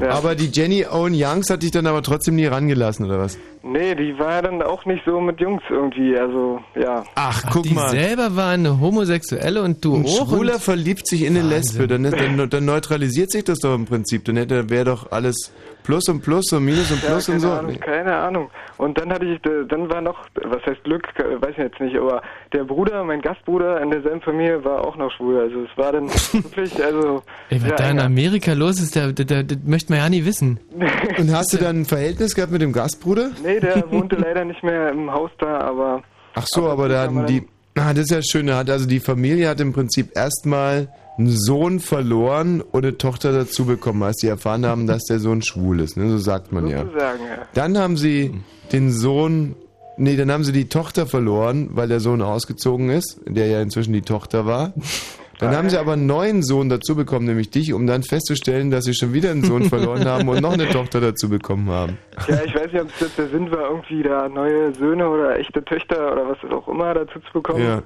ja. 0.00 0.10
Aber 0.10 0.34
die 0.34 0.50
Jenny 0.52 0.86
Owen 0.86 1.14
Youngs 1.14 1.50
hat 1.50 1.62
dich 1.62 1.70
dann 1.70 1.86
aber 1.86 2.02
trotzdem 2.02 2.36
nie 2.36 2.46
rangelassen, 2.46 3.06
oder 3.06 3.18
was? 3.18 3.38
Nee, 3.62 3.94
die 3.94 4.18
war 4.18 4.32
ja 4.32 4.42
dann 4.42 4.62
auch 4.62 4.84
nicht 4.86 5.02
so 5.04 5.20
mit 5.20 5.40
Jungs 5.40 5.62
irgendwie, 5.68 6.16
also, 6.16 6.60
ja. 6.80 7.04
Ach, 7.14 7.42
guck 7.50 7.64
die 7.64 7.74
mal. 7.74 7.90
selber 7.90 8.36
war 8.36 8.50
eine 8.50 8.80
Homosexuelle 8.80 9.62
und 9.62 9.84
du 9.84 9.96
Ein 9.96 10.06
auch. 10.06 10.28
Schwuler 10.28 10.54
und 10.54 10.62
verliebt 10.62 11.06
sich 11.06 11.22
in 11.22 11.36
eine 11.36 11.46
Lesbe, 11.46 11.86
dann, 11.88 12.04
dann, 12.04 12.48
dann 12.48 12.64
neutralisiert 12.64 13.30
sich 13.30 13.44
das 13.44 13.58
doch 13.58 13.74
im 13.74 13.84
Prinzip. 13.84 14.24
Dann 14.24 14.36
hätte 14.36 14.70
wäre 14.70 14.84
doch 14.84 15.10
alles 15.10 15.52
Plus 15.88 16.06
und 16.10 16.20
Plus 16.20 16.52
und 16.52 16.66
Minus 16.66 16.90
und 16.90 17.02
Ja, 17.02 17.08
Plus 17.12 17.30
und 17.30 17.36
keine 17.36 17.40
so. 17.40 17.50
Ahnung, 17.50 17.80
keine 17.80 18.14
Ahnung. 18.14 18.50
Und 18.76 18.98
dann 18.98 19.10
hatte 19.10 19.24
ich, 19.24 19.40
dann 19.40 19.88
war 19.88 20.02
noch, 20.02 20.18
was 20.34 20.62
heißt 20.66 20.84
Glück, 20.84 21.08
weiß 21.16 21.52
ich 21.52 21.56
jetzt 21.56 21.80
nicht, 21.80 21.96
aber 21.96 22.20
der 22.52 22.64
Bruder, 22.64 23.02
mein 23.04 23.22
Gastbruder 23.22 23.80
in 23.80 23.90
derselben 23.90 24.20
Familie 24.20 24.62
war 24.62 24.86
auch 24.86 24.96
noch 24.96 25.10
schwul. 25.12 25.40
Also 25.40 25.62
es 25.62 25.78
war 25.78 25.92
dann 25.92 26.08
wirklich, 26.32 26.84
also. 26.84 27.22
Ey, 27.48 27.62
was 27.62 27.68
sehr 27.68 27.76
da 27.78 27.90
in. 27.90 28.00
Amerika 28.00 28.52
los 28.52 28.78
ist, 28.82 28.96
da, 28.96 29.12
da, 29.12 29.24
da, 29.24 29.42
das 29.42 29.56
möchte 29.64 29.90
man 29.90 30.02
ja 30.02 30.10
nie 30.10 30.26
wissen. 30.26 30.60
Und 31.18 31.34
hast 31.34 31.54
du 31.54 31.56
dann 31.56 31.80
ein 31.80 31.84
Verhältnis 31.86 32.34
gehabt 32.34 32.52
mit 32.52 32.60
dem 32.60 32.74
Gastbruder? 32.74 33.30
Nee, 33.42 33.58
der 33.58 33.82
wohnte 33.90 34.16
leider 34.16 34.44
nicht 34.44 34.62
mehr 34.62 34.90
im 34.90 35.10
Haus 35.10 35.30
da, 35.38 35.58
aber. 35.62 36.02
Ach 36.34 36.44
so, 36.46 36.68
aber 36.68 36.90
da 36.90 37.04
hatten 37.04 37.24
die. 37.24 37.48
Ah, 37.78 37.94
das 37.94 38.04
ist 38.04 38.10
ja 38.10 38.20
schön. 38.20 38.50
also 38.50 38.86
die 38.86 39.00
Familie 39.00 39.48
hat 39.48 39.60
im 39.62 39.72
Prinzip 39.72 40.14
erstmal 40.14 40.88
einen 41.18 41.30
Sohn 41.30 41.80
verloren 41.80 42.60
und 42.60 42.84
eine 42.84 42.96
Tochter 42.96 43.32
dazu 43.32 43.66
bekommen, 43.66 44.02
als 44.02 44.18
die 44.18 44.28
erfahren 44.28 44.64
haben, 44.64 44.86
dass 44.86 45.04
der 45.04 45.18
Sohn 45.18 45.42
schwul 45.42 45.80
ist. 45.80 45.96
Ne? 45.96 46.08
So 46.10 46.18
sagt 46.18 46.52
man 46.52 46.68
ja. 46.68 46.84
Sozusagen, 46.84 47.24
ja. 47.24 47.46
Dann 47.54 47.76
haben 47.76 47.96
sie 47.96 48.40
den 48.72 48.92
Sohn, 48.92 49.56
nee, 49.96 50.16
dann 50.16 50.30
haben 50.30 50.44
sie 50.44 50.52
die 50.52 50.68
Tochter 50.68 51.06
verloren, 51.06 51.70
weil 51.72 51.88
der 51.88 52.00
Sohn 52.00 52.22
ausgezogen 52.22 52.90
ist, 52.90 53.20
der 53.26 53.48
ja 53.48 53.60
inzwischen 53.60 53.92
die 53.92 54.02
Tochter 54.02 54.46
war. 54.46 54.72
Dann 55.40 55.56
haben 55.56 55.70
sie 55.70 55.78
aber 55.78 55.92
einen 55.92 56.06
neuen 56.06 56.42
Sohn 56.42 56.68
dazu 56.68 56.96
bekommen, 56.96 57.26
nämlich 57.26 57.50
dich, 57.50 57.72
um 57.72 57.86
dann 57.86 58.02
festzustellen, 58.02 58.72
dass 58.72 58.84
sie 58.84 58.94
schon 58.94 59.12
wieder 59.12 59.30
einen 59.30 59.44
Sohn 59.44 59.64
verloren 59.64 60.04
haben 60.04 60.28
und 60.28 60.40
noch 60.40 60.54
eine 60.54 60.68
Tochter 60.68 61.00
dazu 61.00 61.28
bekommen 61.28 61.70
haben. 61.70 61.96
Ja, 62.26 62.40
ich 62.44 62.54
weiß 62.54 62.72
nicht, 62.72 62.82
ob 62.82 62.88
es 62.88 63.00
jetzt 63.00 63.18
der 63.18 63.28
Sinn 63.28 63.48
war, 63.52 63.70
irgendwie 63.70 64.02
da 64.02 64.28
neue 64.28 64.74
Söhne 64.74 65.08
oder 65.08 65.38
echte 65.38 65.64
Töchter 65.64 66.12
oder 66.12 66.28
was 66.28 66.50
auch 66.50 66.66
immer 66.66 66.92
dazu 66.92 67.20
zu 67.20 67.32
bekommen. 67.32 67.64
Ja. 67.64 67.82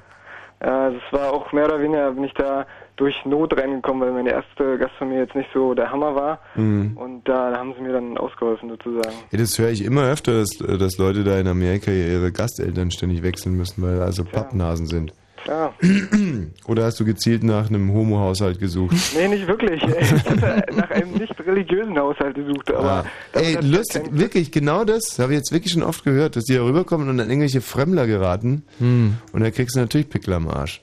Ja, 0.64 0.90
das 0.90 1.02
war 1.10 1.32
auch 1.32 1.52
mehr 1.52 1.64
oder 1.64 1.80
weniger, 1.80 2.12
bin 2.12 2.24
ich 2.24 2.34
da 2.34 2.66
durch 2.96 3.14
Not 3.24 3.56
reingekommen, 3.56 4.02
weil 4.02 4.12
meine 4.12 4.30
erste 4.30 4.78
Gastfamilie 4.78 5.22
jetzt 5.22 5.34
nicht 5.34 5.48
so 5.54 5.74
der 5.74 5.90
Hammer 5.90 6.14
war. 6.14 6.40
Mhm. 6.54 6.96
Und 6.96 7.28
da 7.28 7.56
haben 7.56 7.74
sie 7.76 7.82
mir 7.82 7.92
dann 7.92 8.16
ausgeholfen 8.18 8.68
sozusagen. 8.68 9.14
Ja, 9.30 9.38
das 9.38 9.58
höre 9.58 9.70
ich 9.70 9.84
immer 9.84 10.04
öfter, 10.04 10.32
dass, 10.40 10.50
dass 10.58 10.98
Leute 10.98 11.24
da 11.24 11.38
in 11.38 11.48
Amerika 11.48 11.90
ihre 11.90 12.32
Gasteltern 12.32 12.90
ständig 12.90 13.22
wechseln 13.22 13.56
müssen, 13.56 13.82
weil 13.82 14.00
also 14.02 14.24
Pappnasen 14.24 14.86
sind. 14.86 15.12
Ja. 15.48 15.72
Oder 16.68 16.84
hast 16.84 17.00
du 17.00 17.04
gezielt 17.04 17.42
nach 17.42 17.68
einem 17.68 17.92
Homo-Haushalt 17.92 18.60
gesucht? 18.60 18.94
Nee, 19.16 19.26
nicht 19.26 19.46
wirklich. 19.48 19.82
Ich 20.00 20.12
hatte 20.12 20.64
nach 20.76 20.90
einem 20.90 21.12
nicht 21.14 21.34
religiösen 21.44 21.98
Haushalt 21.98 22.36
gesucht, 22.36 22.70
aber 22.72 22.90
Ah. 22.92 23.04
Ey, 23.32 23.56
lustig, 23.60 24.02
wirklich, 24.12 24.52
genau 24.52 24.84
das 24.84 25.18
habe 25.18 25.32
ich 25.32 25.38
jetzt 25.38 25.50
wirklich 25.50 25.72
schon 25.72 25.82
oft 25.82 26.04
gehört, 26.04 26.36
dass 26.36 26.44
die 26.44 26.54
da 26.54 26.62
rüberkommen 26.62 27.08
und 27.08 27.18
an 27.18 27.28
irgendwelche 27.28 27.60
Fremdler 27.60 28.06
geraten. 28.06 28.64
Und 28.78 29.40
da 29.40 29.50
kriegst 29.50 29.74
du 29.74 29.80
natürlich 29.80 30.08
Pickel 30.08 30.34
am 30.34 30.46
Arsch. 30.48 30.80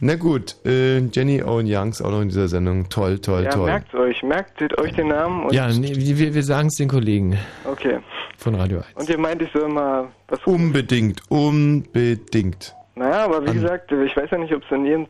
Na 0.00 0.16
gut, 0.16 0.56
äh, 0.64 0.98
Jenny 1.00 1.42
Owen 1.42 1.66
Youngs 1.68 2.00
auch 2.02 2.10
noch 2.10 2.20
in 2.22 2.28
dieser 2.28 2.48
Sendung. 2.48 2.88
Toll, 2.88 3.18
toll, 3.18 3.44
ja, 3.44 3.50
toll. 3.50 3.66
merkt 3.66 3.94
euch, 3.94 4.22
merkt 4.22 4.78
euch 4.78 4.92
den 4.94 5.08
Namen 5.08 5.50
Ja, 5.52 5.68
nee, 5.68 5.92
wir, 5.94 6.34
wir 6.34 6.42
sagen 6.42 6.68
es 6.68 6.74
den 6.76 6.88
Kollegen 6.88 7.38
okay. 7.64 7.98
von 8.38 8.54
Radio 8.54 8.78
1. 8.78 8.86
Und 8.94 9.08
ihr 9.08 9.18
meint, 9.18 9.42
ich 9.42 9.50
soll 9.52 9.68
mal 9.68 10.08
was 10.28 10.40
Unbedingt, 10.46 11.20
unbedingt. 11.28 12.74
Naja, 12.96 13.24
aber 13.24 13.44
wie 13.44 13.48
An- 13.50 13.60
gesagt, 13.60 13.90
ich 13.92 14.16
weiß 14.16 14.30
ja 14.30 14.38
nicht, 14.38 14.54
ob 14.54 14.62
es 14.64 14.70
in 14.70 14.86
ihrem 14.86 15.06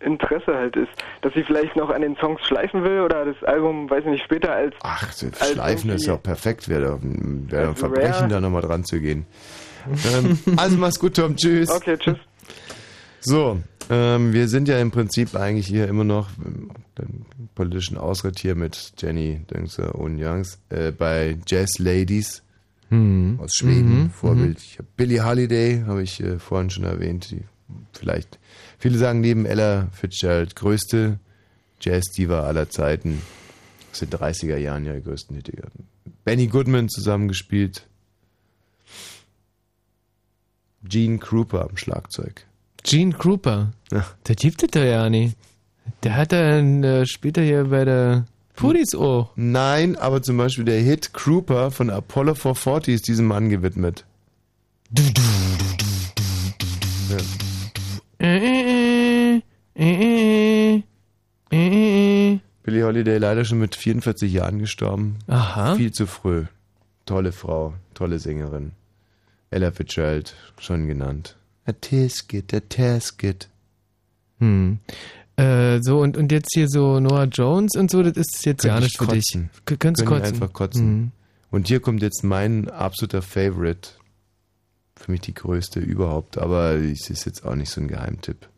Interesse 0.00 0.54
halt 0.54 0.74
ist, 0.74 0.88
dass 1.20 1.34
sie 1.34 1.42
vielleicht 1.44 1.76
noch 1.76 1.90
an 1.90 2.00
den 2.00 2.16
Songs 2.16 2.40
schleifen 2.46 2.82
will 2.82 3.00
oder 3.02 3.26
das 3.26 3.42
Album, 3.44 3.90
weiß 3.90 4.00
ich 4.04 4.10
nicht, 4.10 4.24
später 4.24 4.52
als 4.54 4.74
Ach, 4.82 5.06
das 5.06 5.22
als 5.40 5.52
Schleifen 5.52 5.90
ist 5.90 6.06
ja 6.06 6.14
auch 6.14 6.22
perfekt, 6.22 6.68
wäre 6.68 6.98
wär 7.02 7.68
ein 7.68 7.76
Verbrechen, 7.76 8.12
Rare. 8.14 8.28
da 8.28 8.40
nochmal 8.40 8.62
dran 8.62 8.84
zu 8.84 9.00
gehen. 9.00 9.26
ähm, 10.14 10.38
also 10.56 10.76
mach's 10.78 10.98
gut, 10.98 11.16
Tom, 11.16 11.36
tschüss. 11.36 11.70
Okay, 11.70 11.96
tschüss. 11.98 12.16
So, 13.20 13.58
ähm, 13.90 14.32
wir 14.32 14.48
sind 14.48 14.68
ja 14.68 14.78
im 14.80 14.90
Prinzip 14.90 15.34
eigentlich 15.34 15.66
hier 15.66 15.88
immer 15.88 16.04
noch 16.04 16.28
ähm, 16.44 16.70
den 16.98 17.24
politischen 17.54 17.96
Ausritt 17.98 18.38
hier 18.38 18.54
mit 18.54 18.92
Jenny 18.98 19.40
Döngser 19.50 19.94
und 19.94 20.18
Youngs 20.22 20.58
äh, 20.70 20.90
bei 20.92 21.38
Jazz 21.46 21.78
Ladies 21.78 22.42
Mhm. 22.88 23.40
aus 23.40 23.54
Schweden, 23.56 24.04
Mhm. 24.04 24.10
Vorbild. 24.10 24.58
Ich 24.60 24.78
hab 24.78 24.96
Billie 24.96 25.24
Holiday, 25.24 25.82
habe 25.86 26.02
ich 26.04 26.20
äh, 26.22 26.38
vorhin 26.38 26.70
schon 26.70 26.84
erwähnt, 26.84 27.30
die 27.32 27.42
vielleicht, 27.92 28.38
viele 28.78 28.96
sagen 28.96 29.20
neben 29.20 29.44
Ella 29.44 29.88
Fitzgerald, 29.92 30.54
größte 30.54 31.18
Jazz-Diva 31.80 32.42
aller 32.42 32.70
Zeiten. 32.70 33.20
Aus 33.90 33.98
den 34.00 34.10
30er 34.10 34.56
Jahren 34.56 34.84
ihre 34.84 35.00
größten 35.00 35.34
Hit. 35.34 35.50
Benny 36.24 36.46
Goodman 36.46 36.88
zusammengespielt. 36.88 37.86
Gene 40.84 41.18
Krupa 41.18 41.62
am 41.62 41.76
Schlagzeug. 41.76 42.44
Gene 42.86 43.12
Krupa. 43.12 43.72
Der 43.90 44.36
gibt 44.36 44.62
es 44.62 44.70
doch 44.70 44.80
ja 44.80 45.10
nicht. 45.10 45.36
Der 46.04 46.16
hat 46.16 46.30
dann 46.30 46.84
äh, 46.84 47.04
später 47.04 47.42
hier 47.42 47.64
bei 47.64 47.84
der 47.84 48.26
Pudis 48.54 48.94
auch. 48.94 49.32
Nein, 49.34 49.96
aber 49.96 50.22
zum 50.22 50.36
Beispiel 50.36 50.64
der 50.64 50.80
Hit 50.80 51.12
Krupa 51.12 51.70
von 51.70 51.90
Apollo 51.90 52.34
440 52.36 52.94
ist 52.94 53.08
diesem 53.08 53.26
Mann 53.26 53.50
gewidmet. 53.50 54.04
Äh, 58.20 59.40
äh, 59.74 60.82
äh. 61.50 62.38
Billie 62.62 62.84
Holiday 62.84 63.18
leider 63.18 63.44
schon 63.44 63.58
mit 63.58 63.74
44 63.74 64.32
Jahren 64.32 64.60
gestorben. 64.60 65.18
Aha. 65.26 65.74
Viel 65.74 65.90
zu 65.90 66.06
früh. 66.06 66.44
Tolle 67.04 67.32
Frau, 67.32 67.74
tolle 67.94 68.20
Sängerin. 68.20 68.72
Ella 69.50 69.72
Fitzgerald, 69.72 70.34
schon 70.60 70.86
genannt. 70.86 71.36
A 71.66 71.72
Tisket, 71.72 72.54
a 72.54 72.60
Tasket. 72.60 73.48
Hm. 74.38 74.78
Äh, 75.36 75.80
so, 75.82 76.00
und, 76.00 76.16
und 76.16 76.32
jetzt 76.32 76.50
hier 76.54 76.68
so 76.68 76.98
Noah 77.00 77.24
Jones 77.24 77.72
und 77.76 77.90
so, 77.90 78.02
das 78.02 78.16
ist 78.16 78.46
jetzt 78.46 78.64
ja 78.64 78.74
Könnte 78.78 78.84
nicht 78.84 79.00
ich 79.00 79.06
für 79.08 79.14
dich. 79.14 79.48
K- 79.64 79.76
Könntest 79.76 80.06
Könnte 80.06 80.28
ich 80.28 80.30
kotzen. 80.30 80.34
einfach 80.42 80.52
kotzen. 80.52 80.82
Hm. 80.82 81.10
Und 81.50 81.68
hier 81.68 81.80
kommt 81.80 82.02
jetzt 82.02 82.24
mein 82.24 82.68
absoluter 82.70 83.22
Favorite. 83.22 83.90
Für 84.96 85.10
mich 85.12 85.20
die 85.20 85.34
größte 85.34 85.78
überhaupt, 85.80 86.38
aber 86.38 86.72
es 86.74 87.10
ist 87.10 87.26
jetzt 87.26 87.44
auch 87.44 87.54
nicht 87.54 87.70
so 87.70 87.80
ein 87.82 87.88
Geheimtipp. 87.88 88.48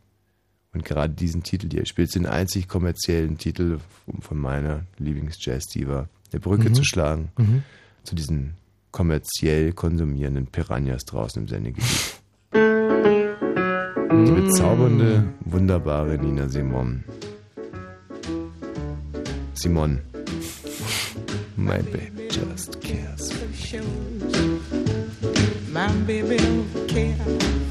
Und 0.73 0.85
gerade 0.85 1.13
diesen 1.13 1.43
Titel 1.43 1.69
hier 1.71 1.85
spielt 1.87 2.15
den 2.15 2.27
einzig 2.27 2.69
kommerziellen 2.69 3.39
Titel 3.39 3.81
von 4.21 4.39
meiner 4.39 4.85
Lieblings-Jazz-Diva, 4.99 6.09
eine 6.31 6.41
Brücke 6.41 6.69
Mhm. 6.71 6.75
zu 6.75 6.85
schlagen 6.85 7.31
Mhm. 7.39 7.63
zu 8.05 8.15
diesen 8.15 8.55
kommerziell 8.93 9.73
konsumierenden 9.73 10.47
Piranhas 10.47 11.05
draußen 11.07 11.43
im 11.43 11.49
Sendegebiet. 11.49 12.21
Die 12.89 14.33
bezaubernde, 14.33 15.23
wunderbare 15.45 16.17
Nina 16.17 16.49
Simon. 16.49 17.05
Simon. 19.55 20.01
My 21.57 21.83
baby 21.83 22.29
just 22.31 22.81
cares. 22.81 23.33
My 25.71 25.89
baby 26.07 26.37
don't 26.37 26.89
care 26.89 27.17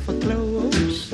for 0.05 0.13
clothes. 0.19 1.11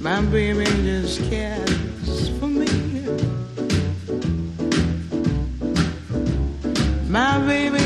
My 0.00 0.20
baby 0.30 0.66
just 0.84 1.22
cares 1.30 2.28
for 2.38 2.48
me. 2.48 2.68
My 7.08 7.38
baby 7.46 7.83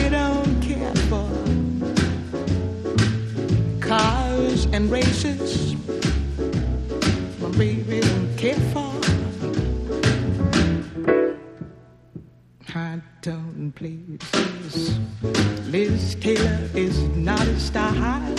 and 4.78 4.92
races. 4.92 5.74
My 7.40 7.48
baby 7.58 7.98
don't 8.00 8.36
care 8.36 8.62
for 8.72 8.92
high 12.72 13.00
tone 13.20 13.72
places. 13.74 15.00
Liz 15.66 16.14
Taylor 16.20 16.60
is 16.74 16.96
not 17.16 17.44
a 17.48 17.58
star 17.58 17.92
high, 17.92 18.34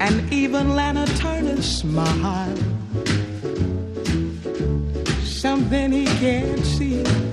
and 0.00 0.32
even 0.32 0.74
Lana 0.74 1.04
Turner 1.20 1.60
smile. 1.60 2.56
Something 5.24 5.92
he 5.92 6.06
can't 6.24 6.64
see. 6.64 7.27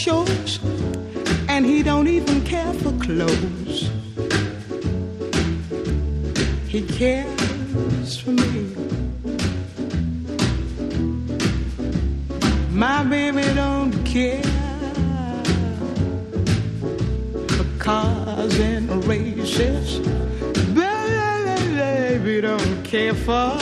Shows, 0.00 0.58
and 1.46 1.66
he 1.66 1.82
don't 1.82 2.08
even 2.08 2.42
care 2.42 2.72
for 2.72 2.90
clothes. 3.04 3.90
He 6.66 6.80
cares 6.98 8.16
for 8.18 8.30
me. 8.30 8.62
My 12.70 13.04
baby 13.04 13.42
don't 13.54 13.92
care 14.06 14.42
for 17.56 17.66
cars 17.78 18.58
and 18.58 19.04
races. 19.04 19.98
Baby 20.74 22.40
don't 22.40 22.82
care 22.84 23.12
for. 23.12 23.59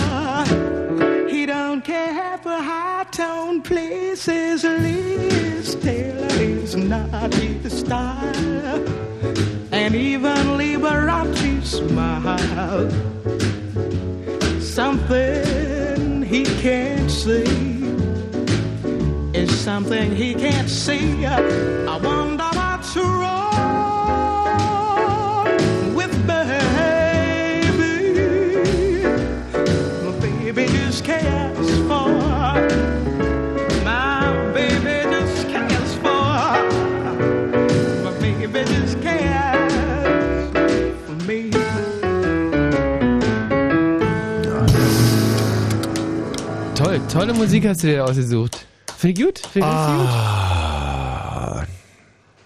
Tolle 47.18 47.34
Musik 47.34 47.66
hast 47.66 47.82
du 47.82 47.88
dir 47.88 48.05
ausgesucht. 48.05 48.66
Finde 48.97 49.20
ich 49.20 49.26
gut, 49.26 49.38
finde 49.38 49.68
ich 49.68 49.74
Ah, 49.74 51.64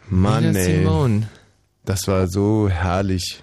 Mann, 0.09 0.45
Nina 0.45 0.59
ey. 0.59 0.79
Simone. 0.79 1.29
Das 1.85 2.07
war 2.09 2.29
so 2.29 2.69
herrlich. 2.69 3.43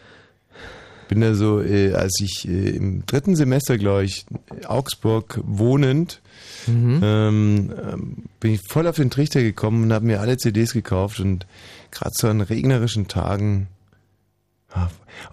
Bin 1.08 1.22
da 1.22 1.34
so, 1.34 1.60
äh, 1.62 1.94
als 1.94 2.20
ich 2.22 2.48
äh, 2.48 2.70
im 2.70 3.04
dritten 3.08 3.36
Semester, 3.36 3.78
glaube 3.80 4.04
ich, 4.04 4.26
Augsburg 4.68 5.40
wohnend, 5.44 6.22
Mhm. 6.68 7.00
ähm, 7.04 7.74
ähm, 7.84 8.18
bin 8.40 8.54
ich 8.54 8.62
voll 8.62 8.86
auf 8.88 8.98
den 8.98 9.10
Trichter 9.10 9.42
gekommen 9.42 9.84
und 9.86 9.94
habe 9.94 10.06
mir 10.06 10.20
alle 10.22 10.38
CDs 10.38 10.74
gekauft 10.74 11.20
und 11.20 11.48
gerade 11.92 12.12
so 12.14 12.28
an 12.28 12.42
regnerischen 12.42 13.08
Tagen, 13.08 13.68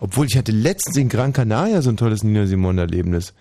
obwohl 0.01 0.27
ich 0.27 0.37
hatte 0.37 0.51
letztens 0.53 0.97
in 0.97 1.09
Gran 1.09 1.33
Canaria 1.33 1.81
so 1.83 1.91
ein 1.91 1.97
tolles 1.97 2.25
Nina 2.25 2.47
Simone 2.47 2.81
Erlebnis. 2.81 3.35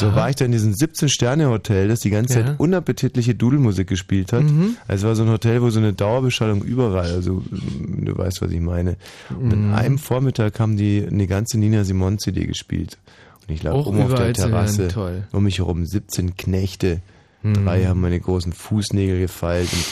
So 0.00 0.06
Aha. 0.08 0.16
war 0.16 0.30
ich 0.30 0.36
da 0.36 0.44
in 0.44 0.52
diesem 0.52 0.72
17-Sterne-Hotel, 0.72 1.88
das 1.88 2.00
die 2.00 2.10
ganze 2.10 2.40
Ja. 2.40 2.46
Zeit 2.46 2.60
unappetitliche 2.60 3.34
Dudelmusik 3.34 3.86
gespielt 3.88 4.32
hat. 4.32 4.42
Mhm. 4.44 4.76
Also 4.88 5.06
es 5.06 5.08
war 5.08 5.14
so 5.16 5.22
ein 5.24 5.30
Hotel, 5.30 5.62
wo 5.62 5.70
so 5.70 5.78
eine 5.78 5.92
Dauerbeschallung 5.92 6.62
überall, 6.62 7.10
also 7.12 7.42
du 7.50 8.16
weißt, 8.16 8.42
was 8.42 8.50
ich 8.50 8.60
meine. 8.60 8.96
Und 9.30 9.52
an 9.52 9.68
Mhm. 9.68 9.74
einem 9.74 9.98
Vormittag 9.98 10.58
haben 10.58 10.76
die 10.76 11.06
eine 11.06 11.26
ganze 11.26 11.58
Nina 11.58 11.84
Simone 11.84 12.16
CD 12.16 12.46
gespielt. 12.46 12.98
Und 13.46 13.54
ich 13.54 13.62
lag 13.62 13.72
Auch 13.72 13.86
auf 13.86 14.14
der 14.14 14.32
Terrasse. 14.32 14.88
toll. 14.88 15.24
Um 15.32 15.44
mich 15.44 15.58
herum 15.58 15.84
17 15.84 16.36
Knechte. 16.36 17.00
Mhm. 17.42 17.54
Drei 17.64 17.84
haben 17.86 18.00
meine 18.00 18.18
großen 18.20 18.52
Fußnägel 18.52 19.20
gefeilt 19.20 19.68
und 19.72 19.84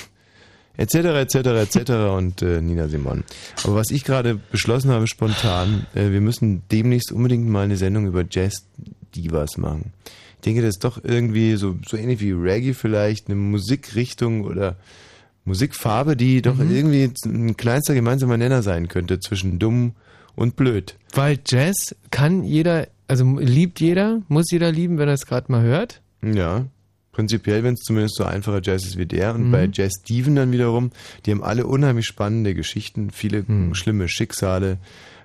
etc. 0.80 0.94
etc. 0.94 1.34
etc. 1.76 1.90
und 2.16 2.42
äh, 2.42 2.60
Nina 2.60 2.88
Simon. 2.88 3.24
Aber 3.64 3.74
was 3.76 3.90
ich 3.90 4.04
gerade 4.04 4.34
beschlossen 4.50 4.90
habe 4.90 5.06
spontan, 5.06 5.86
äh, 5.94 6.10
wir 6.10 6.20
müssen 6.20 6.62
demnächst 6.72 7.12
unbedingt 7.12 7.46
mal 7.48 7.62
eine 7.64 7.76
Sendung 7.76 8.06
über 8.06 8.24
Jazz 8.28 8.66
Divas 9.14 9.56
machen. 9.58 9.92
Ich 10.36 10.42
denke, 10.42 10.62
das 10.62 10.70
ist 10.76 10.84
doch 10.84 11.02
irgendwie 11.04 11.56
so 11.56 11.76
so 11.86 11.96
ähnlich 11.96 12.20
wie 12.20 12.32
Reggae 12.32 12.72
vielleicht 12.74 13.26
eine 13.26 13.36
Musikrichtung 13.36 14.44
oder 14.44 14.76
Musikfarbe, 15.44 16.16
die 16.16 16.42
doch 16.42 16.56
Mhm. 16.56 16.70
irgendwie 16.74 17.12
ein 17.26 17.56
kleinster 17.56 17.94
gemeinsamer 17.94 18.36
Nenner 18.36 18.62
sein 18.62 18.88
könnte 18.88 19.20
zwischen 19.20 19.58
dumm 19.58 19.92
und 20.36 20.56
blöd. 20.56 20.96
Weil 21.14 21.38
Jazz 21.46 21.94
kann 22.10 22.44
jeder, 22.44 22.88
also 23.08 23.24
liebt 23.38 23.80
jeder, 23.80 24.22
muss 24.28 24.50
jeder 24.50 24.70
lieben, 24.70 24.98
wenn 24.98 25.08
er 25.08 25.14
es 25.14 25.26
gerade 25.26 25.50
mal 25.50 25.62
hört. 25.62 26.00
Ja, 26.22 26.66
prinzipiell, 27.20 27.62
wenn 27.64 27.74
es 27.74 27.80
zumindest 27.80 28.16
so 28.16 28.24
einfacher 28.24 28.60
Jazz 28.62 28.84
ist 28.86 28.96
wie 28.96 29.04
der. 29.04 29.34
Und 29.34 29.48
Mhm. 29.48 29.52
bei 29.52 29.68
Jazz 29.70 29.92
Steven 30.02 30.36
dann 30.36 30.52
wiederum, 30.52 30.90
die 31.26 31.32
haben 31.32 31.42
alle 31.44 31.66
unheimlich 31.66 32.06
spannende 32.06 32.54
Geschichten, 32.54 33.10
viele 33.10 33.44
Mhm. 33.46 33.74
schlimme 33.74 34.08
Schicksale, 34.08 34.78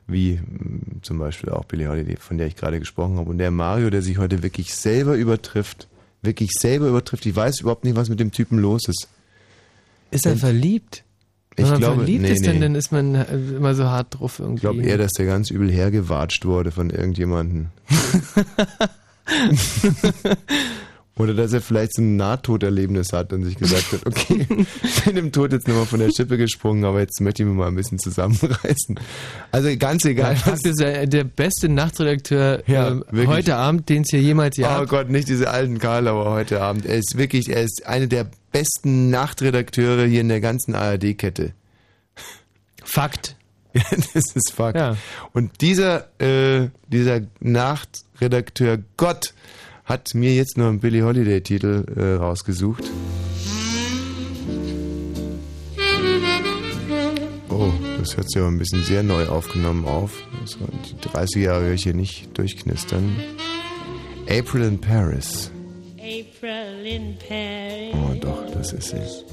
wie 0.07 0.33
mm, 0.33 0.99
zum 1.03 1.17
Beispiel 1.19 1.49
auch 1.51 1.63
Billie 1.65 1.87
Holiday, 1.89 2.17
von 2.17 2.37
der 2.37 2.47
ich 2.47 2.57
gerade 2.57 2.79
gesprochen 2.79 3.15
habe. 3.17 3.29
Und 3.29 3.37
der 3.37 3.49
Mario, 3.51 3.89
der 3.89 4.01
sich 4.01 4.17
heute 4.17 4.43
wirklich 4.43 4.75
selber 4.75 5.15
übertrifft, 5.15 5.87
wirklich 6.21 6.51
selber 6.51 6.87
übertrifft. 6.89 7.25
Ich 7.25 7.35
weiß 7.35 7.61
überhaupt 7.61 7.85
nicht, 7.85 7.95
was 7.95 8.09
mit 8.09 8.19
dem 8.19 8.31
Typen 8.31 8.59
los 8.59 8.87
ist. 8.89 9.07
Ist 10.11 10.25
er 10.25 10.35
verliebt? 10.35 11.03
Ich 11.57 11.63
Wenn 11.63 11.71
man 11.71 11.79
glaube, 11.79 11.95
verliebt 12.03 12.21
nee, 12.23 12.31
ist, 12.33 12.45
dann, 12.45 12.55
nee. 12.55 12.61
dann 12.61 12.75
ist 12.75 12.91
man 12.91 13.15
äh, 13.15 13.25
immer 13.55 13.73
so 13.73 13.85
hart 13.85 14.19
drauf 14.19 14.39
irgendwie. 14.39 14.55
Ich 14.55 14.61
glaube 14.61 14.83
eher, 14.83 14.97
dass 14.97 15.11
der 15.13 15.25
ganz 15.27 15.49
übel 15.49 15.71
hergewatscht 15.71 16.43
wurde 16.45 16.71
von 16.71 16.89
irgendjemandem. 16.89 17.67
Oder 21.17 21.33
dass 21.33 21.53
er 21.53 21.61
vielleicht 21.61 21.95
so 21.95 22.01
ein 22.01 22.17
Nahtoderlebnis 22.17 23.13
hat 23.13 23.31
und 23.31 23.45
sich 23.45 23.55
gesagt 23.55 23.93
hat, 23.93 24.05
okay, 24.05 24.45
ich 24.83 25.03
bin 25.05 25.15
dem 25.15 25.31
Tod 25.31 25.53
jetzt 25.53 25.65
nochmal 25.65 25.85
von 25.85 25.99
der 25.99 26.09
Schippe 26.11 26.37
gesprungen, 26.37 26.83
aber 26.83 26.99
jetzt 26.99 27.21
möchte 27.21 27.43
ich 27.43 27.47
mich 27.47 27.57
mal 27.57 27.69
ein 27.69 27.75
bisschen 27.75 27.99
zusammenreißen. 27.99 28.99
Also 29.51 29.69
ganz 29.77 30.03
egal. 30.03 30.33
Ja, 30.33 30.39
Fakt 30.39 30.65
ist, 30.65 30.81
er 30.81 31.07
der 31.07 31.23
beste 31.23 31.69
Nachtredakteur 31.69 32.63
Ja, 32.67 32.89
ähm, 32.89 33.05
heute 33.27 33.55
Abend, 33.55 33.87
den 33.87 34.01
es 34.01 34.09
hier 34.09 34.21
jemals 34.21 34.57
gab. 34.57 34.81
Oh 34.81 34.85
Gott, 34.87 35.09
nicht 35.09 35.29
diese 35.29 35.49
alten 35.49 35.79
Karlauer 35.79 36.31
heute 36.31 36.61
Abend. 36.61 36.85
Er 36.85 36.97
ist 36.97 37.17
wirklich, 37.17 37.49
er 37.49 37.63
ist 37.63 37.85
einer 37.85 38.07
der 38.07 38.29
besten 38.51 39.09
Nachtredakteure 39.09 40.05
hier 40.05 40.19
in 40.19 40.29
der 40.29 40.41
ganzen 40.41 40.75
ARD-Kette. 40.75 41.53
Fakt. 42.83 43.35
Ja, 43.75 43.83
das 43.91 44.23
ist 44.33 44.53
Fakt. 44.53 44.77
Ja. 44.77 44.95
Und 45.33 45.59
dieser, 45.59 46.07
äh, 46.21 46.69
dieser 46.87 47.19
Nachtredakteur 47.41 48.79
Gott 48.95 49.33
hat 49.85 50.13
mir 50.13 50.33
jetzt 50.33 50.57
noch 50.57 50.67
einen 50.67 50.79
Billie 50.79 51.03
Holiday-Titel 51.03 51.85
äh, 51.95 52.13
rausgesucht. 52.15 52.83
Oh, 57.49 57.71
das 57.99 58.17
hört 58.17 58.29
sich 58.29 58.37
aber 58.41 58.49
ein 58.51 58.57
bisschen 58.57 58.83
sehr 58.83 59.03
neu 59.03 59.27
aufgenommen 59.27 59.85
auf. 59.85 60.11
Das 60.41 60.59
war- 60.59 60.67
Die 60.89 61.09
30 61.09 61.43
Jahre 61.43 61.65
höre 61.65 61.73
ich 61.73 61.83
hier 61.83 61.93
nicht 61.93 62.37
durchknistern. 62.37 63.15
April 64.29 64.63
in 64.63 64.81
Paris. 64.81 65.51
April 65.97 66.85
in 66.85 67.15
Paris. 67.17 67.93
Oh 67.93 68.13
doch, 68.19 68.51
das 68.51 68.73
ist 68.73 68.93
es. 68.93 69.23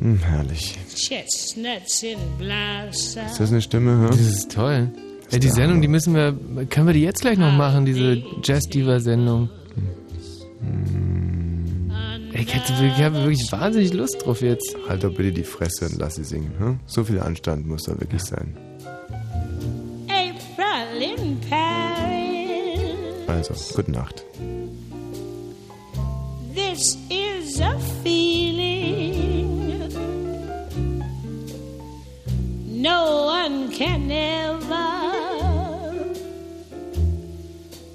Hm, 0.00 0.18
herrlich. 0.18 0.76
Chestnuts 0.96 2.02
in 2.02 2.18
blossom. 2.38 3.26
Ist 3.26 3.38
das 3.38 3.50
eine 3.52 3.62
Stimme? 3.62 4.04
Hä? 4.04 4.08
Das 4.10 4.20
ist 4.20 4.50
toll. 4.52 4.88
Ja, 5.32 5.38
die 5.38 5.48
Sendung, 5.48 5.80
die 5.80 5.88
müssen 5.88 6.14
wir, 6.14 6.36
können 6.68 6.86
wir 6.86 6.92
die 6.92 7.02
jetzt 7.02 7.22
gleich 7.22 7.38
noch 7.38 7.52
machen, 7.52 7.86
diese 7.86 8.22
Jazz-Diva-Sendung? 8.42 9.48
Ich, 12.34 12.54
hätte, 12.54 12.72
ich 12.84 13.02
habe 13.02 13.16
wirklich 13.16 13.50
wahnsinnig 13.50 13.94
Lust 13.94 14.24
drauf 14.24 14.42
jetzt. 14.42 14.76
Halt 14.88 15.04
doch 15.04 15.14
bitte 15.14 15.32
die 15.32 15.42
Fresse 15.42 15.86
und 15.86 15.98
lass 15.98 16.16
sie 16.16 16.24
singen. 16.24 16.52
Hm? 16.58 16.80
So 16.86 17.04
viel 17.04 17.18
Anstand 17.18 17.66
muss 17.66 17.84
da 17.84 17.98
wirklich 17.98 18.22
sein. 18.22 18.54
April 20.08 21.02
in 21.02 21.40
Paris. 21.48 22.92
Also, 23.26 23.54
gute 23.74 23.90
Nacht. 23.90 24.24
This 26.54 26.98
is 27.08 27.58
a 27.60 27.78
feeling 28.02 28.71
no 32.82 33.26
one 33.26 33.70
can 33.70 34.10
ever 34.10 34.90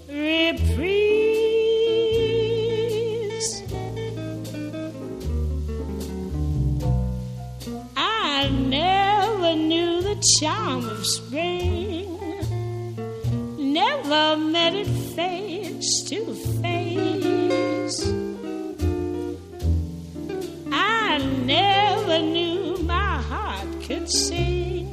reprise. 0.07 0.87
I 7.97 8.49
never 8.49 9.55
knew 9.57 10.01
the 10.01 10.15
charm 10.39 10.87
of 10.87 11.05
spring, 11.05 12.07
never 13.57 14.37
met 14.37 14.73
it 14.73 14.87
face 14.87 16.01
to 16.03 16.33
face. 16.61 18.07
I 20.71 21.17
never 21.43 22.19
knew 22.19 22.56
could 23.87 24.11
sing, 24.11 24.91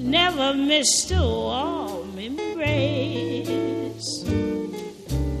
never 0.00 0.52
missed 0.54 1.12
a 1.12 1.22
warm 1.22 2.18
embrace 2.18 4.24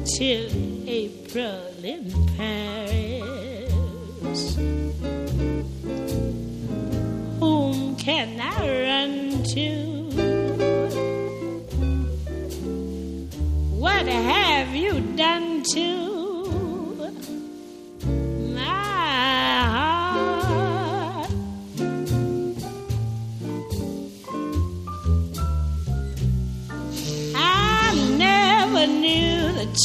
till 0.04 0.48
April 0.86 1.60
in 1.82 2.12
Paris. 2.36 3.72
Whom 7.40 7.96
can 7.96 8.40
I 8.40 8.58
run 8.86 9.42
to? 9.54 9.68
What 13.74 14.06
have 14.06 14.72
you 14.72 15.00
done 15.16 15.64
to 15.74 16.17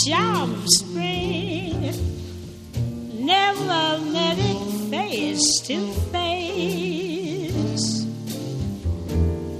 charm 0.02 0.54
of 0.56 0.68
spring, 0.70 1.72
never 3.14 4.00
met 4.12 4.38
it 4.40 4.58
face 4.90 5.60
to 5.62 5.78
face. 6.12 8.06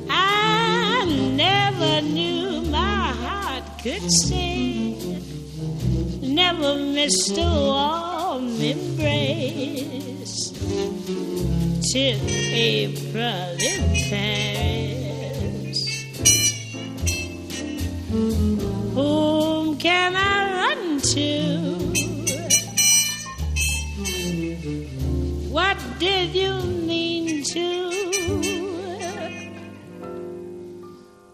I 0.10 1.06
never 1.36 2.02
knew 2.02 2.62
my 2.62 3.12
heart 3.24 3.64
could 3.84 4.12
sing, 4.12 5.22
never 6.22 6.76
missed 6.76 7.38
a 7.38 7.42
warm 7.44 8.60
embrace 8.60 10.52
till 11.92 12.20
April 12.28 13.56
in 13.60 13.84
Paris. 14.10 15.80
Whom 18.10 19.53
can 19.84 20.16
I 20.16 20.50
run 20.60 21.02
to? 21.02 21.28
What 25.52 25.78
did 26.00 26.34
you 26.34 26.54
mean 26.62 27.44
to? 27.44 27.92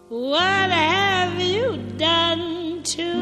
What 0.08 0.70
have 0.70 1.40
you 1.40 1.76
done 1.96 2.82
to 2.82 3.14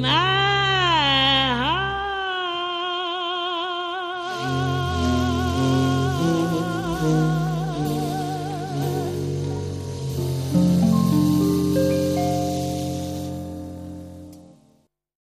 my? 0.00 0.41